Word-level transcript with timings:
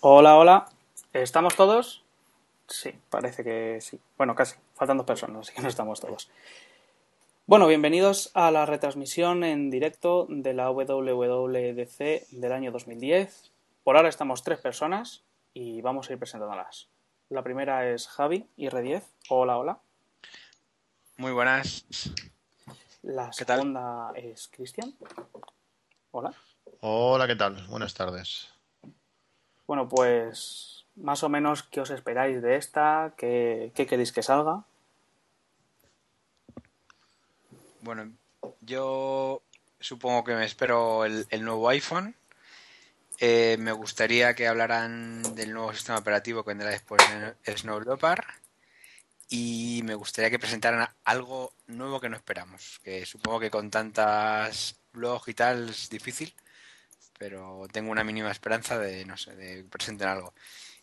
Hola, 0.00 0.36
hola. 0.38 0.66
¿Estamos 1.12 1.56
todos? 1.56 2.02
Sí, 2.68 2.94
parece 3.10 3.44
que 3.44 3.80
sí. 3.80 4.00
Bueno, 4.16 4.34
casi. 4.34 4.56
Faltan 4.74 4.96
dos 4.96 5.06
personas, 5.06 5.40
así 5.40 5.54
que 5.54 5.62
no 5.62 5.68
estamos 5.68 6.00
todos. 6.00 6.30
Bueno, 7.46 7.66
bienvenidos 7.66 8.30
a 8.34 8.50
la 8.50 8.64
retransmisión 8.64 9.44
en 9.44 9.70
directo 9.70 10.26
de 10.30 10.54
la 10.54 10.70
WWDC 10.70 12.28
del 12.30 12.52
año 12.52 12.70
2010. 12.70 13.50
Por 13.84 13.96
ahora 13.96 14.08
estamos 14.08 14.42
tres 14.42 14.58
personas 14.60 15.22
y 15.52 15.82
vamos 15.82 16.08
a 16.08 16.12
ir 16.12 16.18
presentándolas. 16.18 16.88
La 17.28 17.42
primera 17.42 17.90
es 17.90 18.08
Javi, 18.08 18.48
IR10. 18.56 19.02
Hola, 19.28 19.58
hola. 19.58 19.78
Muy 21.16 21.32
buenas. 21.32 21.84
La 23.02 23.30
¿Qué 23.36 23.44
tal? 23.44 23.58
segunda 23.58 24.12
es 24.14 24.48
Cristian. 24.48 24.94
Hola. 26.12 26.32
Hola, 26.80 27.26
¿qué 27.26 27.36
tal? 27.36 27.66
Buenas 27.66 27.94
tardes. 27.94 28.48
Bueno, 29.70 29.88
pues 29.88 30.84
más 30.96 31.22
o 31.22 31.28
menos, 31.28 31.62
¿qué 31.62 31.80
os 31.80 31.90
esperáis 31.90 32.42
de 32.42 32.56
esta? 32.56 33.14
¿Qué, 33.16 33.70
qué 33.72 33.86
queréis 33.86 34.10
que 34.10 34.20
salga? 34.20 34.64
Bueno, 37.80 38.10
yo 38.62 39.42
supongo 39.78 40.24
que 40.24 40.34
me 40.34 40.44
espero 40.44 41.04
el, 41.04 41.44
nuevo 41.44 41.68
iPhone. 41.68 42.16
Eh, 43.20 43.58
me 43.60 43.70
gustaría 43.70 44.34
que 44.34 44.48
hablaran 44.48 45.22
del 45.36 45.52
nuevo 45.52 45.72
sistema 45.72 45.98
operativo 46.00 46.42
que 46.42 46.50
vendrá 46.50 46.70
después 46.70 47.00
de 47.44 47.56
Snow. 47.56 47.80
Y 49.28 49.82
me 49.84 49.94
gustaría 49.94 50.30
que 50.30 50.40
presentaran 50.40 50.88
algo 51.04 51.52
nuevo 51.68 52.00
que 52.00 52.08
no 52.08 52.16
esperamos. 52.16 52.80
Que 52.82 53.06
supongo 53.06 53.38
que 53.38 53.52
con 53.52 53.70
tantas 53.70 54.80
blogs 54.92 55.28
y 55.28 55.34
tal 55.34 55.68
es 55.68 55.88
difícil. 55.88 56.34
Pero 57.20 57.66
tengo 57.70 57.90
una 57.90 58.02
mínima 58.02 58.30
esperanza 58.30 58.78
de, 58.78 59.04
no 59.04 59.14
sé, 59.18 59.36
de 59.36 59.56
que 59.56 59.64
presenten 59.64 60.08
algo. 60.08 60.32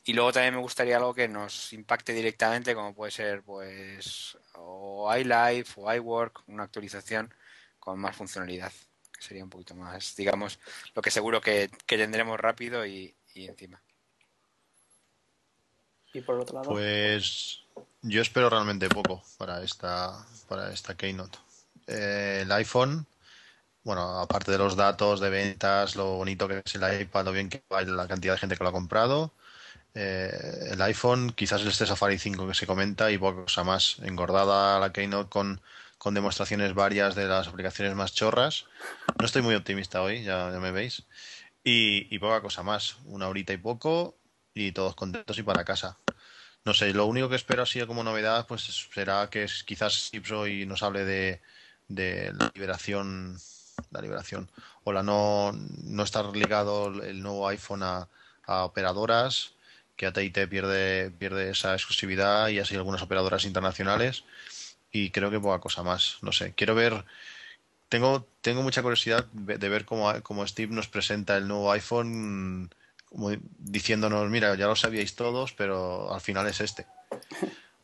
Y 0.05 0.13
luego 0.13 0.31
también 0.31 0.53
me 0.53 0.61
gustaría 0.61 0.97
algo 0.97 1.11
que 1.15 1.27
nos 1.27 1.73
impacte 1.73 2.13
directamente, 2.13 2.75
como 2.75 2.93
puede 2.93 3.11
ser, 3.11 3.41
pues, 3.41 4.37
o 4.53 5.11
iLife 5.17 5.73
o 5.77 5.91
iWork, 5.91 6.43
una 6.45 6.65
actualización 6.65 7.33
con 7.79 7.97
más 7.99 8.15
funcionalidad, 8.15 8.71
que 9.11 9.21
sería 9.21 9.43
un 9.43 9.49
poquito 9.49 9.73
más, 9.73 10.15
digamos, 10.15 10.59
lo 10.93 11.01
que 11.01 11.09
seguro 11.09 11.41
que, 11.41 11.71
que 11.87 11.97
tendremos 11.97 12.39
rápido 12.39 12.85
y, 12.85 13.15
y 13.33 13.47
encima. 13.47 13.81
Y 16.13 16.21
por 16.21 16.39
otro 16.39 16.55
lado, 16.57 16.69
Pues 16.69 17.63
yo 18.03 18.21
espero 18.21 18.51
realmente 18.51 18.87
poco 18.89 19.23
para 19.39 19.63
esta, 19.63 20.23
para 20.47 20.71
esta 20.71 20.95
Keynote. 20.95 21.39
Eh, 21.87 22.41
el 22.43 22.51
iPhone, 22.51 23.07
bueno, 23.87 24.19
aparte 24.19 24.51
de 24.51 24.57
los 24.57 24.75
datos 24.75 25.21
de 25.21 25.29
ventas, 25.29 25.95
lo 25.95 26.17
bonito 26.17 26.47
que 26.47 26.61
es 26.65 26.75
el 26.75 27.01
iPad, 27.01 27.25
lo 27.25 27.31
bien 27.31 27.47
que 27.49 27.63
va 27.71 27.81
la 27.83 28.05
cantidad 28.07 28.33
de 28.33 28.39
gente 28.39 28.57
que 28.57 28.63
lo 28.65 28.69
ha 28.71 28.73
comprado, 28.73 29.33
eh, 29.93 30.29
el 30.71 30.81
iPhone, 30.81 31.31
quizás 31.31 31.61
este 31.63 31.85
Safari 31.85 32.19
5 32.19 32.47
que 32.47 32.53
se 32.53 32.67
comenta 32.67 33.09
y 33.11 33.17
poca 33.17 33.43
cosa 33.43 33.63
más. 33.63 33.99
Engordada 34.03 34.79
la 34.79 34.91
Keynote 34.91 35.29
con, 35.29 35.61
con 35.97 36.13
demostraciones 36.13 36.73
varias 36.73 37.15
de 37.15 37.27
las 37.27 37.47
aplicaciones 37.47 37.95
más 37.95 38.13
chorras. 38.13 38.65
No 39.19 39.25
estoy 39.25 39.41
muy 39.41 39.55
optimista 39.55 40.01
hoy, 40.01 40.23
ya, 40.23 40.51
ya 40.51 40.59
me 40.59 40.71
veis. 40.71 41.03
Y, 41.63 42.13
y 42.13 42.19
poca 42.19 42.41
cosa 42.41 42.63
más. 42.63 42.97
Una 43.05 43.29
horita 43.29 43.53
y 43.53 43.57
poco 43.57 44.17
y 44.53 44.73
todos 44.73 44.95
contentos 44.95 45.37
y 45.39 45.43
para 45.43 45.63
casa. 45.65 45.97
No 46.65 46.73
sé, 46.73 46.93
lo 46.93 47.05
único 47.05 47.29
que 47.29 47.37
espero 47.37 47.63
así 47.63 47.79
como 47.85 48.03
novedad 48.03 48.47
pues 48.47 48.89
será 48.93 49.29
que 49.29 49.47
quizás 49.65 49.93
Steve 49.93 50.35
hoy 50.35 50.65
nos 50.65 50.83
hable 50.83 51.05
de, 51.05 51.41
de 51.87 52.33
la 52.33 52.51
liberación, 52.53 53.39
la 53.91 54.01
liberación, 54.01 54.49
o 54.83 54.91
la 54.91 55.03
no, 55.03 55.51
no 55.83 56.03
estar 56.03 56.25
ligado 56.35 56.87
el 57.03 57.21
nuevo 57.21 57.47
iPhone 57.47 57.83
a, 57.83 58.07
operadoras, 58.47 59.53
que 59.95 60.05
AT&T 60.05 60.47
pierde, 60.47 61.11
pierde 61.11 61.49
esa 61.49 61.73
exclusividad 61.73 62.47
y 62.47 62.59
así 62.59 62.75
algunas 62.75 63.01
operadoras 63.01 63.43
internacionales 63.43 64.23
y 64.91 65.09
creo 65.09 65.29
que 65.29 65.39
poca 65.39 65.59
cosa 65.59 65.83
más, 65.83 66.17
no 66.21 66.31
sé, 66.31 66.53
quiero 66.53 66.75
ver, 66.75 67.03
tengo, 67.89 68.25
tengo 68.41 68.63
mucha 68.63 68.81
curiosidad 68.81 69.25
de 69.33 69.69
ver 69.69 69.85
cómo, 69.85 70.13
cómo 70.23 70.47
Steve 70.47 70.73
nos 70.73 70.87
presenta 70.87 71.35
el 71.35 71.47
nuevo 71.47 71.71
iPhone 71.71 72.69
diciéndonos, 73.59 74.29
mira, 74.29 74.55
ya 74.55 74.67
lo 74.67 74.75
sabíais 74.75 75.15
todos, 75.15 75.53
pero 75.53 76.13
al 76.13 76.21
final 76.21 76.47
es 76.47 76.61
este. 76.61 76.85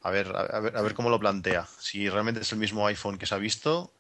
A 0.02 0.12
ver, 0.12 0.34
a 0.36 0.60
ver, 0.60 0.78
a 0.78 0.82
ver 0.82 0.94
cómo 0.94 1.10
lo 1.10 1.20
plantea. 1.20 1.68
Si 1.80 2.10
realmente 2.10 2.42
es 2.42 2.52
el 2.52 2.60
mismo 2.60 2.86
iPhone 2.88 3.18
que 3.18 3.26
se 3.26 3.36
ha 3.36 3.38
visto 3.38 3.92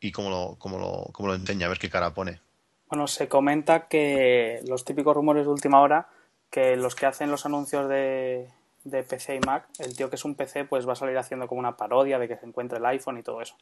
y 0.00 0.12
cómo 0.12 0.30
lo, 0.30 0.56
cómo 0.58 0.78
lo, 0.78 1.08
cómo 1.12 1.28
lo 1.28 1.34
enseña, 1.34 1.66
a 1.66 1.68
ver 1.68 1.78
qué 1.78 1.90
cara 1.90 2.14
pone. 2.14 2.40
bueno, 2.88 3.06
se 3.06 3.28
comenta 3.28 3.88
que 3.88 4.60
los 4.66 4.84
típicos 4.84 5.14
rumores 5.14 5.44
de 5.44 5.52
última 5.52 5.80
hora, 5.80 6.08
que 6.50 6.76
los 6.76 6.94
que 6.94 7.06
hacen 7.06 7.30
los 7.30 7.44
anuncios 7.46 7.88
de, 7.88 8.50
de 8.84 9.02
PC 9.02 9.36
y 9.36 9.40
Mac, 9.40 9.66
el 9.78 9.96
tío 9.96 10.08
que 10.08 10.16
es 10.16 10.24
un 10.24 10.34
PC, 10.34 10.64
pues 10.64 10.86
va 10.86 10.92
a 10.92 10.96
salir 10.96 11.18
haciendo 11.18 11.48
como 11.48 11.58
una 11.58 11.76
parodia 11.76 12.18
de 12.18 12.28
que 12.28 12.36
se 12.36 12.46
encuentre 12.46 12.78
el 12.78 12.86
iPhone 12.86 13.18
y 13.18 13.22
todo 13.22 13.40
eso. 13.42 13.56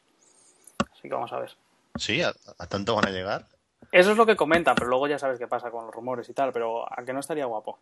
Así 0.91 1.03
que 1.03 1.13
vamos 1.13 1.33
a 1.33 1.39
ver. 1.39 1.51
Sí, 1.97 2.21
a, 2.21 2.33
a 2.57 2.67
tanto 2.67 2.95
van 2.95 3.07
a 3.07 3.11
llegar. 3.11 3.47
Eso 3.91 4.11
es 4.11 4.17
lo 4.17 4.25
que 4.25 4.35
comentan, 4.35 4.75
pero 4.75 4.89
luego 4.89 5.07
ya 5.07 5.17
sabes 5.19 5.39
qué 5.39 5.47
pasa 5.47 5.71
con 5.71 5.85
los 5.85 5.95
rumores 5.95 6.27
y 6.29 6.33
tal, 6.33 6.51
pero 6.51 6.85
a 6.91 7.03
que 7.05 7.13
no 7.13 7.19
estaría 7.19 7.45
guapo. 7.45 7.79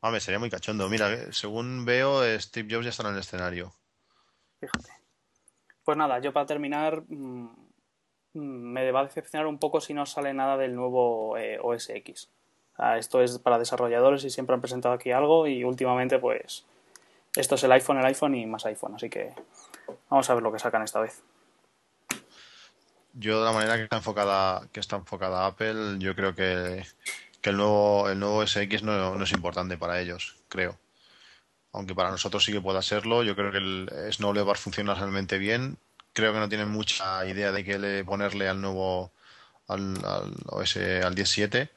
Hombre, 0.00 0.20
sería 0.20 0.38
muy 0.38 0.50
cachondo. 0.50 0.88
Mira, 0.88 1.12
eh, 1.12 1.28
según 1.32 1.84
veo, 1.84 2.22
Steve 2.38 2.68
Jobs 2.70 2.84
ya 2.84 2.90
está 2.90 3.06
en 3.08 3.14
el 3.14 3.20
escenario. 3.20 3.72
Fíjate. 4.60 4.90
Pues 5.84 5.98
nada, 5.98 6.18
yo 6.18 6.32
para 6.32 6.46
terminar, 6.46 7.02
mm, 7.08 7.48
me 8.32 8.90
va 8.90 9.00
a 9.00 9.04
decepcionar 9.04 9.46
un 9.46 9.58
poco 9.58 9.80
si 9.80 9.94
no 9.94 10.06
sale 10.06 10.32
nada 10.32 10.56
del 10.56 10.74
nuevo 10.74 11.36
eh, 11.36 11.58
OS 11.62 11.90
X. 11.90 12.28
Esto 12.98 13.22
es 13.22 13.38
para 13.38 13.58
desarrolladores 13.58 14.24
y 14.24 14.30
siempre 14.30 14.54
han 14.54 14.60
presentado 14.60 14.94
aquí 14.94 15.12
algo 15.12 15.46
y 15.46 15.62
últimamente 15.62 16.18
pues 16.18 16.64
esto 17.36 17.54
es 17.54 17.62
el 17.62 17.72
iPhone, 17.72 17.98
el 17.98 18.06
iPhone 18.06 18.34
y 18.34 18.46
más 18.46 18.66
iPhone, 18.66 18.94
así 18.96 19.08
que 19.08 19.32
vamos 20.10 20.28
a 20.28 20.34
ver 20.34 20.42
lo 20.42 20.52
que 20.52 20.58
sacan 20.58 20.82
esta 20.82 21.00
vez. 21.00 21.22
Yo 23.12 23.38
de 23.38 23.44
la 23.44 23.52
manera 23.52 23.76
que 23.76 23.84
está 23.84 23.96
enfocada, 23.98 24.66
que 24.72 24.80
está 24.80 24.96
enfocada 24.96 25.46
Apple, 25.46 25.98
yo 25.98 26.16
creo 26.16 26.34
que, 26.34 26.84
que 27.40 27.50
el 27.50 27.56
nuevo, 27.56 28.08
el 28.08 28.18
nuevo 28.18 28.44
no 28.44 29.22
es 29.22 29.32
importante 29.32 29.76
para 29.78 30.00
ellos, 30.00 30.36
creo. 30.48 30.76
Aunque 31.74 31.94
para 31.94 32.10
nosotros 32.10 32.44
sí 32.44 32.52
que 32.52 32.60
pueda 32.60 32.80
serlo, 32.82 33.22
yo 33.22 33.34
creo 33.34 33.50
que 33.50 33.58
el 33.58 33.90
Snow 34.12 34.32
Leopard 34.32 34.58
funciona 34.58 34.94
realmente 34.94 35.38
bien. 35.38 35.76
Creo 36.12 36.32
que 36.32 36.38
no 36.38 36.48
tienen 36.48 36.70
mucha 36.70 37.26
idea 37.26 37.50
de 37.50 37.64
qué 37.64 37.78
le 37.78 38.04
ponerle 38.04 38.48
al 38.48 38.60
nuevo, 38.60 39.10
al, 39.66 39.96
al 40.04 40.32
OS, 40.46 40.76
al 40.76 41.14
17. 41.14 41.68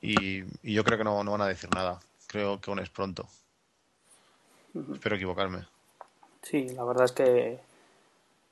Y, 0.00 0.42
y 0.62 0.74
yo 0.74 0.82
creo 0.82 0.98
que 0.98 1.04
no, 1.04 1.22
no 1.22 1.30
van 1.30 1.42
a 1.42 1.46
decir 1.46 1.70
nada. 1.72 2.00
Creo 2.26 2.60
que 2.60 2.70
aún 2.70 2.80
es 2.80 2.90
pronto. 2.90 3.28
Espero 4.92 5.16
equivocarme. 5.16 5.66
Sí, 6.42 6.70
la 6.70 6.82
verdad 6.84 7.04
es 7.04 7.12
que 7.12 7.60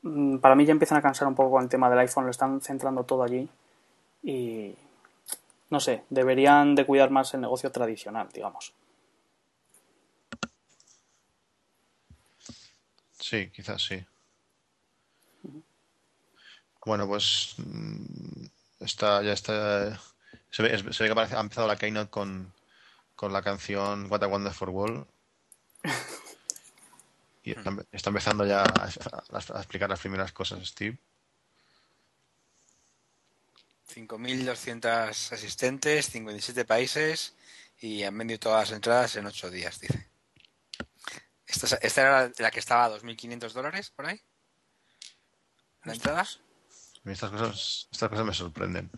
mm, 0.03 0.36
para 0.38 0.54
mí 0.54 0.64
ya 0.64 0.72
empiezan 0.72 0.98
a 0.98 1.03
cansar 1.03 1.26
un 1.26 1.34
poco 1.34 1.50
con 1.50 1.64
el 1.64 1.69
tema 1.69 1.91
del 1.91 1.98
iPhone, 1.98 2.25
lo 2.25 2.30
están 2.30 2.60
centrando 2.60 3.03
todo 3.04 3.25
allí 3.25 3.48
y 4.22 4.75
no 5.70 5.80
sé, 5.80 6.04
deberían 6.10 6.75
de 6.75 6.84
cuidar 6.84 7.10
más 7.10 7.34
el 7.34 7.41
negocio 7.41 7.72
tradicional, 7.72 8.28
digamos. 8.32 8.72
Sí, 13.20 13.50
quizás 13.50 13.82
sí. 13.82 14.04
Bueno, 16.84 17.06
pues 17.06 17.54
mm, 17.58 18.47
está, 18.81 19.22
ya 19.22 19.32
está. 19.34 20.00
Se 20.50 20.62
ve, 20.62 20.78
se 20.78 21.03
ve 21.04 21.08
que 21.08 21.12
aparece- 21.12 21.36
ha 21.36 21.41
empezado 21.41 21.69
la 21.69 21.76
Keynote 21.76 22.10
con, 22.10 22.53
con 23.14 23.32
la 23.32 23.42
canción 23.42 24.10
What 24.10 24.22
a 24.25 24.26
Wonderful 24.26 24.70
World. 24.70 25.06
Y 27.42 27.53
está, 27.53 27.70
empe- 27.70 27.86
está 27.91 28.10
empezando 28.10 28.44
ya 28.44 28.62
a, 28.62 28.64
a- 28.64 29.25
a 29.32 29.59
explicar 29.60 29.88
las 29.88 29.98
primeras 30.00 30.30
cosas, 30.30 30.66
Steve. 30.69 30.98
5.200 33.88 35.32
asistentes, 35.32 36.10
57 36.10 36.66
países 36.66 37.32
y 37.80 38.03
han 38.03 38.16
vendido 38.18 38.41
todas 38.41 38.68
las 38.68 38.77
entradas 38.77 39.16
en 39.16 39.24
8 39.24 39.50
días, 39.50 39.80
dice. 39.80 40.09
Esta, 41.50 41.66
es- 41.66 41.78
esta 41.82 42.00
era 42.02 42.22
la- 42.22 42.32
la 42.38 42.50
que 42.50 42.60
estaba 42.60 42.84
a 42.84 42.88
2.500 42.88 43.52
dólares 43.52 43.91
por 43.91 44.06
ahí. 44.06 44.20
¿La 45.84 45.94
entrada? 45.94 46.22
A 46.22 47.00
mí 47.04 47.12
Estas 47.12 47.30
cosas, 47.30 47.88
estas 47.91 48.08
cosas 48.08 48.24
me 48.26 48.34
sorprenden. 48.34 48.91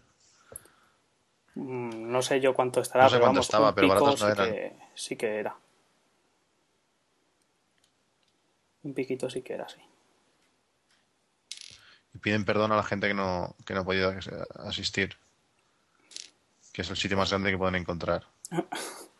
Mm, 1.54 2.10
No 2.10 2.20
sé 2.22 2.40
yo 2.40 2.54
cuánto 2.54 2.80
estará, 2.80 3.04
No 3.04 3.10
sé 3.10 3.14
pero 3.16 3.24
cuánto 3.24 3.36
vamos, 3.36 3.46
estaba, 3.46 3.74
pero 3.74 3.86
pico 3.88 3.94
baratos 4.04 4.20
sí 4.20 4.26
no 4.26 4.32
eran. 4.32 4.52
que, 4.52 4.76
sí 4.94 5.16
que 5.16 5.36
era. 5.38 5.56
Un 8.82 8.94
piquito 8.94 9.30
sí 9.30 9.42
que 9.42 9.54
era, 9.54 9.68
sí. 9.68 9.80
Y 12.14 12.18
piden 12.18 12.44
perdón 12.44 12.72
a 12.72 12.76
la 12.76 12.82
gente 12.82 13.06
que 13.08 13.14
no, 13.14 13.54
que 13.64 13.74
no 13.74 13.80
ha 13.80 13.84
podido 13.84 14.12
asistir. 14.66 15.16
Que 16.72 16.82
es 16.82 16.90
el 16.90 16.96
sitio 16.96 17.16
más 17.16 17.30
grande 17.30 17.50
que 17.50 17.58
pueden 17.58 17.76
encontrar. 17.76 18.26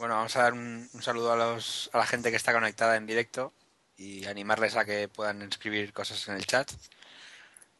Bueno, 0.00 0.14
vamos 0.14 0.34
a 0.36 0.42
dar 0.44 0.54
un, 0.54 0.88
un 0.94 1.02
saludo 1.02 1.30
a, 1.32 1.36
los, 1.36 1.90
a 1.92 1.98
la 1.98 2.06
gente 2.06 2.30
que 2.30 2.36
está 2.38 2.54
conectada 2.54 2.96
en 2.96 3.04
directo 3.06 3.52
y 3.98 4.24
animarles 4.24 4.74
a 4.76 4.86
que 4.86 5.08
puedan 5.08 5.42
escribir 5.42 5.92
cosas 5.92 6.26
en 6.28 6.36
el 6.36 6.46
chat. 6.46 6.70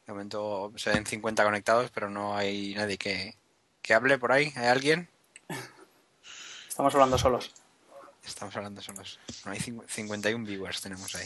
De 0.06 0.12
momento 0.12 0.70
se 0.76 0.90
ven 0.90 1.06
50 1.06 1.42
conectados, 1.42 1.90
pero 1.94 2.10
no 2.10 2.36
hay 2.36 2.74
nadie 2.74 2.98
que, 2.98 3.36
que 3.80 3.94
hable 3.94 4.18
por 4.18 4.32
ahí. 4.32 4.52
¿Hay 4.56 4.66
alguien? 4.66 5.08
Estamos 6.68 6.92
hablando 6.92 7.16
solos. 7.16 7.52
Estamos 8.22 8.54
hablando 8.54 8.82
solos. 8.82 9.18
No, 9.46 9.52
hay 9.52 9.58
cincu- 9.58 9.86
51 9.88 10.44
viewers 10.44 10.82
tenemos 10.82 11.14
ahí. 11.14 11.24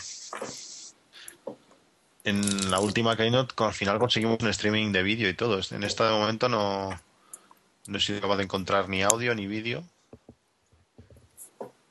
En 2.23 2.71
la 2.71 2.79
última 2.79 3.17
Keynote, 3.17 3.53
con- 3.57 3.67
al 3.67 3.75
final 3.75 3.99
conseguimos 3.99 4.39
un 4.41 4.49
streaming 4.51 4.93
de 4.93 5.03
vídeo 5.03 5.29
y 5.29 5.35
todo. 5.35 5.61
En 5.73 5.83
esta 5.83 6.07
de 6.07 6.13
momento 6.17 6.49
no, 6.49 6.91
no 7.89 7.99
he 7.99 8.01
sido 8.01 8.21
capaz 8.21 8.37
de 8.37 8.45
encontrar 8.45 8.89
ni 8.89 9.03
audio 9.03 9.35
ni 9.35 9.49
vídeo. 9.49 9.83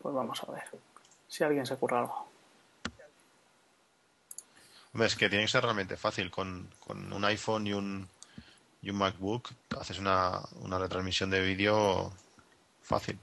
Pues 0.04 0.14
vamos 0.14 0.44
a 0.44 0.52
ver. 0.52 0.64
Si 1.30 1.46
alguien 1.46 1.66
se 1.66 1.76
ocurre 1.76 1.98
algo. 1.98 2.28
Hombre, 4.94 5.08
es 5.08 5.16
que 5.16 5.30
tiene 5.30 5.46
que 5.46 5.52
ser 5.52 5.64
realmente 5.64 5.96
fácil. 5.96 6.30
Con, 6.30 6.70
con 6.82 7.12
un 7.14 7.24
iPhone 7.24 7.66
y 7.66 7.74
un, 7.74 8.10
y 8.82 8.90
un 8.90 8.98
MacBook 8.98 9.50
haces 9.80 10.00
una, 10.00 10.42
una 10.60 10.78
retransmisión 10.78 11.30
de 11.30 11.40
vídeo 11.40 12.12
fácil. 12.82 13.18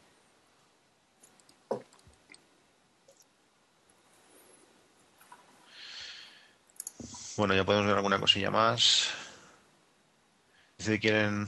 Bueno, 7.37 7.55
ya 7.55 7.65
podemos 7.65 7.87
ver 7.87 7.97
alguna 7.97 8.19
cosilla 8.19 8.51
más. 8.51 9.11
Que 10.79 10.99
quieren, 10.99 11.47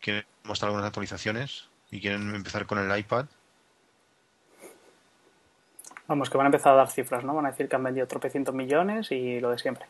quieren 0.00 0.26
mostrar 0.44 0.70
algunas 0.70 0.86
actualizaciones 0.86 1.68
y 1.94 2.00
quieren 2.00 2.34
empezar 2.34 2.66
con 2.66 2.78
el 2.78 2.98
iPad. 2.98 3.26
Vamos, 6.08 6.28
que 6.28 6.36
van 6.36 6.46
a 6.46 6.48
empezar 6.48 6.72
a 6.72 6.76
dar 6.76 6.90
cifras, 6.90 7.22
¿no? 7.22 7.34
Van 7.34 7.46
a 7.46 7.52
decir 7.52 7.68
que 7.68 7.76
han 7.76 7.84
vendido 7.84 8.08
tropecientos 8.08 8.52
millones 8.52 9.12
y 9.12 9.38
lo 9.38 9.50
de 9.50 9.58
siempre. 9.58 9.86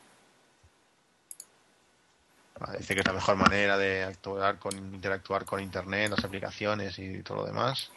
Ah, 2.61 2.73
Dice 2.77 2.95
que 2.95 3.01
es 3.01 3.06
la 3.06 3.15
mejor 3.15 3.37
manera 3.37 3.79
de 3.79 4.05
actuar 4.05 4.59
con, 4.59 4.77
interactuar 4.77 5.47
con 5.47 5.61
Internet, 5.61 6.11
las 6.11 6.23
aplicaciones 6.23 6.99
y 6.99 7.23
todo 7.23 7.39
lo 7.39 7.47
demás. 7.47 7.91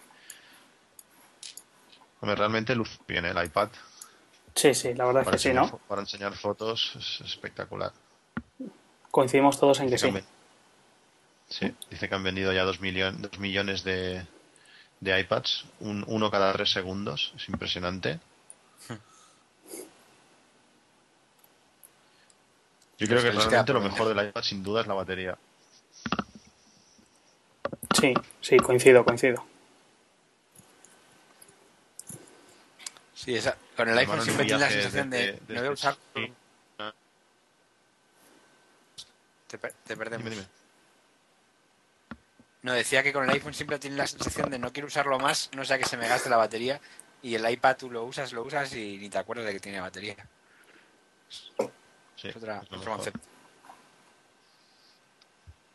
Hombre, 2.21 2.37
realmente 2.37 2.75
luce 2.75 2.97
bien 3.05 3.25
¿eh? 3.25 3.31
el 3.31 3.45
iPad. 3.45 3.67
Sí, 4.55 4.73
sí, 4.73 4.93
la 4.93 5.05
verdad 5.05 5.23
es 5.23 5.29
que 5.29 5.37
sí, 5.37 5.53
¿no? 5.53 5.67
para 5.85 5.99
enseñar 5.99 6.33
fotos 6.33 6.95
es 6.95 7.27
espectacular. 7.27 7.91
Coincidimos 9.11 9.59
todos 9.59 9.81
en 9.81 9.89
que 9.89 9.97
sí. 9.97 10.13
Sí, 11.49 11.73
dice 11.89 12.07
que 12.09 12.15
han 12.15 12.23
vendido 12.23 12.51
ya 12.53 12.63
dos, 12.63 12.79
millon- 12.81 13.17
dos 13.17 13.39
millones 13.39 13.83
de, 13.83 14.25
de 14.99 15.19
iPads, 15.19 15.65
un- 15.79 16.03
uno 16.07 16.29
cada 16.31 16.51
tres 16.53 16.71
segundos. 16.71 17.33
Es 17.35 17.47
impresionante. 17.49 18.19
Yo 22.99 23.05
creo 23.07 23.21
que 23.21 23.29
realmente 23.31 23.73
lo 23.73 23.81
mejor 23.81 24.07
del 24.15 24.27
iPad 24.29 24.41
sin 24.41 24.63
duda 24.63 24.81
es 24.81 24.87
la 24.87 24.95
batería. 24.95 25.37
Sí, 27.99 28.13
sí, 28.41 28.57
coincido, 28.57 29.05
coincido. 29.05 29.45
Sí, 33.13 33.35
esa, 33.35 33.55
con 33.75 33.89
el 33.89 33.97
iPhone 33.97 34.21
siempre 34.21 34.45
tienes 34.45 34.61
la 34.61 34.69
sensación 34.69 35.09
de, 35.09 35.17
desde- 35.17 35.39
no 35.41 35.47
voy 35.47 35.57
a 35.57 35.61
desde- 35.61 35.73
usar. 35.73 35.97
sí. 36.15 36.33
Te, 39.47 39.57
te 39.57 39.95
perdemos. 39.97 40.23
Dime, 40.25 40.35
dime. 40.35 40.56
No, 42.63 42.73
decía 42.73 43.03
que 43.03 43.13
con 43.13 43.23
el 43.23 43.29
iPhone 43.29 43.53
siempre 43.53 43.79
tienes 43.79 43.97
la 43.97 44.07
sensación 44.07 44.49
de 44.49 44.59
no 44.59 44.73
quiero 44.73 44.87
usarlo 44.87 45.19
más, 45.19 45.49
no 45.55 45.63
sea 45.63 45.77
que 45.77 45.85
se 45.85 45.97
me 45.97 46.07
gaste 46.07 46.29
la 46.29 46.37
batería. 46.37 46.81
Y 47.21 47.35
el 47.35 47.49
iPad 47.49 47.77
tú 47.77 47.89
lo 47.89 48.03
usas, 48.03 48.33
lo 48.33 48.43
usas 48.43 48.73
y 48.73 48.97
ni 48.97 49.09
te 49.09 49.17
acuerdas 49.17 49.45
de 49.45 49.53
que 49.53 49.59
tiene 49.59 49.79
batería. 49.79 50.15
Sí, 52.15 52.29
Es 52.29 52.35
otra, 52.35 52.61
es 52.63 52.71
otro 52.71 52.91
concepto. 52.91 53.19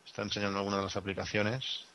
Está 0.05 0.21
enseñando 0.21 0.59
algunas 0.59 0.79
de 0.79 0.83
las 0.83 0.95
aplicaciones. 0.95 1.85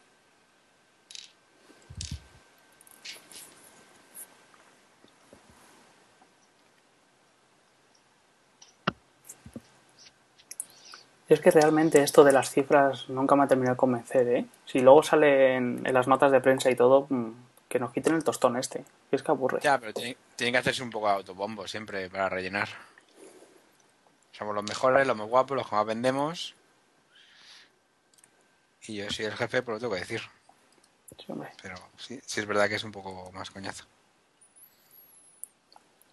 Es 11.29 11.41
que 11.41 11.51
realmente 11.51 12.03
esto 12.03 12.25
de 12.25 12.33
las 12.33 12.51
cifras 12.51 13.09
nunca 13.11 13.37
me 13.37 13.45
ha 13.45 13.47
terminado 13.47 13.75
de 13.75 13.79
convencer, 13.79 14.29
¿eh? 14.29 14.47
Si 14.71 14.81
luego 14.81 15.03
sale 15.03 15.55
en, 15.57 15.83
en 15.87 15.95
las 15.95 16.07
notas 16.07 16.31
de 16.31 16.43
prensa 16.43 16.71
y 16.71 16.77
todo, 16.77 17.07
mm, 17.09 17.31
que 17.69 17.79
nos 17.79 17.93
quiten 17.93 18.15
el 18.15 18.25
tostón 18.25 18.57
este. 18.59 18.85
Es 19.11 19.23
que 19.23 19.31
aburre. 19.31 19.61
Ya, 19.63 19.79
pero 19.79 19.95
tiene, 19.95 20.17
tiene 20.37 20.53
que 20.53 20.59
hacerse 20.59 20.83
un 20.83 20.91
poco 20.91 21.09
de 21.09 21.15
autobombo 21.15 21.67
siempre 21.67 22.11
para 22.11 22.29
rellenar. 22.29 22.69
Somos 24.33 24.55
los 24.55 24.65
mejores, 24.65 25.07
los 25.07 25.17
más 25.17 25.27
guapos, 25.27 25.57
los 25.57 25.69
que 25.69 25.75
más 25.75 25.87
vendemos. 25.87 26.55
Y 28.87 28.97
yo 28.97 29.11
soy 29.11 29.25
el 29.25 29.35
jefe, 29.35 29.63
pues 29.63 29.77
lo 29.77 29.81
tengo 29.81 29.95
que 29.95 30.01
decir. 30.01 30.21
Sí, 31.19 31.33
hombre. 31.33 31.51
Pero 31.63 31.77
sí, 31.97 32.21
sí 32.25 32.41
es 32.41 32.47
verdad 32.47 32.69
que 32.69 32.77
es 32.77 32.85
un 32.85 32.93
poco 32.93 33.33
más 33.33 33.51
coñazo. 33.51 33.85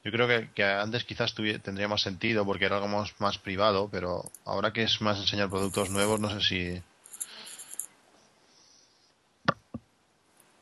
Yo 0.04 0.12
creo 0.12 0.28
que, 0.28 0.50
que 0.54 0.64
antes 0.64 1.04
quizás 1.04 1.36
tendría 1.36 1.88
más 1.88 2.02
sentido 2.02 2.46
porque 2.46 2.66
era 2.66 2.78
algo 2.78 2.88
más, 2.88 3.20
más 3.20 3.38
privado, 3.38 3.90
pero 3.92 4.24
ahora 4.46 4.72
que 4.72 4.84
es 4.84 5.02
más 5.02 5.20
enseñar 5.20 5.50
productos 5.50 5.90
nuevos, 5.90 6.20
no 6.20 6.30
sé 6.30 6.42
si... 6.42 6.84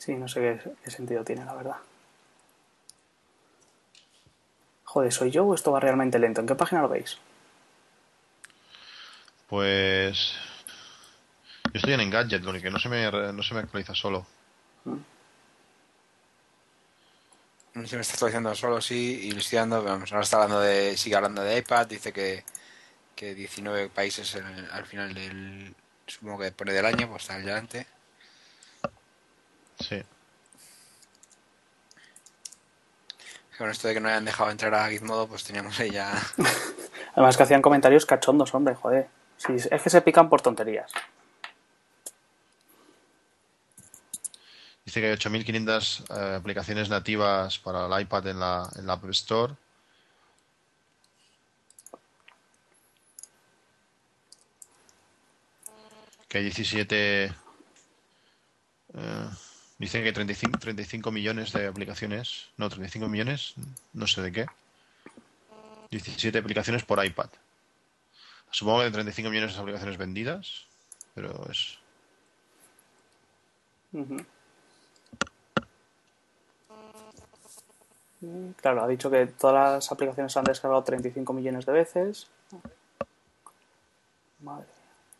Sí, 0.03 0.15
no 0.15 0.27
sé 0.27 0.41
qué, 0.41 0.71
qué 0.83 0.91
sentido 0.91 1.23
tiene, 1.23 1.45
la 1.45 1.53
verdad. 1.53 1.77
Joder, 4.83 5.13
¿soy 5.13 5.31
yo 5.31 5.45
o 5.45 5.55
esto 5.55 5.71
va 5.71 5.79
realmente 5.79 6.19
lento? 6.19 6.41
¿En 6.41 6.47
qué 6.47 6.55
página 6.55 6.81
lo 6.81 6.89
veis? 6.89 7.17
Pues... 9.47 10.33
Yo 11.67 11.71
estoy 11.75 11.93
en 11.93 12.01
Engadget, 12.01 12.43
lo 12.43 12.51
que 12.51 12.69
no 12.69 12.79
se 12.79 12.89
me, 12.89 13.09
no 13.09 13.41
se 13.43 13.53
me 13.53 13.61
actualiza 13.61 13.95
solo. 13.95 14.25
No 17.73 17.81
sé 17.83 17.87
si 17.87 17.95
me 17.95 18.01
está 18.01 18.15
actualizando 18.15 18.53
solo, 18.55 18.81
sí, 18.81 19.21
y 19.23 19.37
estoy 19.37 19.59
dando, 19.59 19.81
vamos, 19.81 20.11
ahora 20.11 20.23
está 20.23 20.35
hablando 20.35 20.59
de, 20.59 20.97
sigue 20.97 21.15
hablando 21.15 21.41
de 21.43 21.59
iPad, 21.59 21.87
dice 21.87 22.11
que, 22.11 22.43
que 23.15 23.33
19 23.33 23.87
países 23.89 24.35
en 24.35 24.45
el- 24.45 24.69
al 24.69 24.85
final 24.85 25.13
del, 25.13 25.73
supongo 26.05 26.39
que 26.39 26.51
pone 26.51 26.73
del 26.73 26.85
año, 26.85 27.07
pues 27.07 27.21
está 27.23 27.35
adelante. 27.35 27.87
Sí. 29.79 30.03
Con 33.57 33.69
esto 33.69 33.87
de 33.87 33.93
que 33.93 33.99
no 33.99 34.09
hayan 34.09 34.25
dejado 34.25 34.49
entrar 34.49 34.73
a 34.73 34.89
Gizmodo, 34.89 35.27
pues 35.27 35.43
teníamos 35.43 35.79
ahí 35.79 35.91
ya... 35.91 36.11
Además 37.13 37.37
que 37.37 37.43
hacían 37.43 37.61
comentarios 37.61 38.05
cachondos, 38.05 38.53
hombre, 38.53 38.73
joder. 38.75 39.07
Sí, 39.37 39.53
es 39.55 39.81
que 39.81 39.89
se 39.89 40.01
pican 40.01 40.29
por 40.29 40.41
tonterías. 40.41 40.91
Dice 44.85 44.99
que 44.99 45.07
hay 45.07 45.13
8.500 45.15 46.05
eh, 46.09 46.35
aplicaciones 46.35 46.89
nativas 46.89 47.59
para 47.59 47.85
el 47.85 48.01
iPad 48.01 48.27
en 48.27 48.39
la, 48.39 48.69
en 48.75 48.87
la 48.87 48.93
App 48.93 49.05
Store. 49.09 49.53
Que 56.27 56.39
hay 56.39 56.43
17... 56.45 57.25
eh, 58.95 59.29
dice 59.77 60.01
que 60.01 60.07
hay 60.07 60.13
35, 60.13 60.59
35 60.59 61.11
millones 61.11 61.51
de 61.53 61.67
aplicaciones. 61.67 62.49
No, 62.57 62.69
35 62.69 63.07
millones, 63.07 63.55
no 63.93 64.07
sé 64.07 64.21
de 64.21 64.31
qué. 64.31 64.45
17 65.91 66.37
aplicaciones 66.37 66.83
por 66.83 67.03
iPad. 67.03 67.29
Supongo 68.49 68.79
que 68.79 68.85
de 68.85 68.91
35 68.91 69.29
millones 69.29 69.55
de 69.55 69.61
aplicaciones 69.61 69.97
vendidas, 69.97 70.65
pero 71.15 71.47
es... 71.49 71.79
Claro, 78.61 78.83
ha 78.83 78.87
dicho 78.87 79.09
que 79.11 79.27
todas 79.27 79.73
las 79.75 79.91
aplicaciones 79.91 80.31
se 80.31 80.39
han 80.39 80.45
descargado 80.45 80.83
35 80.83 81.33
millones 81.33 81.65
de 81.65 81.71
veces. 81.73 82.27
Madre. 84.39 84.67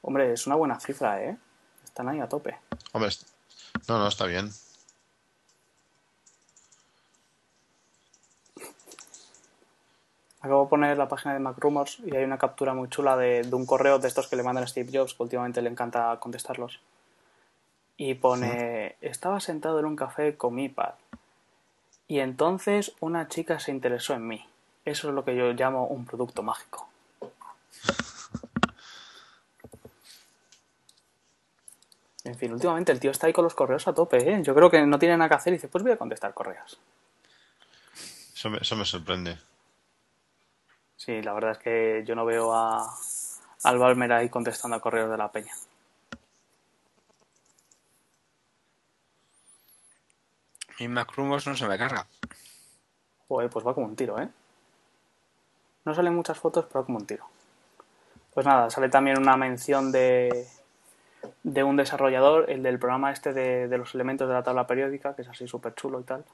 Hombre, 0.01 0.33
es 0.33 0.47
una 0.47 0.55
buena 0.55 0.79
cifra, 0.79 1.23
¿eh? 1.23 1.37
Están 1.83 2.09
ahí 2.09 2.19
a 2.19 2.29
tope. 2.29 2.57
Hombre, 2.91 3.09
no, 3.87 3.99
no, 3.99 4.07
está 4.07 4.25
bien. 4.25 4.51
Acabo 10.41 10.63
de 10.65 10.69
poner 10.69 10.97
la 10.97 11.07
página 11.07 11.33
de 11.33 11.39
MacRumors 11.39 11.99
y 12.05 12.15
hay 12.15 12.25
una 12.25 12.37
captura 12.37 12.73
muy 12.73 12.89
chula 12.89 13.15
de, 13.15 13.43
de 13.43 13.55
un 13.55 13.65
correo 13.65 13.99
de 13.99 14.09
estos 14.09 14.27
que 14.27 14.35
le 14.35 14.43
mandan 14.43 14.65
a 14.65 14.67
Steve 14.67 14.89
Jobs, 14.91 15.13
que 15.13 15.23
últimamente 15.23 15.61
le 15.61 15.69
encanta 15.69 16.17
contestarlos. 16.19 16.81
Y 17.95 18.15
pone, 18.15 18.97
estaba 18.99 19.39
sentado 19.39 19.79
en 19.79 19.85
un 19.85 19.95
café 19.95 20.35
con 20.35 20.55
mi 20.55 20.65
iPad. 20.65 20.95
Y 22.09 22.19
entonces 22.19 22.91
una 22.99 23.29
chica 23.29 23.59
se 23.59 23.71
interesó 23.71 24.13
en 24.13 24.27
mí. 24.27 24.45
Eso 24.83 25.07
es 25.07 25.15
lo 25.15 25.23
que 25.23 25.35
yo 25.35 25.53
llamo 25.53 25.87
un 25.87 26.05
producto 26.05 26.43
mágico. 26.43 26.89
En 32.25 32.35
fin, 32.35 32.53
últimamente 32.53 32.91
el 32.91 32.99
tío 32.99 33.11
está 33.11 33.27
ahí 33.27 33.33
con 33.33 33.43
los 33.43 33.53
correos 33.53 33.87
a 33.87 33.93
tope, 33.93 34.17
¿eh? 34.17 34.41
Yo 34.43 34.55
creo 34.55 34.69
que 34.69 34.85
no 34.85 34.97
tiene 34.97 35.17
nada 35.17 35.29
que 35.29 35.35
hacer 35.35 35.53
y 35.53 35.57
dice, 35.57 35.67
pues 35.67 35.83
voy 35.83 35.91
a 35.91 35.97
contestar 35.97 36.33
correos. 36.33 36.79
Eso 38.33 38.49
me, 38.49 38.57
eso 38.59 38.75
me 38.77 38.85
sorprende. 38.85 39.37
Sí, 40.95 41.21
la 41.21 41.33
verdad 41.33 41.51
es 41.51 41.57
que 41.57 42.03
yo 42.05 42.15
no 42.15 42.23
veo 42.23 42.53
a, 42.53 42.89
al 43.63 43.77
Balmer 43.77 44.13
ahí 44.13 44.29
contestando 44.29 44.77
a 44.77 44.79
correos 44.79 45.09
de 45.09 45.17
la 45.17 45.31
peña. 45.31 45.53
Y 50.79 50.87
Macrumos 50.87 51.45
no 51.45 51.55
se 51.55 51.67
me 51.67 51.77
carga. 51.77 52.07
Joder, 53.27 53.49
pues 53.49 53.67
va 53.67 53.73
como 53.73 53.87
un 53.87 53.95
tiro, 53.95 54.19
¿eh? 54.19 54.29
No 55.85 55.93
salen 55.93 56.15
muchas 56.15 56.39
fotos, 56.39 56.65
pero 56.65 56.81
va 56.81 56.85
como 56.85 56.99
un 56.99 57.05
tiro. 57.05 57.27
Pues 58.33 58.45
nada, 58.45 58.69
sale 58.69 58.89
también 58.89 59.19
una 59.19 59.35
mención 59.35 59.91
de, 59.91 60.47
de 61.43 61.63
un 61.63 61.75
desarrollador, 61.77 62.49
el 62.49 62.63
del 62.63 62.79
programa 62.79 63.11
este 63.11 63.33
de, 63.33 63.67
de 63.67 63.77
los 63.77 63.95
elementos 63.95 64.27
de 64.27 64.33
la 64.33 64.43
tabla 64.43 64.67
periódica, 64.67 65.15
que 65.15 65.23
es 65.23 65.27
así 65.27 65.47
súper 65.47 65.75
chulo 65.75 65.99
y 65.99 66.03
tal. 66.03 66.25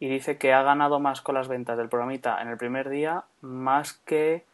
Y 0.00 0.08
dice 0.08 0.38
que 0.38 0.52
ha 0.52 0.62
ganado 0.62 1.00
más 1.00 1.20
con 1.20 1.34
las 1.34 1.48
ventas 1.48 1.76
del 1.76 1.88
programita 1.88 2.40
en 2.40 2.48
el 2.48 2.56
primer 2.56 2.88
día, 2.88 3.24
más 3.40 3.94
que 3.94 4.44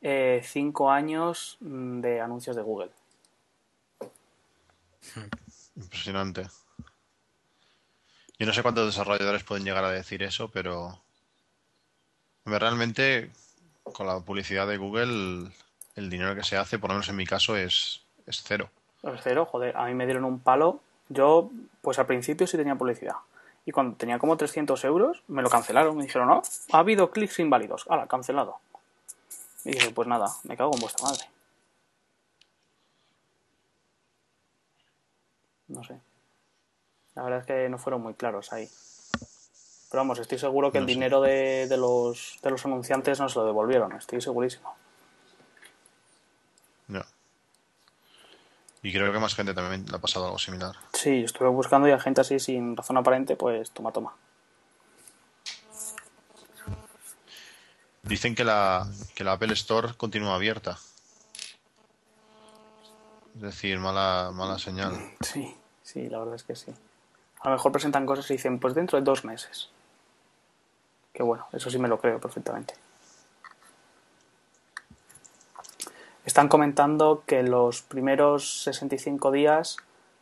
eh, 0.00 0.42
cinco 0.44 0.90
años 0.90 1.56
mm, 1.60 2.00
de 2.00 2.20
anuncios 2.20 2.54
de 2.56 2.62
Google. 2.62 2.90
Impresionante. 5.76 6.46
Yo 8.38 8.46
no 8.46 8.52
sé 8.52 8.62
cuántos 8.62 8.86
desarrolladores 8.86 9.42
pueden 9.42 9.64
llegar 9.64 9.84
a 9.84 9.90
decir 9.90 10.22
eso, 10.22 10.48
pero 10.48 11.00
realmente 12.44 13.30
con 13.82 14.06
la 14.06 14.20
publicidad 14.20 14.66
de 14.68 14.76
Google 14.76 15.50
el 15.96 16.10
dinero 16.10 16.36
que 16.36 16.44
se 16.44 16.56
hace, 16.56 16.78
por 16.78 16.90
lo 16.90 16.94
menos 16.94 17.08
en 17.08 17.16
mi 17.16 17.26
caso, 17.26 17.56
es, 17.56 18.02
es 18.26 18.42
cero. 18.44 18.70
Es 19.02 19.20
cero, 19.22 19.46
joder, 19.46 19.76
a 19.76 19.84
mí 19.86 19.94
me 19.94 20.06
dieron 20.06 20.24
un 20.24 20.40
palo. 20.40 20.80
Yo, 21.08 21.50
pues 21.82 21.98
al 21.98 22.06
principio 22.06 22.46
sí 22.46 22.56
tenía 22.56 22.74
publicidad. 22.74 23.14
Y 23.64 23.72
cuando 23.72 23.96
tenía 23.96 24.18
como 24.18 24.36
300 24.36 24.82
euros, 24.84 25.22
me 25.28 25.42
lo 25.42 25.50
cancelaron. 25.50 25.96
Me 25.96 26.04
dijeron, 26.04 26.28
no, 26.28 26.42
ha 26.72 26.78
habido 26.78 27.10
clics 27.10 27.38
inválidos. 27.38 27.84
Hala, 27.88 28.06
cancelado. 28.06 28.56
Y 29.64 29.72
dije, 29.72 29.90
pues 29.90 30.08
nada, 30.08 30.26
me 30.44 30.56
cago 30.56 30.72
en 30.74 30.80
vuestra 30.80 31.06
madre. 31.06 31.24
No 35.68 35.84
sé. 35.84 36.00
La 37.14 37.22
verdad 37.24 37.40
es 37.40 37.46
que 37.46 37.68
no 37.68 37.78
fueron 37.78 38.00
muy 38.02 38.14
claros 38.14 38.52
ahí. 38.52 38.68
Pero 39.90 40.00
vamos, 40.02 40.18
estoy 40.18 40.38
seguro 40.38 40.70
que 40.72 40.78
No 40.78 40.84
el 40.84 40.88
sé. 40.88 40.94
dinero 40.94 41.20
de, 41.20 41.66
de 41.68 41.76
los, 41.76 42.38
de 42.42 42.50
los 42.50 42.64
anunciantes 42.64 43.20
no 43.20 43.28
se 43.28 43.38
lo 43.38 43.46
devolvieron. 43.46 43.92
Estoy 43.92 44.20
segurísimo. 44.20 44.74
No. 46.88 47.02
Y 48.88 48.92
creo 48.92 49.12
que 49.12 49.18
más 49.18 49.34
gente 49.34 49.52
también 49.52 49.84
le 49.86 49.96
ha 49.96 50.00
pasado 50.00 50.24
algo 50.24 50.38
similar. 50.38 50.74
Sí, 50.94 51.22
estuve 51.22 51.50
buscando 51.50 51.86
y 51.86 51.90
a 51.90 52.00
gente 52.00 52.22
así 52.22 52.40
sin 52.40 52.74
razón 52.74 52.96
aparente, 52.96 53.36
pues 53.36 53.70
toma, 53.70 53.92
toma. 53.92 54.14
Dicen 58.02 58.34
que 58.34 58.44
la, 58.44 58.86
que 59.14 59.24
la 59.24 59.32
Apple 59.32 59.52
Store 59.52 59.92
continúa 59.94 60.36
abierta. 60.36 60.78
Es 63.34 63.42
decir, 63.42 63.78
mala, 63.78 64.30
mala 64.32 64.58
señal. 64.58 64.94
Sí, 65.20 65.54
sí, 65.82 66.08
la 66.08 66.20
verdad 66.20 66.36
es 66.36 66.44
que 66.44 66.56
sí. 66.56 66.72
A 67.42 67.50
lo 67.50 67.56
mejor 67.56 67.72
presentan 67.72 68.06
cosas 68.06 68.30
y 68.30 68.34
dicen, 68.34 68.58
pues 68.58 68.72
dentro 68.72 68.98
de 68.98 69.04
dos 69.04 69.22
meses. 69.22 69.68
Que 71.12 71.22
bueno, 71.22 71.46
eso 71.52 71.68
sí 71.68 71.78
me 71.78 71.88
lo 71.88 72.00
creo 72.00 72.18
perfectamente. 72.18 72.72
Están 76.28 76.48
comentando 76.48 77.22
que 77.24 77.42
los 77.42 77.80
primeros 77.80 78.62
65 78.64 79.30
días 79.30 79.78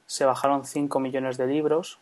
se 0.07 0.25
bajaron 0.25 0.65
5 0.65 1.01
millones 1.01 1.37
de 1.37 1.49
libros. 1.49 1.99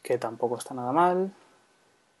Que 0.00 0.16
tampoco 0.16 0.58
está 0.58 0.74
nada 0.74 0.92
mal. 0.92 1.32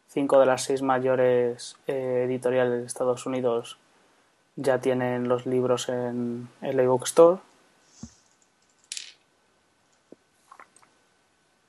Cinco 0.08 0.40
de 0.40 0.46
las 0.46 0.64
seis 0.64 0.82
mayores 0.82 1.76
eh, 1.86 2.24
editoriales 2.26 2.80
de 2.80 2.86
Estados 2.86 3.24
Unidos 3.24 3.78
ya 4.56 4.80
tienen 4.80 5.28
los 5.28 5.46
libros 5.46 5.88
en 5.88 6.48
el 6.62 6.80
iBook 6.80 7.04
Store. 7.04 7.40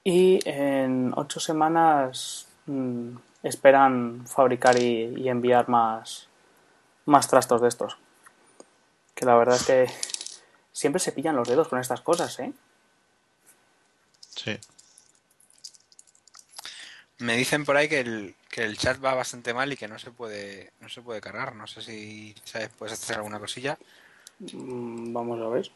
Y 0.04 0.40
en 0.50 1.14
ocho 1.16 1.40
semanas 1.40 2.48
mm, 2.66 3.18
esperan 3.44 4.26
fabricar 4.28 4.78
y, 4.78 5.14
y 5.18 5.30
enviar 5.30 5.70
más, 5.70 6.28
más 7.06 7.28
trastos 7.28 7.62
de 7.62 7.68
estos. 7.68 7.98
Que 9.16 9.26
la 9.26 9.36
verdad 9.36 9.56
es 9.56 9.66
que 9.66 9.88
siempre 10.72 11.00
se 11.00 11.12
pillan 11.12 11.36
los 11.36 11.48
dedos 11.48 11.68
con 11.68 11.80
estas 11.80 12.02
cosas, 12.02 12.40
¿eh? 12.40 12.54
Sí. 14.30 14.58
Me 17.20 17.36
dicen 17.36 17.66
por 17.66 17.78
ahí 17.78 17.88
que 17.88 18.00
el, 18.00 18.36
que 18.50 18.64
el 18.64 18.78
chat 18.78 19.04
va 19.04 19.14
bastante 19.14 19.54
mal 19.54 19.72
y 19.72 19.78
que 19.78 19.88
no 19.88 20.00
se 20.00 20.10
puede 20.10 20.72
no 20.80 20.90
se 20.90 21.02
puede 21.02 21.22
cargar. 21.22 21.56
No 21.56 21.68
sé 21.68 21.82
si 21.82 22.34
sabes, 22.44 22.70
puedes 22.70 22.94
hacer 22.94 23.18
alguna 23.18 23.40
cosilla. 23.40 23.78
Mm, 24.40 25.14
Vamos 25.14 25.40
a 25.40 25.50
ver. 25.50 25.72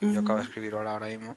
Yo 0.00 0.20
acabo 0.20 0.38
de 0.38 0.44
escribir 0.44 0.74
hola 0.74 0.92
ahora 0.92 1.06
mismo. 1.06 1.36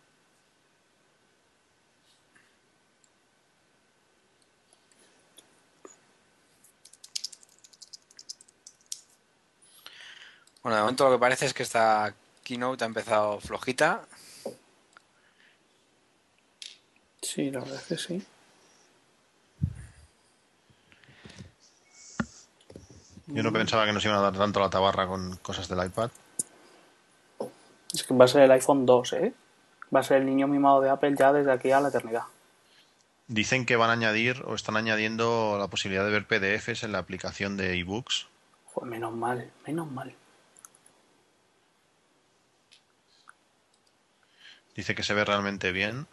Bueno, 10.67 10.79
de 10.79 10.81
momento 10.81 11.05
lo 11.05 11.11
que 11.15 11.19
parece 11.21 11.45
es 11.45 11.53
que 11.53 11.63
esta 11.63 12.13
keynote 12.43 12.83
ha 12.83 12.87
empezado 12.87 13.39
flojita. 13.39 14.01
Sí, 17.21 17.49
la 17.51 17.61
verdad 17.61 17.77
es 17.77 17.83
que 17.83 17.97
sí. 17.97 18.27
Yo 23.27 23.43
no 23.43 23.53
pensaba 23.53 23.85
que 23.85 23.93
nos 23.93 24.03
iban 24.03 24.17
a 24.17 24.21
dar 24.21 24.33
tanto 24.33 24.59
la 24.59 24.69
tabarra 24.69 25.07
con 25.07 25.37
cosas 25.37 25.69
del 25.69 25.85
iPad. 25.85 26.11
Es 27.93 28.03
que 28.03 28.13
va 28.13 28.25
a 28.25 28.27
ser 28.27 28.41
el 28.41 28.51
iPhone 28.51 28.85
2, 28.85 29.13
¿eh? 29.13 29.33
Va 29.95 30.01
a 30.01 30.03
ser 30.03 30.17
el 30.17 30.25
niño 30.25 30.49
mimado 30.49 30.81
de 30.81 30.89
Apple 30.89 31.15
ya 31.17 31.31
desde 31.31 31.53
aquí 31.53 31.71
a 31.71 31.79
la 31.79 31.87
eternidad. 31.87 32.23
Dicen 33.29 33.65
que 33.65 33.77
van 33.77 33.89
a 33.89 33.93
añadir 33.93 34.43
o 34.45 34.53
están 34.53 34.75
añadiendo 34.75 35.55
la 35.57 35.69
posibilidad 35.69 36.03
de 36.03 36.11
ver 36.11 36.27
PDFs 36.27 36.83
en 36.83 36.91
la 36.91 36.97
aplicación 36.97 37.55
de 37.55 37.79
ebooks. 37.79 38.27
Joder, 38.73 38.89
menos 38.89 39.13
mal, 39.13 39.49
menos 39.65 39.89
mal. 39.89 40.13
Dice 44.77 44.95
que 44.95 45.03
se 45.03 45.13
ve 45.13 45.25
realmente 45.25 45.71
bien. 45.73 46.07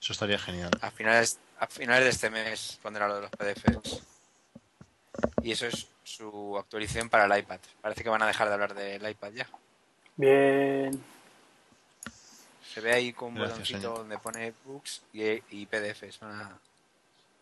Eso 0.00 0.12
estaría 0.12 0.38
genial. 0.38 0.70
A 0.80 0.90
finales, 0.90 1.38
a 1.58 1.66
finales 1.66 2.04
de 2.04 2.10
este 2.10 2.30
mes 2.30 2.78
pondrá 2.82 3.08
lo 3.08 3.16
de 3.16 3.20
los 3.22 3.30
PDFs. 3.30 4.02
Y 5.42 5.52
eso 5.52 5.66
es 5.66 5.88
su 6.04 6.56
actualización 6.56 7.08
para 7.08 7.24
el 7.24 7.40
iPad. 7.42 7.58
Parece 7.80 8.02
que 8.02 8.08
van 8.08 8.22
a 8.22 8.26
dejar 8.26 8.48
de 8.48 8.54
hablar 8.54 8.74
del 8.74 9.08
iPad 9.08 9.32
ya. 9.32 9.48
Bien. 10.16 11.02
Se 12.72 12.80
ve 12.80 12.92
ahí 12.92 13.12
con 13.12 13.28
un 13.30 13.34
Gracias, 13.34 13.54
botoncito 13.58 13.80
señor. 13.80 13.98
donde 13.98 14.18
pone 14.18 14.54
books 14.64 15.02
y, 15.12 15.22
y 15.50 15.66
PDFs. 15.66 16.20
Van 16.20 16.40
a, 16.40 16.58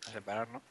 a 0.08 0.10
separar, 0.12 0.48
¿no? 0.48 0.62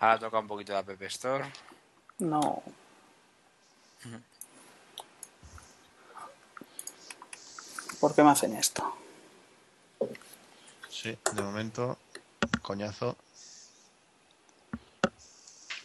Ahora 0.00 0.18
toca 0.18 0.38
un 0.38 0.46
poquito 0.46 0.72
de 0.72 0.78
App 0.78 1.02
Store. 1.02 1.44
No. 2.20 2.62
¿Por 8.00 8.14
qué 8.14 8.22
me 8.22 8.30
hacen 8.30 8.54
esto? 8.54 8.96
Sí, 10.88 11.18
de 11.32 11.42
momento, 11.42 11.98
coñazo. 12.62 13.16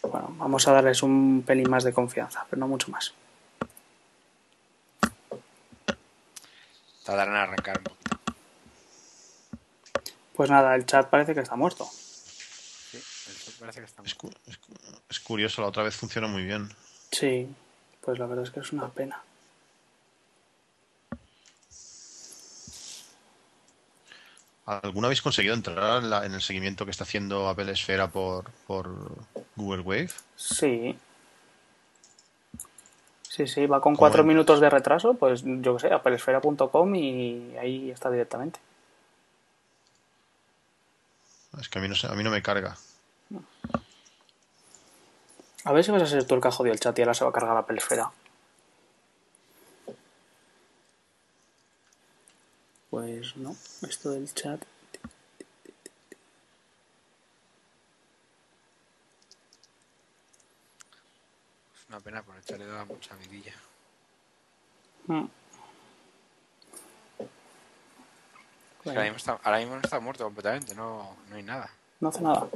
Bueno, 0.03 0.35
vamos 0.37 0.67
a 0.67 0.73
darles 0.73 1.01
un 1.01 1.43
pelín 1.45 1.69
más 1.69 1.83
de 1.83 1.93
confianza, 1.93 2.45
pero 2.49 2.59
no 2.59 2.67
mucho 2.67 2.91
más. 2.91 3.13
Tardarán 7.03 7.35
en 7.35 7.41
arrancar 7.41 7.79
un 7.79 7.83
poquito. 7.85 8.17
Pues 10.35 10.49
nada, 10.49 10.75
el 10.75 10.85
chat 10.85 11.09
parece 11.09 11.33
que 11.33 11.41
está 11.41 11.55
muerto. 11.55 11.87
Parece 13.63 13.79
que 13.79 13.85
está 13.85 14.03
Es, 14.03 14.13
cu- 14.15 14.29
es 14.45 14.57
cu- 14.57 14.73
es 15.09 15.19
curioso, 15.21 15.61
la 15.61 15.69
otra 15.69 15.83
vez 15.83 15.95
funcionó 15.95 16.27
muy 16.27 16.43
bien. 16.43 16.69
Sí, 17.13 17.47
pues 18.01 18.19
la 18.19 18.25
verdad 18.25 18.43
es 18.43 18.51
que 18.51 18.59
es 18.59 18.73
una 18.73 18.89
pena. 18.89 19.23
¿Alguna 24.65 25.07
habéis 25.07 25.21
conseguido 25.21 25.53
entrar 25.55 26.03
en, 26.03 26.09
la- 26.09 26.25
en 26.25 26.33
el 26.33 26.41
seguimiento 26.41 26.83
que 26.83 26.91
está 26.91 27.05
haciendo 27.05 27.47
Apple 27.47 27.71
Esfera 27.71 28.09
por, 28.09 28.51
por 28.67 28.87
Google 29.55 29.81
Wave? 29.81 30.09
Sí. 30.35 30.97
Sí, 33.29 33.47
sí, 33.47 33.65
va 33.65 33.79
con 33.79 33.93
¿Cómo 33.93 33.97
cuatro 33.99 34.25
minutos 34.25 34.59
de 34.59 34.69
retraso, 34.69 35.15
pues 35.15 35.41
yo 35.45 35.75
qué 35.77 35.87
sé, 35.87 35.93
apelesfera.com 35.93 36.95
y 36.95 37.55
ahí 37.57 37.91
está 37.91 38.11
directamente. 38.11 38.59
es 41.59 41.69
que 41.69 41.79
a 41.79 41.81
mí 41.81 41.87
no, 41.87 41.95
se- 41.95 42.07
a 42.07 42.13
mí 42.13 42.23
no 42.23 42.29
me 42.29 42.41
carga. 42.41 42.75
A 45.65 45.71
ver 45.71 45.83
si 45.83 45.91
vas 45.91 46.01
a 46.01 46.07
ser 46.07 46.25
tú 46.25 46.35
el 46.35 46.41
que 46.41 46.47
ha 46.49 46.51
jodido 46.51 46.73
el 46.73 46.79
chat 46.79 46.97
y 46.99 47.01
ahora 47.01 47.13
se 47.13 47.23
va 47.23 47.29
a 47.29 47.33
cargar 47.33 47.55
la 47.55 47.65
pelesfera. 47.65 48.11
Pues 52.89 53.35
no, 53.37 53.55
esto 53.87 54.11
del 54.11 54.31
chat. 54.33 54.61
Es 61.75 61.89
una 61.89 61.99
pena 62.01 62.21
por 62.23 62.37
echarle 62.37 62.65
da 62.65 62.83
mucha 62.85 63.15
vidilla. 63.15 63.53
Mm. 65.07 65.25
Es 68.83 68.83
que 68.83 68.89
ahora, 68.89 69.03
mismo 69.03 69.17
está, 69.17 69.39
ahora 69.43 69.57
mismo 69.59 69.75
no 69.75 69.81
está 69.81 69.99
muerto 70.01 70.25
completamente, 70.25 70.75
no, 70.75 71.15
no 71.29 71.35
hay 71.37 71.43
nada. 71.43 71.69
No 72.01 72.09
hace 72.09 72.21
nada. 72.21 72.49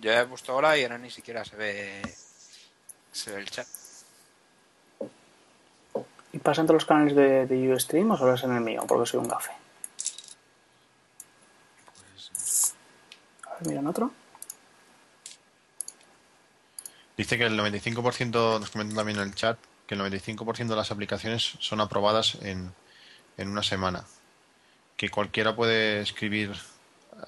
Yo 0.00 0.12
he 0.12 0.26
puesto 0.26 0.56
hola 0.56 0.76
y 0.76 0.82
ahora 0.82 0.98
ni 0.98 1.10
siquiera 1.10 1.44
se 1.44 1.56
ve 1.56 2.02
se 3.12 3.32
ve 3.32 3.40
el 3.40 3.50
chat. 3.50 3.66
¿Y 6.32 6.38
pasa 6.38 6.60
entre 6.60 6.74
los 6.74 6.84
canales 6.84 7.16
de, 7.16 7.46
de 7.46 7.72
Ustream 7.72 8.10
o 8.10 8.16
solo 8.16 8.34
es 8.34 8.42
en 8.42 8.54
el 8.54 8.60
mío? 8.60 8.84
Porque 8.86 9.08
soy 9.08 9.20
un 9.20 9.28
gafe. 9.28 9.52
Pues, 11.94 12.74
A 13.44 13.54
ver, 13.54 13.68
mira 13.68 13.80
en 13.80 13.86
otro. 13.86 14.10
Dice 17.16 17.38
que 17.38 17.44
el 17.44 17.58
95%, 17.58 18.60
nos 18.60 18.70
comentan 18.70 18.96
también 18.96 19.18
en 19.18 19.28
el 19.28 19.34
chat, 19.34 19.58
que 19.86 19.94
el 19.94 20.02
95% 20.02 20.66
de 20.66 20.76
las 20.76 20.90
aplicaciones 20.90 21.56
son 21.60 21.80
aprobadas 21.80 22.36
en, 22.42 22.74
en 23.38 23.48
una 23.48 23.62
semana. 23.62 24.04
Que 24.98 25.08
cualquiera 25.08 25.56
puede 25.56 26.02
escribir 26.02 26.54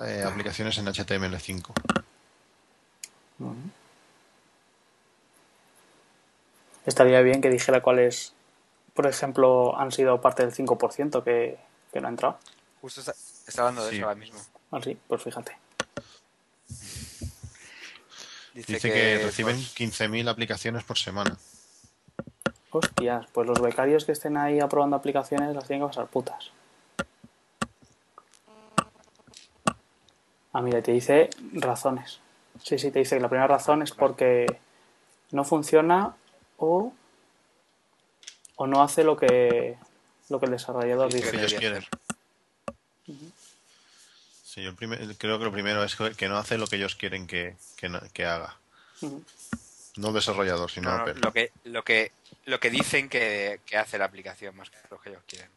eh, 0.01 0.23
aplicaciones 0.27 0.77
en 0.79 0.87
HTML5. 0.87 1.73
Estaría 6.87 7.21
bien 7.21 7.41
que 7.41 7.51
dijera 7.51 7.83
cuáles, 7.83 8.33
por 8.95 9.07
ejemplo, 9.07 9.79
han 9.79 9.93
sido 9.93 10.21
parte 10.21 10.45
del 10.45 10.55
5% 10.55 11.23
que, 11.23 11.59
que 11.93 12.01
no 12.01 12.09
ha 12.09 12.11
entrado. 12.11 12.39
justo 12.81 13.01
está, 13.01 13.13
está 13.47 13.63
hablando 13.63 13.85
de 13.85 13.91
Sí. 13.91 13.97
eso 13.97 14.07
ahora 14.07 14.19
mismo. 14.19 14.41
Así, 14.71 14.97
pues 15.07 15.23
fíjate. 15.23 15.57
Dice, 18.55 18.73
Dice 18.73 18.93
que, 18.93 19.15
pues, 19.17 19.27
reciben 19.27 19.57
15.000 19.57 20.29
aplicaciones 20.29 20.83
por 20.85 20.99
semana. 20.99 21.37
Hostias, 22.71 23.27
pues 23.33 23.47
los 23.47 23.61
becarios 23.61 24.05
que 24.05 24.13
estén 24.13 24.37
ahí 24.37 24.61
aprobando 24.61 24.97
aplicaciones 24.97 25.55
las 25.55 25.67
tienen 25.67 25.87
que 25.87 25.89
pasar 25.91 26.07
putas. 26.09 26.51
Ah, 30.59 30.63
mira, 30.63 30.83
te 30.83 30.91
dice 30.91 31.31
razones. 31.53 32.19
Sí, 32.61 32.81
sí, 32.81 32.91
te 32.91 32.99
dice 32.99 33.15
que 33.15 33.23
la 33.23 33.29
primera 33.29 33.47
razón 33.47 33.81
es 33.83 33.93
porque 33.93 34.45
no 35.31 35.45
funciona 35.45 36.17
o, 36.57 36.93
o 38.57 38.67
no 38.67 38.83
hace 38.83 39.05
lo 39.05 39.17
que, 39.17 39.77
lo 40.29 40.41
que 40.41 40.47
el 40.47 40.51
desarrollador 40.53 41.13
dice. 41.13 41.31
que 41.31 41.37
ellos 41.37 41.55
quieren. 41.55 41.87
Sí, 44.43 44.65
yo 44.65 44.75
primer- 44.75 45.17
creo 45.17 45.39
que 45.39 45.45
lo 45.45 45.53
primero 45.53 45.85
es 45.85 45.95
que 46.17 46.29
no 46.29 46.39
hace 46.39 46.59
lo 46.59 46.67
que 46.67 46.75
ellos 46.75 46.97
quieren 46.97 47.29
que, 47.29 47.55
que, 48.13 48.27
haga. 48.27 48.57
No 49.97 50.09
el 50.09 50.15
desarrollador, 50.15 50.69
sino 50.73 50.91
no, 50.91 50.97
no, 50.97 51.03
Apple. 51.05 51.21
lo 51.23 51.33
que 51.33 51.53
lo 51.67 51.85
que 51.85 52.11
lo 52.47 52.59
que 52.59 52.71
dicen 52.71 53.09
que, 53.09 53.61
que 53.65 53.77
hace 53.77 53.97
la 53.97 54.07
aplicación 54.07 54.57
más 54.57 54.71
que 54.71 54.79
lo 54.91 55.01
que 55.01 55.11
ellos 55.11 55.23
quieren. 55.29 55.51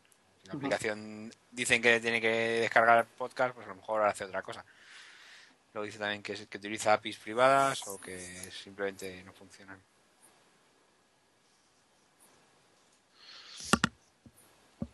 Si 0.44 0.48
la 0.50 0.54
aplicación 0.54 1.34
dicen 1.50 1.82
que 1.82 2.00
tiene 2.00 2.22
que 2.22 2.28
descargar 2.62 3.00
el 3.00 3.06
podcast, 3.06 3.56
pues 3.56 3.66
a 3.66 3.70
lo 3.70 3.78
mejor 3.78 4.04
hace 4.04 4.26
otra 4.26 4.44
cosa. 4.44 4.64
Luego 5.74 5.86
dice 5.86 6.00
también 6.00 6.22
que, 6.22 6.34
es- 6.34 6.48
que 6.48 6.58
utiliza 6.58 6.94
APIs 6.94 7.18
privadas 7.18 7.88
o 7.88 7.98
que 8.00 8.20
simplemente 8.52 9.24
no 9.24 9.34
funcionan. 9.34 9.82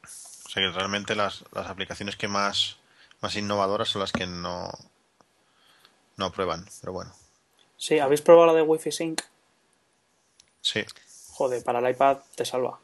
O 0.03 0.49
sea 0.49 0.63
que 0.63 0.71
realmente 0.71 1.15
las, 1.15 1.43
las 1.51 1.67
aplicaciones 1.67 2.15
que 2.15 2.27
más, 2.27 2.77
más 3.21 3.35
innovadoras 3.35 3.89
son 3.89 4.01
las 4.01 4.11
que 4.11 4.25
no, 4.27 4.71
no 6.17 6.25
aprueban. 6.25 6.65
Pero 6.81 6.93
bueno, 6.93 7.13
Sí, 7.79 7.99
¿habéis 7.99 8.21
probado 8.21 8.47
la 8.47 8.53
de 8.53 8.61
Wi-Fi 8.63 8.91
Sync? 8.91 9.21
sí. 10.61 10.83
Joder, 11.33 11.63
para 11.63 11.77
el 11.79 11.89
iPad 11.89 12.17
te 12.35 12.43
salva. 12.45 12.79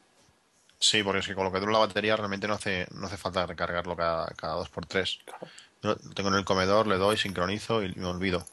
Sí, 0.79 1.01
porque 1.01 1.19
es 1.21 1.27
que 1.27 1.33
con 1.33 1.45
lo 1.45 1.51
que 1.51 1.59
dura 1.59 1.71
la 1.71 1.79
batería 1.79 2.15
realmente 2.15 2.47
no 2.47 2.53
hace, 2.53 2.85
no 2.91 3.07
hace 3.07 3.17
falta 3.17 3.47
recargarlo 3.47 3.95
cada, 3.95 4.27
cada 4.35 4.53
dos 4.55 4.69
por 4.69 4.85
tres. 4.85 5.19
Claro. 5.25 5.47
Yo 5.83 5.89
lo 5.89 5.95
tengo 6.13 6.29
en 6.29 6.35
el 6.35 6.45
comedor, 6.45 6.87
le 6.87 6.97
doy, 6.97 7.17
sincronizo 7.17 7.83
y 7.83 7.93
me 7.95 8.05
olvido. 8.05 8.45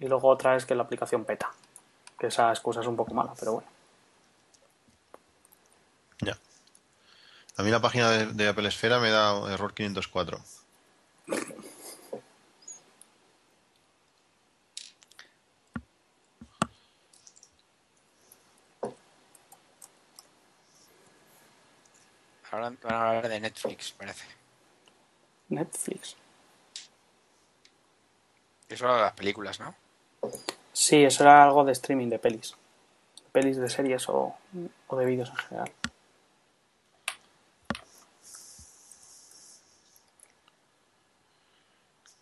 Y 0.00 0.06
luego 0.06 0.28
otra 0.28 0.56
es 0.56 0.66
que 0.66 0.74
la 0.74 0.82
aplicación 0.82 1.24
peta. 1.24 1.52
Que 2.18 2.26
esa 2.26 2.50
excusa 2.50 2.80
es 2.80 2.86
un 2.86 2.96
poco 2.96 3.14
mala, 3.14 3.34
pero 3.38 3.52
bueno. 3.54 3.68
Ya. 6.20 6.36
A 7.56 7.62
mí 7.62 7.70
la 7.70 7.80
página 7.80 8.10
de, 8.10 8.26
de 8.26 8.48
Apple 8.48 8.68
Esfera 8.68 8.98
me 8.98 9.10
da 9.10 9.52
error 9.52 9.72
504. 9.72 10.40
Ahora 22.58 22.76
van 22.82 22.94
a 22.94 23.08
hablar 23.08 23.28
de 23.28 23.38
Netflix, 23.40 23.92
parece. 23.92 24.24
Netflix. 25.48 26.16
Eso 28.68 28.92
de 28.92 29.00
las 29.00 29.12
películas, 29.12 29.60
¿no? 29.60 29.74
Sí, 30.72 31.04
eso 31.04 31.22
era 31.22 31.44
algo 31.44 31.64
de 31.64 31.72
streaming 31.72 32.08
de 32.08 32.18
pelis. 32.18 32.54
Pelis 33.30 33.58
de 33.58 33.68
series 33.68 34.08
o, 34.08 34.36
o 34.88 34.96
de 34.96 35.06
vídeos 35.06 35.30
en 35.30 35.36
general. 35.36 35.72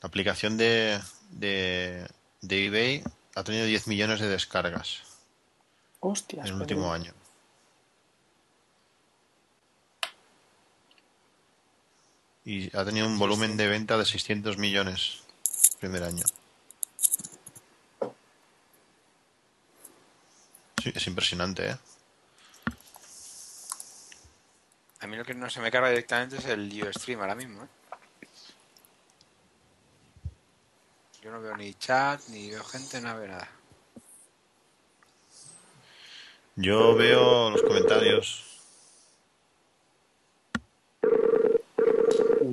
La 0.02 0.08
aplicación 0.08 0.58
de, 0.58 1.00
de, 1.30 2.06
de 2.42 2.66
eBay 2.66 3.02
ha 3.34 3.42
tenido 3.42 3.64
10 3.64 3.88
millones 3.88 4.20
de 4.20 4.28
descargas 4.28 5.02
Hostias. 6.00 6.44
en 6.46 6.52
el 6.52 6.58
pues 6.58 6.60
último 6.60 6.92
año. 6.92 7.12
Y 12.46 12.74
ha 12.76 12.84
tenido 12.84 13.08
un 13.08 13.18
volumen 13.18 13.56
de 13.56 13.66
venta 13.66 13.98
de 13.98 14.04
600 14.04 14.56
millones 14.56 15.24
el 15.72 15.78
primer 15.80 16.04
año. 16.04 16.24
Sí, 20.80 20.92
es 20.94 21.06
impresionante, 21.08 21.70
¿eh? 21.70 21.76
A 25.00 25.08
mí 25.08 25.16
lo 25.16 25.24
que 25.24 25.34
no 25.34 25.50
se 25.50 25.60
me 25.60 25.72
carga 25.72 25.88
directamente 25.88 26.36
es 26.36 26.44
el 26.46 26.72
Ustream 26.88 27.20
ahora 27.20 27.34
mismo, 27.34 27.64
¿eh? 27.64 27.68
Yo 31.22 31.32
no 31.32 31.40
veo 31.40 31.56
ni 31.56 31.74
chat, 31.74 32.20
ni 32.28 32.50
veo 32.50 32.62
gente, 32.62 33.00
no 33.00 33.18
veo 33.18 33.26
nada. 33.26 33.48
Yo 36.54 36.94
veo 36.94 37.50
los 37.50 37.62
comentarios. 37.62 38.55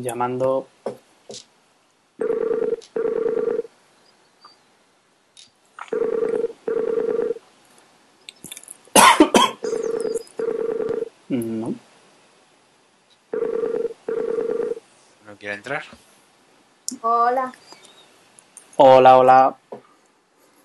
Llamando. 0.02 0.68
No. 11.30 11.74
¿No 15.26 15.36
quiere 15.40 15.56
entrar? 15.56 15.84
Hola. 17.02 17.52
Hola, 18.78 19.18
hola. 19.18 19.56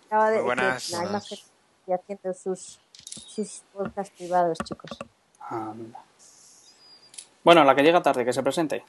Acaba 0.07 0.31
de 0.31 0.37
Muy 0.37 0.45
buenas. 0.45 0.91
más 0.93 1.01
Buenas. 1.03 1.29
gente 1.29 1.45
que 1.87 1.95
haciendo 1.95 2.35
sus, 2.35 2.79
sus 3.27 3.63
podcasts 3.73 4.15
privados, 4.17 4.59
chicos. 4.65 4.91
Anda. 5.41 6.03
Bueno, 7.45 7.65
la 7.65 7.75
que 7.75 7.83
llega 7.83 8.03
tarde, 8.03 8.25
que 8.25 8.33
se 8.33 8.43
presente. 8.43 8.85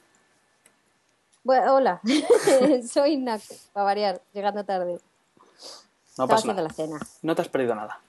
Bueno, 1.42 1.74
hola. 1.76 2.00
Soy 2.88 3.16
Nak, 3.16 3.40
para 3.72 3.84
variar, 3.84 4.22
llegando 4.32 4.64
tarde. 4.64 4.98
No 6.18 6.24
Estaba 6.24 6.28
pasa 6.28 6.34
haciendo 6.36 6.62
nada. 6.62 6.68
la 6.68 6.74
cena. 6.74 7.00
No 7.22 7.34
te 7.34 7.42
has 7.42 7.48
perdido 7.48 7.74
nada. 7.74 8.00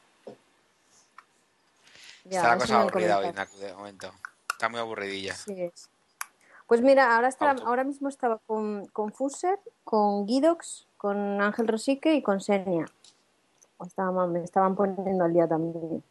Ya, 2.25 2.37
Está 2.39 2.49
la 2.49 2.57
cosa 2.57 2.81
aburrida 2.81 3.17
hoy. 3.19 3.31
Naku, 3.33 3.57
de 3.57 3.73
momento. 3.73 4.11
Está 4.51 4.69
muy 4.69 4.79
aburridilla. 4.79 5.33
Sí 5.33 5.61
es. 5.61 5.89
Pues 6.67 6.81
mira, 6.81 7.15
ahora, 7.15 7.27
está, 7.27 7.51
ahora 7.51 7.83
mismo 7.83 8.07
estaba 8.09 8.37
con, 8.47 8.85
con 8.87 9.11
Fuser, 9.11 9.59
con 9.83 10.25
Guidox, 10.25 10.85
con 10.97 11.41
Ángel 11.41 11.67
Rosique 11.67 12.13
y 12.13 12.21
con 12.21 12.39
Senia. 12.41 12.85
O 13.77 13.85
estaba- 13.85 14.27
me 14.27 14.43
estaban 14.43 14.75
poniendo 14.75 15.23
al 15.25 15.33
día 15.33 15.47
también. 15.47 16.03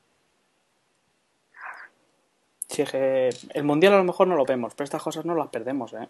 Sí, 2.69 2.85
el 2.93 3.65
mundial 3.65 3.95
a 3.95 3.99
lo 3.99 4.05
mejor 4.05 4.27
no 4.29 4.37
lo 4.37 4.45
vemos, 4.45 4.75
pero 4.75 4.85
estas 4.85 5.03
cosas 5.03 5.25
no 5.25 5.35
las 5.35 5.49
perdemos, 5.49 5.93
¿eh? 5.95 6.09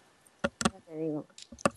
Ya 0.90 0.96
te 0.96 1.00
digo. 1.02 1.26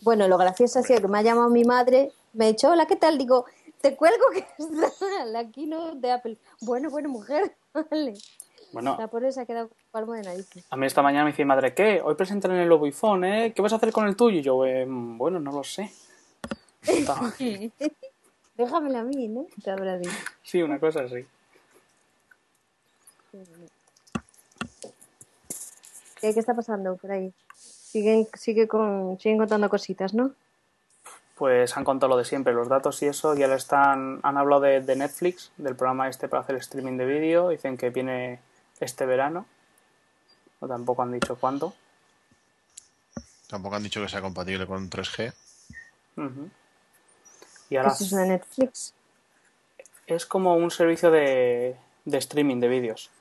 Bueno, 0.02 0.28
lo 0.28 0.38
gracioso 0.38 0.80
ha 0.80 0.84
sido 0.84 1.02
que 1.02 1.08
me 1.08 1.20
ha 1.20 1.22
llamado 1.22 1.50
mi 1.50 1.64
madre, 1.64 2.12
me 2.34 2.46
ha 2.46 2.48
dicho, 2.48 2.70
hola, 2.70 2.88
¿qué 2.88 2.96
tal? 2.96 3.18
Digo, 3.18 3.46
te 3.82 3.96
cuelgo 3.96 4.26
que 4.34 4.40
está 4.40 5.26
la 5.26 5.50
keynote 5.50 6.00
de 6.00 6.12
Apple. 6.12 6.38
Bueno, 6.62 6.90
bueno, 6.90 7.10
mujer, 7.10 7.56
vale. 7.92 8.14
Bueno, 8.72 8.96
La 8.98 9.08
pobre 9.08 9.32
se 9.32 9.40
ha 9.42 9.46
quedado 9.46 9.68
con 9.68 9.78
palmo 9.92 10.14
de 10.14 10.24
narices. 10.24 10.66
a 10.68 10.76
mí 10.78 10.88
esta 10.88 11.04
mañana 11.04 11.26
me 11.26 11.30
dice 11.32 11.46
madre, 11.46 11.76
¿qué? 11.76 12.02
Hoy 12.04 12.16
presentan 12.16 12.52
el 12.54 12.68
nuevo 12.68 12.86
iPhone, 12.86 13.24
¿eh? 13.24 13.54
¿Qué 13.56 13.62
vas 13.62 13.72
a 13.74 13.76
hacer 13.76 13.92
con 13.92 14.08
el 14.08 14.16
tuyo? 14.16 14.40
Y 14.40 14.42
yo, 14.42 14.66
"Eh, 14.66 14.86
bueno, 14.88 15.40
no 15.40 15.52
lo 15.52 15.64
sé. 15.64 15.92
Déjamela 18.58 19.00
a 19.02 19.04
mí, 19.04 19.28
¿no? 19.28 19.46
Te 19.64 19.70
habrá 19.72 19.98
dicho. 20.00 20.12
Sí, 20.42 20.62
una 20.64 20.80
cosa 20.80 21.02
así. 21.02 21.26
¿Qué, 26.20 26.34
qué 26.34 26.40
está 26.40 26.56
pasando 26.56 26.96
por 26.98 27.12
ahí? 27.12 27.32
Siguen, 27.94 28.28
sigue 28.34 28.68
con, 28.68 29.20
siguen 29.20 29.38
contando 29.38 29.70
cositas, 29.70 30.16
¿no? 30.16 30.32
Pues 31.36 31.78
han 31.78 31.84
contado 31.84 32.10
lo 32.10 32.18
de 32.18 32.26
siempre, 32.26 32.52
los 32.52 32.68
datos 32.68 33.02
y 33.04 33.06
eso. 33.06 33.36
Ya 33.36 33.48
le 33.48 33.54
están, 33.56 34.20
han 34.24 34.38
hablado 34.38 34.62
de, 34.64 34.82
de 34.82 34.96
Netflix, 34.96 35.52
del 35.58 35.76
programa 35.76 36.10
este 36.10 36.28
para 36.28 36.42
hacer 36.42 36.56
streaming 36.56 36.98
de 36.98 37.06
vídeo. 37.06 37.50
Dicen 37.50 37.78
que 37.78 37.92
viene 37.92 38.40
este 38.80 39.06
verano. 39.06 39.46
O 40.60 40.68
tampoco 40.68 41.04
han 41.04 41.12
dicho 41.12 41.36
cuándo. 41.36 41.76
Tampoco 43.48 43.76
han 43.76 43.84
dicho 43.84 44.02
que 44.02 44.10
sea 44.10 44.22
compatible 44.22 44.66
con 44.66 44.90
3G. 44.90 45.32
Ujú. 46.18 46.50
Y 47.66 47.70
¿Qué 47.70 47.78
ahora 47.78 47.92
es 47.92 48.02
eso 48.02 48.16
de 48.16 48.26
Netflix? 48.28 48.94
es 50.08 50.26
como 50.26 50.56
un 50.56 50.72
servicio 50.72 51.12
de, 51.12 51.76
de 52.06 52.18
streaming 52.18 52.60
de 52.60 52.68
vídeos. 52.70 53.12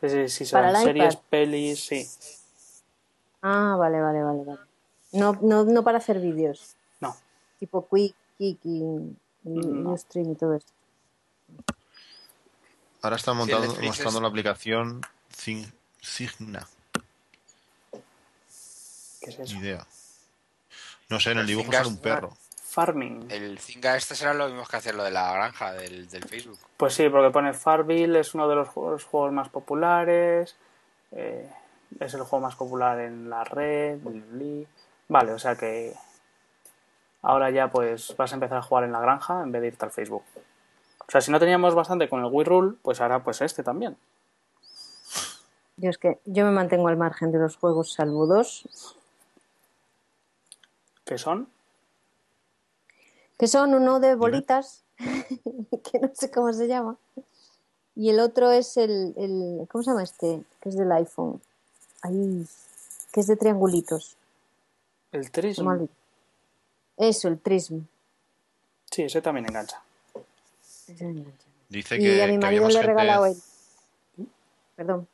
Es 0.00 0.12
decir, 0.12 0.30
si 0.30 0.52
Para 0.52 0.72
son 0.72 0.82
series, 0.84 1.14
iPad. 1.14 1.24
pelis, 1.30 1.84
sí. 1.84 2.08
Ah, 3.42 3.76
vale, 3.78 4.00
vale, 4.00 4.22
vale, 4.22 4.44
vale. 4.44 4.60
No, 5.12 5.38
no, 5.42 5.64
no 5.64 5.82
para 5.84 5.98
hacer 5.98 6.20
vídeos, 6.20 6.74
No. 7.00 7.16
tipo 7.58 7.86
Quick, 7.88 8.14
Kik 8.36 8.58
y, 8.64 8.78
y 8.82 9.16
No. 9.44 9.92
Ustream 9.92 10.32
y 10.32 10.34
todo 10.34 10.54
esto. 10.54 10.72
Ahora 13.02 13.16
están 13.16 13.36
montando, 13.36 13.68
mostrando 13.82 14.18
es- 14.18 14.22
la 14.22 14.28
aplicación 14.28 15.00
Signa. 15.30 16.66
¿Qué 19.20 19.30
es 19.30 19.38
eso? 19.38 19.54
Ni 19.54 19.60
idea. 19.60 19.86
No 21.08 21.20
sé, 21.20 21.30
en 21.32 21.38
el 21.38 21.42
El 21.42 21.46
dibujo 21.48 21.72
sale 21.72 21.88
un 21.88 21.98
perro. 21.98 22.36
Farming. 22.62 23.26
El 23.30 23.58
Zynga 23.58 23.96
este 23.96 24.14
será 24.14 24.34
lo 24.34 24.46
mismo 24.48 24.64
que 24.66 24.76
hacer 24.76 24.94
lo 24.94 25.02
de 25.02 25.10
la 25.10 25.32
granja 25.32 25.72
del, 25.72 26.08
del 26.08 26.22
Facebook. 26.24 26.58
Pues 26.76 26.94
sí, 26.94 27.08
porque 27.08 27.30
pone 27.30 27.54
Farville, 27.54 28.20
es 28.20 28.34
uno 28.34 28.46
de 28.48 28.54
los 28.56 28.68
juegos, 28.68 29.04
juegos 29.04 29.32
más 29.32 29.48
populares. 29.48 30.54
eh, 31.12 31.50
es 32.00 32.14
el 32.14 32.22
juego 32.22 32.40
más 32.40 32.56
popular 32.56 33.00
en 33.00 33.30
la 33.30 33.44
red. 33.44 33.98
Vale, 35.08 35.32
o 35.32 35.38
sea 35.38 35.56
que 35.56 35.94
ahora 37.22 37.50
ya 37.50 37.70
pues 37.70 38.14
vas 38.16 38.32
a 38.32 38.34
empezar 38.34 38.58
a 38.58 38.62
jugar 38.62 38.84
en 38.84 38.92
la 38.92 39.00
granja 39.00 39.42
en 39.42 39.52
vez 39.52 39.62
de 39.62 39.68
irte 39.68 39.84
al 39.84 39.90
Facebook. 39.90 40.24
O 41.06 41.10
sea, 41.10 41.20
si 41.20 41.30
no 41.30 41.40
teníamos 41.40 41.74
bastante 41.74 42.08
con 42.08 42.20
el 42.20 42.30
Wii 42.30 42.44
Rule, 42.44 42.76
pues 42.82 43.00
ahora 43.00 43.22
pues 43.24 43.40
este 43.40 43.62
también. 43.62 43.96
Yo 45.76 45.90
es 45.90 45.98
que 45.98 46.18
yo 46.24 46.44
me 46.44 46.50
mantengo 46.50 46.88
al 46.88 46.96
margen 46.96 47.32
de 47.32 47.38
los 47.38 47.56
juegos 47.56 47.92
salvo 47.92 48.26
dos, 48.26 48.96
¿Qué 51.04 51.16
son? 51.16 51.48
que 53.38 53.46
son 53.46 53.72
uno 53.72 54.00
de 54.00 54.16
bolitas, 54.16 54.84
que 54.98 56.00
no 56.00 56.10
sé 56.12 56.30
cómo 56.30 56.52
se 56.52 56.66
llama, 56.66 56.96
y 57.94 58.10
el 58.10 58.20
otro 58.20 58.50
es 58.50 58.76
el, 58.76 59.14
el 59.16 59.66
¿cómo 59.70 59.82
se 59.82 59.90
llama 59.90 60.02
este? 60.02 60.42
Que 60.60 60.68
es 60.68 60.76
del 60.76 60.92
iPhone. 60.92 61.40
Ahí, 62.02 62.46
que 63.12 63.20
es 63.20 63.26
de 63.26 63.36
triangulitos. 63.36 64.16
El 65.12 65.24
Se 65.24 65.30
Trism. 65.30 65.62
me 65.64 65.68
ha 65.70 65.72
olvidado. 65.74 65.94
Eso, 66.96 67.28
el 67.28 67.38
Trism. 67.40 67.80
Sí, 68.90 69.02
ese 69.02 69.20
también 69.22 69.46
engancha. 69.48 69.80
Ese 70.86 71.04
engancha. 71.04 71.46
Dice 71.68 71.96
Y 71.96 72.00
que, 72.00 72.22
a 72.22 72.26
mi 72.26 72.38
marido 72.38 72.66
le 72.68 72.74
he 72.74 72.76
gente- 72.76 72.86
regalado 72.86 73.26
él. 73.26 73.36
Perdón, 74.76 75.08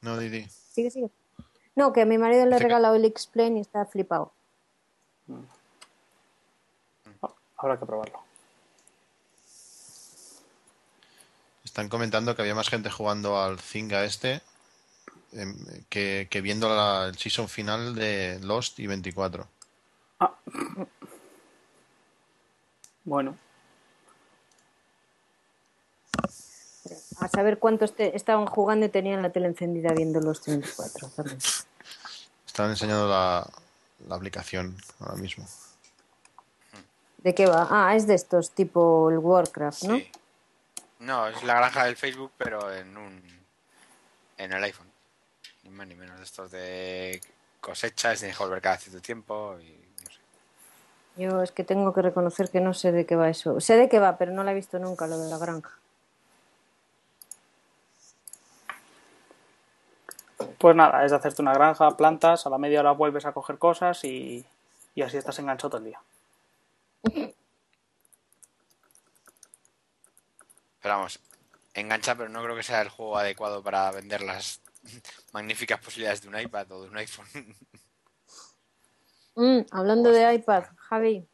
No, 0.00 0.16
Didi. 0.18 0.48
sigue, 0.72 0.90
sigue. 0.90 1.10
No, 1.74 1.92
que 1.92 2.02
a 2.02 2.06
mi 2.06 2.18
marido 2.18 2.46
le 2.46 2.56
he 2.56 2.58
regalado 2.58 2.94
el 2.94 3.04
X-Plane 3.04 3.58
y 3.58 3.60
está 3.60 3.84
flipado. 3.86 4.32
Habrá 7.56 7.78
que 7.78 7.84
probarlo. 7.86 8.20
Están 11.64 11.88
comentando 11.88 12.34
que 12.34 12.42
había 12.42 12.54
más 12.54 12.68
gente 12.68 12.90
jugando 12.90 13.40
al 13.40 13.60
Zynga 13.60 14.04
este 14.04 14.40
que, 15.88 16.26
que 16.30 16.40
viendo 16.40 16.68
la, 16.68 17.06
el 17.06 17.16
season 17.16 17.48
final 17.48 17.94
de 17.94 18.38
Lost 18.42 18.78
y 18.80 18.86
24. 18.86 19.46
Bueno, 23.04 23.36
A 27.20 27.28
saber 27.28 27.58
cuántos 27.58 27.94
te- 27.94 28.16
estaban 28.16 28.46
jugando 28.46 28.86
y 28.86 28.88
tenían 28.88 29.22
la 29.22 29.30
tele 29.30 29.46
encendida 29.46 29.92
viendo 29.92 30.20
los 30.20 30.40
34. 30.40 31.08
también. 31.10 31.38
Están 32.46 32.70
enseñando 32.70 33.08
la, 33.08 33.48
la 34.08 34.14
aplicación 34.16 34.76
ahora 34.98 35.14
mismo. 35.16 35.46
¿De 37.18 37.34
qué 37.34 37.46
va? 37.46 37.68
Ah, 37.70 37.94
es 37.94 38.06
de 38.06 38.14
estos, 38.14 38.50
tipo 38.52 39.10
el 39.10 39.18
Warcraft, 39.18 39.82
¿no? 39.84 39.96
Sí. 39.96 40.10
No, 41.00 41.26
es 41.28 41.42
la 41.44 41.54
granja 41.56 41.84
del 41.84 41.96
Facebook, 41.96 42.32
pero 42.38 42.72
en 42.74 42.96
un 42.96 43.22
en 44.38 44.52
el 44.52 44.64
iPhone. 44.64 44.89
Ni 45.62 45.70
más 45.70 45.86
ni 45.86 45.94
menos 45.94 46.18
de 46.18 46.24
estos 46.24 46.50
de 46.50 47.20
cosechas, 47.60 48.18
tienes 48.18 48.36
que 48.36 48.44
volver 48.44 48.62
cada 48.62 48.78
cierto 48.78 49.00
tiempo 49.00 49.56
y 49.60 49.78
no 50.04 50.10
sé. 50.10 50.20
Yo 51.16 51.42
es 51.42 51.52
que 51.52 51.64
tengo 51.64 51.92
que 51.92 52.02
reconocer 52.02 52.50
que 52.50 52.60
no 52.60 52.74
sé 52.74 52.92
de 52.92 53.06
qué 53.06 53.16
va 53.16 53.28
eso. 53.28 53.60
Sé 53.60 53.76
de 53.76 53.88
qué 53.88 53.98
va, 53.98 54.16
pero 54.16 54.32
no 54.32 54.44
la 54.44 54.52
he 54.52 54.54
visto 54.54 54.78
nunca, 54.78 55.06
lo 55.06 55.18
de 55.18 55.28
la 55.28 55.38
granja. 55.38 55.80
pues 60.60 60.76
nada, 60.76 61.04
es 61.04 61.10
de 61.10 61.16
hacerte 61.16 61.40
una 61.40 61.54
granja, 61.54 61.96
plantas, 61.96 62.46
a 62.46 62.50
la 62.50 62.58
media 62.58 62.80
hora 62.80 62.92
vuelves 62.92 63.24
a 63.24 63.32
coger 63.32 63.56
cosas 63.56 64.04
y, 64.04 64.44
y 64.94 65.02
así 65.02 65.16
estás 65.16 65.38
enganchado 65.38 65.70
todo 65.70 65.78
el 65.78 65.84
día. 65.86 66.00
Pero 70.82 70.96
vamos, 70.96 71.18
engancha, 71.72 72.14
pero 72.14 72.28
no 72.28 72.42
creo 72.42 72.56
que 72.56 72.62
sea 72.62 72.82
el 72.82 72.90
juego 72.90 73.16
adecuado 73.16 73.62
para 73.62 73.90
vender 73.90 74.20
las 74.20 74.60
magníficas 75.32 75.80
posibilidades 75.80 76.22
de 76.22 76.28
un 76.28 76.38
iPad 76.38 76.70
o 76.72 76.82
de 76.82 76.88
un 76.88 76.96
iPhone. 76.96 77.26
Mm, 79.36 79.60
hablando 79.70 80.10
de 80.10 80.34
iPad, 80.34 80.64
Javi, 80.76 81.26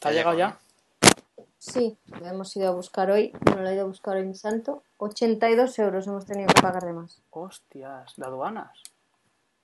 ¿Te 0.00 0.08
ha 0.08 0.12
llegado 0.12 0.38
ya? 0.38 0.58
sí, 1.58 1.98
lo 2.06 2.24
hemos 2.26 2.56
ido 2.56 2.68
a 2.68 2.72
buscar 2.72 3.10
hoy, 3.10 3.32
no 3.46 3.56
lo 3.56 3.68
he 3.68 3.74
ido 3.74 3.82
a 3.82 3.88
buscar 3.88 4.16
hoy 4.16 4.22
en 4.22 4.34
Santo. 4.36 4.84
82 4.98 5.78
euros 5.80 6.06
hemos 6.06 6.24
tenido 6.24 6.46
que 6.54 6.62
pagar 6.62 6.84
de 6.84 6.92
más. 6.92 7.20
Hostias, 7.30 8.14
de 8.16 8.24
aduanas. 8.26 8.78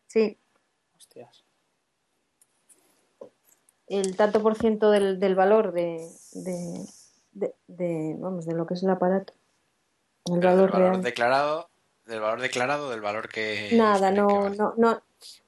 Sí, 0.09 0.37
Hostias. 0.97 1.45
el 3.87 4.17
tanto 4.17 4.43
por 4.43 4.57
ciento 4.57 4.91
del, 4.91 5.21
del 5.21 5.35
valor 5.35 5.73
de, 5.73 6.09
de, 6.33 6.85
de, 7.33 7.55
de- 7.69 8.17
vamos, 8.19 8.45
de 8.47 8.55
lo 8.55 8.67
que 8.67 8.75
es 8.75 8.83
el 8.83 8.91
aparato. 8.91 9.33
El 10.27 10.41
valor 10.41 10.73
valor 10.73 10.91
real. 10.93 11.03
declarado, 11.03 11.71
del 12.07 12.21
valor 12.21 12.41
declarado, 12.41 12.91
del 12.91 13.01
valor 13.01 13.29
que 13.29 13.71
Nada, 13.73 14.11
que 14.11 14.17
no, 14.17 14.27
vale. 14.27 14.57
no, 14.57 14.75
no, 14.77 15.03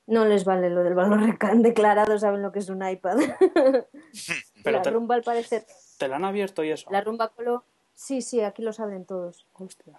no 0.07 0.25
les 0.25 0.45
vale 0.45 0.71
lo 0.71 0.83
del 0.83 0.95
valor 0.95 1.21
declarado, 1.57 2.19
saben 2.19 2.43
lo 2.43 2.53
que 2.53 2.61
es 2.61 2.69
un 2.69 2.87
iPad. 2.87 3.19
Pero 4.65 4.79
la 4.79 4.83
te, 4.83 4.91
rumba 4.91 5.15
al 5.15 5.23
parecer, 5.23 5.65
te 5.99 6.09
la 6.09 6.17
han 6.17 6.25
abierto 6.25 6.65
y 6.65 6.71
eso. 6.71 6.91
la 6.91 7.01
rumba 7.01 7.29
coló, 7.29 7.65
sí, 7.95 8.23
sí, 8.23 8.41
aquí 8.41 8.63
lo 8.63 8.73
saben 8.73 9.05
todos. 9.05 9.47
Hostias. 9.53 9.97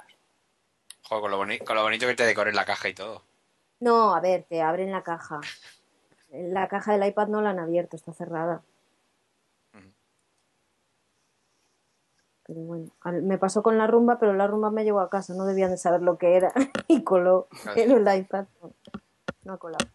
Joder, 1.03 1.21
con 1.21 1.31
lo, 1.31 1.37
boni- 1.39 1.59
con 1.63 1.75
lo 1.75 1.83
bonito 1.83 2.05
que 2.07 2.15
te 2.15 2.25
decore 2.25 2.51
la 2.53 2.65
caja 2.65 2.89
y 2.89 2.93
todo. 2.93 3.23
No, 3.79 4.13
a 4.15 4.19
ver, 4.19 4.43
te 4.49 4.61
abren 4.61 4.91
la 4.91 5.03
caja. 5.03 5.39
La 6.31 6.67
caja 6.67 6.97
del 6.97 7.07
iPad 7.07 7.27
no 7.27 7.41
la 7.41 7.51
han 7.51 7.59
abierto, 7.59 7.95
está 7.95 8.11
cerrada. 8.11 8.61
Pero 12.47 12.61
bueno, 12.61 12.89
al- 13.01 13.23
me 13.23 13.37
pasó 13.37 13.61
con 13.61 13.77
la 13.77 13.87
rumba, 13.87 14.19
pero 14.19 14.33
la 14.33 14.47
rumba 14.47 14.71
me 14.71 14.83
llegó 14.85 15.01
a 15.01 15.09
casa, 15.09 15.33
no 15.33 15.45
debían 15.45 15.71
de 15.71 15.77
saber 15.77 16.01
lo 16.01 16.17
que 16.17 16.35
era 16.37 16.53
y 16.87 17.03
coló 17.03 17.47
en 17.75 17.91
el 17.91 18.17
iPad. 18.19 18.45
No, 18.61 18.71
no 19.43 19.53
ha 19.53 19.57
colado. 19.57 19.85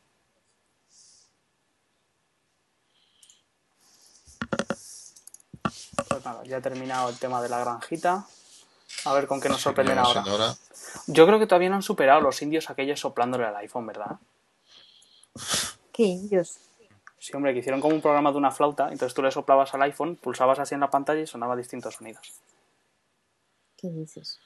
Pues 6.09 6.25
nada, 6.25 6.43
ya 6.45 6.59
he 6.59 6.61
terminado 6.61 7.09
el 7.09 7.19
tema 7.19 7.43
de 7.43 7.49
la 7.49 7.59
granjita. 7.61 8.27
A 9.05 9.12
ver 9.15 9.27
con 9.27 9.41
qué 9.41 9.49
nos 9.49 9.61
sorprenden 9.61 9.99
ahora. 9.99 10.23
siendo 10.23 10.35
hora. 10.35 10.55
Yo 11.07 11.27
creo 11.27 11.38
que 11.38 11.47
todavía 11.47 11.71
no 11.71 11.77
han 11.77 11.83
superado 11.83 12.21
los 12.21 12.41
indios 12.43 12.71
aquellos 12.71 13.01
soplándole 13.01 13.47
al 13.47 13.57
iPhone, 13.57 13.87
¿verdad? 13.87 14.17
¿Qué 15.93 16.05
indios? 16.05 16.59
Sí, 17.22 17.37
hombre, 17.37 17.52
que 17.52 17.61
hicieron 17.61 17.80
como 17.80 17.94
un 17.94 18.02
programa 18.02 18.32
de 18.32 18.38
una 18.38 18.50
flauta, 18.50 18.88
entonces 18.90 19.14
tú 19.14 19.22
le 19.22 19.30
soplabas 19.30 19.72
al 19.74 19.82
iPhone, 19.82 20.16
pulsabas 20.16 20.58
así 20.58 20.74
en 20.74 20.80
la 20.80 20.90
pantalla 20.90 21.20
y 21.20 21.26
sonaba 21.28 21.54
distintos 21.54 21.94
sonidos. 21.94 22.42
¿Qué 23.76 23.90
dices? 23.90 24.40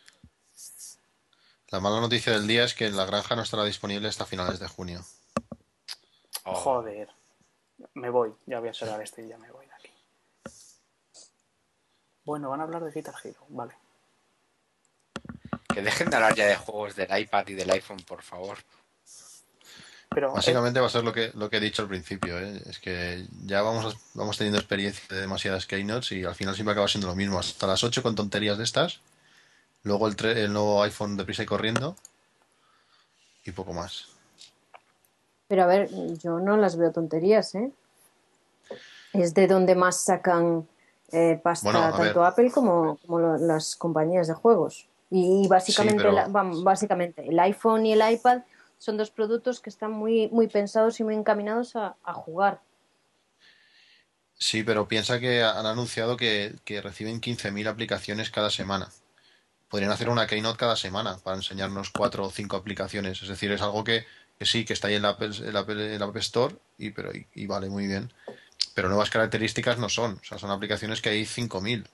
La 1.69 1.81
mala 1.81 2.03
noticia 2.03 2.35
del 2.35 2.47
día 2.47 2.65
es 2.65 2.75
que 2.75 2.91
la 2.91 3.07
granja 3.07 3.35
no 3.35 3.41
estará 3.41 3.65
disponible 3.65 4.09
hasta 4.09 4.27
finales 4.27 4.59
de 4.59 4.69
junio. 4.69 5.01
Oh, 6.45 6.55
Joder. 6.55 7.09
Me 7.95 8.11
voy. 8.11 8.35
Ya 8.45 8.61
voy 8.61 8.69
a 8.69 8.75
cerrar 8.75 9.01
este 9.01 9.23
y 9.23 9.29
ya 9.29 9.39
me 9.39 9.51
voy 9.51 9.65
de 9.65 9.73
aquí. 9.73 9.91
Bueno, 12.27 12.51
van 12.51 12.61
a 12.61 12.65
hablar 12.65 12.85
de 12.85 12.93
Guitar 12.93 13.15
Hero. 13.25 13.41
Vale. 13.49 13.75
Que 15.73 15.81
dejen 15.81 16.11
de 16.11 16.17
hablar 16.17 16.35
ya 16.35 16.45
de 16.45 16.57
juegos 16.57 16.95
del 16.95 17.19
iPad 17.19 17.49
y 17.49 17.55
del 17.55 17.71
iPhone, 17.71 18.05
por 18.07 18.21
favor. 18.21 18.59
Pero 20.17 20.33
Básicamente 20.33 20.81
va 20.81 20.87
a 20.87 20.89
ser 20.89 21.05
lo 21.05 21.13
que, 21.13 21.31
lo 21.35 21.51
que 21.51 21.59
he 21.59 21.61
dicho 21.61 21.83
al 21.83 21.89
principio. 21.89 22.39
¿eh? 22.39 22.63
Es 22.65 22.79
que 22.79 23.27
ya 23.45 23.61
vamos, 23.61 23.99
vamos 24.15 24.39
teniendo 24.39 24.59
experiencia 24.59 25.05
de 25.15 25.21
demasiadas 25.21 25.67
keynotes 25.67 26.11
y 26.13 26.25
al 26.25 26.35
final 26.35 26.55
siempre 26.55 26.73
acaba 26.73 26.89
siendo 26.89 27.07
lo 27.07 27.15
mismo. 27.15 27.39
Hasta 27.39 27.67
las 27.67 27.85
8 27.85 28.03
con 28.03 28.15
tonterías 28.15 28.57
de 28.57 28.65
estas. 28.65 29.01
Luego 29.83 30.09
el, 30.09 30.17
el 30.25 30.55
nuevo 30.55 30.83
iPhone 30.83 31.19
deprisa 31.19 31.43
y 31.43 31.47
corriendo. 31.47 31.97
Y 33.45 33.53
poco 33.53 33.75
más. 33.75 34.07
Pero 35.49 35.65
a 35.65 35.67
ver, 35.67 35.91
yo 36.23 36.41
no 36.41 36.57
las 36.57 36.79
veo 36.79 36.93
tonterías, 36.93 37.55
¿eh? 37.55 37.71
Es 39.13 39.35
de 39.35 39.47
donde 39.47 39.75
más 39.75 40.01
sacan 40.01 40.67
eh, 41.13 41.39
pasta 41.43 41.65
Bueno, 41.71 41.81
tanto 41.95 42.21
ver. 42.21 42.27
Apple 42.29 42.51
como, 42.51 42.97
como 43.05 43.19
lo- 43.19 43.37
las 43.37 43.77
compañías 43.77 44.29
de 44.29 44.33
juegos. 44.35 44.89
Y, 45.11 45.47
básicamente, 45.47 45.99
pero- 46.03 46.13
la- 46.15 46.27
vam- 46.29 46.63
básicamente 46.65 47.29
el 47.29 47.39
iPhone 47.39 47.85
y 47.85 47.93
el 47.93 48.13
iPad 48.15 48.41
son 48.79 48.97
dos 48.97 49.11
productos 49.11 49.61
que 49.61 49.71
están 49.71 49.93
muy, 49.93 50.29
muy 50.29 50.47
pensados 50.49 51.01
y 51.01 51.05
muy 51.05 51.15
encaminados 51.15 51.77
a, 51.77 51.97
a 52.05 52.13
jugar. 52.15 52.61
Sí, 54.39 54.63
pero 54.63 54.87
piensa 54.87 55.19
que 55.19 55.43
han 55.43 55.65
anunciado 55.67 56.17
que, 56.17 56.55
que 56.65 56.83
reciben 56.83 57.21
15.000 57.21 57.67
aplicaciones 57.69 58.31
cada 58.31 58.51
semana. 58.51 58.91
Podrían 59.69 59.91
hacer 59.93 60.09
una 60.11 60.27
keynote 60.27 60.59
cada 60.59 60.77
semana 60.77 61.19
para 61.19 61.37
enseñarnos 61.37 61.91
cuatro 61.91 62.25
o 62.25 62.31
cinco 62.31 62.57
aplicaciones. 62.57 63.23
Es 63.23 63.29
decir, 63.29 63.51
es 63.53 63.63
algo 63.63 63.83
que, 63.83 64.05
que 64.39 64.45
sí, 64.47 64.65
que 64.65 64.75
está 64.75 64.89
ahí 64.89 64.95
en 64.95 65.03
la, 65.03 65.11
Apple- 65.11 65.37
en 65.39 65.53
la 65.55 65.61
Apple- 65.61 65.95
en 65.95 65.99
la 65.99 66.07
App 66.07 66.17
Store 66.19 66.55
y, 66.79 66.91
pero, 66.91 67.13
y, 67.13 67.27
y 67.35 67.47
vale 67.47 67.69
muy 67.71 67.87
bien. 67.87 68.13
Pero 68.75 68.89
nuevas 68.89 69.11
características 69.11 69.79
no 69.79 69.89
son. 69.89 70.19
O 70.21 70.25
sea, 70.25 70.39
son 70.39 70.51
aplicaciones 70.51 71.01
que 71.01 71.09
hay 71.09 71.25
5.000. 71.25 71.87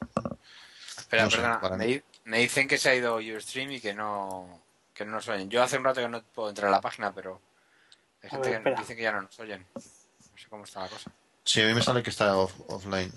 Espera, 0.98 1.24
No 1.24 1.30
sé, 1.30 1.36
perdona. 1.36 1.60
para 1.60 1.76
me, 1.76 1.86
mí. 1.86 1.92
di- 1.94 2.02
me 2.24 2.38
dicen 2.40 2.66
que 2.68 2.76
se 2.76 2.90
ha 2.90 2.94
ido 2.96 3.16
Ustream 3.18 3.70
y 3.72 3.80
que 3.80 3.94
no, 3.94 4.62
que 5.04 5.10
no 5.10 5.16
nos 5.16 5.28
oyen. 5.28 5.48
Yo 5.50 5.62
hace 5.62 5.76
un 5.78 5.84
rato 5.84 6.00
que 6.00 6.08
no 6.08 6.22
puedo 6.22 6.48
entrar 6.48 6.68
a 6.68 6.70
la 6.72 6.80
página, 6.80 7.12
pero 7.12 7.40
hay 8.22 8.30
gente 8.30 8.48
ver, 8.48 8.50
que 8.50 8.56
espera. 8.58 8.80
dice 8.80 8.96
que 8.96 9.02
ya 9.02 9.12
no 9.12 9.22
nos 9.22 9.38
oyen. 9.40 9.66
No 9.74 9.80
sé 10.38 10.48
cómo 10.48 10.64
está 10.64 10.80
la 10.80 10.88
cosa. 10.88 11.10
Sí, 11.44 11.60
a 11.60 11.66
mí 11.66 11.74
me 11.74 11.82
sale 11.82 12.02
que 12.02 12.10
está 12.10 12.36
off- 12.36 12.60
offline. 12.68 13.12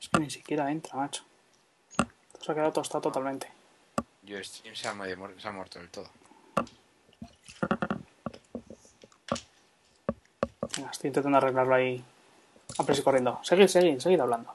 es 0.00 0.08
que 0.08 0.20
ni 0.20 0.30
siquiera 0.30 0.70
entra, 0.70 0.96
macho. 0.96 1.24
Esto 2.32 2.44
se 2.44 2.52
ha 2.52 2.54
quedado 2.54 2.72
tostado 2.72 3.02
totalmente. 3.02 3.50
Ustream 4.22 4.74
se 4.76 4.88
ha, 4.88 4.94
se 5.38 5.48
ha 5.48 5.52
muerto 5.52 5.78
del 5.78 5.88
todo. 5.90 6.10
Venga, 10.76 10.90
estoy 10.90 11.08
intentando 11.08 11.38
arreglarlo 11.38 11.74
ahí. 11.74 12.04
A 12.78 12.92
y 12.92 13.02
corriendo. 13.02 13.40
Seguid, 13.42 13.66
seguid, 13.68 13.98
seguid 13.98 14.20
hablando. 14.20 14.54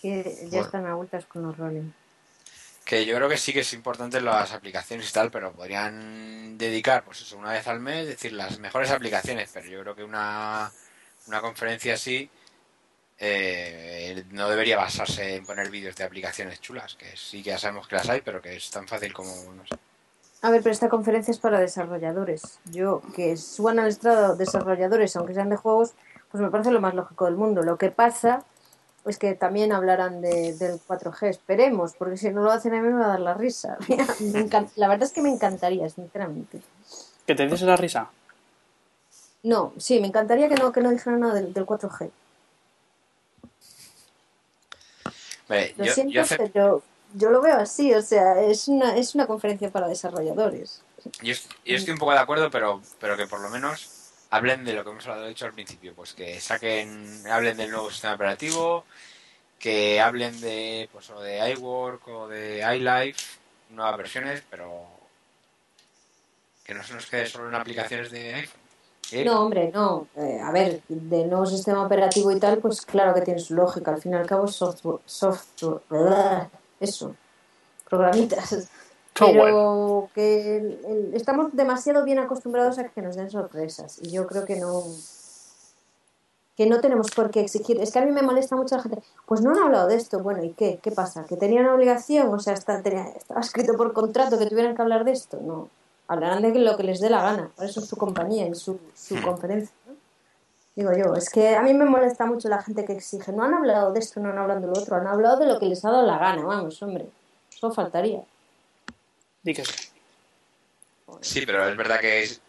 Que 0.00 0.22
ya 0.44 0.48
Bueno. 0.48 0.64
están 0.64 0.86
a 0.86 0.94
vueltas 0.94 1.26
con 1.26 1.42
los 1.42 1.56
rolling. 1.56 1.90
Que 2.84 3.04
yo 3.04 3.14
creo 3.16 3.28
que 3.28 3.36
sí 3.36 3.52
que 3.52 3.60
es 3.60 3.72
importante 3.74 4.20
las 4.20 4.52
aplicaciones 4.52 5.08
y 5.10 5.12
tal, 5.12 5.30
pero 5.30 5.52
podrían 5.52 6.56
dedicar, 6.58 7.04
pues 7.04 7.20
eso, 7.20 7.36
una 7.36 7.52
vez 7.52 7.66
al 7.68 7.80
mes, 7.80 8.06
decir 8.06 8.32
las 8.32 8.58
mejores 8.58 8.90
aplicaciones. 8.90 9.50
Pero 9.52 9.66
yo 9.68 9.80
creo 9.82 9.94
que 9.94 10.04
una, 10.04 10.72
una 11.26 11.40
conferencia 11.40 11.94
así 11.94 12.28
eh, 13.18 14.24
no 14.30 14.48
debería 14.48 14.78
basarse 14.78 15.36
en 15.36 15.44
poner 15.44 15.70
vídeos 15.70 15.94
de 15.94 16.04
aplicaciones 16.04 16.60
chulas, 16.60 16.94
que 16.96 17.14
sí 17.16 17.42
que 17.42 17.50
ya 17.50 17.58
sabemos 17.58 17.86
que 17.86 17.96
las 17.96 18.08
hay, 18.08 18.22
pero 18.22 18.40
que 18.40 18.56
es 18.56 18.70
tan 18.70 18.88
fácil 18.88 19.12
como, 19.12 19.30
no 19.52 19.66
sé. 19.66 19.76
A 20.42 20.50
ver, 20.50 20.62
pero 20.62 20.72
esta 20.72 20.88
conferencia 20.88 21.30
es 21.32 21.38
para 21.38 21.60
desarrolladores. 21.60 22.60
Yo, 22.64 23.02
que 23.14 23.36
suban 23.36 23.78
al 23.78 23.88
estrado 23.88 24.36
desarrolladores, 24.36 25.14
aunque 25.16 25.34
sean 25.34 25.50
de 25.50 25.56
juegos, 25.56 25.92
pues 26.30 26.42
me 26.42 26.50
parece 26.50 26.70
lo 26.70 26.80
más 26.80 26.94
lógico 26.94 27.26
del 27.26 27.36
mundo. 27.36 27.62
Lo 27.62 27.76
que 27.76 27.90
pasa 27.90 28.42
es 29.06 29.18
que 29.18 29.34
también 29.34 29.72
hablarán 29.72 30.20
de, 30.20 30.54
del 30.54 30.78
4G. 30.86 31.28
Esperemos, 31.28 31.94
porque 31.94 32.16
si 32.16 32.30
no 32.30 32.42
lo 32.42 32.50
hacen 32.52 32.74
a 32.74 32.82
mí 32.82 32.88
me 32.88 32.98
va 33.00 33.06
a 33.06 33.08
dar 33.08 33.20
la 33.20 33.34
risa. 33.34 33.78
Me 34.20 34.48
la 34.76 34.88
verdad 34.88 35.04
es 35.04 35.12
que 35.12 35.22
me 35.22 35.30
encantaría, 35.30 35.88
sinceramente. 35.88 36.60
¿Que 37.26 37.34
te 37.34 37.44
dices 37.44 37.62
la 37.62 37.76
risa? 37.76 38.10
No, 39.42 39.72
sí, 39.78 40.00
me 40.00 40.08
encantaría 40.08 40.48
que 40.48 40.54
no, 40.56 40.70
que 40.70 40.80
no 40.82 40.90
dijeran 40.90 41.20
nada 41.20 41.34
del, 41.34 41.52
del 41.54 41.64
4G. 41.64 42.10
Vale, 45.48 45.74
Lo 45.76 45.84
yo, 45.86 45.92
siento, 45.94 46.12
yo, 46.12 46.22
hace- 46.22 46.36
pero 46.36 46.82
yo 47.14 47.30
lo 47.30 47.40
veo 47.40 47.56
así. 47.56 47.94
O 47.94 48.02
sea, 48.02 48.40
es 48.42 48.68
una, 48.68 48.96
es 48.96 49.14
una 49.14 49.26
conferencia 49.26 49.70
para 49.70 49.88
desarrolladores. 49.88 50.82
yo 51.22 51.34
yo 51.64 51.76
estoy 51.76 51.92
un 51.94 51.98
poco 51.98 52.12
de 52.12 52.18
acuerdo, 52.18 52.50
pero, 52.50 52.82
pero 53.00 53.16
que 53.16 53.26
por 53.26 53.40
lo 53.40 53.48
menos 53.48 53.88
hablen 54.30 54.64
de 54.64 54.72
lo 54.72 54.84
que 54.84 54.90
hemos 54.90 55.06
hablado 55.06 55.26
al 55.28 55.52
principio, 55.52 55.94
pues 55.94 56.14
que 56.14 56.40
saquen, 56.40 57.22
hablen 57.30 57.56
del 57.56 57.70
nuevo 57.70 57.90
sistema 57.90 58.14
operativo, 58.14 58.84
que 59.58 60.00
hablen 60.00 60.40
de, 60.40 60.88
pues, 60.92 61.10
o 61.10 61.20
de 61.20 61.50
iWork 61.52 62.08
o 62.08 62.28
de 62.28 62.64
iLife, 62.76 63.38
nuevas 63.70 63.96
versiones, 63.98 64.42
pero 64.48 64.86
que 66.64 66.74
no 66.74 66.82
se 66.82 66.94
nos 66.94 67.06
quede 67.06 67.26
solo 67.26 67.48
en 67.48 67.54
aplicaciones 67.56 68.10
de 68.10 68.34
iPhone. 68.34 68.60
No, 69.24 69.42
hombre, 69.42 69.70
no. 69.74 70.06
Eh, 70.16 70.40
a 70.40 70.52
ver, 70.52 70.82
del 70.88 71.28
nuevo 71.28 71.44
sistema 71.44 71.84
operativo 71.84 72.30
y 72.30 72.38
tal, 72.38 72.58
pues 72.58 72.82
claro 72.82 73.12
que 73.12 73.22
tiene 73.22 73.40
su 73.40 73.54
lógica. 73.54 73.90
Al 73.90 74.00
fin 74.00 74.12
y 74.12 74.14
al 74.14 74.26
cabo 74.26 74.46
software, 74.46 75.00
software, 75.04 76.48
eso, 76.78 77.16
programitas. 77.88 78.68
Pero 79.18 80.08
que 80.14 81.10
estamos 81.14 81.54
demasiado 81.54 82.04
bien 82.04 82.18
acostumbrados 82.18 82.78
a 82.78 82.88
que 82.88 83.02
nos 83.02 83.16
den 83.16 83.30
sorpresas 83.30 83.98
y 84.02 84.10
yo 84.10 84.26
creo 84.26 84.44
que 84.44 84.56
no 84.56 84.82
que 86.56 86.66
no 86.66 86.80
tenemos 86.82 87.10
por 87.10 87.30
qué 87.30 87.40
exigir. 87.40 87.80
Es 87.80 87.90
que 87.90 88.00
a 88.00 88.04
mí 88.04 88.12
me 88.12 88.20
molesta 88.22 88.54
mucho 88.54 88.76
la 88.76 88.82
gente. 88.82 89.02
Pues 89.24 89.40
no 89.40 89.50
han 89.52 89.58
hablado 89.60 89.88
de 89.88 89.94
esto. 89.96 90.18
Bueno, 90.20 90.44
¿y 90.44 90.50
qué? 90.52 90.78
¿Qué 90.82 90.90
pasa? 90.90 91.24
¿Que 91.24 91.36
tenían 91.38 91.66
obligación? 91.66 92.28
O 92.34 92.38
sea, 92.38 92.52
está, 92.52 92.82
tenía- 92.82 93.08
estaba 93.08 93.40
escrito 93.40 93.74
por 93.78 93.94
contrato 93.94 94.38
que 94.38 94.44
tuvieran 94.46 94.76
que 94.76 94.82
hablar 94.82 95.04
de 95.04 95.12
esto. 95.12 95.38
No. 95.40 95.68
Hablarán 96.06 96.42
de 96.42 96.52
lo 96.58 96.76
que 96.76 96.82
les 96.82 97.00
dé 97.00 97.08
la 97.08 97.22
gana. 97.22 97.50
Por 97.56 97.64
eso 97.64 97.80
es 97.80 97.86
su 97.86 97.96
compañía 97.96 98.46
y 98.46 98.54
su, 98.54 98.78
su 98.94 99.14
Hmm. 99.16 99.22
conferencia. 99.22 99.74
¿no? 99.86 99.94
Digo 100.76 100.92
yo, 100.92 101.14
es 101.14 101.30
que 101.30 101.56
a 101.56 101.62
mí 101.62 101.72
me 101.72 101.86
molesta 101.86 102.26
mucho 102.26 102.48
la 102.50 102.60
gente 102.60 102.84
que 102.84 102.92
exige. 102.92 103.32
No 103.32 103.42
han 103.44 103.54
hablado 103.54 103.92
de 103.92 104.00
esto, 104.00 104.20
no 104.20 104.28
han 104.28 104.36
hablado 104.38 104.60
de 104.60 104.66
lo 104.66 104.72
otro. 104.74 104.96
Han 104.96 105.06
hablado 105.06 105.38
de 105.38 105.46
lo 105.46 105.58
que 105.58 105.64
les 105.66 105.82
ha 105.86 105.90
dado 105.90 106.06
la 106.06 106.18
gana. 106.18 106.44
Vamos, 106.44 106.82
hombre. 106.82 107.08
Eso 107.50 107.70
faltaría. 107.70 108.22
Di 109.42 109.54
que 109.54 109.64
sí. 109.64 109.88
Sí, 111.22 111.44
pero 111.46 111.68
es 111.68 111.76
verdad 111.76 112.00
que 112.00 112.22
es- 112.22 112.40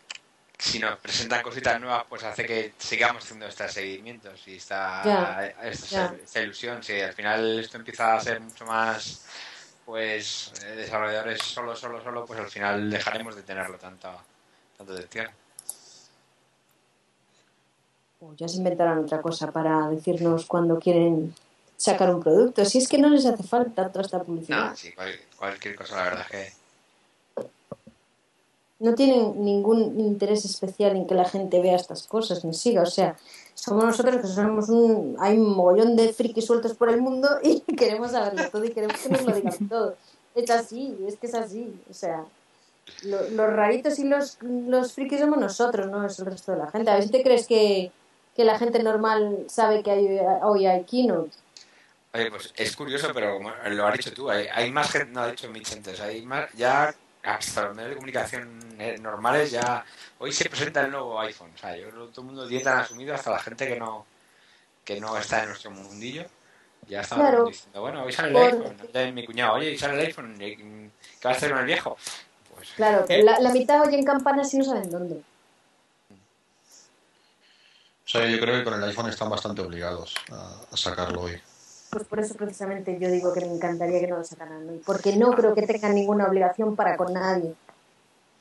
si 0.57 0.77
nos 0.77 0.99
presentan 0.99 1.41
cositas 1.41 1.79
nuevas, 1.81 2.05
pues 2.07 2.23
hace 2.23 2.45
que 2.45 2.73
sigamos 2.77 3.23
haciendo 3.23 3.47
estos 3.47 3.71
seguimientos 3.73 4.47
y 4.47 4.57
esta, 4.57 5.47
esta, 5.63 6.41
ilusión. 6.43 6.83
Si 6.83 7.01
al 7.01 7.13
final 7.13 7.59
esto 7.59 7.77
empieza 7.77 8.15
a 8.15 8.19
ser 8.19 8.39
mucho 8.39 8.65
más, 8.65 9.25
pues, 9.85 10.53
eh, 10.63 10.75
desarrolladores 10.75 11.41
solo, 11.41 11.75
solo, 11.75 12.03
solo, 12.03 12.25
pues 12.27 12.39
al 12.39 12.47
final 12.49 12.91
dejaremos 12.91 13.35
de 13.35 13.41
tenerlo 13.41 13.79
tanta, 13.79 14.15
tanto 14.77 14.93
atención. 14.93 15.29
O 18.19 18.35
ya 18.35 18.47
se 18.47 18.57
inventarán 18.57 18.99
otra 18.99 19.19
cosa 19.19 19.51
para 19.51 19.89
decirnos 19.89 20.45
cuando 20.45 20.77
quieren 20.77 21.33
sacar 21.75 22.13
un 22.13 22.21
producto. 22.21 22.63
Si 22.65 22.77
es 22.77 22.87
que 22.87 22.99
no 22.99 23.09
les 23.09 23.25
hace 23.25 23.41
falta 23.41 23.89
toda 23.91 24.05
esta 24.05 24.21
publicidad. 24.21 24.69
No, 24.69 24.75
sí, 24.75 24.91
cual- 24.91 25.19
cualquier 25.35 25.75
cosa, 25.75 25.95
la 25.95 26.03
verdad 26.03 26.21
es 26.21 26.31
que... 26.53 26.60
no 28.81 28.95
tienen 28.95 29.43
ningún 29.43 29.99
interés 29.99 30.43
especial 30.45 30.95
en 30.95 31.07
que 31.07 31.15
la 31.15 31.25
gente 31.25 31.61
vea 31.61 31.75
estas 31.75 32.07
cosas 32.07 32.43
ni 32.43 32.53
siga. 32.53 32.81
O 32.81 32.85
sea, 32.87 33.15
somos 33.53 33.85
nosotros 33.85 34.17
que 34.21 34.27
somos 34.27 34.69
un. 34.69 35.15
Hay 35.19 35.37
un 35.37 35.55
mogollón 35.55 35.95
de 35.95 36.11
frikis 36.13 36.45
sueltos 36.45 36.73
por 36.73 36.89
el 36.89 36.99
mundo 37.01 37.29
y 37.43 37.61
queremos 37.75 38.11
saberlo 38.11 38.49
todo 38.49 38.65
y 38.65 38.71
queremos 38.71 38.97
que 38.97 39.09
nos 39.09 39.23
lo 39.23 39.33
digan 39.35 39.57
todo. 39.69 39.95
Es 40.35 40.49
así, 40.49 40.97
es 41.07 41.17
que 41.17 41.27
es 41.27 41.35
así. 41.35 41.73
O 41.89 41.93
sea, 41.93 42.25
lo- 43.03 43.29
los 43.29 43.53
raritos 43.53 43.99
y 43.99 44.03
los, 44.05 44.37
los 44.41 44.93
frikis 44.93 45.19
somos 45.19 45.37
nosotros, 45.37 45.87
no 45.87 46.05
es 46.05 46.17
el 46.19 46.25
resto 46.25 46.51
de 46.53 46.57
la 46.57 46.71
gente. 46.71 46.89
A 46.91 46.95
ver 46.95 47.03
si 47.03 47.09
te 47.09 47.21
crees 47.23 47.47
que, 47.47 47.91
que 48.35 48.43
la 48.45 48.57
gente 48.57 48.81
normal 48.81 49.45
sabe 49.47 49.83
que 49.83 49.91
hay, 49.91 50.19
hoy 50.43 50.65
hay 50.65 50.83
keynote. 50.85 51.31
Oye, 52.13 52.29
pues 52.29 52.51
es 52.57 52.75
curioso, 52.75 53.07
pero 53.13 53.37
como 53.37 53.51
lo 53.69 53.87
has 53.87 53.93
dicho 53.93 54.11
tú, 54.13 54.29
hay, 54.29 54.45
hay 54.53 54.69
más 54.71 54.91
gente, 54.91 55.11
no 55.13 55.21
ha 55.21 55.31
dicho 55.31 55.49
Mitch 55.49 55.71
antes, 55.71 55.99
hay 56.01 56.21
más, 56.25 56.51
ya 56.57 56.93
hasta 57.23 57.63
los 57.63 57.75
medios 57.75 57.89
de 57.91 57.95
comunicación 57.95 58.59
eh, 58.79 58.97
normales 58.99 59.51
ya, 59.51 59.85
hoy 60.19 60.31
se 60.31 60.49
presenta 60.49 60.81
el 60.81 60.91
nuevo 60.91 61.19
iPhone, 61.19 61.51
o 61.53 61.57
sea, 61.57 61.75
yo 61.77 61.89
creo 61.89 62.07
que 62.07 62.13
todo 62.13 62.21
el 62.21 62.27
mundo 62.27 62.49
ya 62.49 62.61
tan 62.63 62.79
asumido, 62.79 63.13
hasta 63.13 63.31
la 63.31 63.39
gente 63.39 63.67
que 63.67 63.79
no 63.79 64.05
que 64.83 64.99
no 64.99 65.15
está 65.15 65.43
en 65.43 65.49
nuestro 65.49 65.69
mundillo, 65.71 66.25
ya 66.87 67.01
está 67.01 67.15
Claro. 67.15 67.45
diciendo, 67.45 67.81
bueno, 67.81 68.03
hoy 68.03 68.11
sale 68.11 68.29
el 68.29 68.33
Por- 68.33 68.43
iPhone, 68.45 68.77
Ya 68.91 69.11
mi 69.11 69.25
cuñado, 69.25 69.53
oye, 69.53 69.69
hoy 69.69 69.77
sale 69.77 69.93
el 69.93 70.07
iPhone, 70.07 70.35
¿qué 70.39 70.57
qué 70.57 71.27
va 71.27 71.31
a 71.31 71.35
hacer 71.37 71.51
con 71.51 71.59
el 71.59 71.65
viejo? 71.65 71.97
Pues, 72.55 72.69
Claro, 72.75 73.05
¿eh? 73.07 73.21
la, 73.23 73.39
la 73.39 73.51
mitad 73.51 73.81
oyen 73.81 74.03
campanas 74.03 74.51
y 74.53 74.57
no 74.57 74.63
saben 74.65 74.89
dónde. 74.89 75.21
O 78.03 78.09
sea, 78.11 78.25
yo 78.27 78.39
creo 78.39 78.57
que 78.57 78.63
con 78.63 78.73
el 78.73 78.83
iPhone 78.89 79.09
están 79.09 79.29
bastante 79.29 79.61
obligados 79.61 80.15
a, 80.31 80.55
a 80.71 80.77
sacarlo 80.77 81.21
hoy. 81.21 81.39
Pues 81.91 82.05
por 82.05 82.19
eso 82.19 82.33
precisamente 82.35 82.97
yo 82.99 83.09
digo 83.11 83.33
que 83.33 83.41
me 83.41 83.53
encantaría 83.53 83.99
que 83.99 84.07
no 84.07 84.17
lo 84.17 84.23
sacaran 84.23 84.67
hoy, 84.67 84.81
porque 84.85 85.15
no 85.17 85.31
creo 85.31 85.53
que 85.53 85.63
tengan 85.63 85.93
ninguna 85.93 86.27
obligación 86.27 86.75
para 86.75 86.95
con 86.95 87.13
nadie. 87.13 87.53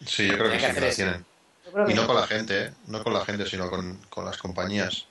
Sí, 0.06 0.28
yo 0.28 0.38
creo 0.38 0.50
que 0.50 0.56
que 0.56 0.60
sí 0.60 0.66
que 0.66 0.70
hacer 0.70 0.82
la 0.82 0.94
tienen. 0.94 1.26
Y 1.90 1.94
no 1.94 2.02
no. 2.02 2.06
con 2.06 2.16
la 2.16 2.26
gente, 2.26 2.64
¿eh? 2.64 2.72
No 2.86 3.02
con 3.02 3.12
la 3.12 3.24
gente, 3.24 3.46
sino 3.46 3.68
con, 3.68 3.98
con 4.08 4.24
las 4.24 4.38
compañías. 4.38 5.06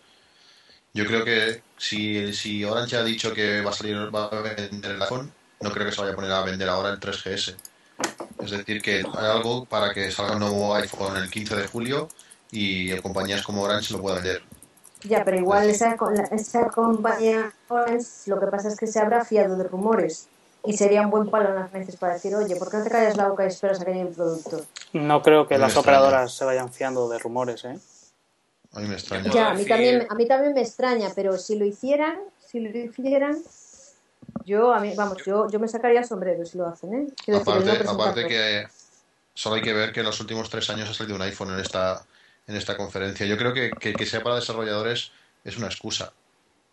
Yo 0.94 1.06
creo 1.06 1.24
que 1.24 1.62
si, 1.78 2.34
si 2.34 2.64
Orange 2.64 2.98
ha 2.98 3.04
dicho 3.04 3.34
que 3.34 3.62
va 3.62 3.72
a 3.72 3.74
salir, 3.74 3.96
va 4.14 4.26
a 4.26 4.42
vender 4.42 4.92
el 4.92 5.02
iPhone, 5.02 5.32
no 5.62 5.72
creo 5.72 5.86
que 5.86 5.92
se 5.92 6.02
vaya 6.02 6.14
a 6.14 6.16
poner 6.16 6.32
a 6.32 6.42
vender 6.42 6.70
ahora 6.70 6.90
el 6.90 7.00
3GS. 7.00 7.56
Es 8.40 8.52
decir, 8.52 8.82
que 8.82 8.98
hay 8.98 9.26
algo 9.26 9.66
para 9.66 9.94
que 9.94 10.12
salga 10.12 10.34
un 10.34 10.40
nuevo 10.40 10.74
iPhone 10.76 11.18
el 11.18 11.30
15 11.30 11.56
de 11.56 11.68
julio 11.68 12.10
y 12.52 12.96
compañías 13.02 13.44
como 13.44 13.62
Orange 13.62 13.94
lo 13.94 14.02
puedan 14.02 14.24
vender. 14.24 14.42
Ya, 15.04 15.24
pero 15.24 15.38
igual 15.38 15.70
esa, 15.70 15.96
con- 15.96 16.20
esa 16.32 16.68
compañía 16.70 17.54
Orange, 17.70 18.08
lo 18.26 18.40
que 18.40 18.48
pasa 18.48 18.68
es 18.68 18.78
que 18.78 18.86
se 18.88 19.00
habrá 19.00 19.24
fiado 19.24 19.56
de 19.56 19.64
rumores 19.64 20.28
y 20.66 20.76
sería 20.76 21.02
un 21.02 21.10
buen 21.10 21.30
palo 21.30 21.50
en 21.50 21.56
las 21.56 21.72
narices 21.72 21.96
para 21.96 22.16
decir, 22.16 22.36
oye, 22.36 22.56
¿por 22.58 22.70
qué 22.70 22.78
no 22.78 22.84
te 22.84 22.90
callas 22.90 23.16
la 23.16 23.30
boca 23.30 23.46
y 23.46 23.48
esperas 23.48 23.80
a 23.80 23.86
que 23.86 23.92
llegue 23.94 24.10
el 24.10 24.16
producto? 24.16 24.66
No 24.92 25.22
creo 25.22 25.48
que 25.48 25.58
las 25.58 25.74
extraña. 25.76 26.00
operadoras 26.00 26.34
se 26.34 26.44
vayan 26.44 26.72
fiando 26.74 27.08
de 27.08 27.18
rumores, 27.20 27.64
¿eh? 27.64 27.80
A 28.74 28.80
mí 28.82 28.88
me 28.88 28.96
extraña. 28.96 29.32
Ya, 29.32 29.52
a 29.52 29.54
mí, 29.54 29.66
también, 29.66 30.06
a 30.10 30.16
mí 30.16 30.28
también 30.28 30.54
me 30.54 30.62
extraña, 30.62 31.10
pero 31.16 31.38
si 31.38 31.58
lo 31.58 31.66
hicieran, 31.66 32.20
si 32.46 32.60
lo 32.60 32.78
hicieran, 32.78 33.38
yo, 34.46 34.74
a 34.74 34.80
mí, 34.80 34.94
vamos, 34.96 35.24
yo, 35.26 35.50
yo 35.50 35.60
me 35.60 35.68
sacaría 35.68 36.00
el 36.02 36.06
sombrero 36.06 36.46
si 36.46 36.58
lo 36.58 36.68
hacen, 36.68 36.94
¿eh? 36.94 37.08
Quiero 37.24 37.40
decir, 37.40 37.54
el 37.56 37.66
no 37.66 37.72
Aparte, 37.72 37.90
aparte 37.90 38.28
que 38.28 38.68
solo 39.34 39.56
hay 39.56 39.62
que 39.62 39.74
ver 39.74 39.94
que 39.94 40.02
en 40.02 40.08
los 40.08 40.20
últimos 40.20 40.50
tres 40.50 40.70
años 40.70 40.90
ha 40.90 40.94
salido 40.94 41.16
un 41.16 41.22
iPhone 41.22 41.54
en 41.54 41.60
esta, 41.60 42.04
en 42.50 42.56
esta 42.58 42.76
conferencia. 42.78 43.26
Yo 43.28 43.38
creo 43.38 43.54
que, 43.54 43.72
que, 43.80 43.94
que 43.94 44.06
sea 44.06 44.24
para 44.24 44.36
desarrolladores 44.36 45.12
es 45.46 45.58
una 45.58 45.68
excusa. 45.68 46.14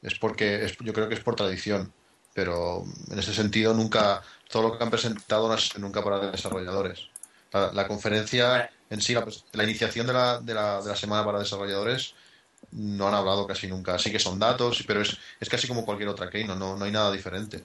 Es 0.03 0.19
porque 0.19 0.65
es- 0.65 0.77
yo 0.79 0.93
creo 0.93 1.09
que 1.09 1.15
es 1.17 1.21
por 1.23 1.37
tradición. 1.37 1.93
Pero 2.35 2.85
en 3.11 3.19
ese 3.19 3.35
sentido 3.35 3.75
nunca, 3.75 4.23
todo 4.51 4.62
lo 4.65 4.79
que 4.79 4.85
han 4.85 4.91
presentado 4.91 5.49
no 5.49 5.55
ha 5.55 5.59
sido 5.59 5.81
nunca 5.81 6.05
para 6.05 6.31
desarrolladores. 6.31 7.09
La, 7.53 7.89
conferencia 7.89 8.71
en 8.91 9.01
sí, 9.01 9.15
la, 9.53 9.65
iniciación 9.65 10.07
de 10.07 10.12
la, 10.12 10.41
de, 10.41 10.55
la, 10.55 10.83
de 10.83 10.91
la 10.91 10.97
semana 10.97 11.25
para 11.25 11.39
desarrolladores 11.39 12.15
no 12.73 13.09
han 13.09 13.15
hablado 13.15 13.47
casi 13.47 13.67
nunca. 13.69 13.95
Así 13.95 14.12
que 14.12 14.19
son 14.19 14.39
datos, 14.39 14.85
pero 14.87 15.01
es, 15.03 15.19
es 15.41 15.49
casi 15.49 15.69
como 15.69 15.85
cualquier 15.87 16.11
otra 16.11 16.31
Keynote, 16.31 16.59
no, 16.59 16.77
no 16.77 16.85
hay 16.85 16.93
nada 16.93 17.12
diferente. 17.12 17.65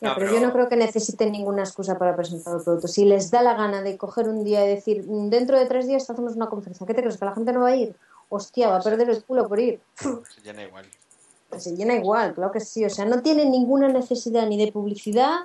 No, 0.00 0.14
pero, 0.14 0.26
pero- 0.28 0.32
yo 0.40 0.46
no 0.46 0.52
creo 0.52 0.68
que 0.68 0.76
necesiten 0.76 1.32
ninguna 1.32 1.62
excusa 1.62 1.98
para 1.98 2.16
presentar 2.16 2.56
el 2.56 2.62
producto. 2.62 2.88
Si 2.88 3.04
les 3.04 3.30
da 3.30 3.42
la 3.42 3.54
gana 3.54 3.82
de 3.82 3.96
coger 3.98 4.28
un 4.28 4.44
día 4.44 4.64
y 4.64 4.68
decir, 4.68 5.04
"Mm, 5.06 5.28
dentro 5.28 5.58
de 5.58 5.66
tres 5.66 5.86
días 5.86 6.08
hacemos 6.08 6.34
una 6.36 6.46
conferencia, 6.48 6.86
¿qué 6.86 6.94
te 6.94 7.02
crees? 7.02 7.18
¿Que 7.18 7.24
la 7.26 7.34
gente 7.34 7.52
no 7.52 7.60
va 7.60 7.68
a 7.68 7.76
ir? 7.76 7.94
Hostia, 8.28 8.68
va 8.68 8.76
a 8.76 8.80
perder 8.82 9.10
el 9.10 9.22
culo 9.24 9.46
por 9.48 9.60
ir. 9.60 9.80
Se 9.96 10.40
llena 10.42 10.62
igual. 10.62 10.86
Se 11.58 11.74
llena 11.76 11.94
igual, 11.94 12.32
claro 12.34 12.52
que 12.52 12.60
sí. 12.60 12.84
O 12.84 12.90
sea, 12.90 13.04
no 13.04 13.20
tienen 13.22 13.50
ninguna 13.50 13.88
necesidad 13.88 14.46
ni 14.46 14.56
de 14.56 14.70
publicidad, 14.72 15.40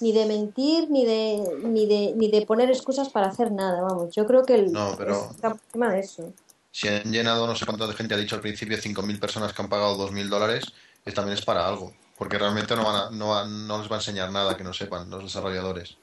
ni 0.00 0.12
de 0.12 0.26
mentir, 0.26 0.90
ni 0.90 1.06
de, 1.06 1.42
ni 1.64 1.86
de, 1.86 2.12
ni 2.14 2.30
de 2.30 2.44
poner 2.44 2.68
excusas 2.70 3.08
para 3.08 3.28
hacer 3.28 3.50
nada. 3.52 3.80
Vamos, 3.82 4.14
yo 4.14 4.26
creo 4.26 4.44
que 4.44 4.54
el, 4.54 4.70
No, 4.72 4.94
pero- 4.98 5.30
está 5.30 5.50
por 5.50 5.60
encima 5.66 5.90
de 5.92 6.00
eso. 6.00 6.32
Si 6.70 6.88
han 6.88 7.10
llenado, 7.10 7.46
no 7.46 7.56
sé 7.56 7.64
cuánta 7.64 7.90
gente 7.94 8.12
ha 8.12 8.18
dicho 8.18 8.34
al 8.36 8.42
principio, 8.42 8.76
5.000 8.76 9.18
personas 9.18 9.54
que 9.54 9.62
han 9.62 9.70
pagado 9.70 9.96
2.000 9.96 10.28
dólares, 10.28 10.64
es, 11.06 11.14
también 11.14 11.38
es 11.38 11.44
para 11.44 11.66
algo. 11.66 11.90
Porque 12.18 12.38
realmente 12.38 12.74
no, 12.76 12.84
van 12.84 12.96
a- 12.96 13.10
no, 13.10 13.44
no 13.46 13.78
les 13.78 13.90
va 13.90 13.96
a 13.96 13.98
enseñar 13.98 14.30
nada 14.30 14.56
que 14.56 14.64
no 14.64 14.72
sepan 14.72 15.10
los 15.10 15.24
desarrolladores. 15.24 15.98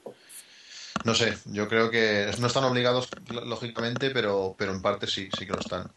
No 1.04 1.14
sé, 1.14 1.36
yo 1.46 1.68
creo 1.68 1.90
que 1.90 2.30
no 2.38 2.46
están 2.46 2.64
obligados, 2.64 3.08
lógicamente, 3.28 4.10
pero, 4.10 4.54
pero 4.56 4.72
en 4.72 4.80
parte 4.80 5.06
sí, 5.06 5.28
sí 5.36 5.44
que 5.46 5.52
lo 5.52 5.60
están. 5.60 5.90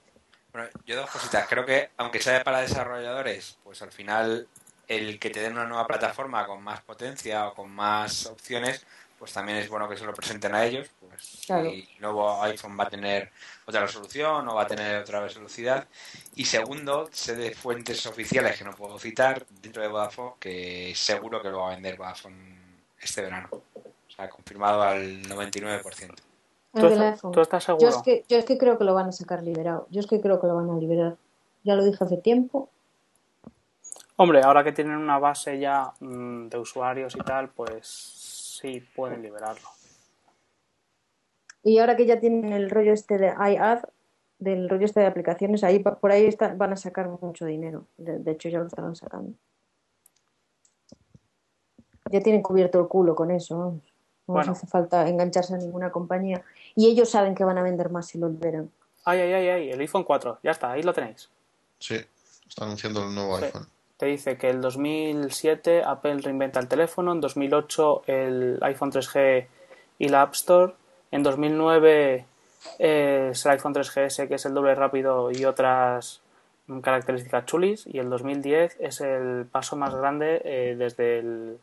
Bueno, 0.52 0.70
yo 0.86 0.96
dos 0.98 1.10
cositas. 1.10 1.48
Creo 1.48 1.66
que, 1.66 1.92
aunque 1.98 2.20
sea 2.20 2.44
para 2.44 2.62
desarrolladores, 2.62 3.58
pues 3.64 3.82
al 3.82 3.92
final 3.92 4.48
el 4.88 5.20
que 5.20 5.30
te 5.30 5.40
den 5.42 5.54
una 5.54 5.66
nueva 5.66 5.88
plataforma 5.88 6.46
con 6.46 6.64
más 6.64 6.82
potencia 6.82 7.48
o 7.48 7.54
con 7.54 7.70
más 7.72 8.26
opciones, 8.26 8.86
pues 9.20 9.32
también 9.34 9.60
es 9.60 9.70
bueno 9.70 9.88
que 9.88 9.98
se 9.98 10.06
lo 10.06 10.14
presenten 10.14 10.56
a 10.56 10.66
ellos. 10.66 10.88
Pues 11.18 11.44
Claro. 11.48 11.70
el 11.70 11.88
nuevo 12.00 12.44
iPhone 12.44 12.78
va 12.80 12.84
a 12.86 12.90
tener 12.90 13.32
otra 13.66 13.82
resolución 13.82 14.48
o 14.48 14.56
va 14.56 14.64
a 14.64 14.68
tener 14.68 15.02
otra 15.02 15.20
velocidad. 15.22 15.88
Y 16.36 16.46
segundo, 16.46 17.10
sé 17.12 17.36
de 17.36 17.52
fuentes 17.56 18.06
oficiales 18.06 18.58
que 18.58 18.64
no 18.64 18.72
puedo 18.76 19.00
citar 19.00 19.46
dentro 19.62 19.82
de 19.82 19.88
Vodafone 19.88 20.34
que 20.40 20.94
seguro 20.96 21.42
que 21.42 21.50
lo 21.50 21.60
va 21.62 21.68
a 21.72 21.76
vender 21.76 21.98
Vodafone 21.98 22.58
este 23.00 23.22
verano. 23.22 23.50
O 23.52 24.10
sea, 24.16 24.30
confirmado 24.30 24.82
al 24.84 25.24
99%. 25.24 26.14
El 26.74 26.82
¿Tú, 26.82 26.88
estás- 26.88 27.14
iPhone. 27.14 27.32
tú 27.32 27.42
estás 27.42 27.66
Yo 27.66 27.78
seguro? 27.78 27.90
es, 27.98 28.04
que, 28.04 28.26
yo 28.30 28.38
es 28.38 28.46
que 28.46 28.58
creo 28.58 28.78
que 28.78 28.84
lo 28.84 28.94
van 28.94 29.08
a 29.08 29.12
sacar 29.12 29.42
liberado. 29.42 29.88
Yo 29.90 30.00
es 30.02 30.08
que 30.08 30.22
creo 30.22 30.40
que 30.40 30.48
lo 30.48 30.56
van 30.56 30.70
a 30.70 30.76
liberar. 30.78 31.16
Ya 31.64 31.76
lo 31.76 31.84
dije 31.84 32.04
hace 32.04 32.18
tiempo. 32.18 32.70
Hombre, 34.18 34.42
ahora 34.44 34.64
que 34.64 34.72
tienen 34.72 34.96
una 34.98 35.20
base 35.20 35.60
ya 35.60 35.92
mm, 36.00 36.48
de 36.50 36.58
usuarios 36.58 37.16
y 37.16 37.20
tal, 37.20 37.50
pues 37.50 37.88
sí 38.62 38.80
pueden 38.96 39.22
liberarlo. 39.22 39.68
Y 41.64 41.80
ahora 41.80 41.96
que 41.98 42.06
ya 42.06 42.20
tienen 42.20 42.54
el 42.54 42.70
rollo 42.70 42.94
este 42.94 43.18
de 43.18 43.28
iAd, 43.28 43.84
del 44.40 44.70
rollo 44.70 44.86
este 44.86 45.00
de 45.00 45.08
aplicaciones, 45.08 45.64
ahí 45.64 45.80
por 45.80 46.12
ahí 46.12 46.26
está- 46.26 46.54
van 46.54 46.74
a 46.74 46.78
sacar 46.78 47.10
mucho 47.10 47.46
dinero. 47.46 47.86
De, 47.98 48.20
de 48.20 48.32
hecho, 48.32 48.50
ya 48.50 48.60
lo 48.60 48.68
estarán 48.68 48.96
sacando. 48.96 49.34
Ya 52.12 52.22
tienen 52.22 52.42
cubierto 52.42 52.80
el 52.80 52.88
culo 52.88 53.16
con 53.16 53.32
eso. 53.32 53.58
vamos. 53.58 53.82
No 54.28 54.34
Bueno. 54.34 54.52
hace 54.52 54.68
falta 54.68 55.08
engancharse 55.08 55.54
a 55.56 55.58
ninguna 55.58 55.90
compañía. 55.90 56.44
Y 56.76 56.88
ellos 56.88 57.10
saben 57.10 57.34
que 57.34 57.46
van 57.46 57.58
a 57.58 57.64
vender 57.64 57.90
más 57.90 58.08
si 58.08 58.18
lo 58.18 58.28
liberan. 58.28 58.70
Ay, 59.06 59.22
ay, 59.22 59.34
ay, 59.34 59.48
ay, 59.48 59.72
el 59.72 59.80
iPhone 59.80 60.04
4, 60.04 60.40
ya 60.44 60.52
está, 60.52 60.72
ahí 60.72 60.84
lo 60.84 60.94
tenéis. 60.94 61.30
Sí, 61.80 61.96
está 62.48 62.66
anunciando 62.66 63.06
el 63.08 63.16
nuevo 63.16 63.38
Sí. 63.38 63.46
iPhone. 63.46 63.68
Te 63.96 64.06
dice 64.08 64.38
que 64.38 64.50
el 64.50 64.60
2007 64.60 65.82
Apple 65.84 66.18
reinventa 66.18 66.60
el 66.60 66.68
teléfono, 66.68 67.14
en 67.14 67.22
2008 67.22 68.04
el 68.06 68.60
iPhone 68.64 68.92
3G 68.92 69.48
y 69.98 70.10
la 70.10 70.24
App 70.24 70.34
Store, 70.34 70.74
en 71.12 71.24
2009 71.24 72.26
eh, 72.80 73.30
es 73.32 73.46
el 73.46 73.52
iPhone 73.54 73.74
3GS 73.74 74.28
que 74.28 74.36
es 74.36 74.46
el 74.46 74.54
doble 74.54 74.76
rápido 74.76 75.32
y 75.32 75.46
otras 75.46 76.22
características 76.82 77.46
chulis 77.46 77.86
y 77.88 78.00
el 78.00 78.10
2010 78.10 78.78
es 78.80 79.02
el 79.02 79.46
paso 79.50 79.76
más 79.78 79.96
grande 79.96 80.42
eh, 80.44 80.76
desde 80.78 81.20
el 81.20 81.60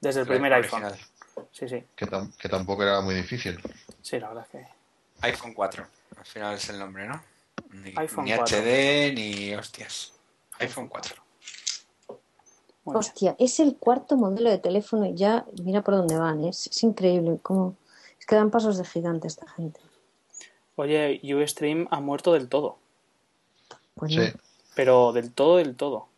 desde 0.00 0.20
el 0.20 0.26
primer 0.26 0.52
iPhone. 0.52 0.84
Original. 0.84 1.08
Sí, 1.52 1.68
sí, 1.68 1.82
Que, 1.96 2.06
tam- 2.06 2.34
que 2.36 2.48
tampoco 2.48 2.82
era 2.82 3.00
muy 3.00 3.14
difícil. 3.14 3.58
sí, 4.02 4.18
la 4.20 4.28
verdad 4.28 4.44
es 4.44 4.50
que 4.60 4.66
iPhone 5.26 5.52
4. 5.54 5.86
Al 6.18 6.24
final 6.24 6.54
es 6.54 6.68
el 6.70 6.78
nombre, 6.78 7.06
¿no? 7.08 7.20
Ni, 7.72 7.92
iPhone 7.96 8.24
ni 8.24 8.34
4. 8.36 8.56
HD 8.58 9.12
ni 9.14 9.54
hostias. 9.54 10.12
iPhone 10.60 10.88
4. 10.88 11.14
muy 12.84 12.92
bien. 12.94 12.96
Hostia, 12.98 13.36
es 13.38 13.58
el 13.60 13.76
cuarto 13.76 14.16
modelo 14.16 14.48
de 14.50 14.58
teléfono 14.58 15.06
y 15.06 15.14
ya 15.14 15.44
mira 15.64 15.82
por 15.82 15.94
dónde 15.96 16.16
van. 16.18 16.44
¿eh? 16.44 16.50
Es, 16.50 16.68
es 16.68 16.82
increíble. 16.84 17.38
cómo 17.42 17.74
Es 18.26 18.30
que 18.30 18.34
dan 18.34 18.50
pasos 18.50 18.76
de 18.76 18.84
gigante 18.84 19.28
esta 19.28 19.48
gente. 19.50 19.78
Oye, 20.74 21.20
Ustream 21.32 21.86
ha 21.92 22.00
muerto 22.00 22.32
del 22.32 22.48
todo, 22.48 22.76
Pues 23.94 24.10
Sí. 24.10 24.18
no. 24.18 24.26
pero 24.74 25.12
del 25.12 25.32
todo, 25.32 25.58
del 25.58 25.76
todo. 25.76 26.08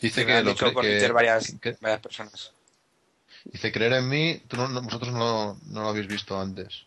Dice 0.00 0.22
Me 0.22 0.26
que 0.28 0.32
han 0.32 0.44
lo 0.46 0.52
dicho 0.52 0.72
por 0.72 0.82
que- 0.82 1.08
varias, 1.12 1.54
que- 1.60 1.76
varias 1.78 2.00
personas. 2.00 2.52
dice 3.44 3.70
creer 3.70 3.92
en 3.92 4.08
mí, 4.08 4.40
tú 4.48 4.56
no- 4.56 4.68
no- 4.68 4.80
vosotros 4.80 5.12
no, 5.12 5.58
no 5.66 5.82
lo 5.82 5.88
habéis 5.88 6.06
visto 6.08 6.40
antes. 6.40 6.86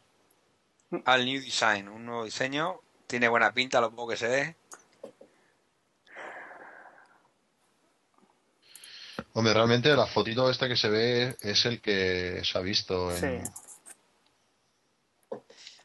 Al 1.05 1.23
New 1.25 1.39
Design, 1.39 1.89
un 1.89 2.07
nuevo 2.07 2.25
diseño. 2.25 2.79
Tiene 3.05 3.27
buena 3.27 3.53
pinta, 3.53 3.79
lo 3.81 3.91
poco 3.91 4.07
que 4.09 4.17
se 4.17 4.27
ve. 4.27 4.55
Hombre, 9.39 9.53
realmente 9.53 9.95
la 9.95 10.05
fotito 10.05 10.49
esta 10.49 10.67
que 10.67 10.75
se 10.75 10.89
ve 10.89 11.37
es 11.39 11.65
el 11.65 11.79
que 11.79 12.41
se 12.43 12.57
ha 12.57 12.61
visto 12.61 13.09
en... 13.09 13.45
Sí. 13.45 13.51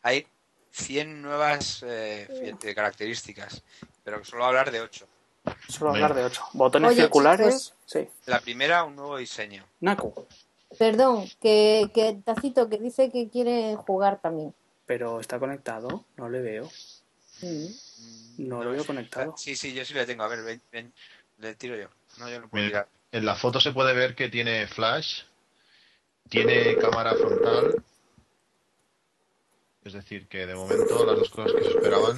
Hay 0.03 0.27
100 0.73 1.23
nuevas 1.23 1.85
eh, 1.87 2.57
características, 2.75 3.63
pero 4.03 4.25
solo 4.25 4.45
hablar 4.45 4.73
de 4.73 4.81
8. 4.81 5.07
Solo 5.69 5.91
hablar 5.91 6.15
de 6.15 6.25
8. 6.25 6.43
Botones 6.55 6.91
Oye, 6.91 7.03
circulares, 7.03 7.75
sí. 7.87 8.09
La 8.27 8.41
primera, 8.41 8.83
un 8.83 8.97
nuevo 8.97 9.19
diseño. 9.19 9.65
Naku. 9.79 10.27
Perdón, 10.77 11.25
que, 11.41 11.93
que 11.95 12.19
Tacito 12.25 12.69
que 12.69 12.79
dice 12.79 13.13
que 13.13 13.29
quiere 13.29 13.77
jugar 13.77 14.21
también. 14.21 14.53
Pero 14.85 15.21
está 15.21 15.39
conectado, 15.39 16.05
no 16.17 16.29
le 16.29 16.41
veo. 16.41 16.69
Sí. 17.39 18.35
No 18.39 18.65
lo 18.65 18.73
veo 18.73 18.85
conectado. 18.85 19.37
Sí, 19.37 19.55
sí, 19.55 19.73
yo 19.73 19.85
sí 19.85 19.95
le 19.95 20.07
tengo. 20.07 20.25
A 20.25 20.29
ver, 20.29 20.43
ven, 20.43 20.61
ven, 20.73 20.93
le 21.39 21.55
tiro 21.55 21.77
yo. 21.77 21.87
No, 22.19 22.29
yo 22.29 22.41
no 22.41 22.49
puedo 22.49 22.67
tirar. 22.67 22.89
En 23.15 23.25
la 23.25 23.37
foto 23.37 23.61
se 23.61 23.71
puede 23.71 23.95
ver 23.95 24.17
que 24.17 24.29
tiene 24.29 24.67
flash, 24.67 25.23
tiene 26.29 26.77
cámara 26.79 27.15
frontal. 27.15 27.81
Es 29.85 29.93
decir, 29.93 30.27
que 30.27 30.47
de 30.47 30.55
momento 30.57 31.07
las 31.07 31.17
dos 31.17 31.31
cosas 31.31 31.53
que 31.53 31.63
se 31.63 31.71
esperaban. 31.71 32.17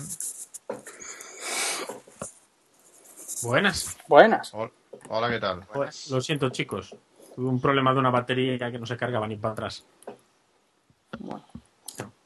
Buenas. 3.43 3.99
Buenas. 4.09 4.55
Hol- 4.55 4.73
Hola, 5.11 5.29
¿qué 5.29 5.39
tal? 5.39 5.67
Pues, 5.71 6.09
lo 6.11 6.21
siento, 6.23 6.49
chicos. 6.49 6.97
Tuve 7.35 7.47
un 7.49 7.61
problema 7.61 7.93
de 7.93 7.99
una 7.99 8.09
batería 8.11 8.71
que 8.73 8.79
no 8.79 8.87
se 8.87 8.97
cargaba 8.97 9.27
ni 9.29 9.37
para 9.37 9.53
atrás. 9.53 9.85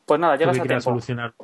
Pues 0.07 0.21
nada, 0.21 0.35
Tuve 0.35 0.39
llegas 0.39 0.57
que 0.57 0.61
a 0.62 0.66
tiempo. 0.66 0.83
solucionar 0.83 1.35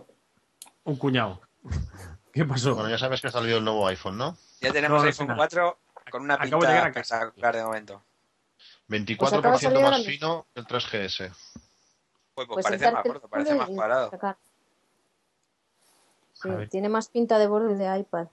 un 0.85 0.97
cuñado. 0.97 1.41
¿Qué 2.33 2.45
pasó? 2.45 2.77
Bueno, 2.77 2.89
ya 2.89 2.99
sabes 2.99 3.21
que 3.21 3.27
ha 3.27 3.33
salido 3.33 3.59
el 3.59 3.65
nuevo 3.65 3.85
iPhone, 3.89 4.17
¿no? 4.17 4.37
Ya 4.61 4.73
tenemos 4.73 5.03
No, 5.03 5.09
iPhone 5.09 5.13
sé 5.27 5.29
nada. 5.29 5.37
4 5.39 5.79
con 6.11 6.23
una 6.23 6.37
de 6.37 6.47
llegar 6.47 6.61
pinta 6.61 6.87
a 6.87 6.93
casa. 6.93 7.17
espectacular 7.17 7.57
de 7.57 7.63
momento. 7.65 8.03
24% 8.89 9.39
acaba 9.39 9.55
de 9.55 9.59
salir 9.61 9.77
ahora 9.79 9.91
más 9.99 10.07
fino 10.07 10.47
que 10.55 10.61
el 10.61 10.67
3GS. 10.67 11.19
Pues, 11.29 11.35
pues 12.35 12.49
Pues 12.49 12.65
parece 12.65 12.91
más 12.93 13.07
el 13.07 13.21
parece 13.29 13.55
más 13.55 13.69
cuadrado. 13.71 14.11
sacar. 14.11 14.37
Sí, 16.33 16.49
tiene 16.71 16.89
más 16.89 17.09
pinta 17.09 17.39
de 17.39 17.47
borde 17.47 17.75
de 17.77 17.99
iPad. 17.99 18.27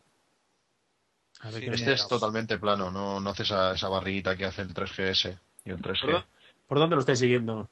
Sí, 1.51 1.65
Este 1.65 1.93
es 1.93 2.07
totalmente 2.07 2.57
plano, 2.57 2.91
no, 2.91 3.19
no 3.19 3.29
hace 3.31 3.43
esa, 3.43 3.73
esa 3.73 3.89
barriguita 3.89 4.35
que 4.37 4.45
hace 4.45 4.61
el 4.61 4.73
3GS 4.73 5.37
y 5.65 5.71
el 5.71 5.81
3G. 5.81 6.01
¿Por, 6.11 6.25
por 6.67 6.79
dónde 6.79 6.95
lo 6.95 6.99
estáis 7.01 7.19
siguiendo? 7.19 7.69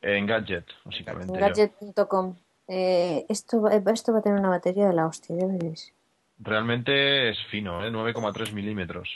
En 0.00 0.26
Gadget, 0.26 0.66
básicamente. 0.84 1.32
yo. 1.32 1.38
Gadget.com. 1.40 2.36
Eh, 2.66 3.26
esto, 3.28 3.60
va- 3.60 3.74
esto 3.74 4.12
va 4.12 4.18
a 4.18 4.22
tener 4.22 4.38
una 4.38 4.48
batería 4.48 4.86
de 4.88 4.94
la 4.94 5.06
hostia, 5.06 5.36
ya 5.36 5.46
veréis. 5.46 5.92
Realmente 6.38 7.30
es 7.30 7.38
fino, 7.50 7.84
¿eh? 7.84 7.90
9,3 7.90 8.52
milímetros. 8.52 9.08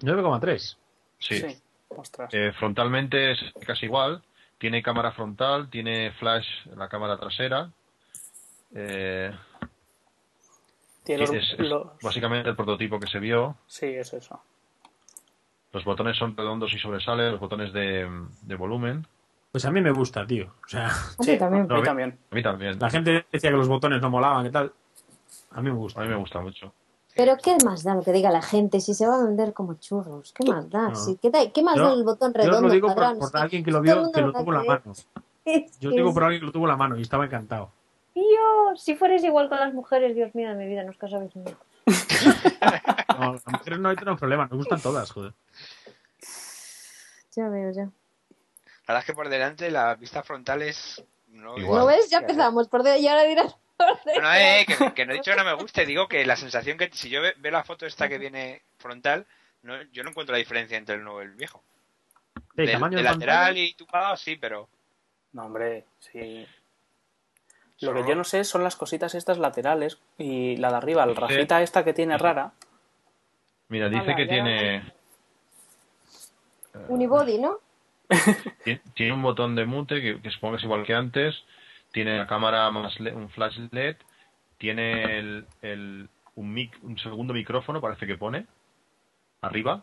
9,3. 0.00 0.76
Sí. 1.18 1.42
Ostras. 1.88 2.32
Eh, 2.32 2.52
frontalmente 2.58 3.32
es 3.32 3.38
casi 3.66 3.86
igual. 3.86 4.22
Tiene 4.58 4.82
cámara 4.82 5.12
frontal, 5.12 5.68
tiene 5.70 6.12
flash 6.12 6.46
en 6.66 6.78
la 6.78 6.88
cámara 6.88 7.18
trasera. 7.18 7.70
Eh, 8.74 9.32
Tiene 11.04 11.22
los- 11.22 11.30
es, 11.34 11.52
es 11.58 11.58
los- 11.68 11.88
básicamente 12.02 12.48
el 12.50 12.56
prototipo 12.56 13.00
que 13.00 13.06
se 13.08 13.18
vio. 13.18 13.56
Sí, 13.66 13.86
es 13.86 14.12
eso. 14.12 14.42
Los 15.72 15.84
botones 15.84 16.16
son 16.16 16.36
redondos 16.36 16.72
y 16.74 16.78
sobresalen, 16.78 17.32
los 17.32 17.40
botones 17.40 17.72
de, 17.72 18.08
de 18.42 18.54
volumen. 18.56 19.06
Pues 19.52 19.64
a 19.64 19.70
mí 19.70 19.80
me 19.80 19.90
gusta, 19.90 20.26
tío. 20.26 20.52
O 20.64 20.68
sea, 20.68 20.86
A 20.88 20.90
Sí, 21.22 21.36
también. 21.38 21.62
a 21.70 21.74
mí 21.74 21.80
No, 21.80 21.82
también. 21.82 22.18
A 22.30 22.34
mí 22.34 22.42
también. 22.42 22.78
la 22.78 22.90
gente 22.90 23.26
decía 23.32 23.50
que 23.50 23.56
los 23.56 23.68
botones 23.68 24.00
no 24.00 24.10
molaban, 24.10 24.44
¿qué 24.44 24.50
tal? 24.50 24.72
A 25.52 25.56
mí 25.60 25.64
me 25.70 25.70
A 25.70 25.78
gusta. 25.78 26.00
mí 26.02 26.08
me 26.08 26.16
gusta 26.16 26.40
mucho. 26.40 26.72
Pero 27.22 27.36
¿qué 27.36 27.56
más 27.66 27.82
da 27.82 27.94
lo 27.94 28.02
que 28.02 28.12
diga 28.12 28.30
la 28.30 28.40
gente 28.40 28.80
si 28.80 28.94
se 28.94 29.06
va 29.06 29.16
a 29.20 29.24
vender 29.24 29.52
como 29.52 29.74
churros? 29.74 30.32
¿Qué 30.32 30.48
más 30.50 30.70
da? 30.70 30.88
No. 30.88 30.94
Si- 30.94 31.16
¿qué, 31.18 31.28
da- 31.30 31.50
qué 31.52 31.62
más 31.62 31.76
Yo- 31.76 31.84
da 31.84 31.92
el 31.92 32.02
botón 32.02 32.32
Yo 32.32 32.38
redondo? 32.40 32.68
lo 32.68 32.72
digo 32.72 32.88
por, 32.88 32.96
cuadrado? 32.96 33.28
alguien 33.34 33.62
que 33.62 33.70
lo 33.70 33.82
vio, 33.82 34.10
que 34.10 34.20
lo 34.22 34.32
tuvo 34.32 34.52
en 34.54 34.58
la 34.58 34.64
mano. 34.64 34.92
Es 35.44 35.78
Yo 35.80 35.90
que 35.90 35.96
digo 35.96 36.08
es- 36.08 36.14
por 36.14 36.24
alguien 36.24 36.40
que 36.40 36.46
lo 36.46 36.52
tuvo 36.52 36.64
en 36.64 36.70
la 36.70 36.76
mano 36.76 36.96
y 36.96 37.02
estaba 37.02 37.26
encantado. 37.26 37.70
Dios, 38.14 38.82
si 38.82 38.94
fueres 38.96 39.22
igual 39.22 39.50
con 39.50 39.58
las 39.60 39.74
mujeres, 39.74 40.14
Dios 40.14 40.34
mío 40.34 40.48
de 40.48 40.54
mi 40.54 40.66
vida, 40.66 40.82
nos 40.82 40.96
casabais 40.96 41.34
nunca. 41.36 41.52
No, 43.20 43.32
las 43.34 43.46
mujeres 43.46 43.78
no 43.80 43.88
hay 43.90 43.96
tenemos 43.96 44.18
problema, 44.18 44.46
nos 44.46 44.56
gustan 44.56 44.80
todas, 44.80 45.10
joder. 45.12 45.34
Ya 47.36 47.48
veo, 47.50 47.70
ya. 47.70 47.82
La 47.84 47.90
verdad 48.94 49.00
es 49.00 49.04
que 49.04 49.12
por 49.14 49.28
delante 49.28 49.70
la 49.70 49.94
vista 49.94 50.22
frontal 50.22 50.62
es... 50.62 51.04
No, 51.28 51.56
Igual. 51.58 51.80
¿Lo 51.80 51.86
ves? 51.86 52.08
Ya 52.08 52.18
empezamos. 52.18 52.68
Por 52.68 52.82
de... 52.82 52.98
Y 52.98 53.08
ahora 53.08 53.24
dirás... 53.24 53.56
No, 54.16 54.22
no, 54.22 54.34
eh, 54.34 54.66
que, 54.66 54.74
que 54.94 55.06
no 55.06 55.12
he 55.12 55.16
dicho 55.16 55.30
que 55.30 55.36
no 55.36 55.44
me 55.44 55.54
guste, 55.54 55.86
digo 55.86 56.08
que 56.08 56.24
la 56.26 56.36
sensación 56.36 56.76
que 56.78 56.90
si 56.92 57.08
yo 57.10 57.22
ve- 57.22 57.34
veo 57.38 57.52
la 57.52 57.64
foto 57.64 57.86
esta 57.86 58.08
que 58.08 58.18
viene 58.18 58.62
frontal, 58.78 59.26
no, 59.62 59.80
yo 59.92 60.02
no 60.02 60.10
encuentro 60.10 60.32
la 60.32 60.38
diferencia 60.38 60.76
entre 60.76 60.96
el 60.96 61.04
nuevo 61.04 61.22
y 61.22 61.26
el 61.26 61.32
viejo. 61.32 61.62
De, 62.54 62.68
tamaño 62.68 62.96
de 62.98 63.02
de 63.04 63.08
lateral 63.10 63.46
pantalla, 63.46 63.60
y 63.60 63.74
tumbado 63.74 64.16
sí, 64.16 64.36
pero 64.36 64.68
No, 65.32 65.44
hombre, 65.46 65.84
sí. 66.00 66.46
Lo 67.80 67.92
Solo- 67.92 68.02
que 68.02 68.08
yo 68.10 68.14
no 68.14 68.24
sé 68.24 68.44
son 68.44 68.62
las 68.64 68.76
cositas 68.76 69.14
estas 69.14 69.38
laterales 69.38 69.98
y 70.18 70.56
la 70.56 70.70
de 70.70 70.76
arriba, 70.76 71.06
la 71.06 71.14
Sí. 71.14 71.20
rajita 71.20 71.62
esta 71.62 71.82
que 71.84 71.94
tiene 71.94 72.18
rara. 72.18 72.52
Mira, 73.68 73.88
dice 73.88 74.14
que 74.16 74.26
ya. 74.26 74.32
tiene, 74.32 74.92
Unibody, 76.88 77.38
¿no? 77.38 77.58
tiene 78.64 78.80
tiene 78.94 79.12
un 79.12 79.22
botón 79.22 79.54
de 79.54 79.64
mute 79.64 80.00
que, 80.00 80.20
que 80.20 80.30
supongo 80.30 80.54
que 80.54 80.58
es 80.58 80.64
igual 80.64 80.84
que 80.84 80.94
antes. 80.94 81.42
Tiene 81.92 82.18
la 82.18 82.26
cámara 82.26 82.70
más 82.70 82.98
le- 83.00 83.14
un 83.14 83.28
flash 83.30 83.58
LED. 83.72 83.96
Tiene 84.58 85.18
el, 85.18 85.46
el- 85.62 86.08
un, 86.34 86.52
mic, 86.52 86.78
un 86.82 86.98
segundo 86.98 87.32
micrófono, 87.34 87.80
parece 87.80 88.06
que 88.06 88.16
pone 88.16 88.46
arriba. 89.42 89.82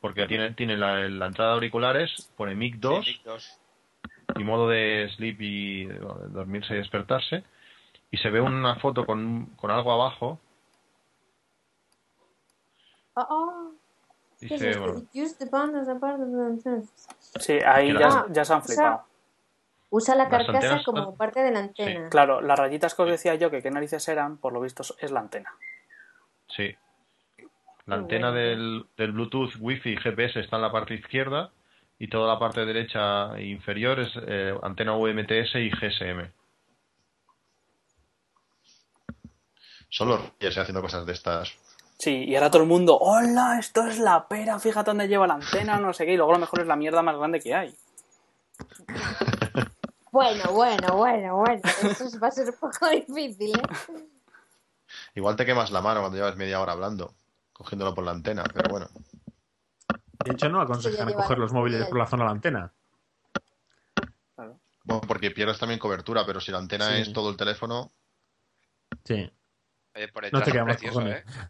Porque 0.00 0.26
tiene, 0.26 0.50
tiene 0.52 0.76
la, 0.76 1.08
la 1.08 1.26
entrada 1.26 1.50
de 1.50 1.54
auriculares, 1.54 2.30
pone 2.36 2.54
mic 2.54 2.76
2 2.76 3.06
Sí, 3.06 3.20
dos. 3.24 3.58
y 4.36 4.44
modo 4.44 4.68
de 4.68 5.08
sleep 5.16 5.40
y 5.40 5.86
bueno, 5.86 6.28
dormirse 6.28 6.74
y 6.74 6.78
despertarse. 6.78 7.44
Y 8.10 8.18
se 8.18 8.30
ve 8.30 8.40
una 8.40 8.76
foto 8.76 9.06
con, 9.06 9.46
con 9.56 9.70
algo 9.70 9.92
abajo. 9.92 10.38
Ah, 13.16 13.26
ah. 13.30 13.68
¿Qué 14.40 14.46
es 14.46 14.60
Dice, 14.60 14.78
bueno. 14.78 15.02
Sí, 17.40 17.54
ahí 17.64 17.92
ya, 17.98 18.26
ya 18.30 18.44
se 18.44 18.52
han 18.52 18.60
o 18.60 18.62
sea, 18.64 18.74
flipado. 18.76 19.04
Usa 19.96 20.16
la 20.16 20.28
carcasa 20.28 20.54
antenas 20.54 20.84
como 20.84 21.16
parte 21.16 21.40
de 21.40 21.52
la 21.52 21.60
antena. 21.60 22.08
Claro, 22.10 22.40
las 22.40 22.58
rayitas 22.58 22.96
que 22.96 23.02
os 23.02 23.10
decía 23.10 23.36
yo 23.36 23.48
que 23.48 23.62
qué 23.62 23.70
narices 23.70 24.08
eran, 24.08 24.38
por 24.38 24.52
lo 24.52 24.60
visto 24.60 24.82
es 24.98 25.12
la 25.12 25.20
antena. 25.20 25.52
Sí. 26.48 26.74
La 27.86 27.94
antena 27.94 28.32
bueno. 28.32 28.44
del, 28.44 28.86
del 28.96 29.12
Bluetooth, 29.12 29.52
Wi-Fi 29.60 29.90
y 29.90 29.96
GPS 29.96 30.40
está 30.40 30.56
en 30.56 30.62
la 30.62 30.72
parte 30.72 30.94
izquierda 30.94 31.52
y 31.96 32.08
toda 32.08 32.26
la 32.26 32.40
parte 32.40 32.64
derecha 32.64 33.36
e 33.36 33.44
inferior 33.44 34.00
es 34.00 34.08
eh, 34.26 34.52
antena 34.64 34.96
UMTS 34.96 35.54
y 35.54 35.70
GSM. 35.70 36.28
Solo 39.90 40.18
Reyes 40.40 40.58
haciendo 40.58 40.82
cosas 40.82 41.06
de 41.06 41.12
estas. 41.12 41.56
Sí, 41.98 42.24
y 42.24 42.34
ahora 42.34 42.50
todo 42.50 42.62
el 42.62 42.68
mundo, 42.68 42.98
hola, 43.00 43.58
esto 43.60 43.86
es 43.86 44.00
la 44.00 44.26
pera, 44.26 44.58
fíjate 44.58 44.90
dónde 44.90 45.06
lleva 45.06 45.28
la 45.28 45.34
antena, 45.34 45.78
no 45.78 45.92
sé 45.92 46.04
qué, 46.04 46.14
y 46.14 46.16
luego 46.16 46.32
a 46.32 46.34
lo 46.34 46.40
mejor 46.40 46.62
es 46.62 46.66
la 46.66 46.74
mierda 46.74 47.00
más 47.00 47.16
grande 47.16 47.38
que 47.38 47.54
hay. 47.54 47.72
Bueno, 50.14 50.52
bueno, 50.52 50.96
bueno, 50.96 51.36
bueno. 51.38 51.60
Eso 51.64 52.20
va 52.20 52.28
a 52.28 52.30
ser 52.30 52.46
un 52.48 52.54
poco 52.54 52.88
difícil, 52.90 53.50
¿eh? 53.58 54.08
Igual 55.16 55.34
te 55.34 55.44
quemas 55.44 55.72
la 55.72 55.80
mano 55.80 55.98
cuando 56.02 56.16
llevas 56.16 56.36
media 56.36 56.60
hora 56.60 56.70
hablando, 56.70 57.16
cogiéndolo 57.52 57.96
por 57.96 58.04
la 58.04 58.12
antena, 58.12 58.44
pero 58.44 58.70
bueno. 58.70 58.86
De 60.24 60.30
hecho, 60.32 60.48
no 60.48 60.60
aconsejan 60.60 61.12
coger 61.14 61.38
los 61.38 61.52
móviles 61.52 61.88
por 61.88 61.98
la 61.98 62.06
zona 62.06 62.22
de 62.22 62.26
la 62.28 62.32
antena. 62.32 62.72
Claro. 64.36 64.60
Bueno, 64.84 65.00
porque 65.08 65.32
pierdes 65.32 65.58
también 65.58 65.80
cobertura, 65.80 66.24
pero 66.24 66.40
si 66.40 66.52
la 66.52 66.58
antena 66.58 66.90
Sí. 66.94 67.02
es 67.02 67.12
todo 67.12 67.28
el 67.28 67.36
teléfono, 67.36 67.92
Sí. 69.04 69.28
Oye, 69.96 70.08
por 70.12 70.32
No 70.32 70.40
te 70.42 70.50
es 70.56 70.62
precioso, 70.64 70.94
cojones. 71.00 71.24
¿eh? 71.26 71.48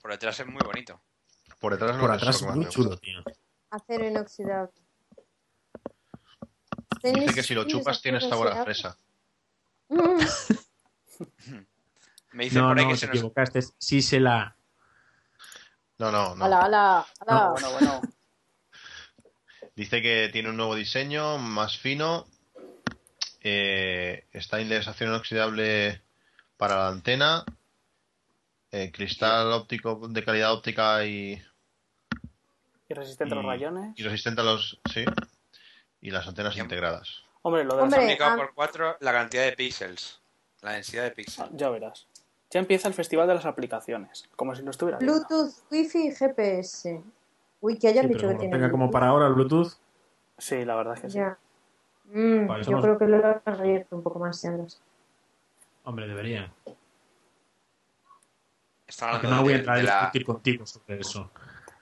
Por 0.00 0.10
detrás 0.12 0.40
es 0.40 0.46
muy 0.46 0.62
bonito. 0.64 1.02
por 1.58 1.72
detrás 1.72 1.96
no 1.96 2.00
Por 2.00 2.10
es 2.12 2.16
atrás 2.16 2.36
es 2.40 2.46
muy 2.56 2.66
chulo, 2.70 2.96
tío. 2.96 3.22
Acero 3.68 4.06
inoxidable. 4.06 4.72
Dice 7.02 7.34
que 7.34 7.42
si 7.42 7.54
lo 7.54 7.64
chupas 7.64 8.00
tienes 8.02 8.28
sabor 8.28 8.48
a 8.48 8.64
fresa. 8.64 8.96
Mm. 9.88 10.20
Me 12.32 12.50
No, 12.50 12.68
por 12.68 12.78
ahí 12.78 12.84
no, 12.84 12.90
que 12.90 12.94
te 12.94 13.00
se 13.00 13.06
nos... 13.06 13.16
equivocaste. 13.16 13.60
Sí 13.78 14.02
se 14.02 14.20
la... 14.20 14.54
No, 15.98 16.12
no, 16.12 16.34
no. 16.36 16.44
Bueno, 16.46 17.72
bueno, 17.72 18.00
Dice 19.74 20.02
que 20.02 20.28
tiene 20.32 20.50
un 20.50 20.56
nuevo 20.56 20.74
diseño, 20.74 21.38
más 21.38 21.78
fino. 21.78 22.26
Eh, 23.40 24.26
está 24.32 24.60
en 24.60 24.72
acero 24.72 25.12
inoxidable 25.12 26.02
para 26.56 26.76
la 26.76 26.88
antena. 26.88 27.44
eh, 28.72 28.90
cristal 28.92 29.52
óptico 29.52 30.00
de 30.08 30.24
calidad 30.24 30.52
óptica 30.52 31.04
y, 31.06 31.40
y 32.88 32.94
resistente 32.94 33.34
a 33.34 33.36
los 33.36 33.46
rayones. 33.46 33.94
y 33.96 34.02
resistente 34.02 34.40
a 34.40 34.44
los. 34.44 34.78
Sí. 34.92 35.04
Y 36.00 36.10
las 36.10 36.26
antenas 36.28 36.54
Bien. 36.54 36.66
integradas. 36.66 37.24
Hombre, 37.42 37.64
lo 37.64 37.74
de 37.76 37.82
las 37.82 37.90
multiplicado 37.90 38.32
ah. 38.32 38.36
por 38.36 38.54
4 38.54 38.96
la 39.00 39.12
cantidad 39.12 39.44
de 39.44 39.52
píxeles. 39.52 40.20
La 40.62 40.72
densidad 40.72 41.04
de 41.04 41.10
Ah, 41.10 41.14
píxeles. 41.14 41.50
Ya 41.54 41.70
verás. 41.70 42.06
Ya 42.50 42.60
empieza 42.60 42.88
el 42.88 42.94
festival 42.94 43.28
de 43.28 43.34
las 43.34 43.44
aplicaciones, 43.46 44.28
como 44.36 44.54
si 44.54 44.62
lo 44.62 44.70
estuviera 44.70 44.98
viendo. 44.98 45.14
Bluetooth, 45.14 45.52
Wi-Fi 45.70 46.06
y 46.08 46.14
GPS. 46.14 47.02
Uy, 47.60 47.78
que 47.78 47.88
hayan 47.88 48.04
Sí, 48.06 48.08
dicho 48.14 48.20
pero 48.26 48.32
que 48.32 48.38
tiene. 48.38 48.54
tenga 48.56 48.70
como 48.70 48.90
para 48.90 49.08
ahora 49.08 49.26
el 49.26 49.34
Bluetooth, 49.34 49.72
Sí, 50.38 50.64
la 50.64 50.76
verdad 50.76 50.94
es 50.94 51.00
que 51.00 51.10
sí. 51.10 51.16
Ya. 51.18 51.36
Mm, 52.04 52.46
yo 52.58 52.64
somos- 52.64 52.82
creo 52.82 52.96
que 52.98 53.06
lo 53.06 53.16
he 53.18 53.40
abierto 53.44 53.96
un 53.96 54.02
poco 54.04 54.18
más, 54.20 54.40
Sandras. 54.40 54.80
hombre, 55.84 56.06
debería. 56.06 56.52
Aunque 59.00 59.26
hablando 59.26 59.36
no 59.36 59.42
voy 59.42 59.52
a 59.52 59.56
entrar 59.56 59.78
a 59.78 59.82
la... 59.82 60.00
discutir 60.00 60.24
contigo 60.24 60.64
sobre 60.66 61.00
eso. 61.00 61.30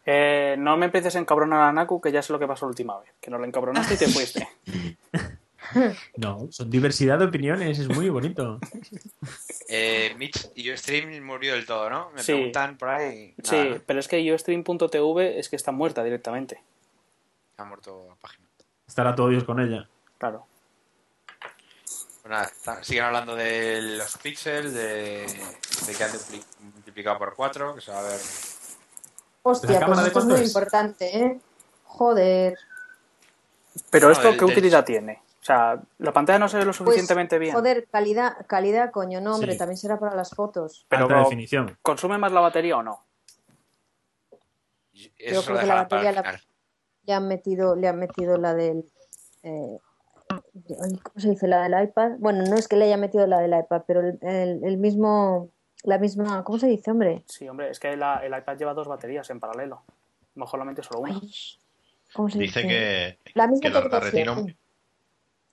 Eh, 0.06 0.54
no 0.58 0.76
me 0.76 0.86
empieces 0.86 1.16
a 1.16 1.18
encabronar 1.18 1.60
a 1.62 1.72
Naku, 1.72 2.00
que 2.00 2.12
ya 2.12 2.22
sé 2.22 2.32
lo 2.32 2.38
que 2.38 2.46
pasó 2.46 2.64
la 2.66 2.70
última 2.70 2.98
vez. 3.00 3.10
Que 3.20 3.30
no 3.30 3.38
la 3.38 3.46
encabronaste 3.46 3.94
y 3.94 3.96
te 3.98 4.08
fuiste. 4.08 4.48
No, 6.16 6.46
son 6.50 6.70
diversidad 6.70 7.18
de 7.18 7.24
opiniones, 7.24 7.78
es 7.80 7.88
muy 7.88 8.08
bonito. 8.08 8.60
Eh, 9.68 10.14
Mitch 10.16 10.50
y 10.54 10.70
Ustream 10.72 11.20
murió 11.24 11.54
del 11.54 11.66
todo, 11.66 11.90
¿no? 11.90 12.10
Me 12.14 12.22
Sí. 12.22 12.32
preguntan 12.32 12.78
por 12.78 12.88
ahí. 12.90 13.34
Nada, 13.38 13.74
Sí, 13.74 13.80
pero 13.84 13.98
es 13.98 14.06
que 14.06 14.32
ustream.tv 14.32 15.38
es 15.40 15.48
que 15.48 15.56
está 15.56 15.72
muerta 15.72 16.04
directamente. 16.04 16.62
Ha 17.56 17.64
muerto 17.64 18.06
la 18.08 18.14
página. 18.14 18.46
Estará 18.86 19.14
todo 19.16 19.28
Dios 19.28 19.42
con 19.42 19.58
ella. 19.58 19.88
Claro. 20.18 20.46
Pues 22.22 22.30
nada, 22.30 22.84
siguen 22.84 23.04
hablando 23.04 23.34
de 23.34 23.82
los 23.98 24.16
píxeles, 24.18 24.72
de, 24.72 25.26
de 25.86 25.94
que 25.96 26.04
han 26.04 26.10
multiplicado 26.74 27.18
por 27.18 27.34
4, 27.34 27.74
que 27.74 27.80
se 27.80 27.90
va 27.90 28.00
a 28.00 28.02
ver. 28.02 28.20
Hostia, 29.48 29.70
¿La 29.74 29.80
cámara 29.80 30.00
pues 30.02 30.06
esto 30.08 30.18
es 30.20 30.26
muy 30.26 30.46
importante, 30.46 31.18
¿eh? 31.18 31.40
Joder. 31.84 32.58
Pero 33.90 34.10
esto, 34.10 34.30
¿qué 34.36 34.44
utilidad 34.44 34.84
tiene? 34.84 35.22
sea, 35.40 35.80
la 35.98 36.12
pantalla 36.12 36.40
no 36.40 36.48
se 36.48 36.56
ve 36.56 36.64
lo 36.64 36.70
Pues, 36.70 36.78
suficientemente 36.78 37.38
bien. 37.38 37.54
Joder, 37.54 37.86
calidad, 37.86 38.44
calidad, 38.48 38.90
coño, 38.90 39.20
no, 39.20 39.34
hombre, 39.36 39.52
Sí. 39.52 39.58
también 39.58 39.76
será 39.78 39.96
para 40.00 40.16
las 40.16 40.30
fotos. 40.30 40.84
Pero 40.88 41.04
Alta 41.04 41.18
definición. 41.20 41.78
¿consume 41.82 42.18
más 42.18 42.32
la 42.32 42.40
batería 42.40 42.76
o 42.78 42.82
no? 42.82 43.04
Eso 45.18 45.42
creo 45.44 45.58
que 45.60 45.66
la 45.66 45.74
batería 45.76 46.10
la- 46.10 47.16
han 47.16 47.28
metido, 47.28 47.76
le 47.76 47.86
han 47.86 47.98
metido 48.00 48.36
la 48.38 48.54
del. 48.54 48.84
eh, 49.44 49.78
¿Cómo 50.28 51.20
se 51.20 51.30
dice? 51.30 51.46
La 51.46 51.62
del 51.68 51.80
iPad. 51.84 52.12
Bueno, 52.18 52.42
no 52.48 52.56
es 52.56 52.66
que 52.66 52.74
le 52.74 52.86
haya 52.86 52.96
metido 52.96 53.28
la 53.28 53.38
del 53.38 53.56
iPad, 53.56 53.82
pero 53.86 54.00
el, 54.00 54.18
el- 54.22 54.64
el 54.64 54.78
mismo. 54.78 55.50
La 55.86 55.98
misma. 55.98 56.42
¿Cómo 56.44 56.58
se 56.58 56.66
dice, 56.66 56.90
hombre? 56.90 57.22
Sí, 57.26 57.48
hombre, 57.48 57.70
es 57.70 57.78
que 57.80 57.96
la- 57.96 58.18
el 58.18 58.36
iPad 58.36 58.58
lleva 58.58 58.74
dos 58.74 58.88
baterías 58.88 59.30
en 59.30 59.38
paralelo. 59.40 59.82
Mejor 60.34 60.58
la 60.58 60.64
solo 60.82 61.00
una. 61.00 61.14
Ay, 61.14 61.32
¿Cómo 62.12 62.28
se 62.28 62.38
Dice 62.38 62.60
dice? 62.62 62.68
que, 63.24 63.32
La 63.34 63.46
misma 63.46 63.62
que 63.62 63.70
la, 63.70 63.80
la 63.88 64.00
retina, 64.00 64.36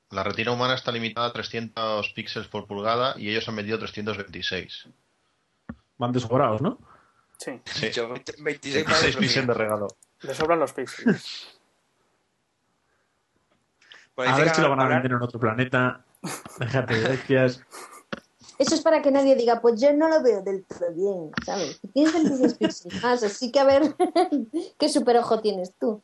la 0.10 0.24
retina 0.24 0.52
humana 0.52 0.74
está 0.76 0.92
limitada 0.92 1.28
a 1.28 1.34
300 1.34 2.10
píxeles 2.14 2.48
por 2.48 2.66
pulgada 2.68 3.14
y 3.18 3.30
ellos 3.30 3.48
han 3.48 3.56
metido 3.56 3.78
326. 3.80 4.88
Van 5.98 6.12
desobrados, 6.12 6.62
¿no? 6.62 6.80
Sí, 7.38 7.62
Sí. 7.66 7.92
Yo, 7.92 8.10
26 8.10 8.44
26 8.44 8.86
pavos 8.86 9.14
lo 9.16 9.20
píxeles 9.20 9.48
de 9.48 9.54
regalo. 9.54 9.88
le 10.22 10.34
sobran 10.34 10.60
los 10.60 10.74
píxeles. 10.74 11.60
Bueno, 14.16 14.34
A 14.34 14.38
ver 14.40 14.50
si 14.56 14.62
lo 14.62 14.70
van 14.70 14.80
a 14.82 14.88
vender 14.88 15.12
en 15.12 15.22
otro 15.22 15.40
planeta. 15.40 16.04
Déjate 16.60 16.96
de 16.96 17.10
bestias. 17.10 17.62
Eso 18.64 18.76
es 18.76 18.82
para 18.82 19.02
que 19.02 19.12
nadie 19.12 19.36
diga, 19.36 19.60
pues 19.60 19.82
yo 19.82 19.92
no 19.92 20.08
lo 20.08 20.24
veo 20.24 20.42
del 20.42 20.64
todo 20.64 20.90
bien, 20.94 21.32
¿sabes? 21.46 21.82
Tienes 21.94 22.14
26 22.14 22.54
píxeles 22.54 23.04
más, 23.04 23.22
así 23.22 23.52
que 23.52 23.60
a 23.60 23.66
ver 23.66 23.94
qué 24.80 24.88
super 24.88 25.18
ojo 25.18 25.42
tienes 25.42 25.74
tú. 25.78 26.02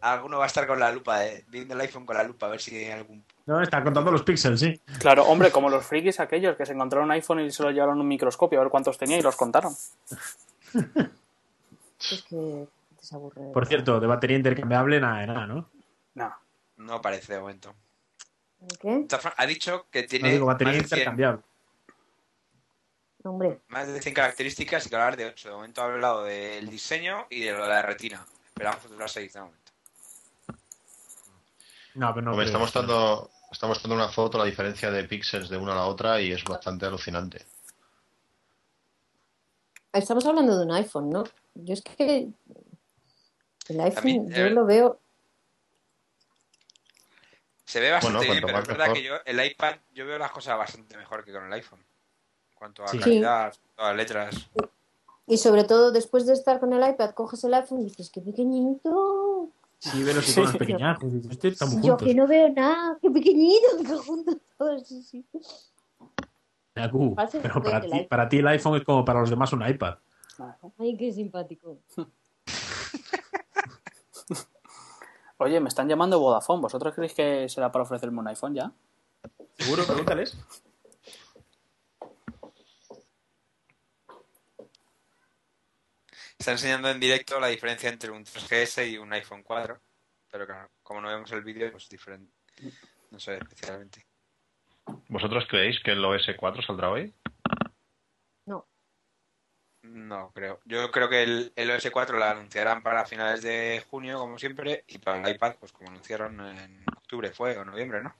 Alguno 0.00 0.38
va 0.38 0.44
a 0.44 0.46
estar 0.46 0.66
con 0.66 0.80
la 0.80 0.90
lupa, 0.90 1.26
eh, 1.26 1.44
viendo 1.48 1.74
el 1.74 1.80
iPhone 1.82 2.06
con 2.06 2.16
la 2.16 2.22
lupa, 2.22 2.46
a 2.46 2.48
ver 2.48 2.60
si 2.62 2.76
hay 2.76 2.92
algún... 2.92 3.22
No, 3.44 3.60
está 3.60 3.84
contando 3.84 4.10
los 4.10 4.22
píxeles, 4.22 4.58
sí. 4.58 4.80
Claro, 5.00 5.24
hombre, 5.24 5.50
como 5.50 5.68
los 5.68 5.84
frikis 5.84 6.18
aquellos 6.18 6.56
que 6.56 6.64
se 6.64 6.72
encontraron 6.72 7.04
un 7.06 7.12
iPhone 7.12 7.40
y 7.40 7.50
se 7.50 7.62
lo 7.62 7.70
llevaron 7.70 7.98
a 7.98 8.00
un 8.00 8.08
microscopio 8.08 8.58
a 8.58 8.62
ver 8.62 8.70
cuántos 8.70 8.96
tenía 8.96 9.18
y 9.18 9.22
los 9.22 9.36
contaron. 9.36 9.74
Es 12.00 12.22
que 12.22 12.68
te 12.96 13.04
se 13.04 13.16
aburre. 13.16 13.52
Por 13.52 13.66
cierto, 13.66 13.98
de 13.98 14.06
batería 14.06 14.36
intercambiable, 14.36 15.00
nada 15.00 15.20
de 15.20 15.26
nada, 15.26 15.46
¿no? 15.46 15.68
No. 16.14 16.32
No 16.76 16.94
aparece 16.94 17.34
de 17.34 17.40
momento. 17.40 17.74
¿Qué? 18.80 19.04
Ha 19.36 19.46
dicho 19.46 19.86
que 19.90 20.02
No 20.02 20.08
tiene 20.08 20.30
digo 20.30 20.46
batería 20.46 20.74
más, 20.74 20.82
de 20.82 20.88
100, 20.88 20.98
intercambiable. 20.98 21.42
Hombre, 23.28 23.60
más 23.68 23.86
de 23.86 24.00
100 24.00 24.14
características 24.14 24.86
y 24.86 24.88
que 24.88 24.96
hablar 24.96 25.16
de 25.16 25.26
8. 25.26 25.48
De 25.48 25.54
momento 25.54 25.82
ha 25.82 25.84
hablado 25.84 26.24
del 26.24 26.68
diseño 26.70 27.26
y 27.28 27.40
de 27.40 27.52
lo 27.52 27.62
de 27.62 27.68
la 27.68 27.82
retina. 27.82 28.24
Esperamos 28.46 28.84
otras 28.86 29.12
6 29.12 29.32
de 29.32 29.40
momento. 29.40 29.72
No, 31.94 32.14
pero 32.14 32.24
no. 32.24 32.30
Hombre, 32.32 32.46
creo. 32.46 32.46
está 32.46 32.58
mostrando, 32.58 33.30
está 33.52 33.66
mostrando 33.66 33.96
una 33.96 34.08
foto 34.08 34.38
la 34.38 34.44
diferencia 34.44 34.90
de 34.90 35.04
píxeles 35.04 35.48
de 35.48 35.58
una 35.58 35.72
a 35.72 35.76
la 35.76 35.86
otra 35.86 36.20
y 36.20 36.32
es 36.32 36.42
bastante 36.44 36.86
alucinante. 36.86 37.44
estamos 39.92 40.24
hablando 40.26 40.56
de 40.56 40.64
un 40.64 40.72
iPhone, 40.72 41.10
¿no? 41.10 41.24
Yo 41.54 41.74
es 41.74 41.82
que 41.82 42.28
el 43.68 43.80
iPhone, 43.80 43.94
También, 43.94 44.30
yo 44.30 44.48
lo 44.50 44.64
veo. 44.64 45.00
Se 47.64 47.80
ve 47.80 47.90
bastante 47.90 48.18
Bueno, 48.18 48.32
bien, 48.32 48.46
pero 48.46 48.58
es 48.60 48.66
verdad 48.66 48.84
mejor. 48.86 48.96
que 48.96 49.02
yo, 49.02 49.16
el 49.26 49.44
iPad, 49.44 49.76
yo 49.92 50.06
veo 50.06 50.18
las 50.18 50.30
cosas 50.30 50.56
bastante 50.56 50.96
mejor 50.96 51.24
que 51.24 51.32
con 51.32 51.44
el 51.44 51.52
iPhone. 51.52 51.84
En 52.58 52.72
cuanto 52.74 52.82
a 52.82 52.88
Sí. 52.88 52.98
calidad, 52.98 53.54
todas 53.76 53.90
las 53.90 53.96
letras. 53.96 54.50
Y 55.28 55.38
sobre 55.38 55.62
todo 55.62 55.92
después 55.92 56.26
de 56.26 56.32
estar 56.32 56.58
con 56.58 56.72
el 56.72 56.90
iPad, 56.90 57.10
coges 57.10 57.44
el 57.44 57.54
iPhone 57.54 57.82
y 57.82 57.84
dices, 57.84 58.10
qué 58.10 58.20
pequeñito. 58.20 59.50
Sí, 59.78 60.02
ve 60.02 60.12
los 60.12 60.24
Sí. 60.24 60.32
iconos 60.32 60.56
pequeñajos. 60.56 61.12
dices, 61.12 61.30
"Este 61.30 61.52
Yo 61.52 61.66
juntos. 61.68 62.02
que 62.02 62.14
no 62.16 62.26
veo 62.26 62.48
nada, 62.48 62.98
qué 63.00 63.10
pequeñito, 63.10 63.78
que 63.78 63.94
juntos 63.94 64.36
todos, 64.58 64.88
sí, 64.88 65.02
sí. 65.04 65.24
Pero 66.74 67.62
para 67.62 67.80
ti, 67.80 68.02
para 68.10 68.28
ti 68.28 68.38
el 68.38 68.48
iPhone 68.48 68.76
es 68.76 68.84
como 68.84 69.04
para 69.04 69.20
los 69.20 69.30
demás 69.30 69.52
un 69.52 69.64
iPad. 69.64 69.98
Ay, 70.78 70.96
qué 70.96 71.12
simpático. 71.12 71.78
Oye, 75.38 75.60
me 75.60 75.68
están 75.68 75.88
llamando 75.88 76.18
Vodafone. 76.18 76.60
¿Vosotros 76.62 76.92
creéis 76.94 77.14
que 77.14 77.48
será 77.48 77.70
para 77.70 77.84
ofrecerme 77.84 78.18
un 78.18 78.26
iPhone 78.26 78.54
ya? 78.54 78.72
¿Seguro? 79.56 79.84
Pregúntales. 79.86 80.36
Está 86.48 86.56
enseñando 86.56 86.88
en 86.88 86.98
directo 86.98 87.38
la 87.38 87.48
diferencia 87.48 87.90
entre 87.90 88.10
un 88.10 88.24
3GS 88.24 88.90
y 88.90 88.96
un 88.96 89.12
iPhone 89.12 89.42
4. 89.42 89.78
Pero 90.30 90.46
claro, 90.46 90.70
como 90.82 91.02
no 91.02 91.08
vemos 91.08 91.30
el 91.32 91.42
vídeo, 91.42 91.70
pues 91.70 91.90
diferente. 91.90 92.32
No 93.10 93.20
sé 93.20 93.36
especialmente. 93.36 94.06
¿Vosotros 95.08 95.44
creéis 95.46 95.78
que 95.80 95.90
el 95.90 96.02
OS4 96.02 96.62
saldrá 96.62 96.88
hoy? 96.88 97.12
No, 98.46 98.66
No, 99.82 100.32
creo. 100.32 100.60
Yo 100.64 100.90
creo 100.90 101.10
que 101.10 101.22
el, 101.22 101.52
el 101.54 101.70
OS 101.70 101.90
4 101.90 102.18
la 102.18 102.30
anunciarán 102.30 102.82
para 102.82 103.04
finales 103.04 103.42
de 103.42 103.84
junio, 103.90 104.18
como 104.18 104.38
siempre, 104.38 104.84
y 104.88 104.96
para 104.96 105.20
el 105.20 105.34
iPad, 105.34 105.56
pues 105.60 105.72
como 105.72 105.90
anunciaron 105.90 106.40
en 106.40 106.82
octubre 106.96 107.30
fue 107.30 107.58
o 107.58 107.64
noviembre, 107.66 108.02
¿no? 108.02 108.14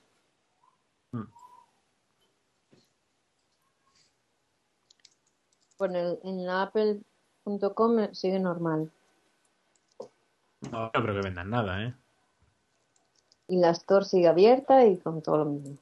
bueno, 5.79 5.97
en- 5.97 6.19
en 6.27 6.45
la 6.45 6.71
apple.com 7.45 8.13
sigue 8.13 8.39
normal. 8.39 8.91
No, 10.71 10.85
no 10.85 10.91
creo 10.91 11.15
que 11.15 11.21
vendan 11.21 11.49
nada, 11.49 11.83
¿eh? 11.83 11.93
Y 13.47 13.57
la 13.57 13.71
store 13.71 14.05
sigue 14.05 14.27
abierta 14.27 14.85
y 14.85 14.97
con 14.97 15.21
todo 15.21 15.37
lo 15.37 15.45
mismo. 15.45 15.77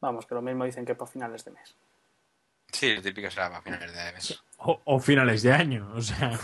Vamos, 0.00 0.26
que 0.26 0.34
lo 0.34 0.42
mismo 0.42 0.64
dicen 0.64 0.84
que 0.84 0.94
para 0.94 1.10
finales 1.10 1.44
de 1.44 1.52
mes. 1.52 1.74
Sí, 2.72 2.94
lo 2.94 3.02
típico 3.02 3.30
será 3.30 3.48
para 3.48 3.62
finales 3.62 3.92
de 3.92 4.12
mes. 4.12 4.42
O, 4.58 4.80
o 4.84 4.98
finales 4.98 5.42
de 5.42 5.52
año, 5.52 5.90
o 5.94 6.00
sea. 6.00 6.38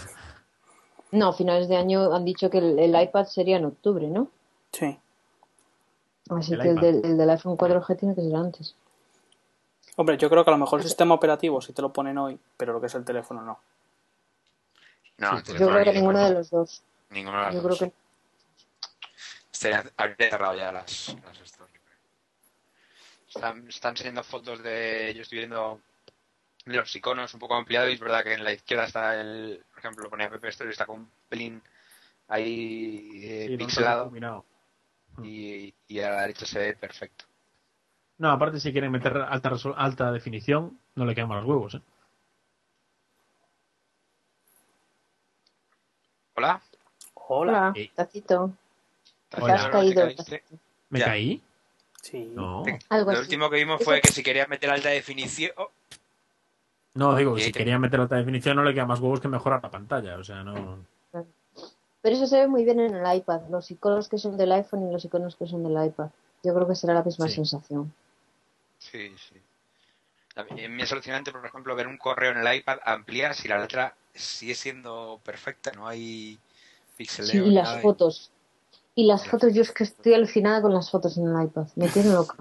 No, 1.12 1.32
finales 1.32 1.68
de 1.68 1.76
año 1.76 2.14
han 2.14 2.24
dicho 2.24 2.50
que 2.50 2.58
el, 2.58 2.78
el 2.78 3.00
iPad 3.00 3.26
sería 3.26 3.58
en 3.58 3.66
octubre, 3.66 4.08
¿no? 4.08 4.28
Sí. 4.72 4.98
Así 6.30 6.54
El 6.54 6.60
que 6.60 6.68
el 6.68 6.76
del, 6.76 7.04
el 7.04 7.16
del 7.16 7.30
iPhone 7.30 7.56
4G 7.56 7.98
tiene 7.98 8.14
que 8.14 8.22
ser 8.22 8.34
antes. 8.34 8.74
Hombre, 9.96 10.18
yo 10.18 10.28
creo 10.28 10.44
que 10.44 10.50
a 10.50 10.54
lo 10.54 10.58
mejor 10.58 10.80
el 10.80 10.86
sistema 10.86 11.14
operativo 11.14 11.60
sí 11.60 11.72
te 11.72 11.82
lo 11.82 11.92
ponen 11.92 12.18
hoy, 12.18 12.38
pero 12.56 12.72
lo 12.72 12.80
que 12.80 12.86
es 12.86 12.94
el 12.94 13.04
teléfono 13.04 13.42
no. 13.42 13.58
No, 15.18 15.38
Sí, 15.38 15.52
Yo 15.58 15.68
creo 15.70 15.84
que 15.84 15.92
ninguno 15.92 16.18
de 16.24 16.34
los 16.34 16.50
dos. 16.50 16.82
Ninguno 17.10 17.38
de 17.38 17.44
los 17.46 17.54
Yo 17.54 17.62
dos. 17.62 17.78
creo 17.78 17.90
que 17.90 17.96
Estaría- 19.52 19.92
habría 19.96 20.30
cerrado 20.30 20.54
ya 20.56 20.72
las, 20.72 21.16
las 21.24 21.38
stores, 21.48 21.72
yo 21.74 21.80
creo. 21.84 21.98
Están, 23.28 23.68
están 23.68 23.92
enseñando 23.92 24.22
fotos 24.22 24.62
de. 24.62 25.12
Yo 25.16 25.22
estoy 25.22 25.38
viendo 25.38 25.80
los 26.66 26.94
iconos 26.96 27.32
un 27.32 27.40
poco 27.40 27.54
ampliados 27.54 27.90
y 27.90 27.94
es 27.94 28.00
verdad 28.00 28.22
que 28.22 28.34
en 28.34 28.44
la 28.44 28.52
izquierda 28.52 28.84
está 28.84 29.18
el. 29.20 29.64
Por 29.70 29.78
ejemplo, 29.78 30.10
ponía 30.10 30.26
App 30.26 30.44
Store 30.44 30.68
y 30.68 30.72
está 30.72 30.84
con 30.84 31.00
un 31.00 31.10
pelín 31.28 31.62
ahí 32.28 33.10
eh, 33.24 33.46
sí, 33.48 33.56
pixelado 33.56 34.12
y, 35.22 35.72
y 35.88 36.00
a 36.00 36.10
la 36.10 36.20
derecha 36.22 36.44
se 36.44 36.58
ve 36.58 36.74
perfecto. 36.74 37.24
No, 38.18 38.30
aparte, 38.30 38.60
si 38.60 38.72
quieren 38.72 38.90
meter 38.90 39.16
alta, 39.16 39.52
alta 39.76 40.12
definición, 40.12 40.78
no 40.94 41.04
le 41.06 41.14
quedan 41.14 41.28
los 41.28 41.44
huevos, 41.44 41.74
¿eh? 41.74 41.80
Hola. 46.36 46.60
Hola. 47.14 47.74
Tacito. 47.94 48.52
Hola. 49.40 49.54
has 49.54 49.68
caído. 49.68 50.06
¿Me 50.90 50.98
Ya. 51.00 51.06
caí? 51.06 51.42
Sí. 52.02 52.30
No. 52.34 52.62
Algo 52.90 53.10
Lo 53.10 53.18
así. 53.18 53.22
último 53.26 53.50
que 53.50 53.56
vimos 53.56 53.82
fue 53.82 54.00
que 54.00 54.12
si 54.12 54.22
quería 54.22 54.46
meter 54.46 54.70
alta 54.70 54.90
definición. 54.90 55.50
oh, 55.56 55.70
No, 56.94 57.14
digo, 57.16 57.34
ahí 57.36 57.42
si 57.42 57.52
te- 57.52 57.58
querían 57.58 57.80
meter 57.80 58.00
alta 58.00 58.16
definición, 58.16 58.56
no 58.56 58.62
le 58.64 58.72
queda 58.74 58.86
más 58.86 59.00
huevos 59.00 59.20
que 59.20 59.28
mejorar 59.28 59.62
la 59.62 59.70
pantalla, 59.70 60.16
o 60.18 60.24
sea, 60.24 60.42
no. 60.44 60.78
Pero 61.12 62.14
eso 62.16 62.26
se 62.26 62.38
ve 62.38 62.46
muy 62.46 62.64
bien 62.64 62.78
en 62.80 62.94
el 62.94 63.16
iPad. 63.16 63.42
Los 63.50 63.70
iconos 63.70 64.08
que 64.08 64.16
son 64.18 64.36
del 64.36 64.52
iPhone 64.52 64.88
y 64.88 64.92
los 64.92 65.04
iconos 65.04 65.34
que 65.36 65.46
son 65.46 65.64
del 65.64 65.86
iPad. 65.88 66.10
Yo 66.44 66.54
creo 66.54 66.68
que 66.68 66.76
será 66.76 66.94
la 66.94 67.02
misma 67.02 67.26
Sí. 67.28 67.34
sensación. 67.34 67.92
Sí, 68.78 69.12
sí. 69.18 69.34
Me 70.36 70.82
es 70.82 70.92
alucinante, 70.92 71.32
por 71.32 71.46
ejemplo, 71.46 71.74
ver 71.74 71.86
un 71.86 71.96
correo 71.96 72.32
en 72.32 72.38
el 72.46 72.54
iPad 72.56 72.78
ampliar 72.84 73.34
si 73.34 73.48
la 73.48 73.58
letra 73.58 73.94
sigue 74.14 74.54
siendo 74.54 75.18
perfecta, 75.24 75.72
no 75.72 75.88
hay 75.88 76.38
pixeleo. 76.96 77.44
Sí, 77.44 77.50
y 77.50 77.52
las 77.52 77.64
nada. 77.64 77.80
fotos. 77.80 78.30
Y 78.94 79.06
las 79.06 79.22
Las 79.22 79.30
fotos, 79.30 79.54
yo 79.54 79.62
es 79.62 79.72
que 79.72 79.84
estoy 79.84 80.12
alucinada 80.14 80.60
con 80.62 80.74
las 80.74 80.90
fotos 80.90 81.16
en 81.18 81.26
el 81.26 81.42
iPad. 81.44 81.66
Me 81.76 81.88
tiene 81.88 82.10
loca. 82.12 82.36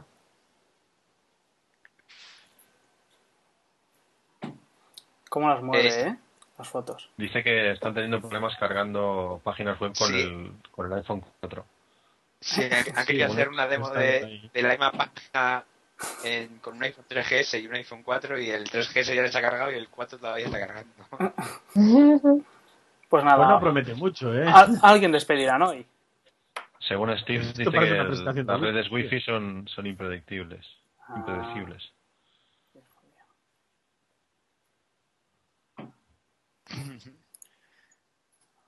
¿Cómo 5.30 5.50
las 5.50 5.62
mueve, 5.62 5.88
Es- 5.88 5.98
eh? 5.98 6.18
Las 6.58 6.70
fotos. 6.70 7.10
Dice 7.18 7.44
que 7.44 7.72
están 7.72 7.94
teniendo 7.94 8.22
problemas 8.22 8.56
cargando 8.58 9.42
páginas 9.44 9.78
web 9.82 9.92
con, 9.98 10.08
Sí. 10.08 10.22
el, 10.22 10.52
con 10.72 10.86
el 10.86 10.94
iPhone 11.00 11.22
4. 11.42 11.66
Sí, 12.40 12.64
han, 12.64 12.84
Sí, 12.86 12.92
querido 13.06 13.28
bueno, 13.28 13.34
hacer 13.42 13.50
una 13.50 13.68
demo 13.68 13.90
de, 13.90 14.50
de 14.54 14.62
la 14.62 14.70
misma 14.70 14.92
página 14.94 15.66
en- 16.24 16.58
con 16.60 16.76
un 16.78 16.84
iPhone 16.84 17.06
3GS 17.08 17.62
y 17.62 17.68
un 17.68 17.76
iPhone 17.76 18.04
4 18.04 18.40
y 18.40 18.50
el 18.50 18.70
3GS 18.70 19.16
ya 19.16 19.22
les 19.22 19.36
ha 19.36 19.42
cargado 19.42 19.72
y 19.72 19.76
el 19.76 19.88
4 19.90 20.18
todavía 20.18 20.46
está 20.46 20.60
cargando. 20.60 20.94
Pues 23.08 23.24
nada, 23.24 23.38
Pues 23.38 23.50
no 23.50 23.60
promete 23.60 23.94
mucho, 23.94 24.34
¿eh? 24.34 24.46
al- 24.48 24.80
alguien 24.82 25.12
despedirán 25.12 25.62
hoy. 25.62 25.86
Según 26.80 27.16
Steve, 27.20 27.44
Esto 27.44 27.60
dice 27.60 27.72
que 27.72 27.78
el- 27.78 28.26
las 28.26 28.36
de 28.36 28.44
redes 28.58 28.92
wifi 28.92 29.22
son, 29.22 29.68
son 29.68 29.86
impredecibles. 29.86 30.66
Ah. 31.08 31.14
Impredecibles. 31.18 31.92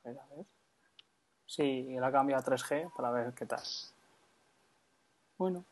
A 0.05 0.09
ver, 0.09 0.19
a 0.19 0.35
ver. 0.35 0.45
Sí, 1.45 1.95
la 1.99 2.11
cambia 2.11 2.37
a 2.37 2.43
3G 2.43 2.91
para 2.95 3.11
ver 3.11 3.33
qué 3.33 3.45
tal. 3.45 3.61
Bueno. 5.37 5.65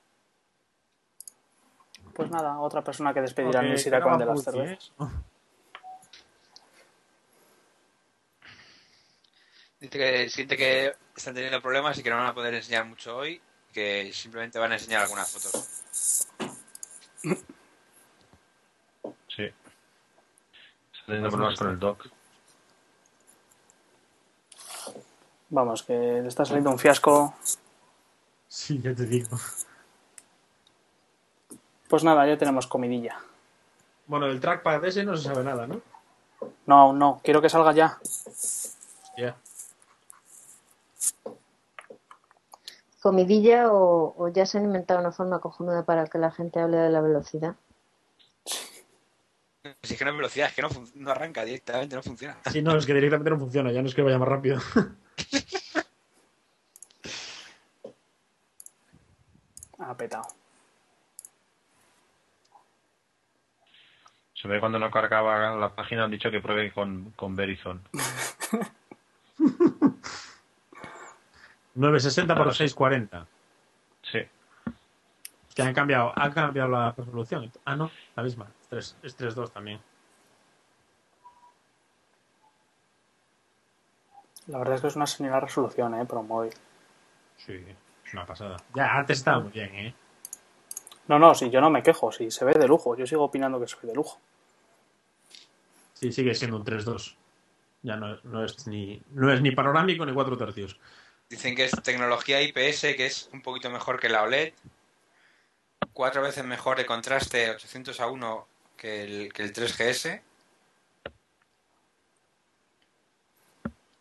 Pues 2.16 2.32
nada, 2.32 2.60
otra 2.60 2.82
persona 2.82 3.14
que 3.14 3.20
despedirán 3.20 3.66
Ok, 3.66 3.74
es 3.74 3.86
irá 3.88 4.02
con 4.02 4.18
de 4.18 4.26
las 4.26 4.42
cervezas. 4.42 4.94
Dice 9.82 9.98
que 9.98 10.30
siente 10.30 10.56
que 10.56 10.96
están 11.14 11.34
teniendo 11.34 11.62
problemas 11.62 11.98
y 12.00 12.04
que 12.04 12.10
no 12.10 12.16
van 12.16 12.28
a 12.28 12.34
poder 12.34 12.54
enseñar 12.54 12.86
mucho 12.86 13.18
hoy, 13.18 13.42
que 13.74 14.14
simplemente 14.14 14.58
van 14.58 14.72
a 14.72 14.76
enseñar 14.76 15.02
algunas 15.02 15.30
fotos. 15.30 15.92
Sí. 19.28 19.44
Está 19.44 21.06
teniendo 21.06 21.30
problemas 21.30 21.60
con 21.60 21.70
el 21.70 21.80
dock. 21.80 22.08
Vamos, 25.50 25.84
que 25.84 25.94
le 25.94 26.30
está 26.30 26.46
saliendo 26.46 26.72
un 26.72 26.80
fiasco. 26.80 27.36
Sí, 28.48 28.80
ya 28.82 28.96
te 28.96 29.06
digo. 29.06 29.38
Pues 31.88 32.04
nada, 32.04 32.26
ya 32.28 32.38
tenemos 32.38 32.68
comidilla. 32.68 33.18
Bueno, 34.08 34.28
del 34.28 34.40
trackpad 34.40 34.84
ese 34.86 35.04
no 35.04 35.16
se 35.16 35.24
sabe 35.24 35.44
nada, 35.44 35.68
¿no? 35.68 35.82
No, 36.66 36.76
aún 36.76 37.00
no, 37.00 37.22
quiero 37.24 37.42
que 37.42 37.50
salga 37.50 37.72
ya. 37.74 37.98
Ya. 39.18 39.36
¿Comidilla 43.02 43.72
o, 43.72 44.16
o 44.18 44.28
ya 44.30 44.46
se 44.46 44.58
han 44.58 44.66
inventado 44.66 45.00
una 45.00 45.12
forma 45.12 45.40
cojonuda 45.40 45.84
para 45.84 46.08
que 46.08 46.18
la 46.18 46.32
gente 46.32 46.60
hable 46.60 46.78
de 46.78 46.90
la 46.90 47.02
velocidad? 47.02 47.56
Si 49.82 49.94
es 49.94 50.00
que 50.00 50.06
no 50.06 50.12
es 50.12 50.18
velocidad, 50.18 50.50
es 50.50 50.54
que 50.54 50.62
no, 50.62 50.70
no 50.94 51.10
arranca 51.10 51.44
directamente, 51.44 51.96
no 51.96 52.04
funciona. 52.04 52.38
Sí, 52.52 52.62
no, 52.62 52.78
es 52.78 52.86
que 52.86 52.94
directamente 52.94 53.32
no 53.32 53.40
funciona, 53.40 53.72
ya 53.72 53.82
no 53.82 53.88
es 53.88 53.96
que 53.96 54.04
vaya 54.04 54.20
más 54.20 54.28
rápido. 54.28 54.60
Ha 59.78 59.96
petado. 59.96 60.26
Se 64.46 64.52
ve 64.52 64.60
cuando 64.60 64.78
no 64.78 64.92
cargaba 64.92 65.56
la 65.56 65.70
página, 65.70 66.04
han 66.04 66.12
dicho 66.12 66.30
que 66.30 66.40
pruebe 66.40 66.72
con, 66.72 67.14
con 67.16 67.36
Verizon. 67.36 67.82
960 71.74 72.36
por 72.36 72.54
640. 72.54 73.26
Sí. 74.04 74.20
Que 75.56 75.62
han 75.64 75.74
cambiado, 75.74 76.14
han 76.16 76.32
cambiado 76.32 76.70
la 76.70 76.92
resolución. 76.92 77.52
Ah, 77.66 77.76
no, 77.76 77.90
la 78.16 78.22
misma. 78.22 78.46
Es 78.70 78.70
3 78.70 78.98
es 79.02 79.18
3.2 79.36 79.50
también. 79.50 79.80
La 84.46 84.60
verdad 84.60 84.76
es 84.76 84.82
que 84.82 84.88
es 84.90 84.96
una 84.96 85.08
señal 85.08 85.42
resolución, 85.42 85.96
¿eh? 85.96 86.06
Un 86.08 86.28
móvil. 86.28 86.54
Sí, 87.38 87.66
es 88.06 88.14
una 88.14 88.28
pasada. 88.28 88.58
Ya, 88.76 88.96
antes 88.96 89.18
estaba 89.18 89.40
muy 89.40 89.52
bien, 89.52 89.74
¿eh? 89.74 89.96
No, 91.08 91.18
no, 91.18 91.34
si 91.34 91.50
yo 91.50 91.62
no 91.62 91.72
me 91.72 91.82
quejo, 91.82 92.12
si 92.12 92.30
se 92.30 92.46
ve 92.46 92.54
de 92.54 92.68
lujo. 92.68 92.96
Yo 92.96 93.08
sigo 93.08 93.24
opinando 93.24 93.60
que 93.60 93.68
se 93.68 93.76
ve 93.82 93.88
de 93.88 93.96
lujo. 93.96 94.20
Sí, 95.96 96.12
sigue 96.12 96.36
siendo 96.36 96.58
un 96.58 96.66
3.2. 96.66 97.16
Ya 97.82 97.96
no, 97.96 98.20
no, 98.24 98.44
es 98.44 98.68
ni, 98.68 99.02
no 99.12 99.32
es 99.32 99.42
ni 99.42 99.52
panorámico 99.52 100.06
ni 100.06 100.14
4 100.14 100.38
tercios. 100.38 100.78
Dicen 101.30 101.56
que 101.56 101.66
es 101.66 101.72
tecnología 101.84 102.42
IPS, 102.42 102.82
que 102.96 103.06
es 103.06 103.30
un 103.34 103.42
poquito 103.42 103.70
mejor 103.70 104.00
que 104.00 104.10
la 104.10 104.24
OLED. 104.24 104.54
Cuatro 105.94 106.22
veces 106.22 106.44
mejor 106.44 106.78
de 106.78 106.86
contraste 106.86 107.50
800 107.50 108.00
a 108.00 108.08
1 108.08 108.48
que 108.78 109.04
el, 109.04 109.34
que 109.34 109.44
el 109.44 109.54
3GS. 109.54 110.22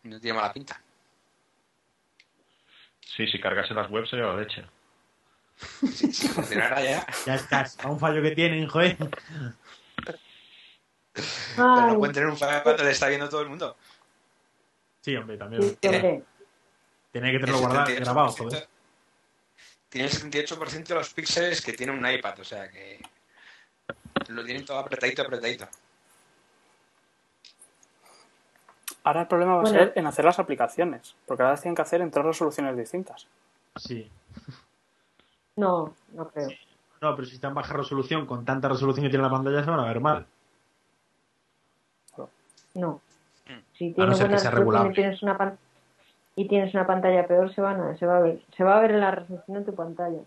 No 0.03 0.19
tiene 0.19 0.37
mala 0.37 0.53
pinta. 0.53 0.81
Sí, 2.99 3.25
si 3.27 3.39
cargase 3.39 3.73
las 3.73 3.89
webs 3.89 4.09
sería 4.09 4.25
la 4.25 4.37
leche. 4.37 4.65
Si, 5.93 6.11
si 6.11 6.27
funcionara 6.27 6.83
ya. 6.83 7.07
Ya 7.25 7.35
estás, 7.35 7.79
a 7.79 7.89
un 7.89 7.99
fallo 7.99 8.21
que 8.21 8.31
tienen, 8.31 8.67
joder. 8.67 8.97
Pero 11.15 11.73
Ay, 11.75 11.93
no 11.93 11.99
pueden 11.99 12.13
tener 12.13 12.29
un 12.29 12.37
fallo 12.37 12.61
cuando 12.63 12.83
le 12.83 12.91
está 12.91 13.07
viendo 13.07 13.29
todo 13.29 13.41
el 13.41 13.49
mundo. 13.49 13.75
Sí, 15.01 15.15
hombre, 15.15 15.37
también. 15.37 15.61
sí, 15.61 15.87
hombre. 15.87 16.23
Tenía 17.11 17.31
que 17.31 17.39
tenerlo 17.39 17.59
guardado, 17.59 17.87
78% 17.87 17.99
grabado, 18.01 18.31
joder. 18.31 18.67
Tiene 19.87 20.07
el 20.07 20.13
78% 20.13 20.87
de 20.87 20.95
los 20.95 21.13
píxeles 21.13 21.61
que 21.61 21.71
tiene 21.71 21.93
un 21.93 22.05
iPad, 22.05 22.39
o 22.41 22.43
sea 22.43 22.69
que 22.69 22.99
lo 24.27 24.43
tienen 24.43 24.65
todo 24.65 24.79
apretadito, 24.79 25.21
apretadito. 25.21 25.67
Ahora 29.03 29.21
el 29.21 29.27
problema 29.27 29.57
va 29.57 29.63
a 29.63 29.67
ser 29.67 29.93
en 29.95 30.07
hacer 30.07 30.25
las 30.25 30.39
aplicaciones, 30.39 31.15
porque 31.25 31.43
ahora 31.43 31.53
las 31.53 31.61
tienen 31.61 31.75
que 31.75 31.83
hacer 31.83 32.01
en 32.01 32.11
tres 32.11 32.25
resoluciones 32.25 32.75
distintas. 32.75 33.27
Sí. 33.77 34.11
No, 35.55 35.93
no 36.11 36.27
creo. 36.29 36.49
No, 37.01 37.15
pero 37.15 37.27
si 37.27 37.35
está 37.35 37.49
en 37.49 37.53
baja 37.53 37.73
resolución, 37.73 38.25
con 38.25 38.43
tanta 38.43 38.67
resolución 38.67 39.05
que 39.05 39.09
tiene 39.09 39.23
la 39.23 39.29
pantalla, 39.29 39.63
se 39.63 39.69
van 39.69 39.79
a 39.79 39.85
ver 39.85 40.01
mal. 40.01 40.25
No. 42.75 43.01
Mm. 43.47 43.59
Si 43.77 43.85
A 43.85 44.05
no 44.05 44.13
tienes 44.13 44.17
ser 44.17 44.27
que 44.27 44.29
buena 44.29 44.39
sea 44.39 44.51
resolución 44.51 44.57
regulable. 44.57 44.91
y 44.91 44.93
tienes 44.95 45.23
una 45.23 45.37
pan- 45.37 45.57
y 46.37 46.47
tienes 46.47 46.73
una 46.73 46.85
pantalla 46.85 47.27
peor, 47.27 47.53
se 47.53 47.61
van 47.61 47.79
a, 47.81 47.95
se 47.97 48.05
va 48.05 48.17
a 48.17 48.21
ver, 48.21 48.41
se 48.57 48.63
va 48.63 48.77
a 48.77 48.81
ver 48.81 48.91
en 48.91 48.99
la 49.01 49.11
resolución 49.11 49.57
de 49.59 49.65
tu 49.71 49.75
pantalla. 49.75 50.19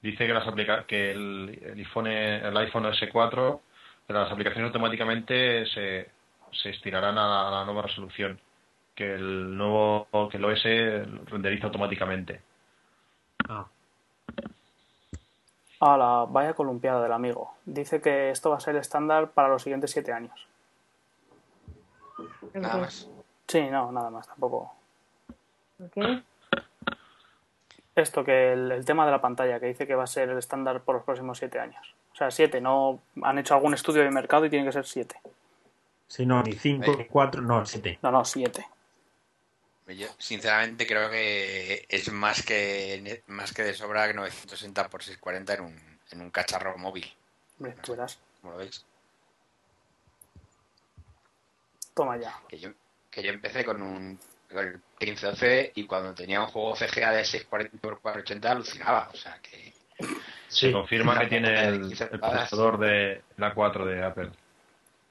Dice 0.00 0.26
que 0.26 0.34
las 0.34 0.46
aplica 0.48 0.84
que 0.84 1.12
el, 1.12 1.60
el 1.64 1.78
iPhone 1.78 2.06
el 2.08 2.56
iPhone 2.56 2.84
S4 2.86 3.60
que 4.06 4.12
las 4.12 4.30
aplicaciones 4.32 4.68
automáticamente 4.68 5.64
se, 5.66 6.10
se 6.50 6.70
estirarán 6.70 7.16
a 7.18 7.26
la, 7.28 7.48
a 7.48 7.50
la 7.52 7.64
nueva 7.64 7.82
resolución 7.82 8.40
que 8.96 9.14
el 9.14 9.56
nuevo 9.56 10.08
que 10.30 10.38
el 10.38 10.44
OS 10.44 10.64
renderiza 11.30 11.66
automáticamente 11.66 12.40
Ah. 13.48 13.66
A 15.84 15.96
la 15.96 16.26
vaya 16.28 16.54
columpiada 16.54 17.02
del 17.02 17.10
amigo. 17.12 17.54
Dice 17.64 18.00
que 18.00 18.30
esto 18.30 18.50
va 18.50 18.58
a 18.58 18.60
ser 18.60 18.76
estándar 18.76 19.30
para 19.30 19.48
los 19.48 19.62
siguientes 19.64 19.90
siete 19.90 20.12
años. 20.12 20.46
Nada 22.54 22.76
más. 22.76 23.08
Sí, 23.48 23.68
no, 23.68 23.90
nada 23.90 24.08
más, 24.08 24.28
tampoco. 24.28 24.72
Esto 27.96 28.24
que 28.24 28.52
el, 28.52 28.70
el 28.70 28.84
tema 28.84 29.04
de 29.04 29.10
la 29.10 29.20
pantalla, 29.20 29.58
que 29.58 29.66
dice 29.66 29.86
que 29.86 29.96
va 29.96 30.04
a 30.04 30.06
ser 30.06 30.28
el 30.28 30.38
estándar 30.38 30.82
por 30.82 30.94
los 30.94 31.04
próximos 31.04 31.38
siete 31.38 31.58
años. 31.58 31.94
O 32.12 32.14
sea, 32.14 32.30
siete, 32.30 32.60
no 32.60 33.00
han 33.20 33.38
hecho 33.38 33.54
algún 33.54 33.74
estudio 33.74 34.02
de 34.02 34.10
mercado 34.12 34.46
y 34.46 34.50
tiene 34.50 34.66
que 34.66 34.72
ser 34.72 34.86
siete. 34.86 35.16
Sí, 36.06 36.26
no, 36.26 36.42
ni 36.42 36.52
5, 36.52 36.92
Ahí. 36.96 37.06
4, 37.10 37.42
no, 37.42 37.66
7. 37.66 37.98
No, 38.02 38.12
no, 38.12 38.24
siete. 38.24 38.66
Yo, 39.96 40.08
sinceramente, 40.18 40.86
creo 40.86 41.10
que 41.10 41.86
es 41.88 42.10
más 42.12 42.42
que 42.42 43.22
más 43.26 43.52
que 43.52 43.62
de 43.62 43.74
sobra 43.74 44.06
que 44.06 44.14
960 44.14 44.88
por 44.88 45.02
640 45.02 45.54
en 45.54 45.60
un, 45.60 45.98
en 46.10 46.20
un 46.20 46.30
cacharro 46.30 46.76
móvil. 46.78 47.12
Hombre, 47.58 47.76
tú 47.82 47.92
verás. 47.92 48.18
Como 48.40 48.52
lo 48.52 48.58
veis. 48.58 48.84
Toma 51.94 52.16
ya. 52.16 52.34
Que 52.48 52.58
yo, 52.58 52.70
que 53.10 53.22
yo 53.22 53.30
empecé 53.30 53.64
con 53.64 53.82
un 53.82 54.18
con 54.50 54.66
el 54.66 54.72
1512 55.00 55.72
y 55.74 55.86
cuando 55.86 56.14
tenía 56.14 56.40
un 56.40 56.46
juego 56.48 56.74
CGA 56.74 57.12
de 57.12 57.24
640 57.24 57.78
por 57.78 58.00
480 58.00 58.50
alucinaba. 58.50 59.08
O 59.12 59.16
sea 59.16 59.38
que 59.42 59.72
se 60.48 60.66
Sí. 60.68 60.72
confirma 60.72 61.18
que 61.18 61.26
tiene 61.26 61.66
el, 61.66 61.96
procesador 62.20 62.78
de 62.78 63.22
la 63.36 63.54
4 63.54 63.86
de 63.86 64.04
Apple 64.04 64.30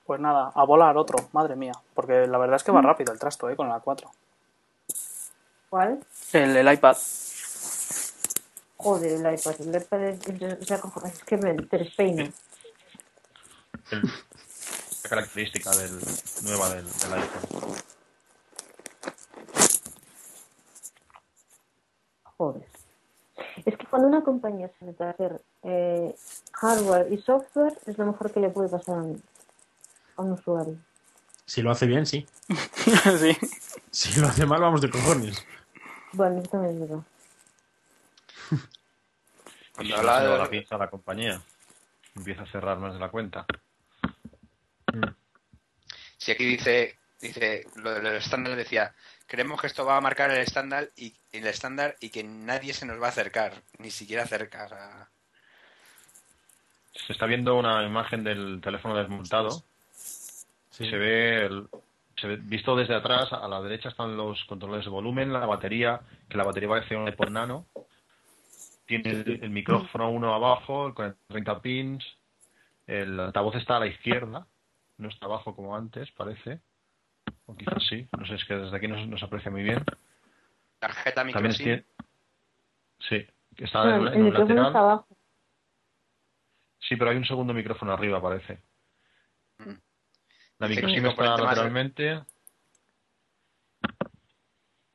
Pues 0.06 0.20
nada, 0.20 0.52
a 0.54 0.64
volar 0.66 0.98
otro, 0.98 1.30
madre 1.32 1.56
mía. 1.56 1.74
Porque 1.94 2.28
la 2.28 2.38
verdad 2.38 2.58
es 2.58 2.64
que 2.64 2.72
va 2.72 2.82
rápido 2.82 3.14
el 3.14 3.20
trasto, 3.20 3.50
¿eh? 3.50 3.56
Con 3.56 3.70
la 3.70 3.80
4. 3.80 4.10
¿Cuál? 5.72 6.06
El, 6.34 6.58
el 6.58 6.74
iPad. 6.74 6.98
Joder, 8.76 9.12
el 9.14 9.34
iPad. 9.40 9.56
El 9.62 9.76
iPad 9.82 10.04
es, 10.04 10.28
es- 10.28 10.42
es 10.60 10.72
acojo- 10.72 11.06
es 11.08 11.24
que 11.24 11.38
me 11.38 11.54
despeina. 11.54 12.26
la 13.90 15.10
característica 15.10 15.72
del, 15.72 15.98
nueva 16.44 16.70
del, 16.76 16.86
del 16.86 17.14
iPhone 17.14 17.76
Joder. 22.38 22.68
Es 23.66 23.78
que 23.78 23.86
cuando 23.88 24.10
una 24.10 24.24
compañía 24.26 24.70
se 24.78 24.84
mete 24.86 25.06
a 25.06 25.12
hacer 25.12 25.42
eh, 25.64 26.14
hardware 26.52 27.14
y 27.14 27.18
software, 27.22 27.78
es 27.86 27.98
lo 27.98 28.08
mejor 28.08 28.34
que 28.34 28.42
le 28.42 28.50
puede 28.50 28.68
pasar 28.68 28.96
a, 28.98 29.04
un- 29.04 29.24
a 30.18 30.22
un 30.22 30.32
usuario. 30.34 30.76
Si 31.46 31.62
lo 31.62 31.72
hace 31.72 31.86
bien, 31.86 32.06
sí. 32.06 32.28
sí. 33.20 33.38
Si 33.90 34.20
lo 34.20 34.28
hace 34.28 34.46
mal, 34.46 34.60
vamos 34.60 34.82
de 34.82 34.90
cojones. 34.90 35.46
Bueno, 36.14 36.38
esto 36.40 36.50
también 36.52 36.76
es 36.76 36.80
verdad. 36.90 37.04
cuando 39.76 39.98
de 39.98 40.04
la 40.04 40.76
a 40.76 40.78
la 40.78 40.90
compañía 40.90 41.42
empieza 42.16 42.44
a 42.44 42.52
cerrar 42.52 42.78
más 42.80 42.94
de 42.94 43.00
la 43.00 43.10
cuenta 43.10 43.46
Mm. 44.94 45.06
Si 46.18 46.32
aquí 46.34 46.44
dice, 46.46 46.98
dice 47.22 47.66
lo 47.76 47.94
del 47.94 48.08
estándar 48.18 48.58
decía 48.58 48.94
creemos 49.26 49.62
que 49.62 49.68
esto 49.68 49.86
va 49.86 49.96
a 49.96 50.02
marcar 50.02 50.30
el 50.32 50.40
estándar 50.40 50.90
y 50.98 51.16
el 51.32 51.48
estándar 51.48 51.96
y 52.02 52.10
que 52.10 52.24
nadie 52.26 52.74
se 52.74 52.86
nos 52.86 53.02
va 53.02 53.06
a 53.06 53.10
acercar, 53.12 53.64
ni 53.78 53.90
siquiera 53.90 54.28
cerca. 54.28 54.66
o 54.66 54.68
sea, 54.70 55.08
Se 57.08 57.14
está 57.14 57.26
viendo 57.26 57.56
una 57.56 57.86
imagen 57.86 58.26
del 58.26 58.60
teléfono 58.62 58.98
desmontado. 58.98 59.64
Sí. 59.94 60.90
Se 60.90 60.98
ve, 60.98 61.46
el- 61.46 61.70
visto 62.28 62.76
desde 62.76 62.96
atrás, 62.96 63.32
a 63.34 63.48
la 63.48 63.62
derecha 63.62 63.90
están 63.90 64.16
los 64.18 64.44
controles 64.46 64.84
de 64.86 64.92
volumen, 64.92 65.32
la 65.34 65.46
batería, 65.46 66.02
que 66.30 66.38
la 66.38 66.44
batería 66.44 66.70
parece 66.70 66.96
un 66.96 67.08
iPod 67.08 67.30
Nano. 67.30 67.66
Tiene 68.86 69.10
el, 69.12 69.40
el 69.44 69.50
micrófono 69.50 70.10
uno 70.12 70.34
abajo, 70.34 70.94
con 70.94 71.16
30 71.28 71.62
pins. 71.62 72.04
El 72.88 73.20
altavoz 73.20 73.56
está 73.56 73.78
a 73.78 73.80
la 73.80 73.88
izquierda, 73.88 74.46
no 74.98 75.10
está 75.10 75.26
abajo 75.28 75.56
como 75.56 75.76
antes, 75.76 76.12
parece. 76.12 76.60
O 77.46 77.56
quizás 77.56 77.84
sí, 77.88 78.08
no 78.18 78.26
sé, 78.26 78.36
es 78.36 78.46
que 78.46 78.56
desde 78.56 78.76
aquí 78.76 78.88
no, 78.88 78.96
se- 78.96 79.08
no 79.08 79.18
se 79.18 79.26
aprecia 79.26 79.52
muy 79.52 79.64
bien. 79.64 79.84
tarjeta 80.80 81.24
micro 81.24 81.42
También 81.42 81.58
tiene... 81.58 81.86
Sí, 83.00 83.26
que 83.56 83.64
está 83.66 83.84
No, 83.86 83.96
en, 83.96 84.02
el 84.02 84.14
en 84.14 84.20
un 84.22 84.26
micrófono 84.26 84.48
lateral. 84.56 84.68
está 84.68 84.80
abajo. 84.80 85.08
Sí, 86.80 86.96
pero 86.96 87.12
hay 87.12 87.18
un 87.18 87.26
segundo 87.26 87.54
micrófono 87.54 87.94
arriba, 87.94 88.22
parece. 88.22 88.60
Mm. 89.60 89.74
La 90.62 90.68
Dice 90.68 90.82
que 90.82 90.88
micro 90.88 91.10
el 91.10 91.16
SIM 91.16 91.22
está 91.22 91.26
componente 91.26 91.42
más- 91.44 91.58
lateralmente. 91.58 92.24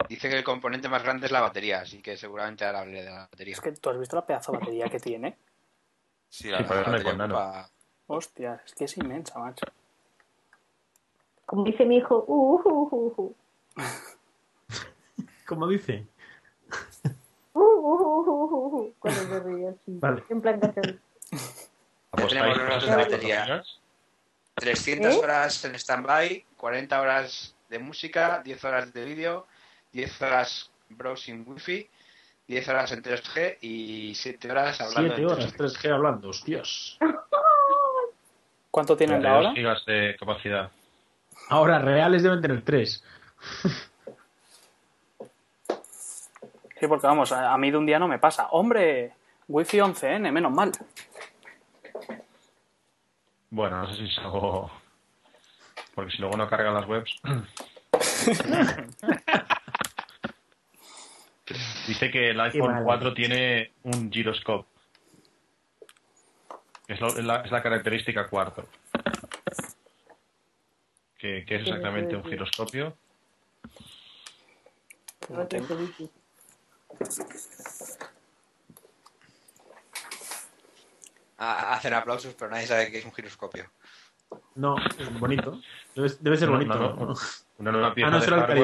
Dice 0.09 0.29
que 0.29 0.39
el 0.39 0.45
componente 0.45 0.89
más 0.89 1.03
grande 1.03 1.27
es 1.27 1.33
la 1.33 1.41
batería, 1.41 1.81
así 1.81 2.01
que 2.01 2.17
seguramente 2.17 2.65
ahora 2.65 2.81
hablaré 2.83 3.03
de 3.03 3.11
la 3.11 3.19
batería. 3.31 3.55
Es 3.55 3.61
que 3.61 3.73
tú 3.73 3.91
has 3.91 3.99
visto 3.99 4.15
la 4.15 4.25
pedazo 4.25 4.53
de 4.53 4.59
batería 4.59 4.89
que 4.89 5.01
tiene. 5.01 5.37
Sí, 6.29 6.49
la, 6.51 6.59
Sí, 6.59 6.65
la 6.69 6.83
batería 6.83 7.13
Nano. 7.15 7.69
Hostia, 8.07 8.63
es 8.65 8.75
que 8.77 8.85
es 8.85 8.97
inmensa, 8.99 9.37
macho. 9.41 9.67
Como 11.45 11.65
dice 11.65 11.85
mi 11.85 11.97
hijo, 11.97 12.25
uh, 12.29 12.61
uh, 12.65 12.89
uh, 12.93 13.15
uh. 13.17 13.35
Como 15.47 15.67
dice. 15.67 16.07
Uh, 17.53 17.59
uh, 17.59 17.63
uh, 17.63 18.31
uh, 18.31 18.45
uh, 18.45 18.77
uh, 18.83 18.95
cuando 19.01 19.21
se 19.23 19.41
ríe 19.41 19.69
así. 19.71 19.99
Vale. 19.99 20.23
En 20.29 20.41
plan 20.41 20.61
canción. 20.61 21.01
¿Apostáis 22.13 22.29
tenemos 22.33 22.59
por 22.59 22.69
los 22.69 22.75
de 22.75 22.91
64 22.91 23.11
batería. 23.11 23.45
gigas? 23.45 23.81
300 24.57 25.15
¿Eh? 25.15 25.19
horas 25.19 25.65
en 25.65 25.75
stand-by, 25.75 26.45
40 26.57 27.01
horas 27.01 27.55
de 27.69 27.79
música, 27.79 28.41
10 28.43 28.65
horas 28.65 28.93
de 28.93 29.05
vídeo, 29.05 29.47
10 29.93 30.23
horas 30.23 30.71
browsing 30.89 31.45
wifi, 31.47 31.89
10 32.49 32.69
horas 32.69 32.93
en 32.93 33.03
3G 33.03 33.59
y 33.61 34.15
7 34.15 34.51
horas 34.51 34.81
hablando 34.81 35.15
7 35.15 35.21
en 35.21 35.27
horas 35.29 35.57
3G. 35.57 35.77
3G 35.77 35.95
hablando, 35.95 36.29
hostias. 36.31 36.99
¿Cuánto 38.71 38.97
tienen 38.97 39.23
la 39.23 39.31
32 39.31 39.47
hora? 39.47 39.55
gigas 39.55 39.85
de 39.87 40.17
capacidad. 40.19 40.71
Ahora, 41.49 41.79
reales 41.79 42.23
deben 42.23 42.41
tener 42.41 42.63
3. 42.63 43.05
Sí, 46.79 46.87
porque 46.87 47.07
vamos, 47.07 47.33
a, 47.33 47.53
a 47.53 47.59
mí 47.59 47.71
de 47.71 47.79
un 47.79 47.87
día 47.87 47.99
no 47.99 48.07
me 48.07 48.19
pasa. 48.19 48.49
¡Hombre! 48.51 49.15
Wi-Fi 49.49 49.79
11N, 49.79 50.31
menos 50.33 50.53
mal. 50.53 50.73
Bueno, 53.57 53.81
no 53.81 53.89
sé 53.89 53.97
si 53.97 54.05
es 54.05 54.19
algo. 54.19 54.71
Porque 55.95 56.11
si 56.13 56.19
luego 56.19 56.37
no 56.37 56.47
cargan 56.47 56.75
las 56.75 56.87
webs. 56.87 57.11
Dice 61.87 62.11
que 62.11 62.33
el 62.33 62.41
iPhone 62.41 62.75
mal. 62.75 62.85
4 62.85 63.15
tiene 63.15 63.73
un 63.85 64.11
gyroscope. 64.11 64.69
Es, 66.87 67.01
lo- 67.01 67.09
es 67.17 67.25
la, 67.25 67.37
es 67.37 67.51
la 67.51 67.63
característica 67.63 68.29
cuarto. 68.29 68.69
Que, 71.19 71.47
que 71.47 71.55
es 71.57 71.63
exactamente 71.63 72.15
un 72.15 72.25
giroscopio. 72.25 72.95
No 75.31 75.47
tengo. 75.47 75.79
A- 81.39 81.75
hacen 81.75 81.93
aplausos, 81.95 82.35
pero 82.35 82.51
nadie 82.51 82.67
sabe 82.67 82.91
que 82.91 82.99
es 82.99 83.05
un 83.05 83.13
giroscopio. 83.13 83.65
No, 84.55 84.77
es 84.99 85.21
bonito. 85.21 85.61
Debe, 85.95 86.11
debe 86.21 86.37
ser 86.37 86.49
No, 86.49 86.55
bonito. 86.55 86.75
no, 86.75 87.07
no. 87.07 87.15
Una 87.59 87.73
nueva 87.73 87.95
pieza 87.95 88.09
Ah, 88.09 88.11
no, 88.11 88.19
de 88.19 88.25
será 88.25 88.45
el 88.53 88.59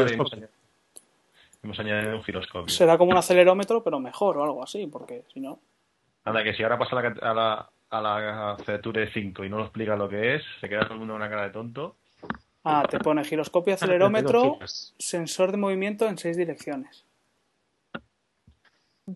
hemos, 1.64 1.78
añadido- 1.78 2.16
un 2.16 2.24
giroscopio. 2.24 2.68
Será 2.74 2.98
como 2.98 3.12
un 3.12 3.16
acelerómetro, 3.18 3.82
pero 3.84 4.00
mejor 4.00 4.38
o 4.38 4.44
algo 4.44 4.62
así, 4.62 4.86
porque 4.86 5.24
si 5.32 5.40
no. 5.40 5.60
Anda, 6.24 6.42
que 6.42 6.54
si 6.54 6.62
ahora 6.62 6.78
pasa 6.78 6.98
a 6.98 7.02
la, 7.02 7.14
a 7.20 7.34
la, 7.34 7.70
a 7.90 8.00
la 8.00 8.56
Feature 8.64 9.12
5 9.12 9.44
y 9.44 9.48
no 9.48 9.58
lo 9.58 9.64
explica 9.64 9.94
lo 9.96 10.08
que 10.08 10.36
es, 10.36 10.42
se 10.60 10.68
queda 10.68 10.82
todo 10.84 10.94
el 10.94 10.98
mundo 11.00 11.14
con 11.14 11.22
una 11.22 11.30
cara 11.30 11.42
de 11.44 11.50
tonto. 11.50 11.96
Ah, 12.64 12.84
te 12.88 12.98
pone 12.98 13.24
giroscopio, 13.24 13.76
32 13.76 14.08
acelerómetro, 14.08 14.58
sensor 14.98 15.50
de 15.52 15.58
movimiento 15.58 16.06
en 16.08 16.16
seis 16.18 16.36
direcciones. 16.36 17.04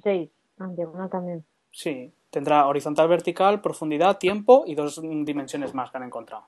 Seis. 0.02 0.30
Ah, 0.58 0.68
diagonal 0.70 1.08
también. 1.10 1.44
Sí, 1.70 2.12
tendrá 2.36 2.66
horizontal, 2.66 3.08
vertical, 3.08 3.62
profundidad, 3.62 4.18
tiempo 4.18 4.64
y 4.66 4.74
dos 4.74 5.00
dimensiones 5.00 5.72
más 5.72 5.90
que 5.90 5.96
han 5.96 6.02
encontrado. 6.02 6.44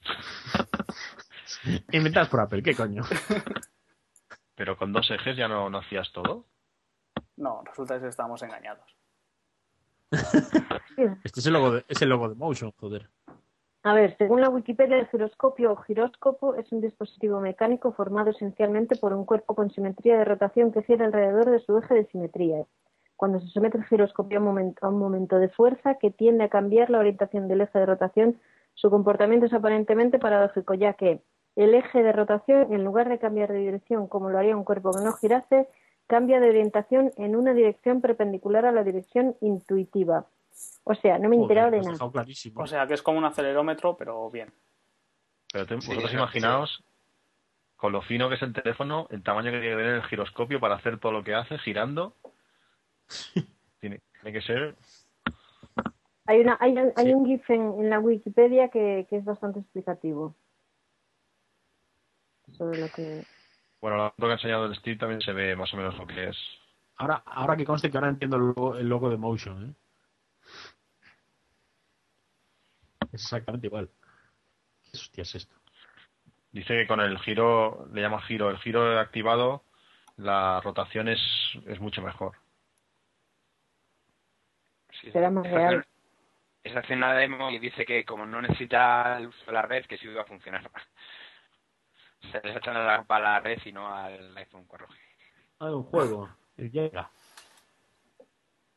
Inventadas 1.92 2.28
por 2.28 2.40
Apple, 2.40 2.64
¿qué 2.64 2.74
coño? 2.74 3.04
Pero 4.56 4.76
con 4.76 4.92
dos 4.92 5.08
ejes 5.12 5.36
ya 5.36 5.46
no, 5.46 5.70
no 5.70 5.78
hacías 5.78 6.10
todo. 6.12 6.46
No, 7.36 7.62
resulta 7.64 8.00
que 8.00 8.08
estábamos 8.08 8.42
engañados. 8.42 8.84
Este 11.22 11.38
es 11.38 11.46
el 11.46 11.52
logo 11.52 11.70
de, 11.70 11.84
es 11.86 12.02
el 12.02 12.08
logo 12.08 12.28
de 12.28 12.34
Motion, 12.34 12.72
joder. 12.72 13.08
A 13.84 13.94
ver, 13.94 14.16
según 14.18 14.40
la 14.40 14.48
Wikipedia, 14.48 14.98
el 14.98 15.06
giroscopio 15.06 15.70
o 15.70 15.76
giróscopo 15.76 16.56
es 16.56 16.72
un 16.72 16.80
dispositivo 16.80 17.38
mecánico 17.38 17.92
formado 17.92 18.30
esencialmente 18.30 18.96
por 18.96 19.12
un 19.12 19.24
cuerpo 19.24 19.54
con 19.54 19.70
simetría 19.70 20.18
de 20.18 20.24
rotación 20.24 20.72
que 20.72 20.82
gira 20.82 21.06
alrededor 21.06 21.48
de 21.52 21.60
su 21.60 21.78
eje 21.78 21.94
de 21.94 22.06
simetría. 22.06 22.66
Cuando 23.18 23.40
se 23.40 23.48
somete 23.48 23.76
el 23.76 23.84
giroscopio 23.84 24.38
a 24.38 24.40
un, 24.40 24.46
momento, 24.46 24.86
a 24.86 24.90
un 24.90 24.98
momento 25.00 25.40
de 25.40 25.48
fuerza 25.48 25.96
que 25.96 26.12
tiende 26.12 26.44
a 26.44 26.48
cambiar 26.48 26.88
la 26.88 27.00
orientación 27.00 27.48
del 27.48 27.62
eje 27.62 27.76
de 27.80 27.84
rotación, 27.84 28.40
su 28.74 28.90
comportamiento 28.90 29.46
es 29.46 29.52
aparentemente 29.52 30.20
paradójico, 30.20 30.74
ya 30.74 30.92
que 30.92 31.20
el 31.56 31.74
eje 31.74 32.04
de 32.04 32.12
rotación, 32.12 32.72
en 32.72 32.84
lugar 32.84 33.08
de 33.08 33.18
cambiar 33.18 33.50
de 33.50 33.58
dirección 33.58 34.06
como 34.06 34.30
lo 34.30 34.38
haría 34.38 34.56
un 34.56 34.62
cuerpo 34.62 34.94
que 34.94 35.00
no 35.00 35.14
girase, 35.14 35.66
cambia 36.06 36.38
de 36.38 36.48
orientación 36.48 37.10
en 37.16 37.34
una 37.34 37.54
dirección 37.54 38.00
perpendicular 38.00 38.64
a 38.66 38.70
la 38.70 38.84
dirección 38.84 39.34
intuitiva. 39.40 40.26
O 40.84 40.94
sea, 40.94 41.18
no 41.18 41.28
me 41.28 41.34
he 41.34 41.38
pues 41.40 41.50
enterado 41.50 41.72
de 41.72 41.78
has 41.80 41.86
nada. 41.86 42.10
clarísimo. 42.12 42.62
O 42.62 42.66
sea 42.68 42.86
que 42.86 42.94
es 42.94 43.02
como 43.02 43.18
un 43.18 43.24
acelerómetro, 43.24 43.96
pero 43.96 44.30
bien. 44.30 44.52
Pero 45.52 45.66
te- 45.66 45.80
Sí, 45.80 45.88
vosotros 45.88 46.12
sí. 46.12 46.16
imaginaos, 46.16 46.84
con 47.76 47.90
lo 47.90 48.00
fino 48.00 48.28
que 48.28 48.36
es 48.36 48.42
el 48.42 48.52
teléfono, 48.52 49.08
el 49.10 49.24
tamaño 49.24 49.50
que 49.50 49.58
tiene 49.58 49.74
que 49.74 49.82
tener 49.82 49.94
el 49.96 50.02
giroscopio 50.04 50.60
para 50.60 50.76
hacer 50.76 51.00
todo 51.00 51.10
lo 51.10 51.24
que 51.24 51.34
hace 51.34 51.58
girando. 51.58 52.14
Tiene, 53.80 54.00
tiene 54.22 54.32
que 54.38 54.44
ser. 54.44 54.76
Hay, 56.26 56.40
una, 56.40 56.56
hay, 56.60 56.72
un- 56.76 56.92
hay 56.96 57.14
un 57.14 57.24
GIF 57.26 57.48
en, 57.50 57.60
en 57.80 57.90
la 57.90 58.00
Wikipedia 58.00 58.68
que, 58.68 59.06
que 59.08 59.16
es 59.16 59.24
bastante 59.24 59.60
explicativo. 59.60 60.34
Sobre 62.52 62.80
lo 62.80 62.88
que. 62.88 63.24
Bueno, 63.80 63.96
la 63.98 64.10
foto 64.10 64.26
que 64.26 64.32
ha 64.32 64.34
enseñado 64.34 64.66
el 64.66 64.74
Steve 64.74 64.96
también 64.98 65.20
se 65.20 65.32
ve 65.32 65.54
más 65.54 65.72
o 65.72 65.76
menos 65.76 65.96
lo 65.96 66.06
que 66.06 66.28
es. 66.28 66.36
Ahora, 66.96 67.22
ahora 67.26 67.56
que 67.56 67.64
conste 67.64 67.90
que 67.90 67.96
ahora 67.96 68.08
entiendo 68.10 68.36
el 68.36 68.42
logo, 68.48 68.76
el 68.76 68.88
logo 68.88 69.08
de 69.10 69.16
Motion, 69.16 69.70
¿eh? 69.70 69.74
Exactamente 73.12 73.66
igual. 73.68 73.88
¿Qué 74.84 74.90
hostia 74.94 75.22
es 75.22 75.34
esto? 75.36 75.54
Dice 76.50 76.74
que 76.74 76.86
con 76.86 77.00
el 77.00 77.18
giro, 77.20 77.86
le 77.92 78.00
llama 78.00 78.20
giro, 78.22 78.50
el 78.50 78.58
giro 78.58 78.98
activado, 78.98 79.62
la 80.16 80.60
rotación 80.60 81.08
es, 81.08 81.20
es 81.66 81.78
mucho 81.80 82.02
mejor. 82.02 82.32
Sí, 85.00 85.10
Será 85.10 85.30
más 85.30 85.48
real. 85.50 85.84
Está 86.62 86.80
haciendo 86.80 87.06
una 87.06 87.14
demo 87.14 87.50
y 87.50 87.58
dice 87.58 87.84
que 87.84 88.04
como 88.04 88.26
no 88.26 88.42
necesita 88.42 89.18
el 89.18 89.28
uso 89.28 89.46
de 89.46 89.52
la 89.52 89.62
red, 89.62 89.86
que 89.86 89.96
sí 89.96 90.06
va 90.08 90.22
a 90.22 90.26
funcionar. 90.26 90.68
Se 92.32 92.40
les 92.42 92.56
echan 92.56 92.74
la 92.74 93.04
a 93.08 93.20
la 93.20 93.40
red 93.40 93.58
y 93.64 93.72
no 93.72 93.86
al 93.86 94.36
iPhone 94.36 94.66
4G. 94.66 94.94
Ah, 95.60 95.74
un 95.74 95.84
juego. 95.84 96.28
El 96.56 96.70
Jenga. 96.70 97.10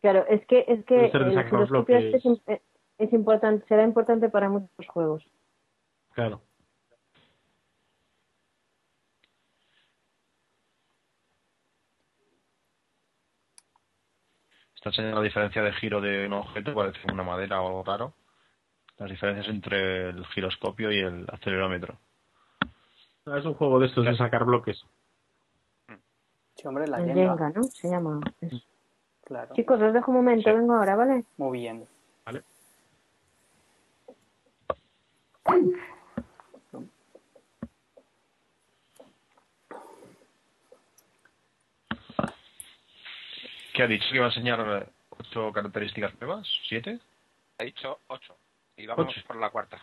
Claro, 0.02 0.26
es 0.28 0.46
que, 0.48 0.66
es 0.68 0.86
que 0.86 1.06
el 1.06 1.44
giroscopio 1.46 1.98
este 1.98 2.18
es, 2.18 2.26
eh, 2.48 2.62
es 2.98 3.14
importante, 3.14 3.66
será 3.68 3.84
importante 3.84 4.30
para 4.30 4.50
muchos 4.50 4.88
juegos. 4.88 5.24
Claro. 6.14 6.42
Está 14.82 14.90
enseñando 14.90 15.18
la 15.20 15.24
diferencia 15.26 15.62
de 15.62 15.74
giro 15.74 16.02
de 16.02 16.26
un 16.26 16.34
objeto, 16.34 16.74
parece 16.74 17.00
una 17.12 17.22
madera 17.22 17.62
o 17.62 17.68
algo 17.68 17.84
raro. 17.84 18.14
Las 18.98 19.12
diferencias 19.12 19.48
entre 19.48 20.10
el 20.10 20.26
giroscopio 20.26 20.92
y 20.92 20.98
el 20.98 21.28
acelerómetro. 21.32 22.00
Ah, 23.28 23.38
Es 23.38 23.46
un 23.46 23.54
juego 23.54 23.80
de 23.80 23.86
estos 23.86 24.04
de 24.06 24.16
sacar 24.18 24.44
bloques. 24.44 24.84
Sí, 26.56 26.68
hombre, 26.68 26.88
la 26.88 26.98
el 26.98 27.06
Jenga. 27.14 27.30
Jenga, 27.38 27.50
¿no? 27.52 27.64
Se 27.66 27.90
llama. 27.92 28.20
Claro. 29.24 29.54
Chicos, 29.54 29.80
os 29.80 29.94
dejo 29.94 30.10
un 30.10 30.18
momento, 30.18 30.50
Sí. 30.50 30.56
vengo 30.56 30.74
ahora, 30.74 30.96
¿vale? 30.96 31.26
Muy 31.38 31.60
bien. 31.60 31.86
¿Vale? 32.26 32.42
¿Qué 43.74 43.84
ha 43.84 43.88
dicho? 43.88 44.06
¿Que 44.10 44.16
iba 44.18 44.26
a 44.26 44.30
enseñar 44.30 44.90
ocho 45.10 45.52
características 45.54 46.14
nuevas? 46.20 46.48
¿Siete? 46.68 47.00
Ha 47.60 47.64
dicho 47.64 48.00
8. 48.08 48.36
Y 48.78 48.86
vamos 48.88 49.08
Ocho. 49.10 49.22
por 49.28 49.36
la 49.38 49.50
cuarta. 49.50 49.80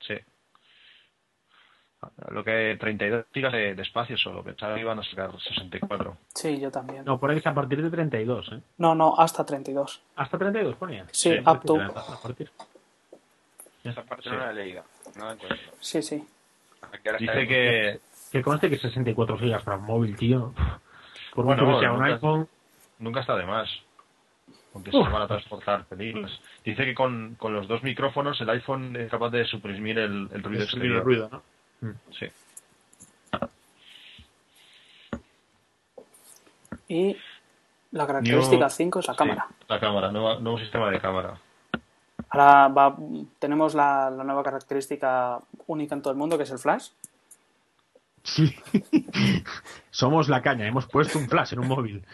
Sí. 0.00 0.14
Lo 2.28 2.44
que 2.44 2.76
32 2.78 3.24
gigas 3.32 3.52
de, 3.52 3.74
de 3.74 3.82
espacio 3.82 4.18
solo. 4.18 4.42
Pensaba 4.44 4.74
que 4.74 4.82
iban 4.82 4.98
a 4.98 5.02
sacar 5.04 5.30
64. 5.40 6.16
Sí, 6.34 6.60
yo 6.60 6.70
también. 6.70 7.04
No, 7.04 7.18
por 7.18 7.30
ahí 7.30 7.36
dice 7.36 7.48
a 7.48 7.54
partir 7.54 7.82
de 7.82 7.90
32, 7.90 8.52
¿eh? 8.52 8.60
No, 8.76 8.94
no, 8.94 9.14
hasta 9.18 9.44
32. 9.46 10.02
Hasta 10.16 10.36
32 10.36 10.76
ponía. 10.76 11.06
Sí, 11.12 11.30
Sí, 11.32 11.38
up 11.38 11.62
to. 11.64 11.80
A 11.80 12.20
partir. 12.22 12.50
Esa 13.84 14.02
parte 14.02 14.24
Sí. 14.24 14.30
no 14.30 14.36
la 14.38 14.50
he 14.50 14.54
leído. 14.54 14.84
No 15.16 15.26
la 15.26 15.32
encuentro. 15.32 15.72
Sí, 15.80 16.02
sí. 16.02 16.22
¿A 16.82 16.98
qué 16.98 17.08
hora 17.08 17.18
Dice 17.18 17.48
que 17.48 18.00
Que 18.32 18.42
conste 18.42 18.68
que 18.68 18.76
64 18.78 19.38
gigas 19.38 19.62
para 19.62 19.78
un 19.78 19.84
móvil, 19.84 20.14
tío. 20.16 20.52
Por 21.34 21.46
Bueno, 21.46 21.64
mucho 21.64 21.78
que 21.78 21.84
sea 21.86 21.92
un 21.92 22.04
iPhone. 22.04 22.48
Nunca 22.98 23.20
está 23.20 23.36
de 23.36 23.46
más. 23.46 23.68
Aunque 24.74 24.90
se 24.90 24.98
van 24.98 25.22
a 25.22 25.26
transportar 25.28 25.84
películas. 25.84 26.32
Dice 26.64 26.84
que 26.84 26.94
con, 26.94 27.36
con 27.36 27.54
los 27.54 27.68
dos 27.68 27.82
micrófonos 27.84 28.40
el 28.40 28.50
iPhone 28.50 28.96
es 28.96 29.10
capaz 29.10 29.30
de 29.30 29.44
suprimir 29.46 29.98
el, 29.98 30.28
el 30.32 30.42
ruido 30.42 30.64
es 30.64 30.72
el 30.74 30.80
exterior. 30.80 31.04
ruido, 31.04 31.28
¿no? 31.30 31.42
Sí. 32.18 32.26
Y 36.88 37.16
la 37.92 38.06
característica 38.06 38.66
New- 38.66 38.70
5 38.70 38.98
es 39.00 39.06
la 39.08 39.14
Sí, 39.14 39.18
cámara. 39.18 39.46
la 39.68 39.80
cámara, 39.80 40.10
nueva- 40.12 40.38
nuevo 40.40 40.58
sistema 40.58 40.90
de 40.90 41.00
cámara. 41.00 41.38
Ahora 42.30 42.68
va, 42.68 42.96
tenemos 43.38 43.74
la, 43.74 44.10
la 44.10 44.24
nueva 44.24 44.42
característica 44.42 45.40
única 45.66 45.94
en 45.94 46.02
todo 46.02 46.12
el 46.12 46.18
mundo, 46.18 46.36
que 46.36 46.42
es 46.44 46.50
el 46.50 46.58
flash. 46.58 46.88
Sí. 48.24 48.54
Somos 49.90 50.28
la 50.28 50.42
caña, 50.42 50.66
hemos 50.66 50.86
puesto 50.86 51.18
un 51.18 51.28
flash 51.28 51.52
en 51.52 51.60
un 51.60 51.68
móvil. 51.68 52.04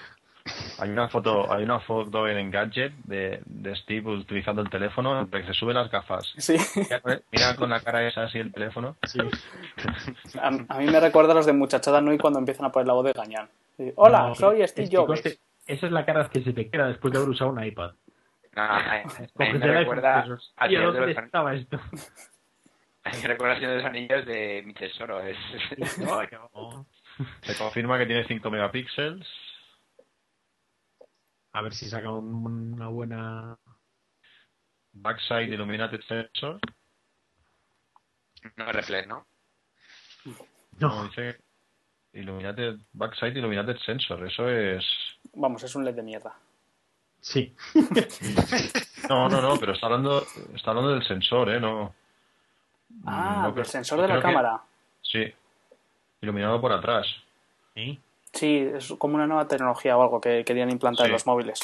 Hay 0.79 0.89
una 0.91 1.09
foto, 1.09 1.53
hay 1.53 1.63
una 1.65 1.81
foto 1.81 2.27
en 2.27 2.39
Engadget 2.39 2.93
de, 3.05 3.41
de 3.45 3.77
Steve 3.77 4.09
utilizando 4.11 4.63
el 4.63 4.71
teléfono, 4.71 5.29
que 5.31 5.45
se 5.45 5.53
sube 5.53 5.75
las 5.75 5.91
gafas. 5.91 6.33
Sí. 6.39 6.57
Mira, 6.77 7.01
con- 7.01 7.23
Mira 7.31 7.57
con 7.57 7.71
la 7.71 7.81
cara 7.81 8.07
esa 8.07 8.23
así 8.25 8.39
el 8.39 8.53
teléfono. 8.53 8.97
Sí. 9.05 9.19
A, 10.41 10.49
a 10.49 10.79
mí 10.79 10.87
me 10.87 11.01
recuerda 11.01 11.33
a 11.33 11.35
los 11.37 11.47
de 11.47 11.53
Muchachada 11.53 12.01
Nui 12.01 12.19
cuando 12.19 12.39
empiezan 12.39 12.65
a 12.67 12.73
poner 12.73 12.87
la 12.87 12.95
voz 12.95 13.05
de 13.05 13.13
Gañán. 13.13 13.49
Sí, 13.77 13.93
Hola, 13.97 14.29
No, 14.29 14.35
soy 14.35 14.67
Steve 14.67 14.89
Jobs. 14.91 15.23
Esa 15.67 15.87
es 15.87 15.93
la 15.93 16.05
cara 16.05 16.29
que 16.33 16.43
se 16.43 16.53
te 16.53 16.69
queda 16.69 16.89
después 16.89 17.13
de 17.13 17.19
haber 17.19 17.31
usado 17.31 17.51
un 17.51 17.63
iPad. 17.63 17.93
No, 18.57 18.63
a, 18.63 18.77
a 18.97 19.05
mí 19.39 19.53
me 19.59 19.67
recuerda 19.67 20.25
y 20.27 20.31
dices, 20.31 20.53
al 20.57 20.67
"Hostia, 20.67 20.79
Señor 20.79 20.93
de 20.93 20.99
¿dónde 20.99 21.15
los 21.15 21.25
estaba 21.25 21.55
esto? 21.55 21.77
a 23.05 23.11
mí 23.11 23.17
me 23.23 23.29
recuerda 23.29 23.55
al 23.55 23.61
Señor 23.61 23.71
de 23.73 23.77
los 23.79 23.87
Anillos 23.87 24.27
de 24.27 24.63
mi 24.67 24.75
tesoro. 24.75 25.21
Es... 25.21 25.37
No, 25.99 26.19
que 26.27 26.37
no. 26.37 26.87
Se 27.43 27.55
confirma 27.57 27.99
que 27.99 28.07
tiene 28.07 28.25
5 28.27 28.51
megapíxeles. 28.51 29.27
A 31.53 31.63
ver 31.63 31.75
si 31.75 31.89
saca 31.89 32.11
un- 32.11 32.75
una 32.75 32.89
buena. 32.89 33.57
Backside 34.93 35.55
Illuminated 35.55 36.01
Sensor. 36.03 36.59
no 38.57 38.65
es 38.67 38.73
reflex, 38.77 39.07
¿no? 39.09 39.27
No, 40.79 41.05
dice 41.05 41.39
Illuminated, 42.13 42.77
Backside 42.93 43.39
Illuminated 43.39 43.77
Sensor. 43.79 44.27
Eso 44.27 44.49
es. 44.49 44.85
Vamos, 45.35 45.63
es 45.63 45.75
un 45.75 45.85
LED 45.85 45.95
de 45.95 46.03
mierda. 46.03 46.35
sí. 47.21 47.55
No, 49.09 49.29
no, 49.29 49.41
no, 49.43 49.57
pero 49.59 49.73
está 49.73 49.87
hablando, 49.87 50.25
está 50.55 50.71
hablando 50.71 50.93
del 50.93 51.03
sensor, 51.05 51.49
¿eh? 51.51 51.59
No. 51.59 51.93
Ah, 53.05 53.41
no 53.47 53.53
del 53.53 53.65
sensor 53.67 54.01
de 54.03 54.07
la 54.09 54.17
que- 54.17 54.23
cámara. 54.23 54.63
Sí. 55.03 55.25
Iluminado 56.21 56.61
por 56.61 56.71
atrás. 56.73 57.07
¿Sí? 57.75 57.99
Sí, 58.33 58.69
es 58.75 58.93
como 58.99 59.17
una 59.17 59.27
nueva 59.27 59.47
tecnología 59.47 59.97
o 59.97 60.03
algo 60.03 60.21
que 60.21 60.45
querían 60.45 60.71
implantar 60.71 61.07
en 61.07 61.13
los 61.13 61.27
móviles. 61.27 61.59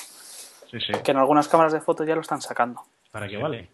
Sí, 0.71 0.81
sí. 0.81 0.93
Que 1.05 1.13
en 1.13 1.19
algunas 1.19 1.49
cámaras 1.49 1.73
de 1.73 1.81
fotos 1.81 2.07
ya 2.07 2.15
lo 2.15 2.21
están 2.21 2.43
sacando. 2.43 2.83
¿Para 3.13 3.29
qué 3.29 3.37
vale? 3.37 3.69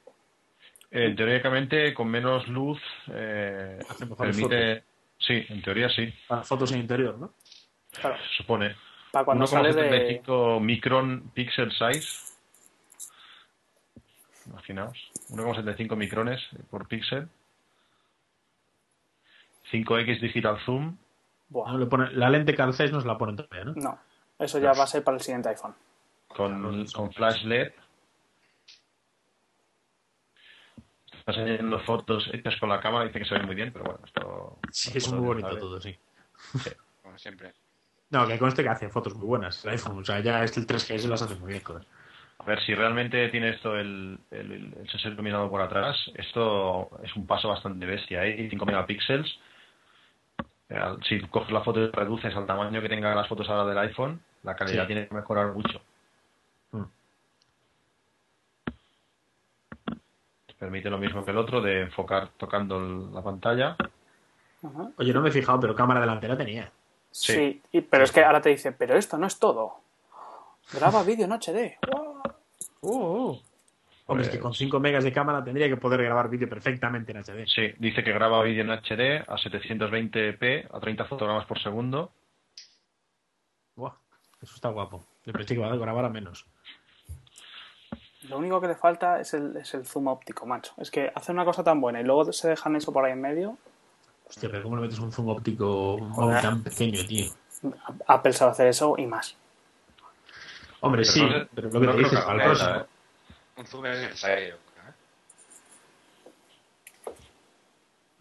Eh, 0.91 1.15
teóricamente, 1.17 1.95
con 1.95 2.09
menos 2.09 2.47
luz, 2.49 2.79
eh, 3.13 3.79
permite. 4.19 4.85
Sí, 5.19 5.43
en 5.49 5.63
teoría 5.63 5.89
sí, 5.89 6.13
Para 6.29 6.43
fotos 6.43 6.73
en 6.73 6.81
interior, 6.81 7.17
¿no? 7.17 7.33
Claro, 7.93 8.17
se 8.17 8.43
supone. 8.43 8.75
para 9.11 9.25
cuando 9.25 9.47
sales 9.47 9.77
de... 9.77 10.23
1,75 10.23 10.61
micron 10.61 11.31
pixel 11.33 11.71
size. 11.73 12.33
Imaginaos. 14.47 14.99
1,75 15.31 15.97
micrones 15.97 16.41
por 16.71 16.89
píxel. 16.89 17.29
5x 19.73 20.21
digital 20.21 20.59
zoom. 20.67 20.97
Buah, 21.53 21.73
No, 21.73 21.79
le 21.79 21.87
pone- 21.87 22.11
la 22.13 22.31
lente 22.31 22.55
Carl 22.55 22.73
Zeiss 22.73 22.91
no 22.93 23.01
se 23.01 23.07
la 23.07 23.19
ponen 23.19 23.37
todavía, 23.37 23.65
¿no? 23.65 23.73
no, 23.77 23.99
eso 24.39 24.59
ya 24.59 24.73
va 24.73 24.85
a 24.85 24.87
ser 24.87 25.05
para 25.05 25.17
el 25.19 25.23
siguiente 25.23 25.51
iPhone. 25.51 25.75
con, 26.29 26.87
con 26.87 27.13
flash 27.13 27.45
LED. 27.45 27.73
Está 31.19 31.33
enseñando 31.41 31.79
fotos 31.81 32.29
hechas 32.33 32.57
con 32.59 32.69
la 32.69 32.81
cámara, 32.81 33.05
dice 33.05 33.21
que 33.21 33.25
se 33.25 33.35
ven 33.35 33.47
muy 33.47 33.55
bien, 33.55 33.73
pero 33.73 33.85
bueno, 33.85 34.01
esto... 34.05 34.59
Sí, 34.71 34.97
es 34.99 35.13
muy 35.13 35.21
bonito 35.25 35.57
todo, 35.57 35.81
sí. 35.81 35.97
Como 37.03 37.17
siempre. 37.19 37.53
No, 38.11 38.27
que 38.27 38.39
conste 38.39 38.63
que 38.63 38.69
hace 38.69 38.89
fotos 38.89 39.15
muy 39.15 39.27
buenas 39.27 39.65
el 39.65 39.73
iPhone. 39.73 39.99
O 40.01 40.05
sea, 40.05 40.19
ya 40.21 40.43
este 40.43 40.61
el 40.61 40.67
3GS 40.67 41.07
las 41.09 41.23
hace 41.23 41.37
muy 41.37 41.53
bien, 41.53 41.63
joder. 41.63 41.87
A 42.39 42.45
ver, 42.45 42.61
si 42.65 42.75
realmente 42.75 43.29
tiene 43.29 43.51
esto 43.51 43.77
el, 43.79 44.19
el, 44.33 44.53
el 44.81 44.91
sensor 44.91 45.13
iluminado 45.13 45.49
por 45.49 45.61
atrás, 45.61 45.97
esto 46.15 46.91
es 47.05 47.15
un 47.15 47.25
paso 47.27 47.49
bastante 47.49 47.87
bestia, 47.87 48.25
¿eh? 48.27 48.49
5 48.51 48.67
megapíxeles. 48.67 49.39
Eh, 50.75 50.97
Si 51.07 51.21
coges 51.29 51.53
la 51.53 51.63
foto 51.63 51.81
y 51.81 51.91
reduces 51.91 52.35
al 52.35 52.47
tamaño 52.47 52.81
que 52.81 52.89
tengan 52.89 53.15
las 53.17 53.29
fotos 53.29 53.49
ahora 53.51 53.67
del 53.67 53.79
iPhone, 53.79 54.21
la 54.43 54.55
calidad 54.57 54.85
Sí. 54.85 54.87
tiene 54.87 55.07
que 55.09 55.15
mejorar 55.15 55.53
mucho. 55.53 55.81
Mm. 56.71 56.83
Permite 60.59 60.91
lo 60.91 60.99
mismo 60.99 61.25
que 61.25 61.33
el 61.33 61.39
otro, 61.39 61.61
de 61.61 61.83
enfocar 61.83 62.29
tocando 62.37 62.79
el- 62.79 63.13
la 63.13 63.23
pantalla. 63.23 63.77
Ajá. 64.63 64.91
Oye, 64.97 65.13
no 65.13 65.21
me 65.21 65.29
he 65.29 65.33
fijado, 65.33 65.59
pero 65.61 65.75
cámara 65.75 66.01
delantera 66.01 66.37
tenía. 66.37 66.71
Sí, 67.11 67.33
Sí. 67.33 67.63
y- 67.73 67.81
pero 67.81 68.05
es 68.05 68.13
que 68.13 68.23
ahora 68.25 68.41
te 68.41 68.49
dice, 68.51 68.73
pero 68.73 68.97
esto 68.97 69.19
no 69.19 69.27
es 69.27 69.39
todo. 69.39 69.81
Graba 70.73 71.03
vídeo 71.05 71.25
en 71.27 71.33
HD. 71.33 71.79
¡Guau! 71.91 72.23
Oh, 72.83 73.41
Hombre, 74.13 74.27
es 74.27 74.33
que 74.33 74.39
con 74.39 74.55
5 74.55 74.79
megas 74.81 75.05
de 75.05 75.13
cámara 75.13 75.43
tendría 75.45 75.69
que 75.69 75.77
poder 75.77 76.03
grabar 76.03 76.29
vídeo 76.29 76.49
perfectamente 76.49 77.13
en 77.13 77.19
HD. 77.19 77.47
Sí, 77.47 77.73
dice 77.79 78.03
que 78.05 78.13
graba 78.13 78.43
vídeo 78.43 78.63
en 78.63 78.71
HD 78.71 79.25
a 79.27 79.37
720p 79.37 80.69
a 80.73 80.81
30 80.81 81.05
fotogramas 81.07 81.47
por 81.47 81.59
segundo. 81.61 82.13
Buah, 83.75 83.93
eso 84.41 84.55
está 84.55 84.69
guapo. 84.69 85.05
Yo 85.25 85.33
pensé 85.33 85.55
que 85.55 85.61
iba 85.61 85.73
a 85.73 85.77
grabar 85.77 86.05
a 86.05 86.09
menos. 86.11 86.47
Lo 88.29 88.39
único 88.39 88.61
que 88.61 88.69
le 88.69 88.75
falta 88.77 89.21
es 89.21 89.35
el, 89.35 89.57
es 89.57 89.75
el 89.75 89.85
zoom 89.85 90.07
óptico, 90.09 90.47
macho. 90.47 90.73
Es 90.79 90.91
que 90.91 91.11
hace 91.15 91.33
una 91.33 91.45
cosa 91.45 91.65
tan 91.65 91.81
buena 91.81 92.01
y 92.01 92.05
luego 92.05 92.33
se 92.33 92.49
dejan 92.51 92.77
eso 92.77 92.93
por 92.93 93.05
ahí 93.05 93.13
en 93.13 93.21
medio. 93.21 93.59
Hostia, 94.29 94.49
pero 94.51 94.63
¿cómo 94.63 94.77
le 94.77 94.83
metes 94.83 94.99
un 95.01 95.11
zoom 95.11 95.29
óptico 95.31 95.99
Joder. 96.13 96.41
tan 96.41 96.63
pequeño, 96.63 97.05
tío? 97.07 97.27
Apple 98.07 98.33
sabe 98.33 98.53
hacer 98.53 98.67
eso 98.69 98.95
y 98.99 99.07
más. 99.07 99.37
Hombre, 100.81 101.03
Pero 101.03 101.13
sí, 101.13 101.21
no- 101.23 101.47
pero 101.55 101.71
lo 101.71 101.81
que 101.81 101.87
no 101.87 101.93
te 101.93 101.99
dices 101.99 102.19
que 102.19 102.25
para 102.25 102.35
el 102.35 102.41
haga 102.41 102.51
próximo. 102.55 102.87
¿Eh? 103.63 103.65
Un 103.65 103.67
zoom 103.67 103.87
es 103.87 104.01
necesario. 104.01 104.57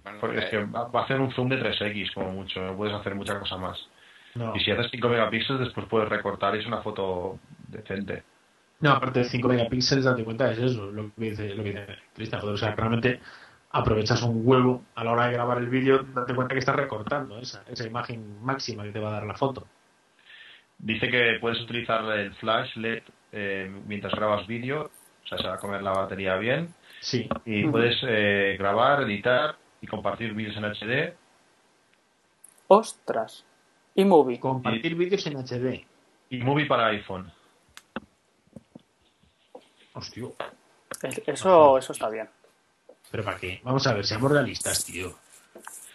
Bueno, 0.03 0.17
Porque 0.19 0.37
es 0.39 0.45
eh, 0.45 0.49
que 0.51 0.63
va 0.65 0.89
a 0.93 1.03
hacer 1.03 1.19
un 1.19 1.31
zoom 1.31 1.49
de 1.49 1.59
3x 1.59 2.13
como 2.13 2.31
mucho, 2.31 2.61
no 2.61 2.75
puedes 2.75 2.93
hacer 2.93 3.13
mucha 3.15 3.39
cosa 3.39 3.57
más. 3.57 3.77
No. 4.33 4.55
Y 4.55 4.59
si 4.61 4.71
haces 4.71 4.89
5 4.91 5.09
megapíxeles, 5.09 5.59
después 5.59 5.87
puedes 5.87 6.09
recortar 6.09 6.55
y 6.55 6.59
es 6.59 6.65
una 6.65 6.81
foto 6.81 7.39
decente. 7.67 8.23
No, 8.79 8.91
aparte 8.91 9.19
de 9.19 9.25
5 9.25 9.47
megapíxeles, 9.47 10.05
date 10.05 10.23
cuenta, 10.23 10.51
es 10.51 10.57
eso, 10.57 10.89
lo 10.91 11.13
que 11.13 11.29
dice, 11.29 11.53
lo 11.53 11.63
que 11.63 11.69
dice 11.69 11.85
Cristian, 12.15 12.41
o 12.43 12.57
sea, 12.57 12.73
realmente 12.73 13.19
aprovechas 13.71 14.23
un 14.23 14.41
huevo 14.43 14.83
a 14.95 15.03
la 15.03 15.11
hora 15.11 15.27
de 15.27 15.33
grabar 15.33 15.59
el 15.59 15.69
vídeo, 15.69 16.03
date 16.03 16.33
cuenta 16.33 16.53
que 16.55 16.59
estás 16.59 16.75
recortando 16.75 17.37
esa, 17.37 17.63
esa 17.67 17.85
imagen 17.85 18.43
máxima 18.43 18.83
que 18.83 18.91
te 18.91 18.99
va 18.99 19.09
a 19.09 19.13
dar 19.13 19.25
la 19.25 19.35
foto. 19.35 19.67
Dice 20.79 21.09
que 21.09 21.37
puedes 21.39 21.61
utilizar 21.61 22.03
el 22.17 22.33
flash 22.35 22.75
LED 22.75 23.03
eh, 23.31 23.71
mientras 23.85 24.13
grabas 24.13 24.47
vídeo, 24.47 24.89
sea, 25.36 25.38
se 25.38 25.47
va 25.47 25.55
a 25.55 25.57
comer 25.57 25.82
la 25.82 25.91
batería 25.91 26.36
bien, 26.36 26.73
Sí, 26.99 27.27
y 27.45 27.65
puedes 27.67 27.97
eh, 28.07 28.55
grabar, 28.59 29.01
editar 29.03 29.55
y 29.82 29.88
compartir 29.88 30.34
vídeos 30.34 30.55
en 30.57 30.65
HD. 30.65 31.15
¡Ostras! 32.67 33.43
Y 33.95 34.05
movie. 34.05 34.39
compartir 34.39 34.95
vídeos 34.95 35.25
en 35.27 35.38
HD. 35.38 35.86
Y 36.29 36.38
Movie 36.38 36.65
para 36.65 36.88
iPhone. 36.88 37.32
Hostia, 39.93 40.27
Es- 41.03 41.21
Eso, 41.27 41.77
eso 41.77 41.91
está 41.93 42.09
bien. 42.09 42.29
pero 43.09 43.23
¿para 43.25 43.38
qué? 43.38 43.59
Vamos 43.63 43.86
a 43.88 43.93
ver, 43.93 44.05
seamos 44.05 44.32
realistas, 44.32 44.86
tío. 44.86 45.13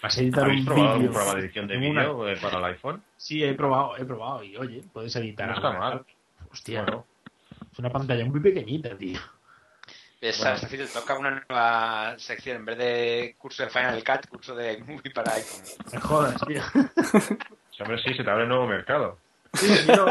¿Vas 0.02 0.18
a 0.18 0.20
editar 0.20 0.44
¿Habéis 0.44 0.60
un 0.60 0.66
probado 0.66 0.88
algún 0.88 1.02
vídeo? 1.02 1.12
programa 1.14 1.34
de 1.38 1.44
edición 1.46 1.66
de 1.68 1.76
vídeo 1.78 2.28
eh, 2.28 2.36
para 2.42 2.58
el 2.58 2.64
iPhone? 2.64 3.02
Sí, 3.16 3.42
he 3.42 3.54
probado, 3.54 3.96
he 3.96 4.04
probado, 4.04 4.44
y 4.44 4.56
oye, 4.58 4.82
puedes 4.92 5.16
editar. 5.16 5.48
No 5.48 5.54
está 5.54 5.72
mal. 5.72 6.04
Hostia, 6.52 6.82
Bueno. 6.82 7.06
Es 7.76 7.80
una 7.80 7.90
pantalla 7.90 8.24
muy 8.24 8.40
pequeñita, 8.40 8.96
tío. 8.96 9.20
Esa, 10.18 10.54
es 10.54 10.62
decir, 10.62 10.88
toca 10.94 11.18
una 11.18 11.30
nueva 11.46 12.18
sección. 12.18 12.56
En 12.56 12.64
vez 12.64 12.78
de 12.78 13.34
curso 13.36 13.64
de 13.64 13.68
Final 13.68 14.02
Cut, 14.02 14.26
curso 14.28 14.54
de 14.56 14.78
movie 14.78 15.10
para 15.12 15.34
iPhone. 15.34 15.62
Me 15.92 16.00
jodas, 16.00 16.40
tío. 16.46 16.62
Sí, 17.70 17.82
hombre, 17.82 18.02
sí, 18.02 18.14
se 18.14 18.24
te 18.24 18.30
abre 18.30 18.44
un 18.44 18.48
nuego 18.48 18.66
mercado. 18.66 19.18
Sí, 19.52 19.68
quiero- 19.84 20.06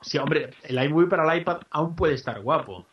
Sí, 0.00 0.16
hombre, 0.18 0.54
el 0.62 0.80
iMovie 0.84 1.08
para 1.08 1.30
el 1.34 1.40
iPad 1.40 1.62
aún 1.70 1.96
puede 1.96 2.14
estar 2.14 2.40
guapo. 2.40 2.86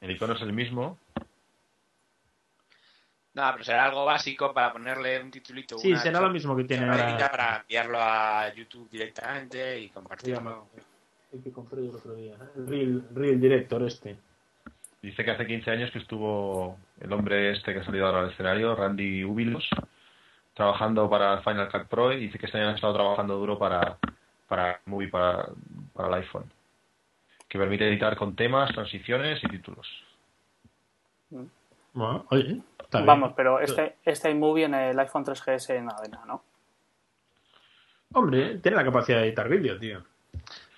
El 0.00 0.10
icono 0.10 0.34
es 0.34 0.42
el 0.42 0.52
mismo. 0.52 0.98
No, 3.38 3.52
pero 3.52 3.62
será 3.62 3.84
algo 3.84 4.04
básico 4.04 4.52
para 4.52 4.72
ponerle 4.72 5.22
un 5.22 5.30
titulito. 5.30 5.78
Sí, 5.78 5.92
una 5.92 6.00
será 6.00 6.20
lo 6.20 6.30
mismo 6.30 6.56
que 6.56 6.64
tiene 6.64 6.86
ahora. 6.86 7.30
Para 7.30 7.58
enviarlo 7.60 7.98
a 8.00 8.52
YouTube 8.52 8.90
directamente 8.90 9.78
y 9.78 9.90
compartirlo. 9.90 10.66
El 11.32 11.40
que 11.44 11.52
compré 11.52 11.84
yo 11.84 11.90
el 11.90 11.96
otro 11.96 12.14
día. 12.16 12.34
El 12.56 12.66
Real, 12.66 13.08
Real 13.14 13.40
Director 13.40 13.82
este. 13.84 14.18
Dice 15.00 15.24
que 15.24 15.30
hace 15.30 15.46
15 15.46 15.70
años 15.70 15.90
que 15.92 16.00
estuvo 16.00 16.78
el 17.00 17.12
hombre 17.12 17.52
este 17.52 17.72
que 17.72 17.78
ha 17.78 17.84
salido 17.84 18.06
ahora 18.06 18.22
al 18.22 18.30
escenario, 18.32 18.74
Randy 18.74 19.22
Ubilos, 19.22 19.70
trabajando 20.54 21.08
para 21.08 21.40
Final 21.42 21.70
Cut 21.70 21.86
Pro 21.86 22.12
y 22.12 22.18
dice 22.18 22.40
que 22.40 22.46
este 22.46 22.58
año 22.58 22.70
ha 22.70 22.74
estado 22.74 22.94
trabajando 22.94 23.36
duro 23.38 23.56
para, 23.56 23.98
para 24.48 24.80
Movie, 24.86 25.10
para, 25.10 25.46
para 25.92 26.08
el 26.08 26.14
iPhone, 26.14 26.50
que 27.48 27.56
permite 27.56 27.86
editar 27.88 28.16
con 28.16 28.34
temas, 28.34 28.72
transiciones 28.72 29.38
y 29.44 29.48
títulos. 29.48 29.86
Bueno, 31.92 32.26
oye, 32.30 32.60
está 32.88 32.98
bien. 32.98 33.06
Vamos, 33.06 33.32
pero 33.36 33.60
este, 33.60 33.96
este 34.04 34.30
iMovie 34.30 34.64
en 34.64 34.74
el 34.74 34.98
iPhone 34.98 35.24
3GS 35.24 35.82
nada 35.82 36.00
de 36.02 36.08
nada, 36.08 36.24
¿no? 36.26 36.42
Hombre, 38.14 38.56
tiene 38.58 38.76
la 38.78 38.84
capacidad 38.84 39.18
de 39.18 39.26
editar 39.26 39.48
vídeo, 39.48 39.78
tío. 39.78 39.98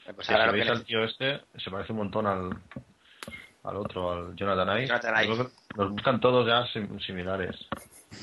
Eh, 0.06 0.12
Pues 0.14 0.28
ahora 0.30 0.46
lo 0.46 0.52
que 0.52 0.62
al 0.62 0.84
tío 0.84 1.04
este, 1.04 1.40
se 1.56 1.70
parece 1.70 1.92
un 1.92 1.98
montón 1.98 2.26
al, 2.26 2.50
al 3.62 3.76
otro, 3.76 4.10
al 4.12 4.34
Jonathan 4.34 4.68
Ive. 4.78 4.86
Jonathan 4.88 5.24
Ive. 5.24 5.46
Los 5.76 5.90
buscan 5.92 6.20
todos 6.20 6.46
ya 6.46 6.66
sim- 6.72 6.98
similares. 7.00 7.56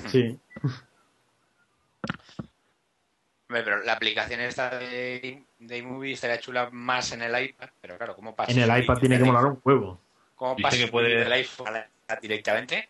Sí. 0.07 0.38
Hombre, 3.49 3.63
pero 3.63 3.81
la 3.83 3.93
aplicación 3.93 4.41
esta 4.41 4.77
de, 4.77 5.41
de 5.59 5.77
iMovie 5.77 6.11
estaría 6.13 6.39
chula 6.41 6.69
más 6.71 7.13
en 7.13 7.21
el 7.21 7.41
iPad, 7.45 7.69
pero 7.79 7.95
claro, 7.97 8.13
¿cómo 8.15 8.35
pasa? 8.35 8.51
En 8.51 8.59
el 8.59 8.83
iPad 8.83 8.97
tiene 8.97 9.17
que 9.17 9.23
molar 9.23 9.45
un 9.45 9.61
huevo. 9.63 10.01
¿Cómo 10.35 10.57
pasa 10.57 10.75
que 10.77 10.88
puede- 10.91 11.15
del 11.23 11.31
iPhone 11.31 11.73
directamente? 12.21 12.89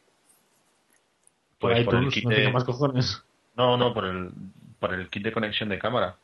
Por 1.60 1.72
Pues 1.72 1.86
por 1.86 1.96
el 1.96 2.02
iTunes, 2.02 2.14
kit 2.14 2.24
no 2.26 2.30
de... 2.30 2.52
más 2.52 2.64
cojones. 2.64 3.24
No, 3.56 3.78
no, 3.78 3.94
por 3.94 4.06
el, 4.06 4.30
por 4.80 4.94
el 4.94 5.10
kit 5.10 5.24
de 5.24 5.32
conexión 5.32 5.70
de 5.70 5.80
cámara. 5.80 6.16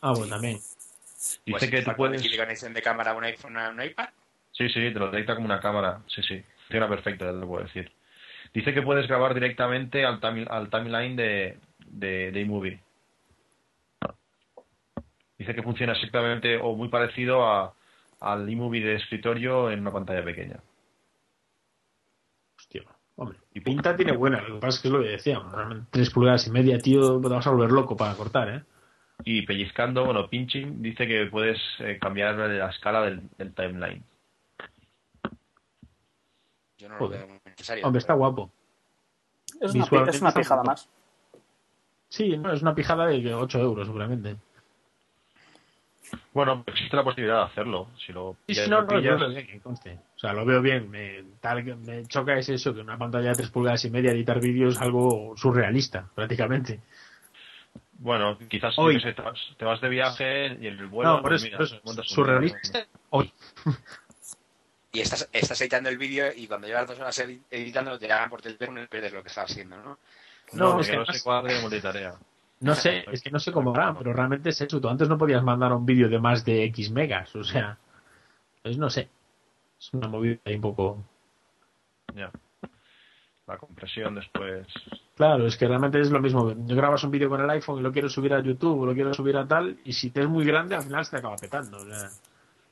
Ah, 0.00 0.12
bueno, 0.12 0.28
también. 0.28 0.56
Dice 0.56 1.42
Pues, 1.50 1.70
que 1.70 1.82
tú 1.82 1.92
puedes... 1.96 2.22
de 2.22 2.36
conexión 2.36 2.74
de 2.74 2.82
cámara 2.82 3.12
a 3.12 3.14
un 3.14 3.24
iPhone 3.24 3.56
a 3.56 3.70
un 3.70 3.82
iPad. 3.82 4.08
Sí, 4.52 4.68
sí, 4.68 4.74
te 4.92 4.98
lo 4.98 5.10
detecta 5.10 5.34
como 5.34 5.46
una 5.46 5.60
cámara. 5.60 6.00
Sí, 6.08 6.22
sí. 6.22 6.42
Funciona 6.66 6.88
perfecto, 6.88 7.24
ya 7.24 7.32
te 7.32 7.38
lo 7.38 7.46
puedo 7.46 7.64
decir. 7.64 7.90
Dice 8.52 8.74
que 8.74 8.82
puedes 8.82 9.06
grabar 9.06 9.34
directamente 9.34 10.04
al, 10.04 10.20
time- 10.20 10.46
al 10.50 10.68
timeline 10.68 11.16
de, 11.16 11.58
de, 11.86 12.30
de 12.32 12.40
iMovie. 12.40 12.80
Dice 15.38 15.54
que 15.54 15.62
funciona 15.62 15.92
exactamente 15.92 16.56
o 16.58 16.74
muy 16.74 16.88
parecido 16.88 17.46
a, 17.46 17.72
al 18.20 18.48
iMovie 18.50 18.84
de 18.84 18.96
escritorio 18.96 19.70
en 19.70 19.80
una 19.80 19.92
pantalla 19.92 20.24
pequeña. 20.24 20.56
Hombre. 23.20 23.36
Y 23.52 23.60
pinta 23.60 23.96
tiene 23.96 24.12
buena, 24.12 24.40
lo 24.42 24.54
que 24.54 24.60
pasa 24.60 24.76
es 24.76 24.82
que 24.82 24.88
es 24.88 24.94
lo 24.94 25.00
que 25.02 25.08
decíamos. 25.08 25.52
Realmente 25.52 25.86
3 25.90 26.10
pulgadas 26.10 26.46
y 26.46 26.50
media, 26.52 26.78
tío, 26.78 27.20
te 27.20 27.28
vas 27.28 27.46
a 27.48 27.50
volver 27.50 27.72
loco 27.72 27.96
para 27.96 28.14
cortar, 28.14 28.48
¿eh? 28.48 28.62
Y 29.24 29.42
pellizcando, 29.42 30.04
bueno, 30.04 30.28
pinching, 30.30 30.80
dice 30.80 31.08
que 31.08 31.26
puedes 31.26 31.58
eh, 31.80 31.98
cambiar 32.00 32.36
la 32.36 32.70
escala 32.70 33.02
del, 33.02 33.28
del 33.36 33.52
timeline. 33.52 34.04
Yo 36.78 36.88
no 36.88 36.94
lo 36.94 36.98
Joder. 37.00 37.18
veo 37.18 37.28
muy 37.28 37.40
necesario. 37.44 37.84
Hombre, 37.84 37.98
está 37.98 38.14
guapo. 38.14 38.52
Es 39.60 39.74
una, 39.74 39.84
es 39.84 40.34
pijada 40.34 40.62
más. 40.62 40.88
Sí, 42.08 42.36
no, 42.36 42.52
es 42.52 42.62
una 42.62 42.76
pijada 42.76 43.06
de 43.06 43.34
8 43.34 43.58
euros, 43.58 43.88
seguramente. 43.88 44.36
Bueno, 46.32 46.62
existe 46.66 46.96
la 46.96 47.04
posibilidad 47.04 47.38
de 47.38 47.44
hacerlo. 47.44 47.88
Si 48.04 48.12
lo 48.12 48.36
Sí, 48.46 48.54
sí, 48.54 48.60
pillas, 48.60 48.68
no, 48.68 48.80
lo 48.80 48.86
no, 48.86 48.88
pillas. 49.00 49.28
bien, 49.34 49.46
que 49.46 49.60
conste. 49.60 49.98
O 50.16 50.18
sea, 50.18 50.32
lo 50.32 50.44
veo 50.44 50.60
bien. 50.62 50.90
Me, 50.90 51.24
tal, 51.40 51.64
me 51.64 52.06
choca 52.06 52.36
es 52.38 52.48
eso, 52.48 52.74
que 52.74 52.80
una 52.80 52.96
pantalla 52.98 53.30
de 53.30 53.36
3 53.36 53.50
pulgadas 53.50 53.84
y 53.84 53.90
media 53.90 54.12
editar 54.12 54.40
vídeos 54.40 54.76
es 54.76 54.80
algo 54.80 55.34
surrealista, 55.36 56.08
prácticamente. 56.14 56.80
Bueno, 58.00 58.38
quizás 58.48 58.74
Hoy. 58.78 59.00
sé, 59.00 59.12
te, 59.12 59.22
vas, 59.22 59.38
te 59.56 59.64
vas 59.64 59.80
de 59.80 59.88
viaje 59.88 60.46
y 60.60 60.66
en 60.68 60.78
el 60.78 60.86
vuelo. 60.86 61.16
no, 61.16 61.22
por 61.22 61.30
pues 61.32 61.42
eso, 61.42 61.46
mira, 61.46 61.58
por 61.58 61.92
eso. 61.94 62.02
Surrealista. 62.04 62.86
Hoy. 63.10 63.32
Y 64.90 65.00
estás, 65.00 65.28
estás 65.34 65.60
editando 65.60 65.90
el 65.90 65.98
vídeo 65.98 66.32
y 66.34 66.46
cuando 66.46 66.66
llevas 66.66 66.88
dos 66.88 66.98
horas 66.98 67.18
edi- 67.20 67.42
editando 67.50 67.98
te 67.98 68.08
llaman 68.08 68.30
por 68.30 68.40
teléfono 68.40 68.82
y 68.82 68.86
pierdes 68.86 69.12
lo 69.12 69.22
que 69.22 69.28
estás 69.28 69.50
haciendo, 69.50 69.76
¿no? 69.76 69.98
No, 70.54 70.72
No, 70.74 70.80
es 70.80 70.88
que 70.88 70.94
no 70.96 71.04
no 71.04 71.12
se 71.12 71.22
cuadre 71.22 71.60
multitarea. 71.60 72.14
No 72.60 72.74
sé, 72.74 73.04
es 73.12 73.22
que 73.22 73.30
no 73.30 73.38
sé 73.38 73.52
cómo 73.52 73.74
harán, 73.74 73.96
pero 73.96 74.12
realmente 74.12 74.50
es 74.50 74.60
eso. 74.60 74.80
Tú 74.80 74.88
antes 74.88 75.08
no 75.08 75.16
podías 75.16 75.42
mandar 75.42 75.72
un 75.72 75.86
vídeo 75.86 76.08
de 76.08 76.18
más 76.18 76.44
de 76.44 76.64
X 76.64 76.90
megas, 76.90 77.34
o 77.36 77.44
sea. 77.44 77.78
Pues 78.62 78.76
no 78.76 78.90
sé. 78.90 79.08
Es 79.78 79.94
una 79.94 80.08
movida 80.08 80.38
ahí 80.44 80.56
un 80.56 80.60
poco. 80.60 81.04
Ya. 82.14 82.30
La 83.46 83.56
compresión 83.56 84.16
después. 84.16 84.66
Claro, 85.16 85.46
es 85.46 85.56
que 85.56 85.68
realmente 85.68 86.00
es 86.00 86.10
lo 86.10 86.20
mismo. 86.20 86.52
Grabas 86.54 87.04
un 87.04 87.10
vídeo 87.10 87.28
con 87.28 87.40
el 87.40 87.50
iPhone 87.50 87.78
y 87.78 87.82
lo 87.82 87.92
quieres 87.92 88.12
subir 88.12 88.34
a 88.34 88.40
YouTube 88.40 88.80
o 88.80 88.86
lo 88.86 88.94
quieres 88.94 89.16
subir 89.16 89.36
a 89.36 89.46
tal, 89.46 89.78
y 89.84 89.92
si 89.92 90.10
te 90.10 90.20
es 90.20 90.28
muy 90.28 90.44
grande, 90.44 90.74
al 90.74 90.82
final 90.82 91.04
se 91.04 91.12
te 91.12 91.16
acaba 91.18 91.36
petando. 91.36 91.76
o 91.76 91.80
sea. 91.80 92.08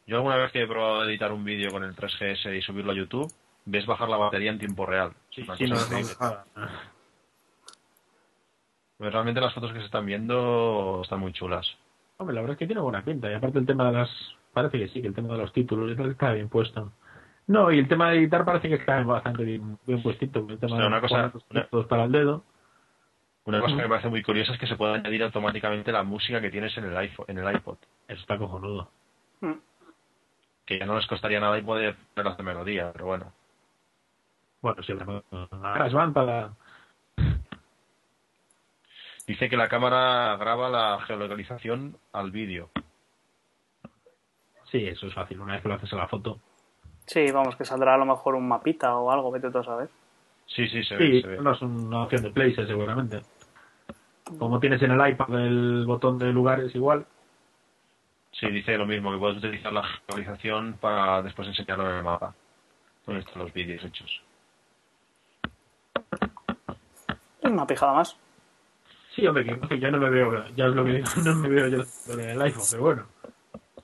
Yo 0.07 0.17
alguna 0.17 0.37
vez 0.37 0.53
que 0.53 0.63
he 0.63 0.67
probado 0.67 1.05
editar 1.05 1.33
un 1.33 1.45
vídeo 1.45 1.71
con 1.71 1.83
el 1.83 1.95
3GS 1.95 2.57
y 2.57 2.63
subirlo 2.63 2.93
a 2.93 2.95
YouTube, 2.95 3.33
ves 3.65 3.87
bajar 3.87 4.09
la 4.09 4.17
batería 4.17 4.51
en 4.51 4.59
tiempo 4.59 4.87
real. 4.87 5.13
Sí, 5.31 5.45
cosa 5.45 5.65
no, 5.65 5.75
no. 5.75 6.45
Pero 6.59 6.96
realmente 8.99 9.41
las 9.41 9.53
fotos 9.55 9.73
que 9.73 9.81
se 9.81 9.87
están 9.87 10.07
viendo 10.07 11.01
están 11.03 11.21
muy 11.21 11.33
chulas. 11.33 11.67
Hombre, 12.19 12.35
la 12.35 12.41
verdad 12.41 12.55
es 12.55 12.59
que 12.59 12.67
tiene 12.67 12.81
buena 12.81 13.05
pinta. 13.05 13.31
Y 13.31 13.35
aparte 13.35 13.59
el 13.59 13.67
tema 13.67 13.87
de 13.91 13.93
las... 13.99 14.11
Parece 14.53 14.79
que 14.79 14.89
sí, 14.89 15.03
que 15.03 15.09
el 15.09 15.15
tema 15.15 15.29
de 15.35 15.39
los 15.39 15.53
títulos 15.53 15.99
está 15.99 16.33
bien 16.33 16.49
puesto. 16.49 16.93
No, 17.47 17.71
y 17.71 17.79
el 17.79 17.89
tema 17.89 18.11
de 18.11 18.19
editar 18.19 18.45
parece 18.45 18.69
que 18.69 18.77
está 18.77 19.03
bastante 19.03 19.45
bien, 19.45 19.79
bien 19.87 20.03
puestito. 20.03 20.41
El 20.49 20.59
tema 20.59 20.75
O 20.75 20.77
sea, 20.77 20.81
de 20.81 20.87
una 20.87 21.01
cosa- 21.01 21.33
poner 21.49 21.69
una- 21.71 21.87
para 21.87 22.05
el 22.05 22.13
dedo. 22.13 22.43
Una 23.45 23.61
cosa 23.61 23.77
que 23.77 23.83
me 23.83 23.89
parece 23.89 24.09
muy 24.09 24.23
curiosa 24.25 24.55
es 24.55 24.59
que 24.59 24.67
se 24.67 24.75
puede 24.77 24.95
añadir 24.95 25.23
automáticamente 25.23 25.93
la 25.93 26.03
música 26.03 26.41
que 26.41 26.51
tienes 26.51 26.77
en 26.79 26.85
el 26.87 26.97
iPhone, 26.97 27.27
en 27.29 27.39
el 27.39 27.55
iPod. 27.55 27.77
Eso 28.09 28.21
está 28.21 28.39
cojonudo. 28.39 28.91
Mm. 29.41 29.53
Que 30.65 30.79
ya 30.81 30.87
no 30.87 30.97
les 30.97 31.07
costaría 31.07 31.39
nada 31.39 31.57
y 31.57 31.63
poder 31.63 31.95
ponerlas 32.15 32.37
de 32.39 32.43
melodía, 32.43 32.91
pero 32.93 33.07
bueno. 33.07 33.33
Bueno, 34.63 34.83
si 34.83 34.95
la 34.95 35.05
van 35.93 36.13
para... 36.13 36.51
Dice 39.27 39.49
que 39.49 39.57
la 39.57 39.69
cámara 39.69 40.37
graba 40.37 40.69
la 40.69 41.01
geolocalización 41.07 41.97
al 42.13 42.31
vídeo. 42.31 42.71
Sí, 44.71 44.87
eso 44.87 45.07
es 45.07 45.15
fácil. 45.15 45.41
Una 45.41 45.55
vez 45.55 45.63
que 45.63 45.69
lo 45.69 45.75
haces 45.75 45.93
a 45.93 45.97
la 45.97 46.09
foto. 46.09 46.39
Sí, 47.07 47.31
vamos, 47.33 47.57
que 47.57 47.65
saldrá 47.65 47.95
a 47.95 47.99
lo 47.99 48.07
mejor 48.07 48.35
un 48.35 48.49
mapita 48.49 48.97
o 48.97 49.11
algo, 49.11 49.31
vete 49.31 49.51
tú 49.51 49.59
a 49.59 49.65
saber. 49.65 49.89
Sí, 50.47 50.69
sí, 50.69 50.83
se 50.85 50.97
ve, 50.97 51.07
Sí, 51.11 51.23
se 51.23 51.29
ve. 51.29 51.39
no 51.41 51.53
es 51.53 51.63
una 51.63 52.03
opción 52.05 52.23
de 52.23 52.31
Places 52.31 52.67
seguramente. 52.69 53.21
Como 54.39 54.59
tienes 54.59 54.83
en 54.83 54.91
el 54.93 55.09
iPad 55.11 55.35
el 55.47 55.85
botón 55.87 56.19
de 56.19 56.27
lugares 56.33 56.75
igual. 56.75 57.07
Sí, 58.33 58.47
dice 58.51 58.77
lo 58.77 58.87
mismo, 58.87 59.13
que 59.13 59.19
puedes 59.19 59.39
utilizar 59.39 59.73
la 59.73 59.83
geolocalización 59.85 60.75
para 60.81 61.23
después 61.23 61.49
enseñarlo 61.49 61.89
en 61.91 61.97
el 61.97 62.03
mapa. 62.05 62.35
Donde 63.07 63.21
están 63.23 63.43
los 63.43 63.53
vídeos 63.53 63.85
hechos. 63.85 64.21
Una 67.43 67.67
pijada 67.67 67.93
más. 67.95 68.17
Sí, 69.17 69.27
hombre, 69.27 69.45
que, 69.45 69.59
que 69.69 69.81
yo 69.81 69.91
no 69.91 69.99
me 69.99 70.11
veo, 70.11 70.47
ya 70.55 70.67
es 70.67 70.75
lo 70.75 70.85
que 70.85 70.93
digo, 70.93 71.09
no 71.25 71.35
me 71.37 71.49
veo 71.49 71.69
yo 71.69 71.85
en 72.13 72.21
el 72.21 72.43
iPhone, 72.43 72.65
pero 72.71 72.83
bueno, 72.83 73.07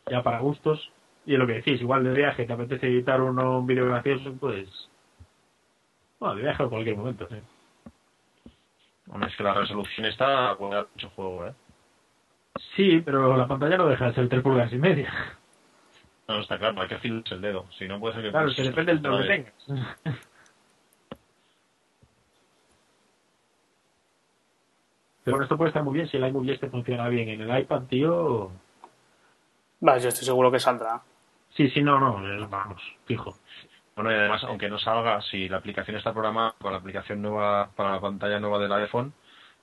ya 0.09 0.23
para 0.23 0.41
gustos. 0.41 0.93
Y 1.25 1.35
es 1.35 1.39
lo 1.39 1.47
que 1.47 1.55
decís, 1.55 1.81
igual 1.81 2.05
de 2.05 2.13
viaje, 2.13 2.45
te 2.45 2.53
apetece 2.53 2.89
editar 2.89 3.21
uno, 3.21 3.61
un 3.61 3.67
vídeo 3.67 3.87
gracioso, 3.87 4.35
pues. 4.39 4.69
Bueno, 6.19 6.35
de 6.35 6.43
viaje 6.43 6.63
en 6.63 6.69
cualquier 6.69 6.97
momento, 6.97 7.27
sí. 7.29 7.37
Hombre, 9.09 9.31
es 9.31 9.37
que 9.37 9.43
la 9.43 9.55
resolución 9.55 10.07
está 10.07 10.55
dar 10.55 10.87
mucho 10.95 11.11
juego, 11.11 11.47
¿eh? 11.47 11.55
Sí, 12.77 13.01
pero 13.05 13.37
la 13.37 13.47
pantalla 13.47 13.79
no 13.79 13.87
deja 13.87 14.07
de 14.07 14.15
ser 14.15 14.29
3 14.29 14.43
pulgadas 14.43 14.73
y 14.73 14.79
media. 14.79 15.13
No, 16.29 16.41
está 16.41 16.59
claro, 16.59 16.81
hay 16.81 16.89
que 16.89 16.97
afilarse 16.97 17.35
el 17.35 17.41
dedo. 17.41 17.67
Si 17.79 17.89
no, 17.89 17.99
puede 17.99 18.15
ser 18.15 18.25
que... 18.25 18.31
Claro, 18.31 18.49
es 18.49 18.57
que 18.57 18.63
depende 18.63 18.93
del 18.93 19.03
dedo 19.03 19.19
que 19.19 19.27
tengas. 19.27 19.55
Pero 25.25 25.37
bueno, 25.37 25.45
esto 25.45 25.57
puede 25.57 25.69
estar 25.69 25.85
muy 25.85 25.95
bien 25.95 26.09
si 26.09 26.17
el 26.17 26.27
iMovie 26.27 26.55
este 26.55 26.69
funciona 26.69 27.09
bien 27.09 27.29
en 27.29 27.41
el 27.43 27.61
iPad, 27.61 27.83
tío. 27.83 28.51
Va, 29.87 29.99
yo 29.99 30.09
estoy 30.09 30.25
seguro 30.25 30.51
que 30.51 30.59
saldrá. 30.59 31.01
Sí, 31.51 31.69
sí, 31.71 31.83
no, 31.83 32.01
no, 32.01 32.27
eh, 32.27 32.47
vamos, 32.51 32.83
fijo. 33.05 33.37
Bueno, 33.95 34.11
y 34.11 34.15
además, 34.15 34.43
aunque 34.45 34.69
no 34.69 34.79
salga, 34.79 35.21
si 35.23 35.49
la 35.49 35.59
aplicación 35.59 35.97
está 35.97 36.13
programada 36.13 36.55
con 36.61 36.73
la 36.73 36.79
aplicación 36.79 37.21
nueva 37.21 37.69
para 37.77 37.93
la 37.93 38.01
pantalla 38.01 38.41
nueva 38.41 38.59
del 38.59 38.73
iPhone 38.73 39.13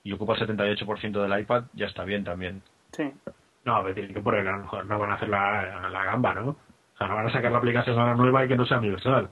y 0.04 0.12
ocupa 0.12 0.34
el 0.34 0.46
78% 0.46 1.20
del 1.20 1.40
iPad, 1.40 1.64
ya 1.74 1.86
está 1.86 2.04
bien 2.04 2.24
también. 2.24 2.62
Sí. 2.92 3.12
No, 3.64 3.76
a 3.76 3.82
ver, 3.82 3.94
tienen 3.94 4.14
que 4.14 4.20
poner, 4.20 4.46
a 4.46 4.52
lo 4.52 4.62
mejor 4.62 4.86
no 4.86 4.98
van 4.98 5.10
a 5.10 5.14
hacer 5.14 5.28
la, 5.28 5.90
la 5.90 6.04
gamba, 6.04 6.34
¿no? 6.34 6.50
O 6.50 6.96
sea, 6.96 7.08
no 7.08 7.16
van 7.16 7.26
a 7.26 7.32
sacar 7.32 7.50
la 7.50 7.58
aplicación 7.58 7.98
ahora 7.98 8.14
nueva 8.14 8.44
y 8.44 8.48
que 8.48 8.56
no 8.56 8.64
sea 8.64 8.78
universal. 8.78 9.30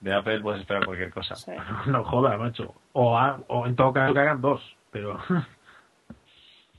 De 0.00 0.12
Apple 0.14 0.40
puedes 0.40 0.60
esperar 0.60 0.84
cualquier 0.84 1.12
cosa. 1.12 1.34
sí. 1.36 1.52
No 1.86 2.04
joda, 2.04 2.36
macho. 2.36 2.74
O, 2.92 3.18
o 3.48 3.66
en 3.66 3.74
todo 3.76 3.92
caso 3.92 4.12
que 4.14 4.20
hagan 4.20 4.40
dos, 4.40 4.76
pero... 4.90 5.18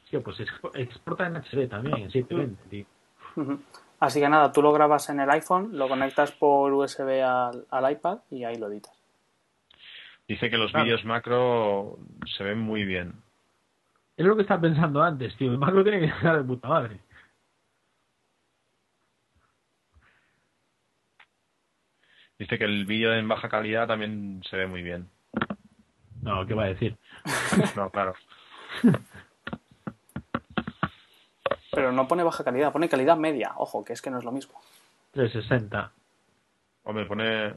Sí, 0.09 0.17
pues 0.19 0.39
expo- 0.39 0.71
exporta 0.73 1.27
en 1.27 1.35
HD 1.35 1.67
también, 1.67 1.97
en 1.97 2.09
720, 2.11 2.63
tío. 2.69 2.85
Así 3.99 4.21
que 4.21 4.29
nada, 4.29 4.53
tú 4.53 4.61
lo 4.61 4.71
grabas 4.71 5.09
en 5.09 5.19
el 5.19 5.29
iPhone, 5.29 5.71
lo 5.77 5.89
conectas 5.89 6.31
por 6.31 6.71
USB 6.71 7.21
al, 7.25 7.65
al 7.69 7.91
iPad 7.91 8.19
y 8.31 8.45
ahí 8.45 8.55
lo 8.55 8.67
editas. 8.71 8.93
Dice 10.25 10.49
que 10.49 10.57
los 10.57 10.71
Claro. 10.71 10.85
vídeos 10.85 11.03
macro 11.03 11.97
se 12.25 12.43
ven 12.45 12.57
muy 12.59 12.85
bien. 12.85 13.15
Es 14.15 14.25
lo 14.25 14.35
que 14.37 14.43
estaba 14.43 14.61
pensando 14.61 15.01
antes, 15.03 15.35
tío. 15.35 15.51
El 15.51 15.57
macro 15.57 15.83
tiene 15.83 15.99
que 15.99 16.05
estar 16.05 16.37
de 16.37 16.43
puta 16.45 16.69
madre. 16.69 17.01
Dice 22.39 22.57
que 22.57 22.65
el 22.65 22.85
vídeo 22.85 23.13
en 23.13 23.27
baja 23.27 23.49
calidad 23.49 23.87
también 23.87 24.41
se 24.49 24.57
ve 24.57 24.67
muy 24.67 24.83
bien. 24.83 25.09
No, 26.21 26.45
¿qué 26.45 26.53
va 26.53 26.63
a 26.65 26.67
decir? 26.67 26.95
No, 27.75 27.89
claro. 27.89 28.13
Pero 31.71 31.91
no 31.91 32.07
pone 32.07 32.23
baja 32.23 32.43
calidad, 32.43 32.71
pone 32.71 32.89
calidad 32.89 33.17
media. 33.17 33.53
Ojo, 33.57 33.83
que 33.83 33.93
es 33.93 34.01
que 34.01 34.09
no 34.09 34.17
es 34.19 34.23
lo 34.23 34.31
mismo. 34.31 34.59
360. 35.13 35.91
Hombre, 36.83 37.05
pone 37.05 37.53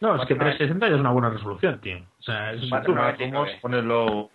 No, 0.00 0.16
es 0.16 0.26
que 0.26 0.36
490. 0.36 0.56
360 0.56 0.88
ya 0.88 0.94
es 0.94 1.00
una 1.00 1.10
buena 1.12 1.30
resolución, 1.30 1.80
tío. 1.80 1.98
O 2.18 2.22
sea, 2.22 2.52
es 2.52 2.68
Cuatro 2.68 2.92
una- 2.92 3.02
noventa. 3.12 3.24
Macrumos, 3.26 3.50
pone 3.60 3.82
low. 3.82 4.30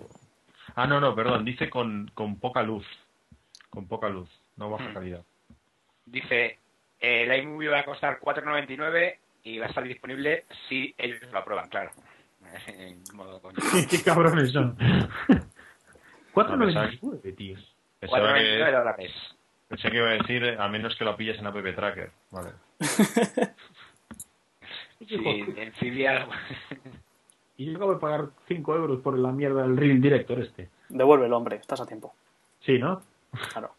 Ah, 0.76 0.88
no, 0.88 0.99
no, 0.99 1.16
perdón. 1.16 1.45
Dice 1.45 1.70
con, 1.70 2.11
con 2.13 2.38
poca 2.39 2.61
luz. 2.63 2.86
Con 3.70 3.88
poca 3.88 4.07
luz, 4.09 4.30
no 4.57 4.70
baja 4.70 4.89
Hmm. 4.89 4.93
calidad. 4.93 5.22
Dice, 6.05 6.59
el 6.99 7.33
iMovie 7.41 7.69
va 7.69 7.79
a 7.79 7.85
costar 7.85 8.19
4,99 8.19 9.17
y 9.43 9.57
va 9.57 9.65
a 9.65 9.69
estar 9.69 9.83
disponible 9.83 10.45
si 10.67 10.93
ellos 10.97 11.19
lo 11.31 11.39
aprueban, 11.39 11.69
claro. 11.69 11.91
En 12.67 13.01
modo 13.13 13.41
coño. 13.41 13.57
Qué 13.89 14.01
cabrones 14.03 14.51
son. 14.51 14.77
A 16.35 16.35
499, 16.35 17.31
tío. 17.31 17.57
Pensaba 17.99 18.37
4,99 18.37 18.65
que, 18.65 18.71
dólares. 18.71 19.11
pensé 19.69 19.89
que 19.89 19.97
iba 19.97 20.09
a 20.09 20.13
decir 20.13 20.43
eh, 20.43 20.57
a 20.59 20.67
menos 20.67 20.93
que 20.97 21.05
lo 21.05 21.15
pilles 21.15 21.39
en 21.39 21.47
App 21.47 21.55
Tracker. 21.55 22.11
Vale. 22.29 22.49
Sí, 25.07 25.45
en 25.55 25.73
filial. 25.73 26.27
Y 27.57 27.71
yo 27.71 27.77
acabo 27.77 27.93
de 27.93 27.99
pagar 27.99 28.29
5 28.47 28.75
euros 28.75 29.01
por 29.01 29.17
la 29.17 29.31
mierda 29.31 29.61
del 29.61 29.77
Real 29.77 30.01
Director 30.01 30.39
este. 30.39 30.69
Devuélvelo, 30.89 31.37
hombre, 31.37 31.55
estás 31.57 31.79
a 31.79 31.85
tiempo. 31.85 32.13
Sí, 32.59 32.77
¿no? 32.79 33.01
Claro. 33.53 33.71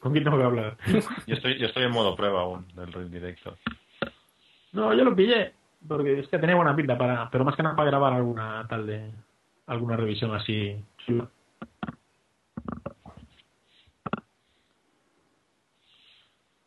¿Con 0.00 0.12
quién 0.12 0.24
tengo 0.24 0.38
que 0.38 0.44
hablar? 0.44 0.76
Yo 1.26 1.34
estoy, 1.34 1.58
yo 1.58 1.66
estoy 1.66 1.84
en 1.84 1.92
modo 1.92 2.16
prueba 2.16 2.40
aún 2.40 2.66
del 2.74 2.92
Real 2.92 3.10
Director. 3.10 3.56
No, 4.72 4.94
yo 4.94 5.04
lo 5.04 5.14
pillé. 5.14 5.52
Porque 5.86 6.20
es 6.20 6.28
que 6.28 6.38
tenía 6.38 6.56
buena 6.56 6.76
pinta 6.76 6.96
para. 6.98 7.30
Pero 7.30 7.44
más 7.44 7.56
que 7.56 7.62
nada 7.62 7.76
para 7.76 7.90
grabar 7.90 8.12
alguna 8.12 8.66
tal 8.68 8.86
de. 8.86 9.10
Alguna 9.66 9.96
revisión 9.96 10.34
así. 10.34 10.82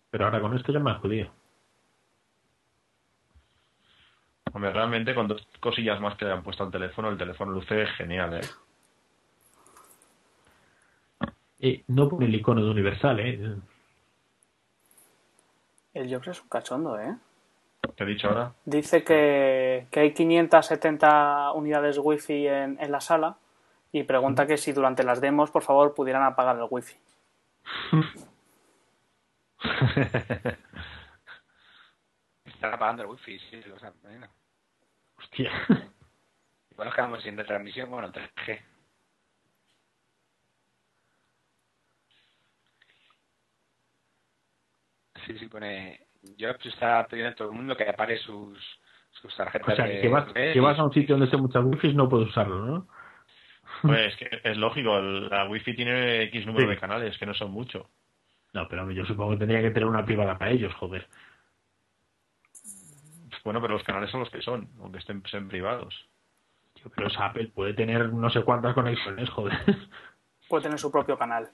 Pero 0.10 0.26
ahora 0.26 0.40
con 0.40 0.56
esto 0.56 0.72
ya 0.72 0.80
me 0.80 0.94
jodido. 0.94 1.32
Hombre, 4.54 4.72
realmente 4.72 5.16
con 5.16 5.28
dos 5.28 5.46
cosillas 5.60 6.00
más 6.00 6.16
que 6.16 6.26
le 6.26 6.32
han 6.32 6.44
puesto 6.44 6.64
al 6.64 6.72
teléfono, 6.72 7.10
el 7.10 7.18
teléfono 7.18 7.52
luce 7.52 7.88
genial, 7.98 8.36
¿eh? 8.36 8.42
Eh, 11.66 11.86
no 11.88 12.10
pone 12.10 12.26
el 12.26 12.36
icono 12.36 12.62
de 12.62 12.70
Universal, 12.70 13.22
¿eh? 13.22 13.56
El 15.94 16.14
Jobs 16.14 16.28
es 16.28 16.42
un 16.42 16.50
cachondo, 16.50 17.00
¿eh? 17.00 17.16
¿Te 17.96 18.04
he 18.04 18.08
dicho 18.08 18.28
ahora? 18.28 18.54
Dice 18.66 19.06
que, 19.06 19.88
que 19.90 20.02
hay 20.02 20.14
570 20.14 21.54
unidades 21.54 21.98
wifi 22.00 22.48
en, 22.48 22.78
en 22.82 22.92
la 22.92 23.00
sala 23.00 23.38
y 23.94 24.04
pregunta 24.04 24.46
que 24.46 24.58
si 24.58 24.74
durante 24.74 25.04
las 25.04 25.22
demos, 25.22 25.52
por 25.52 25.62
favor, 25.64 25.94
pudieran 25.94 26.24
apagar 26.24 26.58
el 26.58 26.68
wifi. 26.70 26.98
Están 32.44 32.74
apagando 32.74 33.04
el 33.04 33.10
wifi, 33.10 33.40
sí, 33.40 33.62
lo 33.68 33.80
saben. 33.80 34.02
Bueno, 34.02 34.28
Hostia. 35.18 35.50
Igual 36.72 36.88
nos 36.88 36.96
quedamos 36.96 37.24
sin 37.24 37.38
retransmisión, 37.38 37.90
bueno, 37.90 38.12
3G. 38.12 38.73
Sí, 45.26 45.38
sí, 45.38 45.48
pone... 45.48 46.00
Yo 46.38 46.50
está 46.50 47.06
pidiendo 47.08 47.32
a 47.32 47.36
todo 47.36 47.50
el 47.50 47.56
mundo 47.56 47.76
que 47.76 47.88
apague 47.90 48.18
sus, 48.18 48.58
sus 49.12 49.36
tarjetas 49.36 49.74
O 49.74 49.76
sea, 49.76 49.86
de... 49.86 50.00
que 50.02 50.08
vas, 50.08 50.34
de- 50.34 50.54
que 50.54 50.60
vas 50.62 50.80
a 50.80 50.84
un 50.86 50.94
sitio 50.94 51.16
donde 51.16 51.26
esté 51.26 51.38
muchas 51.38 51.64
wifi 51.66 51.94
no 51.94 52.08
puedes 52.08 52.30
usarlo, 52.30 52.66
¿no? 52.66 52.88
Pues 53.82 54.14
es 54.14 54.16
que 54.18 54.42
es 54.50 54.56
lógico, 54.58 55.00
la 55.02 55.46
wifi 55.50 55.76
tiene 55.76 56.24
X 56.24 56.46
número 56.46 56.66
Sí. 56.66 56.70
de 56.70 56.80
canales, 56.80 57.18
que 57.18 57.26
no 57.26 57.34
son 57.34 57.52
mucho. 57.52 57.90
No, 58.54 58.68
pero 58.70 58.90
yo 58.92 59.04
supongo 59.06 59.32
que 59.32 59.38
tendría 59.40 59.62
que 59.62 59.72
tener 59.72 59.88
una 59.90 60.06
privada 60.06 60.38
para 60.38 60.52
ellos, 60.52 60.74
joder. 60.76 61.08
Bueno, 63.44 63.60
pero 63.62 63.74
los 63.74 63.84
canales 63.84 64.10
son 64.10 64.22
los 64.22 64.30
que 64.30 64.42
son, 64.42 64.70
aunque 64.80 65.00
estén, 65.00 65.22
sean 65.30 65.50
privados. 65.50 66.08
Tío, 66.76 66.90
pero 66.96 67.08
es 67.08 67.20
Apple, 67.20 67.48
puede 67.54 67.74
tener 67.74 68.14
no 68.14 68.30
sé 68.30 68.42
cuántas 68.44 68.74
conexiones, 68.74 69.30
joder. 69.30 69.58
Puede 70.48 70.64
tener 70.64 70.80
su 70.80 70.92
propio 70.92 71.18
canal. 71.18 71.50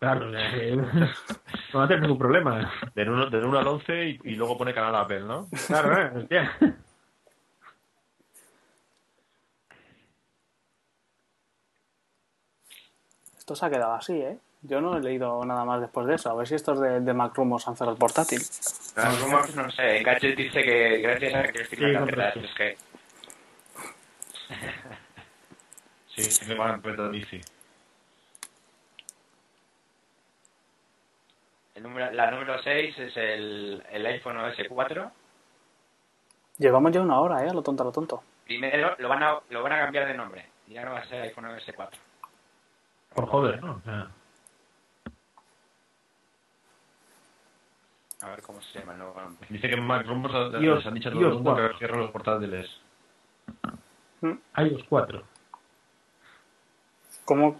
Claro, 0.00 0.32
que 0.32 0.76
no 1.72 1.78
va 1.78 1.84
a 1.84 1.88
tener 1.88 2.00
ningún 2.00 2.18
problema. 2.18 2.72
Del 2.94 3.10
1, 3.10 3.28
del 3.28 3.44
1 3.44 3.58
al 3.58 3.66
11 3.66 4.08
y, 4.08 4.20
y 4.24 4.34
luego 4.34 4.56
pone 4.56 4.72
canal 4.72 4.94
Apple, 4.96 5.20
¿no? 5.20 5.46
Claro, 5.66 6.00
¿eh? 6.00 6.10
Hostia. 6.16 6.56
Esto 13.36 13.54
se 13.54 13.66
ha 13.66 13.70
quedado 13.70 13.92
así, 13.92 14.14
¿eh? 14.14 14.38
Yo 14.62 14.80
no 14.80 14.96
he 14.96 15.00
leído 15.00 15.44
nada 15.44 15.66
más 15.66 15.82
después 15.82 16.06
de 16.06 16.14
eso. 16.14 16.30
A 16.30 16.34
ver 16.34 16.46
si 16.46 16.54
estos 16.54 16.80
de, 16.80 17.00
de 17.00 17.12
Macrumos 17.12 17.68
han 17.68 17.76
cerrado 17.76 17.92
el 17.92 17.98
portátil. 17.98 18.40
Las 18.96 19.20
rumores, 19.20 19.54
no 19.54 19.70
sé, 19.70 20.02
Gadget 20.02 20.36
dice 20.36 20.62
que 20.62 20.98
gracias 20.98 21.34
a 21.34 21.42
que 21.42 21.52
tarjetas, 21.52 22.10
razón. 22.10 22.44
es 22.44 22.54
que... 22.54 22.76
Sí, 26.22 26.46
me 26.48 26.54
van 26.54 26.82
a 26.84 27.08
bici. 27.08 27.40
El 31.80 31.84
número, 31.84 32.10
la 32.12 32.30
número 32.30 32.62
6 32.62 32.98
es 32.98 33.16
el, 33.16 33.82
el 33.90 34.04
iPhone 34.04 34.36
OS 34.36 34.54
4. 34.68 35.10
Llevamos 36.58 36.92
ya 36.92 37.00
una 37.00 37.18
hora, 37.18 37.42
¿eh? 37.42 37.48
A 37.48 37.54
lo 37.54 37.62
tonto, 37.62 37.82
a 37.82 37.86
lo 37.86 37.92
tonto. 37.92 38.22
Primero 38.44 38.94
lo 38.98 39.08
van 39.08 39.22
a, 39.22 39.38
lo 39.48 39.62
van 39.62 39.72
a 39.72 39.78
cambiar 39.78 40.06
de 40.06 40.12
nombre. 40.12 40.46
Ya 40.66 40.84
no 40.84 40.90
va 40.92 40.98
a 40.98 41.06
ser 41.06 41.22
iPhone 41.22 41.46
OS 41.46 41.64
4. 41.74 41.98
Por 43.14 43.26
joder, 43.28 43.62
¿no? 43.64 43.76
O 43.76 43.80
sea, 43.80 44.08
A 48.20 48.28
ver 48.28 48.42
cómo 48.42 48.60
se 48.60 48.78
llama 48.78 48.92
el 48.92 48.98
nuevo 48.98 49.18
nombre. 49.18 49.46
Dice 49.48 49.70
que 49.70 49.76
Mac 49.78 50.04
ha- 50.06 50.58
iOS 50.60 50.76
les 50.76 50.86
han 50.86 50.92
dicho 50.94 51.08
a 51.08 51.12
todo 51.12 51.28
el 51.28 51.34
mundo 51.34 51.56
que 51.56 51.78
cierren 51.78 52.00
los 52.00 52.10
portátiles. 52.10 52.78
iOS 54.22 54.84
4. 54.86 55.22
¿Cómo? 57.24 57.58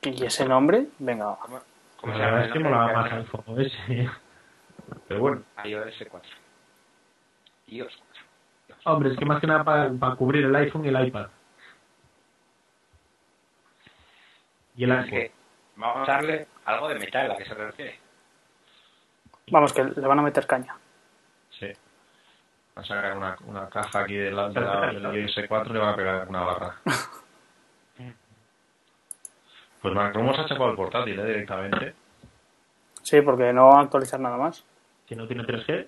¿Y 0.00 0.24
ese 0.24 0.46
nombre? 0.48 0.86
Venga. 0.98 1.36
¿Cómo, 1.42 1.60
cómo 2.00 2.12
La 2.16 2.24
verdad 2.26 2.46
es 2.46 2.52
que 2.52 2.58
nombre? 2.58 2.80
mola 2.80 2.92
más 2.92 3.12
iPhone 3.12 3.44
OS. 3.46 3.72
Pero 5.08 5.20
bueno. 5.20 5.42
iOS 5.64 6.04
4. 6.10 6.30
iOS 7.68 8.02
4. 8.68 8.92
Hombre, 8.92 9.10
es 9.12 9.18
que 9.18 9.24
más 9.24 9.40
que 9.40 9.46
nada 9.46 9.64
para, 9.64 9.90
para 9.92 10.14
cubrir 10.16 10.44
el 10.44 10.56
iPhone 10.56 10.84
y 10.84 10.88
el 10.88 11.06
iPad. 11.06 11.28
Y 14.76 14.84
el 14.84 14.92
Es 14.92 15.06
que 15.10 15.32
vamos 15.76 16.08
a 16.08 16.12
darle 16.12 16.46
algo 16.64 16.88
de 16.88 16.94
metal 16.98 17.30
a 17.32 17.36
que 17.36 17.44
se 17.44 17.54
refiere. 17.54 17.98
Vamos, 19.50 19.72
que 19.72 19.82
le 19.84 20.06
van 20.06 20.18
a 20.18 20.22
meter 20.22 20.46
caña. 20.46 20.76
Sí. 21.50 21.72
Van 22.74 22.84
a 22.84 22.88
sacar 22.88 23.16
una, 23.16 23.36
una 23.46 23.68
caja 23.68 24.00
aquí 24.00 24.14
de 24.14 24.30
la, 24.30 24.48
de 24.50 24.60
la, 24.60 24.86
de 24.92 25.00
la 25.00 25.14
iOS 25.16 25.40
4 25.48 25.70
y 25.70 25.72
le 25.74 25.78
van 25.80 25.92
a 25.92 25.96
pegar 25.96 26.28
una 26.28 26.40
barra. 26.42 26.76
Pues 29.82 29.94
Mac 29.94 30.14
Rumors 30.14 30.38
ha 30.38 30.48
sacado 30.48 30.70
el 30.70 30.76
portátil, 30.76 31.18
¿eh? 31.18 31.24
Directamente. 31.24 31.94
Sí, 33.02 33.20
porque 33.22 33.52
no 33.52 33.68
va 33.68 33.78
a 33.78 33.82
actualizar 33.82 34.20
nada 34.20 34.36
más. 34.36 34.64
Si 35.08 35.14
no 35.14 35.26
tiene 35.26 35.44
3G. 35.44 35.86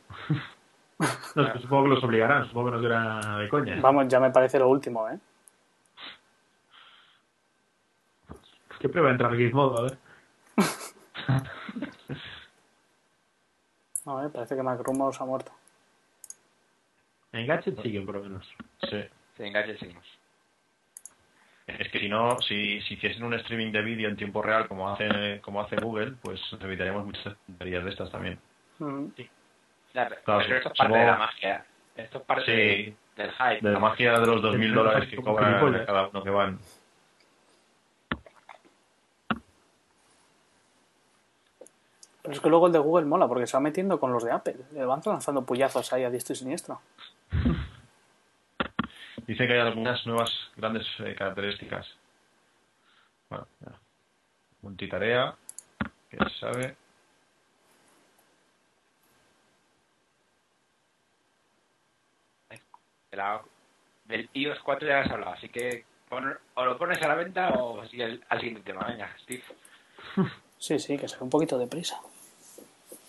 no, 1.35 1.43
es 1.47 1.53
que 1.53 1.59
supongo 1.59 1.85
que 1.85 1.89
los 1.91 2.05
obligarán. 2.05 2.47
Supongo 2.47 2.71
que 2.71 2.77
no 2.77 2.83
será 2.83 3.37
de 3.39 3.49
coña. 3.49 3.81
Vamos, 3.81 4.09
ya 4.09 4.21
me 4.21 4.31
parece 4.31 4.59
lo 4.59 4.69
último, 4.69 5.09
¿eh? 5.09 5.19
¿Qué 8.79 8.89
prueba 8.89 9.11
entrar 9.11 9.37
Gizmodo? 9.37 9.79
A 9.79 9.83
ver. 9.83 9.99
No, 14.07 14.25
¿eh? 14.25 14.31
Parece 14.31 14.57
que 14.57 14.63
Macrumos 14.63 15.21
ha 15.21 15.25
muerto. 15.27 15.53
En 17.33 17.47
Gadget 17.47 17.81
siguen, 17.83 18.07
por 18.07 18.17
lo 18.17 18.23
menos. 18.23 18.49
Sí. 18.89 19.05
Sí, 19.37 19.43
en 19.45 19.53
Gadget 19.53 19.79
seguimos. 19.79 20.20
Es 21.79 21.89
que 21.91 21.99
si 22.01 22.09
no, 22.09 22.39
si, 22.41 22.81
si 22.83 22.95
hiciesen 22.95 23.23
un 23.25 23.35
streaming 23.35 23.73
de 23.73 23.83
vídeo 23.83 24.09
en 24.09 24.17
tiempo 24.17 24.43
real 24.43 24.67
como 24.69 24.91
hace, 24.91 25.41
como 25.41 25.61
hace 25.61 25.77
Google, 25.77 26.13
pues 26.23 26.41
nos 26.53 26.61
evitaríamos 26.63 27.05
muchas 27.07 27.35
tonterías 27.47 27.85
de 27.85 27.91
estas 27.91 28.11
también. 28.11 28.39
Mm. 28.79 29.07
Claro, 29.93 30.17
pero 30.25 30.41
esto 30.41 30.69
es 30.73 30.79
parte 30.79 30.99
de 30.99 31.07
la 31.07 31.17
magia. 31.19 31.65
Esto 31.97 32.19
es 32.19 32.25
parte 32.25 32.45
Sí. 32.47 32.53
de- 32.53 32.97
del 33.23 33.33
hype. 33.33 33.67
De 33.67 33.73
la 33.73 33.79
magia 33.79 34.19
de 34.19 34.27
los 34.27 34.41
2.000 34.43 34.73
dólares 34.73 35.09
que 35.09 35.17
cobran 35.17 35.85
cada 35.85 36.09
uno 36.09 36.23
que 36.23 36.31
van. 36.31 36.59
Pero 42.23 42.35
es 42.35 42.41
que 42.41 42.49
luego 42.51 42.67
el 42.67 42.73
de 42.73 42.79
Google 42.79 43.07
mola 43.07 43.27
porque 43.27 43.47
se 43.47 43.57
va 43.57 43.61
metiendo 43.61 43.99
con 43.99 44.13
los 44.13 44.25
de 44.25 44.33
Apple. 44.33 44.57
Le 44.73 44.85
van 44.85 45.01
lanzando 45.05 45.45
puyazos 45.45 45.93
ahí 45.93 46.05
a 46.05 46.11
diestro 46.11 46.35
y 46.35 46.37
siniestro. 46.37 46.81
Dice 49.31 49.47
que 49.47 49.53
hay 49.53 49.61
algunas 49.61 50.05
nuevas 50.07 50.29
grandes 50.57 50.85
eh, 50.99 51.15
características. 51.17 51.87
Bueno, 53.29 53.47
ya. 53.65 53.79
multitarea, 54.61 55.37
que 56.11 56.17
se 56.17 56.39
sabe. 56.41 56.77
De 63.13 63.17
la- 63.17 63.41
del 64.07 64.29
iOS 64.33 64.59
4 64.65 64.89
ya 64.89 65.01
has 65.03 65.11
hablado, 65.13 65.33
así 65.35 65.49
que 65.49 65.85
pon- 66.09 66.37
o 66.55 66.65
lo 66.65 66.77
pones 66.77 67.01
a 67.01 67.07
la 67.07 67.15
venta 67.15 67.51
o 67.51 67.87
sigue 67.87 68.03
el- 68.07 68.25
al 68.29 68.41
siguiente 68.41 68.63
tema. 68.63 68.85
Venga, 68.89 69.15
Steve. 69.23 69.45
Sí, 70.59 70.79
sí, 70.81 70.99
que 70.99 71.07
se 71.09 71.17
ve 71.17 71.23
un 71.23 71.31
poquito 71.31 71.57
de 71.57 71.69
prisa. 71.69 72.01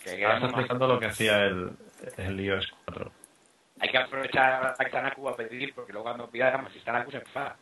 Que 0.03 0.23
Ahora 0.23 0.35
está 0.35 0.47
explicando 0.49 0.87
lo 0.87 0.99
que 0.99 1.07
hacía 1.07 1.45
el, 1.45 1.71
el 2.17 2.39
iOS 2.39 2.71
4. 2.85 3.11
Hay 3.81 3.89
que 3.89 3.97
aprovechar 3.97 4.63
a 4.65 4.75
que 4.75 4.85
está 4.85 5.01
Naku 5.01 5.27
a 5.27 5.35
pedir, 5.35 5.73
porque 5.73 5.91
luego 5.91 6.05
cuando 6.07 6.29
pidamos, 6.29 6.71
si 6.71 6.77
está 6.77 6.91
Naku 6.93 7.11
se 7.11 7.17
enfada. 7.17 7.55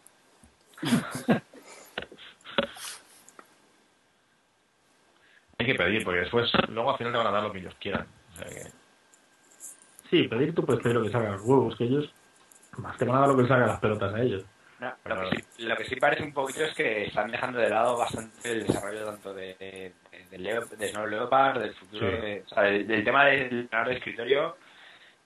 Hay 5.58 5.66
que 5.66 5.76
pedir, 5.76 6.04
porque 6.06 6.20
después, 6.22 6.50
luego 6.70 6.92
al 6.92 6.98
final 6.98 7.12
te 7.14 7.18
van 7.18 7.28
a 7.28 7.32
dar 7.32 7.44
lo 7.44 7.52
que 7.52 7.60
ellos 7.60 7.76
quieran. 7.80 8.08
O 8.34 8.36
sea 8.38 8.48
que, 8.48 8.64
Sí, 10.10 10.28
pedir 10.28 10.56
tú 10.56 10.66
puedes 10.66 10.82
pedir 10.82 10.96
lo 10.96 11.04
que 11.04 11.12
salga 11.12 11.32
los 11.32 11.42
huevos, 11.44 11.76
que 11.76 11.84
ellos 11.84 12.12
más 12.78 12.98
te 12.98 13.06
van 13.06 13.18
a 13.18 13.20
dar 13.20 13.30
lo 13.30 13.36
que 13.36 13.42
les 13.44 13.50
salga 13.50 13.68
las 13.68 13.80
pelotas 13.80 14.14
a 14.14 14.22
ellos. 14.22 14.44
No, 14.80 14.94
lo, 15.06 15.30
que 15.30 15.36
sí, 15.36 15.44
lo 15.64 15.76
que 15.76 15.86
sí 15.86 15.96
parece 15.98 16.24
un 16.24 16.34
poquito 16.34 16.64
es 16.64 16.74
que 16.74 17.04
están 17.08 17.30
dejando 17.30 17.60
de 17.60 17.70
lado 17.70 17.98
bastante 17.98 18.50
el 18.52 18.66
desarrollo 18.66 19.06
tanto 19.06 19.34
de, 19.34 19.54
de, 19.60 19.94
de, 20.32 20.38
Leo- 20.40 20.66
de 20.66 20.88
Snow 20.90 21.06
Leopard, 21.06 21.60
del 21.60 21.76
futuro, 21.76 22.10
Sí. 22.10 22.16
de- 22.22 22.44
o 22.46 22.50
sea, 22.50 22.64
del, 22.64 22.88
del 22.88 23.04
tema 23.04 23.26
del 23.26 23.70
de 23.70 23.94
escritorio. 23.94 24.58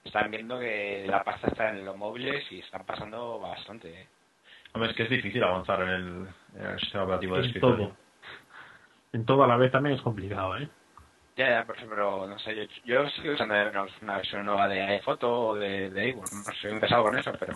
Están 0.03 0.29
viendo 0.31 0.59
que 0.59 1.05
la 1.07 1.23
pasta 1.23 1.47
está 1.47 1.69
en 1.69 1.85
los 1.85 1.95
móviles 1.97 2.43
y 2.51 2.59
están 2.59 2.85
pasando 2.85 3.39
bastante. 3.39 4.01
¿eh? 4.01 4.07
hombre, 4.73 4.89
es 4.91 4.97
que 4.97 5.03
es 5.03 5.09
difícil 5.09 5.43
avanzar 5.43 5.81
en 5.83 5.89
el, 5.89 6.27
en 6.55 6.65
el 6.65 6.79
sistema 6.79 7.03
operativo 7.05 7.35
de 7.35 7.41
En 7.41 7.47
escritorio. 7.47 7.87
todo. 7.87 7.97
En 9.13 9.25
todo 9.25 9.43
a 9.43 9.47
la 9.47 9.57
vez 9.57 9.71
también 9.71 9.95
es 9.95 10.01
complicado, 10.01 10.57
¿eh? 10.57 10.67
Ya, 11.35 11.49
ya, 11.49 11.65
por 11.65 11.75
ejemplo, 11.75 11.95
pero 11.95 12.27
no 12.27 12.37
sé, 12.39 12.55
yo, 12.55 12.63
yo 12.85 13.09
sigo 13.09 13.33
usando 13.33 13.55
menos 13.55 13.89
una 14.01 14.17
versión 14.17 14.45
nueva 14.45 14.67
de 14.67 14.81
iPhoto 14.83 15.47
o 15.47 15.55
de, 15.55 15.89
de 15.89 16.09
iWork, 16.09 16.31
no 16.31 16.53
sé, 16.53 16.67
he 16.67 16.71
empezado 16.71 17.03
con 17.03 17.17
eso, 17.17 17.31
pero 17.39 17.53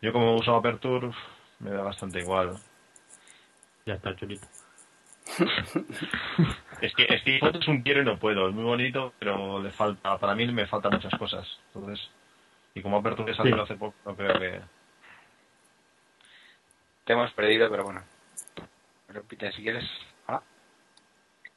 Yo 0.00 0.12
como 0.12 0.36
uso 0.36 0.54
Aperture, 0.54 1.10
me 1.58 1.70
da 1.70 1.82
bastante 1.82 2.20
igual. 2.20 2.56
Ya 3.84 3.94
está, 3.94 4.14
chulito. 4.14 4.46
Es 6.80 6.94
que 6.94 7.18
Steve 7.18 7.40
Foto 7.40 7.58
es 7.58 7.68
un 7.68 7.82
quiero 7.82 8.02
y 8.02 8.04
no 8.04 8.18
puedo. 8.18 8.48
Es 8.48 8.54
muy 8.54 8.64
bonito, 8.64 9.12
pero 9.18 9.60
le 9.60 9.70
falta, 9.70 10.16
para 10.18 10.34
mí 10.34 10.46
me 10.46 10.66
faltan 10.66 10.92
muchas 10.92 11.12
cosas. 11.18 11.44
Entonces, 11.74 12.08
y 12.74 12.82
como 12.82 12.98
Aperture 12.98 13.34
salió 13.34 13.56
Sí. 13.56 13.62
hace 13.62 13.74
poco, 13.74 13.96
no 14.04 14.14
creo 14.14 14.38
que... 14.38 14.60
te 17.04 17.12
hemos 17.12 17.32
perdido, 17.32 17.68
pero 17.68 17.84
bueno. 17.84 18.02
Repite 19.08 19.50
si 19.52 19.62
quieres. 19.62 19.84
Hola. 20.26 20.42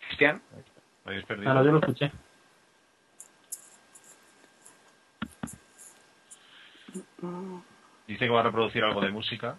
Cristian. 0.08 0.42
lo 1.06 1.12
habéis 1.12 1.26
perdido. 1.26 1.52
Ahora 1.52 1.64
yo 1.64 1.72
lo 1.72 1.80
escuché. 1.80 2.12
Dice 8.08 8.26
que 8.26 8.30
va 8.30 8.40
a 8.40 8.44
reproducir 8.44 8.84
algo 8.84 9.02
de 9.02 9.12
música. 9.12 9.56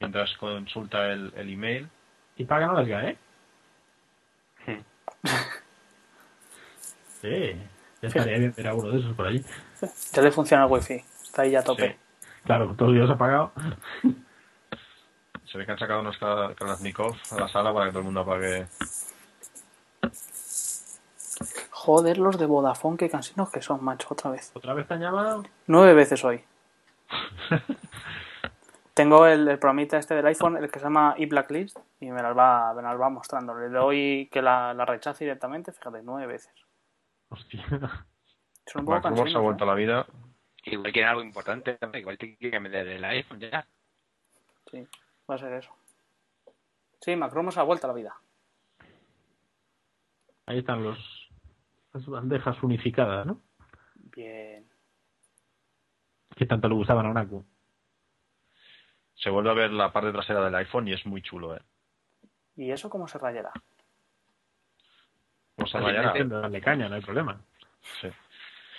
Mientras 0.00 0.36
consulta 0.36 1.10
el, 1.12 1.32
el 1.36 1.52
email. 1.52 1.88
Y 2.36 2.44
paga 2.44 2.66
no 2.66 2.72
las 2.74 2.88
cae, 2.88 3.10
¿eh? 3.10 3.18
Sí. 7.22 7.56
Ya 8.02 8.08
estaría 8.08 8.38
bien 8.38 8.52
ver 8.54 8.68
a 8.68 8.74
uno 8.74 8.90
de 8.90 8.98
esos 8.98 9.14
por 9.16 9.26
allí. 9.26 9.42
Ya 10.12 10.22
le 10.22 10.30
funciona 10.30 10.64
el 10.64 10.70
wifi. 10.70 11.02
Está 11.22 11.42
ahí 11.42 11.52
ya 11.52 11.60
a 11.60 11.64
tope. 11.64 11.92
Sí. 11.92 11.96
Claro, 12.44 12.74
todos 12.76 12.92
los 12.92 13.00
días 13.06 13.10
apagado. 13.14 13.52
Se 15.50 15.56
ve 15.58 15.64
que 15.64 15.72
han 15.72 15.78
sacado 15.78 16.00
unos 16.00 16.18
Kal- 16.18 16.54
Kalashnikov 16.54 17.16
a 17.30 17.40
la 17.40 17.48
sala 17.48 17.72
para 17.72 17.86
que 17.86 17.92
todo 17.92 18.00
el 18.00 18.04
mundo 18.06 18.20
apague. 18.20 18.66
Joder, 21.70 22.18
los 22.18 22.38
de 22.38 22.46
Vodafone, 22.46 22.96
qué 22.96 23.08
cansinos 23.08 23.50
que 23.50 23.62
son, 23.62 23.82
macho, 23.84 24.08
otra 24.10 24.30
vez. 24.32 24.50
¿Otra 24.54 24.74
vez 24.74 24.86
te 24.86 24.94
han 24.94 25.00
llamado? 25.00 25.44
Nueve 25.66 25.94
veces 25.94 26.22
hoy. 26.24 26.42
Tengo 28.94 29.26
el, 29.26 29.48
el 29.48 29.58
programita 29.58 29.98
este 29.98 30.14
del 30.14 30.26
iPhone, 30.26 30.56
el 30.56 30.70
que 30.70 30.78
se 30.78 30.84
llama 30.84 31.16
eBlacklist, 31.18 31.76
y 31.98 32.10
me 32.12 32.22
las 32.22 32.36
va, 32.36 32.72
me 32.74 32.82
las 32.82 32.98
va 32.98 33.10
mostrando. 33.10 33.52
Le 33.54 33.68
doy 33.68 34.28
que 34.30 34.40
la, 34.40 34.72
la 34.72 34.84
rechace 34.84 35.24
directamente, 35.24 35.72
fíjate, 35.72 36.00
nueve 36.02 36.28
veces. 36.28 36.54
Hostia. 37.28 37.64
Son 38.66 38.80
un 38.80 38.86
poco 38.86 39.00
Macrumor 39.00 39.30
se 39.30 39.36
ha 39.36 39.40
vuelto 39.40 39.64
¿eh? 39.64 39.66
a 39.66 39.70
la 39.70 39.74
vida. 39.74 40.06
Igual 40.62 40.92
quieren 40.92 41.10
algo 41.10 41.22
importante, 41.22 41.76
igual 41.94 42.16
te 42.16 42.36
quieren 42.36 42.62
meter 42.62 42.86
el 42.86 43.04
iPhone 43.04 43.40
ya. 43.40 43.66
Sí, 44.70 44.86
va 45.28 45.34
a 45.34 45.38
ser 45.38 45.52
eso. 45.54 45.70
Sí, 47.00 47.16
Macromo 47.16 47.50
se 47.50 47.60
ha 47.60 47.64
vuelto 47.64 47.86
a 47.86 47.88
la 47.88 47.94
vida. 47.94 48.16
Ahí 50.46 50.58
están 50.58 50.82
los 50.82 51.30
las 51.92 52.06
bandejas 52.06 52.62
unificadas, 52.62 53.26
¿no? 53.26 53.40
Bien. 53.94 54.66
Que 56.34 56.46
tanto 56.46 56.68
le 56.68 56.74
gustaban 56.74 57.06
a 57.06 57.12
Naku. 57.12 57.44
Se 59.16 59.30
vuelve 59.30 59.50
a 59.50 59.54
ver 59.54 59.70
la 59.70 59.92
parte 59.92 60.12
trasera 60.12 60.44
del 60.44 60.54
iPhone 60.56 60.88
y 60.88 60.92
es 60.92 61.04
muy 61.06 61.22
chulo, 61.22 61.56
¿eh? 61.56 61.60
¿Y 62.56 62.70
eso 62.70 62.88
cómo 62.90 63.06
se 63.08 63.18
rayará? 63.18 63.52
Vamos 65.56 65.74
a 65.74 65.78
Así 65.78 65.86
rayar. 65.86 66.12
que 66.12 66.24
darle 66.24 66.60
caña, 66.60 66.88
no 66.88 66.96
hay 66.96 67.00
problema. 67.02 67.40
Sí. 68.00 68.08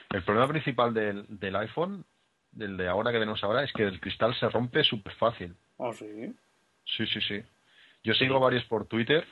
El 0.09 0.23
problema 0.23 0.47
principal 0.47 0.93
del, 0.93 1.25
del 1.29 1.55
iPhone, 1.55 2.05
del 2.51 2.77
de 2.77 2.87
ahora 2.87 3.11
que 3.11 3.19
tenemos 3.19 3.43
ahora, 3.43 3.63
es 3.63 3.71
que 3.73 3.83
el 3.83 3.99
cristal 3.99 4.35
se 4.35 4.49
rompe 4.49 4.83
súper 4.83 5.13
fácil. 5.15 5.55
¿Oh, 5.77 5.93
sí? 5.93 6.33
Sí, 6.85 7.05
sí, 7.07 7.21
sí. 7.21 7.43
Yo 8.03 8.13
sigo 8.13 8.39
varios 8.39 8.63
por 8.65 8.85
Twitter. 8.87 9.25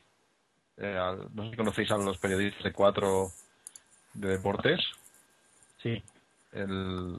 Eh, 0.77 0.97
al- 0.97 1.33
no 1.35 1.43
sé 1.45 1.51
si 1.51 1.57
conocéis 1.57 1.91
a 1.91 1.97
los 1.97 2.17
periodistas 2.17 2.63
de 2.63 2.73
cuatro 2.73 3.27
de 4.13 4.29
deportes. 4.29 4.79
Sí. 5.81 6.01
El. 6.53 7.17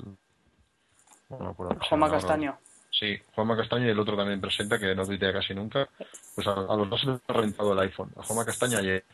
bueno, 1.28 1.54
cómo 1.54 1.78
se 1.80 1.88
Joma. 1.88 2.10
Castaño. 2.10 2.58
Sí, 2.98 3.18
Juanma 3.34 3.56
Castaño 3.56 3.86
y 3.86 3.90
el 3.90 3.98
otro 3.98 4.16
también 4.16 4.40
presenta, 4.40 4.78
que 4.78 4.94
no 4.94 5.04
tuitea 5.04 5.32
casi 5.32 5.52
nunca. 5.54 5.88
Pues 6.34 6.46
a, 6.46 6.52
a 6.52 6.76
los 6.76 6.88
dos 6.88 7.00
se 7.00 7.06
les 7.08 7.20
ha 7.26 7.32
reventado 7.32 7.72
el 7.72 7.78
iPhone. 7.80 8.10
A 8.16 8.22
Juanma 8.22 8.44
Castaño 8.44 8.78
ayer. 8.78 9.04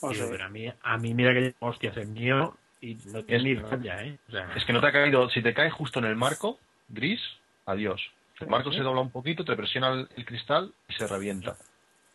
¿Oh, 0.00 0.10
Tío, 0.10 0.24
sí? 0.24 0.28
pero 0.30 0.44
a 0.44 0.48
mí, 0.48 0.66
a 0.82 0.98
mí 0.98 1.14
mira 1.14 1.32
que 1.32 1.54
hostias, 1.60 1.96
el 1.96 2.08
mío 2.08 2.56
y 2.80 2.94
no 3.06 3.22
tiene 3.24 3.36
Es- 3.36 3.42
ni 3.44 3.54
raya, 3.54 4.02
¿eh? 4.04 4.18
O 4.28 4.32
sea, 4.32 4.52
Es 4.56 4.64
que 4.64 4.72
no 4.72 4.80
te 4.80 4.88
ha 4.88 4.92
caído. 4.92 5.30
Si 5.30 5.40
te 5.42 5.54
cae 5.54 5.70
justo 5.70 6.00
en 6.00 6.06
el 6.06 6.16
marco 6.16 6.58
gris, 6.88 7.20
adiós. 7.64 8.02
El 8.40 8.48
marco 8.48 8.70
Sí. 8.70 8.78
se 8.78 8.82
dobla 8.82 9.00
un 9.00 9.10
poquito, 9.10 9.44
te 9.44 9.56
presiona 9.56 9.88
el, 9.92 10.08
el 10.16 10.26
cristal 10.26 10.74
y 10.88 10.92
se 10.94 11.06
revienta. 11.06 11.56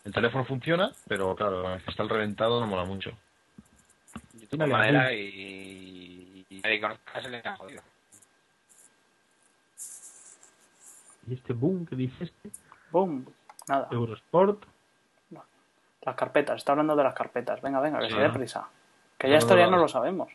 El 0.03 0.13
teléfono 0.13 0.43
funciona, 0.45 0.91
pero 1.07 1.35
claro, 1.35 1.73
el 1.73 1.81
cristal 1.83 2.09
reventado 2.09 2.59
no 2.59 2.67
mola 2.67 2.83
mucho. 2.85 3.11
Yo 4.33 4.47
tengo 4.49 4.67
madera 4.67 5.05
azul. 5.05 5.17
y, 5.17 6.45
y 6.49 6.59
nadie 6.59 6.81
conozca 6.81 7.21
se 7.21 7.29
le 7.29 7.37
ha 7.43 7.55
jodido. 7.55 7.81
Y 11.31 11.35
este 11.35 11.53
boom 11.53 11.85
que 11.85 11.95
dice 11.95 12.25
este, 12.25 12.51
¡Bum! 12.91 13.25
Nada. 13.69 13.87
Eurosport, 13.91 14.65
Las 16.01 16.15
carpetas. 16.15 16.57
Está 16.57 16.71
hablando 16.73 16.95
de 16.95 17.03
las 17.03 17.13
carpetas. 17.13 17.61
Venga, 17.61 17.79
venga, 17.79 17.99
que 17.99 18.07
Sí. 18.07 18.13
se 18.15 18.19
dé 18.19 18.29
prisa. 18.31 18.67
Que 19.17 19.29
ya 19.29 19.37
esto 19.37 19.55
ya 19.55 19.67
no. 19.67 19.77
lo 19.77 19.87
sabemos. 19.87 20.29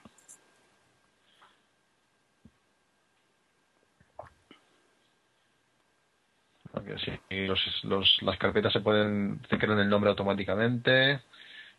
Porque 6.73 6.97
sí, 6.99 7.13
y 7.31 7.47
los, 7.47 7.61
los- 7.85 8.23
las 8.23 8.39
carpetas 8.39 8.73
se 8.73 8.81
pueden, 8.81 9.41
te 9.49 9.59
crean 9.59 9.79
el 9.81 9.89
nombre 9.89 10.11
automáticamente. 10.11 11.23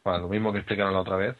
Bueno, 0.03 0.19
lo 0.19 0.29
mismo 0.29 0.51
que 0.51 0.59
explicaron 0.59 0.93
la 0.93 1.01
otra 1.01 1.17
vez. 1.17 1.35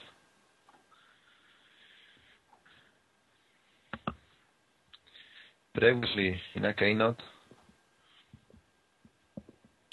Previously 5.74 6.40
in 6.56 6.66
a 6.66 6.74
keynote. 6.74 7.24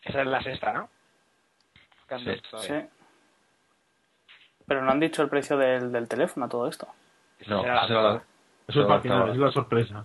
Esa 0.05 0.21
es 0.23 0.27
la 0.27 0.43
sexta, 0.43 0.73
¿no? 0.73 0.89
Que 2.09 2.15
han 2.15 2.21
Sí. 2.21 2.31
visto, 2.31 2.59
Sí. 2.59 2.75
Pero 4.67 4.83
no 4.83 4.91
han 4.91 5.01
dicho 5.01 5.23
el 5.23 5.29
precio 5.29 5.57
del, 5.59 5.93
del 5.93 6.09
teléfono, 6.09 6.49
todo 6.49 6.69
esto. 6.69 6.89
No, 7.47 7.61
será 7.63 7.75
la 7.75 7.85
esa 7.85 7.93
era 7.93 8.03
la- 8.03 8.23
eso 8.67 8.81
es 8.81 8.87
para 8.87 8.97
el 8.97 9.03
final, 9.03 9.31
es 9.31 9.37
la 9.37 9.51
sorpresa. 9.53 10.05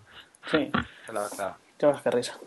Sí, 0.51 0.71
ves 0.73 2.01
qué 2.03 2.11
risa. 2.11 2.37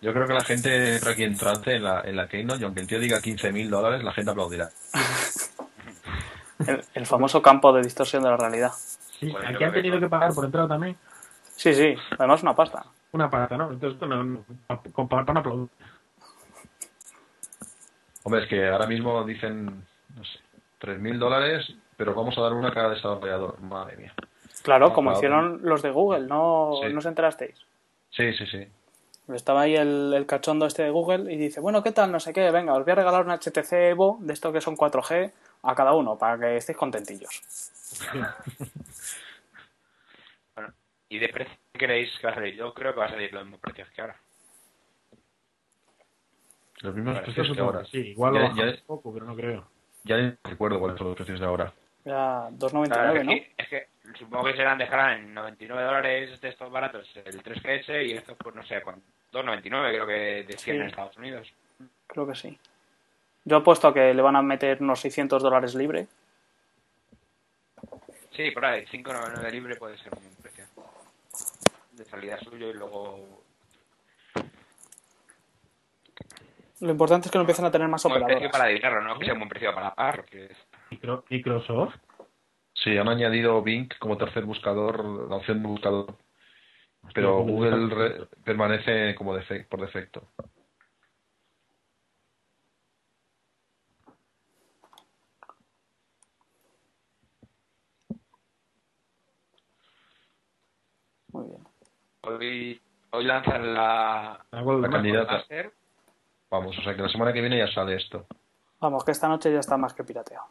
Yo 0.00 0.12
creo 0.12 0.26
que 0.26 0.32
la 0.34 0.42
gente 0.44 0.94
entra 0.96 1.12
aquí 1.12 1.22
en 1.24 1.36
trance 1.36 1.74
en 1.74 1.84
la, 1.84 2.00
en 2.00 2.16
la 2.16 2.26
Keynote 2.26 2.60
y 2.60 2.64
aunque 2.64 2.80
el 2.80 2.86
tío 2.86 2.98
diga 2.98 3.20
15.000 3.20 3.68
dólares, 3.70 4.02
la 4.02 4.12
gente 4.12 4.30
aplaudirá. 4.30 4.70
El, 6.66 6.80
el 6.94 7.06
famoso 7.06 7.42
campo 7.42 7.72
de 7.72 7.82
distorsión 7.82 8.22
de 8.22 8.30
la 8.30 8.36
realidad. 8.36 8.70
Sí, 9.18 9.30
Bueno, 9.32 9.48
aquí 9.48 9.64
han 9.64 9.72
tenido 9.72 9.96
que- 9.96 10.02
que 10.02 10.08
pagar 10.08 10.32
por 10.32 10.44
entrar 10.44 10.68
también 10.68 10.96
Sí, 11.56 11.74
sí, 11.74 11.94
además 12.18 12.42
una 12.42 12.54
pasta. 12.54 12.84
una 13.12 13.28
pata, 13.28 13.56
¿no? 13.56 13.64
Entonces, 13.72 13.94
esto 13.94 14.06
no, 14.06 14.22
no, 14.22 14.44
pa- 14.68 14.80
pa- 14.80 15.06
para, 15.08 15.24
para 15.24 15.40
aplaudir. 15.40 15.68
Hombre, 18.24 18.42
es 18.42 18.48
que 18.48 18.68
ahora 18.68 18.86
mismo 18.86 19.24
dicen, 19.24 19.66
no 19.66 20.24
sé, 20.24 20.38
3.000 20.80 21.18
dólares, 21.18 21.74
pero 21.96 22.14
vamos 22.14 22.36
a 22.38 22.42
dar 22.42 22.52
una 22.52 22.68
a 22.68 22.72
cada 22.72 22.90
desarrollador. 22.90 23.60
Madre 23.60 23.96
mía. 23.96 24.14
Claro, 24.62 24.86
Ah, 24.88 24.92
como 24.94 25.10
claro. 25.10 25.18
hicieron 25.18 25.60
los 25.62 25.82
de 25.82 25.90
Google, 25.90 26.26
¿no, 26.26 26.72
Sí. 26.82 26.92
¿no 26.92 26.98
os 26.98 27.06
enterasteis? 27.06 27.58
Sí, 28.10 28.32
sí, 28.34 28.46
sí. 28.46 28.66
Estaba 29.32 29.62
ahí 29.62 29.74
el, 29.76 30.12
el 30.14 30.26
cachondo 30.26 30.66
este 30.66 30.82
de 30.82 30.90
Google 30.90 31.32
y 31.32 31.36
dice, 31.36 31.60
bueno, 31.60 31.82
¿qué 31.82 31.92
tal? 31.92 32.10
No 32.12 32.20
sé 32.20 32.32
qué, 32.32 32.50
venga, 32.50 32.74
os 32.74 32.84
voy 32.84 32.92
a 32.92 32.96
regalar 32.96 33.24
un 33.24 33.32
HTC 33.32 33.72
Evo 33.90 34.18
de 34.20 34.32
esto 34.32 34.52
que 34.52 34.60
son 34.60 34.76
4G 34.76 35.32
a 35.62 35.74
cada 35.74 35.94
uno 35.94 36.18
para 36.18 36.38
que 36.38 36.56
estéis 36.56 36.76
contentillos. 36.78 37.40
Bueno, 40.54 40.72
¿y 41.08 41.18
de 41.18 41.28
precio 41.28 41.54
qué 41.72 41.78
creéis 41.86 42.10
que 42.18 42.26
va 42.26 42.32
a 42.32 42.36
salir? 42.36 42.54
Yo 42.56 42.74
creo 42.74 42.92
que 42.92 43.00
va 43.00 43.06
a 43.06 43.10
salir 43.10 43.32
los 43.32 43.42
mismos 43.44 43.60
precios 43.60 43.88
que 43.90 44.00
ahora. 44.02 44.16
Los 46.82 46.94
mismos 46.94 47.14
Vale, 47.14 47.24
precios 47.24 47.46
que 47.48 47.54
Supongo 47.54 47.70
ahora. 47.70 47.84
que 47.84 47.90
Sí, 47.90 47.98
igual 48.08 48.34
Ya- 48.34 48.40
lo 48.40 48.48
bajan 48.48 48.64
ya- 48.66 48.70
un 48.72 48.86
poco, 48.86 49.12
pero 49.14 49.26
no 49.26 49.36
creo. 49.36 49.68
Ya 50.04 50.16
ni 50.16 50.34
recuerdo 50.44 50.80
cuáles 50.80 50.98
son 50.98 51.06
los 51.08 51.16
precios 51.16 51.38
de 51.40 51.46
ahora. 51.46 51.72
Era 52.04 52.14
Claro, 52.14 52.48
2,99, 52.56 53.18
es, 53.20 53.24
¿no? 53.24 53.30
que, 53.32 53.52
es 53.56 53.68
que 53.68 53.88
supongo 54.18 54.44
que 54.46 54.56
serán 54.56 54.78
dejarán 54.78 55.20
en 55.20 55.34
99 55.34 55.84
dólares 55.84 56.40
de 56.40 56.48
estos 56.48 56.70
baratos 56.72 57.08
el 57.24 57.40
3GS 57.42 58.02
y 58.04 58.12
estos, 58.14 58.36
pues 58.36 58.54
no 58.56 58.64
sé, 58.64 58.82
con 58.82 59.00
2,99 59.32 59.90
creo 59.92 60.06
que 60.06 60.44
decían 60.44 60.58
Sí. 60.58 60.70
en 60.70 60.82
Estados 60.88 61.16
Unidos. 61.16 61.52
Creo 62.08 62.26
que 62.26 62.34
sí. 62.34 62.58
Yo 63.44 63.58
apuesto 63.58 63.88
a 63.88 63.94
que 63.94 64.12
le 64.12 64.22
van 64.22 64.34
a 64.36 64.42
meter 64.42 64.82
unos 64.82 65.00
600 65.00 65.40
dólares 65.42 65.74
libre. 65.76 66.08
Sí, 68.32 68.50
por 68.50 68.64
ahí, 68.64 68.84
5,99 68.86 69.50
libre 69.52 69.76
puede 69.76 69.96
ser 69.98 70.12
un 70.16 70.34
precio. 70.42 70.64
De 71.92 72.04
salida 72.06 72.38
suyo 72.40 72.70
y 72.70 72.72
luego... 72.74 73.41
Lo 76.82 76.90
importante 76.90 77.26
es 77.28 77.32
que 77.32 77.38
no 77.38 77.42
empiecen 77.42 77.64
a 77.64 77.70
tener 77.70 77.86
más 77.88 78.04
Un 78.04 78.10
buen 78.10 78.24
precio 78.24 78.48
operadoras. 78.48 78.52
para 78.52 78.64
adivinarlo, 78.64 79.00
no 79.02 79.18
que 79.18 79.24
sea 79.24 79.34
un 79.34 79.40
buen 79.40 79.48
precio 79.48 79.72
para 79.74 79.94
pagar, 79.94 80.24
Microsoft. 81.30 81.94
Sí, 82.74 82.98
han 82.98 83.08
añadido 83.08 83.62
Bing 83.62 83.88
como 84.00 84.16
tercer 84.18 84.44
buscador, 84.44 85.28
la 85.30 85.36
opción 85.36 85.62
de 85.62 85.68
buscador. 85.68 86.16
Pero 87.14 87.38
Hostia, 87.38 87.52
Google 87.52 87.94
re- 87.94 88.26
permanece 88.44 89.14
como 89.14 89.36
defe- 89.36 89.66
por 89.68 89.80
defecto. 89.80 90.26
Muy 101.32 101.46
bien. 101.46 101.64
hoy, 102.22 102.80
hoy 103.10 103.24
lanzan 103.24 103.74
la, 103.74 104.44
La 104.50 104.62
La 104.62 104.90
candidata. 104.90 105.32
Master. 105.32 105.72
Vamos, 106.52 106.78
o 106.78 106.82
sea 106.82 106.94
que 106.94 107.00
la 107.00 107.08
semana 107.08 107.32
que 107.32 107.40
viene 107.40 107.56
ya 107.56 107.66
sale 107.72 107.94
esto. 107.96 108.26
Vamos, 108.78 109.02
que 109.04 109.10
esta 109.12 109.26
noche 109.26 109.50
ya 109.50 109.60
está 109.60 109.78
más 109.78 109.94
que 109.94 110.04
pirateado. 110.04 110.44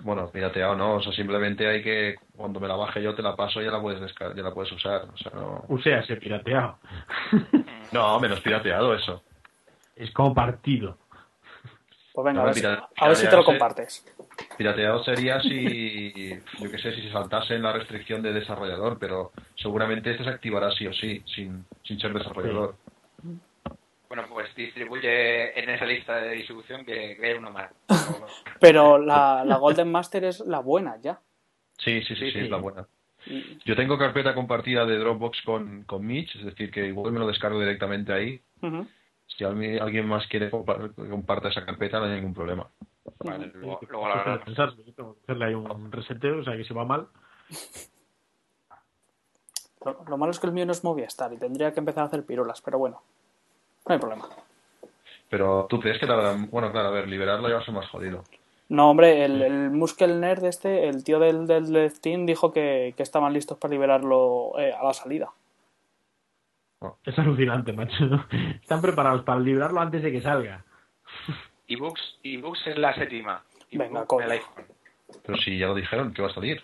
Bueno, 0.00 0.28
pirateado 0.30 0.74
no, 0.74 0.96
o 0.96 1.00
sea, 1.00 1.12
simplemente 1.12 1.64
hay 1.68 1.80
que, 1.80 2.16
cuando 2.36 2.58
me 2.58 2.66
la 2.66 2.74
baje 2.74 3.00
yo 3.00 3.14
te 3.14 3.22
la 3.22 3.36
paso 3.36 3.62
y 3.62 3.66
ya 3.66 3.70
la 3.70 3.80
puedes 3.80 4.00
descargar, 4.00 4.36
ya 4.36 4.42
la 4.42 4.52
puedes 4.52 4.72
usar. 4.72 5.02
O 5.04 5.16
sea, 5.16 5.30
no, 5.32 5.64
O 5.68 5.78
sea, 5.78 6.02
se 6.04 6.16
pirateado. 6.16 6.76
no 7.92 8.18
menos 8.18 8.40
pirateado 8.40 8.94
eso. 8.96 9.22
es 9.94 10.10
compartido. 10.12 10.98
Pues 12.12 12.24
venga, 12.24 12.40
No, 12.40 12.42
a, 12.42 12.46
ver 12.46 12.54
si, 12.54 12.60
pira- 12.60 12.88
a 12.96 13.06
ver 13.08 13.16
si 13.16 13.28
te 13.28 13.36
lo 13.36 13.44
compartes. 13.44 14.04
Pirateado 14.58 15.04
sería 15.04 15.40
si, 15.40 16.30
yo 16.58 16.70
qué 16.70 16.78
sé, 16.78 16.92
si 16.96 17.02
se 17.02 17.12
saltase 17.12 17.54
en 17.54 17.62
la 17.62 17.72
restricción 17.72 18.22
de 18.22 18.32
desarrollador, 18.32 18.98
pero 18.98 19.30
seguramente 19.54 20.10
este 20.10 20.24
se 20.24 20.30
activará 20.30 20.72
sí 20.72 20.86
o 20.88 20.92
sí, 20.92 21.22
sin, 21.32 21.64
sin 21.84 22.00
ser 22.00 22.12
desarrollador. 22.12 22.74
Bueno, 24.14 24.28
pues 24.32 24.54
distribuye 24.54 25.58
en 25.58 25.70
esa 25.70 25.84
lista 25.84 26.14
de 26.18 26.30
distribución 26.36 26.84
que 26.84 27.16
cree 27.16 27.36
uno 27.36 27.50
más. 27.50 27.72
Pero 28.60 28.96
la, 28.96 29.44
la 29.44 29.56
Golden 29.56 29.90
Master 29.90 30.22
es 30.24 30.38
la 30.40 30.60
buena 30.60 30.98
ya. 31.02 31.20
Sí, 31.78 32.00
sí, 32.02 32.14
sí, 32.14 32.26
sí, 32.26 32.30
Sí, 32.30 32.38
es 32.44 32.50
la 32.50 32.58
buena. 32.58 32.86
Y- 33.26 33.58
Yo 33.64 33.74
tengo 33.74 33.98
carpeta 33.98 34.32
compartida 34.32 34.84
de 34.86 34.98
Dropbox 34.98 35.42
con, 35.42 35.82
con 35.82 36.06
Mitch, 36.06 36.36
es 36.36 36.44
decir, 36.44 36.70
que 36.70 36.86
igual 36.86 37.10
me 37.12 37.18
lo 37.18 37.26
descargo 37.26 37.58
directamente 37.58 38.12
ahí. 38.12 38.40
Si 39.26 39.42
alguien, 39.42 39.82
alguien 39.82 40.06
más 40.06 40.28
quiere 40.28 40.46
que 40.46 41.10
comparta 41.10 41.48
esa 41.48 41.64
carpeta, 41.66 41.98
no 41.98 42.04
hay 42.04 42.12
ningún 42.12 42.34
problema. 42.34 42.68
Vale, 43.18 43.50
luego, 43.54 43.80
luego 43.90 44.06
yo 44.76 44.94
tengo 44.94 45.14
que 45.16 45.20
hacerle 45.24 45.44
ahí 45.46 45.54
un 45.54 45.90
reseteo, 45.90 46.38
o 46.38 46.44
sea 46.44 46.56
que 46.56 46.64
si 46.64 46.72
va 46.72 46.84
mal. 46.84 47.08
Lo, 49.84 50.02
lo 50.08 50.16
malo 50.16 50.30
es 50.30 50.38
que 50.38 50.46
el 50.46 50.52
mío 50.54 50.64
no 50.64 50.72
es 50.72 50.82
Movistar 50.82 51.30
y 51.34 51.36
tendría 51.36 51.72
que 51.74 51.80
empezar 51.80 52.04
a 52.04 52.06
hacer 52.06 52.24
pirulas, 52.24 52.62
pero 52.62 52.78
bueno, 52.78 53.02
no 53.86 53.94
hay 53.94 53.98
problema. 53.98 54.28
Pero 55.28 55.66
tú 55.68 55.80
crees 55.80 55.98
que 55.98 56.06
la 56.06 56.16
verdad, 56.16 56.36
bueno, 56.50 56.70
claro, 56.70 56.88
a 56.88 56.92
ver, 56.92 57.08
liberarlo 57.08 57.48
ya 57.48 57.56
va 57.56 57.60
a 57.60 57.64
ser 57.64 57.74
más 57.74 57.88
jodido. 57.88 58.24
No, 58.68 58.90
hombre, 58.90 59.24
el, 59.24 59.42
el 59.42 59.70
Muskel 59.70 60.20
Nerd 60.20 60.44
este, 60.44 60.88
el 60.88 61.04
tío 61.04 61.18
del, 61.18 61.46
del 61.46 62.00
Team 62.00 62.24
dijo 62.24 62.52
que, 62.52 62.94
que 62.96 63.02
estaban 63.02 63.32
listos 63.32 63.58
para 63.58 63.72
liberarlo 63.72 64.52
eh, 64.58 64.72
a 64.72 64.84
la 64.84 64.94
salida. 64.94 65.30
Es 67.04 67.18
alucinante, 67.18 67.72
macho. 67.72 68.26
Están 68.60 68.80
preparados 68.82 69.22
para 69.22 69.40
librarlo 69.40 69.80
antes 69.80 70.02
de 70.02 70.12
que 70.12 70.20
salga. 70.20 70.64
ebooks, 71.66 72.18
ebooks 72.22 72.66
es 72.66 72.78
la 72.78 72.94
séptima. 72.94 73.42
Venga, 73.72 74.02
iPhone. 74.02 74.64
Pero 75.24 75.38
si 75.38 75.58
ya 75.58 75.66
lo 75.66 75.74
dijeron, 75.74 76.12
que 76.12 76.22
va 76.22 76.28
a 76.28 76.34
salir. 76.34 76.62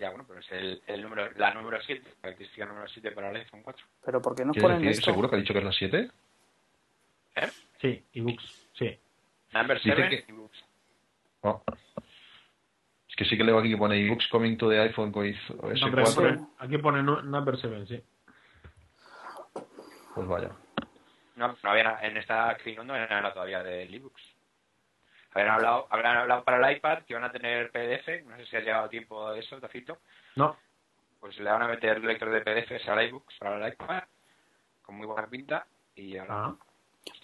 Ya, 0.00 0.08
bueno, 0.08 0.24
pero 0.26 0.40
es 0.40 0.50
el, 0.50 0.82
el 0.86 1.02
número, 1.02 1.30
la 1.36 1.52
número 1.52 1.78
7, 1.82 2.02
la 2.02 2.20
característica 2.22 2.64
número 2.64 2.88
7 2.88 3.12
para 3.12 3.30
el 3.30 3.36
iPhone 3.36 3.62
4. 3.62 3.86
Pero 4.06 4.22
¿por 4.22 4.34
qué 4.34 4.44
no 4.46 4.52
¿Quieres 4.52 4.62
ponen 4.66 4.78
decir, 4.82 4.98
esto? 5.00 5.10
seguro 5.10 5.28
que 5.28 5.36
ha 5.36 5.38
dicho 5.38 5.52
que 5.52 5.58
es 5.58 5.64
la 5.66 5.72
7? 5.72 6.10
¿Eh? 7.36 7.50
Sí, 7.82 8.04
ebooks, 8.14 8.68
sí. 8.72 8.98
Number 9.52 9.76
Dice 9.80 9.94
7, 9.94 10.08
que- 10.26 10.32
ebooks. 10.32 10.64
No. 11.42 11.62
Es 13.08 13.14
que 13.16 13.24
sí 13.26 13.36
que 13.36 13.44
leo 13.44 13.58
aquí 13.58 13.68
que 13.70 13.76
pone 13.76 13.96
ebooks 14.06 14.26
coming 14.28 14.56
to 14.56 14.70
the 14.70 14.80
iPhone 14.80 15.10
aquí 15.10 15.34
S4. 15.34 16.14
pone, 16.14 16.46
aquí 16.58 16.78
pone 16.78 17.02
nu- 17.02 17.20
number 17.22 17.58
7, 17.58 17.86
sí. 17.86 18.02
Pues 20.14 20.26
vaya. 20.26 20.50
No, 21.36 21.48
no 21.62 21.70
habían, 21.70 22.02
en 22.04 22.16
esta 22.16 22.56
Keynote 22.56 22.86
no 22.86 22.94
habían 22.94 23.12
hablado 23.12 23.34
todavía 23.34 23.62
del 23.62 23.92
ebooks. 23.94 24.29
Habían 25.32 25.50
hablado, 25.54 25.86
habían 25.90 26.16
hablado 26.16 26.42
para 26.44 26.68
el 26.68 26.76
iPad 26.76 26.98
que 27.06 27.14
van 27.14 27.24
a 27.24 27.30
tener 27.32 27.70
PDF, 27.70 28.26
no 28.26 28.36
sé 28.36 28.46
si 28.46 28.56
ha 28.56 28.60
llegado 28.60 28.88
tiempo 28.88 29.30
de 29.32 29.40
eso, 29.40 29.58
Tacito. 29.60 29.98
No, 30.36 30.56
Pues 31.20 31.38
le 31.38 31.50
van 31.50 31.62
a 31.62 31.68
meter 31.68 32.02
lector 32.02 32.30
de 32.30 32.40
PDFs 32.40 32.88
al 32.88 33.06
iBooks 33.08 33.38
para 33.38 33.64
el 33.64 33.72
iPad, 33.72 34.02
con 34.82 34.96
muy 34.96 35.06
buena 35.06 35.26
pinta. 35.28 35.66
Y 35.94 36.16
ahora. 36.16 36.34
Ah. 36.46 36.56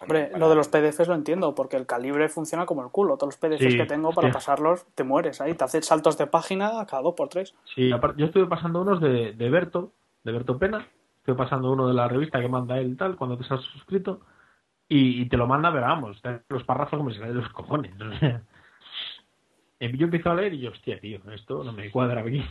Hombre, 0.00 0.30
lo 0.36 0.48
de 0.48 0.54
los 0.54 0.68
PDFs 0.68 1.06
lo 1.08 1.14
entiendo, 1.14 1.54
porque 1.54 1.76
el 1.76 1.86
calibre 1.86 2.28
funciona 2.28 2.64
como 2.64 2.82
el 2.82 2.90
culo. 2.90 3.16
Todos 3.16 3.34
los 3.34 3.50
PDFs 3.50 3.72
Sí, 3.72 3.76
que 3.76 3.86
tengo 3.86 4.12
para 4.12 4.30
pasarlos, 4.30 4.86
te 4.94 5.04
mueres 5.04 5.40
ahí, 5.40 5.54
te 5.54 5.64
haces 5.64 5.84
saltos 5.86 6.16
de 6.16 6.26
página 6.26 6.80
a 6.80 6.86
cada 6.86 7.02
dos 7.02 7.14
por 7.14 7.28
tres. 7.28 7.54
sí, 7.74 7.92
aparte, 7.92 8.20
yo 8.20 8.26
estuve 8.26 8.46
pasando 8.46 8.80
unos 8.80 9.00
de, 9.00 9.32
de 9.32 9.50
Berto, 9.50 9.92
de 10.24 10.32
Berto 10.32 10.58
Pena. 10.58 10.86
Estuve 11.18 11.36
pasando 11.36 11.72
uno 11.72 11.88
de 11.88 11.94
la 11.94 12.08
revista 12.08 12.40
que 12.40 12.48
manda 12.48 12.78
él 12.78 12.96
tal, 12.96 13.16
cuando 13.16 13.36
te 13.36 13.52
has 13.52 13.60
suscrito. 13.60 14.20
Y, 14.88 15.22
y 15.22 15.28
te 15.28 15.36
lo 15.36 15.46
manda, 15.46 15.72
pero 15.72 15.86
vamos, 15.86 16.20
los 16.48 16.64
párrafos 16.64 16.98
como 16.98 17.10
si 17.10 17.18
salen 17.18 17.34
de 17.34 17.42
los 17.42 17.52
cojones. 17.52 17.92
O 18.00 18.18
sea, 18.18 18.42
Eh, 19.78 19.92
yo 19.94 20.04
empiezo 20.04 20.30
a 20.30 20.34
leer 20.34 20.54
y 20.54 20.60
yo, 20.60 20.70
hostia, 20.70 20.98
tío, 21.00 21.20
esto 21.32 21.62
no 21.62 21.70
me 21.72 21.90
cuadra 21.90 22.22
aquí. 22.22 22.42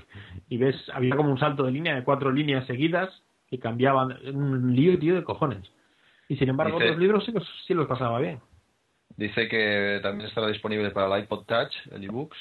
Y 0.47 0.57
ves, 0.57 0.75
había 0.93 1.15
como 1.15 1.31
un 1.31 1.39
salto 1.39 1.63
de 1.63 1.71
línea 1.71 1.95
de 1.95 2.03
cuatro 2.03 2.31
líneas 2.31 2.67
seguidas 2.67 3.23
que 3.49 3.57
cambiaban, 3.57 4.15
un 4.35 4.75
lío, 4.75 4.99
tío, 4.99 5.15
de 5.15 5.23
cojones. 5.23 5.67
Y 6.29 6.35
sin 6.35 6.49
embargo, 6.49 6.77
Dice- 6.77 6.85
otros 6.91 6.99
libros 7.01 7.25
sí 7.25 7.31
los, 7.31 7.63
sí 7.65 7.73
los 7.73 7.87
pasaba 7.87 8.19
bien. 8.19 8.39
Dice 9.17 9.47
que 9.47 10.01
también 10.03 10.27
estará 10.29 10.47
disponible 10.47 10.91
para 10.91 11.15
el 11.17 11.23
iPod 11.23 11.45
Touch, 11.45 11.73
el 11.91 12.03
ebooks, 12.03 12.37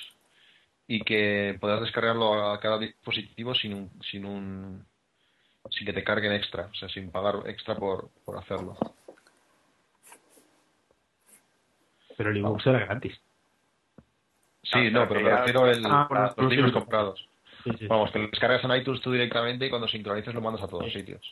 y 0.87 1.01
que 1.01 1.57
podrás 1.61 1.81
descargarlo 1.81 2.51
a 2.51 2.61
cada 2.61 2.79
dispositivo 2.79 3.55
sin 3.55 3.73
un, 3.73 3.91
sin 4.03 4.27
un 4.27 4.85
sin 5.71 5.87
que 5.87 5.95
te 5.95 6.05
carguen 6.05 6.33
extra, 6.33 6.67
o 6.67 6.75
sea, 6.75 6.91
sin 6.91 7.11
pagar 7.11 7.37
extra 7.47 7.75
por, 7.75 8.11
por 8.27 8.37
hacerlo. 8.37 8.77
Pero 12.17 12.31
el 12.31 12.37
ebook 12.39 12.61
era 12.67 12.79
gratis. 12.81 13.21
Sí, 14.63 14.73
Ah, 14.87 14.91
no, 14.91 15.09
pero 15.09 15.21
me 15.21 15.31
refiero 15.31 15.67
el, 15.71 15.83
Ah, 15.87 16.35
los 16.37 16.51
libros 16.51 16.73
comprados. 16.73 17.29
Sí, 17.65 17.71
sí. 17.79 17.87
Vamos, 17.87 18.11
que 18.13 18.19
lo 18.19 18.27
descargas 18.29 18.63
en 18.65 18.73
iTunes 18.77 19.01
tú 19.01 19.13
directamente 19.13 19.67
y 19.67 19.71
cuando 19.71 19.89
sincronices 19.89 20.35
lo 20.35 20.41
mandas 20.41 20.63
a 20.63 20.69
todos 20.69 20.85
Sí. 20.93 21.01
sitios. 21.01 21.23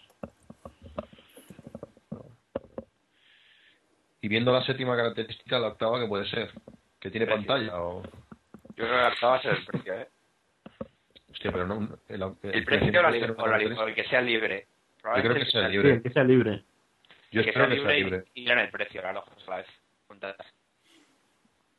Y 4.20 4.28
viendo 4.28 4.52
la 4.52 4.64
séptima 4.64 4.96
característica, 4.96 5.58
la 5.58 5.68
octava 5.68 5.98
que 6.00 6.06
puede 6.06 6.26
ser, 6.26 6.50
que 7.00 7.10
tiene 7.10 7.26
Precio. 7.26 7.46
pantalla 7.46 7.80
o... 7.82 8.02
Yo 8.02 8.84
creo 8.84 8.88
que 8.88 8.96
la 8.96 9.08
octava 9.08 9.32
va 9.32 9.38
a 9.38 9.42
ser 9.42 9.54
el 9.56 9.64
precio, 9.64 9.94
¿eh? 9.94 10.08
Hostia, 11.32 11.52
pero 11.52 11.66
no... 11.66 11.88
El, 12.08 12.22
El 12.52 12.64
precio 12.64 13.00
o, 13.00 13.02
la 13.02 13.10
libre- 13.10 13.34
o, 13.36 13.46
la 13.46 13.58
libre- 13.58 13.76
o 13.78 13.88
el 13.88 13.94
que 13.94 14.04
sea 14.04 14.20
libre. 14.20 14.66
Yo 15.02 15.22
creo 15.22 15.34
que 15.34 15.46
sea 15.46 15.68
libre. 15.68 15.90
el 15.94 16.02
que 16.02 16.10
sea 16.10 16.24
libre. 16.24 16.62
Yo 17.32 17.42
que 17.42 17.48
espero 17.48 17.66
sea 17.66 17.74
que 17.74 17.80
sea 17.82 17.92
libre 17.92 18.24
y, 18.34 18.42
y 18.42 18.48
el 18.50 18.70
precio, 18.70 19.00
a 19.06 19.12
la 19.12 19.56
vez. 19.56 19.66
Juntadas. 20.06 20.36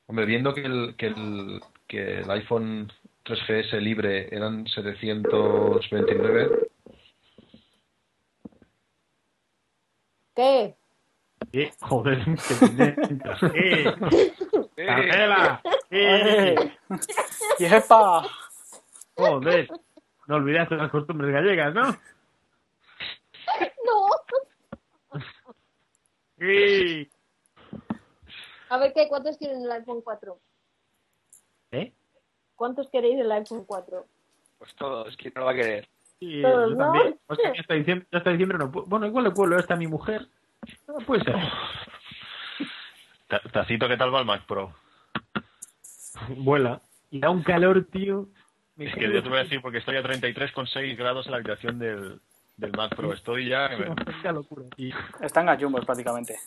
Hombre, 0.08 0.26
viendo 0.26 0.54
que 0.54 0.62
el, 0.62 0.96
que 0.98 1.08
el, 1.08 1.62
que 1.88 2.20
el 2.20 2.30
iPhone 2.32 2.92
3GS 3.26 3.80
libre 3.80 4.28
eran 4.36 4.68
729, 4.68 6.70
¿Qué? 10.36 10.76
Eh, 11.56 11.72
joder, 11.82 12.18
que 12.24 12.66
intenta. 12.66 13.38
¡Eh! 13.54 13.86
Eh, 14.76 14.86
¡Carmela! 14.88 15.62
¡Eh! 15.92 16.56
¡Eh! 16.56 16.78
¡Yepa! 17.60 18.24
Joder. 19.16 19.68
No 20.26 20.38
olvidaste 20.38 20.74
las 20.76 20.90
costumbres 20.90 21.32
gallegas, 21.32 21.76
¿no? 21.76 21.84
No. 23.86 24.08
¡Sí! 26.40 27.08
A 28.74 28.78
ver, 28.80 28.92
¿qué? 28.92 29.08
¿cuántos 29.08 29.38
quieren 29.38 29.62
el 29.62 29.72
iPhone 29.72 30.02
4? 30.02 30.40
¿Eh? 31.74 31.94
¿Cuántos 32.56 32.90
queréis 32.90 33.20
el 33.20 33.32
iPhone 33.32 33.66
4? 33.66 34.04
Pues 34.58 34.74
todos, 34.74 35.16
¿quién 35.16 35.32
no 35.36 35.42
lo 35.42 35.46
va 35.46 35.52
a 35.52 35.56
querer? 35.56 35.88
Sí, 36.18 36.42
Todos, 36.42 36.72
yo 36.72 36.76
¿no? 36.76 36.84
también. 36.86 37.20
O 37.28 37.36
sea, 37.36 37.52
que 37.52 37.60
hasta 37.60 37.74
diciembre, 37.76 38.08
hasta 38.12 38.32
diciembre 38.32 38.58
no 38.58 38.72
puedo. 38.72 38.88
Bueno, 38.88 39.06
igual 39.06 39.26
le 39.26 39.32
puedo 39.32 39.56
esta 39.60 39.76
a 39.76 39.78
mi 39.78 39.86
mujer. 39.86 40.28
No 40.88 40.96
puede 41.06 41.24
ser. 41.24 41.36
Ta- 43.28 43.42
Tacito, 43.52 43.88
¿qué 43.88 43.96
tal 43.96 44.12
va 44.12 44.22
el 44.22 44.26
Mac 44.26 44.44
Pro? 44.48 44.74
Vuela. 46.38 46.82
Y 47.12 47.20
da 47.20 47.30
un 47.30 47.44
calor, 47.44 47.86
tío. 47.92 48.28
Me 48.76 48.86
Es 48.86 48.96
que 48.96 49.14
yo 49.14 49.22
te 49.22 49.30
voy 49.30 49.38
a 49.38 49.44
decir, 49.44 49.62
porque 49.62 49.78
estoy 49.78 49.98
a 49.98 50.02
33,6 50.04 50.98
grados 50.98 51.28
en 51.28 51.32
la 51.34 51.38
habitación 51.38 51.78
del, 51.78 52.20
del 52.58 52.72
Mac 52.72 52.96
Pro. 52.96 53.14
Estoy 53.14 53.50
ya... 53.50 53.70
Qué 53.70 54.32
locura. 54.32 54.66
Y 54.78 54.92
Están 55.22 55.46
gallumbos 55.46 55.86
prácticamente. 55.86 56.40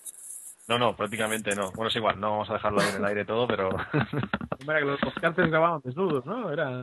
No, 0.69 0.79
no, 0.79 0.97
prácticamente 0.97 1.55
no. 1.55 1.71
Bueno, 1.73 1.89
es 1.89 1.97
igual, 1.97 2.19
no 2.21 2.31
vamos 2.33 2.51
a 2.51 2.55
dejarlo 2.55 2.83
en 2.83 2.97
el 2.97 3.05
aire 3.05 3.25
todo, 3.25 3.47
pero... 3.47 3.71
Era 4.69 4.79
que 4.81 4.85
los 4.85 5.01
podcasts 5.01 5.37
grababan 5.49 5.81
desnudos, 5.85 6.27
¿no? 6.27 6.51
Era. 6.51 6.83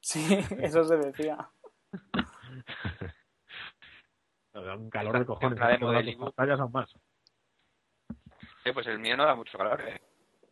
Sí, 0.00 0.38
eso 0.60 0.84
se 0.84 0.96
decía. 0.96 1.50
Da 4.54 4.74
un 4.74 4.90
calor 4.90 5.18
de 5.20 5.24
cojones. 5.26 5.56
Una 5.58 5.68
demo 5.68 5.92
ebook. 5.92 6.34
pantallas 6.34 6.58
aún 6.60 6.72
más. 6.72 6.92
Eh, 8.64 8.72
pues 8.72 8.86
el 8.88 8.98
mío 8.98 9.16
no 9.16 9.24
da 9.24 9.36
mucho 9.36 9.56
calor, 9.56 9.80
¿eh? 9.82 10.00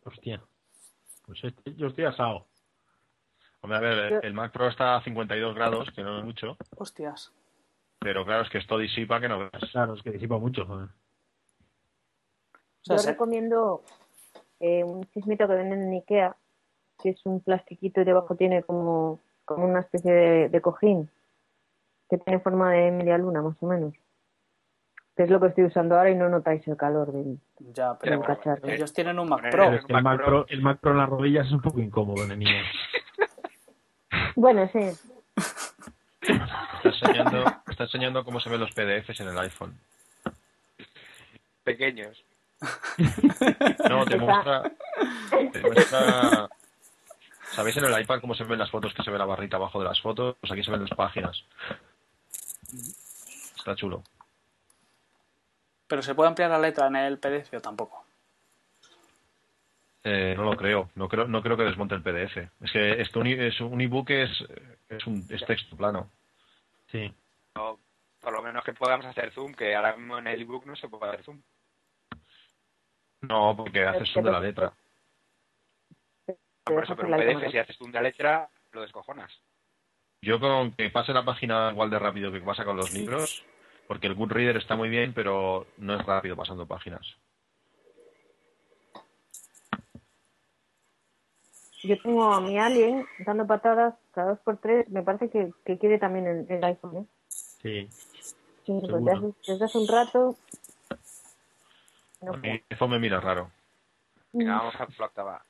Hostia. 0.05 0.41
Pues 1.25 1.43
este- 1.43 1.75
yo 1.75 1.87
estoy 1.87 2.05
asado. 2.05 2.47
Hombre, 3.59 3.77
a 3.77 3.81
ver, 3.81 4.25
el 4.25 4.33
Mac 4.33 4.53
Pro 4.53 4.67
está 4.69 4.95
a 4.95 5.03
52 5.03 5.53
grados, 5.55 5.91
que 5.91 6.03
no 6.03 6.19
es 6.19 6.23
mucho, 6.23 6.55
Hostias. 6.77 7.33
pero 7.99 8.23
claro, 8.23 8.43
es 8.43 8.49
que 8.49 8.59
esto 8.59 8.77
disipa 8.77 9.19
que 9.19 9.27
no 9.27 9.39
veas. 9.39 9.71
Claro, 9.71 9.95
es 9.95 10.03
que 10.03 10.11
disipa 10.11 10.37
mucho, 10.37 10.65
joder. 10.65 10.89
O 12.87 12.95
sea, 12.95 12.95
Yo 12.97 13.01
se- 13.03 13.11
recomiendo 13.11 13.83
eh, 14.59 14.83
un 14.83 15.03
chismito 15.11 15.47
que 15.47 15.53
venden 15.55 15.83
en 15.83 15.93
Ikea, 15.93 16.35
que 17.01 17.09
es 17.09 17.25
un 17.25 17.41
plastiquito 17.41 18.01
y 18.01 18.05
debajo 18.05 18.35
tiene 18.35 18.63
como, 18.63 19.19
como 19.45 19.65
una 19.65 19.81
especie 19.81 20.11
de, 20.11 20.49
de 20.49 20.61
cojín, 20.61 21.09
que 22.09 22.17
tiene 22.17 22.39
forma 22.39 22.71
de 22.71 22.91
media 22.91 23.17
luna, 23.17 23.41
más 23.41 23.55
o 23.61 23.67
menos. 23.67 23.93
Que 25.15 25.23
es 25.23 25.29
lo 25.29 25.39
que 25.39 25.47
estoy 25.47 25.65
usando 25.65 25.97
ahora 25.97 26.11
y 26.11 26.15
no 26.15 26.29
notáis 26.29 26.67
el 26.67 26.77
calor 26.77 27.11
del, 27.11 27.39
ya, 27.73 27.89
del 27.89 27.97
pero 27.99 28.17
bueno, 28.19 28.35
cacharro. 28.35 28.67
ellos 28.69 28.93
tienen 28.93 29.17
un 29.19 29.27
Mac 29.29 29.39
Poner 29.39 29.51
Pro. 29.51 29.63
el- 29.63 29.69
Pero 29.69 29.79
es 29.81 29.85
que 29.85 29.93
el 29.93 30.03
Mac, 30.03 30.17
Pro, 30.23 30.45
el 30.47 30.61
Mac 30.61 30.79
Pro 30.79 30.91
en 30.91 30.97
las 30.97 31.09
rodillas 31.09 31.45
es 31.47 31.51
un 31.53 31.61
poco 31.61 31.79
incómodo, 31.79 32.25
niño. 32.27 32.49
Bueno, 34.35 34.67
sí. 34.71 34.79
Está 36.21 36.83
enseñando, 36.83 37.43
está 37.67 37.83
enseñando 37.83 38.23
cómo 38.23 38.39
se 38.39 38.49
ven 38.51 38.59
los 38.59 38.71
PDFs 38.71 39.19
en 39.21 39.27
el 39.29 39.37
iPhone. 39.39 39.75
Pequeños. 41.63 42.23
No, 43.89 44.05
te 44.05 44.17
muestra... 44.17 44.63
Te 45.51 45.61
muestra... 45.61 46.49
¿Sabéis 47.51 47.77
en 47.77 47.85
el 47.85 48.01
iPad 48.01 48.19
cómo 48.21 48.35
se 48.35 48.43
ven 48.43 48.59
las 48.59 48.69
fotos 48.69 48.93
que 48.93 49.03
se 49.03 49.11
ve 49.11 49.17
la 49.17 49.25
barrita 49.25 49.57
abajo 49.57 49.79
de 49.79 49.85
las 49.85 50.01
fotos? 50.01 50.35
Pues 50.39 50.51
aquí 50.51 50.63
se 50.63 50.71
ven 50.71 50.81
las 50.81 50.89
páginas. 50.91 51.43
Está 53.57 53.75
chulo. 53.75 54.03
Pero 55.87 56.01
se 56.01 56.13
puede 56.13 56.29
ampliar 56.29 56.51
la 56.51 56.59
letra 56.59 56.87
en 56.87 56.97
el 56.97 57.17
PDF 57.17 57.53
o 57.53 57.61
tampoco. 57.61 58.05
Eh, 60.03 60.35
no 60.37 60.43
lo 60.43 60.55
creo. 60.55 60.89
No 60.95 61.07
creo, 61.07 61.27
no 61.27 61.41
creo 61.41 61.57
que 61.57 61.63
desmonte 61.63 61.95
el 61.95 62.03
PDF. 62.03 62.37
Es 62.61 62.71
que 62.71 63.01
esto 63.01 63.19
un, 63.19 63.27
es 63.27 63.59
un 63.59 63.79
ebook 63.81 64.09
es, 64.11 64.29
es 64.89 65.07
un 65.07 65.25
es 65.29 65.45
texto 65.45 65.75
plano. 65.75 66.09
Sí. 66.91 67.13
O 67.55 67.79
por 68.19 68.33
lo 68.33 68.41
menos 68.41 68.63
que 68.63 68.73
podamos 68.73 69.05
hacer 69.05 69.31
zoom, 69.31 69.53
que 69.53 69.75
ahora 69.75 69.95
mismo 69.95 70.17
en 70.17 70.27
el 70.27 70.41
ebook 70.41 70.65
no 70.65 70.75
se 70.75 70.87
puede 70.89 71.11
hacer 71.11 71.23
zoom. 71.23 71.41
No, 73.21 73.55
porque 73.55 73.85
haces 73.85 74.09
zoom 74.11 74.25
de 74.25 74.31
la 74.31 74.39
letra. 74.39 74.73
Por 76.63 76.83
eso, 76.83 76.95
pero 76.95 77.07
un 77.07 77.17
PDF, 77.17 77.51
si 77.51 77.57
haces 77.57 77.77
zoom 77.77 77.91
de 77.91 77.97
la 77.97 78.03
letra, 78.03 78.49
lo 78.71 78.81
descojonas. 78.81 79.31
Yo 80.21 80.39
con 80.39 80.71
que 80.73 80.89
pase 80.89 81.13
la 81.13 81.23
página 81.23 81.71
igual 81.71 81.89
de 81.89 81.99
rápido 81.99 82.31
que 82.31 82.41
pasa 82.41 82.65
con 82.65 82.77
los 82.77 82.93
libros, 82.93 83.43
porque 83.87 84.07
el 84.07 84.15
Goodreader 84.15 84.57
está 84.57 84.75
muy 84.75 84.89
bien, 84.89 85.13
pero 85.13 85.67
no 85.77 85.95
es 85.95 86.05
rápido 86.05 86.35
pasando 86.35 86.65
páginas. 86.65 87.17
Yo 91.83 92.01
tengo 92.01 92.33
a 92.33 92.41
mi 92.41 92.57
alien 92.57 93.05
dando 93.19 93.45
patadas 93.45 93.95
cada 94.11 94.31
dos 94.31 94.39
por 94.39 94.57
tres. 94.57 94.89
Me 94.89 95.03
parece 95.03 95.29
que, 95.29 95.53
que 95.63 95.77
quiere 95.77 95.99
también 95.99 96.25
el, 96.27 96.45
el 96.49 96.63
iPhone, 96.63 96.97
¿eh? 96.97 97.05
Sí. 97.29 97.87
Sí, 98.65 98.81
Seguro. 98.81 98.97
desde, 98.97 99.11
hace, 99.11 99.51
desde 99.51 99.65
hace 99.65 99.77
un 99.77 99.87
rato. 99.87 100.35
No 102.21 102.33
A 102.33 102.37
mí 102.37 102.63
eso 102.69 102.87
me 102.87 102.99
mira 102.99 103.19
raro. 103.19 103.51
Venga, 104.33 104.57
vamos 104.57 104.75
a 104.75 104.87
la 104.99 105.05
octava. 105.05 105.45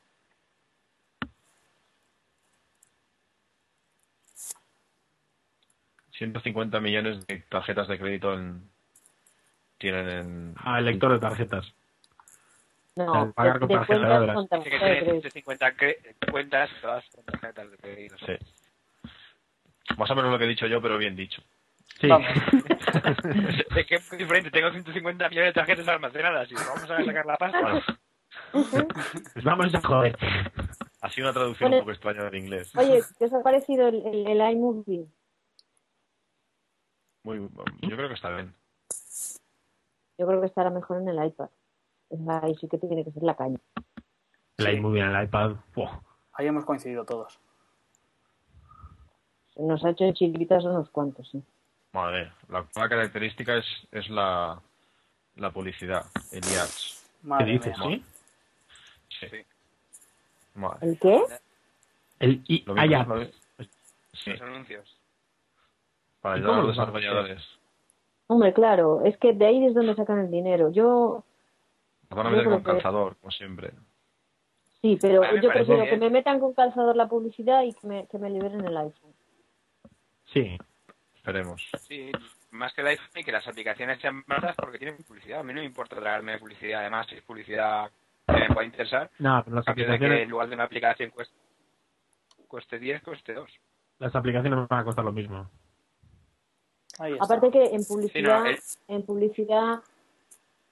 $150 6.20 6.82
millones 6.82 7.26
de 7.28 7.38
tarjetas 7.50 7.88
de 7.88 8.00
crédito 8.00 8.34
en- 8.34 8.70
tienen 9.78 10.10
en... 10.10 10.56
Ah, 10.58 10.80
el 10.80 10.86
lector 10.86 11.12
de 11.12 11.20
tarjetas. 11.20 11.72
No, 12.96 13.14
Al 13.14 13.34
pagar 13.34 13.54
de- 13.54 13.60
con 13.60 13.68
de 13.70 13.76
tarjeta, 13.76 14.00
cuentas 14.00 14.10
ya 14.10 14.20
verás. 14.20 14.36
con 14.36 14.48
tarjeta 14.48 14.76
de 14.76 14.80
tiene 14.80 15.06
crédito. 15.06 15.30
150 15.30 15.74
cre- 15.76 16.32
cuentas 16.32 16.70
todas 16.82 17.06
con 17.14 17.24
tarjetas 17.26 17.72
de 17.72 17.78
crédito. 17.78 18.16
Sí. 18.26 18.34
Más 19.98 20.10
o 20.10 20.16
menos 20.16 20.32
lo 20.32 20.40
que 20.40 20.46
he 20.46 20.48
dicho 20.48 20.66
yo, 20.66 20.82
pero 20.82 20.98
bien 20.98 21.16
dicho. 21.16 21.44
Sí. 22.00 22.08
Vamos. 22.08 22.28
Es 23.76 23.86
que 23.88 23.96
es 23.96 24.10
diferente, 24.18 24.50
tengo 24.52 24.72
150 24.72 25.30
millones 25.30 25.50
de 25.50 25.54
tarjetas 25.54 25.88
almacenadas 25.88 26.50
y 26.52 26.56
vamos 26.56 26.84
a 26.90 27.04
sacar 27.06 27.26
la 27.26 27.38
pasta. 27.38 27.84
Pues 28.52 29.44
vamos 29.46 29.74
a 29.74 29.82
joder. 29.82 30.18
ha 31.02 31.10
sido 31.10 31.28
una 31.28 31.34
traducción 31.34 31.70
Bueno. 31.70 31.78
un 31.78 31.82
poco 31.84 31.92
extraña 31.92 32.24
del 32.24 32.36
inglés. 32.44 32.76
Oye, 32.76 33.02
¿qué 33.18 33.26
os 33.26 33.34
ha 33.34 33.42
parecido 33.44 33.88
el, 33.88 34.06
el, 34.06 34.28
el 34.28 34.52
iMovie? 34.52 35.08
Muy, 37.24 37.40
yo 37.82 37.96
creo 37.96 38.08
que 38.08 38.14
está 38.16 38.30
bien. 38.30 38.54
Yo 40.18 40.26
creo 40.28 40.40
que 40.42 40.48
estará 40.48 40.70
mejor 40.70 41.02
en 41.02 41.10
el 41.10 41.24
iPad. 41.26 41.50
Es 42.10 42.20
la- 42.22 42.40
Ahí 42.44 42.56
sí 42.56 42.68
que 42.68 42.78
tiene 42.78 43.04
que 43.04 43.12
ser 43.12 43.24
la 43.24 43.36
caña. 43.36 43.60
El 44.58 44.74
iMovie 44.78 45.02
en 45.04 45.10
el 45.16 45.24
iPad. 45.26 45.56
¡buah! 45.76 46.00
Ahí 46.34 46.48
hemos 46.48 46.66
coincidido 46.66 47.06
todos. 47.06 47.40
Nos 49.58 49.84
ha 49.84 49.90
hecho 49.92 50.04
en 50.06 50.14
chiquitas 50.14 50.64
unos 50.64 50.90
cuantos, 50.90 51.30
sí. 51.30 51.44
Madre, 51.94 52.32
la 52.50 52.60
octava 52.60 52.90
característica 52.90 53.58
es, 53.58 53.66
es 53.92 54.10
la, 54.10 54.62
la 55.36 55.52
publicidad, 55.52 56.06
el 56.32 56.44
IADS. 56.44 57.10
¿Qué 57.40 57.44
dices, 57.46 57.76
sí? 57.84 58.04
Sí. 59.20 59.28
Sí. 59.30 59.38
Madre. 60.56 60.88
¿El 60.90 61.00
qué? 61.00 61.24
El 62.20 62.44
I 62.48 62.64
Lo 62.66 62.76
ah. 62.78 63.28
Sí, 64.14 64.32
Los 64.32 64.42
anuncios. 64.42 64.98
para 66.22 66.36
¿Y 66.36 66.40
ayudar 66.40 66.54
a 66.54 66.56
cómo 66.58 66.68
los 66.68 66.76
desarrolladores. 66.78 67.44
Hombre, 68.28 68.54
claro, 68.54 69.02
es 69.06 69.18
que 69.18 69.34
de 69.34 69.46
ahí 69.46 69.66
es 69.66 69.74
donde 69.74 69.96
sacan 69.96 70.20
el 70.20 70.32
dinero. 70.32 70.70
Yo, 70.72 71.24
Nos 72.10 72.18
van 72.18 72.28
a 72.28 72.30
meter 72.32 72.46
con 72.46 72.58
que- 72.58 72.64
calzador, 72.64 73.16
como 73.18 73.32
siempre. 73.32 73.72
sí, 74.82 74.98
pero 75.00 75.24
yo 75.40 75.50
prefiero 75.50 75.84
bien. 75.84 75.90
que 75.92 75.98
me 75.98 76.10
metan 76.10 76.40
con 76.40 76.54
calzador 76.54 76.96
la 76.96 77.08
publicidad 77.08 77.64
y 77.64 77.74
que 77.74 77.88
me, 77.88 78.08
que 78.08 78.18
me 78.18 78.30
liberen 78.30 78.66
el 78.66 78.76
iPhone. 78.78 79.14
Sí. 80.34 80.58
Esperemos. 81.28 81.62
Sí, 81.88 82.10
más 82.52 82.74
que 82.74 82.80
el 82.82 82.88
iPhone 82.88 83.08
y 83.16 83.24
que 83.26 83.32
las 83.34 83.46
aplicaciones 83.46 84.00
sean 84.00 84.24
baratas 84.26 84.56
porque 84.56 84.78
tienen 84.80 84.96
publicidad. 85.04 85.42
A 85.42 85.44
mí 85.44 85.54
no 85.54 85.60
me 85.60 85.66
importa 85.66 85.98
tragarme 85.98 86.38
publicidad, 86.40 86.80
además, 86.82 87.06
si 87.08 87.16
es 87.16 87.22
publicidad 87.24 87.92
que 88.26 88.34
me 88.34 88.48
puede 88.54 88.68
interesar. 88.68 89.12
No, 89.20 89.42
pero 89.44 89.58
las 89.58 89.64
A 89.64 89.66
cambio 89.66 89.84
de 89.84 89.90
que 89.90 89.96
aplicaciones, 89.96 90.24
en 90.24 90.30
lugar 90.30 90.48
de 90.48 90.56
una 90.56 90.64
aplicación 90.64 91.10
cueste, 91.12 91.36
cueste 92.48 92.80
10, 92.80 93.04
cueste 93.04 93.34
2. 93.34 93.50
las 94.00 94.16
aplicaciones 94.16 94.68
van 94.70 94.80
a 94.80 94.84
costar 94.86 95.04
lo 95.04 95.12
mismo. 95.12 95.50
Aparte 97.20 97.52
que 97.52 97.64
en 97.76 97.84
publicidad, 97.84 98.44
Sí, 98.44 98.44
no, 98.44 98.46
el- 98.46 98.60
en 98.88 99.06
publicidad 99.06 99.80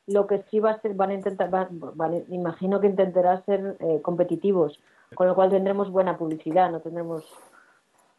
lo 0.07 0.25
que 0.27 0.43
sí 0.49 0.59
va 0.61 0.71
a 0.71 0.79
ser, 0.81 0.93
van 0.93 1.09
a 1.09 1.13
intentar, 1.15 1.49
van- 1.49 1.67
van- 1.95 2.23
imagino 2.29 2.79
que 2.79 2.87
intentará 2.87 3.41
ser 3.43 3.75
eh, 3.81 3.99
competitivos, 4.01 4.79
con 5.15 5.27
lo 5.27 5.35
cual 5.35 5.49
tendremos 5.49 5.91
buena 5.91 6.17
publicidad, 6.17 6.71
no 6.71 6.79
tendremos 6.79 7.25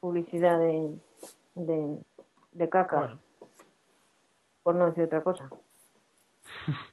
publicidad 0.00 0.58
de, 0.58 0.98
de, 1.54 1.98
de 2.56 2.68
caca, 2.68 2.96
Bueno. 2.96 3.18
por 4.62 4.74
no 4.74 4.86
decir 4.86 5.04
otra 5.04 5.22
cosa. 5.22 5.48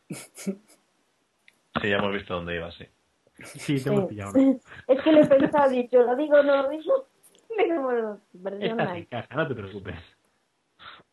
Sí, 1.82 1.90
ya 1.90 1.98
hemos 1.98 2.14
visto 2.14 2.36
dónde 2.36 2.56
iba, 2.56 2.72
sí. 2.72 2.86
Sí, 3.44 3.84
te 3.84 3.90
hemos 3.90 4.04
Sí. 4.04 4.10
pillado. 4.10 4.32
¿no? 4.36 4.60
Es 4.88 5.02
que 5.02 5.12
le 5.12 5.22
he 5.22 5.26
pensado, 5.26 5.70
dicho, 5.72 6.04
lo 6.04 6.16
digo, 6.16 6.42
no 6.44 6.64
lo 6.64 6.70
digo. 6.70 7.08
Bueno, 7.82 8.20
no 9.36 9.48
te 9.48 9.56
preocupes. 9.56 9.96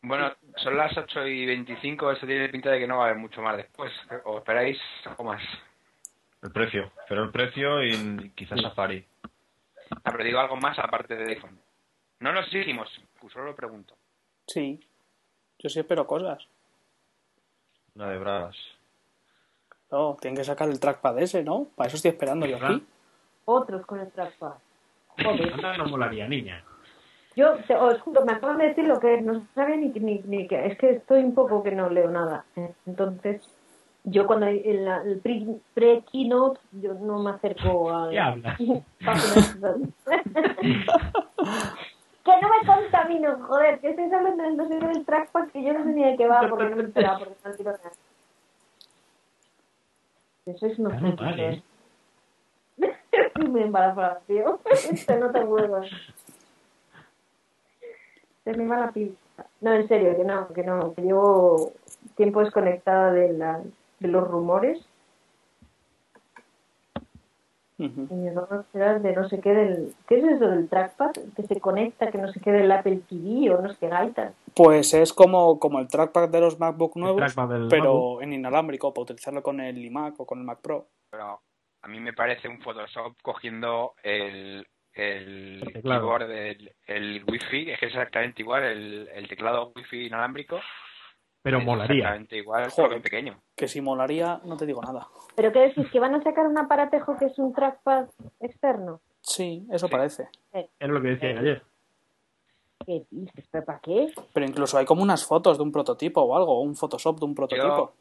Bueno, 0.01 0.31
son 0.57 0.75
las 0.77 0.95
8 0.97 1.27
y 1.27 1.45
25, 1.45 2.11
esto 2.11 2.25
tiene 2.25 2.49
pinta 2.49 2.71
de 2.71 2.79
que 2.79 2.87
no 2.87 2.97
va 2.97 3.03
a 3.03 3.05
haber 3.09 3.19
mucho 3.19 3.41
más 3.41 3.57
después. 3.57 3.91
¿O 4.25 4.37
esperáis 4.39 4.79
algo 5.05 5.23
más? 5.23 5.41
El 6.41 6.51
precio. 6.51 6.91
Pero 7.07 7.23
el 7.23 7.31
precio 7.31 7.83
y 7.83 8.31
quizás 8.35 8.59
Safari. 8.61 9.05
Ah, 10.03 10.11
pero 10.11 10.23
digo 10.23 10.39
algo 10.39 10.57
más 10.57 10.77
aparte 10.79 11.15
de 11.15 11.33
iPhone. 11.33 11.59
No 12.19 12.31
nos 12.33 12.45
exigimos, 12.45 12.89
solo 13.31 13.45
lo 13.45 13.55
pregunto. 13.55 13.95
Sí. 14.47 14.79
Yo 15.59 15.69
sí 15.69 15.79
espero 15.79 16.07
cosas. 16.07 16.45
Una 17.95 18.09
de 18.09 18.17
bragas. 18.17 18.55
No, 19.91 20.17
tienen 20.19 20.37
que 20.37 20.43
sacar 20.43 20.69
el 20.69 20.79
trackpad 20.79 21.19
ese, 21.19 21.43
¿no? 21.43 21.67
Para 21.75 21.87
eso 21.87 21.97
estoy 21.97 22.11
esperando 22.11 22.45
yo 22.45 22.57
aquí. 22.57 22.83
Otros 23.45 23.85
con 23.85 23.99
el 23.99 24.09
trackpad. 24.11 24.53
Joder. 25.21 25.53
Anda, 25.53 25.77
no 25.77 25.85
molaría, 25.85 26.27
niña. 26.27 26.63
Yo 27.35 27.55
te, 27.67 27.75
os 27.75 28.01
juro, 28.01 28.25
me 28.25 28.33
acaban 28.33 28.57
de 28.57 28.69
decir 28.69 28.85
lo 28.85 28.99
que 28.99 29.21
no 29.21 29.45
sabía 29.53 29.75
ni, 29.77 29.89
ni, 29.89 30.19
ni 30.25 30.47
que. 30.47 30.65
Es 30.65 30.77
que 30.77 30.91
estoy 30.91 31.23
un 31.23 31.33
poco 31.35 31.61
que 31.63 31.71
no 31.71 31.89
leo 31.89 32.09
nada. 32.09 32.45
Entonces, 32.85 33.41
yo 34.03 34.25
cuando 34.27 34.47
en 34.47 34.85
la, 34.85 35.01
el 35.03 35.19
pre- 35.19 35.59
pre-keynote, 35.73 36.59
yo 36.73 36.93
no 36.93 37.19
me 37.21 37.31
acerco 37.31 37.91
a. 37.93 38.09
¿Qué 38.09 38.19
hablas? 38.19 38.59
que 42.23 42.31
no 42.41 42.49
me 42.49 42.67
contamino, 42.67 43.47
joder, 43.47 43.79
que 43.79 43.89
estáis 43.89 44.13
hablando 44.13 44.43
del 44.43 44.57
no 44.57 44.69
qué 44.69 44.75
del 44.75 45.05
trackpad 45.05 45.47
que 45.49 45.63
yo 45.63 45.73
no 45.73 45.83
sé 45.83 45.89
ni 45.89 46.03
de 46.03 46.17
qué 46.17 46.27
va 46.27 46.47
porque 46.47 46.65
no 46.65 46.75
me 46.75 46.83
enteraba 46.83 47.19
porque 47.19 47.35
no 47.43 47.51
quiero 47.53 47.71
nada. 47.71 47.91
Eso 50.45 50.65
es 50.65 50.79
unos 50.79 51.01
no 51.01 51.15
vale. 51.15 51.63
Estoy 53.11 53.47
muy 53.47 53.61
embarazada, 53.61 54.21
tío. 54.27 54.59
Se 54.73 55.17
nota 55.17 55.43
huevos. 55.43 55.89
Se 58.43 58.53
me 58.53 58.67
va 58.67 58.77
la 58.77 58.91
pista. 58.91 59.45
No, 59.59 59.73
en 59.73 59.87
serio, 59.87 60.15
que 60.15 60.23
no, 60.23 60.47
que 60.53 60.63
no. 60.63 60.93
Que 60.93 61.01
llevo 61.01 61.73
tiempo 62.15 62.41
desconectada 62.41 63.11
de, 63.11 63.33
la, 63.33 63.61
de 63.99 64.07
los 64.07 64.27
rumores 64.27 64.83
A 67.85 68.99
de 68.99 69.13
no 69.15 69.27
sé 69.29 69.39
qué 69.39 69.53
del... 69.53 69.93
¿Qué 70.07 70.19
es 70.19 70.23
eso 70.23 70.47
del 70.47 70.69
trackpad? 70.69 71.11
Que 71.35 71.43
se 71.43 71.59
conecta, 71.59 72.11
que 72.11 72.17
no 72.17 72.31
sé 72.31 72.39
qué 72.39 72.51
del 72.51 72.71
Apple 72.71 73.01
TV 73.09 73.49
o 73.51 73.61
no 73.61 73.69
sé 73.69 73.77
qué 73.79 73.87
gaitas. 73.87 74.33
Pues 74.55 74.93
es 74.93 75.13
como, 75.13 75.59
como 75.59 75.79
el 75.79 75.87
trackpad 75.87 76.29
de 76.29 76.41
los 76.41 76.59
MacBook 76.59 76.95
nuevos, 76.97 77.21
pero 77.69 77.93
MacBook. 77.93 78.23
en 78.23 78.33
inalámbrico, 78.33 78.93
para 78.93 79.03
utilizarlo 79.03 79.41
con 79.41 79.59
el 79.59 79.77
iMac 79.83 80.19
o 80.19 80.25
con 80.25 80.39
el 80.39 80.45
Mac 80.45 80.59
Pro. 80.61 80.87
Pero 81.09 81.41
a 81.81 81.87
mí 81.87 81.99
me 81.99 82.13
parece 82.13 82.47
un 82.47 82.59
Photoshop 82.61 83.15
cogiendo 83.21 83.93
el, 84.03 84.67
el, 84.93 85.61
El 85.63 85.73
teclado. 85.73 86.01
keyboard 86.01 86.27
del 86.27 86.71
el 86.87 87.23
Wi-Fi, 87.27 87.71
es 87.71 87.79
que 87.79 87.85
es 87.87 87.93
exactamente 87.93 88.41
igual, 88.41 88.63
el, 88.63 89.09
el 89.13 89.27
teclado 89.27 89.71
Wi-Fi 89.75 90.07
inalámbrico. 90.07 90.59
Pero 91.43 91.57
es 91.59 91.65
molaría. 91.65 91.95
Exactamente 91.97 92.37
igual, 92.37 92.69
Joder. 92.69 93.01
pequeño. 93.01 93.39
Que 93.55 93.67
si 93.67 93.81
molaría, 93.81 94.39
no 94.45 94.57
te 94.57 94.65
digo 94.65 94.81
nada. 94.81 95.07
¿Pero 95.35 95.51
qué 95.51 95.59
decís? 95.59 95.87
¿Que 95.91 95.99
van 95.99 96.13
a 96.15 96.21
sacar 96.21 96.45
un 96.47 96.57
aparatejo 96.57 97.17
que 97.17 97.25
es 97.25 97.39
un 97.39 97.51
trackpad 97.53 98.07
externo? 98.39 99.01
Sí, 99.21 99.65
eso 99.71 99.87
Sí. 99.87 99.91
parece. 99.91 100.27
Es 100.53 100.89
lo 100.89 101.01
que 101.01 101.07
decía 101.09 101.39
ayer. 101.39 101.63
¿Qué 102.85 103.03
dices? 103.11 103.45
¿Pero 103.51 103.65
para 103.65 103.79
qué? 103.79 104.11
Pero 104.33 104.45
incluso 104.45 104.77
hay 104.77 104.85
como 104.85 105.03
unas 105.03 105.25
fotos 105.25 105.57
de 105.57 105.63
un 105.63 105.71
prototipo 105.71 106.21
o 106.21 106.35
algo, 106.35 106.57
o 106.57 106.61
un 106.61 106.75
Photoshop 106.75 107.19
de 107.19 107.25
un 107.25 107.35
prototipo. 107.35 107.93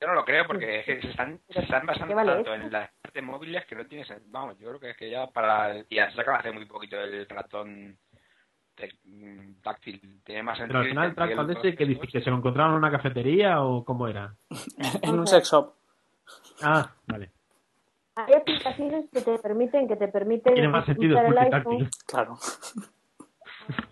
Yo 0.00 0.08
no 0.08 0.14
lo 0.14 0.24
creo 0.24 0.46
porque 0.46 0.82
se 0.84 0.92
están, 1.08 1.40
se 1.48 1.60
están 1.60 1.86
basando 1.86 2.08
¿Qué 2.08 2.14
vale 2.14 2.32
tanto 2.34 2.54
eso? 2.54 2.62
en 2.64 2.72
las 2.72 2.90
partes 3.00 3.22
móviles 3.22 3.64
que 3.66 3.74
no 3.76 3.86
tienes. 3.86 4.12
Vamos, 4.30 4.58
yo 4.58 4.68
creo 4.68 4.80
que 4.80 4.90
es 4.90 4.96
que 4.96 5.10
ya 5.10 5.26
para. 5.28 5.82
Ya 5.90 6.10
se 6.10 6.20
acaba 6.20 6.38
hace 6.38 6.52
muy 6.52 6.66
poquito 6.66 6.98
el 7.00 7.26
ratón 7.28 7.96
táctil. 9.62 10.20
Tiene 10.24 10.42
más 10.42 10.58
Pero 10.58 10.66
sentido. 10.66 10.80
al 10.80 10.88
final 10.88 11.08
el 11.10 11.14
trackpad 11.14 11.50
ese 11.50 11.76
que 11.76 11.84
dice 11.86 12.06
que 12.06 12.20
se 12.20 12.30
lo 12.30 12.36
encontraron 12.36 12.72
en 12.72 12.78
una 12.78 12.90
cafetería 12.90 13.62
o 13.62 13.84
cómo 13.84 14.08
era. 14.08 14.34
en 15.02 15.18
un 15.18 15.26
sex 15.26 15.50
shop. 15.50 15.72
Ah, 16.62 16.90
vale. 17.06 17.30
Hay 18.14 18.34
aplicaciones 18.34 19.08
que 19.10 19.20
te 19.22 19.38
permiten, 19.38 19.88
que 19.88 19.96
te 19.96 20.08
permiten 20.08 20.54
Tiene 20.54 20.68
más 20.68 20.84
sentido 20.84 21.16
usar 21.18 21.26
el 21.26 21.38
iPhone. 21.54 21.88
Claro. 22.06 22.36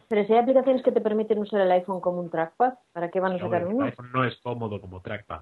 pero 0.09 0.27
si 0.27 0.33
hay 0.33 0.39
aplicaciones 0.41 0.83
que 0.83 0.93
te 0.93 1.01
permiten 1.01 1.39
usar 1.39 1.61
el 1.63 1.73
iPhone 1.73 2.01
como 2.01 2.21
un 2.21 2.31
trackpad, 2.31 2.75
¿para 2.93 3.11
qué 3.11 3.19
van 3.21 3.33
a 3.33 3.35
Pero 3.37 3.47
sacar 3.47 3.67
uno? 3.67 3.85
el 3.85 3.91
iPhone 3.91 4.11
no 4.13 4.25
es 4.25 4.37
cómodo 4.41 4.81
como 4.81 5.01
trackpad. 5.01 5.41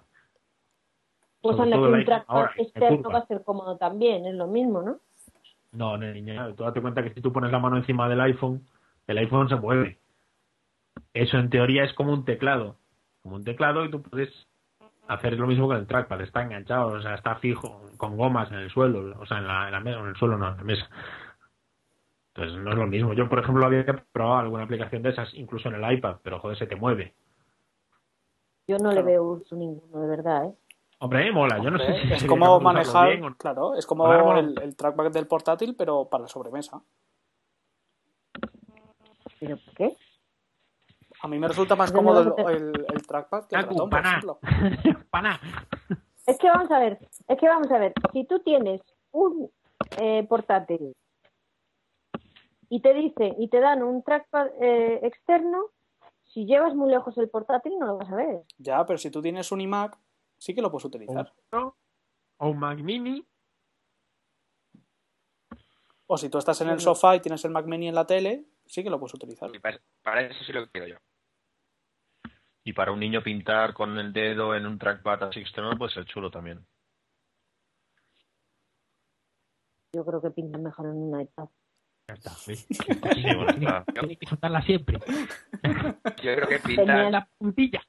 Pues 1.40 1.56
sobre 1.56 1.72
anda 1.74 1.88
que 1.88 1.92
un 1.92 2.04
trackpad 2.04 2.36
ahora, 2.36 2.52
externo 2.56 2.96
curva. 3.02 3.12
va 3.12 3.24
a 3.24 3.26
ser 3.26 3.42
cómodo 3.44 3.76
también, 3.76 4.26
es 4.26 4.34
lo 4.34 4.46
mismo, 4.46 4.82
¿no? 4.82 4.98
No, 5.72 5.96
no, 5.96 6.06
niña. 6.12 6.54
Tú 6.54 6.62
date 6.64 6.80
cuenta 6.80 7.02
que 7.02 7.12
si 7.14 7.20
tú 7.20 7.32
pones 7.32 7.50
la 7.52 7.58
mano 7.58 7.76
encima 7.76 8.08
del 8.08 8.20
iPhone, 8.20 8.64
el 9.08 9.18
iPhone 9.18 9.48
se 9.48 9.56
mueve. 9.56 9.98
Eso 11.12 11.38
en 11.38 11.50
teoría 11.50 11.82
es 11.84 11.92
como 11.94 12.12
un 12.12 12.24
teclado. 12.24 12.76
Como 13.22 13.36
un 13.36 13.44
teclado 13.44 13.84
y 13.84 13.90
tú 13.90 14.02
puedes 14.02 14.30
hacer 15.08 15.32
lo 15.32 15.46
mismo 15.46 15.66
con 15.66 15.78
el 15.78 15.86
trackpad. 15.86 16.20
Está 16.20 16.42
enganchado, 16.42 16.92
o 16.92 17.00
sea, 17.00 17.14
está 17.14 17.34
fijo, 17.36 17.80
con 17.96 18.16
gomas 18.16 18.52
en 18.52 18.58
el 18.58 18.70
suelo. 18.70 19.18
O 19.18 19.26
sea, 19.26 19.38
en 19.38 19.48
la, 19.48 19.66
en 19.66 19.72
la 19.72 19.80
mesa, 19.80 19.98
en 19.98 20.06
el 20.06 20.16
suelo 20.16 20.38
no, 20.38 20.50
en 20.50 20.56
la 20.58 20.62
mesa. 20.62 20.88
Entonces 22.34 22.62
no 22.62 22.70
es 22.70 22.76
lo 22.76 22.86
mismo. 22.86 23.14
Yo, 23.14 23.28
por 23.28 23.40
ejemplo, 23.40 23.64
había 23.64 23.84
probado 24.12 24.38
alguna 24.38 24.64
aplicación 24.64 25.02
de 25.02 25.10
esas, 25.10 25.32
incluso 25.34 25.68
en 25.68 25.82
el 25.82 25.92
iPad, 25.92 26.18
pero 26.22 26.38
joder, 26.38 26.58
se 26.58 26.66
te 26.66 26.76
mueve. 26.76 27.14
Yo 28.68 28.76
no 28.76 28.92
le 28.92 29.02
veo 29.02 29.24
uso 29.24 29.56
ninguno, 29.56 30.02
de 30.02 30.08
verdad, 30.08 30.44
¿eh? 30.44 30.54
Hombre, 31.00 31.32
mola. 31.32 31.58
Yo 31.62 31.70
no 31.70 31.78
sé 31.78 32.02
si 32.02 32.12
es 32.12 32.24
como 32.24 32.60
manejar, 32.60 33.10
bien 33.10 33.24
o 33.24 33.34
claro, 33.36 33.74
es 33.74 33.86
como 33.86 34.12
el, 34.36 34.60
el 34.60 34.76
trackpad 34.76 35.10
del 35.12 35.28
portátil, 35.28 35.74
pero 35.76 36.08
para 36.08 36.22
la 36.22 36.28
sobremesa. 36.28 36.82
¿Pero 39.40 39.56
por 39.56 39.74
qué? 39.74 39.96
A 41.22 41.28
mí 41.28 41.38
me 41.38 41.48
resulta 41.48 41.74
más 41.76 41.90
cómodo 41.92 42.20
el, 42.22 42.34
sé. 42.46 42.52
el- 42.52 42.86
el 42.94 43.06
trackpad 43.06 43.46
que 43.46 43.56
el 43.56 43.62
ratón, 43.64 43.90
por 43.90 43.98
ejemplo. 44.00 44.38
Es 46.26 46.38
que 46.38 46.48
vamos 46.50 46.70
a 46.70 46.78
ver, 46.78 46.98
es 47.26 47.38
que 47.38 47.48
vamos 47.48 47.70
a 47.72 47.78
ver, 47.78 47.94
si 48.12 48.24
tú 48.26 48.40
tienes 48.40 48.82
un 49.12 49.50
eh, 49.96 50.26
portátil 50.28 50.92
y 52.68 52.82
te 52.82 52.92
dicen 52.92 53.34
y 53.38 53.48
te 53.48 53.60
dan 53.60 53.82
un 53.82 54.02
trackpad 54.02 54.48
eh, 54.60 55.00
externo, 55.04 55.70
si 56.24 56.44
llevas 56.44 56.74
muy 56.74 56.90
lejos 56.90 57.16
el 57.16 57.30
portátil 57.30 57.78
no 57.78 57.86
lo 57.86 57.96
vas 57.96 58.10
a 58.12 58.16
ver. 58.16 58.42
Ya, 58.58 58.84
pero 58.84 58.98
si 58.98 59.10
tú 59.10 59.22
tienes 59.22 59.50
un 59.52 59.62
iMac, 59.62 59.98
sí 60.36 60.54
que 60.54 60.60
lo 60.60 60.70
puedes 60.70 60.84
utilizar. 60.84 61.32
O 61.52 62.48
un 62.50 62.58
Mac 62.58 62.78
Mini. 62.80 63.26
O 66.06 66.18
si 66.18 66.28
tú 66.28 66.36
estás 66.36 66.60
en 66.60 66.68
el 66.68 66.80
sofá 66.80 67.16
y 67.16 67.20
tienes 67.20 67.42
el 67.46 67.50
Mac 67.52 67.64
Mini 67.66 67.88
en 67.88 67.94
la 67.94 68.06
tele, 68.06 68.44
sí 68.68 68.82
que 68.82 68.90
lo 68.90 68.98
puedes 68.98 69.14
utilizar. 69.14 69.50
Y 69.54 69.58
para, 69.58 69.80
para 70.02 70.22
eso 70.22 70.44
sí 70.44 70.52
lo 70.52 70.68
quiero 70.70 70.86
yo. 70.86 70.96
Y 72.64 72.72
para 72.72 72.92
un 72.92 73.00
niño 73.00 73.22
pintar 73.22 73.72
con 73.72 73.98
el 73.98 74.12
dedo 74.12 74.54
en 74.54 74.66
un 74.66 74.78
trackpad 74.78 75.24
así 75.24 75.40
externo 75.40 75.76
puede 75.76 75.92
ser 75.92 76.04
chulo 76.04 76.30
también. 76.30 76.66
Yo 79.92 80.04
creo 80.04 80.20
que 80.20 80.30
pinta 80.30 80.58
mejor 80.58 80.86
en 80.86 80.96
un 80.96 81.20
iPad. 81.20 81.48
Ya 82.08 82.14
está. 82.14 82.30
Sí, 82.30 82.66
bueno, 83.34 83.50
está. 83.50 83.84
Tiene 83.84 84.16
que 84.16 84.26
soltarla 84.26 84.62
siempre. 84.62 84.98
Yo 86.22 86.34
creo 86.34 86.48
que 86.48 86.58
pintar. 86.58 87.10
La 87.10 87.28
puntilla. 87.38 87.82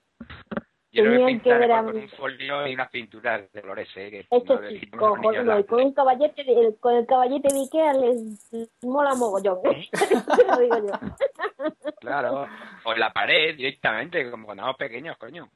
Yo 0.92 1.04
que 1.04 1.10
tenían 1.10 1.28
que 1.28 1.34
pintar 1.34 1.72
a 1.72 1.84
con 1.84 1.96
un 1.98 2.10
folio 2.10 2.68
y 2.68 2.74
unas 2.74 2.90
pinturas 2.90 3.52
de 3.52 3.62
colores, 3.62 3.88
¿eh? 3.96 4.26
Esto 4.30 4.60
no 4.60 4.68
sí, 4.70 4.90
a 4.92 4.98
con, 4.98 5.22
niños 5.22 5.66
con- 5.68 5.84
un 5.84 5.94
caballete, 5.94 6.42
el- 6.42 6.78
con 6.80 6.96
el 6.96 7.06
caballete 7.06 7.48
de 7.54 7.60
Ikea 7.60 7.94
les, 7.94 8.52
les 8.54 8.70
mola 8.84 9.14
mogollón. 9.14 9.60
¿eh? 9.66 9.88
Lo 10.48 10.58
digo 10.60 10.78
yo. 10.88 10.94
Claro. 12.00 12.48
O 12.86 12.94
en 12.94 13.00
la 13.00 13.12
pared 13.12 13.56
directamente, 13.56 14.32
como 14.32 14.46
cuando 14.46 14.64
éramos 14.64 14.78
pequeños, 14.78 15.18
coño. 15.18 15.50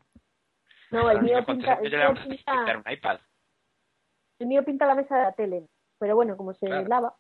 No, 0.92 1.10
el 1.10 1.22
mío 1.22 1.44
pinta, 1.46 1.74
el 1.82 1.90
mío 1.92 2.10
a 2.10 2.14
pinta, 2.14 2.78
un 2.86 2.92
iPad. 2.92 3.20
el 4.40 4.48
mío 4.48 4.64
pinta 4.66 4.86
la 4.86 4.96
mesa 4.96 5.16
de 5.18 5.24
la 5.24 5.32
tele. 5.32 5.64
Pero 5.98 6.16
bueno, 6.16 6.36
como 6.38 6.54
se 6.54 6.66
Claro. 6.68 6.88
lava, 6.88 7.16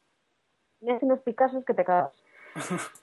me 0.81 0.91
hace 0.93 1.05
unos 1.05 1.19
picazos 1.21 1.63
que 1.65 1.73
te 1.73 1.83
cagas. 1.85 2.13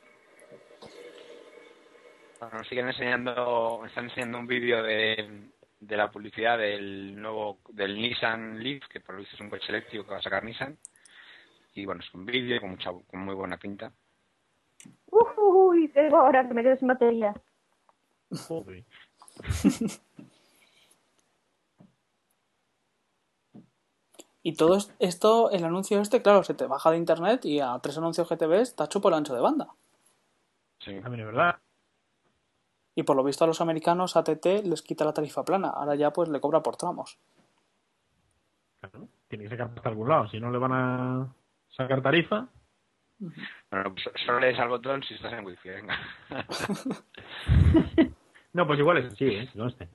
Bueno, 2.40 2.56
nos 2.58 2.68
siguen 2.68 2.88
enseñando, 2.88 3.82
están 3.86 4.04
enseñando 4.04 4.38
un 4.38 4.46
vídeo 4.46 4.82
de, 4.82 5.50
de 5.78 5.96
la 5.96 6.10
publicidad 6.10 6.56
del 6.56 7.20
nuevo, 7.20 7.58
del 7.68 7.94
Nissan 8.00 8.62
Leaf, 8.62 8.88
que 8.88 9.00
por 9.00 9.14
lo 9.14 9.20
visto 9.20 9.34
es 9.36 9.40
un 9.42 9.50
coche 9.50 9.66
eléctrico 9.68 10.04
que 10.04 10.10
va 10.12 10.18
a 10.18 10.22
sacar 10.22 10.42
Nissan. 10.44 10.78
Y 11.74 11.84
bueno, 11.84 12.00
es 12.02 12.12
un 12.14 12.24
vídeo 12.24 12.58
con 12.60 12.70
mucha, 12.70 12.90
con 12.92 13.20
muy 13.20 13.34
buena 13.34 13.58
pinta. 13.58 13.92
Uy, 15.10 15.88
tengo 15.88 16.16
ahora 16.16 16.48
que 16.48 16.54
me 16.54 16.62
quedo 16.62 16.76
sin 16.76 16.88
batería. 16.88 17.34
Joder. 18.48 18.84
Y 24.42 24.54
todo 24.54 24.76
es- 24.78 24.90
esto, 25.00 25.50
el 25.50 25.64
anuncio 25.64 26.00
este, 26.00 26.22
claro, 26.22 26.42
se 26.44 26.54
te 26.54 26.64
baja 26.66 26.90
de 26.90 26.96
internet 26.96 27.44
y 27.44 27.60
a 27.60 27.78
tres 27.82 27.98
anuncios 27.98 28.26
que 28.26 28.38
te 28.38 28.46
ves, 28.46 28.70
está 28.70 28.84
hecho 28.84 29.00
por 29.02 29.12
el 29.12 29.18
ancho 29.18 29.34
de 29.34 29.40
banda. 29.42 29.68
Sí. 30.78 30.98
También 31.02 31.20
es 31.20 31.26
verdad. 31.26 31.58
Y 33.00 33.02
por 33.02 33.16
lo 33.16 33.24
visto 33.24 33.44
a 33.44 33.46
los 33.46 33.62
americanos 33.62 34.14
ATT 34.14 34.44
les 34.62 34.82
quita 34.82 35.06
la 35.06 35.14
tarifa 35.14 35.42
plana. 35.42 35.70
Ahora 35.70 35.94
ya 35.94 36.10
pues 36.10 36.28
le 36.28 36.38
cobra 36.38 36.62
por 36.62 36.76
tramos. 36.76 37.18
Claro. 38.78 39.08
Tiene 39.26 39.44
que 39.44 39.50
sacar 39.50 39.70
hasta 39.74 39.88
algún 39.88 40.10
lado. 40.10 40.28
Si 40.28 40.38
no 40.38 40.50
le 40.50 40.58
van 40.58 40.72
a 40.72 41.34
sacar 41.70 42.02
tarifa, 42.02 42.46
Bueno, 43.70 43.94
pues 43.94 44.04
solo 44.26 44.38
le 44.38 44.48
des 44.48 44.58
al 44.58 44.68
botón 44.68 45.02
si 45.02 45.14
estás 45.14 45.32
en 45.32 45.46
wifi, 45.46 45.70
venga. 45.70 45.98
No, 48.52 48.66
pues 48.66 48.78
igual 48.80 48.98
es 48.98 49.06
así, 49.12 49.24
¿eh? 49.24 49.48
No 49.54 49.68
este. 49.68 49.88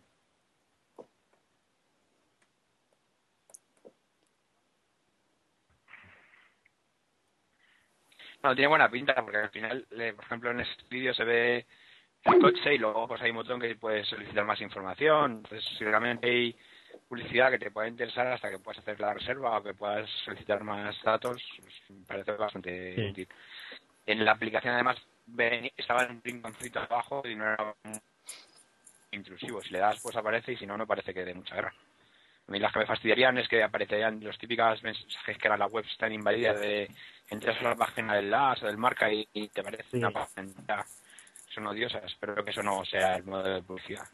No, 8.41 8.55
tiene 8.55 8.67
buena 8.69 8.89
pinta 8.89 9.13
porque 9.21 9.37
al 9.37 9.49
final, 9.51 9.85
eh, 9.91 10.13
por 10.15 10.25
ejemplo, 10.25 10.49
en 10.49 10.61
este 10.61 10.83
vídeo 10.89 11.13
se 11.13 11.23
ve 11.23 11.67
el 12.25 12.41
coche 12.41 12.73
y 12.73 12.77
luego 12.77 13.07
pues 13.07 13.21
hay 13.21 13.29
un 13.31 13.37
botón 13.37 13.59
que 13.59 13.75
puedes 13.75 14.07
solicitar 14.07 14.45
más 14.45 14.59
información. 14.61 15.31
Entonces, 15.43 15.63
si 15.77 15.83
realmente 15.83 16.27
hay 16.27 16.55
publicidad 17.07 17.51
que 17.51 17.59
te 17.59 17.71
pueda 17.71 17.87
interesar 17.87 18.27
hasta 18.27 18.49
que 18.49 18.59
puedas 18.59 18.79
hacer 18.79 18.99
la 18.99 19.13
reserva 19.13 19.57
o 19.57 19.63
que 19.63 19.73
puedas 19.73 20.09
solicitar 20.23 20.63
más 20.63 20.95
datos, 21.03 21.41
pues, 21.61 21.73
me 21.89 22.05
parece 22.05 22.31
bastante 22.33 22.95
Sí. 22.95 23.09
útil. 23.11 23.27
En 24.07 24.25
la 24.25 24.31
aplicación 24.31 24.73
además 24.73 24.97
estaba 25.77 26.03
en 26.03 26.11
un 26.11 26.21
rinconcito 26.23 26.79
abajo 26.79 27.21
y 27.25 27.35
no 27.35 27.43
era 27.45 27.75
intrusivo. 29.11 29.61
Si 29.63 29.69
le 29.71 29.79
das 29.79 29.99
pues 30.01 30.15
aparece 30.15 30.53
y 30.53 30.57
si 30.57 30.65
no, 30.65 30.77
no 30.77 30.85
parece 30.87 31.13
que 31.13 31.25
dé 31.25 31.33
mucha 31.33 31.55
guerra. 31.55 31.73
A 32.47 32.51
mí 32.51 32.59
las 32.59 32.71
que 32.71 32.79
me 32.79 32.85
fastidiarían 32.85 33.37
es 33.39 33.47
que 33.47 33.63
aparecerían 33.63 34.19
los 34.23 34.37
típicos 34.37 34.83
mensajes 34.83 35.37
que 35.37 35.47
ahora 35.47 35.57
la 35.57 35.65
web 35.67 35.83
está 35.89 36.07
invadida 36.09 36.53
de 36.53 36.91
entras 37.29 37.57
a 37.59 37.63
la 37.63 37.75
página 37.75 38.15
del 38.15 38.29
LAS 38.29 38.61
o 38.61 38.67
del 38.67 38.77
marca 38.77 39.11
y, 39.11 39.27
y 39.33 39.47
te 39.49 39.61
aparece 39.61 39.83
Sí. 39.89 39.97
una 39.97 40.11
página. 40.11 40.85
Son 41.55 41.65
odiosas. 41.67 42.03
Espero 42.03 42.43
que 42.43 42.51
eso 42.51 42.61
no 42.61 42.83
sea 42.83 43.15
el 43.15 43.23
modelo 43.23 43.55
de 43.55 43.63
publicidad. 43.63 44.05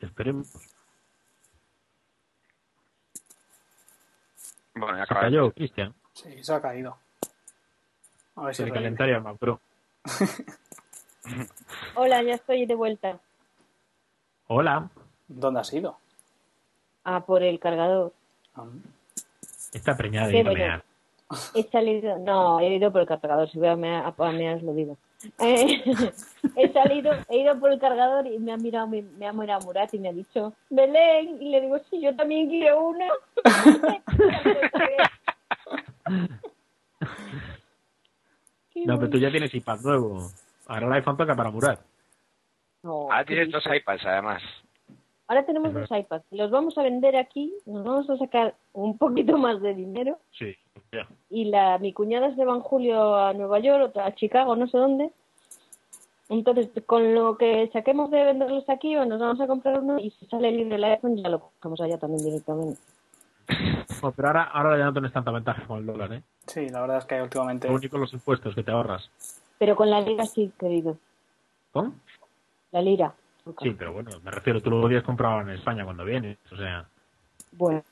Esperemos. 0.00 0.50
Bueno, 4.74 4.96
ya 4.96 5.04
Se 5.04 5.14
cayó, 5.14 5.52
Cristian. 5.52 5.94
Sí, 6.14 6.42
se 6.42 6.54
ha 6.54 6.62
caído. 6.62 6.96
A 8.36 8.46
ver 8.46 8.54
si 8.54 8.64
Se 8.64 8.70
calentaría 8.72 9.20
más, 9.20 9.38
bro. 9.38 9.60
Hola, 11.94 12.22
ya 12.22 12.34
estoy 12.34 12.64
de 12.64 12.74
vuelta. 12.74 13.20
Hola. 14.48 14.88
¿Dónde 15.28 15.60
has 15.60 15.72
ido? 15.74 15.98
Ah, 17.04 17.20
por 17.20 17.42
el 17.42 17.60
cargador. 17.60 18.14
Ah, 18.54 18.64
Está 19.72 19.94
preñada 19.94 20.28
de 20.28 20.38
ir 20.38 20.46
a 20.46 20.50
bueno. 20.50 20.64
mear. 20.64 20.84
He 21.54 21.64
salido, 21.64 22.18
no, 22.18 22.60
he 22.60 22.76
ido 22.76 22.90
por 22.90 23.02
el 23.02 23.06
cargador. 23.06 23.50
Si 23.50 23.58
voy 23.58 23.68
a 23.68 23.76
mear, 23.76 24.14
a 24.16 24.32
mear, 24.32 24.62
lo 24.62 24.72
digo. 24.72 24.96
Eh, 25.38 25.82
he 26.56 26.72
salido, 26.72 27.12
he 27.28 27.38
ido 27.38 27.58
por 27.58 27.72
el 27.72 27.78
cargador 27.78 28.26
y 28.26 28.38
me 28.38 28.52
ha 28.52 28.56
mirado, 28.56 28.86
me, 28.86 29.02
me 29.02 29.26
ha 29.26 29.32
mirado 29.32 29.64
Murat 29.66 29.92
y 29.94 29.98
me 29.98 30.08
ha 30.08 30.12
dicho, 30.12 30.52
Belén, 30.70 31.40
y 31.40 31.50
le 31.50 31.60
digo, 31.60 31.78
sí, 31.90 32.00
yo 32.00 32.14
también 32.14 32.48
quiero 32.48 32.88
una. 32.88 33.08
Qué 38.72 38.84
No, 38.86 38.98
pero 38.98 39.10
tú 39.10 39.18
ya 39.18 39.30
tienes 39.30 39.54
iPad 39.54 39.80
nuevo. 39.80 40.30
Ahora 40.66 40.86
el 40.86 40.92
iPhone 40.94 41.16
toca 41.16 41.34
para 41.36 41.50
murar. 41.50 41.78
No, 42.82 43.10
Ahora 43.10 43.24
qué 43.24 43.34
tienes 43.34 43.52
dos 43.52 43.64
iPads 43.64 44.04
además. 44.04 44.42
Ahora 45.26 45.46
tenemos 45.46 45.72
dos 45.72 45.90
iPads. 45.90 46.26
Los 46.32 46.50
vamos 46.50 46.76
a 46.76 46.82
vender 46.82 47.16
aquí, 47.16 47.54
nos 47.64 47.84
vamos 47.84 48.10
a 48.10 48.18
sacar 48.18 48.54
un 48.72 48.98
poquito 48.98 49.38
más 49.38 49.60
de 49.62 49.74
dinero. 49.74 50.18
Sí, 50.32 50.54
y 51.30 51.46
la 51.46 51.78
mi 51.78 51.92
cuñada 51.92 52.34
se 52.34 52.44
va 52.44 52.54
en 52.54 52.60
julio 52.60 53.16
a 53.16 53.32
Nueva 53.32 53.58
York, 53.58 53.84
otra 53.88 54.06
a 54.06 54.14
Chicago, 54.14 54.56
no 54.56 54.66
sé 54.66 54.78
dónde. 54.78 55.10
Entonces, 56.28 56.70
con 56.86 57.14
lo 57.14 57.36
que 57.36 57.68
saquemos 57.72 58.10
de 58.10 58.24
venderlos 58.24 58.68
aquí, 58.68 58.96
o 58.96 59.04
nos 59.04 59.20
vamos 59.20 59.40
a 59.40 59.46
comprar 59.46 59.80
uno 59.80 59.98
y 59.98 60.10
si 60.10 60.26
sale 60.26 60.50
libre 60.50 60.76
el 60.76 60.84
iPhone, 60.84 61.16
ya 61.16 61.28
lo 61.28 61.40
cogemos 61.40 61.80
allá 61.80 61.98
también 61.98 62.24
directamente. 62.24 62.80
Pero 63.46 64.28
ahora, 64.28 64.44
ahora 64.44 64.78
ya 64.78 64.84
no 64.84 64.92
tienes 64.92 65.12
tanta 65.12 65.30
ventaja 65.30 65.66
con 65.66 65.78
el 65.78 65.86
dólar, 65.86 66.12
¿eh? 66.14 66.22
Sí, 66.46 66.68
la 66.68 66.80
verdad 66.80 66.98
es 66.98 67.04
que 67.04 67.20
últimamente. 67.20 67.68
Lo 67.68 67.74
único 67.74 67.98
los 67.98 68.12
impuestos 68.12 68.54
que 68.54 68.62
te 68.62 68.70
ahorras. 68.70 69.10
Pero 69.58 69.76
con 69.76 69.90
la 69.90 70.00
lira 70.00 70.24
sí, 70.24 70.50
querido. 70.58 70.96
¿Con? 71.72 72.00
La 72.72 72.80
lira. 72.80 73.14
Sí, 73.60 73.74
pero 73.78 73.92
bueno, 73.92 74.10
me 74.22 74.30
refiero, 74.30 74.62
tú 74.62 74.70
lo 74.70 74.80
podías 74.80 75.02
comprar 75.02 75.42
en 75.42 75.54
España 75.54 75.84
cuando 75.84 76.04
vienes. 76.04 76.38
O 76.50 76.56
sea, 76.56 76.86
Bueno, 77.52 77.82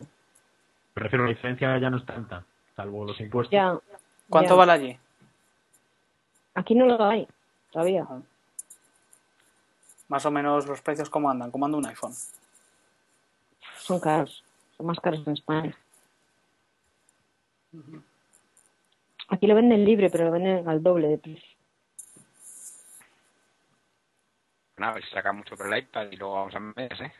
me 0.95 1.03
refiero, 1.03 1.25
la 1.25 1.31
diferencia 1.31 1.79
ya 1.79 1.91
no 1.91 1.99
es 1.99 2.07
tanta, 2.07 2.45
salvo 2.77 3.05
los 3.05 3.21
impuestos. 3.21 3.53
ya. 3.53 3.79
¿Cuánto 4.29 4.55
ya. 4.55 4.57
vale 4.57 4.73
allí? 4.73 4.99
Aquí 6.55 6.75
no 6.75 6.87
lo 6.87 7.03
hay, 7.05 7.27
todavía. 7.71 8.07
Más 10.09 10.27
o 10.27 10.31
menos 10.31 10.67
los 10.67 10.81
precios, 10.83 11.09
¿cómo 11.09 11.31
andan? 11.31 11.51
¿Cómo 11.51 11.67
anda 11.67 11.79
un 11.79 11.87
iPhone? 11.87 12.13
Son 13.79 13.99
caros. 13.99 14.45
Son 14.77 14.87
más 14.87 15.01
caros 15.01 15.27
en 15.27 15.33
España. 15.33 15.77
Aquí 19.29 19.47
lo 19.47 19.55
venden 19.55 19.85
libre, 19.85 20.11
pero 20.11 20.25
lo 20.27 20.31
venden 20.31 20.69
al 20.69 20.83
doble 20.83 21.09
de 21.09 21.19
precio. 21.19 21.49
Nada, 24.77 25.01
se 25.01 25.11
saca 25.11 25.33
mucho 25.33 25.57
por 25.57 25.73
el 25.73 25.79
iPad 25.79 26.11
y 26.11 26.17
luego 26.17 26.35
vamos 26.35 26.55
a 26.55 26.61
mes, 26.61 27.01
¿eh? 27.01 27.13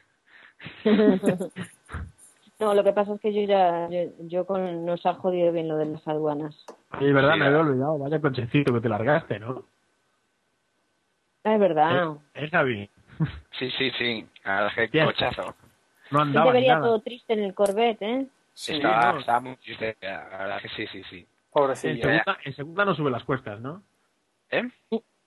No, 2.63 2.75
lo 2.75 2.85
que 2.85 2.93
pasa 2.93 3.13
es 3.15 3.21
que 3.21 3.35
yo 3.35 3.43
ya, 3.43 3.89
yo, 3.91 4.13
yo 4.21 4.47
con, 4.47 4.85
nos 4.87 5.05
ha 5.05 5.15
jodido 5.15 5.51
bien 5.51 5.67
lo 5.67 5.77
de 5.79 5.87
las 5.87 6.07
aduanas. 6.07 6.55
Sí, 6.97 7.07
es 7.07 7.13
verdad, 7.13 7.33
Sí, 7.35 7.41
me 7.41 7.47
había 7.47 7.59
olvidado. 7.59 7.99
Vaya 7.99 8.21
cochecito 8.21 8.73
que 8.73 8.81
te 8.81 8.89
largaste, 8.89 9.41
¿no? 9.41 9.65
Ah, 11.43 11.55
es 11.55 11.59
verdad. 11.61 12.17
¿Eh, 12.35 12.49
Javi? 12.49 12.89
Sí, 13.59 13.69
sí, 13.77 13.91
sí. 13.99 14.29
A 14.45 14.71
que 14.77 14.87
Bien. 14.87 15.07
cochazo. 15.07 15.43
No 16.13 16.19
Yo 16.19 16.21
andaba 16.21 16.47
ni 16.47 16.51
debería 16.53 16.75
nada. 16.75 16.87
todo 16.87 17.01
triste 17.01 17.33
en 17.33 17.41
el 17.43 17.53
Corvette, 17.53 18.03
¿eh? 18.03 18.27
Sí, 18.55 18.75
estaba, 18.77 19.13
no. 19.15 19.19
estaba 19.19 19.41
muy 19.41 19.57
triste. 19.57 19.97
La 20.01 20.29
verdad 20.29 20.63
que 20.63 20.69
sí, 20.69 20.87
sí, 20.87 21.03
sí. 21.11 21.17
En 21.19 21.27
pobrecillo. 21.51 22.03
segunda, 22.03 22.39
en 22.45 22.53
segunda 22.55 22.85
no 22.85 22.95
sube 22.95 23.11
las 23.11 23.25
cuestas, 23.25 23.61
¿no? 23.61 23.83
¿Eh? 24.53 24.71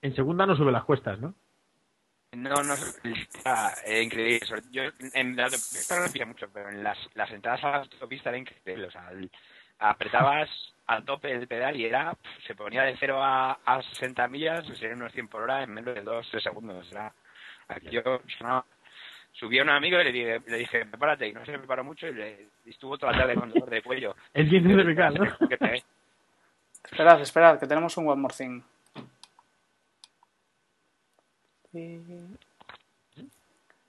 En 0.00 0.14
segunda 0.14 0.46
no 0.46 0.56
sube 0.56 0.72
las 0.72 0.84
cuestas, 0.84 1.18
¿no? 1.20 1.34
No, 2.36 2.62
no, 2.62 2.74
está 2.74 3.74
eh, 3.86 4.02
increíble. 4.02 4.46
Sobre- 4.46 4.62
Yo 4.70 4.82
en 5.14 5.36
la 5.36 5.44
autopista 5.44 5.96
no 5.96 6.06
lo 6.06 6.12
pilla 6.12 6.26
mucho, 6.26 6.48
pero 6.52 6.68
en 6.68 6.82
las, 6.84 6.98
las 7.14 7.30
entradas 7.30 7.64
a 7.64 7.70
la 7.70 7.76
autopista 7.78 8.28
era 8.30 8.38
increíble. 8.38 8.86
O 8.86 8.90
sea, 8.90 9.08
el- 9.10 9.30
apretabas 9.78 10.48
al 10.86 11.04
tope 11.04 11.30
el 11.32 11.46
pedal 11.48 11.76
y 11.76 11.84
era 11.86 12.14
se 12.46 12.54
ponía 12.54 12.82
de 12.82 12.96
0 12.98 13.22
a, 13.22 13.58
a 13.64 13.82
60 13.82 14.28
millas, 14.28 14.66
serían 14.78 15.00
unos 15.00 15.12
100 15.12 15.28
por 15.28 15.42
hora 15.42 15.62
en 15.62 15.72
menos 15.72 15.94
de 15.94 16.02
2 16.02 16.28
3 16.30 16.42
segundos. 16.42 16.90
Era, 16.92 17.12
aquí 17.68 17.88
yo 17.90 18.02
no, 18.40 18.64
subí 19.32 19.58
a 19.58 19.62
un 19.62 19.70
amigo 19.70 19.98
y 20.00 20.04
le 20.04 20.12
dije, 20.12 20.40
le 20.46 20.56
dije, 20.58 20.86
prepárate, 20.86 21.28
y 21.28 21.32
no 21.32 21.44
se 21.44 21.52
me 21.52 21.58
preparó 21.58 21.84
mucho 21.84 22.06
y, 22.06 22.14
le, 22.14 22.48
y 22.64 22.70
estuvo 22.70 22.96
toda 22.98 23.12
la 23.12 23.18
tarde 23.18 23.34
con 23.34 23.50
dolor 23.50 23.70
de 23.70 23.82
cuello. 23.82 24.14
El 24.34 24.48
15 24.48 24.68
de 24.76 24.84
Becal, 24.84 25.14
¿no? 25.18 25.24
Esperad, 26.90 27.20
esperad, 27.20 27.58
que 27.58 27.66
tenemos 27.66 27.96
un 27.96 28.08
One 28.08 28.20
More 28.22 28.34
Thing. 28.36 28.62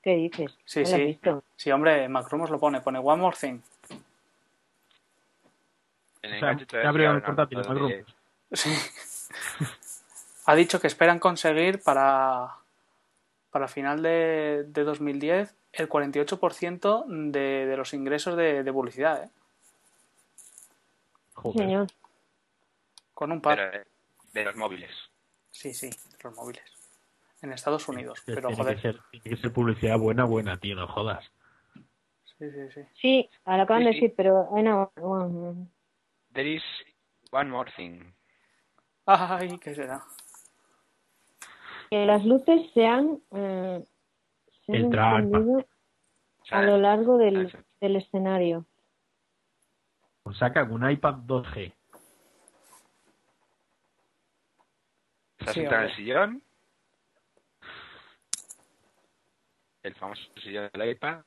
¿Qué 0.04 0.16
dices? 0.16 0.58
Sí, 0.66 0.84
¿No 0.84 0.90
lo 0.90 0.96
has 0.96 1.00
sí. 1.00 1.06
visto? 1.06 1.44
Sí, 1.56 1.72
hombre, 1.72 2.08
Macrumos 2.08 2.50
lo 2.50 2.60
pone, 2.60 2.82
pone 2.82 3.00
One 3.00 3.22
More 3.22 3.38
Thing. 3.40 3.60
En 6.22 6.32
O 6.32 6.34
el 6.36 6.40
sea, 6.40 7.22
portátil, 7.22 7.62
de-. 7.62 8.06
Sí. 8.54 8.74
ha 10.46 10.56
dicho 10.56 10.80
que 10.80 10.88
esperan 10.88 11.20
conseguir 11.20 11.82
para, 11.84 12.56
para 13.52 13.68
final 13.68 14.02
de, 14.02 14.66
de 14.68 14.84
2010 14.84 15.54
el 15.74 15.90
48% 15.90 17.06
de, 17.32 17.66
de 17.66 17.78
los 17.78 17.94
ingresos 17.94 18.36
de, 18.38 18.64
de 18.64 18.74
publicidad, 18.74 19.24
¿eh? 19.24 19.30
Joder. 21.36 21.88
Con 23.14 23.32
un 23.32 23.42
par. 23.42 23.58
pero, 23.58 23.84
eh, 23.84 23.88
de 24.34 24.44
los 24.46 24.56
móviles. 24.56 24.92
Sí, 25.52 25.74
sí, 25.74 25.90
de 25.90 26.24
los 26.24 26.36
móviles. 26.36 26.64
En 27.42 27.54
Estados 27.54 27.88
Unidos. 27.88 28.20
Que 28.26 28.34
Pero 28.34 28.48
tiene, 28.50 28.62
joder. 28.64 28.76
que 28.76 28.82
ser, 28.82 29.02
tiene 29.12 29.30
que 29.36 29.42
ser 29.42 29.54
publicidad 29.54 29.98
buena, 30.00 30.26
buena, 30.26 30.58
tío, 30.60 30.76
no 30.76 30.88
jodas. 30.88 31.24
Sí, 32.38 32.52
sí, 32.52 32.72
sí. 32.74 32.82
Sí, 32.94 33.30
lo 33.46 33.54
acaban 33.54 33.84
Sí, 33.84 33.88
de 33.88 33.94
sí. 33.94 34.00
decir, 34.02 34.14
pero 34.16 34.50
no, 34.52 34.92
bueno, 34.96 35.68
There 36.34 36.54
is 36.54 36.64
one 37.32 37.50
more 37.50 37.72
thing. 37.76 38.12
Ay, 39.06 39.58
¿qué 39.60 39.74
será? 39.74 40.04
que 41.90 42.06
las 42.06 42.26
luces 42.26 42.70
se 42.74 42.86
han, 42.86 43.22
eh, 43.32 43.86
se 44.66 44.72
han 44.74 44.94
encendido 44.94 45.66
a 46.52 46.62
lo 46.62 46.78
largo 46.78 47.18
del, 47.18 47.50
del 47.80 47.96
escenario. 47.96 48.66
Pues 50.24 50.38
saca 50.38 50.64
un 50.66 50.90
iPad 50.90 51.14
2G. 51.26 51.74
Se 55.40 55.50
ha 55.50 55.54
Sí, 55.54 55.60
sentado 55.62 55.82
en 55.84 55.90
el 55.90 55.96
sillón. 55.96 56.44
El 59.88 59.96
famoso 59.96 60.22
sillón 60.44 60.70
del 60.74 60.90
iPad. 60.90 61.20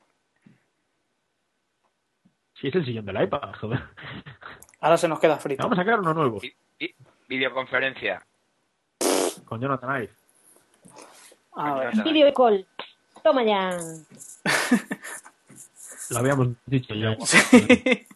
Si 2.59 2.67
es 2.67 2.75
el 2.75 2.85
sillón 2.85 3.05
del 3.05 3.23
iPad, 3.23 3.55
joder. 3.59 3.79
Ahora 4.81 4.97
se 4.97 5.07
nos 5.07 5.19
queda 5.19 5.37
frito. 5.37 5.63
Vamos 5.63 5.79
a 5.79 5.81
sacar 5.81 5.99
uno 5.99 6.13
nuevo. 6.13 6.39
Vi- 6.39 6.55
vi- 6.79 6.95
videoconferencia. 7.27 8.23
Con 9.45 9.59
Jonathan 9.59 10.03
Ive. 10.03 10.11
A 11.53 11.73
ver. 11.73 12.03
Video 12.03 12.31
call. 12.33 12.67
Toma 13.23 13.43
ya. 13.43 13.77
Lo 16.11 16.17
habíamos 16.19 16.49
dicho 16.67 16.93
ya. 16.93 17.15
Sí. 17.25 18.07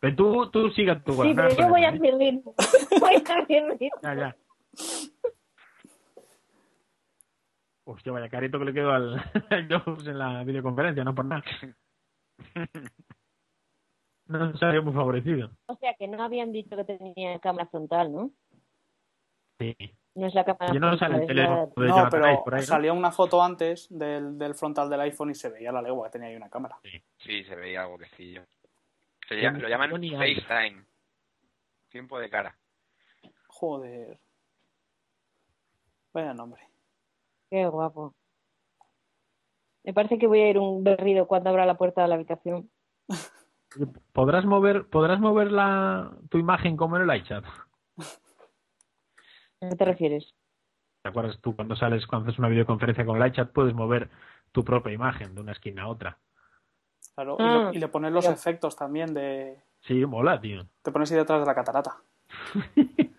Pero 0.00 0.16
tú, 0.16 0.50
tú 0.50 0.70
siga 0.72 1.02
tu 1.02 1.12
Sí, 1.22 1.32
pero 1.34 1.48
yo 1.56 1.68
voy 1.68 1.82
a 1.84 1.88
¿eh? 1.88 1.98
mi 1.98 2.10
ritmo. 2.10 2.54
Voy 3.00 3.14
a 3.26 3.36
mi 3.48 3.60
ritmo. 3.70 3.98
Ya, 4.02 4.14
ya. 4.14 4.36
Pues, 7.84 7.96
Hostia, 7.98 8.12
vaya 8.12 8.28
carito 8.30 8.58
que 8.58 8.64
le 8.64 8.72
quedó 8.72 8.92
al, 8.92 9.14
al 9.50 9.68
Jobs 9.84 10.06
en 10.06 10.18
la 10.18 10.42
videoconferencia, 10.44 11.04
no 11.04 11.14
por 11.14 11.24
nada. 11.26 11.44
No 14.26 14.52
había 14.62 14.80
muy 14.80 14.94
favorecido. 14.94 15.50
O 15.66 15.76
sea 15.76 15.94
que 15.94 16.08
no 16.08 16.22
habían 16.22 16.50
dicho 16.50 16.74
que 16.76 16.84
tenía 16.84 17.38
cámara 17.40 17.66
frontal, 17.66 18.10
¿no? 18.12 18.30
Sí. 19.58 19.76
No 20.14 20.26
es 20.28 20.34
la 20.34 20.44
cámara 20.44 20.72
Yo 20.72 20.80
no 20.80 20.96
frontal. 20.96 21.10
sale 21.10 21.24
el 21.26 21.36
la- 21.36 21.66
de 21.66 21.88
No, 21.88 22.08
pero 22.10 22.42
por 22.44 22.54
ahí, 22.54 22.60
¿no? 22.60 22.66
salía 22.66 22.92
una 22.94 23.10
foto 23.12 23.42
antes 23.42 23.86
del, 23.90 24.38
del 24.38 24.54
frontal 24.54 24.88
del 24.88 25.00
iPhone 25.02 25.30
y 25.30 25.34
se 25.34 25.50
veía 25.50 25.72
la 25.72 25.82
legua 25.82 26.06
que 26.08 26.12
tenía 26.12 26.28
ahí 26.28 26.36
una 26.36 26.48
cámara. 26.48 26.78
Sí, 27.18 27.44
se 27.44 27.54
veía 27.54 27.82
algo 27.82 27.98
quesillo. 27.98 28.42
Se 29.28 29.34
llama- 29.36 29.58
lo 29.58 29.68
llaman. 29.68 29.90
FaceTime. 29.90 30.84
Tiempo 31.90 32.18
de 32.18 32.30
cara. 32.30 32.56
Joder. 33.48 34.18
Vaya 36.12 36.32
nombre. 36.32 36.62
Qué 37.54 37.68
guapo. 37.68 38.16
Me 39.84 39.94
parece 39.94 40.18
que 40.18 40.26
voy 40.26 40.40
a 40.40 40.50
ir 40.50 40.58
un 40.58 40.82
berrido 40.82 41.28
cuando 41.28 41.50
abra 41.50 41.64
la 41.64 41.76
puerta 41.76 42.02
de 42.02 42.08
la 42.08 42.16
habitación. 42.16 42.68
¿Podrás 44.12 44.44
mover, 44.44 44.88
podrás 44.88 45.20
mover 45.20 45.52
la, 45.52 46.10
tu 46.30 46.38
imagen 46.38 46.76
como 46.76 46.96
en 46.96 47.08
el 47.08 47.16
iChat? 47.16 47.44
¿A 49.60 49.68
qué 49.68 49.76
te 49.76 49.84
refieres? 49.84 50.34
¿Te 51.02 51.10
acuerdas 51.10 51.38
tú 51.40 51.54
cuando 51.54 51.76
sales, 51.76 52.08
cuando 52.08 52.26
haces 52.26 52.40
una 52.40 52.48
videoconferencia 52.48 53.06
con 53.06 53.22
el 53.22 53.28
iChat, 53.28 53.52
puedes 53.52 53.72
mover 53.72 54.10
tu 54.50 54.64
propia 54.64 54.92
imagen 54.92 55.36
de 55.36 55.40
una 55.40 55.52
esquina 55.52 55.84
a 55.84 55.88
otra? 55.88 56.18
Claro, 57.14 57.36
y, 57.38 57.42
Ah, 57.44 57.68
le, 57.70 57.76
y 57.76 57.80
le 57.80 57.86
pones 57.86 58.10
los 58.10 58.26
efectos 58.26 58.74
también 58.74 59.14
de... 59.14 59.62
Sí, 59.82 60.04
mola, 60.06 60.40
tío. 60.40 60.66
Te 60.82 60.90
pones 60.90 61.12
ahí 61.12 61.18
detrás 61.18 61.38
de 61.38 61.46
la 61.46 61.54
catarata. 61.54 62.02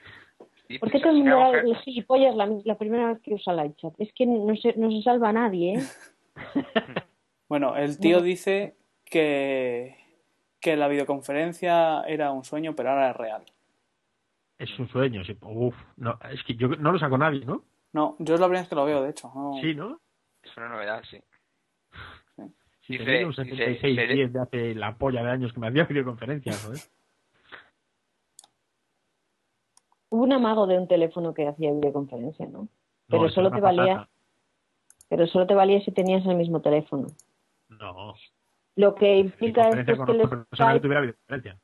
¿Por 0.79 0.91
qué 0.91 0.97
se- 0.97 1.03
todo 1.03 1.11
el 1.13 1.23
mundo 1.23 1.53
el 1.55 1.75
gilipollas 1.77 2.35
la, 2.35 2.47
la 2.63 2.77
primera 2.77 3.07
vez 3.13 3.21
que 3.21 3.33
usa 3.33 3.53
el 3.53 3.71
iChat? 3.71 3.93
Es 3.99 4.11
que 4.13 4.25
no 4.25 4.55
se, 4.55 4.73
no 4.77 4.89
se 4.91 5.01
salva 5.01 5.29
a 5.29 5.33
nadie, 5.33 5.75
¿eh? 5.79 5.83
Bueno, 7.47 7.75
el 7.77 7.99
tío 7.99 8.17
Bueno. 8.17 8.25
dice 8.25 8.75
que, 9.05 9.95
que 10.59 10.75
la 10.75 10.87
videoconferencia 10.87 12.01
era 12.07 12.31
un 12.31 12.43
sueño, 12.43 12.75
pero 12.75 12.89
ahora 12.89 13.11
es 13.11 13.15
real. 13.15 13.43
Es 14.57 14.79
un 14.79 14.87
sueño. 14.89 15.23
Sí. 15.23 15.37
Uf, 15.41 15.75
no, 15.97 16.17
es 16.31 16.43
que 16.43 16.55
yo 16.55 16.69
no 16.69 16.91
lo 16.91 16.97
saco 16.99 17.17
nadie, 17.17 17.45
¿no? 17.45 17.63
No, 17.93 18.15
yo 18.19 18.33
es 18.33 18.39
la 18.39 18.47
primera 18.47 18.61
vez 18.63 18.69
que 18.69 18.75
lo 18.75 18.85
veo, 18.85 19.03
de 19.03 19.11
hecho. 19.11 19.31
no. 19.35 19.53
Sí, 19.61 19.75
¿no? 19.75 19.99
Es 20.41 20.57
una 20.57 20.69
novedad, 20.69 21.03
sí. 21.09 21.19
Si 22.81 22.93
Dice- 22.93 23.05
tenía 23.05 23.25
un 23.27 23.31
dice- 23.31 23.43
76 23.45 23.95
dice- 23.97 24.13
10 24.13 24.33
de 24.33 24.39
hace 24.41 24.75
la 24.75 24.95
polla 24.97 25.23
de 25.23 25.31
años 25.31 25.53
que 25.53 25.59
me 25.59 25.67
hacía 25.67 25.85
videoconferencias, 25.85 26.63
joder. 26.65 26.79
Hubo 30.09 30.23
un 30.23 30.33
amago 30.33 30.67
de 30.67 30.77
un 30.77 30.87
teléfono 30.87 31.33
que 31.33 31.47
hacía 31.47 31.71
videoconferencia, 31.71 32.45
¿no? 32.47 32.67
Pero 33.07 33.23
No, 33.23 33.29
solo 33.29 33.51
te 33.51 33.59
valía- 33.61 33.93
patata. 33.95 34.09
Pero 35.09 35.27
solo 35.27 35.45
te 35.47 35.53
valía 35.53 35.81
si 35.81 35.91
tenías 35.91 36.25
el 36.25 36.35
mismo 36.35 36.61
teléfono. 36.61 37.07
No. 37.69 38.15
Lo 38.75 38.95
que 38.95 39.17
implica 39.17 39.69
es 39.69 39.75
que 39.75 39.79
el 39.81 39.85
que 39.85 39.95
Skype, 39.95 40.79
tuviera 40.79 41.01
videoconferencia. 41.01 41.59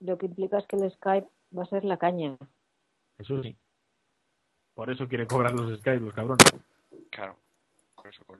lo 0.00 0.18
que 0.18 0.26
implica 0.26 0.58
es 0.58 0.66
que 0.66 0.76
el 0.76 0.90
Skype 0.90 1.28
va 1.56 1.62
a 1.62 1.66
ser 1.66 1.84
la 1.84 1.96
caña. 1.96 2.36
Eso 3.18 3.42
sí. 3.42 3.56
Por 4.74 4.90
eso 4.90 5.08
quiere 5.08 5.26
cobrar 5.26 5.52
los 5.54 5.78
Skype, 5.80 6.00
los 6.04 6.14
cabrones. 6.14 6.44
Claro. 7.10 7.36
Por 7.96 8.06
eso, 8.08 8.22
por- 8.24 8.38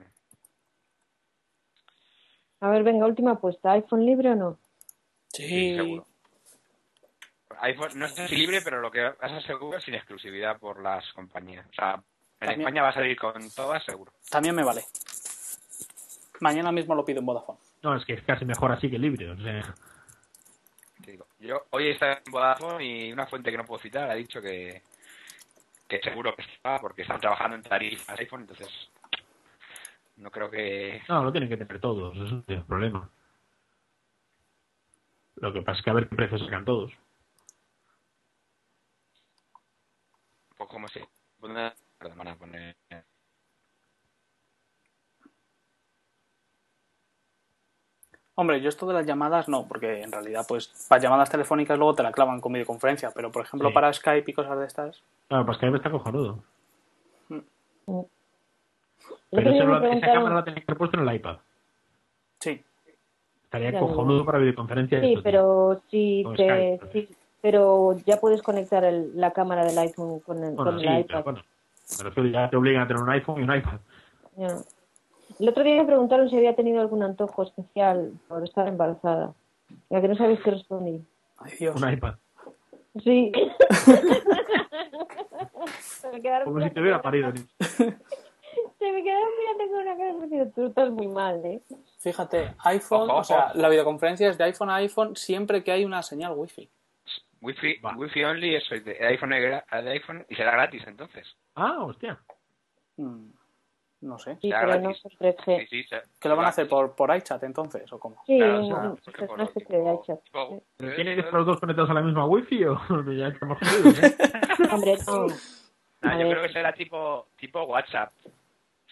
A 2.61 2.69
ver, 2.69 2.83
venga, 2.83 3.05
última 3.05 3.31
apuesta. 3.31 3.71
¿iPhone 3.71 4.05
libre 4.05 4.31
o 4.31 4.35
no? 4.35 4.57
Sí, 5.29 5.75
seguro. 5.75 6.05
iPhone 7.61 7.91
no 7.95 8.07
sé 8.07 8.27
si 8.27 8.35
libre, 8.37 8.61
pero 8.61 8.79
lo 8.81 8.91
que 8.91 9.01
vas 9.01 9.31
a 9.31 9.41
seguro 9.41 9.77
es 9.77 9.83
sin 9.83 9.95
exclusividad 9.95 10.57
por 10.59 10.81
las 10.81 11.11
compañías. 11.13 11.65
O 11.67 11.73
sea, 11.73 11.93
en 11.95 12.03
También- 12.39 12.61
España 12.61 12.81
va 12.83 12.89
a 12.89 12.93
salir 12.93 13.17
con 13.17 13.49
todas, 13.51 13.83
seguro. 13.83 14.11
También 14.29 14.55
me 14.55 14.63
vale. 14.63 14.83
Mañana 16.41 16.71
mismo 16.71 16.95
lo 16.95 17.03
pido 17.03 17.19
en 17.19 17.25
Vodafone. 17.25 17.59
No, 17.83 17.95
es 17.95 18.05
que 18.05 18.13
es 18.13 18.23
casi 18.23 18.45
mejor 18.45 18.71
así 18.71 18.89
que 18.89 18.97
libre. 18.99 19.29
O 19.31 19.37
sea, 19.37 19.75
Te 21.03 21.11
digo. 21.11 21.25
Yo 21.39 21.65
hoy 21.71 21.89
está 21.89 22.13
en 22.13 22.31
Vodafone 22.31 22.85
y 22.85 23.11
una 23.11 23.25
fuente 23.27 23.51
que 23.51 23.57
no 23.57 23.65
puedo 23.65 23.81
citar 23.81 24.09
ha 24.09 24.13
dicho 24.15 24.41
que, 24.41 24.81
que 25.87 25.99
seguro 26.01 26.35
que 26.35 26.43
está 26.43 26.77
porque 26.79 27.01
están 27.01 27.19
trabajando 27.19 27.55
en 27.55 27.63
tarifas 27.63 28.17
iPhone, 28.19 28.41
entonces 28.41 28.69
no 30.17 30.29
creo 30.31 30.49
que... 30.49 31.01
no, 31.07 31.23
lo 31.23 31.31
tienen 31.31 31.49
que 31.49 31.57
tener 31.57 31.79
todos. 31.81 32.15
Eso 32.15 32.35
no 32.35 32.43
es 32.47 32.49
el 32.49 32.63
problema. 32.65 33.09
Lo 35.37 35.53
que 35.53 35.61
pasa 35.61 35.79
es 35.79 35.83
que 35.85 35.89
a 35.89 35.93
ver 35.93 36.09
qué 36.09 36.15
precios 36.15 36.41
sacan 36.41 36.65
todos. 36.65 36.91
Como 40.69 40.87
si... 40.87 41.01
Perdón, 41.41 42.17
van 42.17 42.27
a 42.29 42.35
poner... 42.37 42.75
Hombre, 48.35 48.61
yo 48.61 48.69
esto 48.69 48.85
de 48.87 48.93
las 48.93 49.05
llamadas 49.05 49.49
no, 49.49 49.67
porque 49.67 50.01
en 50.01 50.11
realidad, 50.13 50.45
pues, 50.47 50.67
para 50.87 51.01
llamadas 51.01 51.29
telefónicas 51.29 51.77
luego 51.77 51.93
te 51.95 52.03
la 52.03 52.13
clavan 52.13 52.39
con 52.39 52.53
videoconferencia, 52.53 53.11
pero 53.13 53.31
por 53.31 53.43
ejemplo 53.43 53.67
Sí. 53.69 53.73
para 53.73 53.91
Skype 53.91 54.31
y 54.31 54.33
cosas 54.33 54.57
de 54.57 54.65
estas. 54.65 55.03
Claro, 55.27 55.45
pues 55.45 55.57
que 55.57 55.65
a 55.65 55.67
mí 55.67 55.71
me 55.73 55.77
está 55.77 55.91
cojonudo. 55.91 56.41
El 57.29 57.43
Pero 59.43 59.65
lo- 59.65 59.91
esa 59.91 60.07
cámara 60.13 60.35
la 60.35 60.43
tenía 60.45 60.61
que 60.61 60.65
haber 60.71 60.77
puesto 60.77 60.99
en 60.99 61.07
el 61.07 61.15
iPad. 61.15 61.37
Sí. 62.39 62.63
Estaría 63.43 63.77
cojonudo 63.77 64.23
para 64.25 64.37
videoconferencia. 64.39 65.01
Sí, 65.01 65.09
esto, 65.13 65.23
pero 65.23 65.81
si 65.89 66.23
te, 66.37 66.77
Skype. 66.77 67.09
Pero 67.41 67.95
ya 68.05 68.17
puedes 68.19 68.41
conectar 68.41 68.83
el- 68.83 69.11
la 69.19 69.31
cámara 69.31 69.65
del 69.65 69.77
iPhone 69.77 70.19
con 70.19 70.43
el, 70.43 70.55
Bueno, 70.55 70.71
con 70.71 70.79
sí, 70.79 70.87
el 70.87 71.05
pero 71.05 71.19
iPad. 71.19 71.23
bueno. 71.33 71.43
Me 71.97 72.03
refiero, 72.03 72.29
ya 72.29 72.49
te 72.49 72.55
obligan 72.55 72.83
a 72.83 72.87
tener 72.87 73.01
un 73.01 73.09
iPhone 73.09 73.39
y 73.41 73.43
un 73.43 73.55
iPad. 73.55 73.79
Ya. 74.37 74.57
El 75.39 75.49
otro 75.49 75.63
día 75.63 75.75
me 75.77 75.85
preguntaron 75.85 76.29
si 76.29 76.35
había 76.37 76.55
tenido 76.55 76.81
algún 76.81 77.01
antojo 77.03 77.43
especial 77.43 78.11
por 78.27 78.43
estar 78.43 78.67
embarazada. 78.67 79.33
Ya 79.89 80.01
que 80.01 80.07
no 80.07 80.15
sabéis 80.15 80.39
qué 80.43 80.51
respondí. 80.51 81.03
Ay, 81.37 81.51
Dios. 81.59 81.81
Un 81.81 81.91
iPad. 81.91 82.15
Sí. 83.03 83.31
Se 85.79 86.09
me 86.11 86.21
quedaron 86.21 86.45
Como 86.45 86.59
si 86.61 86.69
te 86.69 86.79
mirando 86.79 86.81
hubiera 86.81 87.01
con 87.01 87.03
parido. 87.03 87.31
Se 88.79 88.91
me 88.91 89.03
quedaron 89.03 89.29
mirando 89.39 89.71
con 89.73 89.81
una 89.81 89.97
cara 89.97 90.13
diciendo, 90.13 90.51
tú 90.55 90.65
estás 90.67 90.89
muy 90.89 91.07
mal, 91.07 91.45
¿eh? 91.45 91.61
Fíjate, 91.99 92.55
iPhone, 92.65 93.09
Ojo, 93.09 93.19
o 93.19 93.23
sea, 93.23 93.51
la 93.55 93.67
videoconferencia 93.69 94.29
es 94.29 94.37
de 94.37 94.45
iPhone 94.45 94.69
a 94.69 94.75
iPhone 94.75 95.15
siempre 95.15 95.63
que 95.63 95.71
hay 95.71 95.83
una 95.85 96.01
señal 96.01 96.33
Wi-Fi. 96.35 96.69
Wi-Fi. 97.41 97.79
Wi-Fi 97.97 98.23
only, 98.25 98.55
eso 98.55 98.75
es 98.75 98.83
de 98.85 98.97
iPhone, 99.07 99.29
de 99.31 99.91
iPhone 99.91 100.25
y 100.29 100.35
será 100.35 100.51
gratis 100.51 100.83
entonces. 100.87 101.35
Ah, 101.55 101.77
hostia. 101.83 102.17
Mm, 102.97 103.29
no 104.01 104.17
sé. 104.19 104.37
Sí, 104.41 104.49
Ya, 104.49 104.61
pero 104.61 104.75
no 104.75 104.81
gratis. 104.89 105.01
con 105.03 105.11
3G. 105.13 105.59
Sí, 105.61 105.67
sí, 105.69 105.83
se- 105.89 106.01
¿Qué 106.19 106.29
lo 106.29 106.35
van 106.35 106.45
a 106.45 106.49
hacer 106.49 106.67
por, 106.67 106.95
por 106.95 107.15
iChat 107.15 107.43
entonces 107.43 107.91
o 107.93 107.99
cómo? 107.99 108.21
Sí, 108.25 108.37
Claro, 108.37 108.59
un- 108.59 108.63
o 108.63 108.67
sea, 108.75 108.89
un- 108.89 108.97
porque 108.97 109.21
es 109.23 109.27
por 109.27 109.37
de 109.39 109.47
tipo- 109.61 110.01
iChat. 110.03 110.23
tipo- 110.23 110.63
¿Pero 110.77 110.95
¿Tienen 110.95 111.13
que 111.15 111.19
estar 111.21 111.33
los 111.33 111.45
dos 111.45 111.59
conectados 111.59 111.89
a 111.89 111.93
la 111.93 112.01
misma 112.01 112.25
wifi 112.25 112.63
o 112.65 112.77
ya 113.17 113.27
estamos 113.29 113.57
jodidos? 113.59 114.03
¿eh? 114.03 114.17
Hombre, 114.71 114.97
no. 115.07 115.27
No, 116.01 116.09
A 116.09 116.13
yo 116.13 116.19
ver. 116.19 116.29
creo 116.31 116.43
que 116.43 116.53
será 116.53 116.73
tipo, 116.73 117.27
tipo 117.37 117.63
WhatsApp. 117.63 118.13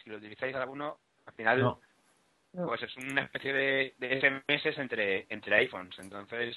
Si 0.04 0.10
lo 0.10 0.18
utilizáis 0.18 0.56
alguno, 0.56 0.98
al 1.26 1.34
final 1.34 1.62
No. 1.62 1.80
No. 2.54 2.66
pues 2.68 2.82
es 2.84 2.98
una 2.98 3.22
especie 3.24 3.54
de, 3.54 3.94
de 3.98 4.20
SMS 4.20 4.80
entre, 4.80 5.26
entre 5.30 5.56
iPhones. 5.58 5.98
Entonces 6.00 6.56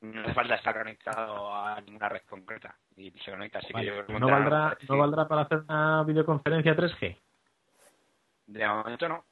no 0.00 0.22
hace 0.22 0.34
falta 0.34 0.54
estar 0.54 0.76
conectado 0.76 1.54
a 1.54 1.80
ninguna 1.80 2.08
red 2.08 2.22
concreta. 2.28 2.76
Y 2.96 3.10
se 3.10 3.30
conecta 3.30 3.58
así 3.58 3.72
Vale, 3.72 3.90
que 3.90 3.96
yo 4.12 4.18
¿No, 4.18 4.28
valdrá, 4.28 4.76
¿No 4.88 4.98
valdrá 4.98 5.28
para 5.28 5.42
hacer 5.42 5.58
una 5.68 6.04
videoconferencia 6.04 6.76
3G? 6.76 7.16
De 8.46 8.66
momento 8.66 9.08
no. 9.08 9.24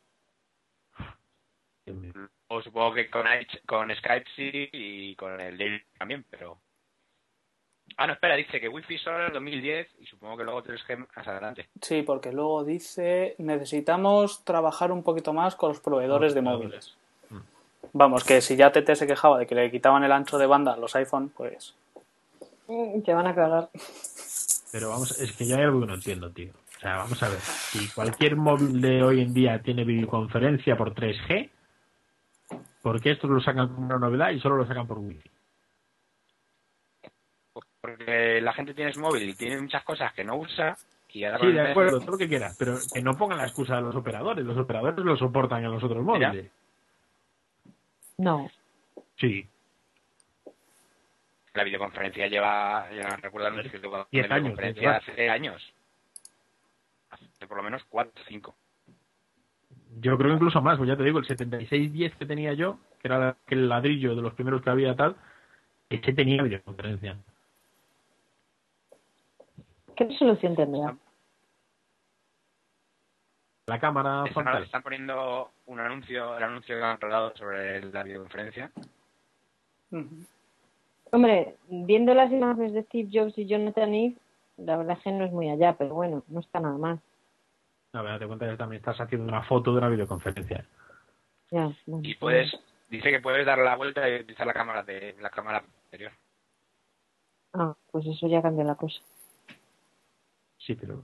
O 2.49 2.63
supongo 2.63 2.95
que 2.95 3.11
con, 3.11 3.27
con 3.65 3.95
Skype 3.95 4.31
sí 4.35 4.69
y 4.73 5.15
con 5.17 5.41
el 5.41 5.57
Daily 5.57 5.83
también, 5.99 6.25
pero... 6.29 6.59
Ah, 7.97 8.07
no, 8.07 8.15
espera, 8.15 8.35
dice 8.35 8.61
que 8.61 8.69
Wi-Fi 8.69 8.99
solo 8.99 9.21
en 9.21 9.27
el 9.27 9.33
2010 9.33 10.01
y 10.01 10.07
supongo 10.07 10.37
que 10.37 10.45
luego 10.45 10.63
3G 10.63 11.07
más 11.17 11.29
adelante. 11.29 11.69
Sí, 11.81 12.03
porque 12.03 12.33
luego 12.33 12.65
dice 12.65 13.37
necesitamos 13.39 14.45
trabajar 14.45 14.91
un 14.91 15.05
poquito 15.05 15.33
más 15.33 15.55
con 15.55 15.71
los 15.71 15.81
proveedores 15.81 16.35
de 16.35 16.43
móviles. 16.43 16.97
Vamos, 17.99 18.25
que 18.25 18.43
si 18.43 18.57
ya 18.57 18.71
TT 18.71 18.95
se 18.95 19.07
quejaba 19.07 19.39
de 19.39 19.47
que 19.47 19.55
le 19.55 19.71
quitaban 19.71 20.05
el 20.05 20.13
ancho 20.13 20.37
de 20.37 20.47
banda 20.47 20.75
a 20.75 20.77
los 20.77 20.95
iPhone, 20.97 21.31
pues 21.35 21.75
Mm, 22.69 23.01
Te 23.03 23.15
van 23.15 23.27
a 23.27 23.35
cagar. 23.35 23.71
Pero 24.73 24.91
vamos, 24.91 25.19
es 25.21 25.33
que 25.33 25.47
ya 25.47 25.57
hay 25.57 25.63
algo 25.63 25.81
que 25.81 25.87
no 25.87 25.95
entiendo, 25.95 26.31
tío. 26.31 26.53
O 26.77 26.81
sea, 26.81 26.97
vamos 26.97 27.23
a 27.23 27.29
ver. 27.29 27.39
Si 27.39 27.89
cualquier 27.95 28.37
móvil 28.37 28.81
de 28.81 29.03
hoy 29.03 29.21
en 29.21 29.33
día 29.33 29.63
tiene 29.63 29.85
videoconferencia 29.85 30.77
por 30.77 30.93
3G, 30.93 31.49
¿por 32.83 33.01
qué 33.01 33.13
estos 33.13 33.31
lo 33.31 33.41
sacan 33.41 33.69
como 33.69 33.87
una 33.87 33.99
novedad 33.99 34.31
y 34.31 34.41
solo 34.41 34.57
lo 34.57 34.67
sacan 34.67 34.87
por 34.87 34.99
Wi-Fi? 34.99 35.31
Porque 37.81 38.41
la 38.43 38.53
gente 38.53 38.75
tiene 38.75 38.93
su 38.93 39.01
móvil 39.01 39.29
y 39.29 39.35
tiene 39.35 39.61
muchas 39.61 39.85
cosas 39.85 40.13
que 40.13 40.25
no 40.25 40.37
usa 40.37 40.77
y 41.17 41.25
ahora 41.25 41.39
Sí, 41.39 41.53
de 41.53 41.71
acuerdo, 41.71 42.01
todo 42.01 42.11
lo 42.11 42.19
que 42.19 42.29
quieras, 42.29 42.55
pero 42.59 42.77
que 42.93 43.01
no 43.01 43.17
pongan 43.17 43.39
la 43.39 43.45
excusa 43.45 43.77
de 43.77 43.83
los 43.83 43.97
operadores. 43.97 44.45
Los 44.45 44.59
operadores 44.59 44.99
lo 44.99 45.17
soportan 45.17 45.65
en 45.65 45.71
los 45.71 45.83
otros 45.83 46.05
Mira. 46.05 46.35
No. 48.19 48.51
Sí, 49.17 49.47
La 51.55 51.65
videoconferencia 51.65 52.27
lleva, 52.29 52.89
ya 52.93 53.17
recuerdo 53.17 53.51
de 53.51 53.63
Diez 53.63 53.73
años, 53.73 54.09
videoconferencia 54.11 54.83
¿verdad? 54.83 55.03
hace 55.09 55.31
años. 55.31 55.75
Hace 57.11 57.25
de 57.41 57.47
por 57.47 57.57
lo 57.59 57.63
menos 57.63 57.85
4 57.89 58.13
o 58.15 58.25
5. 58.27 58.55
Yo 60.01 60.19
creo 60.19 60.31
que 60.31 60.35
incluso 60.35 60.61
más, 60.61 60.77
pues 60.77 60.89
ya 60.89 60.97
te 60.97 61.05
digo, 61.05 61.19
el 61.19 61.27
7610 61.27 62.15
que 62.17 62.27
tenía 62.27 62.53
yo, 62.53 62.79
que 63.01 63.09
era 63.09 63.37
el 63.49 63.69
ladrillo 63.69 64.15
de 64.15 64.23
los 64.23 64.35
primeros 64.35 64.63
que 64.63 64.71
había 64.71 64.95
tal, 64.95 65.17
este 65.89 66.13
tenía 66.13 66.43
videoconferencia. 66.43 67.17
¿Qué 69.95 70.05
resolución 70.05 70.55
tendrá? 70.57 70.97
La 73.67 73.81
cámara 73.81 74.25
Están, 74.27 74.45
frontal. 74.45 74.63
están 74.63 74.83
poniendo 74.83 75.51
un 75.67 75.81
anuncio, 75.81 76.37
el 76.37 76.43
anuncio 76.45 76.77
que 76.77 76.85
han 76.85 77.01
rodado 77.01 77.37
sobre 77.37 77.83
la 77.93 78.03
videoconferencia. 78.05 78.71
Hombre, 81.11 81.57
viendo 81.69 82.15
las 82.15 82.31
imágenes 82.31 82.73
de 82.73 82.85
Steve 82.85 83.09
Jobs 83.13 83.37
y 83.39 83.47
Jonathan 83.47 83.93
Ive, 83.93 84.17
la 84.59 84.77
verdad 84.77 84.97
es 84.97 85.03
que 85.03 85.11
no 85.13 85.25
es 85.25 85.33
muy 85.33 85.51
allá, 85.51 85.75
pero 85.77 85.95
bueno, 85.95 86.23
no 86.29 86.41
está 86.41 86.61
nada 86.61 86.79
mal. 86.79 87.01
No, 87.93 88.03
pero 88.03 88.13
date 88.13 88.27
cuenta 88.27 88.49
que 88.49 88.57
también 88.57 88.81
estás 88.81 89.01
haciendo 89.01 89.27
una 89.27 89.43
foto 89.43 89.73
de 89.73 89.79
una 89.79 89.89
videoconferencia. 89.89 90.65
Ya, 91.51 91.73
bueno, 91.87 92.09
Y 92.09 92.15
puedes, 92.15 92.57
dice 92.89 93.11
que 93.11 93.21
puedes 93.21 93.47
dar 93.47 93.59
la 93.59 93.77
vuelta 93.77 94.09
y 94.09 94.21
utilizar 94.21 94.47
la 94.47 94.53
cámara 94.55 94.83
de 94.85 95.17
la 95.21 95.31
cámara 95.31 95.65
anterior. 95.85 96.13
Ah, 97.53 97.75
pues 97.91 98.07
eso 98.07 98.29
ya 98.29 98.43
cambia 98.43 98.65
la 98.65 98.75
cosa. 98.75 99.01
Sí, 100.59 100.75
pero. 100.75 101.03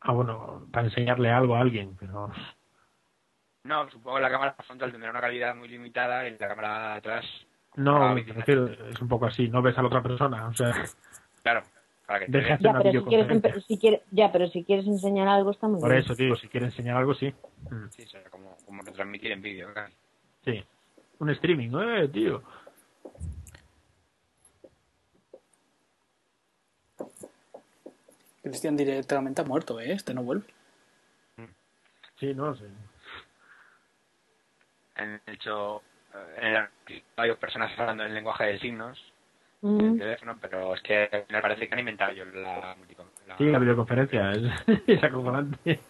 Ah, 0.00 0.12
bueno, 0.12 0.66
para 0.72 0.86
enseñarle 0.86 1.30
algo 1.30 1.56
a 1.56 1.60
alguien, 1.60 1.96
pero. 1.98 2.30
No, 3.64 3.90
supongo 3.90 4.16
que 4.16 4.22
la 4.22 4.30
cámara 4.30 4.56
frontal 4.66 4.92
tendrá 4.92 5.10
una 5.10 5.20
calidad 5.20 5.54
muy 5.54 5.68
limitada 5.68 6.26
y 6.26 6.38
la 6.38 6.48
cámara 6.48 6.92
de 6.92 6.98
atrás, 6.98 7.24
No, 7.76 8.16
es 8.16 9.00
un 9.02 9.08
poco 9.08 9.26
así, 9.26 9.48
no 9.48 9.60
ves 9.60 9.76
a 9.76 9.82
la 9.82 9.88
otra 9.88 10.02
persona, 10.02 10.46
o 10.46 10.54
sea, 10.54 10.72
claro, 11.42 11.62
para 12.06 12.20
que 12.20 12.32
te 12.32 12.40
Ya, 12.60 12.70
una 12.70 12.78
pero 12.78 13.00
si 13.00 13.06
quieres, 13.08 13.64
si 13.66 13.78
quieres, 13.78 14.00
ya, 14.10 14.32
pero 14.32 14.46
si 14.48 14.64
quieres 14.64 14.86
enseñar 14.86 15.28
algo 15.28 15.50
está 15.50 15.68
muy 15.68 15.80
Por 15.80 15.90
bien. 15.90 16.02
eso, 16.02 16.14
digo, 16.14 16.36
si 16.36 16.48
quiere 16.48 16.66
enseñar 16.66 16.96
algo, 16.96 17.14
sí. 17.14 17.34
Mm, 17.70 17.88
Sí, 17.90 18.06
será 18.06 18.30
como, 18.30 18.56
como 18.64 18.82
retransmitir 18.82 19.32
en 19.32 19.42
vídeo. 19.42 19.74
casi. 19.74 19.94
Sí. 20.44 20.64
Un 21.18 21.30
streaming, 21.30 21.70
eh, 21.80 22.08
tío. 22.08 22.42
Cristian 28.42 28.76
directamente 28.76 29.42
ha 29.42 29.44
muerto, 29.44 29.80
¿eh? 29.80 29.92
Este 29.92 30.14
no 30.14 30.22
vuelve. 30.22 30.46
Sí, 32.18 32.34
no 32.34 32.54
sé. 32.56 32.64
Han 34.96 35.20
hecho, 35.26 35.82
eh, 36.14 36.36
en 36.38 36.46
el, 36.48 36.56
hay 36.88 37.02
varias 37.16 37.36
personas 37.38 37.78
hablando 37.78 38.04
en 38.04 38.14
lenguaje 38.14 38.44
de 38.44 38.58
signos 38.58 38.98
en 39.62 39.76
Mm. 39.76 39.92
el 39.94 39.98
teléfono, 39.98 40.38
pero 40.40 40.74
es 40.74 40.82
que 40.82 41.24
me 41.30 41.40
parece 41.42 41.66
que 41.68 41.74
han 41.74 41.80
inventado 41.80 42.12
yo 42.12 42.24
la 42.26 42.76
la- 43.26 43.36
Sí, 43.38 43.44
la 43.46 43.58
videoconferencia 43.58 44.30
es, 44.32 44.42
es 44.86 45.02
acojonante. 45.04 45.80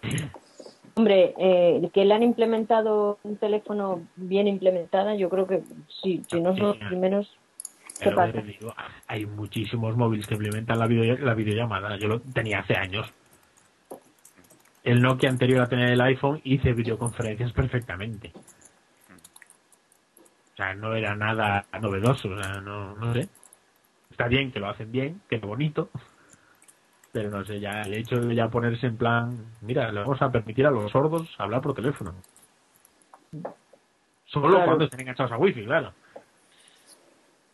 Hombre, 0.94 1.34
eh, 1.38 1.90
que 1.92 2.04
le 2.04 2.14
han 2.14 2.22
implementado 2.22 3.18
un 3.22 3.36
teléfono 3.36 4.06
bien 4.16 4.48
implementada, 4.48 5.14
yo 5.14 5.28
creo 5.30 5.46
que 5.46 5.62
sí, 6.02 6.22
si 6.28 6.40
no 6.40 6.56
son 6.56 6.66
los 6.68 6.76
primeros, 6.78 7.36
¿qué 7.98 8.04
Pero 8.04 8.16
pasa? 8.16 8.32
te 8.32 8.42
digo, 8.42 8.74
hay 9.06 9.26
muchísimos 9.26 9.96
móviles 9.96 10.26
que 10.26 10.34
implementan 10.34 10.78
la, 10.78 10.86
video, 10.86 11.16
la 11.18 11.34
videollamada. 11.34 11.96
Yo 11.96 12.08
lo 12.08 12.20
tenía 12.20 12.60
hace 12.60 12.76
años. 12.76 13.12
El 14.84 15.02
Nokia 15.02 15.28
anterior 15.28 15.60
a 15.62 15.68
tener 15.68 15.90
el 15.90 16.00
iPhone 16.00 16.40
hice 16.44 16.72
videoconferencias 16.72 17.52
perfectamente. 17.52 18.32
O 20.52 20.56
sea, 20.56 20.74
no 20.74 20.94
era 20.94 21.14
nada 21.14 21.66
novedoso. 21.80 22.28
O 22.30 22.42
sea, 22.42 22.60
no, 22.60 22.94
no 22.96 23.12
sé. 23.12 23.28
Está 24.10 24.26
bien 24.28 24.50
que 24.50 24.58
lo 24.60 24.68
hacen 24.68 24.90
bien, 24.90 25.20
que 25.28 25.36
es 25.36 25.42
bonito. 25.42 25.90
Pero 27.12 27.30
no 27.30 27.44
sé, 27.44 27.60
ya 27.60 27.82
el 27.82 27.94
hecho 27.94 28.20
de 28.20 28.34
ya 28.34 28.48
ponerse 28.48 28.86
en 28.86 28.96
plan, 28.96 29.36
mira, 29.60 29.90
le 29.92 30.00
vamos 30.00 30.20
a 30.20 30.30
permitir 30.30 30.66
a 30.66 30.70
los 30.70 30.90
sordos 30.90 31.28
hablar 31.38 31.60
por 31.62 31.74
teléfono. 31.74 32.14
Solo 34.26 34.48
Claro. 34.48 34.64
cuando 34.66 34.84
estén 34.84 35.00
enganchados 35.00 35.32
a 35.32 35.38
wifi, 35.38 35.64
claro. 35.64 35.92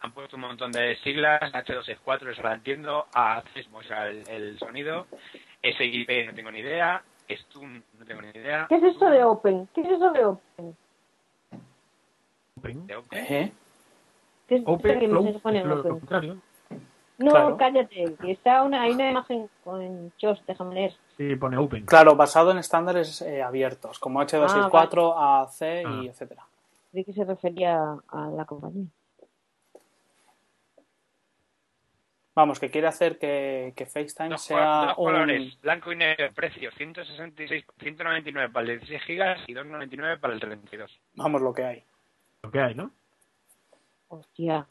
Han 0.04 0.12
puesto 0.12 0.36
un 0.36 0.42
montón 0.42 0.70
de 0.70 0.96
siglas, 0.96 1.40
H264, 1.40 2.28
eso 2.32 2.42
la 2.42 2.52
entiendo, 2.52 3.06
A3 3.14 3.70
muestra 3.70 4.06
el, 4.10 4.22
el 4.28 4.58
sonido, 4.58 5.06
SIP 5.62 6.26
no 6.26 6.34
tengo 6.34 6.50
ni 6.50 6.58
idea, 6.58 7.02
Stun 7.30 7.82
no 7.98 8.04
tengo 8.04 8.20
ni 8.20 8.28
idea. 8.28 8.66
¿Qué 8.68 8.74
es 8.76 8.82
eso 8.82 9.06
de 9.08 9.24
Open? 9.24 9.66
¿Qué 9.74 9.80
es 9.80 9.88
eso 9.92 10.10
de 10.12 10.24
Open? 10.26 10.76
Open. 12.58 12.86
de 12.86 12.96
Open. 12.96 13.24
¿Eh? 13.30 13.52
¿Qué 14.46 14.56
es 14.56 14.62
Open, 14.66 15.00
que 15.00 15.08
flow, 15.08 15.40
se 15.42 15.64
lo, 15.64 15.80
Open? 15.80 15.90
contrario. 15.98 16.36
No, 17.16 17.30
Claro. 17.30 17.56
cállate, 17.56 18.14
que 18.20 18.32
está 18.32 18.62
una, 18.62 18.82
hay 18.82 18.90
una 18.92 19.10
imagen 19.10 19.48
con 19.64 20.12
Chos, 20.18 20.38
déjame 20.46 20.74
leer. 20.74 20.92
Sí, 21.16 21.34
pone 21.36 21.56
Open. 21.56 21.86
Claro, 21.86 22.14
basado 22.14 22.50
en 22.50 22.58
estándares 22.58 23.22
eh, 23.22 23.42
abiertos, 23.42 23.98
como 23.98 24.20
H264, 24.20 25.14
AC 25.16 25.62
y 25.82 26.08
Ah. 26.08 26.10
etcétera. 26.10 26.44
¿De 26.92 27.04
qué 27.04 27.12
se 27.14 27.24
refería 27.24 27.78
a 28.08 28.26
la 28.36 28.44
compañía? 28.44 28.84
Vamos, 32.34 32.58
que 32.58 32.68
quiere 32.70 32.88
hacer 32.88 33.18
que, 33.18 33.72
que 33.76 33.86
FaceTime 33.86 34.30
Dos, 34.30 34.42
sea 34.42 34.86
dos 34.86 34.98
un... 34.98 35.04
colores, 35.04 35.60
blanco 35.60 35.92
y 35.92 35.96
negro, 35.96 36.32
precio 36.34 36.70
166, 36.72 37.64
199 37.78 38.52
para 38.52 38.64
el 38.72 38.78
16 38.80 39.02
gigas 39.02 39.40
y 39.46 39.54
299 39.54 40.18
para 40.18 40.34
el 40.34 40.40
32. 40.40 41.00
Vamos, 41.14 41.40
lo 41.42 41.52
que 41.52 41.64
hay. 41.64 41.84
Lo 42.42 42.50
que 42.50 42.60
hay, 42.60 42.74
¿no? 42.74 42.90
Hostia, 44.08 44.66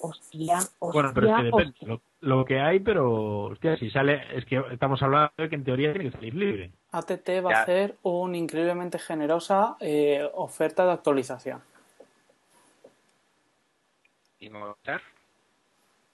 hostia, 0.00 0.58
hostia, 0.58 0.92
Bueno, 0.92 1.10
pero 1.14 1.28
es 1.30 1.36
que 1.36 1.42
depende. 1.44 1.74
Lo, 1.80 2.00
lo 2.20 2.44
que 2.44 2.60
hay, 2.60 2.80
pero, 2.80 3.44
hostia, 3.44 3.76
si 3.78 3.90
sale, 3.90 4.22
es 4.36 4.44
que 4.44 4.62
estamos 4.70 5.02
hablando 5.02 5.32
de 5.38 5.48
que 5.48 5.54
en 5.56 5.64
teoría 5.64 5.92
tiene 5.92 6.10
que 6.10 6.16
salir 6.16 6.34
libre. 6.34 6.70
ATT 6.92 7.28
va 7.44 7.50
Ya. 7.52 7.58
a 7.58 7.62
hacer 7.62 7.96
una 8.02 8.36
increíblemente 8.36 8.98
generosa 8.98 9.76
eh, 9.80 10.28
oferta 10.34 10.84
de 10.84 10.92
actualización. 10.92 11.62
¿Y 14.40 14.50
Movistar? 14.50 15.00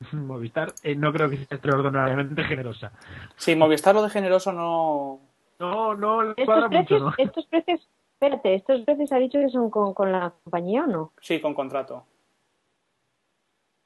Movistar, 0.13 0.73
eh, 0.83 0.95
no 0.95 1.13
creo 1.13 1.29
que 1.31 1.37
sea 1.37 1.47
extraordinariamente 1.57 2.43
generosa. 2.45 2.93
Sí, 3.37 3.55
Movistar 3.57 3.95
lo 3.95 4.03
de 4.03 4.11
generoso 4.11 4.53
no... 4.53 5.21
No, 5.59 5.95
no, 5.95 6.23
le 6.23 6.31
Estos 6.31 6.45
cuadra 6.47 6.69
mucho, 6.69 6.79
precios, 6.79 7.03
¿no? 7.03 7.13
estos 7.19 7.47
precios, 7.47 7.89
espérate, 8.15 8.55
estos 8.55 8.81
precios 8.83 9.13
ha 9.13 9.19
dicho 9.19 9.39
que 9.39 9.49
son 9.49 9.71
con, 9.71 9.95
con 9.95 10.11
la 10.13 10.33
compañía 10.43 10.85
o 10.85 10.87
no? 10.89 11.13
Sí, 11.21 11.41
con 11.41 11.55
contrato. 11.55 12.05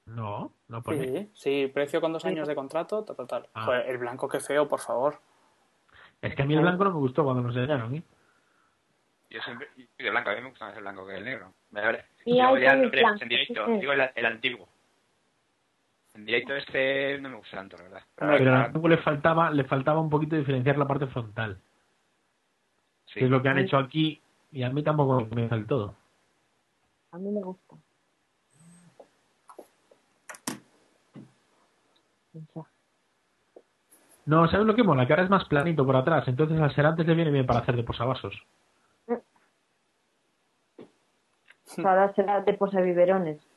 No, 0.06 0.52
no 0.68 0.82
pone. 0.82 1.06
Sí, 1.06 1.30
sí, 1.34 1.70
precio 1.72 2.00
con 2.00 2.12
dos 2.14 2.24
años 2.24 2.48
de 2.48 2.54
contrato, 2.54 3.04
total, 3.04 3.16
total. 3.26 3.48
Ah. 3.52 3.64
Joder, 3.66 3.90
el 3.90 3.98
blanco 3.98 4.26
qué 4.28 4.40
feo, 4.40 4.66
por 4.66 4.80
favor. 4.80 5.20
Es 6.22 6.34
que 6.34 6.42
a 6.42 6.46
mí 6.46 6.54
el 6.54 6.62
blanco 6.62 6.84
no 6.84 6.90
me 6.92 6.98
gustó 6.98 7.24
cuando 7.24 7.42
nos 7.42 7.54
enseñaron, 7.54 7.94
¿eh? 7.94 8.02
Yo 9.30 9.40
siempre 9.42 9.68
yo 9.76 9.84
soy 9.94 10.04
de 10.04 10.10
blanco, 10.10 10.30
a 10.30 10.34
mí 10.34 10.40
me 10.40 10.48
gusta 10.48 10.64
más 10.66 10.76
el 10.76 10.82
blanco 10.82 11.06
que 11.06 11.16
el 11.16 11.24
negro. 11.24 11.52
Me 11.70 11.82
da- 11.82 12.04
Y 12.24 12.32
Digo 12.32 12.46
hay 12.54 12.62
ya 12.62 12.68
también 12.70 12.84
no 12.86 12.90
creo, 12.90 13.06
blanco, 13.06 13.22
en 13.22 13.28
directo, 13.28 13.66
sí, 13.66 13.72
sí. 13.74 13.80
digo 13.80 13.92
el, 13.92 14.10
el 14.14 14.26
antiguo. 14.26 14.68
En 16.18 16.26
directo 16.26 16.52
este 16.56 17.16
no 17.20 17.28
me 17.28 17.36
gusta 17.36 17.58
tanto, 17.58 17.76
la 17.76 17.84
verdad. 17.84 18.02
Pero 18.16 18.32
al 18.32 18.70
blanco 18.72 18.88
le 18.88 18.96
faltaba, 18.98 19.50
le 19.52 19.62
faltaba 19.62 20.00
un 20.00 20.10
poquito 20.10 20.34
diferenciar 20.34 20.76
la 20.76 20.84
parte 20.84 21.06
frontal. 21.06 21.60
sí. 23.06 23.20
Que 23.20 23.26
es 23.26 23.30
lo 23.30 23.40
que 23.40 23.48
han 23.48 23.58
hecho 23.58 23.76
aquí 23.78 24.20
y 24.50 24.64
a 24.64 24.70
mí 24.70 24.82
tampoco 24.82 25.20
me 25.20 25.28
convence 25.28 25.54
del 25.54 25.66
todo. 25.66 25.94
A 27.12 27.18
mí 27.18 27.30
me 27.30 27.40
gusta. 27.40 27.76
No, 34.26 34.48
¿sabes 34.48 34.66
lo 34.66 34.74
que 34.74 34.82
mola? 34.82 35.06
Que 35.06 35.12
ahora 35.12 35.22
es 35.22 35.30
más 35.30 35.44
planito 35.44 35.86
por 35.86 35.94
atrás, 35.94 36.26
entonces 36.26 36.60
al 36.60 36.74
ser 36.74 36.84
antes 36.84 37.06
le 37.06 37.14
viene 37.14 37.30
bien 37.30 37.46
para 37.46 37.60
hacer 37.60 37.76
de 37.76 37.84
posavasos. 37.84 38.34
Ahora 41.76 42.12
será 42.14 42.40
de 42.40 42.54
posabiberones. 42.54 43.47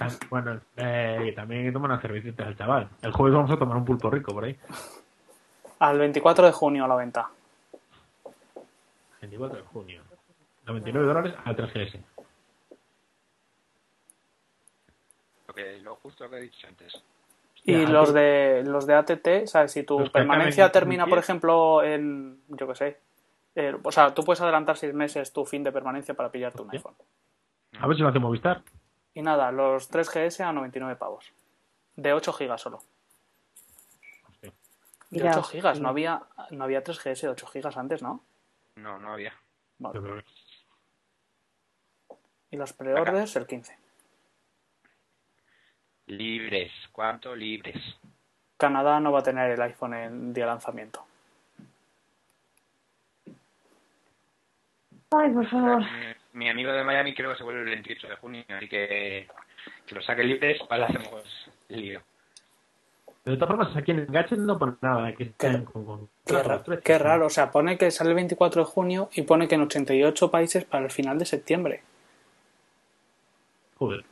Ah, 0.00 0.08
Bueno, 0.30 0.60
eh, 0.76 1.32
también 1.34 1.60
hay 1.62 1.66
que 1.68 1.72
tomar 1.72 1.90
una 1.90 2.00
cervecita 2.00 2.46
al 2.46 2.56
chaval. 2.56 2.88
El 3.02 3.12
jueves 3.12 3.34
vamos 3.34 3.50
a 3.50 3.56
tomar 3.58 3.76
un 3.76 3.84
pulpo 3.84 4.10
rico 4.10 4.32
por 4.32 4.44
ahí. 4.44 4.56
Al 5.80 5.98
24 5.98 6.46
de 6.46 6.52
junio 6.52 6.84
a 6.84 6.88
la 6.88 6.96
venta. 6.96 7.28
24 9.20 9.58
de 9.58 9.64
junio. 9.64 10.02
99 10.66 11.06
dólares 11.06 11.34
al 11.44 11.56
3GS. 11.56 12.00
Lo, 15.48 15.54
que, 15.54 15.78
lo 15.80 15.96
justo 15.96 16.28
que 16.30 16.36
he 16.36 16.40
dicho 16.42 16.66
antes. 16.68 17.02
Y 17.64 17.72
Ya, 17.82 17.88
los 17.88 18.12
de 18.12 18.62
los 18.64 18.86
de 18.86 18.94
ATT, 18.94 19.46
¿sabes? 19.46 19.72
Si 19.72 19.82
tu 19.84 20.00
Los 20.00 20.10
permanencia 20.10 20.70
termina, 20.72 21.04
por 21.04 21.18
2010. 21.18 21.24
ejemplo, 21.24 21.82
en, 21.84 22.40
yo 22.48 22.66
qué 22.68 22.74
sé, 22.74 22.98
eh, 23.54 23.76
o 23.82 23.92
sea, 23.92 24.14
tú 24.14 24.24
puedes 24.24 24.40
adelantar 24.40 24.76
seis 24.76 24.94
meses 24.94 25.32
tu 25.32 25.44
fin 25.44 25.62
de 25.62 25.70
permanencia 25.70 26.14
para 26.14 26.30
pillarte 26.30 26.62
un 26.62 26.70
iPhone. 26.72 26.94
A 27.78 27.86
ver 27.86 27.96
si 27.96 28.02
lo 28.02 28.08
hace 28.08 28.18
Movistar. 28.18 28.62
Y 29.14 29.22
nada, 29.22 29.52
los 29.52 29.90
3GS 29.90 30.40
a 30.40 30.52
99 30.52 30.96
pavos. 30.96 31.32
De 31.96 32.12
8 32.12 32.32
gigas 32.32 32.60
solo. 32.60 32.80
Sí. 34.40 34.52
De 35.10 35.28
8 35.28 35.42
gigas, 35.42 35.80
no 35.80 35.88
había, 35.88 36.22
no 36.50 36.64
había 36.64 36.82
3GS 36.82 37.20
de 37.20 37.28
8 37.28 37.46
gigas 37.46 37.76
antes, 37.76 38.02
¿no? 38.02 38.24
No, 38.76 38.98
no 38.98 39.12
había. 39.12 39.34
Vale. 39.78 40.24
Y 42.50 42.56
los 42.56 42.72
preorders 42.72 43.36
el 43.36 43.46
15. 43.46 43.76
Libres, 46.06 46.72
¿cuánto 46.92 47.34
libres? 47.34 47.98
Canadá 48.56 49.00
no 49.00 49.12
va 49.12 49.20
a 49.20 49.22
tener 49.22 49.50
el 49.50 49.62
iPhone 49.62 49.94
en 49.94 50.32
día 50.32 50.44
de 50.44 50.50
lanzamiento. 50.50 51.04
Ay, 55.10 55.30
por 55.30 55.46
favor. 55.48 55.82
Mi, 56.32 56.44
mi 56.44 56.48
amigo 56.50 56.72
de 56.72 56.84
Miami 56.84 57.14
creo 57.14 57.30
que 57.32 57.38
se 57.38 57.44
vuelve 57.44 57.60
el 57.62 57.68
28 57.70 58.08
de 58.08 58.16
junio, 58.16 58.44
así 58.48 58.68
que 58.68 59.26
que 59.86 59.94
lo 59.94 60.02
saque 60.02 60.24
libres, 60.24 60.60
para 60.68 60.86
hacemos 60.86 61.24
lío. 61.68 62.00
De 63.24 63.36
todas 63.36 63.48
formas, 63.50 63.76
aquí 63.76 63.92
en 63.92 64.00
el 64.00 64.06
gadget 64.06 64.38
no 64.38 64.58
pone 64.58 64.72
nada 64.80 65.12
que 65.12 65.30
Qué- 65.38 65.62
con, 65.64 65.84
con- 65.84 66.08
Qué, 66.26 66.34
con 66.34 66.44
ra- 66.44 66.54
los 66.54 66.62
precios, 66.64 66.84
qué 66.84 66.98
raro, 66.98 67.26
o 67.26 67.30
sea, 67.30 67.50
pone 67.52 67.78
que 67.78 67.90
sale 67.92 68.10
el 68.10 68.16
24 68.16 68.64
de 68.64 68.70
junio 68.70 69.08
y 69.14 69.22
pone 69.22 69.46
que 69.46 69.54
en 69.54 69.60
88 69.62 70.30
países 70.30 70.64
para 70.64 70.84
el 70.84 70.90
final 70.90 71.18
de 71.18 71.26
septiembre. 71.26 71.82
Joder. 73.78 74.04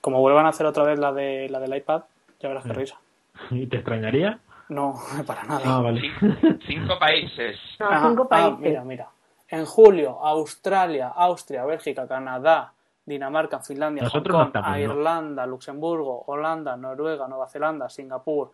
Como 0.00 0.20
vuelvan 0.20 0.46
a 0.46 0.50
hacer 0.50 0.66
otra 0.66 0.84
vez 0.84 0.98
la 0.98 1.12
de 1.12 1.48
la 1.50 1.60
del 1.60 1.76
iPad, 1.76 2.02
ya 2.40 2.48
verás 2.48 2.64
qué 2.64 2.70
Sí. 2.70 2.76
risa. 2.80 3.00
¿Y 3.50 3.66
te 3.66 3.76
extrañaría? 3.76 4.38
No, 4.70 4.94
para 5.26 5.44
nada. 5.44 5.60
Ah, 5.64 5.80
vale. 5.80 6.00
Cin- 6.00 6.60
Cinco 6.66 6.98
países. 6.98 7.58
No, 7.78 7.86
Ajá, 7.90 8.08
cinco 8.08 8.22
ah, 8.24 8.28
países. 8.28 8.58
mira, 8.60 8.84
mira. 8.84 9.08
En 9.48 9.64
julio, 9.66 10.18
Australia, 10.24 11.08
Austria, 11.08 11.64
Bélgica, 11.64 12.08
Canadá, 12.08 12.72
Dinamarca, 13.04 13.60
Finlandia, 13.60 14.08
Hong 14.08 14.22
no 14.26 14.50
Kong, 14.50 14.54
¿no? 14.54 14.78
Irlanda, 14.78 15.46
Luxemburgo, 15.46 16.24
Holanda, 16.26 16.76
Noruega, 16.76 17.28
Nueva 17.28 17.46
Zelanda, 17.48 17.88
Singapur, 17.88 18.52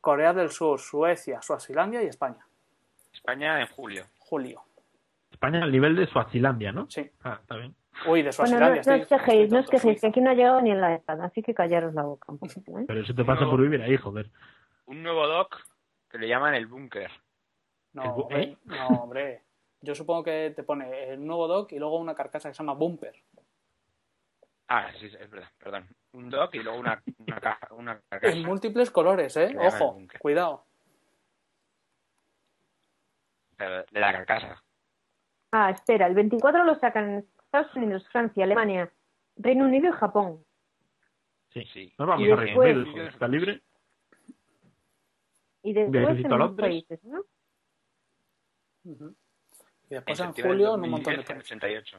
Corea 0.00 0.32
del 0.34 0.50
Sur, 0.50 0.78
Suecia, 0.78 1.40
Suazilandia 1.40 2.02
y 2.02 2.06
España. 2.06 2.46
España 3.12 3.60
en 3.60 3.66
julio. 3.68 4.04
Julio. 4.18 4.62
España 5.30 5.62
al 5.64 5.72
nivel 5.72 5.96
de 5.96 6.06
Suazilandia, 6.06 6.72
¿no? 6.72 6.86
Sí. 6.90 7.10
Ah, 7.24 7.38
está 7.40 7.56
bien. 7.56 7.74
Uy, 8.06 8.22
de 8.22 8.30
Bueno, 8.30 8.30
no, 8.30 8.32
Suazilandia. 8.32 8.74
no 8.74 8.80
estoy- 8.80 9.00
os 9.00 9.08
quejéis, 9.08 9.42
estoy 9.44 9.54
no 9.56 9.60
os 9.64 9.70
quejéis, 9.70 10.00
que 10.00 10.06
aquí 10.06 10.20
no 10.20 10.30
ha 10.30 10.34
llegado 10.34 10.60
ni 10.60 10.70
el 10.70 10.94
iPad, 10.94 11.20
así 11.22 11.42
que 11.42 11.54
callaros 11.54 11.94
la 11.94 12.02
boca 12.02 12.30
un 12.30 12.38
poquito, 12.38 12.78
¿eh? 12.78 12.84
Pero 12.86 13.00
eso 13.00 13.14
te 13.14 13.24
pasa 13.24 13.44
No. 13.44 13.50
por 13.50 13.60
vivir 13.62 13.82
ahí, 13.82 13.96
joder. 13.96 14.30
Un 14.86 15.02
nuevo 15.02 15.26
doc 15.26 15.56
que 16.10 16.18
le 16.18 16.28
llaman 16.28 16.54
el 16.54 16.66
búnker. 16.66 17.10
No, 17.94 18.02
¿El 18.04 18.10
bu- 18.10 18.22
hombre, 18.24 18.42
eh? 18.42 18.56
no, 18.66 18.86
hombre. 18.88 19.42
Yo 19.80 19.94
supongo 19.94 20.24
que 20.24 20.52
te 20.54 20.62
pone 20.64 21.12
el 21.12 21.24
nuevo 21.24 21.46
dock 21.46 21.72
y 21.72 21.78
luego 21.78 21.98
una 21.98 22.14
carcasa 22.14 22.48
que 22.48 22.54
se 22.54 22.58
llama 22.62 22.74
Bumper. 22.74 23.14
Ah, 24.68 24.90
sí, 24.98 25.06
es 25.06 25.30
verdad, 25.30 25.48
perdón. 25.58 25.86
Un 26.12 26.28
doc 26.28 26.54
y 26.54 26.58
luego 26.58 26.78
una, 26.78 27.02
una 27.18 27.40
caja, 27.40 27.68
una 27.74 28.00
carcasa. 28.08 28.36
En 28.36 28.44
múltiples 28.44 28.90
colores, 28.90 29.36
¿eh? 29.36 29.54
Ojo, 29.58 29.98
cuidado. 30.18 30.64
Pero 33.56 33.84
De 33.90 34.00
la 34.00 34.12
carcasa. 34.12 34.62
Ah, 35.52 35.70
espera, 35.70 36.06
el 36.06 36.14
24 36.14 36.64
lo 36.64 36.74
sacan 36.74 37.08
en 37.10 37.28
Estados 37.44 37.74
Unidos, 37.74 38.06
Francia, 38.10 38.44
Alemania, 38.44 38.92
Reino 39.36 39.64
Unido 39.64 39.88
y 39.88 39.92
Japón. 39.92 40.44
Sí. 41.50 41.64
Sí. 41.72 41.94
Nos 41.98 42.08
vamos 42.08 42.26
Y 42.26 42.30
a 42.30 42.36
después- 42.36 42.74
Reino 42.74 42.90
Unido, 42.90 43.06
está 43.08 43.26
libre. 43.28 43.62
Y 45.62 45.72
después 45.72 45.92
Viajecito 46.02 46.34
en 46.34 46.40
otros 46.42 46.56
países, 46.60 47.02
¿no? 47.04 47.22
Ujú. 48.84 49.14
Y 49.90 49.94
después 49.94 50.20
en 50.20 50.32
julio 50.32 50.72
del 50.72 50.78
en 50.78 50.84
un 50.84 50.90
montón 50.90 51.12
de 51.12 51.18
2010 51.18 51.52
en 51.52 51.60
países. 51.60 51.94
88. 51.94 51.98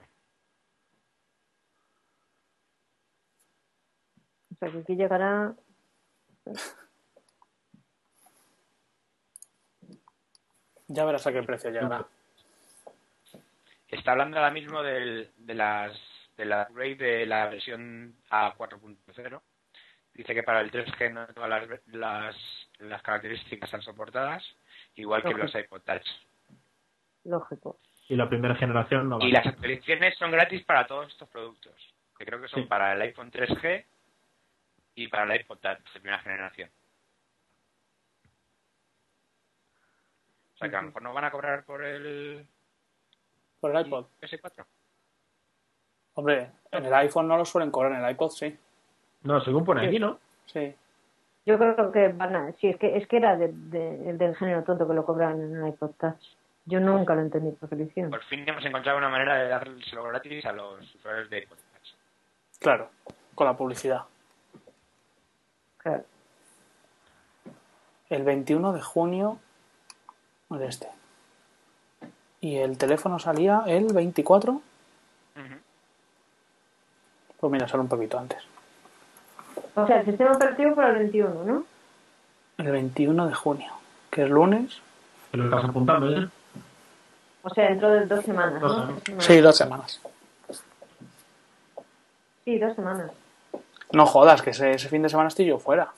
O 4.52 4.56
sea, 4.60 4.72
que 4.72 4.78
aquí 4.80 4.95
llegará... 4.95 5.56
Ya 10.88 11.06
verás 11.06 11.28
a 11.28 11.32
qué 11.32 11.44
precio 11.44 11.70
llegará. 11.70 12.07
Está 13.88 14.11
hablando 14.11 14.38
ahora 14.38 14.52
mismo 14.52 14.82
del, 14.84 15.32
de 15.38 15.53
las 15.53 15.99
de 16.40 16.45
la 16.45 16.68
upgrade 16.70 16.95
de 16.95 17.26
la 17.26 17.48
versión 17.48 18.16
a 18.30 18.56
4.0. 18.56 19.41
Dice 20.14 20.34
que 20.34 20.44
para 20.44 20.61
el 20.61 20.72
3G 20.72 21.11
no 21.11 21.28
todas 21.28 21.49
las, 21.49 21.82
las, 21.88 22.36
las 22.80 23.02
características 23.02 23.68
están 23.68 23.82
soportadas, 23.82 24.44
igual 24.95 25.22
que 25.22 25.34
los 25.34 25.53
iPod 25.53 25.82
Touch. 25.82 26.07
Lógico. 27.26 27.78
Y 28.08 28.16
la 28.16 28.28
primera 28.28 28.56
generación 28.56 29.08
no 29.10 29.20
va. 29.20 29.26
Y 29.26 29.32
las 29.32 29.46
actualizaciones 29.46 30.18
son 30.18 30.32
gratis 30.32 30.64
para 30.64 30.88
todos 30.88 31.08
estos 31.12 31.30
productos, 31.30 31.74
que 32.18 32.26
creo 32.26 32.41
que 32.41 32.48
son 32.48 32.64
Sí. 32.64 32.68
para 32.70 32.94
el 32.94 33.02
iPhone 33.02 33.32
3G 33.32 33.86
y 34.96 35.08
para 35.08 35.24
el 35.34 35.41
iPod 35.41 35.58
Touch 35.60 35.78
de 35.94 36.00
primera 36.00 36.20
generación. 36.20 36.70
O 40.56 40.58
sea 40.58 40.70
que 40.70 40.76
a 40.76 40.82
lo 40.82 40.88
mejor 40.88 41.02
no 41.04 41.14
van 41.14 41.24
a 41.26 41.32
cobrar 41.32 41.64
por 41.64 41.84
el 41.84 42.46
Por 43.60 43.76
el 43.76 43.86
iPod. 43.86 44.08
S4. 44.22 44.66
Hombre, 46.16 46.52
en 46.72 46.86
el 46.86 46.94
iPhone 46.94 47.28
no 47.28 47.38
lo 47.38 47.46
suelen 47.46 47.72
cobrar, 47.72 47.94
en 47.94 48.04
el 48.04 48.12
iPod 48.12 48.30
sí. 48.32 48.58
No, 49.24 49.40
según 49.41 49.64
pone 49.66 49.86
aquí, 49.88 50.00
¿no? 50.00 50.20
Sí. 50.48 50.74
Yo 51.46 51.58
creo 51.58 51.91
que 51.91 52.10
van 52.10 52.36
a... 52.36 52.52
Sí, 52.54 52.68
es 52.68 52.78
que, 52.78 52.98
es 52.98 53.08
que 53.08 53.18
era 53.18 53.38
de, 53.38 53.50
de- 53.54 54.10
el 54.10 54.18
del 54.18 54.36
género 54.36 54.64
tonto 54.64 54.88
que 54.88 54.94
lo 54.94 55.06
cobraban 55.06 55.41
en 55.41 55.56
el 55.56 55.68
iPod 55.70 55.91
Touch. 55.91 56.22
Yo 56.65 56.80
nunca 56.80 57.15
lo 57.15 57.22
entendí 57.22 57.52
por 57.52 57.80
hicieron. 57.80 58.11
Por 58.11 58.23
fin 58.26 58.48
hemos 58.48 58.64
encontrado 58.64 58.98
una 58.98 59.10
manera 59.10 59.36
de 59.36 59.48
dárselo 59.48 60.03
gratis 60.03 60.45
a 60.45 60.52
los 60.52 60.95
usuarios 60.95 61.30
de 61.30 61.41
Touch. 61.41 61.60
Claro, 62.60 62.90
con 63.34 63.48
la 63.48 63.57
publicidad. 63.57 64.03
Claro. 65.77 66.03
El 68.10 68.23
21 68.23 68.73
de 68.73 68.81
junio 68.81 69.40
de 70.49 70.68
este. 70.68 70.88
Y 72.41 72.57
el 72.57 72.77
teléfono 72.77 73.19
salía 73.19 73.64
el 73.68 73.94
24. 73.94 74.52
Ujú. 74.52 74.61
Pues 77.40 77.52
mira, 77.52 77.68
sale 77.68 77.81
un 77.81 77.90
poquito 77.90 78.18
antes. 78.19 78.40
O 79.76 79.88
sea, 79.88 79.99
el 79.99 80.06
sistema 80.06 80.31
operativo 80.31 80.76
para 80.76 80.90
el 80.90 80.98
21, 80.99 81.44
¿no? 81.45 81.65
El 82.57 82.72
21 82.72 83.27
de 83.27 83.34
junio, 83.34 83.72
que 84.10 84.23
es 84.23 84.30
lunes. 84.30 84.81
Te 85.31 85.38
lo 85.38 85.45
estás 85.45 85.65
apuntando 85.65 86.10
ya. 86.10 86.30
O 87.41 87.49
sea, 87.49 87.70
dentro 87.70 87.90
de 87.91 88.06
dos 88.06 88.26
semanas, 88.26 88.61
¿no? 88.61 88.68
Dos 88.68 89.03
semanas. 89.03 89.26
Sí, 89.26 89.38
dos 89.40 89.57
semanas. 89.57 90.02
Sí, 92.45 92.60
dos 92.60 92.76
semanas. 92.76 93.11
No 93.91 94.06
jodas, 94.06 94.41
que 94.41 94.52
ese, 94.52 94.72
ese 94.72 94.90
fin 94.90 95.02
de 95.02 95.10
semana 95.10 95.30
estoy 95.30 95.45
yo 95.45 95.57
fuera. 95.60 95.91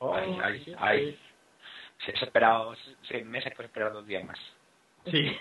Ay, 0.00 0.38
ay, 0.42 0.76
ay. 0.78 1.20
Si 2.04 2.10
has 2.12 2.22
esperado 2.22 2.74
seis 3.08 3.24
meses, 3.24 3.52
pues 3.56 3.66
esperar 3.66 3.92
dos 3.92 4.06
días 4.06 4.24
más. 4.24 4.38
Sí. 5.06 5.36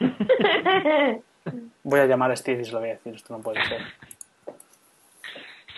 Voy 1.84 2.00
a 2.00 2.06
llamar 2.06 2.32
a 2.32 2.36
Steve 2.36 2.62
y 2.62 2.66
se 2.66 2.72
lo 2.72 2.80
voy 2.80 2.90
a 2.90 2.94
decir, 2.94 3.14
esto 3.16 3.36
no 3.36 3.44
puede 3.44 3.64
ser. 3.66 3.82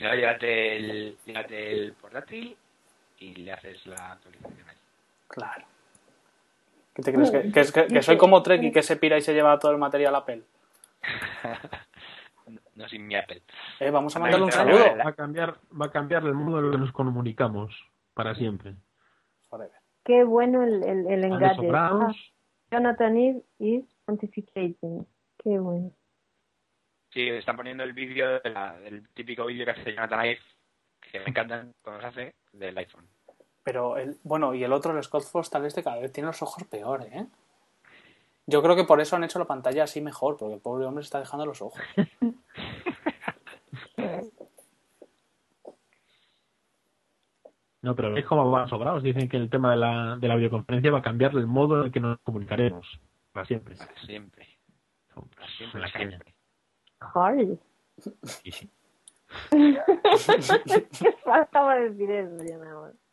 No, 0.02 0.14
llévate 0.14 0.78
el, 0.78 1.18
llévate 1.26 1.72
el 1.72 1.94
portátil 1.94 2.56
y 3.20 3.36
le 3.36 3.52
haces 3.54 3.86
la 3.88 4.12
actualización 4.12 4.70
ahí. 4.70 4.76
Claro. 5.28 5.66
¿Qué 6.96 7.02
te 7.04 7.14
crees? 7.14 7.30
¿Que, 7.30 7.52
que, 7.52 7.60
es- 7.60 7.72
que- 7.72 7.88
que 7.88 8.02
soy 8.02 8.18
como 8.18 8.42
Trek 8.42 8.64
y 8.64 8.72
que 8.72 8.82
se 8.82 8.96
pira 8.96 9.18
y 9.18 9.22
se 9.22 9.34
lleva 9.34 9.60
todo 9.60 9.72
el 9.72 9.78
material 9.78 10.16
Apple? 10.16 10.44
no, 12.48 12.62
no 12.76 12.90
sin 12.90 13.06
mi 13.08 13.16
Apple. 13.16 13.44
Eh, 13.80 13.92
vamos 13.92 14.16
a 14.16 14.20
mandarle 14.20 14.46
un 14.46 14.52
saludo. 14.52 14.98
Va 14.98 15.10
a 15.10 15.14
cambiar, 15.14 15.56
va 15.80 15.88
a 15.88 15.92
cambiar 15.92 16.24
el 16.24 16.34
modo 16.34 16.60
en 16.60 16.66
el 16.66 16.72
que 16.72 16.78
nos 16.78 16.92
comunicamos 16.92 17.76
para 18.14 18.34
siempre. 18.36 18.76
Forever. 19.50 19.76
Qué 20.04 20.24
bueno 20.24 20.64
el, 20.64 20.84
el, 20.84 21.08
el 21.08 21.24
engaño. 21.26 21.56
sobrados. 21.56 22.34
Jonathan 22.72 23.18
Eve 23.18 23.42
is 23.60 23.86
pontificating. 24.06 25.06
Qué 25.44 25.60
bueno. 25.60 25.92
Sí, 27.12 27.28
están 27.30 27.56
poniendo 27.56 27.84
el 27.84 27.94
vídeo 27.94 28.40
de 28.40 28.50
del 28.84 29.08
típico 29.10 29.46
vídeo 29.46 29.66
que 29.66 29.72
hace 29.72 29.94
Jonathan 29.94 30.26
Ive, 30.26 30.40
que 31.12 31.20
me 31.20 31.26
encantan 31.30 31.74
cuando 31.82 32.02
se 32.02 32.08
hace, 32.08 32.36
del 32.54 32.78
iPhone. 32.78 33.08
Pero, 33.66 33.98
el, 33.98 34.16
bueno, 34.24 34.54
y 34.54 34.64
el 34.64 34.72
otro, 34.72 34.96
el 34.96 35.04
Scott 35.04 35.24
Forstall, 35.24 35.66
este 35.66 35.84
cada 35.84 35.98
vez 35.98 36.14
tiene 36.14 36.28
los 36.28 36.42
ojos 36.44 36.64
peor, 36.66 37.02
¿eh? 37.12 37.26
Yo 38.46 38.62
creo 38.62 38.76
que 38.76 38.84
por 38.84 39.02
eso 39.02 39.16
han 39.16 39.24
hecho 39.24 39.40
la 39.40 39.46
pantalla 39.46 39.86
así 39.86 40.02
mejor, 40.02 40.38
porque 40.38 40.54
el 40.54 40.62
pobre 40.62 40.86
hombre 40.86 41.02
se 41.02 41.08
está 41.08 41.20
dejando 41.20 41.48
los 41.48 41.62
ojos. 41.62 41.82
No, 47.82 47.96
pero 47.96 48.12
veis 48.12 48.26
cómo 48.26 48.50
van 48.50 48.68
sobrados. 48.68 49.04
Dicen 49.04 49.30
que 49.30 49.38
el 49.38 49.48
tema 49.48 49.70
de 49.70 49.78
la, 49.78 50.18
de 50.20 50.28
la 50.28 50.36
videoconferencia 50.36 50.90
va 50.90 51.00
a 51.00 51.04
cambiar 51.04 51.36
el 51.36 51.46
modo 51.46 51.78
en 51.78 51.86
el 51.86 51.92
que 51.92 52.00
nos 52.00 52.20
comunicaremos. 52.22 53.00
Para 53.32 53.46
siempre. 53.46 53.76
Para 53.76 54.02
siempre. 54.02 54.48
Para 55.14 55.48
siempre, 55.56 55.82
la 55.82 55.92
caña. 55.92 56.10
siempre. 56.10 56.34
Harry. 57.00 57.60
Sí, 58.26 58.52
sí. 58.52 58.70
¿Qué 59.52 61.12
faltaba 61.24 61.76
decir 61.76 62.10
eso 62.10 62.44
ya 62.44 62.58
nada 62.58 62.82
más? 62.82 63.05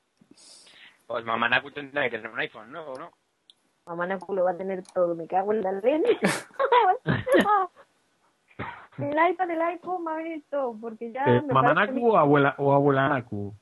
Pues 1.07 1.25
mamá 1.25 1.49
Naku 1.49 1.71
tendrá 1.71 2.03
que 2.05 2.19
tener 2.19 2.31
un 2.31 2.39
iPhone 2.39 2.73
nuevo, 2.73 2.99
¿no? 2.99 3.11
Mamá 3.87 4.07
Naku 4.07 4.35
lo 4.35 4.45
va 4.45 4.53
a 4.53 4.57
tener 4.57 4.83
todo. 4.83 5.15
Me 5.15 5.27
cago 5.27 5.53
en 5.53 5.63
la 5.63 5.73
leche. 5.73 6.19
el 8.99 9.31
iPad, 9.31 9.51
el 9.51 9.63
iPhone, 9.63 10.07
va 10.07 10.15
a 10.15 10.17
venir 10.17 10.45
todo. 10.51 10.77
Porque 10.81 11.13
ya. 11.13 11.25
Eh, 11.25 11.43
me 11.43 11.53
¿Mamá 11.53 11.75
Naku 11.75 12.13
o 12.13 12.17
abuela, 12.17 12.55
o 12.59 12.73
abuela 12.73 13.09
Naku? 13.09 13.55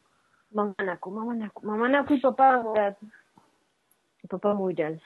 Mamá 0.53 0.75
Naku, 0.85 1.11
mamá 1.11 1.35
Naku. 1.35 1.67
Mamá 1.67 1.89
Naku 1.89 2.15
y 2.15 2.21
papá 2.21 2.59
Murat. 2.59 2.99
Y 4.23 4.27
papá 4.27 4.55
Murat. 4.55 5.01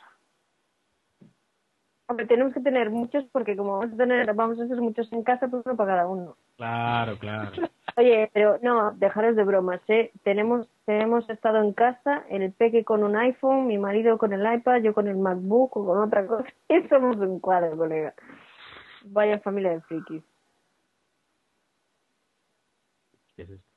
Hombre, 2.07 2.27
tenemos 2.27 2.53
que 2.53 2.61
tener 2.61 2.91
muchos 2.91 3.25
porque 3.33 3.57
como 3.57 3.79
vamos 3.79 3.95
a 3.95 3.97
tener, 3.97 4.35
vamos 4.35 4.61
a 4.61 4.65
hacer 4.65 4.77
muchos 4.77 5.11
en 5.13 5.23
casa, 5.23 5.49
pues 5.49 5.63
uno 5.65 5.75
para 5.75 5.93
cada 5.93 6.07
uno. 6.07 6.37
Claro, 6.57 7.19
claro. 7.19 7.51
Oye, 7.97 8.31
pero 8.35 8.59
no, 8.63 8.93
dejaros 8.93 9.37
de 9.37 9.45
bromas, 9.45 9.81
¿eh? 9.89 10.13
Tenemos, 10.23 10.69
tenemos 10.85 11.29
estado 11.31 11.63
en 11.63 11.73
casa, 11.73 12.25
el 12.29 12.53
peque 12.53 12.85
con 12.85 13.05
un 13.05 13.17
iPhone, 13.17 13.67
mi 13.67 13.79
marido 13.79 14.19
con 14.19 14.35
el 14.35 14.55
iPad, 14.55 14.83
yo 14.83 14.93
con 14.93 15.09
el 15.09 15.17
MacBook 15.17 15.77
o 15.79 15.87
con 15.87 15.99
otra 15.99 16.27
cosa, 16.27 16.49
y 16.69 16.87
somos 16.89 17.17
un 17.17 17.41
cuadro, 17.41 17.77
colega. 17.77 18.13
Vaya 19.05 19.39
familia 19.39 19.71
de 19.71 19.81
frikis. 19.83 20.23
¿Qué 23.35 23.43
es 23.43 23.51
esto? 23.51 23.75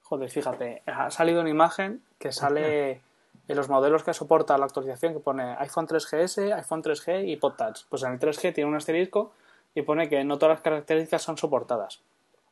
Joder, 0.00 0.30
fíjate, 0.30 0.82
ha 0.86 1.10
salido 1.10 1.40
una 1.40 1.50
imagen 1.50 2.02
que 2.18 2.32
sale 2.32 3.00
en 3.48 3.56
los 3.56 3.68
modelos 3.68 4.04
que 4.04 4.14
soporta 4.14 4.56
la 4.56 4.66
actualización 4.66 5.14
que 5.14 5.20
pone 5.20 5.56
iPhone 5.58 5.86
3GS, 5.86 6.54
iPhone 6.54 6.82
3G 6.82 7.28
y 7.28 7.36
PodTouch. 7.36 7.86
Pues 7.88 8.02
en 8.02 8.12
el 8.12 8.18
3G 8.18 8.54
tiene 8.54 8.68
un 8.68 8.76
asterisco 8.76 9.32
y 9.74 9.82
pone 9.82 10.08
que 10.08 10.24
no 10.24 10.38
todas 10.38 10.56
las 10.56 10.62
características 10.62 11.22
son 11.22 11.36
soportadas. 11.36 12.02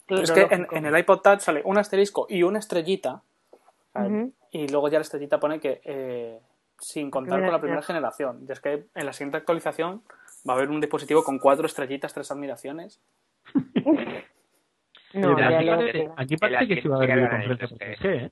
Es 0.08 0.32
que 0.32 0.48
en, 0.50 0.86
el 0.86 0.98
iPod 0.98 1.20
Touch 1.20 1.40
sale 1.40 1.62
un 1.64 1.78
asterisco 1.78 2.26
y 2.28 2.42
una 2.42 2.58
estrellita 2.58 3.22
y 4.50 4.68
luego 4.68 4.88
ya 4.88 4.98
la 4.98 5.02
estrellita 5.02 5.38
pone 5.38 5.60
que 5.60 5.80
eh, 5.84 6.40
sin 6.78 7.10
contar 7.10 7.34
Primera 7.34 7.46
con 7.46 7.52
la 7.52 7.60
primera 7.60 7.82
generación. 7.82 8.44
Y 8.48 8.52
es 8.52 8.60
que 8.60 8.86
en 8.94 9.06
la 9.06 9.12
siguiente 9.12 9.36
actualización 9.36 10.02
va 10.48 10.54
a 10.54 10.56
haber 10.56 10.70
un 10.70 10.80
dispositivo 10.80 11.22
con 11.22 11.38
cuatro 11.38 11.66
estrellitas, 11.66 12.12
tres 12.12 12.30
admiraciones. 12.30 13.00
No, 15.12 15.36
ya 15.36 15.58
aquí 15.58 15.66
parece, 15.66 16.08
aquí 16.16 16.36
parece 16.36 16.68
que 16.68 16.82
sí 16.82 16.86
va 16.86 16.94
a 16.94 16.98
haber 16.98 17.16
videoconferencia 17.16 17.66
por 17.66 17.78
3G, 17.78 18.04
¿eh? 18.04 18.30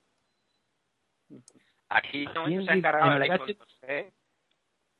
Aquí 1.88 2.26
no 2.34 2.46
se 2.46 2.70
ha 2.70 2.74
encargado 2.74 3.10
en 3.12 3.22
el 3.22 3.30
iPhone 3.30 3.46
gadget- 3.48 3.58
2G. 3.58 4.12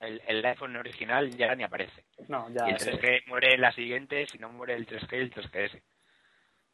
El, 0.00 0.22
el 0.28 0.46
iPhone 0.46 0.76
original 0.76 1.28
ya 1.36 1.54
ni 1.54 1.64
aparece. 1.64 2.04
No, 2.28 2.48
ya 2.50 2.66
y 2.66 2.70
el 2.70 2.76
ese- 2.76 2.92
3G 2.92 3.22
muere 3.26 3.54
en 3.54 3.60
la 3.60 3.72
siguiente, 3.72 4.26
si 4.26 4.38
no 4.38 4.48
muere 4.50 4.74
el 4.74 4.86
3G, 4.86 5.12
el 5.14 5.30
3GS. 5.32 5.82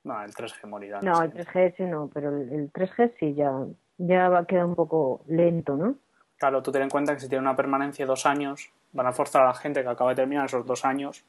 No, 0.04 0.22
el 0.22 0.32
3G 0.34 0.66
morirá. 0.66 1.00
No, 1.00 1.22
el 1.22 1.32
3GS 1.32 1.88
no, 1.88 2.10
pero 2.12 2.28
el, 2.36 2.52
el 2.52 2.72
3G 2.72 3.14
sí 3.18 3.34
ya, 3.34 3.50
ya 3.96 4.28
va 4.28 4.40
a 4.40 4.44
quedar 4.46 4.66
un 4.66 4.74
poco 4.74 5.24
lento, 5.28 5.76
¿no? 5.76 5.96
Claro, 6.36 6.62
tú 6.62 6.70
ten 6.70 6.82
en 6.82 6.90
cuenta 6.90 7.14
que 7.14 7.20
si 7.20 7.28
tiene 7.28 7.40
una 7.40 7.56
permanencia 7.56 8.04
de 8.04 8.08
dos 8.08 8.26
años, 8.26 8.70
van 8.92 9.06
a 9.06 9.12
forzar 9.12 9.42
a 9.42 9.46
la 9.46 9.54
gente 9.54 9.82
que 9.82 9.88
acaba 9.88 10.10
de 10.10 10.16
terminar 10.16 10.44
esos 10.44 10.66
dos 10.66 10.84
años 10.84 11.24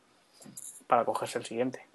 para 0.88 1.06
cogerse 1.06 1.40
el 1.40 1.46
siguiente. 1.46 1.86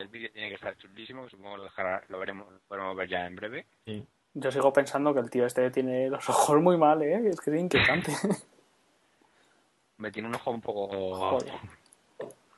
El 0.00 0.08
vídeo 0.08 0.30
tiene 0.32 0.48
que 0.48 0.54
estar 0.54 0.76
chulísimo, 0.76 1.24
que 1.24 1.30
supongo 1.30 1.52
que 1.52 1.58
lo, 1.58 1.64
dejará- 1.64 2.02
lo 2.08 2.18
veremos, 2.18 2.52
lo 2.52 2.58
podremos 2.68 2.96
ver 2.96 3.08
ya 3.08 3.26
en 3.26 3.36
breve. 3.36 3.66
Sí. 3.84 4.04
Yo 4.34 4.50
sigo 4.52 4.72
pensando 4.72 5.12
que 5.14 5.20
el 5.20 5.30
tío 5.30 5.46
este 5.46 5.70
tiene 5.70 6.08
los 6.10 6.28
ojos 6.28 6.60
muy 6.62 6.76
mal, 6.76 7.02
¿eh? 7.02 7.28
Es 7.28 7.40
que 7.40 7.50
es 7.50 7.60
inquietante. 7.60 8.12
Me 9.98 10.10
tiene 10.12 10.28
un 10.28 10.34
ojo 10.36 10.50
un 10.52 10.60
poco... 10.60 10.88
Joder. 10.88 11.52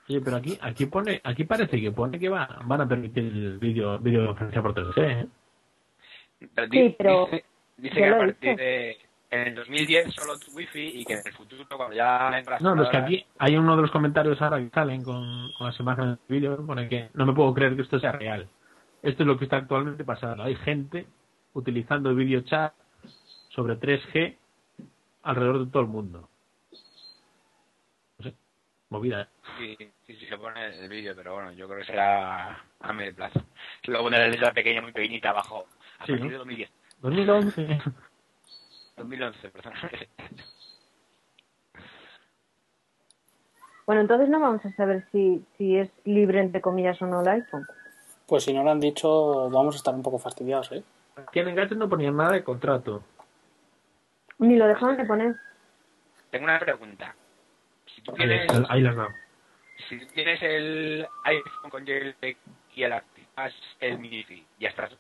Oye, 0.09 0.21
pero 0.21 0.37
aquí, 0.37 0.59
aquí 0.61 0.87
pone, 0.87 1.21
aquí 1.25 1.45
parece 1.45 1.81
que 1.81 1.93
pone 1.93 2.19
que 2.19 2.29
va, 2.29 2.59
van 2.65 2.81
a 2.83 2.89
permitir 2.89 3.25
el 3.25 3.59
vídeo, 3.59 3.99
videoconferencia 3.99 4.61
por 4.61 4.75
3G, 4.75 5.23
¿eh? 5.23 5.27
Pero 6.55 6.69
Sí, 6.71 6.95
pero 6.99 7.29
dice, 7.77 7.95
que 7.95 8.05
a 8.07 8.19
partir 8.19 8.57
de... 8.57 8.99
En 9.33 9.41
el 9.47 9.55
2010 9.55 10.13
solo 10.15 10.39
tu 10.39 10.51
wifi 10.53 10.81
y 11.01 11.05
que 11.05 11.13
en 11.15 11.23
el 11.25 11.33
futuro, 11.33 11.65
cuando 11.77 11.95
ya 11.95 12.37
entras... 12.37 12.61
No, 12.61 12.75
no, 12.75 12.83
es 12.83 12.89
que 12.89 12.97
aquí 12.97 13.27
hay 13.39 13.57
uno 13.57 13.77
de 13.77 13.83
los 13.83 13.91
comentarios 13.93 14.41
ahora 14.43 14.59
que 14.59 14.71
salen 14.71 15.05
con, 15.05 15.53
con 15.57 15.69
las 15.69 15.79
imágenes 15.79 16.19
del 16.27 16.41
vídeo, 16.41 16.67
pone 16.67 16.89
que 16.89 17.11
no 17.15 17.27
me 17.27 17.33
puedo 17.33 17.55
creer 17.55 17.77
que 17.77 17.83
esto 17.83 18.01
sea 18.01 18.13
real. 18.13 18.49
Esto 19.03 19.23
es 19.23 19.27
lo 19.27 19.39
que 19.39 19.45
está 19.45 19.59
actualmente 19.59 20.05
pasando. 20.05 20.43
Hay 20.43 20.57
gente 20.57 21.07
utilizando 21.55 22.13
video 22.15 22.41
chat 22.41 22.75
sobre 23.51 23.79
3G 23.79 24.37
alrededor 25.23 25.65
de 25.65 25.71
todo 25.71 25.83
el 25.83 25.89
mundo. 25.89 26.29
No 28.19 28.25
sé, 28.25 28.35
movida, 28.89 29.23
¿eh? 29.23 29.27
Sí, 29.59 29.77
sí, 30.07 30.17
sí, 30.17 30.27
se 30.27 30.37
pone 30.39 30.67
el 30.77 30.89
vídeo, 30.89 31.15
pero 31.15 31.35
bueno, 31.35 31.53
yo 31.53 31.67
creo 31.69 31.79
que 31.81 31.87
será 31.87 32.65
a 32.81 32.93
medio 32.93 33.15
plazo. 33.15 33.41
Luego 33.85 34.05
poner 34.05 34.21
la 34.21 34.29
letra 34.29 34.53
pequeña, 34.53 34.83
muy 34.83 34.93
pequeñita 34.93 35.31
abajo. 35.31 35.67
A 36.01 36.07
Sí, 36.07 36.13
partir 36.13 36.27
¿no? 36.27 36.31
de 36.33 36.39
2010. 36.39 36.71
2011. 37.01 37.79
2011, 39.01 39.49
perdón. 39.51 39.73
Bueno, 43.87 44.03
entonces 44.03 44.29
no 44.29 44.39
vamos 44.39 44.65
a 44.65 44.71
saber 44.77 45.05
si, 45.11 45.45
si 45.59 45.77
es 45.77 45.91
libre, 46.05 46.39
entre 46.39 46.61
comillas, 46.61 47.01
o 47.03 47.07
no 47.07 47.23
el 47.23 47.29
iPhone. 47.29 47.67
Pues 48.27 48.45
si 48.45 48.53
no 48.53 48.63
lo 48.63 48.71
han 48.71 48.79
dicho, 48.79 49.51
vamos 49.51 49.75
a 49.75 49.79
estar 49.79 49.93
un 49.93 50.03
poco 50.03 50.19
fastidiados, 50.19 50.71
¿eh? 50.71 50.85
Aquí 51.17 51.41
en 51.41 51.55
gadget 51.55 51.77
no 51.77 51.89
ponían 51.89 52.17
nada 52.17 52.33
de 52.33 52.45
contrato. 52.45 53.03
Ni 54.39 54.57
lo 54.57 54.69
dejaron 54.69 54.97
de 54.97 55.05
poner. 55.05 55.35
Tengo 56.31 56.45
una 56.45 56.61
pregunta. 56.61 57.15
Si 57.87 58.01
tú 58.03 58.13
tienes, 58.13 58.49
ahí 58.69 58.81
las 58.81 58.95
dado. 58.95 59.11
si 59.89 59.99
tú 59.99 60.07
tienes 60.15 60.41
el 60.41 61.07
iPhone 61.25 61.71
con 61.71 61.85
jailbreak 61.85 62.37
y 62.77 62.83
el 62.85 62.93
activas 62.93 63.53
el 63.81 63.99
MIFI, 63.99 64.47
ya 64.61 64.69
estás. 64.69 64.93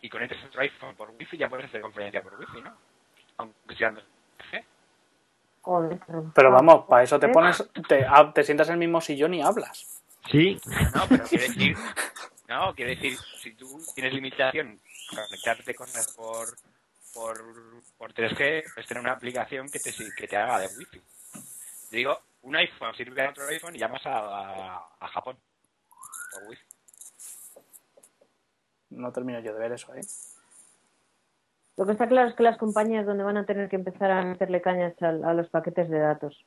Y 0.00 0.08
conectas 0.08 0.44
otro 0.44 0.62
iPhone 0.62 0.96
por 0.96 1.10
Wi-Fi, 1.10 1.38
ya 1.38 1.48
puedes 1.48 1.66
hacer 1.66 1.80
conferencia 1.80 2.22
por 2.22 2.34
Wi-Fi, 2.34 2.60
¿no? 2.62 2.76
Aunque. 3.42 4.64
Pero 6.34 6.50
vamos, 6.50 6.86
para 6.88 7.04
eso 7.04 7.20
te 7.20 7.28
pones, 7.28 7.64
te, 7.88 8.04
ah, 8.04 8.32
te 8.34 8.42
sientas 8.42 8.68
en 8.68 8.74
el 8.74 8.78
mismo 8.80 9.00
sillón 9.00 9.34
y 9.34 9.42
hablas. 9.42 10.02
Sí, 10.30 10.60
No, 10.94 11.06
pero 11.08 11.24
quiero 11.24 11.44
decir, 11.44 11.76
no, 12.48 12.74
quiero 12.74 12.90
decir, 12.90 13.16
si 13.40 13.54
tú 13.54 13.80
tienes 13.94 14.12
limitación 14.12 14.80
conectarte 15.10 15.74
cosas 15.74 16.12
por 16.14 16.48
por, 17.14 17.38
por 17.98 18.14
3G, 18.14 18.64
pues 18.74 18.86
tener 18.86 19.02
una 19.02 19.12
aplicación 19.12 19.68
que 19.68 19.78
te 19.78 19.92
que 20.16 20.26
te 20.26 20.36
haga 20.36 20.60
de 20.60 20.68
wifi. 20.68 21.00
Te 21.90 21.96
digo, 21.96 22.18
un 22.42 22.56
iPhone 22.56 22.94
sirve 22.94 23.26
a 23.26 23.30
otro 23.30 23.46
iPhone 23.48 23.76
y 23.76 23.78
llamas 23.78 24.04
a, 24.06 24.18
a, 24.18 24.88
a 24.98 25.08
Japón 25.08 25.36
por 26.32 26.48
wifi. 26.48 26.64
No 28.90 29.12
termino 29.12 29.40
yo 29.40 29.52
de 29.52 29.60
ver 29.60 29.72
eso, 29.72 29.94
¿eh? 29.94 30.00
Lo 31.76 31.86
que 31.86 31.92
está 31.92 32.06
claro 32.06 32.28
es 32.28 32.34
que 32.34 32.42
las 32.42 32.58
compañías 32.58 33.06
donde 33.06 33.24
van 33.24 33.36
a 33.38 33.46
tener 33.46 33.68
que 33.68 33.76
empezar 33.76 34.10
a 34.10 34.22
meterle 34.24 34.60
cañas 34.60 34.94
al- 35.02 35.24
a, 35.24 35.32
los 35.34 35.48
paquetes 35.48 35.88
de 35.88 35.98
datos. 35.98 36.44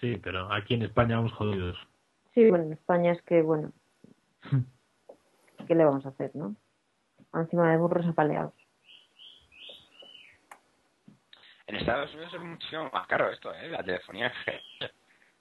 sí, 0.00 0.16
pero 0.22 0.52
aquí 0.52 0.74
en 0.74 0.82
España 0.82 1.16
vamos 1.16 1.32
jodidos. 1.32 1.76
Sí, 2.34 2.48
bueno, 2.48 2.64
en 2.64 2.72
España 2.72 3.12
es 3.12 3.22
que, 3.22 3.42
bueno, 3.42 3.72
¿qué 5.66 5.74
le 5.74 5.84
vamos 5.84 6.06
a 6.06 6.10
hacer, 6.10 6.30
no? 6.34 6.54
Encima 7.34 7.70
de 7.70 7.78
burros 7.78 8.06
apaleados. 8.06 8.54
En 11.66 11.76
Estados 11.76 12.12
Unidos 12.14 12.34
es 12.34 12.40
muchísimo 12.40 12.90
más 12.92 13.06
caro 13.06 13.30
esto, 13.30 13.54
¿eh? 13.54 13.68
La 13.68 13.82
telefonía 13.82 14.26
es 14.28 14.32
que... 14.44 14.90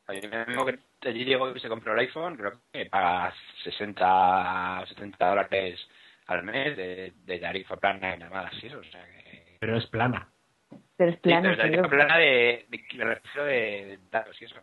O 0.07 0.13
yo 0.13 0.65
que 0.65 0.79
allí 1.09 1.23
llegó 1.23 1.55
y 1.55 1.59
se 1.59 1.69
compró 1.69 1.93
el 1.93 1.99
iPhone, 1.99 2.35
creo 2.35 2.59
que 2.71 2.87
paga 2.87 3.31
60 3.63 4.83
70 4.87 5.29
dólares 5.29 5.79
al 6.31 6.43
mes 6.43 6.76
de, 6.77 7.14
de 7.26 7.39
tarifa 7.39 7.76
plana 7.77 8.15
y 8.15 8.19
nada 8.19 8.31
más 8.31 8.53
así, 8.53 8.68
o 8.68 8.84
sea 8.84 9.06
que... 9.06 9.57
Pero 9.60 9.77
es 9.77 9.85
plana. 9.88 10.30
Pero 10.97 11.11
es 11.11 11.15
Sí, 11.18 11.22
plano, 11.23 11.41
pero 11.43 11.57
tarifa 11.57 11.88
plana 11.89 12.18
de, 12.18 12.65
de, 12.69 13.45
de 13.45 13.99
datos 14.11 14.41
y 14.41 14.45
eso. 14.45 14.56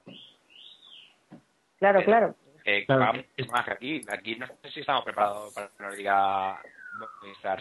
Claro, 1.78 2.05
claro. 2.05 2.34
Eh, 2.64 2.84
Claro, 2.84 3.01
vamos, 3.01 3.24
es- 3.36 3.48
más 3.51 3.64
que 3.64 3.70
aquí. 3.72 4.02
Aquí 4.09 4.36
no 4.36 4.47
sé 4.47 4.70
si 4.72 4.80
estamos 4.80 5.05
preparados 5.05 5.55
para 5.55 5.68
que 5.68 5.82
nos 5.82 5.97
diga 5.97 6.60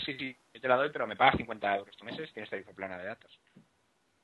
sí, 0.04 0.14
sí, 0.18 0.36
yo 0.54 0.62
te 0.62 0.68
la 0.68 0.76
doy, 0.78 0.90
pero 0.92 1.06
me 1.06 1.16
pagas 1.16 1.36
50 1.38 1.76
euros 1.76 1.90
estos 1.90 2.06
meses, 2.06 2.32
tienes 2.34 2.50
tarifa 2.50 2.72
plana 2.72 2.98
de 2.98 3.06
datos. 3.06 3.40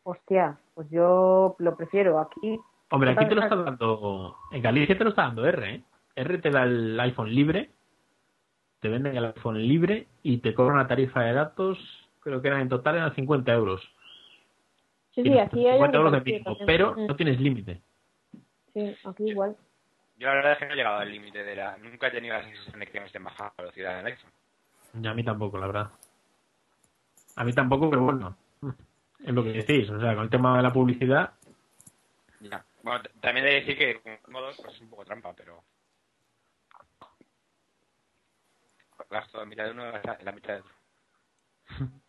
Hostia, 0.03 0.57
pues 0.73 0.89
yo 0.89 1.55
lo 1.59 1.75
prefiero 1.77 2.19
aquí. 2.19 2.59
Hombre, 2.89 3.11
aquí 3.11 3.27
te 3.27 3.35
lo 3.35 3.41
está 3.43 3.55
dando. 3.55 4.37
En 4.51 4.61
Galicia 4.61 4.97
te 4.97 5.03
lo 5.03 5.11
está 5.11 5.23
dando 5.23 5.45
R, 5.45 5.75
¿eh? 5.75 5.83
R 6.15 6.37
te 6.39 6.49
da 6.49 6.63
el 6.63 6.99
iPhone 6.99 7.33
libre, 7.33 7.69
te 8.81 8.89
venden 8.89 9.15
el 9.15 9.25
iPhone 9.25 9.57
libre 9.65 10.07
y 10.23 10.39
te 10.39 10.53
cobran 10.53 10.75
una 10.75 10.87
tarifa 10.87 11.21
de 11.21 11.33
datos, 11.33 11.77
creo 12.19 12.41
que 12.41 12.47
eran 12.49 12.61
en 12.61 12.69
total 12.69 12.95
eran 12.95 13.15
50 13.15 13.53
euros. 13.53 13.81
Sí, 15.13 15.21
sí, 15.21 15.23
Tienes 15.23 15.47
aquí 15.47 15.67
hay 15.67 15.73
50 15.73 15.97
algo 15.97 16.07
euros 16.09 16.23
de 16.23 16.31
mínimo, 16.31 16.45
también. 16.45 16.65
pero 16.65 16.95
no 16.95 17.15
tienes 17.15 17.39
límite. 17.39 17.81
Sí, 18.73 18.95
aquí 19.05 19.29
igual. 19.29 19.55
Yo 20.17 20.27
la 20.27 20.33
verdad 20.35 20.51
es 20.53 20.57
que 20.59 20.65
no 20.67 20.73
he 20.73 20.75
llegado 20.75 20.97
al 20.97 21.11
límite 21.11 21.43
de 21.43 21.55
la... 21.55 21.77
Nunca 21.77 22.07
he 22.07 22.11
tenido 22.11 22.35
la 22.35 22.43
sensación 22.43 22.79
de 22.79 22.87
que 22.87 22.99
me 22.99 23.05
esté 23.05 23.17
en 23.17 23.23
baja 23.23 23.53
velocidad 23.57 23.93
en 23.93 23.99
el 23.99 24.13
iPhone. 24.13 24.31
Y 25.01 25.07
a 25.07 25.13
mí 25.13 25.23
tampoco, 25.23 25.57
la 25.57 25.67
verdad. 25.67 25.91
A 27.35 27.43
mí 27.43 27.53
tampoco, 27.53 27.89
pero 27.89 28.03
bueno, 28.03 28.35
es 29.25 29.33
lo 29.33 29.43
que 29.43 29.51
decís. 29.51 29.89
O 29.89 29.99
sea, 29.99 30.13
con 30.15 30.23
el 30.25 30.29
tema 30.29 30.57
de 30.57 30.63
la 30.63 30.73
publicidad, 30.73 31.33
Ya. 32.39 32.63
Bueno, 32.83 33.01
también 33.19 33.45
he 33.45 33.49
de 33.49 33.55
decir 33.61 33.77
que 33.77 33.99
con 34.01 34.33
modos 34.33 34.57
pues 34.61 34.75
es 34.75 34.81
un 34.81 34.89
poco 34.89 35.05
trampa, 35.05 35.33
pero... 35.33 35.63
Gasto 39.11 39.39
la 39.39 39.45
mitad 39.45 39.65
de 39.65 39.71
uno 39.71 39.91
la 39.91 40.17
la 40.23 40.31
mitad 40.31 40.53
de 40.53 40.59
otro. 40.61 40.73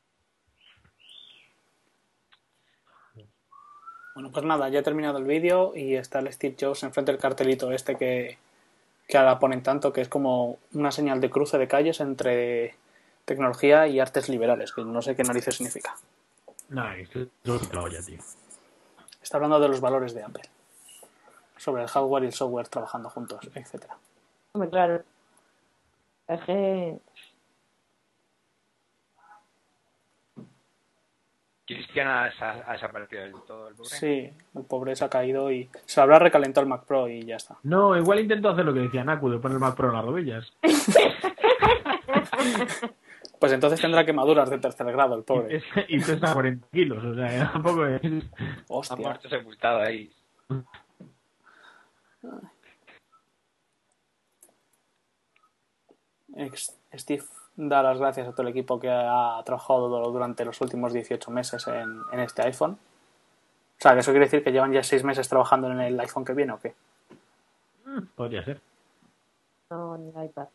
Bueno, 4.15 4.31
pues 4.31 4.45
nada, 4.45 4.69
ya 4.69 4.81
he 4.81 4.83
terminado 4.83 5.16
el 5.16 5.24
vídeo 5.24 5.73
y 5.74 5.95
está 5.95 6.19
el 6.19 6.31
Steve 6.31 6.55
Jobs 6.61 6.83
enfrente 6.83 7.12
del 7.12 7.20
cartelito 7.20 7.73
este 7.73 7.97
que, 7.97 8.37
que 9.09 9.16
ahora 9.16 9.39
ponen 9.39 9.62
tanto, 9.62 9.91
que 9.91 10.03
es 10.03 10.09
como 10.11 10.59
una 10.74 10.93
señal 10.93 11.19
de 11.23 11.31
cruce 11.31 11.57
de 11.57 11.66
calles 11.66 11.99
entre 12.01 12.77
tecnología 13.24 13.87
y 13.87 14.01
artes 14.01 14.29
liberales, 14.29 14.73
que 14.73 14.85
no 14.85 15.01
sé 15.01 15.16
qué 15.16 15.23
narices 15.23 15.57
significa. 15.57 15.97
eso 16.99 17.29
es 17.55 17.73
la 17.73 17.83
olla, 17.83 18.03
tío. 18.03 18.19
Está 19.23 19.39
hablando 19.39 19.59
de 19.59 19.69
los 19.69 19.81
valores 19.81 20.12
de 20.12 20.24
Apple, 20.24 20.45
sobre 21.57 21.83
el 21.83 21.89
hardware 21.89 22.24
y 22.24 22.27
el 22.27 22.33
software 22.35 22.69
trabajando 22.69 23.09
juntos, 23.09 23.41
etcétera. 23.55 23.97
Claro. 24.70 25.05
Es 26.28 26.40
que 26.43 26.99
Cristian 31.66 32.09
ha, 32.09 32.24
ha, 32.24 32.51
ha 32.66 32.73
desaparecido 32.73 33.23
del 33.23 33.32
todo 33.47 33.69
el 33.69 33.74
pobre. 33.74 33.90
Sí, 33.90 34.31
el 34.55 34.65
pobre 34.65 34.97
se 34.97 35.05
ha 35.05 35.09
caído 35.09 35.51
y 35.51 35.70
se 35.86 36.01
habrá 36.01 36.19
recalentado 36.19 36.62
el 36.65 36.69
Mac 36.69 36.85
Pro 36.85 37.09
y 37.09 37.24
ya 37.24 37.36
está. 37.36 37.57
No, 37.62 37.97
igual 37.97 38.20
intento 38.20 38.49
hacer 38.49 38.65
lo 38.65 38.74
que 38.74 38.81
decía 38.81 39.05
Naku, 39.05 39.31
de 39.31 39.39
poner 39.39 39.57
el 39.57 39.61
Mac 39.61 39.77
Pro 39.77 39.89
en 39.89 39.94
las 39.94 40.05
rodillas. 40.05 40.53
Pues 43.39 43.53
entonces 43.53 43.81
tendrá 43.81 44.07
quemaduras 44.07 44.49
de 44.51 44.59
tercer 44.59 44.86
grado 44.93 45.16
el 45.16 45.24
pobre. 45.24 45.61
y 45.89 45.99
pesa 45.99 46.32
40 46.32 46.69
kilos, 46.73 47.05
o 47.05 47.12
sea, 47.12 47.49
tampoco 47.53 47.85
es... 47.86 48.01
Ha 48.05 48.65
Hostia. 48.69 48.97
muerto 48.97 49.28
sepultado 49.28 49.81
ahí. 49.81 50.09
Steve 56.94 57.24
da 57.56 57.82
las 57.82 57.98
gracias 57.98 58.28
a 58.28 58.32
todo 58.32 58.42
el 58.42 58.48
equipo 58.48 58.80
que 58.80 58.90
ha 58.90 59.42
trabajado 59.44 59.88
durante 60.10 60.44
los 60.44 60.60
últimos 60.60 60.92
18 60.92 61.30
meses 61.30 61.66
en, 61.66 62.02
en 62.12 62.20
este 62.20 62.42
iPhone. 62.42 62.72
O 62.72 63.82
sea, 63.82 63.94
que 63.94 64.00
eso 64.00 64.12
quiere 64.12 64.26
decir 64.26 64.44
que 64.44 64.52
llevan 64.52 64.72
ya 64.72 64.82
6 64.82 65.04
meses 65.04 65.28
trabajando 65.28 65.70
en 65.70 65.80
el 65.80 65.98
iPhone 66.00 66.24
que 66.24 66.34
viene 66.34 66.52
o 66.52 66.60
qué. 66.60 66.74
Podría 68.14 68.44
ser. 68.44 68.60
No, 69.70 69.98
ni 69.98 70.09
iPad. 70.24 70.48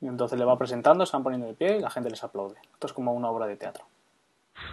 Y 0.00 0.06
entonces 0.06 0.38
le 0.38 0.44
va 0.44 0.56
presentando, 0.56 1.04
se 1.04 1.12
van 1.12 1.22
poniendo 1.22 1.46
de 1.46 1.54
pie 1.54 1.76
y 1.76 1.80
la 1.80 1.90
gente 1.90 2.08
les 2.08 2.24
aplaude. 2.24 2.56
Esto 2.72 2.86
es 2.86 2.92
como 2.92 3.12
una 3.12 3.28
obra 3.28 3.46
de 3.46 3.56
teatro. 3.56 3.84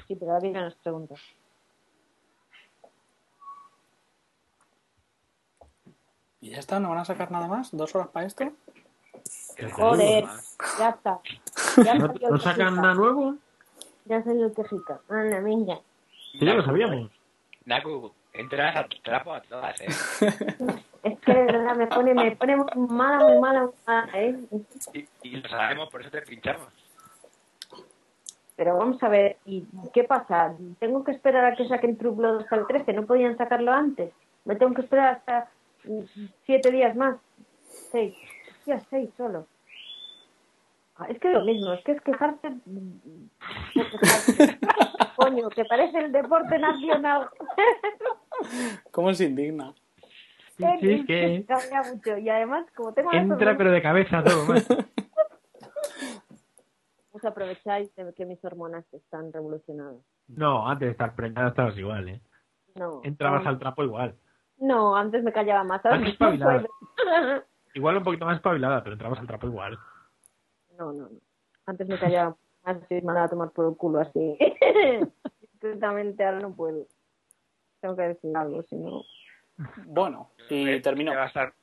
Sí, 0.07 0.15
pero 0.15 0.31
ahora 0.31 0.41
vienen 0.41 0.63
las 0.63 0.75
preguntas. 0.75 1.19
¿Y 6.39 6.51
ya 6.51 6.59
está? 6.59 6.79
¿No 6.79 6.89
van 6.89 6.99
a 6.99 7.05
sacar 7.05 7.31
nada 7.31 7.47
más? 7.47 7.75
¿Dos 7.75 7.93
horas 7.95 8.09
para 8.09 8.25
esto? 8.25 8.45
Joder, 9.73 10.25
ya 10.79 10.89
está. 10.89 11.19
Ya 11.83 11.95
¿No, 11.95 12.37
sacan 12.37 12.75
nada 12.75 12.93
nuevo? 12.93 13.35
Ya 14.05 14.23
salió 14.23 14.47
el 14.47 14.53
quejica. 14.53 14.99
Anda, 15.09 15.39
venga. 15.39 15.79
Que 16.39 16.45
ya 16.45 16.53
lo 16.53 16.63
sabíamos. 16.63 17.11
Naku, 17.65 18.11
entras 18.33 18.75
a 18.75 18.87
trapo 19.03 19.33
a 19.33 19.41
todas, 19.41 19.79
¿eh? 19.81 19.87
Es 21.03 21.19
que 21.19 21.33
de 21.33 21.43
verdad 21.45 21.75
me 21.75 21.87
pone, 21.87 22.13
me 22.13 22.35
pone 22.35 22.55
muy 22.57 22.87
mala, 22.87 23.23
muy 23.25 23.39
mala, 23.39 23.61
muy 23.61 23.73
mala, 23.85 24.09
¿eh? 24.13 24.35
Y, 24.93 25.07
y 25.23 25.37
lo 25.37 25.47
sabemos, 25.47 25.89
por 25.89 26.01
eso 26.01 26.09
te 26.11 26.21
pinchamos. 26.21 26.67
Pero 28.57 28.75
vamos 28.75 29.01
a 29.03 29.07
ver, 29.07 29.37
¿y 29.45 29.65
qué 29.93 30.03
pasa? 30.03 30.55
¿Tengo 30.79 31.03
que 31.03 31.11
esperar 31.11 31.45
a 31.45 31.55
que 31.55 31.67
saquen 31.67 31.95
True 31.95 32.15
Blood 32.15 32.41
hasta 32.41 32.55
el 32.55 32.65
13? 32.65 32.93
¿No 32.93 33.05
podían 33.05 33.37
sacarlo 33.37 33.71
antes? 33.71 34.11
¿Me 34.45 34.55
tengo 34.55 34.73
que 34.73 34.81
esperar 34.81 35.15
hasta 35.15 35.49
mm, 35.83 36.25
siete 36.45 36.71
días 36.71 36.95
más? 36.95 37.17
Seis. 37.91 38.15
Ya 38.67 38.79
seis 38.89 39.09
solo. 39.17 39.47
Ah, 40.97 41.05
Es 41.09 41.19
que 41.19 41.29
es 41.29 41.33
lo 41.33 41.45
mismo, 41.45 41.71
es 41.73 41.83
que 41.85 41.93
es 41.93 42.01
quejarse... 42.01 42.49
mm. 42.65 43.29
Coño, 45.15 45.49
que 45.49 45.63
parece 45.65 45.99
el 45.99 46.11
deporte 46.11 46.59
nacional. 46.59 47.29
¿Cómo 48.91 49.13
se 49.13 49.25
indigna? 49.25 49.73
Sí, 50.57 50.65
sí, 50.79 50.91
es 50.91 51.05
que 51.05 51.45
Cambia 51.47 51.81
mucho. 51.91 52.17
Y 52.17 52.29
además, 52.29 52.65
como 52.75 52.93
tengo 52.93 53.11
entra 53.13 53.57
pero 53.57 53.71
de 53.71 53.81
cabeza 53.81 54.23
todo. 54.23 54.45
macho. 54.45 54.75
Os 57.11 57.25
aprovecháis 57.25 57.95
de 57.95 58.13
que 58.13 58.25
mis 58.25 58.43
hormonas 58.43 58.85
están 58.93 59.31
revolucionadas. 59.33 60.03
No, 60.27 60.67
antes 60.67 60.87
de 60.87 60.91
estar 60.91 61.15
preñada 61.15 61.49
estabas 61.49 61.77
igual, 61.77 62.09
¿eh? 62.09 62.21
No. 62.75 63.01
Entrabas 63.03 63.43
no, 63.43 63.49
al 63.49 63.59
trapo 63.59 63.83
igual. 63.83 64.15
No, 64.59 64.95
antes 64.95 65.23
me 65.23 65.31
callaba 65.31 65.63
más. 65.63 65.83
Ahora 65.85 65.99
Igual 67.73 67.97
un 67.97 68.03
poquito 68.03 68.25
más 68.25 68.37
espabilada, 68.37 68.83
pero 68.83 68.93
entrabas 68.93 69.19
al 69.19 69.27
trapo 69.27 69.47
igual. 69.47 69.77
No, 70.77 70.93
no, 70.93 71.03
no. 71.09 71.19
Antes 71.65 71.87
me 71.87 71.99
callaba 71.99 72.35
más 72.65 72.77
y 72.89 73.01
me 73.01 73.19
a 73.19 73.27
tomar 73.27 73.51
por 73.51 73.67
el 73.69 73.75
culo 73.75 73.99
así. 73.99 74.37
Discretamente, 75.41 76.23
ahora 76.23 76.39
no 76.39 76.53
puedo. 76.53 76.85
Tengo 77.81 77.95
que 77.95 78.03
decir 78.03 78.35
algo, 78.35 78.63
si 78.63 78.75
no. 78.75 79.03
Bueno, 79.85 80.31
y 80.49 80.69
Eh, 80.69 80.81
terminó. 80.81 81.13
Va 81.13 81.23
a 81.23 81.27
estar 81.27 81.53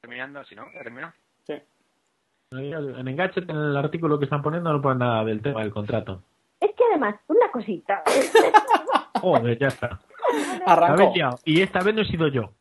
terminando, 0.00 0.44
si 0.44 0.54
no, 0.54 0.64
ya 0.72 0.82
terminó. 0.82 1.12
Sí. 1.46 1.54
En 2.52 3.08
Engadget, 3.08 3.48
en 3.48 3.56
el 3.56 3.76
artículo 3.76 4.18
que 4.18 4.24
están 4.24 4.42
poniendo, 4.42 4.72
no 4.72 4.80
ponen 4.80 4.98
nada 4.98 5.24
del 5.24 5.42
tema 5.42 5.62
del 5.62 5.72
contrato. 5.72 6.22
Es 6.60 6.74
que 6.74 6.84
además, 6.90 7.16
una 7.26 7.50
cosita. 7.50 8.02
Joder, 9.20 9.58
ya 9.58 9.68
está. 9.68 10.00
Arrancó. 10.66 11.12
Y 11.44 11.60
esta 11.62 11.82
vez 11.82 11.94
no 11.94 12.02
he 12.02 12.06
sido 12.06 12.28
yo. 12.28 12.52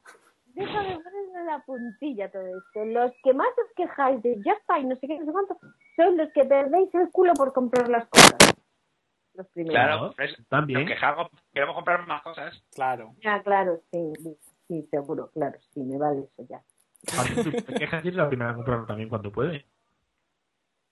La 1.56 1.64
puntilla 1.64 2.30
todo 2.30 2.41
esto. 2.41 2.86
Los 2.86 3.11
que 3.23 3.34
más 3.34 3.48
os 3.48 3.72
quejáis 3.76 4.22
de 4.22 4.41
ya 4.44 4.53
está 4.53 4.80
y 4.80 4.86
no 4.86 4.95
sé 4.95 5.07
qué, 5.07 5.19
no 5.19 5.26
sé 5.26 5.32
cuánto, 5.32 5.57
son 5.95 6.18
los 6.18 6.32
que 6.34 6.44
perdéis 6.44 6.94
el 6.94 7.10
culo 7.11 7.34
por 7.34 7.53
comprar 7.53 7.88
las 7.88 8.07
cosas. 8.07 8.38
Los 9.36 9.48
primeros. 9.48 9.73
Claro, 9.73 10.11
por 10.11 10.26
eso, 10.26 10.44
también. 10.49 10.82
nos 10.82 10.90
quejamos, 10.90 11.27
queremos 11.53 11.76
comprar 11.76 12.06
más 12.07 12.22
cosas. 12.23 12.61
Claro. 12.73 13.14
Ya, 13.22 13.41
claro, 13.41 13.82
sí, 13.91 14.14
sí, 14.68 14.88
seguro, 14.91 15.30
claro, 15.34 15.57
sí, 15.73 15.82
me 15.82 15.98
vale 15.98 16.22
eso 16.22 16.45
ya. 16.49 16.61
Te 17.65 17.73
quejas 17.73 18.03
y 18.03 18.11
la 18.11 18.27
primera 18.27 18.52
a 18.52 18.56
comprarlo 18.56 18.86
también 18.86 19.10
cuando 19.10 19.32
puede. 19.32 19.65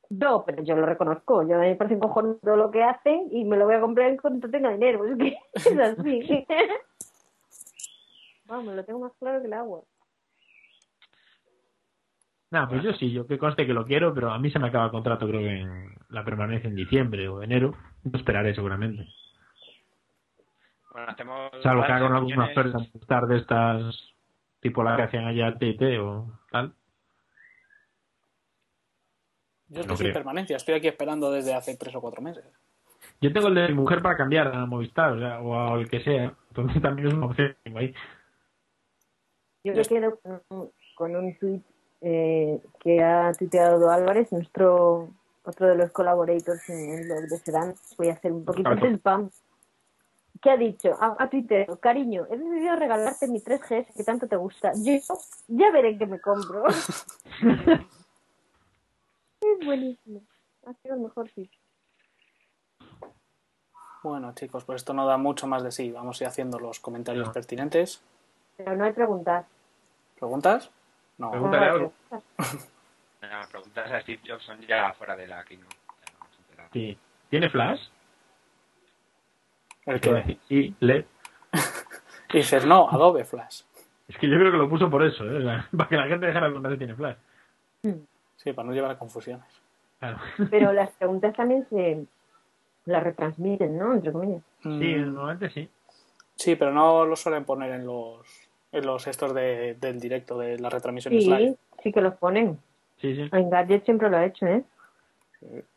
No, 0.10 0.46
pero 0.46 0.64
yo 0.64 0.76
lo 0.76 0.86
reconozco. 0.86 1.48
Yo 1.48 1.56
a 1.56 1.60
mí 1.60 1.68
me 1.68 1.76
parece 1.76 2.00
cojonudo 2.00 2.36
todo 2.36 2.56
lo 2.56 2.72
que 2.72 2.84
hacen 2.84 3.28
y 3.32 3.44
me 3.46 3.58
lo 3.58 3.66
voy 3.66 3.76
a 3.76 3.82
comprar 3.82 4.10
en 4.10 4.18
cuanto 4.18 4.50
tenga 4.50 4.70
dinero. 4.70 5.06
Es 5.06 5.18
que 5.18 5.38
es 5.56 5.80
así. 5.80 6.46
Vamos, 8.46 8.76
lo 8.76 8.86
tengo 8.86 9.00
más 9.00 9.14
claro 9.20 9.42
que 9.42 9.48
el 9.48 9.54
agua. 9.54 9.82
Nada, 12.54 12.70
pues 12.70 12.84
yo 12.84 12.94
sí, 12.94 13.12
yo 13.12 13.26
que 13.26 13.40
conste 13.40 13.66
que 13.66 13.74
lo 13.74 13.84
quiero, 13.84 14.14
pero 14.14 14.30
a 14.32 14.38
mí 14.38 14.52
se 14.52 14.60
me 14.60 14.68
acaba 14.68 14.86
el 14.86 14.92
contrato, 14.92 15.28
creo 15.28 15.42
que 15.42 15.62
en 15.62 15.96
la 16.10 16.24
permanencia 16.24 16.68
en 16.70 16.76
diciembre 16.76 17.28
o 17.28 17.42
enero. 17.42 17.74
No 18.04 18.16
esperaré 18.16 18.54
seguramente. 18.54 19.08
Bueno, 20.92 21.08
hacemos. 21.10 21.50
Salvo 21.64 21.84
que 21.84 21.92
hagan 21.92 22.14
alguna 22.14 22.46
oferta 22.46 22.78
estar 22.94 23.26
de 23.26 23.38
estas, 23.38 24.14
tipo 24.60 24.84
la 24.84 24.96
que 24.96 25.02
hacían 25.02 25.26
allá 25.26 25.48
al 25.48 25.58
TT 25.58 25.82
o 26.00 26.32
tal. 26.52 26.76
Yo 29.70 29.80
estoy 29.80 29.88
No 29.88 29.98
sin 29.98 30.04
creo. 30.06 30.14
permanencia, 30.14 30.56
estoy 30.58 30.76
aquí 30.76 30.88
esperando 30.90 31.32
desde 31.32 31.56
hace 31.56 31.76
tres 31.76 31.96
o 31.96 32.02
cuatro 32.02 32.22
meses. 32.22 32.46
Yo 33.20 33.34
tengo 33.34 33.48
el 33.48 33.56
de 33.56 33.70
mi 33.70 33.74
mujer 33.74 34.04
para 34.04 34.16
cambiar 34.16 34.50
a 34.56 34.68
Movistar, 34.68 35.14
o 35.14 35.20
sea, 35.20 35.40
o 35.42 35.74
al 35.74 35.90
que 35.90 36.02
sea. 36.02 36.36
Entonces 36.50 36.80
también 36.84 37.08
es 37.08 37.14
una 37.16 37.26
opción 37.26 37.48
que 37.48 37.58
tengo 37.64 37.80
ahí. 37.80 37.96
Yo 39.64 39.74
me 39.74 39.82
quedo 39.82 40.20
con 40.20 40.42
un, 40.50 40.72
con 40.94 41.16
un 41.16 41.38
tuit 41.40 41.64
eh, 42.04 42.62
que 42.80 43.04
ha 43.04 43.32
tuiteado 43.34 43.90
Álvarez, 43.90 44.32
nuestro 44.32 45.10
otro 45.46 45.68
de 45.68 45.76
los 45.76 45.92
colaboradores 45.92 46.70
en 46.70 47.00
el 47.00 47.06
blog 47.08 47.24
de 47.30 47.38
Sedán. 47.40 47.74
Voy 47.98 48.10
a 48.10 48.14
hacer 48.14 48.32
un 48.32 48.46
poquito 48.46 48.70
de 48.76 48.94
spam. 48.96 49.30
¿Qué 50.42 50.50
ha 50.52 50.58
dicho? 50.58 50.96
A, 51.00 51.16
a 51.18 51.30
Twitter, 51.30 51.66
cariño, 51.80 52.28
he 52.30 52.38
decidido 52.38 52.76
regalarte 52.76 53.28
mi 53.30 53.40
3GS 53.40 53.94
que 53.96 54.04
tanto 54.04 54.28
te 54.28 54.36
gusta. 54.36 54.74
Yo 54.76 54.94
ya 55.48 55.72
veré 55.72 55.98
qué 55.98 56.06
me 56.06 56.20
compro. 56.20 56.66
es 56.72 57.06
buenísimo. 59.66 60.22
Ha 60.66 60.74
sido 60.82 60.96
el 60.96 61.02
mejor 61.02 61.30
sitio. 61.32 61.60
Bueno, 64.02 64.34
chicos, 64.34 64.66
pues 64.66 64.78
esto 64.82 64.94
no 64.94 65.06
da 65.06 65.18
mucho 65.18 65.48
más 65.48 65.64
de 65.64 65.72
sí. 65.72 65.92
Vamos 65.92 66.20
a 66.20 66.26
ir 66.26 66.28
haciendo 66.28 66.60
los 66.60 66.80
comentarios 66.80 67.28
No. 67.28 67.34
pertinentes. 67.34 68.02
Pero 68.58 68.76
no 68.76 68.84
hay 68.84 68.92
preguntas. 68.92 69.46
¿Preguntas? 70.20 70.70
No. 71.18 71.32
Pregúntale 71.32 71.66
No 71.70 71.74
algo. 71.74 71.94
preguntas. 72.10 72.70
No, 73.22 73.50
preguntas 73.52 73.92
a 73.92 74.02
Steve 74.02 74.22
Jobs 74.28 74.44
son 74.44 74.60
ya 74.62 74.94
fuera 74.94 75.16
de 75.16 75.28
la 75.28 75.44
keynote. 75.44 75.76
Enterado. 76.50 76.70
Sí. 76.74 76.98
¿Tiene 77.30 77.50
flash? 77.50 77.82
El 79.86 80.00
decir, 80.00 80.40
Sí, 80.48 80.76
LED. 80.80 81.06
y 82.34 82.38
dices, 82.38 82.66
no, 82.66 82.90
Adobe 82.90 83.26
Flash. 83.26 83.62
Es 84.08 84.18
que 84.18 84.30
yo 84.30 84.38
creo 84.38 84.52
que 84.52 84.58
lo 84.58 84.70
puso 84.70 84.90
por 84.90 85.04
eso, 85.04 85.24
¿eh? 85.26 85.44
Para 85.78 85.90
que 85.90 85.96
la 85.98 86.08
gente 86.08 86.26
dejara 86.26 86.46
de 86.48 86.52
preguntar 86.52 86.72
si 86.74 86.78
tiene 86.78 86.96
flash. 86.96 87.16
Sí, 88.38 88.54
para 88.54 88.68
no 88.68 88.74
llevar 88.74 88.92
a 88.92 88.98
confusiones. 89.00 89.46
Claro. 90.00 90.18
Pero 90.50 90.74
las 90.74 90.90
preguntas 90.92 91.34
también 91.36 91.66
se 91.70 92.06
las 92.86 93.04
retransmiten, 93.04 93.78
¿no? 93.78 93.94
Entre 93.94 94.12
comillas. 94.12 94.42
Sí, 94.62 94.96
normalmente 94.96 95.50
sí. 95.50 95.70
sí, 96.36 96.56
pero 96.56 96.72
no 96.72 97.06
lo 97.06 97.16
suelen 97.16 97.46
poner 97.46 97.72
en 97.72 97.86
los 97.86 98.20
en 98.74 98.86
los 98.86 99.08
estos 99.08 99.34
de, 99.34 99.76
del 99.80 100.00
directo 100.00 100.38
de 100.38 100.60
las 100.60 100.74
retransmisiones 100.74 101.24
Sí, 101.24 101.30
live. 101.30 101.56
sí 101.82 101.92
que 101.94 102.02
los 102.02 102.16
ponen. 102.16 102.60
Sí, 103.00 103.16
sí. 103.16 103.30
En 103.32 103.50
Gadget 103.50 103.86
siempre 103.86 104.10
lo 104.10 104.18
ha 104.18 104.26
hecho, 104.26 104.46
¿eh? 104.48 104.64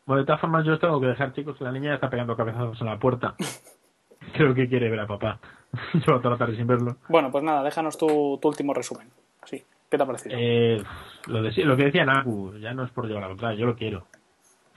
Bueno, 0.05 0.21
de 0.21 0.25
todas 0.25 0.39
formas, 0.41 0.65
yo 0.65 0.73
os 0.73 0.79
tengo 0.79 0.99
que 0.99 1.07
dejar, 1.07 1.33
chicos, 1.33 1.57
que 1.57 1.63
la 1.63 1.71
niña 1.71 1.95
está 1.95 2.09
pegando 2.09 2.35
cabezazos 2.37 2.79
en 2.81 2.87
la 2.87 2.97
puerta. 2.99 3.35
Creo 4.33 4.53
que 4.53 4.67
quiere 4.67 4.89
ver 4.89 4.99
a 5.01 5.07
papá. 5.07 5.39
Llevo 5.93 6.19
toda 6.19 6.31
la 6.31 6.37
tarde 6.37 6.55
sin 6.55 6.67
verlo. 6.67 6.97
Bueno, 7.09 7.29
pues 7.31 7.43
nada, 7.43 7.63
déjanos 7.63 7.97
tu, 7.97 8.37
tu 8.41 8.47
último 8.47 8.73
resumen. 8.73 9.09
Sí, 9.45 9.63
¿qué 9.89 9.97
te 9.97 10.03
ha 10.03 10.05
parecido? 10.05 10.35
Eh, 10.39 10.81
lo, 11.27 11.41
de- 11.41 11.65
lo 11.65 11.75
que 11.77 11.85
decía 11.85 12.05
Naku, 12.05 12.53
ya 12.59 12.73
no 12.73 12.83
es 12.83 12.91
por 12.91 13.05
llevar 13.07 13.23
a 13.23 13.27
la 13.27 13.31
contraria, 13.31 13.59
yo 13.59 13.65
lo 13.65 13.75
quiero. 13.75 14.05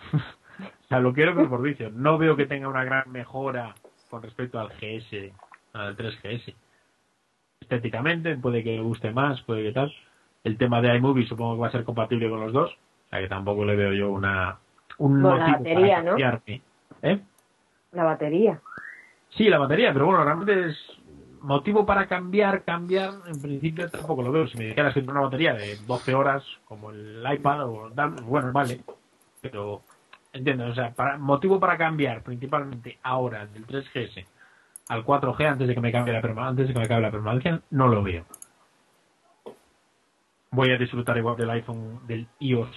o 0.12 0.88
sea, 0.88 0.98
lo 1.00 1.12
quiero, 1.12 1.34
pero 1.34 1.48
por 1.48 1.62
vicio. 1.62 1.90
No 1.90 2.18
veo 2.18 2.36
que 2.36 2.46
tenga 2.46 2.68
una 2.68 2.84
gran 2.84 3.10
mejora 3.12 3.74
con 4.10 4.22
respecto 4.22 4.58
al 4.58 4.68
GS, 4.70 5.32
al 5.72 5.96
3GS. 5.96 6.54
Estéticamente, 7.60 8.36
puede 8.36 8.64
que 8.64 8.76
le 8.76 8.82
guste 8.82 9.12
más, 9.12 9.40
puede 9.42 9.62
que 9.64 9.72
tal. 9.72 9.92
El 10.42 10.56
tema 10.56 10.80
de 10.80 10.96
iMovie 10.96 11.26
supongo 11.26 11.54
que 11.54 11.60
va 11.60 11.68
a 11.68 11.72
ser 11.72 11.84
compatible 11.84 12.30
con 12.30 12.40
los 12.40 12.52
dos. 12.52 12.70
O 12.70 13.08
sea, 13.10 13.20
que 13.20 13.28
tampoco 13.28 13.64
le 13.64 13.76
veo 13.76 13.92
yo 13.92 14.10
una 14.10 14.58
un 14.98 15.22
la 15.22 15.30
motivo 15.30 15.58
batería, 15.58 16.02
para 16.02 16.32
¿no? 16.42 16.60
¿Eh? 17.02 17.20
La 17.92 18.04
batería. 18.04 18.60
Sí, 19.30 19.48
la 19.48 19.58
batería, 19.58 19.92
pero 19.92 20.06
bueno, 20.06 20.24
realmente 20.24 20.68
es 20.68 20.76
motivo 21.40 21.86
para 21.86 22.06
cambiar, 22.06 22.64
cambiar, 22.64 23.14
en 23.26 23.40
principio 23.40 23.88
tampoco 23.90 24.22
lo 24.22 24.32
veo. 24.32 24.46
Si 24.48 24.58
me 24.58 24.66
dijeras 24.66 24.92
que 24.92 25.00
una 25.00 25.20
batería 25.20 25.54
de 25.54 25.76
12 25.86 26.14
horas, 26.14 26.44
como 26.66 26.90
el 26.90 27.24
iPad, 27.32 27.68
o 27.68 27.90
tal, 27.94 28.10
bueno, 28.22 28.52
vale. 28.52 28.80
Pero, 29.40 29.82
entiendo, 30.32 30.66
o 30.66 30.74
sea, 30.74 30.92
para, 30.92 31.16
motivo 31.16 31.58
para 31.58 31.78
cambiar 31.78 32.22
principalmente 32.22 32.98
ahora 33.02 33.46
del 33.46 33.66
3GS 33.66 34.26
al 34.90 35.04
4G 35.04 35.46
antes 35.46 35.68
de 35.68 35.74
que 35.74 35.80
me 35.80 35.92
cambie 35.92 36.12
la 36.12 36.20
permanencia, 36.20 36.50
antes 36.50 36.66
de 36.66 36.72
que 36.72 36.78
me 36.80 36.84
acabe 36.84 37.02
la 37.02 37.12
permanencia, 37.12 37.62
no 37.70 37.86
lo 37.86 38.02
veo. 38.02 38.24
Voy 40.50 40.72
a 40.72 40.78
disfrutar 40.78 41.16
igual 41.16 41.36
del 41.36 41.48
iPhone, 41.50 42.00
del 42.08 42.26
iOS, 42.40 42.76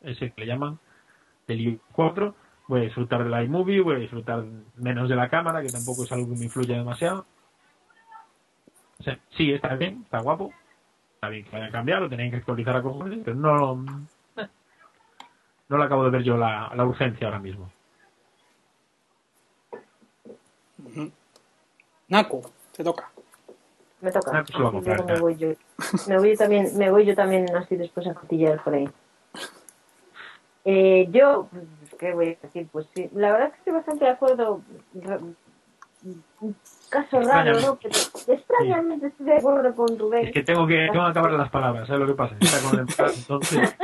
ese 0.00 0.32
que 0.32 0.40
le 0.40 0.46
llaman, 0.46 0.78
del 1.46 1.60
iOS 1.60 1.80
4. 1.92 2.34
Voy 2.68 2.80
a 2.80 2.84
disfrutar 2.84 3.22
del 3.22 3.44
iMovie, 3.44 3.82
voy 3.82 3.96
a 3.96 3.98
disfrutar 3.98 4.42
menos 4.76 5.10
de 5.10 5.16
la 5.16 5.28
cámara, 5.28 5.60
que 5.60 5.68
tampoco 5.68 6.04
es 6.04 6.12
algo 6.12 6.30
que 6.30 6.38
me 6.38 6.44
influya 6.46 6.78
demasiado. 6.78 7.26
O 9.00 9.02
sea, 9.02 9.18
sí, 9.36 9.52
está 9.52 9.74
bien, 9.74 10.00
está 10.04 10.20
guapo. 10.20 10.54
Está 11.16 11.28
bien 11.28 11.44
que 11.44 11.50
vaya 11.50 11.66
a 11.66 11.70
cambiar, 11.70 12.00
lo 12.00 12.08
tenéis 12.08 12.30
que 12.30 12.38
actualizar 12.38 12.76
a 12.76 12.82
cojones, 12.82 13.20
pero 13.22 13.36
no, 13.36 13.74
no 15.68 15.78
le 15.78 15.84
acabo 15.84 16.04
de 16.04 16.10
ver 16.10 16.22
yo 16.22 16.38
la, 16.38 16.72
la 16.74 16.84
urgencia 16.86 17.26
ahora 17.26 17.40
mismo. 17.40 17.70
Naku, 22.12 22.42
te 22.76 22.84
toca. 22.84 23.10
Me 24.02 24.12
toca. 24.12 24.30
Va 24.32 24.40
a 24.40 24.70
comprar, 24.70 25.02
me 25.06 25.18
voy 25.18 25.34
yo. 25.36 25.48
Me 26.08 26.18
voy 26.18 26.36
también, 26.36 26.76
me 26.76 26.90
voy 26.90 27.06
yo 27.06 27.14
también 27.14 27.46
así 27.56 27.74
después 27.74 28.06
a 28.06 28.12
cotillar 28.12 28.62
por 28.62 28.74
ahí. 28.74 28.86
Eh, 30.66 31.08
yo, 31.10 31.48
pues, 31.50 31.94
¿qué 31.98 32.12
voy 32.12 32.36
a 32.38 32.46
decir? 32.46 32.68
Pues 32.70 32.86
sí, 32.94 33.08
la 33.14 33.32
verdad 33.32 33.46
es 33.46 33.52
que 33.54 33.58
estoy 33.60 33.72
bastante 33.72 34.04
de 34.04 34.10
acuerdo. 34.10 34.60
Un 36.40 36.56
caso 36.90 37.18
raro, 37.22 37.58
¿no? 37.60 37.78
Pero 37.80 37.94
extrañamente 38.26 39.06
estoy 39.06 39.26
de 39.26 39.36
acuerdo 39.38 39.74
con 39.74 39.98
Rubén. 39.98 40.26
Es 40.26 40.32
que 40.34 40.42
tengo 40.42 40.66
que, 40.66 40.88
tengo 40.92 41.04
que 41.04 41.10
acabar 41.10 41.32
las 41.32 41.48
palabras, 41.48 41.86
¿sabes 41.86 42.02
lo 42.02 42.08
que 42.08 42.14
pasa? 42.14 42.36
Está 42.38 42.68
con 42.68 42.78
el 42.78 42.86
entonces 43.16 43.74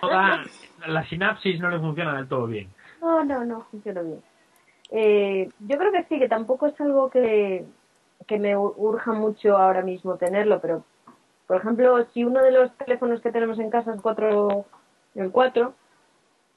toda 0.00 0.44
la 0.84 1.08
sinapsis 1.08 1.60
no 1.60 1.70
le 1.70 1.78
funciona 1.78 2.16
del 2.16 2.26
todo 2.26 2.48
bien. 2.48 2.68
No, 3.00 3.22
no, 3.24 3.44
no, 3.44 3.60
funciona 3.70 4.02
bien. 4.02 4.20
Eh, 4.90 5.48
yo 5.60 5.78
creo 5.78 5.92
que 5.92 6.04
sí, 6.04 6.18
que 6.18 6.28
tampoco 6.28 6.66
es 6.66 6.80
algo 6.80 7.10
que, 7.10 7.64
que 8.26 8.38
me 8.38 8.56
ur- 8.56 8.74
urja 8.76 9.12
mucho 9.12 9.56
ahora 9.56 9.82
mismo 9.82 10.16
tenerlo, 10.16 10.60
pero, 10.60 10.84
por 11.46 11.58
ejemplo, 11.58 12.04
si 12.12 12.24
uno 12.24 12.42
de 12.42 12.52
los 12.52 12.74
teléfonos 12.78 13.20
que 13.20 13.32
tenemos 13.32 13.58
en 13.58 13.70
casa 13.70 13.94
es 13.94 14.00
4, 14.00 14.64
el 15.14 15.30
4, 15.30 15.74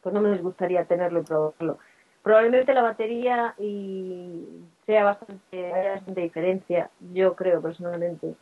pues 0.01 0.13
no 0.15 0.21
me 0.21 0.37
gustaría 0.37 0.85
tenerlo 0.85 1.19
y 1.19 1.23
probarlo. 1.23 1.77
Probablemente 2.23 2.73
la 2.73 2.83
batería 2.83 3.55
y 3.57 4.45
sea 4.85 5.03
bastante, 5.03 5.73
haya 5.73 5.93
bastante 5.93 6.21
diferencia, 6.21 6.89
yo 7.13 7.35
creo 7.35 7.61
personalmente. 7.61 8.35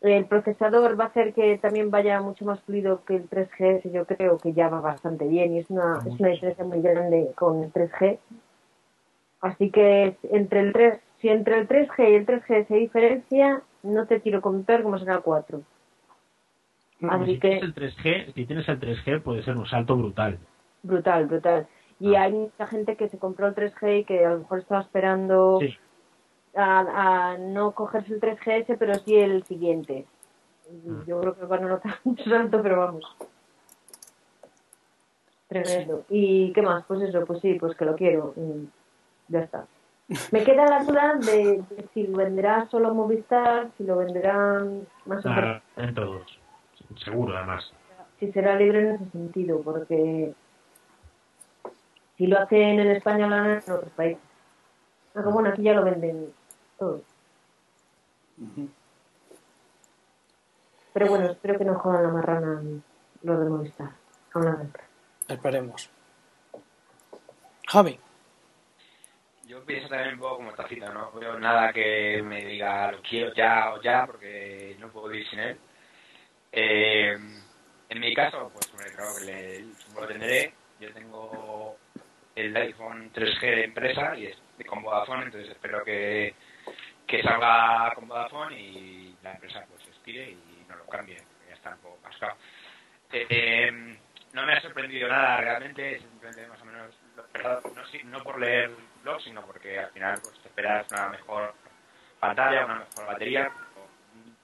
El 0.00 0.24
procesador 0.26 0.98
va 0.98 1.04
a 1.04 1.08
hacer 1.08 1.32
que 1.32 1.58
también 1.58 1.90
vaya 1.90 2.20
mucho 2.20 2.44
más 2.44 2.60
fluido 2.62 3.04
que 3.04 3.16
el 3.16 3.28
3G, 3.28 3.90
yo 3.92 4.04
creo 4.04 4.38
que 4.38 4.52
ya 4.52 4.68
va 4.68 4.80
bastante 4.80 5.26
bien 5.28 5.54
y 5.54 5.58
es 5.60 5.70
una, 5.70 6.02
es 6.06 6.18
una 6.18 6.28
diferencia 6.30 6.64
muy 6.64 6.80
grande 6.80 7.32
con 7.36 7.62
el 7.62 7.72
3G. 7.72 8.18
Así 9.42 9.70
que 9.70 10.16
entre 10.30 10.60
el 10.60 10.72
3, 10.72 11.00
si 11.18 11.28
entre 11.28 11.58
el 11.58 11.68
3G 11.68 12.10
y 12.10 12.14
el 12.14 12.26
3G 12.26 12.66
se 12.68 12.74
diferencia, 12.74 13.62
no 13.82 14.06
te 14.06 14.20
quiero 14.20 14.40
contar 14.40 14.82
cómo 14.82 14.98
será 14.98 15.16
el 15.16 15.22
4. 15.22 15.60
Así 17.10 17.34
si 17.34 17.40
que 17.40 17.48
tienes 17.48 17.62
el 17.64 17.74
3G, 17.74 18.32
si 18.34 18.46
tienes 18.46 18.68
el 18.68 18.80
3G 18.80 19.22
puede 19.22 19.42
ser 19.42 19.56
un 19.56 19.66
salto 19.66 19.96
brutal. 19.96 20.38
brutal, 20.82 21.26
brutal. 21.26 21.66
Y 21.98 22.14
hay 22.16 22.32
mucha 22.32 22.66
gente 22.66 22.96
que 22.96 23.08
se 23.08 23.18
compró 23.18 23.46
el 23.48 23.54
3G 23.54 24.00
y 24.00 24.04
que 24.04 24.24
a 24.24 24.30
lo 24.30 24.38
mejor 24.40 24.60
estaba 24.60 24.80
esperando 24.80 25.58
Sí. 25.60 25.76
a, 26.54 27.32
a 27.32 27.38
no 27.38 27.72
cogerse 27.72 28.14
el 28.14 28.20
3GS, 28.20 28.76
pero 28.78 28.94
sí 28.94 29.16
el 29.16 29.42
siguiente. 29.44 30.06
Y 30.70 31.06
Yo 31.08 31.20
creo 31.20 31.36
que 31.36 31.44
van 31.46 31.64
a 31.64 31.68
notar 31.68 31.94
mucho 32.04 32.24
salto, 32.30 32.62
pero 32.62 32.78
vamos. 32.78 33.04
Tremendo. 35.48 36.04
¿Y 36.08 36.52
qué 36.52 36.62
más? 36.62 36.84
Pues 36.86 37.02
eso, 37.02 37.24
pues 37.26 37.40
sí, 37.40 37.54
pues 37.54 37.76
que 37.76 37.84
lo 37.84 37.94
quiero. 37.96 38.34
Ya 39.32 39.40
está. 39.40 39.66
Me 40.30 40.44
queda 40.44 40.66
la 40.66 40.84
duda 40.84 41.14
de, 41.14 41.62
de 41.70 41.88
si 41.94 42.06
lo 42.06 42.18
venderá 42.18 42.68
solo 42.68 42.92
Movistar, 42.92 43.70
si 43.78 43.84
lo 43.84 43.96
venderán 43.96 44.86
más 45.06 45.24
Ah, 45.24 45.62
en 45.76 45.94
todos. 45.94 46.38
Seguro, 47.02 47.34
además. 47.36 47.72
si 48.20 48.30
será 48.32 48.56
libre 48.56 48.80
en 48.80 48.94
ese 48.96 49.10
sentido, 49.10 49.62
porque 49.62 50.34
si 52.18 52.26
lo 52.26 52.38
hacen 52.38 52.78
en 52.80 52.90
España 52.90 53.26
lo 53.26 53.34
harán 53.36 53.50
en 53.66 53.72
otros 53.72 53.90
países. 53.96 54.22
Aunque 55.14 55.32
bueno, 55.32 55.48
aquí 55.48 55.62
ya 55.62 55.72
lo 55.72 55.84
venden 55.84 56.26
todo. 56.78 57.00
Pero 60.92 61.06
bueno, 61.08 61.26
espero 61.30 61.58
que 61.58 61.64
no 61.64 61.78
jodan 61.78 62.02
la 62.02 62.08
marrana 62.10 62.62
los 63.22 63.38
de 63.40 63.44
Movistar. 63.48 63.90
Aún 64.34 64.44
la 64.44 64.50
venta. 64.56 64.80
Esperemos. 65.28 65.90
Javi. 67.68 67.98
Yo 69.52 69.62
pienso 69.66 69.86
también 69.86 70.14
un 70.14 70.20
poco 70.20 70.36
como 70.36 70.54
Tacita, 70.54 70.88
no 70.94 71.12
veo 71.12 71.38
nada 71.38 71.74
que 71.74 72.22
me 72.22 72.42
diga 72.42 72.90
lo 72.90 73.02
quiero 73.02 73.34
ya 73.34 73.74
o 73.74 73.82
ya 73.82 74.06
porque 74.06 74.74
no 74.78 74.88
puedo 74.88 75.08
vivir 75.08 75.28
sin 75.28 75.40
él. 75.40 75.58
Eh, 76.50 77.18
en 77.90 78.00
mi 78.00 78.14
caso, 78.14 78.50
pues 78.50 78.72
creo 78.94 79.14
que 79.14 79.24
le, 79.26 79.60
lo 79.94 80.06
tendré. 80.08 80.54
Yo 80.80 80.90
tengo 80.94 81.76
el 82.34 82.56
iPhone 82.56 83.12
3G 83.12 83.40
de 83.40 83.64
empresa 83.64 84.16
y 84.16 84.24
es 84.28 84.38
con 84.66 84.82
Vodafone, 84.82 85.26
entonces 85.26 85.50
espero 85.50 85.84
que, 85.84 86.34
que 87.06 87.22
salga 87.22 87.92
con 87.94 88.08
Vodafone 88.08 88.58
y 88.58 89.18
la 89.22 89.34
empresa 89.34 89.66
pues 89.68 89.86
estire 89.86 90.30
y 90.30 90.64
no 90.66 90.76
lo 90.76 90.86
cambie, 90.86 91.16
porque 91.16 91.48
ya 91.50 91.54
está 91.56 91.74
un 91.74 91.80
poco 91.80 92.00
cascado. 92.00 92.38
Eh, 93.12 93.98
no 94.32 94.46
me 94.46 94.54
ha 94.54 94.62
sorprendido 94.62 95.08
nada 95.08 95.36
realmente, 95.42 95.98
simplemente 95.98 96.46
más 96.46 96.62
o 96.62 96.64
menos, 96.64 97.01
no, 97.16 98.18
no 98.18 98.22
por 98.24 98.40
leer 98.40 98.70
blogs, 99.02 99.24
sino 99.24 99.44
porque 99.46 99.78
al 99.78 99.90
final 99.90 100.20
pues 100.22 100.38
te 100.40 100.48
esperas 100.48 100.90
una 100.90 101.08
mejor 101.08 101.54
pantalla, 102.20 102.64
una 102.64 102.74
mejor 102.76 103.06
batería, 103.06 103.50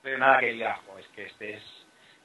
no 0.02 0.18
nada 0.18 0.38
que 0.40 0.52
diga, 0.52 0.80
"Jo, 0.86 0.98
es 0.98 1.06
que 1.08 1.26
este 1.26 1.54
es 1.56 1.62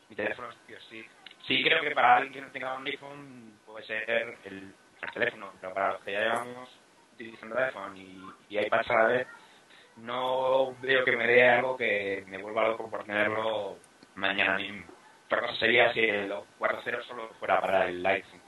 mi 0.09 0.15
teléfono, 0.15 0.49
tío, 0.67 0.79
sí. 0.89 1.05
Sí 1.47 1.63
creo 1.63 1.81
que 1.81 1.91
para 1.91 2.17
alguien 2.17 2.33
que 2.33 2.41
no 2.41 2.51
tenga 2.51 2.73
un 2.75 2.85
iPhone 2.87 3.59
puede 3.65 3.85
ser 3.85 4.37
el, 4.45 4.73
el 5.01 5.11
teléfono, 5.13 5.51
pero 5.59 5.73
para 5.73 5.93
los 5.93 6.01
que 6.03 6.13
ya 6.13 6.19
llevamos 6.21 6.69
utilizando 7.13 7.57
iPhone 7.57 7.97
y, 7.97 8.23
y 8.49 8.59
iPad 8.59 9.25
no 9.97 10.75
veo 10.81 11.03
que 11.05 11.11
me 11.17 11.27
dé 11.27 11.47
algo 11.47 11.77
que 11.77 12.23
me 12.27 12.41
vuelva 12.41 12.67
loco 12.67 12.89
por 12.89 13.03
tenerlo 13.03 13.77
mañana 14.15 14.57
mismo. 14.57 14.85
Otra 15.25 15.41
cosa 15.41 15.55
sería 15.55 15.91
si 15.93 15.99
el 16.01 16.31
4.0 16.31 17.03
solo 17.03 17.29
fuera 17.39 17.59
para 17.61 17.87
el 17.87 18.05
iPhone 18.05 18.41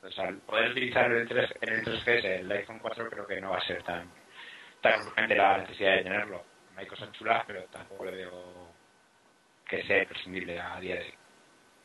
4. 0.00 0.08
Entonces, 0.08 0.18
al 0.18 0.36
poder 0.46 0.70
utilizar 0.70 1.10
el 1.12 1.28
3, 1.28 1.50
en 1.60 1.72
el 1.74 1.84
3GS 1.84 2.24
el 2.24 2.52
iPhone 2.52 2.78
4 2.80 3.08
creo 3.10 3.26
que 3.26 3.40
no 3.40 3.50
va 3.50 3.58
a 3.58 3.66
ser 3.66 3.82
tan, 3.82 4.10
tan 4.80 5.00
urgente 5.06 5.34
la 5.36 5.58
necesidad 5.58 5.96
de 5.96 6.02
tenerlo. 6.02 6.42
Hay 6.76 6.86
cosas 6.86 7.12
chulas, 7.12 7.44
pero 7.46 7.62
tampoco 7.64 8.06
le 8.06 8.12
veo 8.12 8.32
que 9.68 9.82
sea 9.84 10.02
imprescindible 10.02 10.58
a 10.60 10.80
día 10.80 10.94
de 10.96 11.00
hoy. 11.02 11.14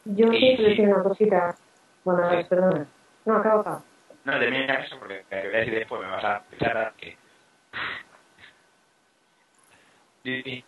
Yo 0.05 0.27
Sí, 0.31 0.55
sí 0.57 0.63
decir 0.63 0.87
una 0.87 1.03
cosita. 1.03 1.55
Bueno, 2.03 2.29
Sí. 2.29 2.47
perdona. 2.49 2.87
No, 3.25 3.35
acabo, 3.37 3.61
acabo. 3.61 3.83
No, 4.23 4.39
termina 4.39 4.73
eso 4.75 4.97
porque 4.97 5.23
te 5.29 5.41
voy 5.47 5.55
a 5.55 5.59
decir 5.59 5.75
después, 5.75 6.01
me 6.01 6.07
vas 6.07 6.23
a 6.23 6.43
pensar 6.43 6.93
que... 6.97 7.17
Sí, 10.23 10.41
sí. 10.41 10.65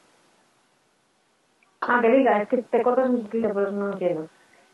Ah, 1.82 2.00
que 2.02 2.10
diga, 2.10 2.42
es 2.44 2.50
que 2.50 2.58
te 2.58 2.84
cortas 2.84 3.10
un 3.10 3.24
poquito, 3.24 3.52
pero 3.54 3.72
no 3.72 3.94
entiendo. 3.94 4.30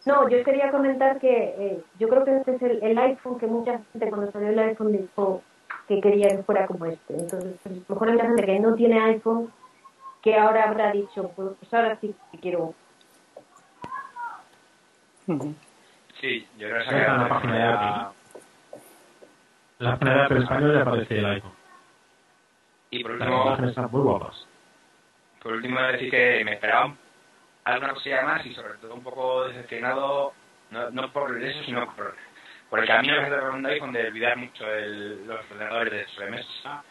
No, 0.05 0.27
yo 0.27 0.43
quería 0.43 0.69
comentar 0.71 1.19
que 1.19 1.55
eh, 1.57 1.83
yo 1.99 2.09
creo 2.09 2.25
que 2.25 2.37
este 2.37 2.55
es 2.55 2.61
el, 2.61 2.83
el 2.83 2.97
iPhone 2.97 3.39
que 3.39 3.47
mucha 3.47 3.79
gente 3.91 4.09
cuando 4.09 4.31
salió 4.31 4.49
el 4.49 4.59
iPhone 4.59 4.91
dijo 4.91 5.41
que 5.87 6.01
quería 6.01 6.27
que 6.29 6.43
fuera 6.43 6.67
como 6.67 6.85
este. 6.85 7.13
Entonces, 7.13 7.55
pues, 7.63 7.75
a 7.75 7.79
lo 7.89 7.95
mejor 7.95 8.07
hay 8.09 8.13
mucha 8.15 8.25
gente 8.27 8.45
que 8.45 8.59
no 8.59 8.75
tiene 8.75 8.99
iPhone 9.01 9.51
que 10.21 10.35
ahora 10.37 10.69
habrá 10.69 10.91
dicho, 10.91 11.31
pues, 11.35 11.49
pues 11.59 11.73
ahora 11.73 11.97
sí 12.01 12.13
que 12.31 12.39
quiero. 12.39 12.73
Sí, 16.19 16.47
yo 16.57 16.67
creo 16.69 16.83
que 16.89 16.95
en 16.95 17.17
la 17.17 17.29
página 17.29 17.55
de 17.55 17.63
Apple. 17.63 18.17
La 19.79 19.91
página 19.97 20.13
de 20.15 20.21
Apple 20.25 20.39
español 20.39 20.73
ya 20.75 20.81
aparece 20.81 21.19
el 21.19 21.25
iPhone. 21.25 21.51
Y 22.91 23.03
por 23.03 23.11
Las 23.11 23.21
último, 23.27 23.43
imágenes 23.45 23.69
están 23.71 23.91
muy 23.91 24.01
guapas. 24.01 24.47
por 25.41 25.53
último 25.53 25.81
decir 25.81 26.11
que 26.11 26.41
me 26.45 26.53
esperaba 26.53 26.93
alguna 27.63 27.93
cosilla 27.93 28.23
más 28.23 28.45
y 28.45 28.53
sobre 28.53 28.75
todo 28.75 28.93
un 28.93 29.03
poco 29.03 29.47
decepcionado, 29.47 30.33
no, 30.71 30.89
no 30.91 31.11
por 31.11 31.41
eso, 31.41 31.63
sino 31.63 31.85
por, 31.95 32.15
por 32.69 32.79
el 32.79 32.87
camino 32.87 33.15
que 33.15 33.29
se 33.29 33.35
está 33.35 33.49
un 33.49 33.65
iPhone 33.65 33.93
de 33.93 34.07
olvidar 34.07 34.37
mucho 34.37 34.67
el, 34.67 35.27
los 35.27 35.39
ordenadores 35.51 35.93
de 35.93 36.07
sobremesa 36.07 36.83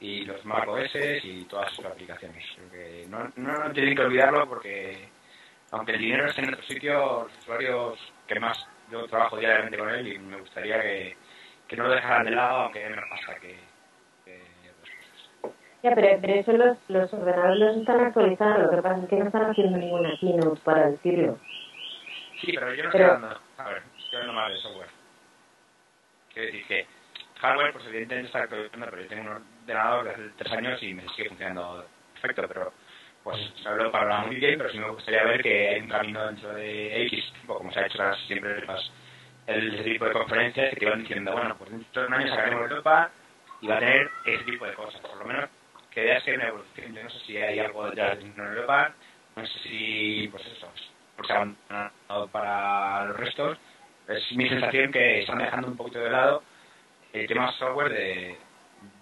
y 0.00 0.24
los 0.24 0.44
Mac 0.44 0.68
OS 0.68 0.94
y 1.22 1.44
todas 1.44 1.72
sus 1.74 1.84
aplicaciones. 1.84 2.44
Que 2.70 3.06
no, 3.08 3.30
no, 3.36 3.52
no 3.52 3.72
tienen 3.72 3.94
que 3.94 4.02
olvidarlo 4.02 4.48
porque 4.48 5.08
aunque 5.72 5.92
el 5.92 5.98
dinero 5.98 6.26
esté 6.26 6.42
en 6.42 6.54
otro 6.54 6.66
sitio, 6.66 7.22
los 7.24 7.38
usuarios 7.38 7.98
que 8.26 8.40
más 8.40 8.66
yo 8.90 9.06
trabajo 9.06 9.36
diariamente 9.36 9.78
con 9.78 9.88
él 9.90 10.08
y 10.08 10.18
me 10.18 10.40
gustaría 10.40 10.80
que, 10.80 11.16
que 11.68 11.76
no 11.76 11.84
lo 11.84 11.94
dejaran 11.94 12.24
de 12.24 12.32
lado, 12.32 12.62
aunque 12.62 12.88
me 12.88 12.96
pasa 13.08 13.38
que, 13.40 13.56
Ya, 15.82 15.94
pero, 15.94 16.18
pero 16.20 16.34
eso 16.34 16.52
los, 16.52 16.76
los 16.88 17.12
ordenadores 17.14 17.58
los 17.58 17.76
están 17.78 18.00
actualizando, 18.00 18.58
lo 18.64 18.70
que 18.70 18.82
pasa 18.82 19.02
es 19.02 19.08
que 19.08 19.16
no 19.16 19.26
están 19.26 19.50
haciendo 19.50 19.78
ninguna 19.78 20.10
keynote 20.20 20.60
para 20.62 20.90
decirlo. 20.90 21.38
Sí, 22.40 22.52
pero 22.54 22.74
yo 22.74 22.84
no 22.84 22.90
Pero- 22.90 23.04
estoy 23.04 23.16
hablando. 23.16 23.40
A 23.58 23.68
ver, 23.68 23.82
estoy 23.98 24.20
hablando 24.20 24.54
de 24.54 24.60
software. 24.60 24.88
Quiero 26.32 26.46
decir 26.46 26.66
que 26.66 26.86
hardware, 27.40 27.72
pues 27.72 27.86
evidentemente 27.86 28.26
está 28.26 28.42
actualizando, 28.42 28.86
pero 28.90 29.02
yo 29.02 29.08
tengo 29.08 29.22
un 29.22 29.42
ordenador 29.62 30.04
de 30.04 30.10
hace 30.10 30.22
tres 30.36 30.52
años 30.52 30.82
y 30.82 30.94
me 30.94 31.08
sigue 31.08 31.28
funcionando 31.28 31.84
perfecto, 32.12 32.44
pero 32.48 32.72
pues 33.24 33.52
hablo 33.66 33.90
para 33.90 34.18
muy 34.22 34.36
bien, 34.36 34.58
pero 34.58 34.70
sí 34.70 34.78
me 34.78 34.90
gustaría 34.90 35.24
ver 35.24 35.42
que 35.42 35.68
hay 35.70 35.80
un 35.80 35.88
camino 35.88 36.26
dentro 36.26 36.54
de 36.54 37.02
X, 37.06 37.32
tipo, 37.40 37.56
como 37.58 37.72
se 37.72 37.80
ha 37.80 37.86
hecho 37.86 37.98
siempre 38.26 38.64
las, 38.66 38.90
el, 39.46 39.74
ese 39.74 39.84
tipo 39.84 40.04
de 40.06 40.12
conferencias 40.12 40.70
que 40.70 40.76
te 40.80 40.86
van 40.90 41.00
diciendo, 41.00 41.32
bueno, 41.32 41.54
pues 41.58 41.70
dentro 41.70 42.02
de 42.02 42.08
un 42.08 42.14
año 42.14 42.28
sacaremos 42.28 42.62
Europa 42.70 43.10
y 43.60 43.66
va 43.66 43.76
a 43.76 43.80
tener 43.80 44.10
ese 44.26 44.44
tipo 44.44 44.64
de 44.66 44.74
cosas, 44.74 45.00
por 45.02 45.16
lo 45.18 45.24
menos 45.26 45.50
que 45.90 46.02
veas 46.02 46.22
que 46.22 46.30
hay 46.30 46.36
una 46.36 46.48
evolución. 46.48 46.94
Yo 46.94 47.02
no 47.02 47.10
sé 47.10 47.18
si 47.26 47.36
hay 47.36 47.58
algo 47.58 47.84
detrás 47.86 48.18
de 48.18 48.26
Europa, 48.36 48.94
no 49.36 49.46
sé 49.46 49.58
si, 49.60 50.28
pues 50.28 50.46
eso, 50.46 50.68
porque 51.16 51.32
se 51.32 51.38
han 51.38 51.56
abandonado 51.68 52.28
para 52.28 53.04
los 53.06 53.16
restos. 53.16 53.58
Es 54.08 54.36
mi 54.36 54.48
sensación 54.48 54.90
que 54.92 55.20
están 55.20 55.38
dejando 55.38 55.68
un 55.68 55.76
poquito 55.76 56.00
de 56.00 56.10
lado 56.10 56.42
el 57.12 57.26
tema 57.26 57.52
software 57.52 57.92
de 57.92 58.36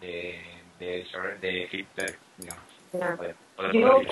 de 0.00 0.40
de 0.78 1.06
de 1.40 1.68
Hitler, 1.70 2.16
digamos. 2.36 2.64
Ya. 2.92 3.16
Poder- 3.16 3.36
poder 3.56 3.72
Yo-. 3.72 4.02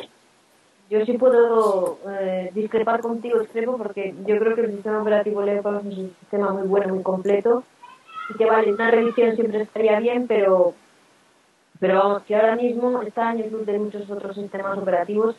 Yo 0.89 1.05
sí 1.05 1.19
puedo 1.19 1.99
eh, 2.09 2.51
discrepar 2.55 3.01
contigo, 3.01 3.41
extremo, 3.41 3.77
porque 3.77 4.15
yo 4.25 4.39
creo 4.39 4.55
que 4.55 4.61
el 4.61 4.73
sistema 4.73 5.03
operativo 5.03 5.43
Leopard 5.43 5.79
es 5.79 5.99
un 5.99 6.17
sistema 6.21 6.53
muy 6.53 6.69
bueno, 6.69 6.95
muy 6.95 7.03
completo. 7.03 7.65
Y 8.31 8.35
que 8.39 8.45
vale, 8.47 8.73
una 8.73 8.91
revisión 8.93 9.35
siempre 9.35 9.63
estaría 9.63 9.99
bien, 9.99 10.29
pero, 10.29 10.75
pero 11.81 11.99
vamos, 11.99 12.23
que 12.23 12.35
ahora 12.35 12.57
mismo 12.57 13.03
está 13.03 13.33
en 13.33 13.51
luz 13.51 13.67
de 13.67 13.79
muchos 13.79 14.11
otros 14.11 14.37
sistemas 14.37 14.79
operativos. 14.79 15.37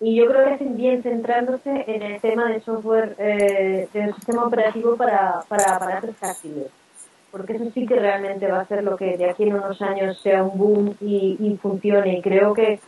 Y 0.00 0.14
yo 0.14 0.26
creo 0.26 0.44
que 0.44 0.54
hacen 0.54 0.76
bien 0.76 1.02
centrándose 1.02 1.84
en 1.86 2.02
el 2.02 2.20
tema 2.20 2.48
de 2.48 2.60
software, 2.60 3.16
eh, 3.18 3.88
del 3.92 4.14
sistema 4.14 4.44
operativo 4.44 4.96
para, 4.96 5.40
para 5.48 5.76
aparatos 5.76 6.14
táctiles. 6.16 6.68
Porque 7.32 7.54
eso 7.54 7.70
sí 7.74 7.84
que 7.84 7.96
realmente 7.96 8.50
va 8.50 8.60
a 8.60 8.66
ser 8.66 8.84
lo 8.84 8.96
que 8.96 9.16
de 9.16 9.28
aquí 9.28 9.42
en 9.42 9.54
unos 9.54 9.82
años 9.82 10.20
sea 10.22 10.44
un 10.44 10.56
boom 10.56 10.94
y, 11.00 11.36
y 11.40 11.56
funcione. 11.56 12.18
Y 12.18 12.22
creo 12.22 12.54
que 12.54 12.80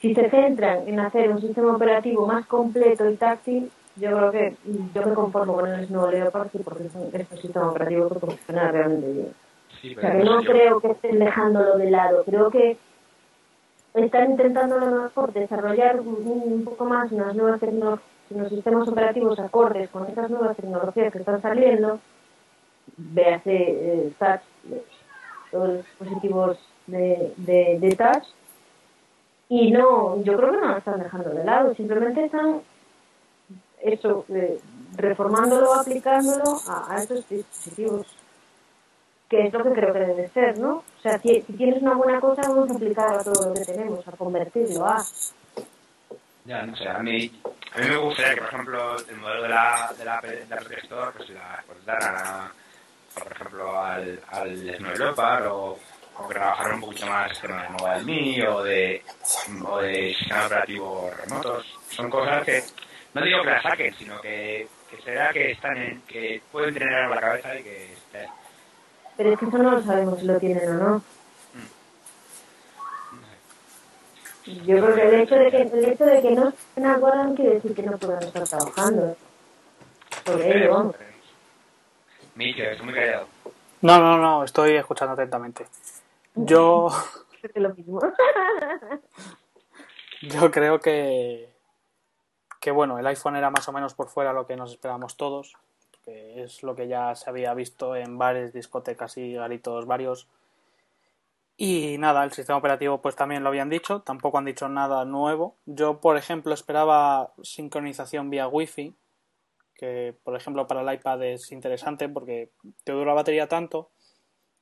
si 0.00 0.14
se 0.14 0.30
centran 0.30 0.88
en 0.88 0.98
hacer 0.98 1.30
un 1.30 1.40
sistema 1.40 1.76
operativo 1.76 2.26
más 2.26 2.46
completo 2.46 3.08
y 3.08 3.16
táctil, 3.16 3.70
yo 3.96 4.10
creo 4.10 4.32
que 4.32 4.56
yo 4.94 5.06
me 5.06 5.14
conformo 5.14 5.54
con 5.54 5.68
el 5.68 5.92
nuevo 5.92 6.10
Leopard 6.10 6.48
porque 6.64 6.84
es 6.86 6.94
un, 6.94 7.10
es 7.12 7.30
un 7.30 7.38
sistema 7.38 7.68
operativo 7.68 8.08
que 8.08 8.18
funciona 8.18 8.72
realmente 8.72 9.12
bien. 9.12 9.32
Sí, 9.80 9.92
O 9.92 9.94
pero 9.94 10.08
sea, 10.08 10.18
que 10.18 10.24
no 10.24 10.42
yo- 10.42 10.50
creo 10.50 10.80
que 10.80 10.90
estén 10.90 11.18
dejándolo 11.18 11.78
de 11.78 11.90
lado. 11.90 12.24
Creo 12.24 12.50
que 12.50 12.76
están 13.94 14.30
intentando 14.32 14.76
a 14.76 14.78
lo 14.84 15.02
mejor 15.02 15.32
desarrollar 15.32 16.00
un, 16.00 16.62
poco 16.64 16.84
más 16.84 17.10
unas 17.12 17.34
nuevas 17.34 17.60
tecnologías, 17.60 18.04
unos 18.30 18.48
sistemas 18.48 18.86
operativos 18.88 19.38
acordes 19.40 19.90
con 19.90 20.06
esas 20.06 20.30
nuevas 20.30 20.56
tecnologías 20.56 21.12
que 21.12 21.18
están 21.18 21.42
saliendo. 21.42 21.98
Véase 22.96 23.52
eh, 23.56 24.12
touch, 24.18 24.40
todos 25.50 25.68
los 25.68 25.76
dispositivos 25.78 26.58
de, 26.86 27.32
de, 27.38 27.78
de 27.80 27.96
touch. 27.96 28.24
Y 29.48 29.72
no, 29.72 30.22
yo 30.22 30.36
creo 30.36 30.52
que 30.52 30.56
no 30.58 30.68
lo 30.68 30.76
están 30.76 31.00
dejando 31.00 31.30
de 31.30 31.44
lado, 31.44 31.74
simplemente 31.74 32.24
están 32.24 32.60
eso, 33.82 34.24
eh, 34.28 34.60
reformándolo, 34.96 35.74
aplicándolo 35.74 36.44
a, 36.68 36.94
a 36.94 37.02
estos 37.02 37.28
dispositivos 37.28 38.06
que 39.30 39.46
es 39.46 39.52
lo 39.52 39.62
que 39.62 39.72
creo 39.72 39.92
que 39.92 40.00
debe 40.00 40.28
ser, 40.30 40.58
¿no? 40.58 40.78
O 40.78 41.00
sea, 41.00 41.16
si, 41.20 41.40
tienes 41.56 41.80
una 41.80 41.94
buena 41.94 42.20
cosa, 42.20 42.42
vamos 42.48 42.68
a 42.68 42.74
aplicarlo 42.74 43.20
a 43.20 43.22
todo 43.22 43.48
lo 43.48 43.54
que 43.54 43.64
tenemos, 43.64 44.06
a 44.06 44.12
convertirlo 44.12 44.84
a... 44.84 45.04
Ya, 46.44 46.62
no 46.62 46.76
sé, 46.76 46.88
a 46.88 46.98
mí, 46.98 47.30
a 47.72 47.78
mí 47.78 47.88
me 47.88 47.96
gustaría 47.96 48.34
que, 48.34 48.40
por 48.40 48.48
ejemplo, 48.48 48.96
el 49.08 49.16
modelo 49.18 49.42
de 49.44 49.48
la, 49.50 49.94
de 49.96 50.04
la, 50.04 50.20
de 50.20 50.46
la 50.48 50.56
Apple 50.56 50.78
Store, 50.82 51.12
pues, 51.16 51.30
la, 51.30 51.62
pues 51.64 51.84
daran 51.84 52.16
a, 52.16 52.52
por 53.14 53.32
ejemplo, 53.32 53.80
al, 53.80 54.20
al 54.32 54.76
Snow 54.76 54.96
Leopard 54.98 55.46
o, 55.46 55.78
o 56.16 56.28
que 56.28 56.34
trabajaran 56.34 56.74
un 56.74 56.80
poquito 56.80 57.06
más 57.06 57.30
el 57.30 57.40
tema 57.40 57.62
de 57.62 57.68
Mobile 57.68 58.48
o 58.48 58.62
de, 58.64 59.02
o 59.64 59.78
de 59.78 60.14
sistemas 60.14 60.46
operativos 60.46 61.16
remotos. 61.18 61.78
Son 61.88 62.10
cosas 62.10 62.44
que, 62.44 62.64
no 63.14 63.22
digo 63.22 63.42
que 63.44 63.50
las 63.50 63.62
saquen, 63.62 63.94
sino 63.94 64.20
que, 64.20 64.66
que 64.90 65.02
será 65.02 65.32
que 65.32 65.52
están 65.52 65.76
en, 65.76 66.02
que 66.02 66.42
pueden 66.50 66.74
tener 66.74 66.92
algo 66.92 67.14
en 67.14 67.20
la 67.20 67.20
cabeza 67.20 67.56
y 67.56 67.62
que. 67.62 67.94
Pero 69.20 69.34
es 69.34 69.38
que 69.38 69.44
eso 69.44 69.58
no 69.58 69.72
lo 69.72 69.82
sabemos 69.82 70.18
si 70.18 70.24
lo 70.24 70.38
tienen 70.38 70.66
o 70.66 70.72
no. 70.72 71.02
Yo 74.46 74.64
creo 74.64 74.94
que 74.94 75.02
el 75.02 75.14
hecho 75.20 75.34
de 75.34 75.50
que, 75.50 75.60
el 75.60 75.84
hecho 75.84 76.04
de 76.06 76.22
que 76.22 76.30
no 76.30 76.48
estén 76.48 76.84
no 76.84 77.34
quiere 77.34 77.54
decir 77.56 77.74
que 77.74 77.82
no 77.82 77.98
puedan 77.98 78.22
estar 78.22 78.48
trabajando. 78.48 79.14
Por 80.24 80.40
ello, 80.40 80.72
vamos. 80.72 80.96
Micho, 82.34 82.62
estoy 82.62 82.86
muy 82.86 82.94
callado. 82.94 83.26
No, 83.82 83.98
no, 83.98 84.16
no, 84.16 84.42
estoy 84.42 84.76
escuchando 84.76 85.12
atentamente. 85.12 85.66
Yo, 86.34 86.88
lo 87.56 87.74
mismo. 87.74 88.00
yo 90.22 90.50
creo 90.50 90.80
que, 90.80 91.52
que, 92.58 92.70
bueno, 92.70 92.98
el 92.98 93.06
iPhone 93.06 93.36
era 93.36 93.50
más 93.50 93.68
o 93.68 93.72
menos 93.72 93.92
por 93.92 94.08
fuera 94.08 94.32
lo 94.32 94.46
que 94.46 94.56
nos 94.56 94.70
esperábamos 94.70 95.18
todos, 95.18 95.58
es 96.10 96.62
lo 96.62 96.74
que 96.74 96.88
ya 96.88 97.14
se 97.14 97.30
había 97.30 97.54
visto 97.54 97.96
en 97.96 98.18
bares, 98.18 98.52
discotecas 98.52 99.16
y 99.16 99.34
garitos 99.34 99.86
varios. 99.86 100.28
Y 101.56 101.98
nada, 101.98 102.24
el 102.24 102.32
sistema 102.32 102.58
operativo 102.58 103.02
pues 103.02 103.16
también 103.16 103.42
lo 103.42 103.50
habían 103.50 103.68
dicho, 103.68 104.00
tampoco 104.00 104.38
han 104.38 104.46
dicho 104.46 104.68
nada 104.68 105.04
nuevo. 105.04 105.56
Yo, 105.66 106.00
por 106.00 106.16
ejemplo, 106.16 106.54
esperaba 106.54 107.32
sincronización 107.42 108.30
vía 108.30 108.48
Wi-Fi, 108.48 108.94
que 109.74 110.14
por 110.24 110.36
ejemplo 110.36 110.66
para 110.66 110.82
el 110.82 110.94
iPad 110.94 111.22
es 111.24 111.52
interesante 111.52 112.08
porque 112.08 112.50
te 112.84 112.92
dura 112.92 113.06
la 113.06 113.14
batería 113.14 113.48
tanto 113.48 113.90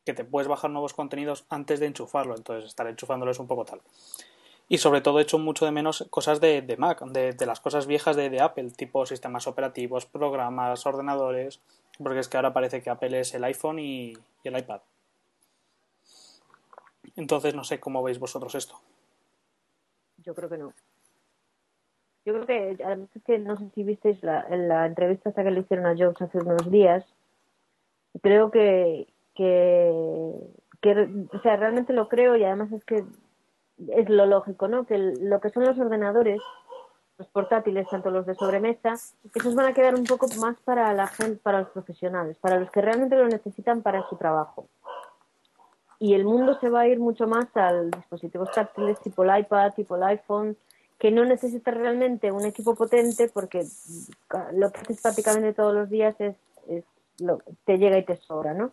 que 0.04 0.14
te 0.14 0.24
puedes 0.24 0.48
bajar 0.48 0.70
nuevos 0.70 0.94
contenidos 0.94 1.44
antes 1.50 1.80
de 1.80 1.86
enchufarlo, 1.86 2.34
entonces 2.36 2.64
estar 2.64 2.86
enchufándolo 2.86 3.30
es 3.30 3.38
un 3.38 3.46
poco 3.46 3.64
tal. 3.64 3.82
Y 4.68 4.78
sobre 4.78 5.00
todo 5.00 5.18
he 5.18 5.22
hecho 5.22 5.38
mucho 5.38 5.64
de 5.64 5.72
menos 5.72 6.06
cosas 6.10 6.40
de, 6.40 6.60
de 6.60 6.76
Mac, 6.76 7.02
de, 7.06 7.32
de 7.32 7.46
las 7.46 7.60
cosas 7.60 7.86
viejas 7.86 8.16
de, 8.16 8.28
de 8.28 8.42
Apple, 8.42 8.70
tipo 8.70 9.06
sistemas 9.06 9.46
operativos, 9.46 10.04
programas, 10.04 10.84
ordenadores, 10.84 11.60
porque 12.02 12.20
es 12.20 12.28
que 12.28 12.36
ahora 12.36 12.52
parece 12.52 12.82
que 12.82 12.90
Apple 12.90 13.20
es 13.20 13.34
el 13.34 13.44
iPhone 13.44 13.78
y, 13.78 14.14
el 14.44 14.58
iPad. 14.58 14.80
Entonces 17.16 17.54
no 17.54 17.64
sé 17.64 17.80
cómo 17.80 18.02
veis 18.02 18.18
vosotros 18.18 18.54
esto. 18.54 18.78
Yo 20.18 20.34
creo 20.34 20.48
que 20.48 20.58
no. 20.58 20.72
Yo 22.24 22.34
creo 22.34 22.46
que, 22.46 22.84
además 22.84 23.08
es 23.14 23.22
que 23.24 23.38
no 23.38 23.56
sé 23.58 23.70
si 23.74 23.82
visteis 23.82 24.22
la, 24.22 24.46
la 24.50 24.86
entrevista 24.86 25.30
esta 25.30 25.42
que 25.42 25.50
le 25.50 25.60
hicieron 25.60 25.86
a 25.86 25.96
Jobs 25.96 26.20
hace 26.20 26.38
unos 26.38 26.70
días, 26.70 27.04
creo 28.22 28.50
que, 28.50 29.08
que, 29.34 29.90
o 29.90 31.40
sea, 31.42 31.56
realmente 31.56 31.92
lo 31.92 32.08
creo 32.08 32.36
y 32.36 32.44
además 32.44 32.72
es 32.72 32.84
que 32.84 33.04
es 33.88 34.08
lo 34.08 34.26
lógico, 34.26 34.68
¿no? 34.68 34.86
Que 34.86 34.98
lo 34.98 35.40
que 35.40 35.50
son 35.50 35.64
los 35.64 35.78
ordenadores, 35.78 36.40
los 37.18 37.28
portátiles, 37.28 37.88
tanto 37.88 38.10
los 38.10 38.26
de 38.26 38.34
sobremesa, 38.34 38.94
esos 39.34 39.54
van 39.54 39.66
a 39.66 39.74
quedar 39.74 39.94
un 39.94 40.04
poco 40.04 40.26
más 40.40 40.56
para 40.60 40.92
la 40.94 41.06
gente, 41.06 41.40
para 41.42 41.60
los 41.60 41.70
profesionales, 41.70 42.36
para 42.40 42.58
los 42.58 42.70
que 42.70 42.80
realmente 42.80 43.16
lo 43.16 43.28
necesitan 43.28 43.82
para 43.82 44.08
su 44.08 44.16
trabajo. 44.16 44.68
Y 46.00 46.14
el 46.14 46.24
mundo 46.24 46.58
se 46.60 46.70
va 46.70 46.80
a 46.80 46.88
ir 46.88 47.00
mucho 47.00 47.26
más 47.26 47.48
al 47.56 47.90
dispositivos 47.90 48.52
táctiles 48.52 49.00
tipo 49.00 49.24
el 49.24 49.40
iPad, 49.40 49.72
tipo 49.74 49.96
el 49.96 50.04
iPhone, 50.04 50.56
que 50.98 51.10
no 51.10 51.24
necesita 51.24 51.70
realmente 51.70 52.30
un 52.32 52.44
equipo 52.44 52.74
potente 52.74 53.28
porque 53.28 53.64
lo 54.52 54.70
que 54.70 54.80
haces 54.80 55.00
prácticamente 55.00 55.54
todos 55.54 55.74
los 55.74 55.90
días 55.90 56.14
es, 56.20 56.36
es 56.68 56.84
lo, 57.20 57.38
te 57.64 57.78
llega 57.78 57.98
y 57.98 58.04
te 58.04 58.16
sobra, 58.16 58.54
¿no? 58.54 58.72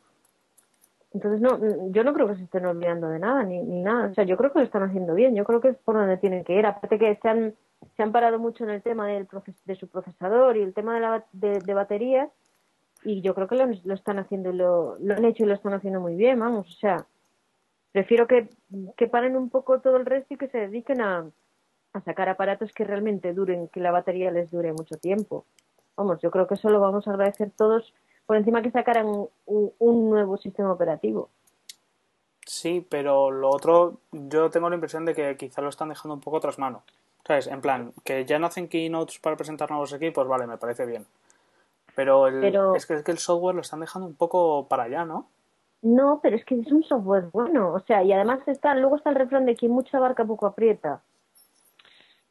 Entonces, 1.15 1.39
no, 1.39 1.57
yo 1.91 2.03
no 2.03 2.13
creo 2.13 2.27
que 2.27 2.35
se 2.35 2.43
estén 2.43 2.65
olvidando 2.65 3.07
de 3.07 3.19
nada, 3.19 3.41
ni, 3.43 3.61
ni 3.63 3.81
nada. 3.81 4.09
O 4.09 4.13
sea, 4.13 4.25
yo 4.25 4.35
creo 4.35 4.51
que 4.51 4.59
lo 4.59 4.65
están 4.65 4.83
haciendo 4.83 5.13
bien, 5.13 5.33
yo 5.33 5.45
creo 5.45 5.61
que 5.61 5.69
es 5.69 5.77
por 5.77 5.95
donde 5.95 6.17
tienen 6.17 6.43
que 6.43 6.53
ir. 6.59 6.65
Aparte 6.65 6.99
que 6.99 7.15
se 7.21 7.29
han, 7.29 7.55
se 7.95 8.03
han 8.03 8.11
parado 8.11 8.37
mucho 8.37 8.65
en 8.65 8.71
el 8.71 8.81
tema 8.81 9.07
del 9.07 9.25
proces- 9.25 9.63
de 9.63 9.75
su 9.75 9.87
procesador 9.87 10.57
y 10.57 10.61
el 10.61 10.73
tema 10.73 10.95
de, 10.95 10.99
la, 10.99 11.23
de, 11.31 11.59
de 11.59 11.73
baterías, 11.73 12.29
y 13.05 13.21
yo 13.21 13.33
creo 13.33 13.47
que 13.47 13.55
lo, 13.55 13.65
lo 13.85 13.93
están 13.93 14.19
haciendo, 14.19 14.51
lo, 14.51 14.97
lo 14.99 15.13
han 15.13 15.23
hecho 15.23 15.43
y 15.43 15.47
lo 15.47 15.53
están 15.53 15.73
haciendo 15.73 16.01
muy 16.01 16.15
bien, 16.15 16.37
vamos. 16.37 16.67
O 16.67 16.79
sea, 16.79 17.05
prefiero 17.93 18.27
que, 18.27 18.49
que 18.97 19.07
paren 19.07 19.37
un 19.37 19.49
poco 19.49 19.79
todo 19.79 19.95
el 19.95 20.05
resto 20.05 20.33
y 20.33 20.37
que 20.37 20.49
se 20.49 20.57
dediquen 20.57 20.99
a, 20.99 21.25
a 21.93 22.01
sacar 22.01 22.27
aparatos 22.27 22.73
que 22.73 22.83
realmente 22.83 23.33
duren, 23.33 23.69
que 23.69 23.79
la 23.79 23.91
batería 23.91 24.31
les 24.31 24.51
dure 24.51 24.73
mucho 24.73 24.97
tiempo. 24.97 25.45
Vamos, 25.95 26.19
yo 26.19 26.29
creo 26.29 26.45
que 26.45 26.55
eso 26.55 26.69
lo 26.69 26.81
vamos 26.81 27.07
a 27.07 27.11
agradecer 27.11 27.51
todos 27.55 27.93
por 28.25 28.37
encima 28.37 28.61
que 28.61 28.71
sacaran 28.71 29.07
un, 29.45 30.09
nuevo 30.09 30.37
sistema 30.37 30.71
operativo. 30.71 31.29
Sí, 32.45 32.85
pero 32.87 33.31
lo 33.31 33.49
otro, 33.49 33.99
yo 34.11 34.49
tengo 34.49 34.69
la 34.69 34.75
impresión 34.75 35.05
de 35.05 35.13
que 35.13 35.35
quizá 35.37 35.61
lo 35.61 35.69
están 35.69 35.89
dejando 35.89 36.13
un 36.15 36.21
poco 36.21 36.39
tras 36.39 36.59
mano. 36.59 36.83
¿Sabes? 37.25 37.47
En 37.47 37.59
plan, 37.59 37.91
que 38.03 38.23
ya 38.23 38.37
no 38.37 38.45
hacen 38.45 38.67
keynotes 38.67 39.17
para 39.17 39.35
presentar 39.35 39.71
nuevos 39.71 39.91
equipos, 39.93 40.27
vale, 40.27 40.45
me 40.45 40.57
parece 40.57 40.85
bien. 40.85 41.07
Pero, 41.95 42.27
el, 42.27 42.39
Pero- 42.39 42.75
Es, 42.75 42.85
que, 42.85 42.93
es 42.93 43.03
que 43.03 43.11
el 43.11 43.17
software 43.17 43.55
lo 43.55 43.61
están 43.61 43.79
dejando 43.79 44.07
un 44.07 44.15
poco 44.15 44.67
para 44.67 44.83
allá, 44.83 45.05
¿no? 45.05 45.27
No, 45.81 46.19
pero 46.21 46.35
es 46.35 46.45
que 46.45 46.59
es 46.59 46.71
un 46.71 46.83
software 46.83 47.29
bueno. 47.31 47.73
O 47.73 47.79
sea, 47.79 48.03
y 48.03 48.11
además 48.11 48.39
está, 48.47 48.75
luego 48.75 48.97
está 48.97 49.09
el 49.09 49.15
refrán 49.15 49.45
de 49.45 49.55
quien 49.55 49.71
mucho 49.71 49.97
abarca 49.97 50.25
poco 50.25 50.45
aprieta. 50.45 51.01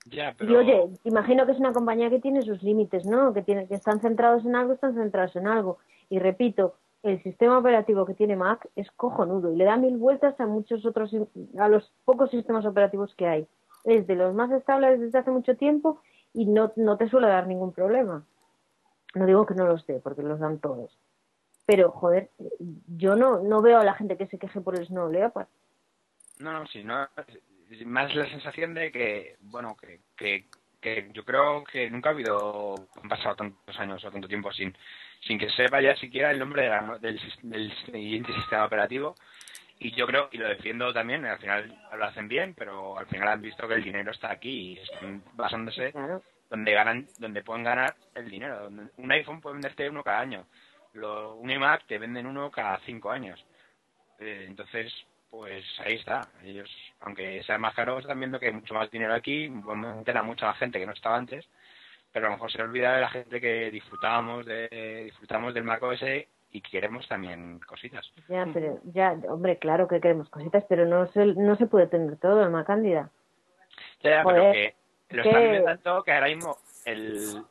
Ya, 0.05 0.35
pero... 0.37 0.53
Y 0.53 0.57
oye, 0.57 0.89
imagino 1.05 1.47
que 1.47 1.53
es 1.53 1.59
una 1.59 1.73
compañía 1.73 2.11
que 2.11 2.21
tiene 2.21 2.43
sus 2.43 2.63
límites, 2.63 3.07
¿no? 3.07 3.33
Que, 3.33 3.43
tiene, 3.43 3.67
que 3.67 3.75
están 3.75 4.01
centrados 4.01 4.45
en 4.45 4.55
algo, 4.55 4.75
están 4.75 4.95
centrados 4.95 5.35
en 5.37 5.47
algo. 5.47 5.79
Y 6.11 6.19
repito, 6.19 6.75
el 7.03 7.23
sistema 7.23 7.59
operativo 7.59 8.05
que 8.07 8.15
tiene 8.15 8.37
Mac 8.37 8.69
es 8.77 8.91
cojonudo 8.93 9.53
y 9.53 9.57
le 9.57 9.65
da 9.65 9.77
mil 9.77 9.97
vueltas 9.97 10.39
a 10.41 10.47
muchos 10.47 10.85
otros, 10.87 11.15
a 11.59 11.69
los 11.69 11.93
pocos 12.05 12.31
sistemas 12.31 12.65
operativos 12.67 13.15
que 13.15 13.27
hay. 13.27 13.47
Es 13.85 14.07
de 14.07 14.15
los 14.15 14.35
más 14.35 14.51
estables 14.51 15.01
desde 15.01 15.19
hace 15.19 15.31
mucho 15.31 15.57
tiempo 15.57 16.01
y 16.33 16.47
no, 16.47 16.73
no 16.77 16.97
te 16.97 17.09
suele 17.09 17.29
dar 17.29 17.47
ningún 17.47 17.73
problema. 17.73 18.25
No 19.15 19.27
digo 19.27 19.47
que 19.47 19.55
no 19.55 19.67
los 19.67 19.87
dé, 19.87 20.01
porque 20.01 20.23
los 20.23 20.41
dan 20.41 20.59
todos. 20.59 20.99
Pero, 21.67 21.91
joder, 21.93 22.31
yo 22.97 23.17
no, 23.17 23.41
no 23.41 23.63
veo 23.63 23.79
a 23.79 23.85
la 23.85 23.95
gente 23.95 24.17
que 24.17 24.27
se 24.27 24.39
queje 24.39 24.61
por 24.61 24.79
el 24.79 24.87
Snow 24.87 25.11
Leopard. 25.11 25.47
No, 26.41 26.53
no, 26.53 26.67
sí, 26.67 26.83
no. 26.83 27.07
Más 27.85 28.15
la 28.15 28.27
sensación 28.29 28.75
de 28.75 28.91
que, 28.93 29.37
bueno, 29.41 29.77
que, 29.81 30.01
que, 30.17 30.47
que 30.81 31.09
yo 31.13 31.25
creo 31.25 31.65
que 31.65 31.89
nunca 31.91 32.11
ha 32.11 32.13
habido, 32.13 32.75
han 33.03 33.09
pasado 33.09 33.37
tantos 33.37 33.79
años 33.79 34.05
o 34.05 34.11
tanto 34.11 34.29
tiempo 34.29 34.53
sin, 34.53 34.77
sin 35.21 35.39
que 35.39 35.49
sepa 35.51 35.81
ya 35.81 35.97
siquiera 35.97 36.31
el 36.31 36.39
nombre 36.39 36.63
de 36.63 36.69
la- 36.69 36.99
del, 37.01 37.21
del 37.43 37.73
siguiente 37.87 38.33
sistema 38.35 38.67
operativo. 38.67 39.15
Y 39.79 39.91
yo 39.93 40.07
creo, 40.07 40.29
y 40.31 40.39
lo 40.39 40.49
defiendo 40.49 40.93
también, 40.93 41.25
al 41.27 41.39
final 41.39 41.77
lo 41.97 42.05
hacen 42.05 42.29
bien, 42.29 42.55
pero 42.55 42.97
al 42.99 43.07
final 43.07 43.29
han 43.29 43.43
visto 43.43 43.67
que 43.67 43.75
el 43.75 43.83
dinero 43.85 44.13
está 44.13 44.31
aquí 44.31 44.73
y 44.75 44.79
están 44.79 45.23
basándose 45.35 45.91
Claro. 45.93 46.23
donde 46.49 46.73
ganan, 46.73 47.07
donde 47.19 47.43
pueden 47.43 47.65
ganar 47.65 47.95
el 48.15 48.31
dinero. 48.31 48.69
Un 48.97 49.13
iPhone 49.13 49.41
puede 49.41 49.55
venderte 49.55 49.89
uno 49.91 50.05
cada 50.05 50.21
año. 50.21 50.47
Lo, 50.93 51.35
un 51.35 51.51
iMac 51.51 51.87
te 51.87 51.99
venden 51.99 52.27
uno 52.27 52.51
cada 52.53 52.79
cinco 52.87 53.11
años. 53.11 53.45
Eh, 54.21 54.45
entonces, 54.49 54.93
pues 55.39 55.65
ahí 55.85 55.95
está. 55.95 56.21
Ellos, 56.45 56.71
aunque 57.01 57.43
sea 57.43 57.59
más 57.59 57.75
caro, 57.75 57.99
están 57.99 58.19
viendo 58.19 58.39
que 58.39 58.47
hay 58.47 58.53
mucho 58.53 58.75
más 58.75 58.91
dinero 58.91 59.15
aquí, 59.15 59.49
meter 59.51 60.17
a 60.17 60.23
mucha 60.23 60.47
más 60.47 60.59
gente 60.59 60.79
que 60.79 60.87
no 60.87 60.93
estaba 60.93 61.17
antes, 61.17 61.47
pero 62.13 62.27
a 62.27 62.29
lo 62.31 62.37
mejor 62.37 62.53
se 62.53 62.63
olvida 62.63 62.95
de 62.95 63.01
la 63.01 63.09
gente 63.11 63.41
que 63.41 63.71
disfrutábamos 63.71 64.47
de 64.47 65.03
disfrutamos 65.05 65.53
del 65.53 65.65
Mac 65.65 65.83
OS 65.83 66.03
y 66.53 66.61
queremos 66.61 67.09
también 67.09 67.59
cositas. 67.61 68.09
Ya, 68.29 68.47
pero, 68.55 68.79
ya, 68.85 69.17
hombre, 69.29 69.59
claro 69.59 69.89
que 69.89 70.01
queremos 70.01 70.29
cositas, 70.31 70.65
pero 70.69 70.87
no 70.87 71.07
se, 71.09 71.27
no 71.27 71.57
se 71.57 71.67
puede 71.67 71.89
tener 71.89 72.17
todo, 72.19 72.45
Alma 72.45 72.65
Cándida. 72.65 73.11
Ya, 74.03 74.23
pero 74.25 74.37
Joder, 74.43 74.53
que 74.53 75.17
lo 75.17 75.23
que- 75.25 75.29
están 75.29 75.43
viendo 75.51 75.65
tanto 75.65 76.03
que 76.05 76.13
ahora 76.13 76.27
mismo 76.29 76.59
el, 76.85 77.43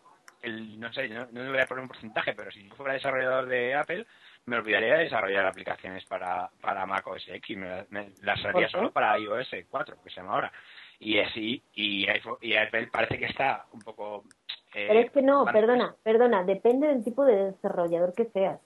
el 0.41 0.79
no 0.79 0.93
sé, 0.93 1.09
no, 1.09 1.25
no 1.31 1.41
me 1.43 1.49
voy 1.49 1.59
a 1.59 1.65
poner 1.67 1.81
un 1.81 1.89
porcentaje, 1.89 2.33
pero 2.33 2.49
si 2.51 2.67
yo 2.69 2.75
fuera 2.75 2.93
desarrollador 2.93 3.47
de 3.47 3.75
Apple, 3.75 4.05
me 4.45 4.57
olvidaría 4.57 4.95
de 4.95 5.03
desarrollar 5.05 5.45
aplicaciones 5.45 6.05
para, 6.05 6.49
para 6.61 6.85
Mac 6.85 7.05
OS 7.07 7.27
X, 7.27 7.57
me, 7.57 7.85
me 7.89 8.11
las 8.21 8.43
haría 8.45 8.67
solo 8.69 8.91
para 8.91 9.17
iOS 9.17 9.49
4, 9.69 9.95
que 10.03 10.09
se 10.09 10.17
llama 10.17 10.33
ahora. 10.33 10.51
Y 10.99 11.19
así, 11.19 11.61
y, 11.73 12.07
iPhone, 12.07 12.37
y 12.41 12.55
Apple 12.55 12.87
parece 12.91 13.17
que 13.17 13.25
está 13.25 13.65
un 13.73 13.79
poco... 13.81 14.23
eh, 14.73 14.85
Pero 14.87 14.99
es 14.99 15.11
que 15.11 15.21
no, 15.21 15.45
perdona, 15.45 15.95
perdona, 16.03 16.43
depende 16.43 16.87
del 16.87 17.03
tipo 17.03 17.25
de 17.25 17.51
desarrollador 17.51 18.13
que 18.13 18.25
seas. 18.25 18.59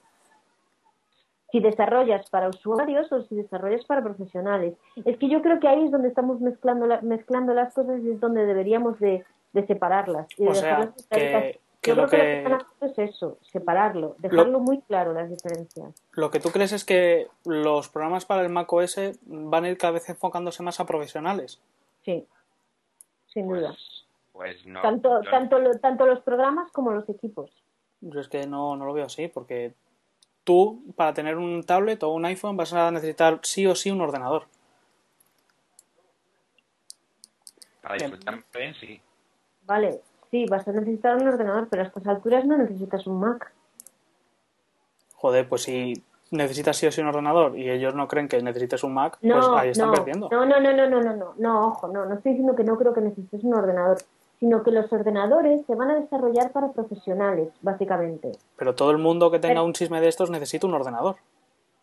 Si 1.50 1.60
desarrollas 1.60 2.28
para 2.28 2.48
usuarios 2.48 3.10
o 3.10 3.22
si 3.22 3.34
desarrollas 3.36 3.84
para 3.86 4.02
profesionales. 4.02 4.74
Es 5.06 5.16
que 5.16 5.28
yo 5.30 5.40
creo 5.40 5.58
que 5.60 5.66
ahí 5.68 5.84
es 5.86 5.90
donde 5.90 6.08
estamos 6.08 6.40
mezclando, 6.40 6.86
la- 6.86 7.00
mezclando 7.00 7.54
las 7.54 7.72
cosas 7.72 8.00
y 8.02 8.10
es 8.10 8.20
donde 8.20 8.44
deberíamos 8.44 8.98
de, 9.00 9.24
de 9.54 9.66
separarlas. 9.66 10.26
Y 10.36 10.44
de 10.44 10.50
O 10.50 10.54
sea, 10.54 10.92
que 11.10 11.60
yo 11.88 12.02
lo 12.02 12.08
creo 12.08 12.44
que 12.44 12.48
lo 12.48 12.58
que 12.58 12.86
es 13.02 13.14
eso, 13.14 13.38
separarlo, 13.42 14.14
dejarlo 14.18 14.60
muy 14.60 14.80
claro 14.82 15.12
las 15.12 15.28
diferencias. 15.30 15.94
lo 16.12 16.30
que 16.30 16.40
tú 16.40 16.50
crees 16.50 16.72
es 16.72 16.84
que 16.84 17.28
los 17.44 17.88
programas 17.88 18.24
para 18.24 18.42
el 18.42 18.48
Mac 18.48 18.72
OS 18.72 19.18
van 19.26 19.64
a 19.64 19.68
ir 19.68 19.78
cada 19.78 19.92
vez 19.92 20.08
enfocándose 20.08 20.62
más 20.62 20.80
a 20.80 20.86
profesionales. 20.86 21.60
Sí, 22.04 22.26
sin 23.32 23.48
duda. 23.48 23.68
Pues, 23.68 24.06
pues 24.32 24.66
no. 24.66 24.80
tanto, 24.82 25.20
tanto, 25.22 25.58
lo- 25.58 25.78
tanto 25.78 26.06
los 26.06 26.20
programas 26.20 26.70
como 26.72 26.92
los 26.92 27.08
equipos. 27.08 27.50
Yo 28.00 28.20
es 28.20 28.28
que 28.28 28.46
no, 28.46 28.76
no 28.76 28.84
lo 28.84 28.92
veo 28.92 29.06
así, 29.06 29.28
porque 29.28 29.74
tú, 30.44 30.82
para 30.96 31.12
tener 31.14 31.36
un 31.36 31.64
tablet 31.64 32.02
o 32.04 32.10
un 32.10 32.24
iPhone, 32.24 32.56
vas 32.56 32.72
a 32.72 32.90
necesitar 32.90 33.40
sí 33.42 33.66
o 33.66 33.74
sí 33.74 33.90
un 33.90 34.00
ordenador. 34.00 34.44
Para 37.82 37.94
disfrutar 37.96 38.44
bien, 38.54 38.74
sí. 38.74 39.00
Vale, 39.62 40.00
sí, 40.30 40.46
vas 40.46 40.66
a 40.66 40.72
necesitar 40.72 41.16
un 41.16 41.28
ordenador, 41.28 41.68
pero 41.70 41.82
a 41.82 41.86
estas 41.86 42.06
alturas 42.06 42.44
no 42.44 42.56
necesitas 42.56 43.06
un 43.06 43.20
Mac. 43.20 43.52
Joder, 45.14 45.48
pues 45.48 45.62
si 45.62 45.94
necesitas 46.30 46.76
sí 46.76 46.86
o 46.86 46.92
sí 46.92 47.00
un 47.00 47.08
ordenador 47.08 47.58
y 47.58 47.70
ellos 47.70 47.94
no 47.94 48.06
creen 48.06 48.28
que 48.28 48.40
necesites 48.42 48.84
un 48.84 48.94
Mac, 48.94 49.18
pues 49.20 49.34
no, 49.34 49.40
pues 49.40 49.62
ahí 49.62 49.70
están 49.70 49.88
no, 49.88 49.94
perdiendo. 49.94 50.28
No, 50.30 50.44
no, 50.44 50.60
no, 50.60 50.72
no, 50.72 50.88
no, 50.88 51.00
no, 51.00 51.34
no, 51.36 51.66
ojo, 51.68 51.88
no, 51.88 52.04
no 52.04 52.14
estoy 52.14 52.32
diciendo 52.32 52.54
que 52.54 52.64
no 52.64 52.76
creo 52.76 52.94
que 52.94 53.00
necesites 53.00 53.42
un 53.42 53.54
ordenador, 53.54 53.98
sino 54.38 54.62
que 54.62 54.70
los 54.70 54.92
ordenadores 54.92 55.64
se 55.66 55.74
van 55.74 55.90
a 55.90 56.00
desarrollar 56.00 56.52
para 56.52 56.72
profesionales, 56.72 57.48
básicamente. 57.62 58.32
Pero 58.56 58.74
todo 58.74 58.90
el 58.90 58.98
mundo 58.98 59.30
que 59.30 59.38
tenga 59.38 59.62
un 59.62 59.72
chisme 59.72 60.00
de 60.00 60.08
estos 60.08 60.30
necesita 60.30 60.66
un 60.66 60.74
ordenador. 60.74 61.16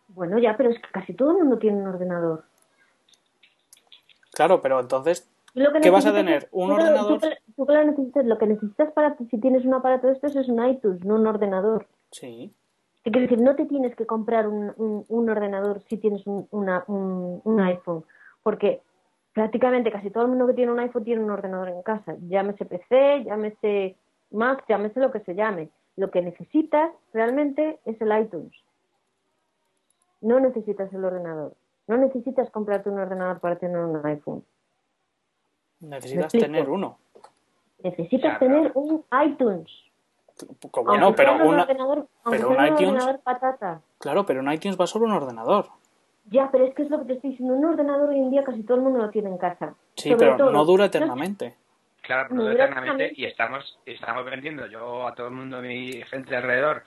Bueno, 0.09 0.37
ya, 0.39 0.55
pero 0.55 0.69
es 0.69 0.79
que 0.79 0.89
casi 0.91 1.13
todo 1.13 1.31
el 1.31 1.39
mundo 1.39 1.57
tiene 1.57 1.77
un 1.77 1.87
ordenador. 1.87 2.43
Claro, 4.31 4.61
pero 4.61 4.79
entonces 4.79 5.27
lo 5.63 5.71
que 5.73 5.79
¿Qué 5.81 5.89
vas 5.89 6.05
a 6.05 6.11
necesitas 6.11 6.25
tener? 6.41 6.49
¿Un 6.51 6.67
tú 6.69 6.73
ordenador? 6.75 7.19
Tú 7.21 7.27
tú 7.65 7.73
lo 7.73 7.83
necesitas, 7.83 8.25
lo 8.25 8.37
que 8.37 8.47
necesitas 8.47 8.91
para 8.93 9.15
si 9.17 9.37
tienes 9.39 9.65
un 9.65 9.73
aparato 9.73 10.07
de 10.07 10.13
estos 10.13 10.35
es 10.35 10.47
un 10.49 10.65
iTunes, 10.65 11.03
no 11.05 11.15
un 11.15 11.27
ordenador. 11.27 11.87
sí. 12.11 12.53
¿Qué 13.03 13.11
quiere 13.11 13.27
decir? 13.27 13.41
No 13.43 13.55
te 13.55 13.65
tienes 13.67 13.95
que 13.95 14.07
comprar 14.07 14.47
un, 14.47 14.73
un, 14.77 15.05
un 15.07 15.29
ordenador 15.29 15.79
si 15.87 15.97
tienes 15.97 16.25
un, 16.25 16.47
una- 16.49 16.83
un, 16.87 17.39
un 17.43 17.59
iPhone, 17.61 18.03
porque 18.41 18.81
prácticamente 19.31 19.91
casi 19.91 20.09
todo 20.09 20.23
el 20.23 20.29
mundo 20.29 20.47
que 20.47 20.55
tiene 20.55 20.71
un 20.71 20.79
iPhone 20.79 21.03
tiene 21.03 21.23
un 21.23 21.29
ordenador 21.29 21.69
en 21.69 21.83
casa. 21.83 22.15
Llámese 22.27 22.65
PC, 22.65 23.25
llámese 23.25 23.95
Mac, 24.31 24.65
llámese 24.67 24.99
lo 24.99 25.11
que 25.11 25.19
se 25.19 25.35
llame. 25.35 25.69
Lo 25.97 26.09
que 26.09 26.23
necesitas 26.23 26.89
realmente 27.13 27.79
es 27.85 28.01
el 28.01 28.11
iTunes. 28.19 28.51
No 30.21 30.39
necesitas 30.39 30.91
el 30.91 31.05
ordenador. 31.05 31.53
No 31.87 31.97
necesitas 31.97 32.49
comprarte 32.49 32.89
un 32.89 32.97
ordenador 32.99 33.39
para 33.39 33.57
tener 33.57 33.77
un 33.77 34.03
iPhone. 34.03 34.43
Necesitas 35.79 36.31
tener 36.31 36.69
uno. 36.69 36.97
Necesitas 37.83 38.33
Ya, 38.33 38.39
tener 38.39 38.71
un 38.75 39.03
iTunes. 39.25 39.67
Bueno, 40.83 41.05
Aunque 41.07 41.17
pero 41.23 41.35
un 41.35 41.41
una, 41.41 41.61
ordenador, 41.63 42.07
pero 42.29 42.49
un 42.49 42.55
un 42.57 42.65
iTunes- 42.65 42.87
ordenador 42.89 43.19
patata. 43.21 43.81
claro, 43.99 44.25
pero 44.25 44.41
un 44.41 44.51
iTunes 44.51 44.77
va 44.79 44.85
sobre 44.87 45.05
un 45.05 45.13
ordenador. 45.13 45.67
Ya, 46.29 46.49
pero 46.51 46.65
es 46.65 46.73
que 46.75 46.81
es 46.83 46.89
lo 46.89 46.99
que 46.99 47.05
te 47.05 47.13
estoy 47.13 47.29
diciendo. 47.31 47.53
Un 47.53 47.65
ordenador 47.65 48.09
hoy 48.09 48.17
en 48.19 48.31
día 48.31 48.43
casi 48.43 48.63
todo 48.63 48.77
el 48.77 48.83
mundo 48.83 48.99
lo 48.99 49.09
tiene 49.11 49.29
en 49.29 49.37
casa. 49.37 49.75
Sí, 49.95 50.09
Sobre 50.09 50.25
pero 50.25 50.37
todo- 50.37 50.51
no 50.51 50.65
dura 50.65 50.85
eternamente. 50.85 51.55
Claro, 52.01 52.27
pero 52.29 52.43
No, 52.43 52.51
eternamente 52.51 53.03
directamente. 53.03 53.21
y 53.21 53.25
estamos, 53.25 53.79
estamos 53.85 54.25
vendiendo 54.25 54.65
yo 54.67 55.07
a 55.07 55.15
todo 55.15 55.27
el 55.27 55.33
mundo, 55.33 55.61
mi 55.61 55.91
gente 56.03 56.35
alrededor, 56.35 56.83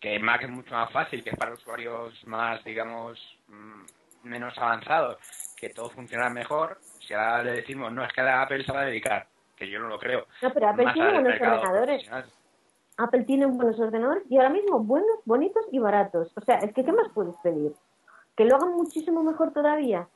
que 0.00 0.18
Mac 0.18 0.42
es 0.44 0.50
mucho 0.50 0.72
más 0.74 0.90
fácil, 0.92 1.22
que 1.22 1.30
es 1.30 1.36
para 1.36 1.52
usuarios 1.52 2.14
más, 2.26 2.62
digamos, 2.64 3.18
mm, 3.48 4.28
menos 4.28 4.56
avanzados, 4.58 5.18
que 5.56 5.68
todo 5.70 5.90
funciona 5.90 6.30
mejor. 6.30 6.78
Si 7.06 7.14
ahora 7.14 7.42
le 7.44 7.52
decimos, 7.52 7.92
no, 7.92 8.04
es 8.04 8.12
que 8.12 8.22
la 8.22 8.42
Apple 8.42 8.64
se 8.64 8.72
va 8.72 8.80
a 8.80 8.84
dedicar, 8.86 9.26
que 9.54 9.70
yo 9.70 9.78
no 9.78 9.88
lo 9.88 9.98
creo, 9.98 10.26
No, 10.42 10.52
pero 10.52 10.68
Apple 10.68 10.86
tiene 10.92 11.12
buenos 11.12 11.40
ordenadores. 11.40 12.10
Apple 12.98 13.24
tiene 13.24 13.46
buenos 13.46 13.78
ordenadores 13.78 14.22
y 14.28 14.36
ahora 14.38 14.50
mismo 14.50 14.80
buenos, 14.80 15.18
bonitos 15.24 15.62
y 15.70 15.78
baratos. 15.78 16.32
O 16.36 16.40
sea, 16.40 16.56
es 16.56 16.72
que 16.72 16.84
¿qué 16.84 16.92
más 16.92 17.08
puedes 17.14 17.34
pedir? 17.42 17.72
Que 18.36 18.44
lo 18.44 18.56
hagan 18.56 18.72
muchísimo 18.72 19.22
mejor 19.22 19.52
todavía. 19.52 20.08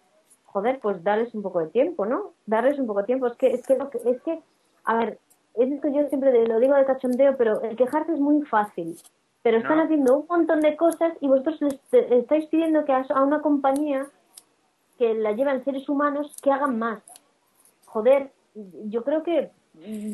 Joder, 0.47 0.81
pues 0.81 1.05
darles 1.05 1.35
un 1.35 1.43
poco 1.43 1.61
de 1.61 1.69
tiempo, 1.69 2.07
¿no? 2.07 2.33
Darles 2.47 2.79
un 2.79 2.87
poco 2.87 3.01
de 3.01 3.07
tiempo. 3.07 3.27
Es 3.27 3.37
que, 3.37 3.49
es 3.49 3.65
que, 3.67 3.77
lo 3.77 3.89
que, 3.91 3.99
es 4.05 4.21
que, 4.23 4.43
a 4.85 4.97
ver, 4.97 5.19
es 5.55 5.71
esto 5.71 5.89
yo 5.89 6.09
siempre 6.09 6.47
lo 6.47 6.59
digo 6.59 6.75
de 6.75 6.87
cachondeo, 6.87 7.37
pero 7.37 7.61
el 7.63 7.77
quejarse 7.77 8.15
es 8.15 8.19
muy 8.19 8.43
fácil. 8.47 8.97
Pero 9.43 9.59
están 9.59 9.77
No. 9.79 9.85
haciendo 9.85 10.17
un 10.19 10.27
montón 10.29 10.61
de 10.61 10.77
cosas 10.77 11.13
y 11.21 11.29
vosotros 11.29 11.61
les 11.61 11.81
estáis 11.93 12.47
pidiendo 12.47 12.85
que 12.85 12.93
a 12.93 13.23
una 13.23 13.41
compañía 13.41 14.07
que 15.01 15.15
la 15.15 15.33
llevan 15.33 15.65
seres 15.65 15.89
humanos 15.89 16.37
que 16.43 16.53
hagan 16.53 16.79
más. 16.79 17.03
Joder, 17.87 18.31
yo 18.55 19.03
creo 19.03 19.23
que 19.23 19.51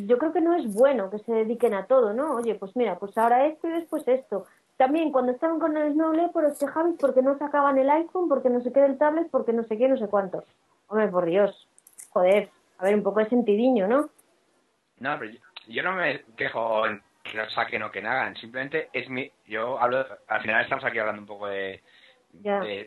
yo 0.06 0.16
creo 0.18 0.32
que 0.32 0.40
no 0.40 0.54
es 0.54 0.72
bueno 0.72 1.10
que 1.10 1.18
se 1.18 1.32
dediquen 1.32 1.74
a 1.74 1.86
todo, 1.86 2.12
¿no? 2.12 2.36
Oye, 2.36 2.54
pues 2.54 2.76
mira, 2.76 2.96
pues 3.00 3.18
ahora 3.18 3.46
esto 3.46 3.66
y 3.66 3.72
después 3.72 4.06
esto. 4.06 4.46
También 4.76 5.10
cuando 5.10 5.32
estaban 5.32 5.58
con 5.58 5.76
el 5.76 5.92
Snow 5.94 6.12
Leopard 6.12 6.52
os 6.52 6.58
quejabais 6.58 6.94
porque 7.00 7.20
no 7.20 7.36
sacaban 7.36 7.78
el 7.78 7.90
iPhone, 7.90 8.28
porque 8.28 8.48
no 8.48 8.60
sé 8.60 8.72
qué 8.72 8.78
del 8.78 8.96
tablet, 8.96 9.28
porque 9.28 9.52
no 9.52 9.64
sé 9.64 9.76
qué, 9.76 9.88
no 9.88 9.96
sé 9.96 10.06
cuánto. 10.06 10.44
Hombre, 10.86 11.08
por 11.08 11.24
Dios. 11.24 11.66
Joder, 12.10 12.50
a 12.78 12.84
ver, 12.84 12.94
un 12.94 13.02
poco 13.02 13.18
de 13.18 13.28
sentidiño, 13.28 13.88
¿no? 13.88 14.08
No, 15.00 15.18
pero 15.18 15.32
yo, 15.32 15.40
yo 15.66 15.82
no 15.82 15.94
me 15.94 16.22
quejo 16.36 16.86
en 16.86 17.02
que 17.24 17.38
no 17.38 17.50
saquen 17.50 17.82
o 17.82 17.90
que 17.90 18.00
no 18.00 18.10
hagan, 18.10 18.36
simplemente 18.36 18.88
es 18.92 19.10
mi, 19.10 19.28
yo 19.46 19.80
hablo, 19.80 20.06
al 20.28 20.42
final 20.42 20.62
estamos 20.62 20.84
aquí 20.84 21.00
hablando 21.00 21.22
un 21.22 21.26
poco 21.26 21.48
de 21.48 21.82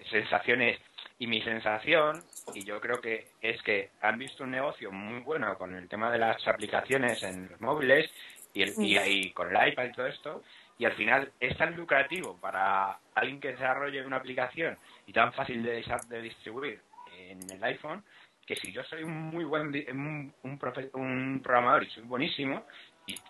sensaciones 0.09 0.79
y 1.19 1.27
mi 1.27 1.41
sensación, 1.41 2.23
y 2.53 2.63
yo 2.63 2.79
creo 2.79 3.01
que 3.01 3.27
es 3.41 3.61
que 3.63 3.91
han 4.01 4.17
visto 4.17 4.45
un 4.45 4.51
negocio 4.51 4.91
muy 4.91 5.19
bueno 5.19 5.57
con 5.57 5.75
el 5.75 5.87
tema 5.87 6.11
de 6.11 6.17
las 6.17 6.47
aplicaciones 6.47 7.21
en 7.23 7.49
los 7.49 7.61
móviles 7.61 8.09
y, 8.53 8.63
el, 8.63 8.73
y, 8.79 8.97
y 8.97 9.31
con 9.31 9.53
el 9.53 9.69
iPad 9.69 9.85
y 9.85 9.91
todo 9.91 10.07
esto, 10.07 10.43
y 10.77 10.85
al 10.85 10.93
final 10.93 11.31
es 11.39 11.57
tan 11.57 11.75
lucrativo 11.75 12.37
para 12.39 12.97
alguien 13.13 13.41
que 13.41 13.51
desarrolle 13.51 14.05
una 14.05 14.15
aplicación 14.15 14.77
y 15.05 15.13
tan 15.13 15.33
fácil 15.33 15.61
de, 15.61 15.83
de 16.07 16.21
distribuir 16.21 16.81
en 17.17 17.49
el 17.51 17.63
iPhone 17.65 18.03
que 18.49 18.55
si 18.55 18.71
yo 18.71 18.83
soy 18.85 19.03
un 19.03 19.13
muy 19.29 19.43
buen 19.43 19.67
un, 19.91 20.33
un, 20.41 21.39
programador 21.43 21.83
y 21.83 21.89
soy 21.91 22.03
buenísimo 22.03 22.65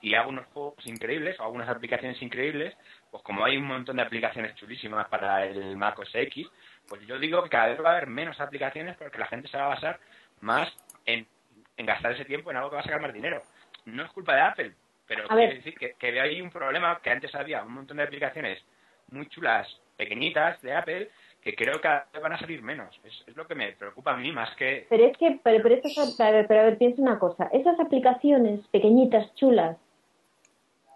y, 0.02 0.14
hago 0.14 0.30
unos 0.30 0.46
juegos 0.54 0.86
increíbles 0.86 1.38
o 1.40 1.44
hago 1.44 1.54
unas 1.54 1.68
aplicaciones 1.68 2.22
increíbles, 2.22 2.74
pues 3.12 3.22
como 3.24 3.44
hay 3.44 3.58
un 3.58 3.66
montón 3.66 3.98
de 3.98 4.04
aplicaciones 4.04 4.56
chulísimas 4.56 5.10
para 5.10 5.46
el 5.46 5.76
Mac 5.76 6.00
OS 6.00 6.14
X, 6.14 6.48
pues 6.90 7.06
yo 7.06 7.20
digo 7.20 7.44
que 7.44 7.50
cada 7.50 7.68
vez 7.68 7.80
va 7.84 7.90
a 7.90 7.98
haber 7.98 8.08
menos 8.08 8.40
aplicaciones 8.42 8.98
porque 8.98 9.18
la 9.18 9.28
gente 9.28 9.48
se 9.48 9.58
va 9.58 9.66
a 9.66 9.76
basar 9.76 10.00
más 10.42 10.70
en, 11.06 11.28
gastar 11.78 12.12
ese 12.12 12.26
tiempo 12.26 12.52
en 12.52 12.58
algo 12.58 12.70
que 12.70 12.76
va 12.76 12.82
a 12.82 12.86
sacar 12.86 13.02
más 13.02 13.14
dinero. 13.14 13.42
No 13.86 14.04
es 14.04 14.12
culpa 14.12 14.36
de 14.36 14.42
Apple, 14.42 14.74
pero 15.08 15.28
quiero 15.28 15.54
decir 15.54 15.76
que, 15.76 15.94
que 15.94 16.12
veo 16.12 16.24
ahí 16.24 16.42
un 16.42 16.52
problema 16.52 17.00
que 17.02 17.10
antes 17.10 17.34
había 17.36 17.64
un 17.64 17.74
montón 17.74 17.98
de 17.98 18.04
aplicaciones 18.04 18.60
muy 19.12 19.28
chulas, 19.28 19.68
pequeñitas 19.96 20.62
de 20.62 20.74
Apple, 20.74 21.10
que 21.42 21.56
creo 21.56 21.76
que 21.76 21.82
cada 21.82 22.08
vez 22.12 22.22
van 22.22 22.34
a 22.34 22.40
salir 22.40 22.62
menos. 22.62 23.00
Es, 23.04 23.36
lo 23.36 23.48
que 23.48 23.56
me 23.56 23.72
preocupa 23.74 24.14
a 24.14 24.18
mí 24.18 24.32
más 24.32 24.54
que... 24.56 24.86
Pero 24.90 25.06
es 25.06 25.18
que, 25.18 25.40
pero, 25.44 25.64
pero, 25.64 25.76
a 25.76 26.32
ver, 26.32 26.48
pero 26.48 26.60
a 26.60 26.64
ver, 26.64 26.78
piensa 26.78 27.02
una 27.02 27.18
cosa. 27.18 27.50
Esas 27.54 27.80
aplicaciones 27.80 28.66
pequeñitas, 28.68 29.34
chulas, 29.36 29.78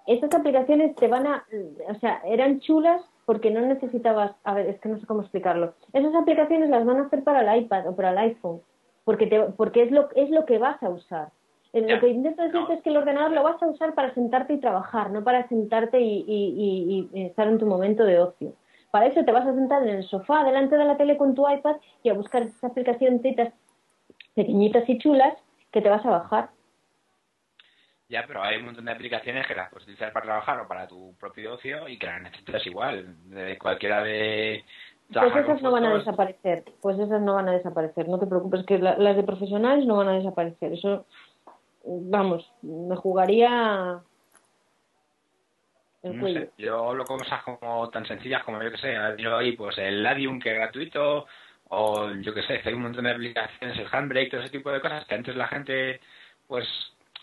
esas 0.06 0.34
aplicaciones 0.34 0.96
te 0.96 1.08
van 1.08 1.28
a... 1.28 1.46
O 1.88 1.96
sea, 1.96 2.22
eran 2.26 2.60
chulas 2.60 3.02
porque 3.26 3.52
no 3.52 3.62
necesitabas... 3.62 4.32
A 4.44 4.54
ver, 4.54 4.68
es 4.68 4.80
que 4.80 4.90
no 4.90 5.00
sé 5.00 5.06
cómo 5.06 5.22
explicarlo. 5.22 5.74
Esas 5.94 6.14
aplicaciones 6.16 6.70
las 6.70 6.86
van 6.86 6.98
a 6.98 7.06
hacer 7.06 7.24
para 7.24 7.42
el 7.42 7.64
iPad 7.64 7.88
o 7.88 7.96
para 7.96 8.12
el 8.12 8.18
iPhone, 8.18 8.62
porque, 9.04 9.28
te, 9.28 9.40
porque 9.58 9.84
es, 9.84 9.92
lo, 9.92 10.10
es 10.16 10.30
lo 10.30 10.46
que 10.46 10.58
vas 10.58 10.82
a 10.84 10.90
usar. 10.90 11.30
Lo 11.74 12.00
que 12.00 12.10
intento 12.10 12.44
decirte 12.44 12.74
es 12.74 12.84
que 12.84 12.92
el 12.92 12.98
ordenador 12.98 13.32
lo 13.32 13.42
vas 13.42 13.62
a 13.62 13.68
usar 13.68 13.96
para 13.96 14.14
sentarte 14.14 14.54
y 14.54 14.60
trabajar, 14.60 15.10
no 15.10 15.24
para 15.24 15.48
sentarte 15.48 16.00
y, 16.00 16.24
y, 16.28 17.10
y 17.12 17.24
estar 17.24 17.48
en 17.48 17.58
tu 17.58 17.66
momento 17.66 18.06
de 18.06 18.20
ocio. 18.20 18.54
Para 18.92 19.08
eso 19.08 19.26
te 19.26 19.32
vas 19.32 19.48
a 19.48 19.56
sentar 19.56 19.82
en 19.82 19.96
el 19.96 20.04
sofá 20.04 20.44
delante 20.44 20.78
de 20.78 20.86
la 20.86 20.98
tele 20.98 21.18
con 21.18 21.34
tu 21.34 21.50
iPad 21.50 21.78
y 22.04 22.10
a 22.10 22.14
buscar 22.14 22.44
esas 22.44 22.64
aplicaciones 22.64 23.22
pequeñitas 24.36 24.88
y 24.88 25.00
chulas 25.00 25.34
que 25.72 25.82
te 25.82 25.90
vas 25.90 26.06
a 26.06 26.12
bajar. 26.12 26.50
Ya, 28.10 28.26
pero 28.28 28.44
hay 28.44 28.58
un 28.58 28.66
montón 28.66 28.86
de 28.86 28.92
aplicaciones 28.92 29.48
que 29.48 29.56
las 29.56 29.70
puedes 29.70 29.86
utilizar 29.86 30.12
para 30.12 30.26
trabajar 30.26 30.60
o 30.60 30.68
para 30.68 30.88
tu 30.88 31.16
propio 31.20 31.54
ocio 31.54 31.88
y 31.88 31.98
que 31.98 32.06
las 32.06 32.22
necesitas 32.22 32.66
igual, 32.68 33.16
de 33.30 33.58
cualquiera 33.58 34.04
de... 34.04 34.64
Pues 35.12 35.36
esas 35.36 35.62
no 35.62 35.72
van 35.72 35.86
a 35.86 35.94
desaparecer, 35.94 36.64
pues 36.82 36.98
esas 36.98 37.22
no 37.22 37.36
van 37.36 37.50
a 37.50 37.54
desaparecer, 37.54 38.08
no 38.08 38.20
te 38.20 38.26
preocupes, 38.26 38.66
que 38.66 38.80
las 38.80 39.16
de 39.16 39.24
profesionales 39.24 39.86
no 39.86 39.98
van 39.98 40.08
a 40.08 40.14
desaparecer, 40.14 40.74
eso, 40.74 41.06
vamos, 41.84 42.52
me 42.62 42.96
jugaría 42.96 44.02
no 46.04 46.28
sé, 46.28 46.52
yo 46.58 46.90
hablo 46.90 47.06
cosas 47.06 47.42
como 47.44 47.90
tan 47.90 48.06
sencillas 48.06 48.44
como 48.44 48.62
yo 48.62 48.70
que 48.72 48.78
sé, 48.78 48.94
yo 49.18 49.38
ahí 49.38 49.54
pues 49.54 49.78
el 49.78 50.04
Ladium 50.04 50.40
que 50.40 50.52
es 50.52 50.56
gratuito 50.56 51.26
o 51.70 52.12
yo 52.12 52.34
que 52.34 52.44
sé, 52.44 52.62
hay 52.64 52.74
un 52.74 52.82
montón 52.82 53.06
de 53.06 53.12
aplicaciones, 53.12 53.80
el 53.80 53.88
Handbrake, 53.90 54.30
todo 54.30 54.42
ese 54.42 54.52
tipo 54.52 54.70
de 54.70 54.82
cosas 54.82 55.06
que 55.06 55.16
antes 55.16 55.36
la 55.36 55.48
gente 55.48 56.02
pues 56.48 56.68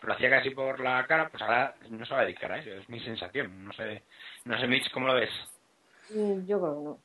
lo 0.03 0.13
hacía 0.13 0.31
casi 0.31 0.51
por 0.51 0.81
la 0.81 1.07
cara, 1.07 1.29
pues 1.29 1.43
ahora 1.43 1.75
no 1.89 2.05
se 2.05 2.15
va 2.15 2.21
a 2.21 2.25
dedicar 2.25 2.53
a 2.53 2.59
eso, 2.59 2.71
es 2.71 2.89
mi 2.89 3.01
sensación, 3.01 3.65
no 3.65 3.73
sé, 3.73 4.03
no 4.45 4.59
sé 4.59 4.67
Mitch, 4.67 4.91
¿cómo 4.93 5.07
lo 5.07 5.15
ves? 5.15 5.31
Mm, 6.11 6.47
yo 6.47 6.61
creo 6.61 6.75
que 6.77 6.85
no. 6.85 6.99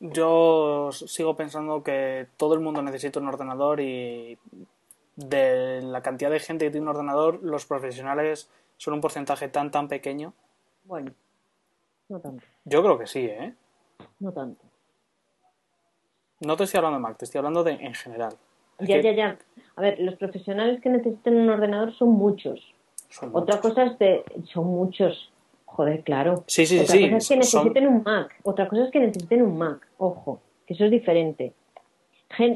Yo 0.00 0.90
sigo 0.92 1.36
pensando 1.36 1.82
que 1.82 2.26
todo 2.36 2.54
el 2.54 2.60
mundo 2.60 2.82
necesita 2.82 3.20
un 3.20 3.28
ordenador 3.28 3.80
y 3.80 4.38
de 5.16 5.82
la 5.82 6.02
cantidad 6.02 6.30
de 6.30 6.40
gente 6.40 6.64
que 6.64 6.70
tiene 6.70 6.84
un 6.84 6.96
ordenador, 6.96 7.40
los 7.42 7.66
profesionales 7.66 8.50
son 8.78 8.94
un 8.94 9.00
porcentaje 9.00 9.48
tan 9.48 9.70
tan 9.70 9.88
pequeño 9.88 10.32
bueno, 10.84 11.12
no 12.08 12.20
tanto. 12.20 12.44
Yo 12.64 12.82
creo 12.82 12.98
que 12.98 13.06
sí, 13.06 13.24
¿eh? 13.24 13.54
No 14.18 14.32
tanto. 14.32 14.64
No 16.40 16.56
te 16.56 16.64
estoy 16.64 16.78
hablando 16.78 16.98
de 16.98 17.02
Mac, 17.02 17.16
te 17.16 17.26
estoy 17.26 17.38
hablando 17.38 17.62
de 17.62 17.72
en 17.72 17.94
general. 17.94 18.36
Ya, 18.82 19.00
ya, 19.00 19.12
ya. 19.12 19.38
A 19.76 19.80
ver, 19.80 19.98
los 20.00 20.16
profesionales 20.16 20.80
que 20.80 20.90
necesitan 20.90 21.36
un 21.36 21.48
ordenador 21.48 21.94
son 21.94 22.10
muchos. 22.10 22.74
Otra 23.32 23.60
cosa 23.60 23.84
es 23.84 23.98
de. 23.98 24.24
Son 24.52 24.66
muchos. 24.66 25.32
Joder, 25.64 26.02
claro. 26.02 26.44
Sí, 26.46 26.66
sí, 26.66 26.80
Otra 26.80 26.94
sí. 26.94 27.10
cosa 27.10 27.16
es 27.16 27.28
que 27.28 27.36
necesiten 27.36 27.86
un 27.86 28.02
Mac. 28.02 28.34
Otra 28.42 28.68
cosa 28.68 28.84
es 28.84 28.90
que 28.90 29.00
necesiten 29.00 29.42
un 29.42 29.58
Mac. 29.58 29.86
Ojo, 29.98 30.40
que 30.66 30.74
eso 30.74 30.84
es 30.84 30.90
diferente. 30.90 31.52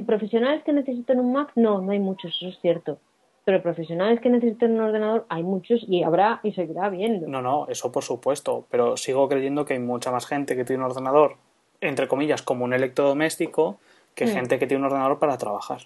profesionales 0.06 0.62
que 0.64 0.72
necesiten 0.72 1.20
un 1.20 1.32
Mac, 1.32 1.52
no, 1.54 1.80
no 1.80 1.92
hay 1.92 2.00
muchos, 2.00 2.34
eso 2.36 2.48
es 2.48 2.58
cierto 2.60 2.98
pero 3.44 3.62
profesionales 3.62 4.20
que 4.20 4.30
necesiten 4.30 4.72
un 4.72 4.80
ordenador 4.80 5.26
hay 5.28 5.42
muchos 5.42 5.84
y 5.86 6.02
habrá 6.02 6.40
y 6.42 6.52
seguirá 6.52 6.86
habiendo. 6.86 7.28
No, 7.28 7.42
no, 7.42 7.66
eso 7.68 7.92
por 7.92 8.02
supuesto, 8.02 8.66
pero 8.70 8.96
sigo 8.96 9.28
creyendo 9.28 9.64
que 9.64 9.74
hay 9.74 9.80
mucha 9.80 10.10
más 10.10 10.26
gente 10.26 10.56
que 10.56 10.64
tiene 10.64 10.82
un 10.82 10.90
ordenador, 10.90 11.36
entre 11.80 12.08
comillas, 12.08 12.42
como 12.42 12.64
un 12.64 12.72
electrodoméstico, 12.72 13.78
que 14.14 14.26
mm. 14.26 14.28
gente 14.28 14.58
que 14.58 14.66
tiene 14.66 14.80
un 14.80 14.86
ordenador 14.86 15.18
para 15.18 15.36
trabajar. 15.36 15.82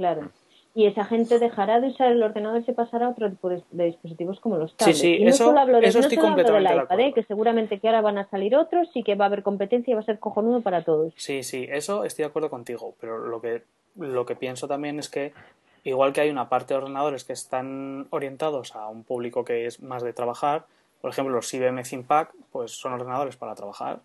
Claro. 0.00 0.30
Y 0.74 0.86
esa 0.86 1.04
gente 1.04 1.38
dejará 1.38 1.78
de 1.78 1.88
usar 1.88 2.10
el 2.10 2.22
ordenador 2.22 2.62
y 2.62 2.64
se 2.64 2.72
pasará 2.72 3.06
a 3.06 3.10
otro 3.10 3.28
tipo 3.28 3.50
de, 3.50 3.62
dispositivos 3.70 4.40
como 4.40 4.56
los 4.56 4.74
tablets. 4.76 4.98
Sí, 4.98 5.16
sí, 5.18 5.22
no 5.22 5.28
eso, 5.28 5.44
solo 5.44 5.60
hablo 5.60 5.78
de, 5.78 5.88
eso 5.88 5.98
estoy 5.98 6.16
completamente 6.16 6.74
iPad, 6.74 7.00
¿eh? 7.00 7.12
que 7.12 7.22
seguramente 7.24 7.80
que 7.80 7.88
ahora 7.88 8.00
van 8.00 8.16
a 8.16 8.30
salir 8.30 8.56
otros 8.56 8.88
y 8.94 9.02
que 9.02 9.14
va 9.14 9.26
a 9.26 9.28
haber 9.28 9.42
competencia 9.42 9.92
y 9.92 9.94
va 9.94 10.00
a 10.00 10.04
ser 10.04 10.18
cojonudo 10.18 10.62
para 10.62 10.82
todos. 10.82 11.12
Sí, 11.16 11.42
sí, 11.42 11.66
eso 11.70 12.04
estoy 12.04 12.22
de 12.22 12.28
acuerdo 12.28 12.48
contigo, 12.48 12.94
pero 12.98 13.18
lo 13.18 13.42
que, 13.42 13.64
lo 13.96 14.24
que 14.24 14.36
pienso 14.36 14.68
también 14.68 14.98
es 14.98 15.10
que 15.10 15.34
Igual 15.82 16.12
que 16.12 16.20
hay 16.20 16.30
una 16.30 16.48
parte 16.48 16.74
de 16.74 16.78
ordenadores 16.78 17.24
que 17.24 17.32
están 17.32 18.06
orientados 18.10 18.76
a 18.76 18.88
un 18.88 19.02
público 19.02 19.44
que 19.44 19.64
es 19.66 19.80
más 19.80 20.02
de 20.02 20.12
trabajar, 20.12 20.66
por 21.00 21.10
ejemplo, 21.10 21.34
los 21.34 21.52
IBM 21.54 21.82
ThinkPad, 21.82 22.28
pues 22.52 22.72
son 22.72 22.92
ordenadores 22.92 23.36
para 23.36 23.54
trabajar. 23.54 24.00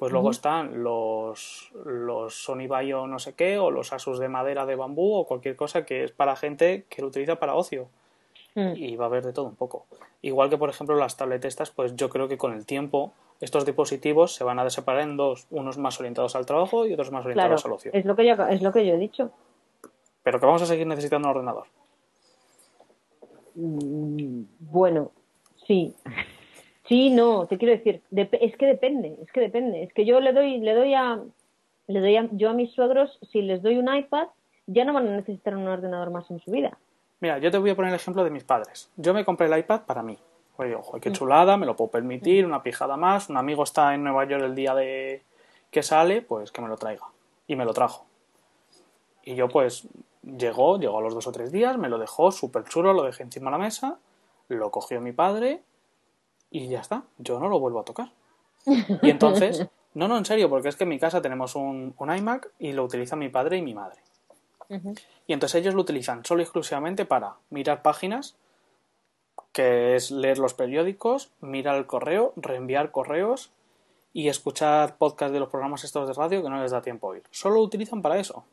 Pues 0.00 0.12
luego 0.12 0.32
están 0.32 0.82
los, 0.82 1.70
los 1.84 2.34
Sony 2.34 2.66
Vaio 2.66 3.06
no 3.06 3.20
sé 3.20 3.34
qué, 3.34 3.58
o 3.58 3.70
los 3.70 3.92
Asus 3.92 4.18
de 4.18 4.28
madera 4.28 4.66
de 4.66 4.74
bambú, 4.74 5.14
o 5.14 5.26
cualquier 5.26 5.54
cosa 5.54 5.84
que 5.84 6.02
es 6.02 6.10
para 6.10 6.34
gente 6.34 6.86
que 6.88 7.02
lo 7.02 7.08
utiliza 7.08 7.36
para 7.36 7.54
ocio. 7.54 7.88
Mm. 8.56 8.72
Y 8.74 8.96
va 8.96 9.04
a 9.04 9.08
haber 9.08 9.24
de 9.24 9.32
todo 9.32 9.44
un 9.44 9.54
poco. 9.54 9.86
Igual 10.22 10.50
que, 10.50 10.58
por 10.58 10.70
ejemplo, 10.70 10.96
las 10.96 11.16
tabletas 11.16 11.50
estas, 11.50 11.70
pues 11.70 11.94
yo 11.94 12.08
creo 12.08 12.26
que 12.26 12.36
con 12.36 12.52
el 12.52 12.66
tiempo 12.66 13.12
estos 13.40 13.64
dispositivos 13.64 14.34
se 14.34 14.42
van 14.42 14.58
a 14.58 14.68
separar 14.70 15.02
en 15.02 15.16
dos, 15.16 15.46
unos 15.50 15.78
más 15.78 16.00
orientados 16.00 16.34
al 16.34 16.46
trabajo 16.46 16.84
y 16.86 16.92
otros 16.92 17.12
más 17.12 17.24
orientados 17.24 17.64
al 17.64 17.72
ocio. 17.72 17.92
Es 17.94 18.04
lo 18.04 18.16
que 18.16 18.26
yo, 18.26 18.34
es 18.46 18.60
lo 18.60 18.72
que 18.72 18.84
yo 18.84 18.94
he 18.94 18.98
dicho 18.98 19.30
pero 20.22 20.38
que 20.38 20.46
vamos 20.46 20.62
a 20.62 20.66
seguir 20.66 20.86
necesitando 20.86 21.28
un 21.28 21.36
ordenador. 21.36 21.66
Mm, 23.54 24.42
bueno, 24.60 25.10
sí. 25.66 25.94
Sí, 26.90 27.08
no, 27.10 27.46
te 27.46 27.56
quiero 27.56 27.72
decir, 27.72 28.02
es 28.10 28.56
que 28.56 28.66
depende, 28.66 29.16
es 29.22 29.30
que 29.30 29.38
depende. 29.38 29.84
Es 29.84 29.94
que 29.94 30.04
yo 30.04 30.18
le 30.18 30.32
doy, 30.32 30.58
le 30.58 30.74
doy 30.74 30.92
a, 30.92 31.20
le 31.86 32.00
doy 32.00 32.16
a, 32.16 32.28
yo 32.32 32.50
a 32.50 32.52
mis 32.52 32.72
suegros, 32.72 33.16
si 33.30 33.42
les 33.42 33.62
doy 33.62 33.78
un 33.78 33.94
iPad, 33.94 34.26
ya 34.66 34.84
no 34.84 34.92
van 34.92 35.06
a 35.06 35.12
necesitar 35.12 35.56
un 35.56 35.68
ordenador 35.68 36.10
más 36.10 36.28
en 36.32 36.40
su 36.40 36.50
vida. 36.50 36.76
Mira, 37.20 37.38
yo 37.38 37.52
te 37.52 37.58
voy 37.58 37.70
a 37.70 37.76
poner 37.76 37.90
el 37.90 37.94
ejemplo 37.94 38.24
de 38.24 38.30
mis 38.30 38.42
padres. 38.42 38.90
Yo 38.96 39.14
me 39.14 39.24
compré 39.24 39.46
el 39.46 39.56
iPad 39.56 39.82
para 39.82 40.02
mí. 40.02 40.18
Oye, 40.56 40.74
ojo, 40.74 40.98
qué 40.98 41.10
mm. 41.10 41.12
chulada, 41.12 41.56
me 41.56 41.64
lo 41.64 41.76
puedo 41.76 41.92
permitir, 41.92 42.44
una 42.44 42.60
pijada 42.60 42.96
más. 42.96 43.30
Un 43.30 43.36
amigo 43.36 43.62
está 43.62 43.94
en 43.94 44.02
Nueva 44.02 44.24
York 44.24 44.42
el 44.42 44.56
día 44.56 44.74
de 44.74 45.22
que 45.70 45.84
sale, 45.84 46.22
pues 46.22 46.50
que 46.50 46.60
me 46.60 46.66
lo 46.66 46.76
traiga. 46.76 47.06
Y 47.46 47.54
me 47.54 47.64
lo 47.64 47.72
trajo. 47.72 48.04
Y 49.22 49.36
yo 49.36 49.48
pues 49.48 49.86
Llegó, 50.22 50.78
llegó 50.78 50.98
a 50.98 51.02
los 51.02 51.14
dos 51.14 51.26
o 51.26 51.32
tres 51.32 51.50
días, 51.50 51.78
me 51.78 51.88
lo 51.88 51.98
dejó 51.98 52.30
súper 52.30 52.64
chulo, 52.64 52.92
lo 52.92 53.04
dejé 53.04 53.22
encima 53.22 53.46
de 53.46 53.52
la 53.52 53.64
mesa, 53.64 53.98
lo 54.48 54.70
cogió 54.70 55.00
mi 55.00 55.12
padre 55.12 55.62
y 56.50 56.68
ya 56.68 56.80
está, 56.80 57.04
yo 57.18 57.38
no 57.38 57.48
lo 57.48 57.58
vuelvo 57.60 57.80
a 57.80 57.84
tocar. 57.84 58.10
Y 58.66 59.10
entonces, 59.10 59.66
no, 59.94 60.08
no, 60.08 60.18
en 60.18 60.24
serio, 60.24 60.48
porque 60.50 60.68
es 60.68 60.76
que 60.76 60.84
en 60.84 60.90
mi 60.90 60.98
casa 60.98 61.22
tenemos 61.22 61.54
un, 61.54 61.94
iMac 61.98 62.50
y 62.58 62.72
lo 62.72 62.84
utilizan 62.84 63.18
mi 63.18 63.28
padre 63.28 63.58
y 63.58 63.62
mi 63.62 63.74
madre. 63.74 64.00
Y 65.26 65.32
entonces 65.32 65.60
ellos 65.60 65.74
lo 65.74 65.80
utilizan 65.80 66.24
solo 66.24 66.42
y 66.42 66.44
exclusivamente 66.44 67.04
para 67.04 67.34
mirar 67.50 67.82
páginas, 67.82 68.36
que 69.52 69.96
es 69.96 70.12
leer 70.12 70.38
los 70.38 70.54
periódicos, 70.54 71.30
mirar 71.40 71.76
el 71.76 71.86
correo, 71.86 72.32
reenviar 72.36 72.92
correos 72.92 73.50
y 74.12 74.28
escuchar 74.28 74.96
podcast 74.96 75.32
de 75.32 75.40
los 75.40 75.48
programas 75.48 75.82
estos 75.82 76.06
de 76.06 76.14
radio 76.14 76.42
que 76.42 76.50
no 76.50 76.62
les 76.62 76.70
da 76.70 76.82
tiempo 76.82 77.08
a 77.08 77.10
oír. 77.10 77.22
Solo 77.32 77.56
lo 77.56 77.62
utilizan 77.62 78.00
para 78.00 78.18
eso. 78.18 78.44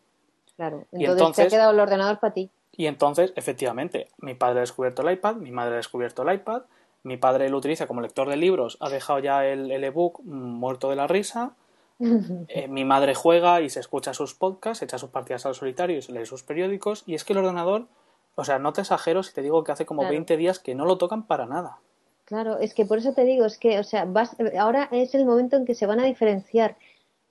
Claro, 0.55 0.85
entonces, 0.91 1.35
te 1.35 1.41
ha 1.43 1.57
quedado 1.59 1.71
el 1.71 1.79
ordenador 1.79 2.19
para 2.19 2.33
ti. 2.33 2.49
Y 2.71 2.87
entonces, 2.87 3.31
efectivamente, 3.35 4.07
mi 4.17 4.33
padre 4.33 4.59
ha 4.59 4.61
descubierto 4.61 5.03
el 5.03 5.13
iPad, 5.13 5.35
mi 5.35 5.51
madre 5.51 5.73
ha 5.73 5.77
descubierto 5.77 6.23
el 6.23 6.33
iPad, 6.33 6.63
mi 7.07 7.17
padre 7.17 7.49
lo 7.49 7.57
utiliza 7.57 7.87
como 7.87 8.01
lector 8.01 8.29
de 8.29 8.37
libros, 8.37 8.77
ha 8.79 8.89
dejado 8.89 9.19
ya 9.19 9.45
el, 9.45 9.83
ebook 9.83 10.21
muerto 10.23 10.89
de 10.89 10.95
la 10.95 11.07
risa, 11.07 11.53
eh, 11.99 12.67
mi 12.67 12.85
madre 12.85 13.15
juega 13.15 13.61
y 13.61 13.69
se 13.69 13.79
escucha 13.79 14.13
sus 14.13 14.33
podcasts, 14.33 14.83
echa 14.83 14.97
sus 14.97 15.09
partidas 15.09 15.45
al 15.45 15.55
solitario 15.55 15.97
y 15.97 16.01
se 16.01 16.11
lee 16.11 16.25
sus 16.25 16.43
periódicos, 16.43 17.03
y 17.05 17.15
es 17.15 17.23
que 17.23 17.33
el 17.33 17.39
ordenador, 17.39 17.87
o 18.35 18.43
sea, 18.43 18.59
no 18.59 18.73
te 18.73 18.81
exagero 18.81 19.23
si 19.23 19.33
te 19.33 19.41
digo 19.41 19.63
que 19.63 19.71
hace 19.71 19.85
como 19.85 20.07
20 20.07 20.37
días 20.37 20.59
que 20.59 20.75
no 20.75 20.85
lo 20.85 20.97
tocan 20.97 21.23
para 21.23 21.45
nada. 21.45 21.79
Claro, 22.25 22.59
es 22.59 22.73
que 22.73 22.85
por 22.85 22.97
eso 22.97 23.13
te 23.13 23.23
digo, 23.23 23.45
es 23.45 23.57
que, 23.57 23.79
o 23.79 23.83
sea, 23.83 24.03
vas, 24.05 24.35
ahora 24.59 24.89
es 24.91 25.15
el 25.15 25.25
momento 25.25 25.55
en 25.55 25.65
que 25.65 25.75
se 25.75 25.85
van 25.85 26.01
a 26.01 26.03
diferenciar 26.03 26.75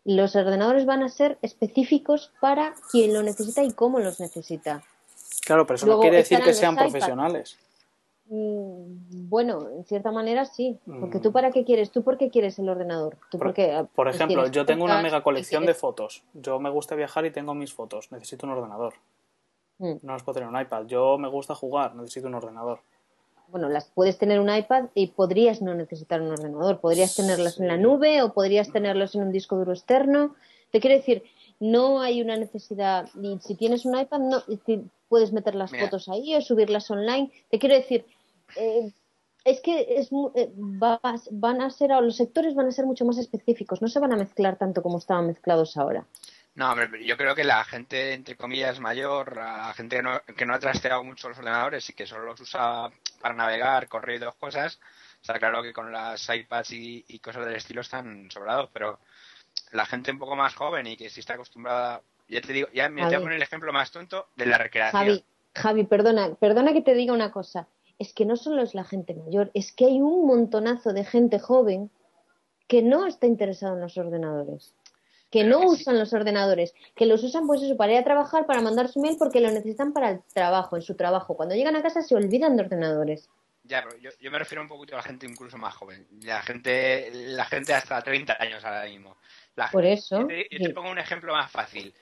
los 0.07 0.37
ordenadores 0.37 0.87
van 0.87 1.03
a 1.03 1.09
ser 1.09 1.37
específicos 1.43 2.31
para 2.41 2.75
quien 2.93 3.13
lo 3.13 3.25
necesita 3.25 3.65
y 3.65 3.73
cómo 3.73 3.99
los 3.99 4.21
necesita. 4.21 4.85
Claro, 5.45 5.67
pero 5.67 5.75
eso 5.75 5.87
no 5.87 6.01
quiere 6.01 6.19
decir 6.19 6.41
que 6.41 6.55
sean 6.55 6.77
profesionales. 6.77 7.59
Mm, 8.29 9.29
Bueno, 9.29 9.69
en 9.71 9.85
cierta 9.85 10.11
manera 10.13 10.45
sí. 10.45 10.79
Porque 11.01 11.19
Mm. 11.19 11.23
tú 11.23 11.33
para 11.33 11.51
qué 11.51 11.65
quieres, 11.65 11.91
tú 11.91 12.03
por 12.03 12.17
qué 12.19 12.31
quieres 12.31 12.59
el 12.59 12.69
ordenador. 12.69 13.17
¿Tú 13.31 13.39
Por, 13.39 13.49
por 13.49 13.55
qué? 13.55 13.85
por 13.95 14.07
Pues 14.07 14.17
ejemplo, 14.17 14.47
yo 14.49 14.65
tengo 14.65 14.85
una 14.85 15.01
mega 15.03 15.23
colección 15.23 15.67
de 15.67 15.75
fotos. 15.75 16.23
Yo 16.35 16.59
me 16.61 16.71
gusta 16.71 16.95
viajar 16.95 17.25
y 17.27 17.31
tengo 17.31 17.55
mis 17.55 17.73
fotos. 17.73 18.11
Necesito 18.13 18.47
un 18.47 18.53
ordenador. 18.53 18.95
Mm. 19.79 19.95
No 20.03 20.13
las 20.13 20.23
puedo 20.23 20.35
tener 20.35 20.49
en 20.49 20.55
un 20.55 20.61
iPad. 20.61 20.87
Yo 20.87 21.19
me 21.19 21.29
gusta 21.29 21.55
jugar. 21.55 21.95
Necesito 21.95 22.29
un 22.29 22.35
ordenador. 22.35 22.81
Bueno, 23.49 23.69
las 23.69 23.87
puedes 23.91 24.19
tener 24.19 24.39
en 24.39 24.43
un 24.49 24.55
iPad 24.55 24.87
y 24.95 25.09
podrías 25.09 25.63
no 25.63 25.75
necesitar 25.75 26.21
un 26.21 26.31
ordenador. 26.33 26.81
Podrías 26.81 27.15
tenerlas 27.15 27.61
en 27.61 27.69
la 27.69 27.77
nube 27.77 28.23
o 28.23 28.33
podrías 28.33 28.73
tenerlas 28.73 29.15
en 29.15 29.23
un 29.23 29.33
disco 29.33 29.57
duro 29.57 29.73
externo. 29.73 30.35
Te 30.73 30.81
quiero 30.81 30.97
decir, 30.97 31.23
no 31.61 32.01
hay 32.01 32.23
una 32.23 32.37
necesidad. 32.37 33.09
Y 33.23 33.39
si 33.41 33.55
tienes 33.55 33.85
un 33.87 33.97
iPad, 33.99 34.19
no 34.19 34.43
puedes 35.09 35.33
meter 35.33 35.55
las 35.55 35.71
Mira. 35.73 35.85
fotos 35.85 36.09
ahí 36.09 36.35
o 36.35 36.41
subirlas 36.41 36.91
online. 36.91 37.31
Te 37.51 37.59
quiero 37.61 37.77
decir, 37.77 38.05
eh, 38.57 38.93
es 39.45 39.61
que 39.61 39.87
es, 39.97 40.11
eh, 40.35 40.51
va- 40.57 41.01
van 41.31 41.61
a 41.63 41.71
ser, 41.71 41.91
los 41.91 42.17
sectores 42.17 42.55
van 42.55 42.67
a 42.69 42.73
ser 42.73 42.85
mucho 42.87 43.05
más 43.05 43.19
específicos. 43.19 43.81
No 43.83 43.89
se 43.89 44.01
van 44.01 44.13
a 44.13 44.17
mezclar 44.17 44.57
tanto 44.57 44.83
como 44.83 44.99
estaban 44.99 45.27
mezclados 45.27 45.77
ahora. 45.77 46.05
No, 46.55 46.71
hombre, 46.73 47.05
yo 47.05 47.17
creo 47.19 47.35
que 47.35 47.45
la 47.45 47.63
gente, 47.65 48.15
entre 48.15 48.35
comillas, 48.35 48.81
mayor, 48.81 49.37
la 49.37 49.75
gente 49.75 49.97
que 49.97 50.03
no, 50.03 50.21
que 50.37 50.47
no 50.47 50.55
ha 50.55 50.59
trasteado 50.59 51.05
mucho 51.05 51.29
los 51.29 51.39
ordenadores 51.39 51.89
y 51.91 51.93
que 51.93 52.07
solo 52.07 52.25
los 52.25 52.41
usa 52.41 52.91
para 53.21 53.35
navegar, 53.35 53.89
correr 53.89 54.17
y 54.17 54.19
dos 54.21 54.35
cosas, 54.37 54.81
está 55.21 55.39
claro 55.39 55.63
que 55.63 55.75
con 55.75 55.93
las 55.93 56.27
iPads 56.29 56.73
y, 56.73 57.05
y 57.09 57.19
cosas 57.19 57.45
del 57.45 57.57
estilo 57.57 57.83
están 57.83 58.31
sobrados, 58.31 58.71
pero 58.73 58.99
la 59.73 59.85
gente 59.85 60.11
un 60.11 60.19
poco 60.19 60.35
más 60.35 60.55
joven 60.55 60.87
y 60.87 60.97
que 60.97 61.11
sí 61.11 61.21
está 61.21 61.35
acostumbrada, 61.35 62.01
ya 62.27 62.41
te 62.41 62.53
digo, 62.55 62.69
ya 62.73 62.89
me 62.89 63.03
te 63.03 63.07
voy 63.09 63.15
a 63.17 63.21
poner 63.21 63.37
el 63.37 63.43
ejemplo 63.43 63.73
más 63.73 63.91
tonto 63.91 64.29
de 64.37 64.47
la 64.47 64.57
recreación. 64.59 65.05
Javi, 65.05 65.25
Javi, 65.55 65.85
perdona, 65.85 66.35
perdona 66.37 66.73
que 66.73 66.81
te 66.83 66.95
diga 66.95 67.13
una 67.13 67.31
cosa. 67.33 67.69
Es 67.99 68.13
que 68.13 68.27
no 68.27 68.37
solo 68.37 68.63
es 68.63 68.75
la 68.75 68.85
gente 68.85 69.15
mayor, 69.15 69.51
es 69.55 69.73
que 69.73 69.87
hay 69.87 70.01
un 70.01 70.27
montonazo 70.27 70.93
de 70.93 71.05
gente 71.05 71.39
joven 71.39 71.91
que 72.69 72.83
no 72.83 73.07
está 73.07 73.27
interesado 73.27 73.75
en 73.75 73.81
los 73.81 73.97
ordenadores, 73.97 74.75
que 75.31 75.43
Pero 75.45 75.51
no 75.51 75.61
que 75.71 75.77
sí. 75.77 75.83
usan 75.83 75.99
los 75.99 76.13
ordenadores, 76.13 76.75
que 76.95 77.07
los 77.07 77.23
usan 77.25 77.47
pues 77.47 77.63
eso 77.63 77.77
para 77.77 77.93
ir 77.93 77.99
a 77.99 78.05
trabajar, 78.05 78.45
para 78.47 78.61
mandar 78.61 78.89
su 78.89 79.01
mail 79.01 79.17
porque 79.19 79.41
lo 79.41 79.51
necesitan 79.51 79.93
para 79.93 80.11
el 80.11 80.21
trabajo, 80.35 80.77
en 80.77 80.83
su 80.83 80.95
trabajo. 80.95 81.37
Cuando 81.37 81.55
llegan 81.55 81.77
a 81.77 81.83
casa 81.83 82.03
se 82.03 82.15
olvidan 82.15 82.57
de 82.57 82.65
ordenadores. 82.65 83.31
Ya, 83.65 83.83
pero 83.83 83.99
yo, 83.99 84.11
yo 84.21 84.31
me 84.31 84.39
refiero 84.39 84.63
un 84.63 84.69
poquito 84.69 84.95
a 84.95 84.99
la 84.99 85.03
gente 85.03 85.27
incluso 85.27 85.57
más 85.57 85.75
joven. 85.75 86.07
La 86.23 86.41
gente, 86.43 87.11
la 87.13 87.45
gente 87.47 87.75
hasta 87.75 88.01
30 88.03 88.37
años 88.39 88.65
ahora 88.65 88.85
mismo. 88.85 89.17
La 89.57 89.71
Por 89.71 89.83
gente- 89.83 89.95
eso, 89.95 90.21
Yo 90.21 90.27
te, 90.29 90.47
yo 90.51 90.59
te 90.59 90.67
sí. 90.67 90.73
pongo 90.73 90.91
un 90.91 90.99
ejemplo 90.99 91.33
más 91.33 91.51
fácil. 91.51 91.93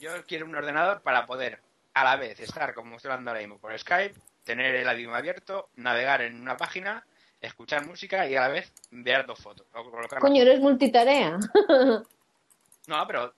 Yo 0.00 0.10
quiero 0.26 0.46
un 0.46 0.56
ordenador 0.56 1.02
para 1.02 1.24
poder 1.26 1.60
a 1.92 2.02
la 2.02 2.16
vez 2.16 2.40
estar, 2.40 2.74
como 2.74 2.96
estoy 2.96 3.10
hablando 3.12 3.30
ahora 3.30 3.40
mismo, 3.40 3.58
por 3.58 3.78
Skype, 3.78 4.14
tener 4.44 4.74
el 4.74 4.98
idioma 4.98 5.18
abierto, 5.18 5.70
navegar 5.76 6.22
en 6.22 6.40
una 6.40 6.56
página, 6.56 7.04
escuchar 7.40 7.86
música 7.86 8.26
y 8.28 8.36
a 8.36 8.42
la 8.42 8.48
vez 8.48 8.72
enviar 8.92 9.26
dos 9.26 9.40
fotos. 9.40 9.66
o 9.72 10.18
Coño, 10.20 10.42
eres 10.42 10.60
multitarea. 10.60 11.38
No, 12.86 13.06
pero 13.06 13.34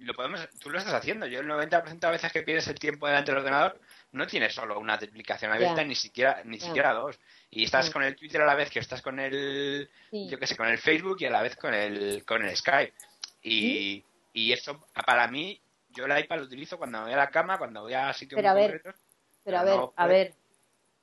lo 0.00 0.12
podemos, 0.12 0.46
tú 0.60 0.68
lo 0.68 0.78
estás 0.78 0.92
haciendo. 0.92 1.26
Yo 1.26 1.40
el 1.40 1.48
90% 1.48 1.98
de 2.00 2.10
veces 2.10 2.30
que 2.32 2.42
pierdes 2.42 2.68
el 2.68 2.78
tiempo 2.78 3.06
delante 3.06 3.30
del 3.30 3.38
ordenador 3.38 3.80
no 4.12 4.26
tienes 4.26 4.52
solo 4.54 4.78
una 4.78 4.94
aplicación 4.94 5.52
abierta, 5.52 5.82
ni 5.84 5.94
siquiera 5.94 6.42
ni 6.44 6.60
siquiera 6.60 6.92
dos. 6.92 7.18
Y 7.50 7.64
estás 7.64 7.88
con 7.90 8.02
el 8.02 8.14
Twitter 8.14 8.42
a 8.42 8.46
la 8.46 8.54
vez 8.54 8.70
que 8.70 8.78
estás 8.78 9.00
con 9.00 9.18
el, 9.18 9.88
Sí. 10.10 10.28
yo 10.28 10.38
qué 10.38 10.46
sé, 10.46 10.56
con 10.56 10.68
el 10.68 10.78
Facebook 10.78 11.16
y 11.20 11.24
a 11.26 11.30
la 11.30 11.42
vez 11.42 11.56
con 11.56 11.72
el 11.72 12.24
con 12.26 12.44
el 12.44 12.54
Skype. 12.54 12.92
Y, 13.42 14.04
y 14.34 14.52
eso 14.52 14.86
para 15.06 15.28
mí, 15.28 15.60
yo 15.90 16.04
el 16.04 16.18
iPad 16.18 16.38
lo 16.40 16.44
utilizo 16.44 16.76
cuando 16.76 16.98
me 16.98 17.04
voy 17.04 17.12
a 17.14 17.16
la 17.18 17.30
cama, 17.30 17.56
cuando 17.56 17.82
voy 17.82 17.94
a 17.94 18.12
sitios 18.12 18.36
Pero 18.36 18.52
muy 18.52 18.62
a 18.62 18.66
ver, 18.66 18.82
concretos. 18.82 19.00
Pero 19.46 19.58
a 19.58 19.62
ver, 19.64 19.76
no, 19.76 19.92
a 19.96 20.06
ver. 20.08 20.34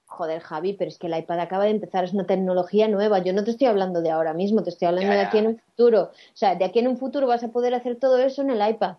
Joder, 0.05 0.41
Javi, 0.41 0.73
pero 0.73 0.89
es 0.89 0.99
que 0.99 1.07
el 1.07 1.17
iPad 1.17 1.39
acaba 1.39 1.63
de 1.63 1.71
empezar, 1.71 2.03
es 2.03 2.13
una 2.13 2.25
tecnología 2.27 2.87
nueva. 2.87 3.19
Yo 3.19 3.33
no 3.33 3.43
te 3.43 3.51
estoy 3.51 3.67
hablando 3.67 4.01
de 4.01 4.11
ahora 4.11 4.33
mismo, 4.33 4.61
te 4.61 4.69
estoy 4.69 4.87
hablando 4.89 5.11
Ya, 5.11 5.15
de 5.17 5.21
ya. 5.23 5.27
aquí 5.27 5.37
en 5.39 5.47
un 5.47 5.57
futuro. 5.59 6.01
O 6.03 6.35
sea, 6.35 6.53
de 6.55 6.65
aquí 6.65 6.79
en 6.79 6.87
un 6.89 6.97
futuro 6.97 7.25
vas 7.25 7.43
a 7.43 7.47
poder 7.47 7.73
hacer 7.73 7.95
todo 7.97 8.19
eso 8.19 8.41
en 8.43 8.51
el 8.51 8.69
iPad. 8.69 8.97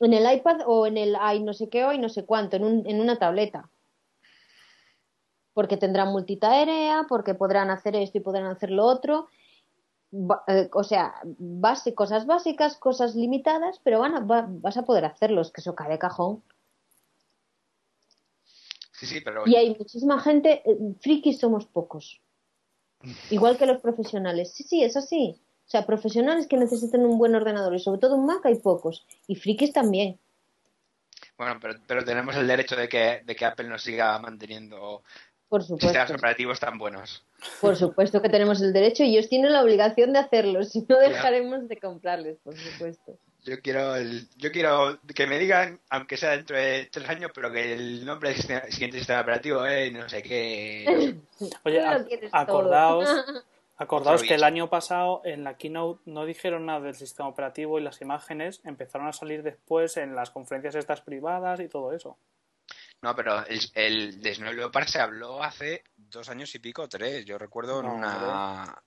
En 0.00 0.14
el 0.14 0.32
iPad 0.32 0.60
o 0.64 0.86
en 0.86 0.96
el 0.96 1.16
ay 1.20 1.42
no 1.42 1.52
sé 1.52 1.68
qué 1.68 1.84
o 1.84 1.92
y 1.92 1.98
no 1.98 2.08
sé 2.08 2.24
cuánto, 2.24 2.56
en, 2.56 2.64
un, 2.64 2.86
en 2.86 3.00
una 3.00 3.18
tableta. 3.18 3.68
Porque 5.54 5.76
tendrán 5.76 6.12
multitarea, 6.12 7.04
porque 7.08 7.34
podrán 7.34 7.70
hacer 7.70 7.94
esto 7.96 8.16
y 8.18 8.22
podrán 8.22 8.46
hacer 8.46 8.70
lo 8.70 8.86
otro. 8.86 9.28
Eh, 10.46 10.70
o 10.72 10.84
sea, 10.84 11.14
base, 11.24 11.94
cosas 11.94 12.24
básicas, 12.26 12.76
cosas 12.76 13.14
limitadas, 13.16 13.80
pero 13.84 13.98
van 13.98 14.14
a- 14.14 14.20
va- 14.20 14.46
vas 14.48 14.76
a 14.78 14.84
poder 14.84 15.04
hacerlos, 15.04 15.50
que 15.52 15.60
eso 15.60 15.74
cae 15.74 15.90
de 15.90 15.98
cajón. 15.98 16.42
Sí, 19.02 19.14
sí, 19.14 19.20
pero 19.20 19.42
Y 19.48 19.56
hay 19.56 19.74
muchísima 19.76 20.20
gente, 20.20 20.62
eh, 20.64 20.76
frikis 21.00 21.40
somos 21.40 21.66
pocos. 21.66 22.20
Igual 23.30 23.58
que 23.58 23.66
los 23.66 23.80
profesionales. 23.80 24.52
Sí, 24.54 24.62
sí, 24.62 24.84
es 24.84 24.96
así. 24.96 25.42
O 25.66 25.68
sea, 25.72 25.84
profesionales 25.84 26.46
que 26.46 26.56
necesiten 26.56 27.04
un 27.04 27.18
buen 27.18 27.34
ordenador 27.34 27.74
y 27.74 27.80
sobre 27.80 27.98
todo 27.98 28.14
un 28.14 28.26
Mac 28.26 28.46
hay 28.46 28.60
pocos. 28.60 29.04
Y 29.26 29.34
frikis 29.34 29.72
también. 29.72 30.20
bueno, 31.36 31.58
pero, 31.60 31.80
pero 31.84 32.04
tenemos 32.04 32.36
el 32.36 32.46
derecho 32.46 32.76
de 32.76 32.88
que, 32.88 33.22
de 33.24 33.34
que 33.34 33.44
Apple 33.44 33.68
nos 33.68 33.82
siga 33.82 34.16
manteniendo 34.20 35.02
Por 35.48 35.64
sistemas 35.64 35.92
supuesto. 35.94 36.14
operativos 36.14 36.60
tan 36.60 36.78
buenos. 36.78 37.24
Por 37.60 37.74
supuesto 37.74 38.22
que 38.22 38.28
tenemos 38.28 38.62
el 38.62 38.72
derecho 38.72 39.02
y 39.02 39.16
ellos 39.16 39.28
tienen 39.28 39.52
la 39.52 39.64
obligación 39.64 40.12
de 40.12 40.20
hacerlo. 40.20 40.62
Si 40.62 40.86
no, 40.88 40.98
dejaremos 41.00 41.66
de 41.66 41.76
comprarles, 41.78 42.38
por 42.44 42.56
supuesto. 42.56 43.18
Yo 43.44 43.60
quiero, 43.60 43.96
el- 43.96 44.28
yo 44.36 44.52
quiero 44.52 45.00
que 45.14 45.26
me 45.26 45.38
digan, 45.38 45.80
aunque 45.90 46.16
sea 46.16 46.30
dentro 46.30 46.56
de 46.56 46.88
tres 46.92 47.08
años, 47.08 47.32
pero 47.34 47.50
que 47.50 47.72
el 47.72 48.04
nombre 48.04 48.28
del 48.30 48.38
sistema- 48.38 48.62
siguiente 48.70 48.98
sistema 48.98 49.20
operativo 49.22 49.66
es 49.66 49.92
no 49.92 50.08
sé 50.08 50.22
qué. 50.22 51.16
Oye, 51.64 51.82
acordaos, 52.30 53.08
acordaos 53.78 54.22
que 54.22 54.34
el 54.34 54.44
año 54.44 54.70
pasado 54.70 55.22
en 55.24 55.42
la 55.42 55.56
keynote 55.56 56.02
no 56.06 56.24
dijeron 56.24 56.66
nada 56.66 56.80
del 56.80 56.94
sistema 56.94 57.28
operativo 57.28 57.78
y 57.78 57.82
las 57.82 58.00
imágenes 58.00 58.60
empezaron 58.64 59.08
a 59.08 59.12
salir 59.12 59.42
después 59.42 59.96
en 59.96 60.14
las 60.14 60.30
conferencias 60.30 60.76
estas 60.76 61.00
privadas 61.00 61.58
y 61.60 61.68
todo 61.68 61.92
eso. 61.92 62.16
No, 63.00 63.16
pero 63.16 63.44
el, 63.46 63.60
el 63.74 64.22
de 64.22 64.34
Snow 64.36 64.52
Leopard 64.52 64.86
se 64.86 65.00
habló 65.00 65.42
hace 65.42 65.82
dos 65.96 66.28
años 66.28 66.54
y 66.54 66.60
pico, 66.60 66.88
tres. 66.88 67.24
Yo 67.24 67.36
recuerdo 67.36 67.80
en 67.80 67.86
No, 67.86 67.94
una. 67.94 68.80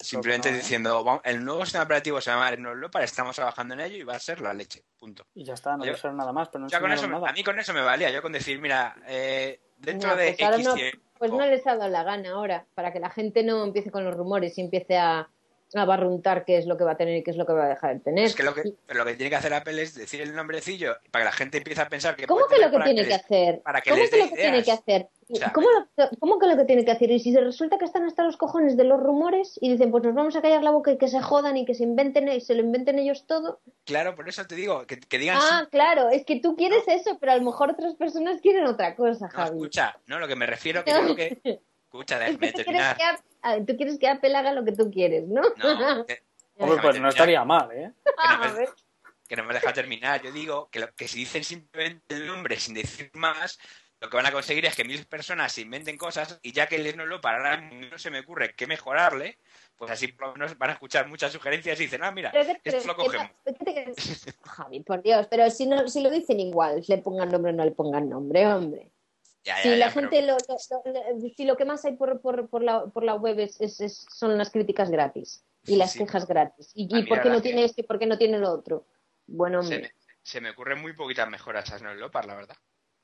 Simplemente 0.00 0.50
no, 0.50 0.56
¿eh? 0.56 0.58
diciendo, 0.60 1.04
"Vamos, 1.04 1.20
el 1.24 1.44
nuevo 1.44 1.64
sistema 1.64 1.84
operativo 1.84 2.20
se 2.20 2.30
llama 2.30 2.50
Leopard, 2.50 3.04
estamos 3.04 3.36
trabajando 3.36 3.74
en 3.74 3.80
ello 3.80 3.96
y 3.96 4.02
va 4.02 4.14
a 4.16 4.18
ser 4.18 4.40
la 4.40 4.54
leche. 4.54 4.82
Punto. 4.98 5.26
Y 5.34 5.44
ya 5.44 5.54
está, 5.54 5.76
no 5.76 5.84
Yo- 5.84 5.92
dijeron 5.92 6.16
nada 6.16 6.32
más, 6.32 6.48
pero 6.48 6.62
no 6.64 6.68
Ya 6.68 6.80
con 6.80 6.90
eso, 6.92 7.06
nada. 7.06 7.28
a 7.28 7.32
mí 7.32 7.42
con 7.44 7.58
eso 7.58 7.72
me 7.74 7.82
valía. 7.82 8.10
Yo 8.10 8.22
con 8.22 8.32
decir, 8.32 8.60
mira, 8.60 8.96
eh, 9.06 9.60
dentro 9.76 10.16
de 10.16 10.34
pues 10.38 10.54
X 10.56 10.66
no- 10.66 10.74
tiempo- 10.74 10.98
Pues 11.18 11.32
no 11.32 11.44
les 11.44 11.66
ha 11.66 11.76
dado 11.76 11.90
la 11.90 12.02
gana 12.02 12.30
ahora, 12.30 12.64
para 12.74 12.92
que 12.94 12.98
la 13.00 13.10
gente 13.10 13.42
no 13.42 13.62
empiece 13.62 13.90
con 13.90 14.04
los 14.04 14.14
rumores 14.14 14.56
y 14.56 14.62
empiece 14.62 14.96
a, 14.96 15.28
a 15.74 15.84
barruntar 15.84 16.44
qué 16.44 16.56
es 16.58 16.66
lo 16.66 16.76
que 16.76 16.84
va 16.84 16.92
a 16.92 16.96
tener 16.96 17.16
y 17.16 17.22
qué 17.22 17.30
es 17.30 17.36
lo 17.36 17.46
que 17.46 17.52
va 17.52 17.66
a 17.66 17.68
dejar 17.68 17.94
de 17.94 18.00
tener. 18.00 18.24
Es 18.24 18.34
que 18.34 18.42
lo 18.42 18.54
que, 18.54 18.62
pero 18.86 19.00
lo 19.00 19.04
que 19.06 19.14
tiene 19.14 19.30
que 19.30 19.36
hacer 19.36 19.54
Apple 19.54 19.80
es 19.82 19.94
decir 19.94 20.20
el 20.20 20.34
nombrecillo 20.34 20.96
para 21.10 21.24
que 21.24 21.26
la 21.26 21.32
gente 21.32 21.58
empiece 21.58 21.80
a 21.80 21.88
pensar 21.88 22.16
que 22.16 22.26
¿Cómo 22.26 22.46
puede 22.46 22.56
que 22.60 22.66
lo 22.66 22.70
que 22.78 22.84
tiene 22.84 23.02
que 23.02 23.08
les- 23.08 23.20
hacer? 23.24 23.62
para 23.62 23.80
que 23.80 23.90
¿Cómo 23.90 24.02
les 24.02 24.10
que 24.10 24.18
lo 24.18 24.28
que 24.30 24.36
tiene 24.36 24.62
que 24.62 24.72
hacer? 24.72 25.08
O 25.32 25.36
sea, 25.36 25.52
¿Cómo, 25.52 25.68
lo, 25.70 26.08
¿Cómo 26.18 26.38
que 26.40 26.48
lo 26.48 26.56
que 26.56 26.64
tiene 26.64 26.84
que 26.84 26.90
hacer? 26.90 27.08
Y 27.12 27.20
si 27.20 27.36
resulta 27.36 27.78
que 27.78 27.84
están 27.84 28.02
hasta 28.04 28.24
los 28.24 28.36
cojones 28.36 28.76
de 28.76 28.82
los 28.82 28.98
rumores 29.00 29.56
y 29.60 29.70
dicen, 29.70 29.92
pues 29.92 30.02
nos 30.02 30.12
vamos 30.14 30.34
a 30.34 30.42
callar 30.42 30.64
la 30.64 30.72
boca 30.72 30.90
y 30.90 30.98
que 30.98 31.06
se 31.06 31.20
jodan 31.20 31.56
y 31.56 31.64
que 31.64 31.74
se 31.74 31.84
inventen 31.84 32.26
y 32.28 32.40
se 32.40 32.54
lo 32.56 32.62
inventen 32.62 32.98
ellos 32.98 33.26
todo. 33.28 33.60
Claro, 33.84 34.16
por 34.16 34.28
eso 34.28 34.44
te 34.46 34.56
digo, 34.56 34.84
que, 34.88 34.98
que 34.98 35.18
digan 35.18 35.38
Ah, 35.40 35.60
sí. 35.62 35.68
claro, 35.70 36.08
es 36.10 36.24
que 36.24 36.40
tú 36.40 36.56
quieres 36.56 36.82
eso, 36.88 37.16
pero 37.20 37.30
a 37.30 37.36
lo 37.36 37.42
mejor 37.44 37.70
otras 37.70 37.94
personas 37.94 38.40
quieren 38.40 38.66
otra 38.66 38.96
cosa, 38.96 39.26
No, 39.26 39.30
Javi. 39.32 39.50
escucha, 39.50 39.96
no, 40.06 40.18
lo 40.18 40.26
que 40.26 40.34
me 40.34 40.46
refiero 40.46 40.82
que 40.84 40.90
yo 40.90 41.14
creo 41.14 41.14
que... 41.14 41.60
Escucha, 41.92 42.24
Es 42.24 42.38
déjame 42.38 42.52
tú 42.52 42.62
quieres 42.62 42.66
terminar. 42.66 42.96
que, 42.96 43.02
ah, 43.42 43.56
tú 43.66 43.76
quieres 43.76 43.98
que 43.98 44.06
Apple 44.08 44.36
haga 44.36 44.52
lo 44.52 44.64
que 44.64 44.70
tú 44.72 44.88
quieres, 44.92 45.26
¿no? 45.26 45.42
No, 45.56 46.06
que, 46.06 46.22
Hombre, 46.56 46.76
pues 46.76 46.78
no 46.78 46.82
terminar. 46.92 47.08
estaría 47.10 47.44
mal, 47.44 47.68
¿eh? 47.72 47.92
que 48.04 48.28
no 48.28 48.38
me, 48.54 48.68
que 49.26 49.36
no 49.36 49.44
me 49.44 49.54
deja 49.54 49.72
terminar. 49.72 50.22
Yo 50.22 50.30
digo 50.30 50.68
que, 50.70 50.78
lo- 50.78 50.94
que 50.94 51.08
si 51.08 51.18
dicen 51.18 51.42
simplemente 51.42 52.14
el 52.14 52.28
nombre 52.28 52.60
sin 52.60 52.74
decir 52.74 53.10
más, 53.14 53.58
lo 54.00 54.08
que 54.08 54.16
van 54.16 54.26
a 54.26 54.30
conseguir 54.32 54.64
es 54.66 54.76
que 54.76 54.84
mil 54.84 55.04
personas 55.06 55.50
se 55.52 55.62
inventen 55.62 55.98
cosas 55.98 56.38
y 56.42 56.52
ya 56.52 56.68
que 56.68 56.76
el 56.76 56.96
no 56.96 57.06
lo 57.06 57.20
para 57.20 57.60
no 57.60 57.98
se 57.98 58.10
me 58.10 58.20
ocurre 58.20 58.54
qué 58.54 58.68
mejorarle, 58.68 59.38
pues 59.76 59.90
así 59.90 60.08
por 60.08 60.28
lo 60.28 60.32
menos 60.34 60.56
van 60.58 60.70
a 60.70 60.74
escuchar 60.74 61.08
muchas 61.08 61.32
sugerencias 61.32 61.78
y 61.80 61.84
dicen, 61.84 62.04
ah, 62.04 62.12
mira, 62.12 62.30
Pero 62.30 62.52
esto 62.62 62.86
lo 62.86 62.94
cogemos. 62.96 63.30
Javi, 64.44 64.80
por 64.84 65.02
Dios, 65.02 65.26
pero 65.28 65.50
si 65.50 65.66
no, 65.66 65.88
si 65.88 66.02
lo 66.02 66.10
dicen 66.10 66.38
igual, 66.38 66.84
le 66.86 66.98
pongan 66.98 67.30
nombre 67.30 67.50
o 67.52 67.54
no 67.56 67.64
le 67.64 67.72
pongan 67.72 68.08
nombre, 68.08 68.46
hombre. 68.46 68.90
Ya, 69.44 69.56
ya, 69.56 69.62
Si 69.62 69.68
ya, 69.70 69.76
la 69.76 69.86
pero- 69.94 70.00
gente, 70.10 70.22
lo, 70.26 70.36
lo- 70.36 71.12
lo- 71.14 71.28
si 71.34 71.44
lo 71.44 71.56
que 71.56 71.64
más 71.64 71.84
hay 71.84 71.96
por, 71.96 72.20
por, 72.20 72.48
por, 72.48 72.62
la, 72.62 72.86
por 72.86 73.02
la 73.04 73.14
web 73.14 73.38
es, 73.40 73.60
es- 73.60 73.80
es- 73.80 74.06
son 74.12 74.36
las 74.36 74.50
críticas 74.50 74.90
gratis 74.90 75.42
y 75.64 75.76
las 75.76 75.92
Sí. 75.92 76.00
quejas 76.00 76.26
gratis. 76.26 76.70
¿Y, 76.74 76.94
A 76.94 76.98
y 76.98 77.02
por 77.06 77.22
qué 77.22 77.30
no 77.30 77.40
tiene 77.40 77.60
que- 77.60 77.64
esto 77.66 77.80
y 77.80 77.84
por 77.84 77.98
qué 77.98 78.06
no 78.06 78.18
tiene 78.18 78.38
lo 78.38 78.50
otro? 78.52 78.86
Bueno, 79.26 79.62
se 79.62 79.78
me, 79.78 79.92
se 80.22 80.40
me 80.40 80.50
ocurren 80.50 80.80
muy 80.80 80.92
poquitas 80.92 81.28
mejoras 81.30 81.70
a 81.72 81.78
Snow 81.78 81.94
Leopard, 81.94 82.26
la 82.26 82.34
verdad. 82.34 82.56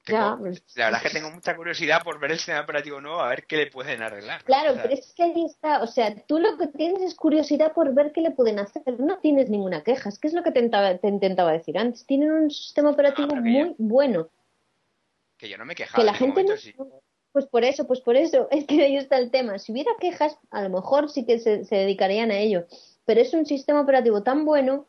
Ya, 0.08 0.20
Tengo- 0.34 0.38
pues- 0.38 0.62
la 0.76 0.84
verdad 0.84 1.00
es 1.04 1.10
que 1.12 1.18
tengo 1.18 1.30
mucha 1.32 1.56
curiosidad 1.56 2.04
por 2.04 2.20
ver 2.20 2.30
el 2.32 2.36
sistema 2.36 2.60
operativo 2.60 3.00
nuevo, 3.00 3.20
a 3.20 3.28
ver 3.28 3.44
qué 3.46 3.56
le 3.56 3.66
pueden 3.68 4.02
arreglar. 4.02 4.44
Claro, 4.44 4.74
pero 4.80 4.94
es 4.94 5.12
que 5.14 5.22
ahí 5.24 5.44
está, 5.44 5.82
o 5.82 5.86
sea, 5.88 6.14
tú 6.26 6.38
lo 6.38 6.56
que 6.58 6.68
tienes 6.68 7.02
es 7.02 7.14
curiosidad 7.16 7.72
por 7.72 7.92
ver 7.92 8.12
qué 8.12 8.20
le 8.20 8.30
pueden 8.30 8.58
hacer, 8.60 8.82
no 9.00 9.18
tienes 9.18 9.48
ninguna 9.50 9.82
queja, 9.82 10.08
es 10.08 10.18
que 10.20 10.28
es 10.28 10.34
lo 10.34 10.44
que 10.44 10.52
te 10.52 10.60
intentaba, 10.60 10.96
te 10.98 11.08
intentaba 11.08 11.50
decir 11.52 11.76
antes, 11.78 12.06
tienen 12.06 12.30
un 12.30 12.50
sistema 12.52 12.90
operativo 12.90 13.28
que 13.30 13.40
muy 13.40 13.74
bueno. 13.78 14.28
Que 15.38 15.48
yo 15.48 15.58
no 15.58 15.64
me 15.64 15.72
he 15.74 15.76
quejado. 15.76 16.02
que 16.02 16.06
la 16.06 16.12
en 16.12 16.18
gente 16.18 16.44
no... 16.44 16.56
sí. 16.56 16.74
Pues 17.32 17.46
por 17.46 17.64
eso, 17.64 17.86
pues 17.86 18.00
por 18.00 18.16
eso, 18.16 18.48
es 18.50 18.64
que 18.66 18.82
ahí 18.82 18.96
está 18.96 19.18
el 19.18 19.30
tema. 19.30 19.58
Si 19.58 19.72
hubiera 19.72 19.90
quejas, 20.00 20.38
a 20.50 20.62
lo 20.62 20.70
mejor 20.70 21.10
sí 21.10 21.26
que 21.26 21.38
se, 21.38 21.64
se 21.64 21.76
dedicarían 21.76 22.30
a 22.30 22.38
ello. 22.38 22.66
Pero 23.04 23.20
es 23.20 23.32
un 23.34 23.46
sistema 23.46 23.80
operativo 23.82 24.22
tan 24.22 24.44
bueno 24.44 24.86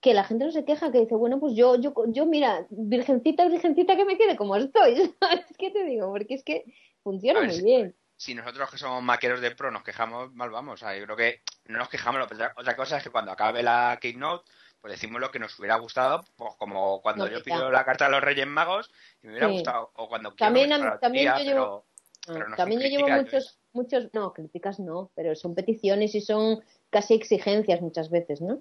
que 0.00 0.14
la 0.14 0.24
gente 0.24 0.44
no 0.44 0.52
se 0.52 0.64
queja, 0.64 0.92
que 0.92 1.00
dice, 1.00 1.14
bueno, 1.14 1.40
pues 1.40 1.54
yo, 1.56 1.76
yo, 1.76 1.94
yo 2.08 2.26
mira, 2.26 2.66
virgencita, 2.70 3.48
virgencita, 3.48 3.96
que 3.96 4.04
me 4.04 4.18
quede 4.18 4.36
como 4.36 4.54
estoy. 4.56 4.96
¿Sabes 5.20 5.46
qué 5.58 5.70
te 5.70 5.84
digo? 5.84 6.10
Porque 6.10 6.34
es 6.34 6.44
que 6.44 6.64
funciona 7.02 7.40
ver, 7.40 7.48
muy 7.48 7.56
si- 7.58 7.64
bien. 7.64 7.96
Si 8.16 8.34
nosotros 8.34 8.70
que 8.70 8.78
somos 8.78 9.02
maqueros 9.02 9.40
de 9.40 9.50
pro 9.50 9.70
nos 9.72 9.82
quejamos, 9.82 10.32
mal 10.34 10.50
vamos. 10.50 10.74
O 10.74 10.76
sea, 10.76 10.96
yo 10.96 11.04
creo 11.04 11.16
que 11.16 11.40
no 11.66 11.78
nos 11.78 11.88
quejamos. 11.88 12.22
otra 12.56 12.76
cosa 12.76 12.98
es 12.98 13.02
que 13.02 13.10
cuando 13.10 13.32
acabe 13.32 13.62
la 13.62 13.98
Keynote, 14.00 14.48
pues 14.84 15.00
decimos 15.00 15.18
lo 15.18 15.30
que 15.30 15.38
nos 15.38 15.58
hubiera 15.58 15.78
gustado, 15.78 16.26
pues 16.36 16.52
como 16.58 17.00
cuando 17.00 17.24
No, 17.24 17.32
yo 17.32 17.42
pido 17.42 17.70
la 17.70 17.86
carta 17.86 18.04
de 18.04 18.10
los 18.10 18.20
Reyes 18.20 18.46
Magos 18.46 18.90
y 19.22 19.28
me 19.28 19.32
hubiera 19.32 19.48
Sí. 19.48 19.54
gustado. 19.54 19.90
O 19.96 20.08
cuando 20.10 20.34
quiero 20.34 20.44
También, 20.46 20.68
nuestra 20.68 20.92
a- 20.92 20.98
también 20.98 21.24
yo 21.38 21.42
llevo- 21.42 21.84
pero- 22.26 22.34
pero 22.34 22.48
no 22.50 22.56
También 22.56 22.80
yo 22.82 22.88
llevo 22.88 23.08
muchos, 23.08 23.58
muchos, 23.72 24.08
no, 24.12 24.34
críticas 24.34 24.78
no, 24.80 25.10
pero 25.14 25.34
son 25.36 25.54
peticiones 25.54 26.14
y 26.14 26.20
son 26.20 26.62
casi 26.90 27.14
exigencias 27.14 27.80
muchas 27.80 28.10
veces, 28.10 28.42
¿no? 28.42 28.60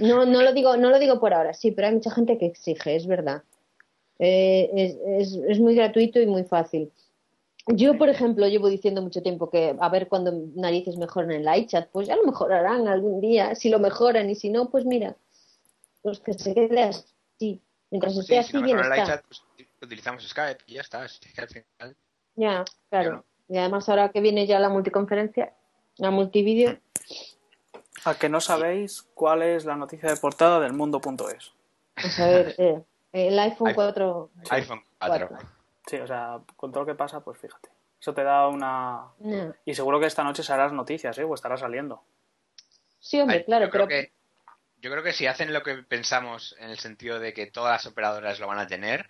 No, 0.00 0.26
no 0.26 0.42
lo 0.42 0.52
digo, 0.52 0.76
no 0.76 0.90
lo 0.90 0.98
digo 0.98 1.20
por 1.20 1.34
ahora, 1.34 1.54
sí, 1.54 1.70
pero 1.70 1.86
hay 1.86 1.94
mucha 1.94 2.10
gente 2.10 2.36
que 2.36 2.46
exige, 2.46 2.96
es 2.96 3.06
verdad. 3.06 3.44
Eh, 4.18 4.70
es, 4.74 4.96
es, 5.36 5.40
es 5.50 5.60
muy 5.60 5.76
gratuito 5.76 6.18
y 6.20 6.26
muy 6.26 6.42
fácil. 6.42 6.90
Yo, 7.68 7.96
por 7.96 8.08
ejemplo, 8.08 8.48
llevo 8.48 8.68
diciendo 8.68 9.02
mucho 9.02 9.22
tiempo 9.22 9.50
que 9.50 9.76
a 9.78 9.88
ver 9.88 10.08
cuando 10.08 10.32
narices 10.56 10.96
mejoran 10.96 11.30
el 11.30 11.46
iChat, 11.60 11.90
pues 11.92 12.08
ya 12.08 12.16
lo 12.16 12.24
mejorarán 12.24 12.88
algún 12.88 13.20
día, 13.20 13.54
si 13.54 13.68
lo 13.68 13.78
mejoran 13.78 14.28
y 14.30 14.34
si 14.34 14.50
no, 14.50 14.68
pues 14.68 14.84
mira, 14.84 15.14
pues 16.02 16.20
que 16.20 16.32
se 16.34 16.54
quede 16.54 16.82
así. 16.82 17.60
Mientras 17.90 18.14
Sí, 18.14 18.20
esté 18.20 18.34
si 18.34 18.38
así, 18.38 18.56
no 18.56 18.62
bien 18.62 18.78
está. 18.78 18.96
iChat, 19.02 19.24
pues, 19.26 19.42
utilizamos 19.82 20.28
Skype 20.28 20.62
y 20.66 20.74
ya 20.74 20.80
está. 20.82 21.04
Es 21.04 21.18
que 21.18 21.40
al 21.40 21.48
final 21.48 21.96
Ya, 22.36 22.64
claro. 22.88 23.10
No. 23.12 23.24
Y 23.48 23.58
además 23.58 23.88
ahora 23.88 24.10
que 24.10 24.20
viene 24.20 24.46
ya 24.46 24.60
la 24.60 24.68
multiconferencia, 24.68 25.52
la 25.96 26.10
multivídeo, 26.10 26.78
A 28.04 28.14
que 28.14 28.28
no 28.28 28.40
sabéis 28.40 29.02
cuál 29.14 29.42
es 29.42 29.64
la 29.64 29.76
noticia 29.76 30.08
de 30.08 30.16
portada 30.16 30.60
del 30.60 30.72
mundo.es. 30.72 31.52
Pues 31.94 32.20
a 32.20 32.26
ver, 32.28 32.54
eh, 32.58 32.82
el 33.12 33.38
iPhone 33.38 33.68
iPhone. 33.68 33.74
4. 33.74 34.30
iPhone 34.50 34.82
4. 34.98 35.28
cuatro. 35.28 35.48
Sí, 35.86 35.96
o 35.96 36.06
sea, 36.06 36.40
con 36.56 36.70
todo 36.70 36.84
lo 36.84 36.86
que 36.86 36.94
pasa, 36.94 37.20
pues 37.20 37.38
fíjate. 37.38 37.68
Eso 38.00 38.14
te 38.14 38.22
da 38.22 38.46
una... 38.48 39.08
No. 39.18 39.54
Y 39.64 39.74
seguro 39.74 39.98
que 40.00 40.06
esta 40.06 40.22
noche 40.22 40.42
serás 40.42 40.72
noticias, 40.72 41.18
¿eh? 41.18 41.24
O 41.24 41.34
estará 41.34 41.56
saliendo. 41.56 42.02
Sí, 43.00 43.20
hombre, 43.20 43.38
Ay, 43.38 43.44
claro, 43.44 43.66
yo 43.66 43.70
creo 43.70 43.88
pero 43.88 44.00
que 44.02 44.12
yo 44.80 44.90
creo 44.90 45.02
que 45.02 45.12
si 45.12 45.26
hacen 45.26 45.52
lo 45.52 45.62
que 45.62 45.74
pensamos 45.82 46.54
en 46.58 46.70
el 46.70 46.78
sentido 46.78 47.18
de 47.18 47.32
que 47.32 47.46
todas 47.46 47.72
las 47.72 47.86
operadoras 47.86 48.40
lo 48.40 48.46
van 48.46 48.58
a 48.58 48.66
tener 48.66 49.08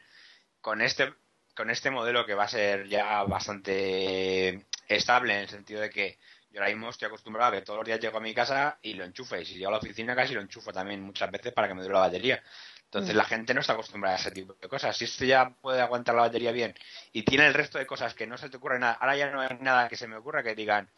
con 0.60 0.80
este 0.80 1.12
con 1.54 1.70
este 1.70 1.90
modelo 1.90 2.24
que 2.24 2.34
va 2.34 2.44
a 2.44 2.48
ser 2.48 2.88
ya 2.88 3.22
bastante 3.24 4.66
estable 4.88 5.34
en 5.34 5.40
el 5.40 5.48
sentido 5.48 5.80
de 5.80 5.90
que 5.90 6.18
yo 6.50 6.60
ahora 6.60 6.72
mismo 6.72 6.90
estoy 6.90 7.06
acostumbrado 7.06 7.52
a 7.52 7.58
que 7.58 7.62
todos 7.62 7.78
los 7.78 7.86
días 7.86 8.00
llego 8.00 8.18
a 8.18 8.20
mi 8.20 8.34
casa 8.34 8.78
y 8.82 8.94
lo 8.94 9.04
enchufe 9.04 9.42
y 9.42 9.44
si 9.44 9.54
llego 9.54 9.68
a 9.68 9.72
la 9.72 9.78
oficina 9.78 10.16
casi 10.16 10.34
lo 10.34 10.40
enchufo 10.40 10.72
también 10.72 11.00
muchas 11.02 11.30
veces 11.30 11.52
para 11.52 11.68
que 11.68 11.74
me 11.74 11.82
dure 11.82 11.94
la 11.94 12.00
batería. 12.00 12.42
Entonces 12.84 13.14
Mm. 13.14 13.18
la 13.18 13.24
gente 13.24 13.54
no 13.54 13.60
está 13.60 13.74
acostumbrada 13.74 14.16
a 14.16 14.18
ese 14.18 14.32
tipo 14.32 14.54
de 14.54 14.68
cosas. 14.68 14.96
Si 14.96 15.04
esto 15.04 15.24
ya 15.24 15.50
puede 15.50 15.80
aguantar 15.80 16.14
la 16.16 16.22
batería 16.22 16.50
bien 16.50 16.74
y 17.12 17.22
tiene 17.22 17.46
el 17.46 17.54
resto 17.54 17.78
de 17.78 17.86
cosas 17.86 18.14
que 18.14 18.26
no 18.26 18.36
se 18.36 18.48
te 18.48 18.56
ocurre 18.56 18.80
nada 18.80 18.94
ahora 18.94 19.16
ya 19.16 19.30
no 19.30 19.40
hay 19.40 19.56
nada 19.60 19.88
que 19.88 19.96
se 19.96 20.08
me 20.08 20.16
ocurra 20.16 20.42
que 20.42 20.54
digan 20.56 20.90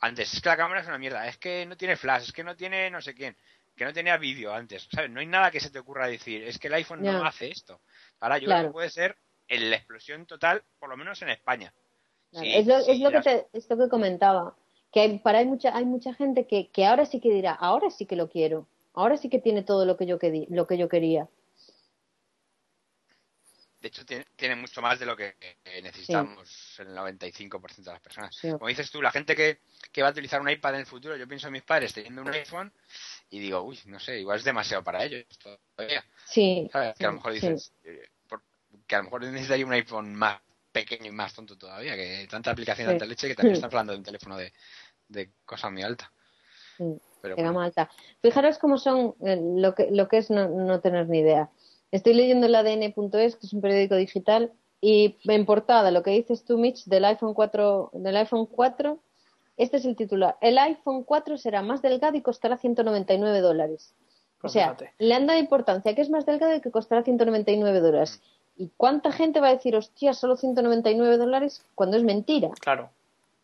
antes 0.00 0.32
es 0.32 0.40
que 0.40 0.48
la 0.48 0.56
cámara 0.56 0.80
es 0.80 0.86
una 0.86 0.98
mierda, 0.98 1.26
es 1.26 1.38
que 1.38 1.66
no 1.66 1.76
tiene 1.76 1.96
flash, 1.96 2.24
es 2.28 2.32
que 2.32 2.44
no 2.44 2.56
tiene 2.56 2.90
no 2.90 3.02
sé 3.02 3.14
quién, 3.14 3.36
que 3.78 3.84
no 3.86 3.92
tenía 3.94 4.16
vídeo 4.18 4.52
antes, 4.52 4.86
¿sabes? 4.92 5.10
No 5.10 5.20
hay 5.20 5.26
nada 5.26 5.50
que 5.50 5.60
se 5.60 5.70
te 5.70 5.78
ocurra 5.78 6.06
decir, 6.08 6.42
es 6.42 6.58
que 6.58 6.66
el 6.68 6.74
iPhone 6.74 7.02
no 7.02 7.24
hace 7.24 7.50
esto. 7.50 7.80
Ahora 8.20 8.36
yo 8.38 8.46
Claro. 8.46 8.60
creo 8.60 8.70
que 8.70 8.74
puede 8.74 8.90
ser 8.90 9.16
en 9.46 9.70
la 9.70 9.76
explosión 9.76 10.26
total, 10.26 10.62
por 10.78 10.90
lo 10.90 10.96
menos 10.96 11.22
en 11.22 11.30
España. 11.30 11.72
claro, 12.30 12.44
Sí, 12.44 12.54
es, 12.54 12.66
lo, 12.66 12.80
sí, 12.82 12.90
es 12.90 13.00
lo 13.00 13.10
que 13.10 13.20
te, 13.22 13.46
es 13.54 13.70
lo 13.70 13.78
que 13.78 13.88
comentaba. 13.88 14.54
Que 14.92 15.00
hay, 15.00 15.18
para 15.18 15.38
hay 15.38 15.46
mucha, 15.46 15.74
hay 15.76 15.84
mucha 15.86 16.12
gente 16.14 16.46
que, 16.46 16.68
que 16.70 16.84
ahora 16.84 17.06
sí 17.06 17.20
que 17.20 17.30
dirá, 17.30 17.52
ahora 17.52 17.90
sí 17.90 18.04
que 18.06 18.16
lo 18.16 18.28
quiero, 18.28 18.66
ahora 18.94 19.16
sí 19.16 19.28
que 19.30 19.38
tiene 19.38 19.62
todo 19.62 19.86
lo 19.86 19.96
que 19.96 20.06
yo, 20.06 20.18
quedi- 20.18 20.46
lo 20.50 20.66
que 20.66 20.76
yo 20.76 20.88
quería. 20.88 21.28
De 23.80 23.88
hecho, 23.88 24.04
tiene, 24.04 24.26
tiene 24.34 24.56
mucho 24.56 24.82
más 24.82 24.98
de 24.98 25.06
lo 25.06 25.16
que 25.16 25.36
eh, 25.64 25.80
necesitamos 25.82 26.80
el 26.80 26.88
95% 26.88 27.76
de 27.76 27.92
las 27.92 28.00
personas. 28.00 28.34
Sí. 28.34 28.50
Como 28.50 28.66
dices 28.66 28.90
tú, 28.90 29.00
la 29.00 29.12
gente 29.12 29.36
que, 29.36 29.60
que 29.92 30.02
va 30.02 30.08
a 30.08 30.10
utilizar 30.10 30.40
un 30.40 30.50
iPad 30.50 30.74
en 30.74 30.80
el 30.80 30.86
futuro, 30.86 31.16
yo 31.16 31.28
pienso 31.28 31.46
en 31.46 31.52
mis 31.52 31.62
padres 31.62 31.92
teniendo 31.94 32.22
un 32.22 32.28
iPhone 32.30 32.72
y 33.30 33.38
digo, 33.40 33.62
uy, 33.62 33.78
no 33.86 34.00
sé, 34.00 34.20
igual 34.20 34.38
es 34.38 34.44
demasiado 34.44 34.82
para 34.82 35.04
ellos 35.04 35.24
todavía. 35.38 36.04
Sí, 36.26 36.68
¿Sabes? 36.72 36.94
Que 36.96 37.04
a 37.04 37.08
lo 37.08 37.14
mejor 37.14 37.32
dices, 37.32 37.72
eh, 37.84 38.08
que 38.86 38.94
a 38.94 38.98
lo 38.98 39.04
mejor 39.04 39.24
necesitaría 39.24 39.66
un 39.66 39.72
iPhone 39.72 40.14
más 40.14 40.40
pequeño 40.72 41.06
y 41.06 41.10
más 41.10 41.34
tonto 41.34 41.56
todavía, 41.56 41.94
que 41.96 42.26
tanta 42.30 42.50
aplicación 42.50 42.86
Sí. 42.86 42.92
de 42.92 42.98
tanta 42.98 43.06
leche 43.06 43.28
que 43.28 43.34
también 43.34 43.54
estamos 43.56 43.74
hablando 43.74 43.92
de 43.92 43.98
un 43.98 44.04
teléfono 44.04 44.36
de, 44.36 44.52
de 45.08 45.30
cosa 45.44 45.70
muy 45.70 45.82
alta. 45.82 46.10
Sí. 46.76 46.84
Pero 47.20 47.34
de 47.34 47.42
bueno, 47.42 47.52
gama 47.52 47.64
alta. 47.64 47.90
Fijaros 48.22 48.58
cómo 48.58 48.78
son 48.78 49.14
eh, 49.24 49.38
lo 49.40 49.74
que, 49.74 49.88
lo 49.90 50.08
que 50.08 50.18
es 50.18 50.30
no, 50.30 50.48
no 50.48 50.80
tener 50.80 51.08
ni 51.08 51.18
idea. 51.18 51.50
Estoy 51.90 52.14
leyendo 52.14 52.46
el 52.46 52.54
ADN.es, 52.54 53.36
que 53.36 53.46
es 53.46 53.52
un 53.52 53.60
periódico 53.60 53.96
digital, 53.96 54.52
y 54.80 55.16
en 55.24 55.46
portada 55.46 55.90
lo 55.90 56.02
que 56.02 56.10
dices 56.10 56.44
tú, 56.44 56.58
Mitch, 56.58 56.84
del 56.84 57.04
iPhone 57.06 57.34
4, 57.34 57.90
del 57.94 58.16
iPhone 58.16 58.46
4, 58.46 59.02
este 59.58 59.76
es 59.76 59.84
el 59.84 59.96
titular. 59.96 60.36
El 60.40 60.56
iPhone 60.58 61.04
4 61.04 61.36
será 61.36 61.62
más 61.62 61.82
delgado 61.82 62.16
y 62.16 62.22
costará 62.22 62.56
199 62.56 63.40
dólares. 63.40 63.94
O 64.38 64.40
Pues 64.42 64.52
sea, 64.52 64.66
fíjate. 64.74 64.92
le 64.98 65.14
han 65.14 65.26
dado 65.26 65.38
importancia 65.38 65.94
que 65.94 66.00
es 66.02 66.10
más 66.10 66.24
delgado 66.24 66.54
y 66.54 66.60
que 66.60 66.70
costará 66.70 67.02
199 67.02 67.80
dólares. 67.80 68.22
¿Y 68.56 68.70
cuánta 68.76 69.12
gente 69.12 69.40
va 69.40 69.48
a 69.48 69.52
decir, 69.54 69.76
hostia, 69.76 70.14
solo 70.14 70.36
199 70.36 71.16
dólares? 71.16 71.64
Cuando 71.74 71.96
es 71.96 72.02
mentira. 72.04 72.48
Claro. 72.60 72.90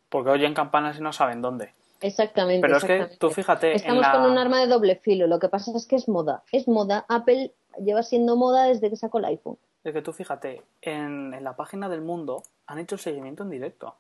Porque 0.09 0.31
oyen 0.31 0.55
campanas 0.55 0.99
y 0.99 1.03
no 1.03 1.13
saben 1.13 1.43
dónde. 1.43 1.73
Exactamente. 2.01 2.61
Pero 2.67 2.77
es 2.77 2.85
que 2.85 3.17
tú 3.19 3.31
fíjate 3.31 3.75
Estamos 3.75 4.03
la... 4.03 4.13
con 4.13 4.31
un 4.31 4.39
arma 4.39 4.61
de 4.61 4.67
doble 4.67 4.97
filo. 4.97 5.27
Lo 5.27 5.39
que 5.39 5.49
pasa 5.49 5.73
es 5.77 5.87
que 5.87 5.97
es 5.97 6.09
moda. 6.09 6.43
Es 6.53 6.69
moda. 6.69 7.05
Apple 7.09 7.53
lleva 7.79 8.03
siendo 8.03 8.37
moda 8.37 8.65
desde 8.65 8.91
que 8.91 8.97
sacó 8.97 9.19
el 9.19 9.25
iPhone. 9.27 9.57
Es 9.83 9.93
que 9.93 10.03
tú 10.03 10.13
fíjate, 10.13 10.63
en, 10.83 11.35
en 11.35 11.45
la 11.45 11.57
página 11.57 11.89
del 11.89 12.01
mundo 12.03 12.43
han 12.67 12.79
hecho 12.79 12.95
el 12.97 13.01
seguimiento 13.01 13.43
en 13.43 13.51
directo. 13.51 13.95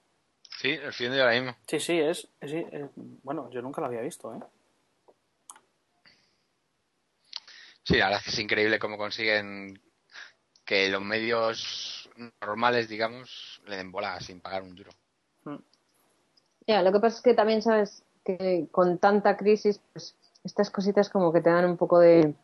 Sí, 0.58 0.70
el 0.70 0.92
fin 0.92 1.10
de 1.12 1.20
ahora 1.20 1.34
mismo. 1.34 1.56
Sí, 1.66 1.80
sí, 1.80 1.98
es, 1.98 2.28
es- 2.40 2.52
es- 2.52 2.90
Bueno, 3.22 3.50
yo 3.50 3.62
nunca 3.62 3.80
lo 3.80 3.86
había 3.88 4.00
visto, 4.00 4.34
¿eh? 4.34 4.38
Sí, 7.82 7.96
la 7.98 8.06
verdad 8.06 8.20
es 8.20 8.24
que 8.24 8.30
es 8.30 8.38
increíble 8.38 8.78
cómo 8.78 8.96
consiguen 8.96 9.80
que 10.64 10.88
los 10.88 11.02
medios 11.02 12.08
normales, 12.40 12.88
digamos, 12.88 13.60
le 13.66 13.76
den 13.76 13.92
bola 13.92 14.18
sin 14.20 14.40
pagar 14.40 14.62
un 14.62 14.74
duro. 14.74 14.90
Ya, 16.66 16.80
lo 16.82 16.92
que 16.92 17.00
pasa 17.00 17.16
es 17.16 17.22
que 17.22 17.34
también 17.34 17.60
sabes 17.60 18.02
que 18.24 18.68
con 18.72 18.96
tanta 18.98 19.36
crisis, 19.36 19.80
pues 19.92 20.16
estas 20.44 20.70
cositas 20.70 21.10
como 21.10 21.30
que 21.32 21.42
te 21.42 21.50
dan 21.50 21.66
un 21.66 21.76
poco 21.76 21.98
de... 21.98 22.34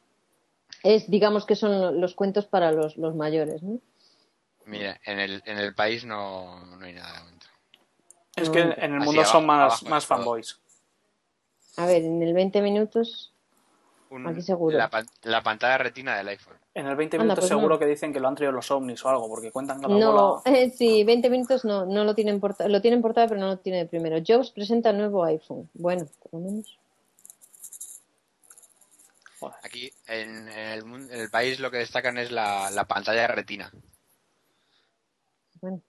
Es, 0.82 1.10
digamos 1.10 1.46
que 1.46 1.56
son 1.56 2.00
los 2.00 2.14
cuentos 2.14 2.46
para 2.46 2.70
los, 2.72 2.96
los 2.98 3.14
mayores, 3.16 3.62
¿no? 3.62 3.80
Mira, 4.66 5.00
en 5.04 5.18
el, 5.18 5.42
en 5.46 5.58
el 5.58 5.74
país 5.74 6.04
no, 6.04 6.64
no 6.76 6.84
hay 6.84 6.92
nada 6.92 7.14
de 7.14 7.18
momento. 7.20 7.39
Es 8.40 8.50
que 8.50 8.60
en 8.60 8.94
el 8.94 9.00
mundo 9.00 9.20
abajo, 9.20 9.32
son 9.32 9.46
más, 9.46 9.60
abajo 9.82 9.86
más 9.86 10.06
fanboys. 10.06 10.58
A 11.76 11.86
ver, 11.86 12.02
en 12.02 12.22
el 12.22 12.32
20 12.34 12.60
minutos... 12.62 13.32
Un- 14.10 14.26
Aquí 14.26 14.42
seguro. 14.42 14.76
La, 14.76 14.90
la 15.22 15.42
pantalla 15.42 15.78
retina 15.78 16.16
del 16.16 16.28
iPhone. 16.28 16.56
En 16.74 16.86
el 16.86 16.96
20 16.96 17.16
Anda, 17.16 17.24
minutos 17.24 17.42
pues 17.42 17.48
seguro 17.48 17.74
no. 17.74 17.78
que 17.78 17.86
dicen 17.86 18.12
que 18.12 18.18
lo 18.20 18.26
han 18.28 18.34
traído 18.34 18.52
los 18.52 18.70
ovnis 18.70 19.04
o 19.04 19.08
algo, 19.08 19.28
porque 19.28 19.52
cuentan 19.52 19.80
cada 19.80 19.96
No, 19.96 20.40
bola. 20.42 20.42
eh, 20.58 20.70
sí, 20.70 21.04
20 21.04 21.30
minutos 21.30 21.64
no, 21.64 21.86
no 21.86 22.04
lo 22.04 22.14
tienen 22.14 22.40
portada, 22.40 22.68
lo 22.68 22.80
tienen 22.80 23.02
portada, 23.02 23.28
pero 23.28 23.40
no 23.40 23.46
lo 23.48 23.58
tiene 23.58 23.78
de 23.78 23.86
primero. 23.86 24.16
Jobs 24.26 24.50
presenta 24.50 24.92
nuevo 24.92 25.24
iPhone. 25.24 25.68
Bueno, 25.74 26.06
por 26.22 26.32
lo 26.40 26.46
menos. 26.46 26.76
Joder. 29.38 29.56
Aquí 29.62 29.92
en, 30.08 30.48
en 30.48 30.58
el, 30.58 30.80
en 31.12 31.20
el 31.20 31.30
país 31.30 31.60
lo 31.60 31.70
que 31.70 31.78
destacan 31.78 32.18
es 32.18 32.30
la, 32.32 32.70
la 32.72 32.84
pantalla 32.84 33.26
retina. 33.28 33.70
Bueno, 35.60 35.80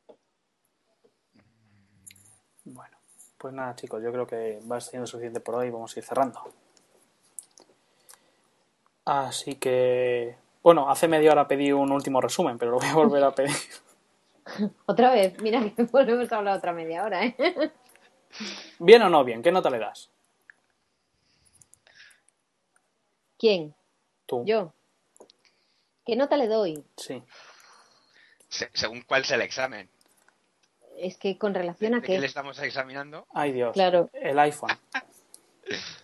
Bueno, 2.64 2.98
pues 3.42 3.56
nada, 3.56 3.76
chicos, 3.76 4.04
yo 4.04 4.12
creo 4.12 4.28
que 4.28 4.60
va 4.72 4.80
siendo 4.80 5.08
suficiente 5.08 5.40
por 5.40 5.56
hoy. 5.56 5.72
Vamos 5.72 5.96
a 5.96 6.00
ir 6.00 6.06
cerrando. 6.06 6.40
Así 9.06 9.56
que. 9.56 10.38
Bueno, 10.62 10.92
hace 10.92 11.08
media 11.08 11.32
hora 11.32 11.48
pedí 11.48 11.72
un 11.72 11.92
último 11.92 12.22
resumen, 12.22 12.60
pero 12.60 12.70
lo 12.72 12.78
voy 12.78 12.88
a 12.88 12.94
volver 12.94 13.24
a 13.24 13.32
pedir. 13.34 13.56
otra 14.86 15.12
vez, 15.12 15.42
mira 15.42 15.60
que 15.76 15.84
volvemos 15.92 16.32
a 16.32 16.38
hablar 16.38 16.58
otra 16.60 16.72
media 16.72 17.04
hora, 17.04 17.26
¿eh? 17.26 17.36
¿Bien 18.80 19.02
o 19.02 19.10
no 19.10 19.24
bien? 19.24 19.42
¿Qué 19.42 19.52
nota 19.52 19.72
le 19.72 19.80
das? 19.80 20.12
¿Quién? 23.40 23.74
Tú. 24.28 24.44
Yo. 24.46 24.72
¿Qué 26.06 26.16
nota 26.16 26.38
le 26.38 26.48
doy? 26.48 26.86
Sí. 26.96 27.24
Se- 28.50 28.70
según 28.74 29.02
cuál 29.02 29.24
es 29.24 29.32
el 29.32 29.42
examen. 29.42 29.90
Es 31.02 31.18
que 31.18 31.36
con 31.38 31.54
relación 31.56 31.94
¿De 31.94 31.98
a 31.98 32.02
qué 32.02 32.14
le 32.14 32.20
qué. 32.20 32.26
estamos 32.28 32.60
examinando? 32.60 33.26
Ay, 33.34 33.52
Dios. 33.54 33.74
Claro. 33.74 34.10
El 34.14 34.38
iPhone. 34.38 34.70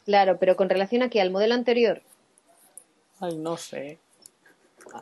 Claro, 0.05 0.37
pero 0.39 0.55
con 0.55 0.69
relación 0.69 1.03
a 1.03 1.09
qué, 1.09 1.21
al 1.21 1.29
modelo 1.29 1.53
anterior. 1.53 2.01
Ay, 3.19 3.37
no 3.37 3.57
sé. 3.57 3.99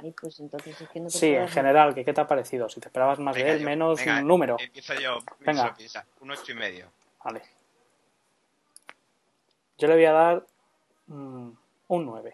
Ay, 0.01 0.11
pues 0.19 0.39
entonces 0.41 0.81
es 0.81 0.89
que 0.89 0.99
no 0.99 1.07
te 1.07 1.17
Sí, 1.17 1.27
en 1.33 1.47
general, 1.47 1.95
¿qué, 1.95 2.03
qué 2.03 2.11
te 2.11 2.19
ha 2.19 2.27
parecido? 2.27 2.67
Si 2.67 2.81
te 2.81 2.87
esperabas 2.89 3.19
más 3.19 3.35
Venga, 3.35 3.47
de 3.47 3.53
él, 3.53 3.59
yo- 3.61 3.65
menos 3.65 3.99
venga, 3.99 4.19
un 4.19 4.27
número. 4.27 4.57
Empiezo 4.59 4.95
yo. 4.95 5.19
Venga. 5.39 5.73
Piensa. 5.75 6.05
Un 6.19 6.31
ocho 6.31 6.51
y 6.51 6.55
medio. 6.55 6.87
Vale. 7.23 7.41
Yo 9.77 9.87
le 9.87 9.93
voy 9.95 10.05
a 10.05 10.11
dar 10.11 10.45
mm, 11.07 11.49
un 11.87 12.05
9. 12.05 12.33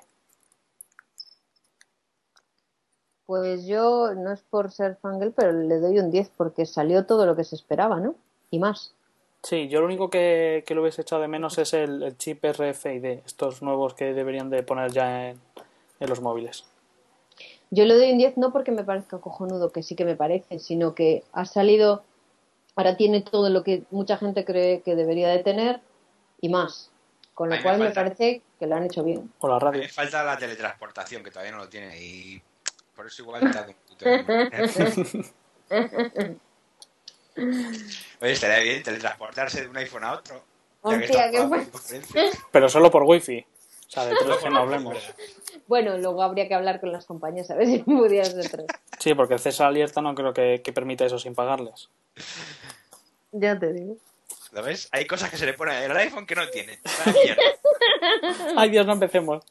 Pues 3.31 3.65
yo, 3.65 4.13
no 4.13 4.33
es 4.33 4.41
por 4.41 4.71
ser 4.73 4.97
fangirl, 5.01 5.31
pero 5.31 5.53
le 5.53 5.79
doy 5.79 5.97
un 5.99 6.11
10 6.11 6.29
porque 6.35 6.65
salió 6.65 7.05
todo 7.05 7.25
lo 7.25 7.33
que 7.33 7.45
se 7.45 7.55
esperaba, 7.55 8.01
¿no? 8.01 8.13
Y 8.49 8.59
más. 8.59 8.93
Sí, 9.41 9.69
yo 9.69 9.79
lo 9.79 9.85
único 9.85 10.09
que, 10.09 10.65
que 10.67 10.75
le 10.75 10.81
hubiese 10.81 11.03
echado 11.03 11.21
de 11.21 11.29
menos 11.29 11.57
es 11.57 11.73
el, 11.73 12.03
el 12.03 12.17
chip 12.17 12.43
RFID, 12.43 13.05
estos 13.25 13.61
nuevos 13.61 13.93
que 13.93 14.13
deberían 14.13 14.49
de 14.49 14.63
poner 14.63 14.91
ya 14.91 15.29
en, 15.29 15.39
en 16.01 16.09
los 16.09 16.19
móviles. 16.19 16.65
Yo 17.69 17.85
le 17.85 17.95
doy 17.95 18.11
un 18.11 18.17
10 18.17 18.35
no 18.35 18.51
porque 18.51 18.71
me 18.71 18.83
parezca 18.83 19.19
cojonudo, 19.19 19.71
que 19.71 19.81
sí 19.81 19.95
que 19.95 20.03
me 20.03 20.17
parece, 20.17 20.59
sino 20.59 20.93
que 20.93 21.23
ha 21.31 21.45
salido, 21.45 22.03
ahora 22.75 22.97
tiene 22.97 23.21
todo 23.21 23.49
lo 23.49 23.63
que 23.63 23.83
mucha 23.91 24.17
gente 24.17 24.43
cree 24.43 24.81
que 24.81 24.97
debería 24.97 25.29
de 25.29 25.39
tener 25.39 25.79
y 26.41 26.49
más. 26.49 26.91
Con 27.33 27.49
lo 27.49 27.55
cual 27.63 27.77
me 27.79 27.85
falta- 27.85 28.01
parece 28.03 28.41
que 28.59 28.67
lo 28.67 28.75
han 28.75 28.83
hecho 28.83 29.05
bien. 29.05 29.31
O 29.39 29.47
la 29.47 29.57
radio. 29.57 29.79
Me 29.79 29.87
falta 29.87 30.21
la 30.21 30.37
teletransportación, 30.37 31.23
que 31.23 31.31
todavía 31.31 31.53
no 31.53 31.59
lo 31.59 31.69
tiene. 31.69 31.97
Y 31.97 32.41
por 33.01 33.07
eso 33.07 33.23
igual 33.23 33.43
un 33.43 33.51
poquito. 33.51 34.05
Oye, 38.21 38.31
estaría 38.31 38.59
bien 38.59 38.83
teletransportarse 38.83 39.61
de 39.61 39.69
un 39.69 39.77
iPhone 39.77 40.03
a 40.03 40.13
otro. 40.13 40.43
que 40.83 40.89
Hostia, 40.89 41.31
qué 41.31 41.41
videoconferencia. 41.41 42.23
Pero 42.51 42.69
solo 42.69 42.91
por 42.91 43.01
wifi. 43.01 43.39
O 43.39 43.89
sea, 43.89 44.05
de 44.05 44.13
3G 44.13 44.51
no 44.51 44.59
hablemos. 44.59 44.97
Bueno, 45.67 45.97
luego 45.97 46.21
habría 46.21 46.49
que 46.49 46.53
hablar 46.53 46.81
con 46.81 46.91
las 46.91 47.05
compañías 47.05 47.49
a 47.49 47.55
ver 47.55 47.65
si 47.67 47.79
pudieras 47.79 48.35
de 48.35 48.47
tres. 48.47 48.65
Sí, 48.99 49.13
porque 49.13 49.35
el 49.35 49.39
César 49.39 49.67
Alerta 49.67 50.01
no 50.01 50.13
creo 50.13 50.33
que, 50.33 50.61
que 50.61 50.73
permita 50.73 51.05
eso 51.05 51.17
sin 51.17 51.33
pagarles. 51.33 51.89
Ya 53.31 53.57
te 53.57 53.71
digo. 53.71 53.95
¿Lo 54.51 54.63
ves? 54.63 54.89
Hay 54.91 55.07
cosas 55.07 55.29
que 55.29 55.37
se 55.37 55.45
le 55.45 55.53
ponen 55.53 55.89
al 55.89 55.97
iPhone 55.97 56.25
que 56.25 56.35
no 56.35 56.45
tiene. 56.49 56.79
Ay, 58.57 58.69
Dios, 58.69 58.85
no 58.85 58.93
empecemos. 58.93 59.45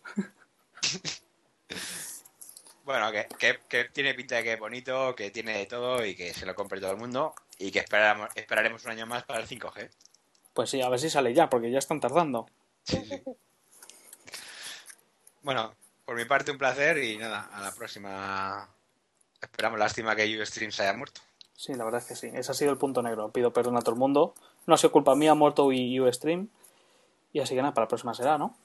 Bueno, 2.90 3.12
que, 3.12 3.28
que, 3.38 3.60
que 3.68 3.84
tiene 3.84 4.14
pinta 4.14 4.34
de 4.34 4.42
que 4.42 4.52
es 4.54 4.58
bonito, 4.58 5.14
que 5.14 5.30
tiene 5.30 5.56
de 5.56 5.66
todo 5.66 6.04
y 6.04 6.16
que 6.16 6.34
se 6.34 6.44
lo 6.44 6.56
compre 6.56 6.80
todo 6.80 6.90
el 6.90 6.96
mundo 6.96 7.36
y 7.56 7.70
que 7.70 7.78
esperamos, 7.78 8.28
esperaremos 8.34 8.84
un 8.84 8.90
año 8.90 9.06
más 9.06 9.22
para 9.22 9.38
el 9.38 9.46
5G. 9.46 9.88
Pues 10.52 10.70
sí, 10.70 10.82
a 10.82 10.88
ver 10.88 10.98
si 10.98 11.08
sale 11.08 11.32
ya, 11.32 11.48
porque 11.48 11.70
ya 11.70 11.78
están 11.78 12.00
tardando. 12.00 12.48
Sí, 12.82 13.00
sí. 13.04 13.22
Bueno, 15.42 15.72
por 16.04 16.16
mi 16.16 16.24
parte 16.24 16.50
un 16.50 16.58
placer 16.58 16.98
y 16.98 17.16
nada, 17.16 17.48
a 17.52 17.60
la 17.60 17.72
próxima. 17.72 18.68
Esperamos 19.40 19.78
lástima 19.78 20.16
que 20.16 20.42
Ustream 20.42 20.72
se 20.72 20.82
haya 20.82 20.92
muerto. 20.92 21.20
Sí, 21.54 21.72
la 21.74 21.84
verdad 21.84 22.00
es 22.00 22.08
que 22.08 22.16
sí. 22.16 22.30
Ese 22.34 22.50
ha 22.50 22.54
sido 22.54 22.72
el 22.72 22.76
punto 22.76 23.02
negro. 23.02 23.30
Pido 23.30 23.52
perdón 23.52 23.76
a 23.76 23.82
todo 23.82 23.92
el 23.92 24.00
mundo. 24.00 24.34
No 24.66 24.74
ha 24.74 24.76
sido 24.76 24.90
culpa 24.90 25.14
mía, 25.14 25.30
ha 25.30 25.34
muerto 25.36 25.66
Wii 25.66 26.00
U 26.00 26.12
Stream. 26.12 26.48
Y 27.32 27.38
así 27.38 27.54
que 27.54 27.62
nada, 27.62 27.72
para 27.72 27.84
la 27.84 27.88
próxima 27.88 28.14
será, 28.14 28.36
¿no? 28.36 28.56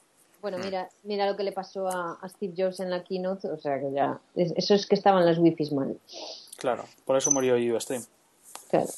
Bueno, 0.42 0.58
mira, 0.58 0.88
mira 1.02 1.26
lo 1.30 1.36
que 1.36 1.42
le 1.42 1.52
pasó 1.52 1.88
a, 1.88 2.18
a 2.20 2.28
Steve 2.28 2.54
Jobs 2.56 2.80
en 2.80 2.90
la 2.90 3.02
keynote, 3.02 3.48
o 3.50 3.58
sea 3.58 3.80
que 3.80 3.90
ya, 3.92 4.20
es- 4.34 4.52
eso 4.56 4.74
es 4.74 4.86
que 4.86 4.94
estaban 4.94 5.24
las 5.26 5.38
wifis 5.38 5.72
mal. 5.72 5.98
Claro, 6.56 6.84
por 7.04 7.16
eso 7.16 7.30
murió 7.30 7.54
U 7.56 7.80
Stream. 7.80 8.04
Claro. 8.70 8.88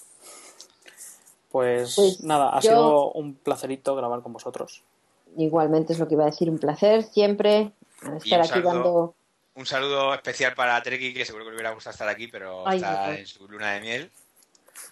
Pues, 1.51 1.95
Pues 1.97 2.23
nada, 2.23 2.51
ha 2.57 2.61
yo- 2.61 2.71
sido 2.71 3.13
un 3.13 3.35
placerito 3.35 3.95
grabar 3.97 4.23
con 4.23 4.33
vosotros. 4.33 4.83
Igualmente 5.37 5.93
es 5.93 5.99
lo 5.99 6.07
que 6.09 6.15
iba 6.15 6.25
a 6.25 6.31
decir, 6.31 6.51
un 6.51 6.59
placer 6.59 7.05
siempre 7.05 7.73
estar 8.03 8.41
un 8.41 8.45
aquí 8.45 8.49
saludo. 8.49 8.69
dando... 8.73 9.15
Un 9.55 9.67
saludo 9.67 10.15
especial 10.15 10.55
para 10.55 10.81
Treki, 10.83 11.13
que 11.15 11.25
seguro 11.25 11.45
que 11.45 11.51
le 11.51 11.57
hubiera 11.57 11.73
gustado 11.73 11.93
estar 11.93 12.09
aquí, 12.09 12.29
pero 12.29 12.67
Ay, 12.67 12.77
está 12.77 13.19
en 13.19 13.27
su 13.27 13.49
luna 13.49 13.73
de 13.73 13.81
miel. 13.81 14.11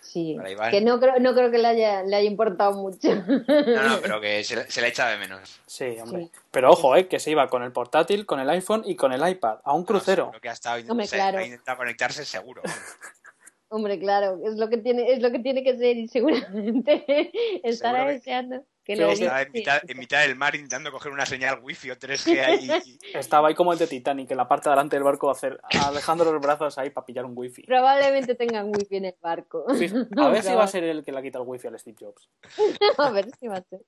Sí, 0.01 0.35
Para 0.37 0.51
Iván. 0.51 0.71
que 0.71 0.81
no 0.81 0.99
creo, 0.99 1.19
no 1.21 1.35
creo 1.35 1.51
que 1.51 1.59
le 1.59 1.69
haya, 1.69 2.03
le 2.03 2.17
haya 2.17 2.29
importado 2.29 2.73
mucho. 2.73 3.15
No, 3.15 3.89
no, 3.89 4.01
pero 4.01 4.21
que 4.21 4.43
se, 4.45 4.57
le- 4.57 4.71
se 4.71 4.81
le 4.81 4.89
echa 4.89 5.09
de 5.09 5.19
menos. 5.19 5.61
Sí, 5.67 5.97
hombre. 6.01 6.25
Sí. 6.25 6.31
Pero 6.51 6.71
ojo, 6.71 6.97
eh, 6.97 7.07
que 7.09 7.19
se 7.19 7.31
iba 7.31 7.49
con 7.49 7.63
el 7.63 7.73
portátil, 7.73 8.25
con 8.27 8.41
el 8.41 8.49
iPhone 8.51 8.83
y 8.87 8.97
con 8.97 9.13
el 9.13 9.27
iPad 9.29 9.59
a 9.65 9.73
un 9.75 9.85
crucero. 9.85 10.31
Lo 10.33 10.41
que 10.41 10.49
ha 10.49 10.53
estado 10.53 10.81
Hombre, 10.89 11.07
se- 11.07 11.17
claro. 11.17 11.39
ha 11.39 11.45
intentado 11.45 11.77
conectarse 11.79 12.25
seguro. 12.25 12.63
Hombre, 13.69 13.99
claro, 13.99 14.39
es 14.45 14.55
lo 14.57 14.69
que 14.69 14.79
tiene, 14.79 15.13
es 15.13 15.21
lo 15.21 15.31
que 15.33 15.41
tiene 15.41 15.65
que 15.65 15.77
ser 15.77 15.97
y 15.97 16.07
seguramente 16.09 17.05
estará 17.65 17.99
Seguro 17.99 18.13
deseando 18.15 18.61
que 18.61 18.67
Sí, 18.87 18.95
lo 18.95 19.17
sí. 19.17 19.25
Estaba 19.25 19.43
en 19.43 19.51
mitad, 19.51 19.83
en 19.85 19.99
mitad 19.99 20.21
del 20.21 20.37
mar 20.37 20.55
intentando 20.55 20.93
coger 20.93 21.11
una 21.11 21.27
señal 21.27 21.59
wifi 21.61 21.91
o 21.91 21.99
3G 21.99 22.45
ahí. 22.45 22.71
Estaba 23.15 23.49
ahí 23.49 23.55
como 23.57 23.73
el 23.73 23.79
de 23.81 23.89
Titanic, 23.89 24.31
en 24.31 24.37
la 24.37 24.47
parte 24.47 24.69
de 24.69 24.77
delante 24.77 24.95
del 24.95 25.03
barco, 25.03 25.29
hacer, 25.29 25.61
alejando 25.85 26.25
los 26.25 26.41
brazos 26.41 26.79
ahí 26.79 26.91
para 26.91 27.05
pillar 27.05 27.25
un 27.25 27.33
wifi. 27.35 27.63
Probablemente 27.63 28.37
tengan 28.37 28.67
wifi 28.69 28.97
en 28.97 29.07
el 29.07 29.17
barco. 29.21 29.67
Sí, 29.75 29.87
A 30.17 30.29
ver 30.29 30.45
si 30.45 30.55
va 30.55 30.63
a 30.63 30.69
ser 30.69 30.85
el 30.85 31.05
que 31.05 31.11
le 31.11 31.19
ha 31.19 31.23
quitado 31.23 31.43
el 31.43 31.51
wifi 31.51 31.67
al 31.67 31.79
Steve 31.81 31.97
Jobs. 31.99 32.31
A 32.99 33.11
ver 33.11 33.29
si 33.41 33.49
va 33.49 33.57
a 33.57 33.63
ser. 33.63 33.81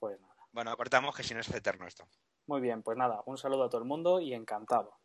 Pues 0.00 0.20
nada. 0.20 0.34
Bueno, 0.50 0.76
cortamos 0.76 1.14
que 1.14 1.22
si 1.22 1.32
no 1.32 1.40
es 1.40 1.54
eterno 1.54 1.86
esto. 1.86 2.08
Muy 2.46 2.60
bien, 2.60 2.82
pues 2.82 2.98
nada, 2.98 3.22
un 3.26 3.38
saludo 3.38 3.64
a 3.64 3.68
todo 3.68 3.80
el 3.80 3.86
mundo 3.86 4.18
y 4.18 4.34
encantado. 4.34 4.98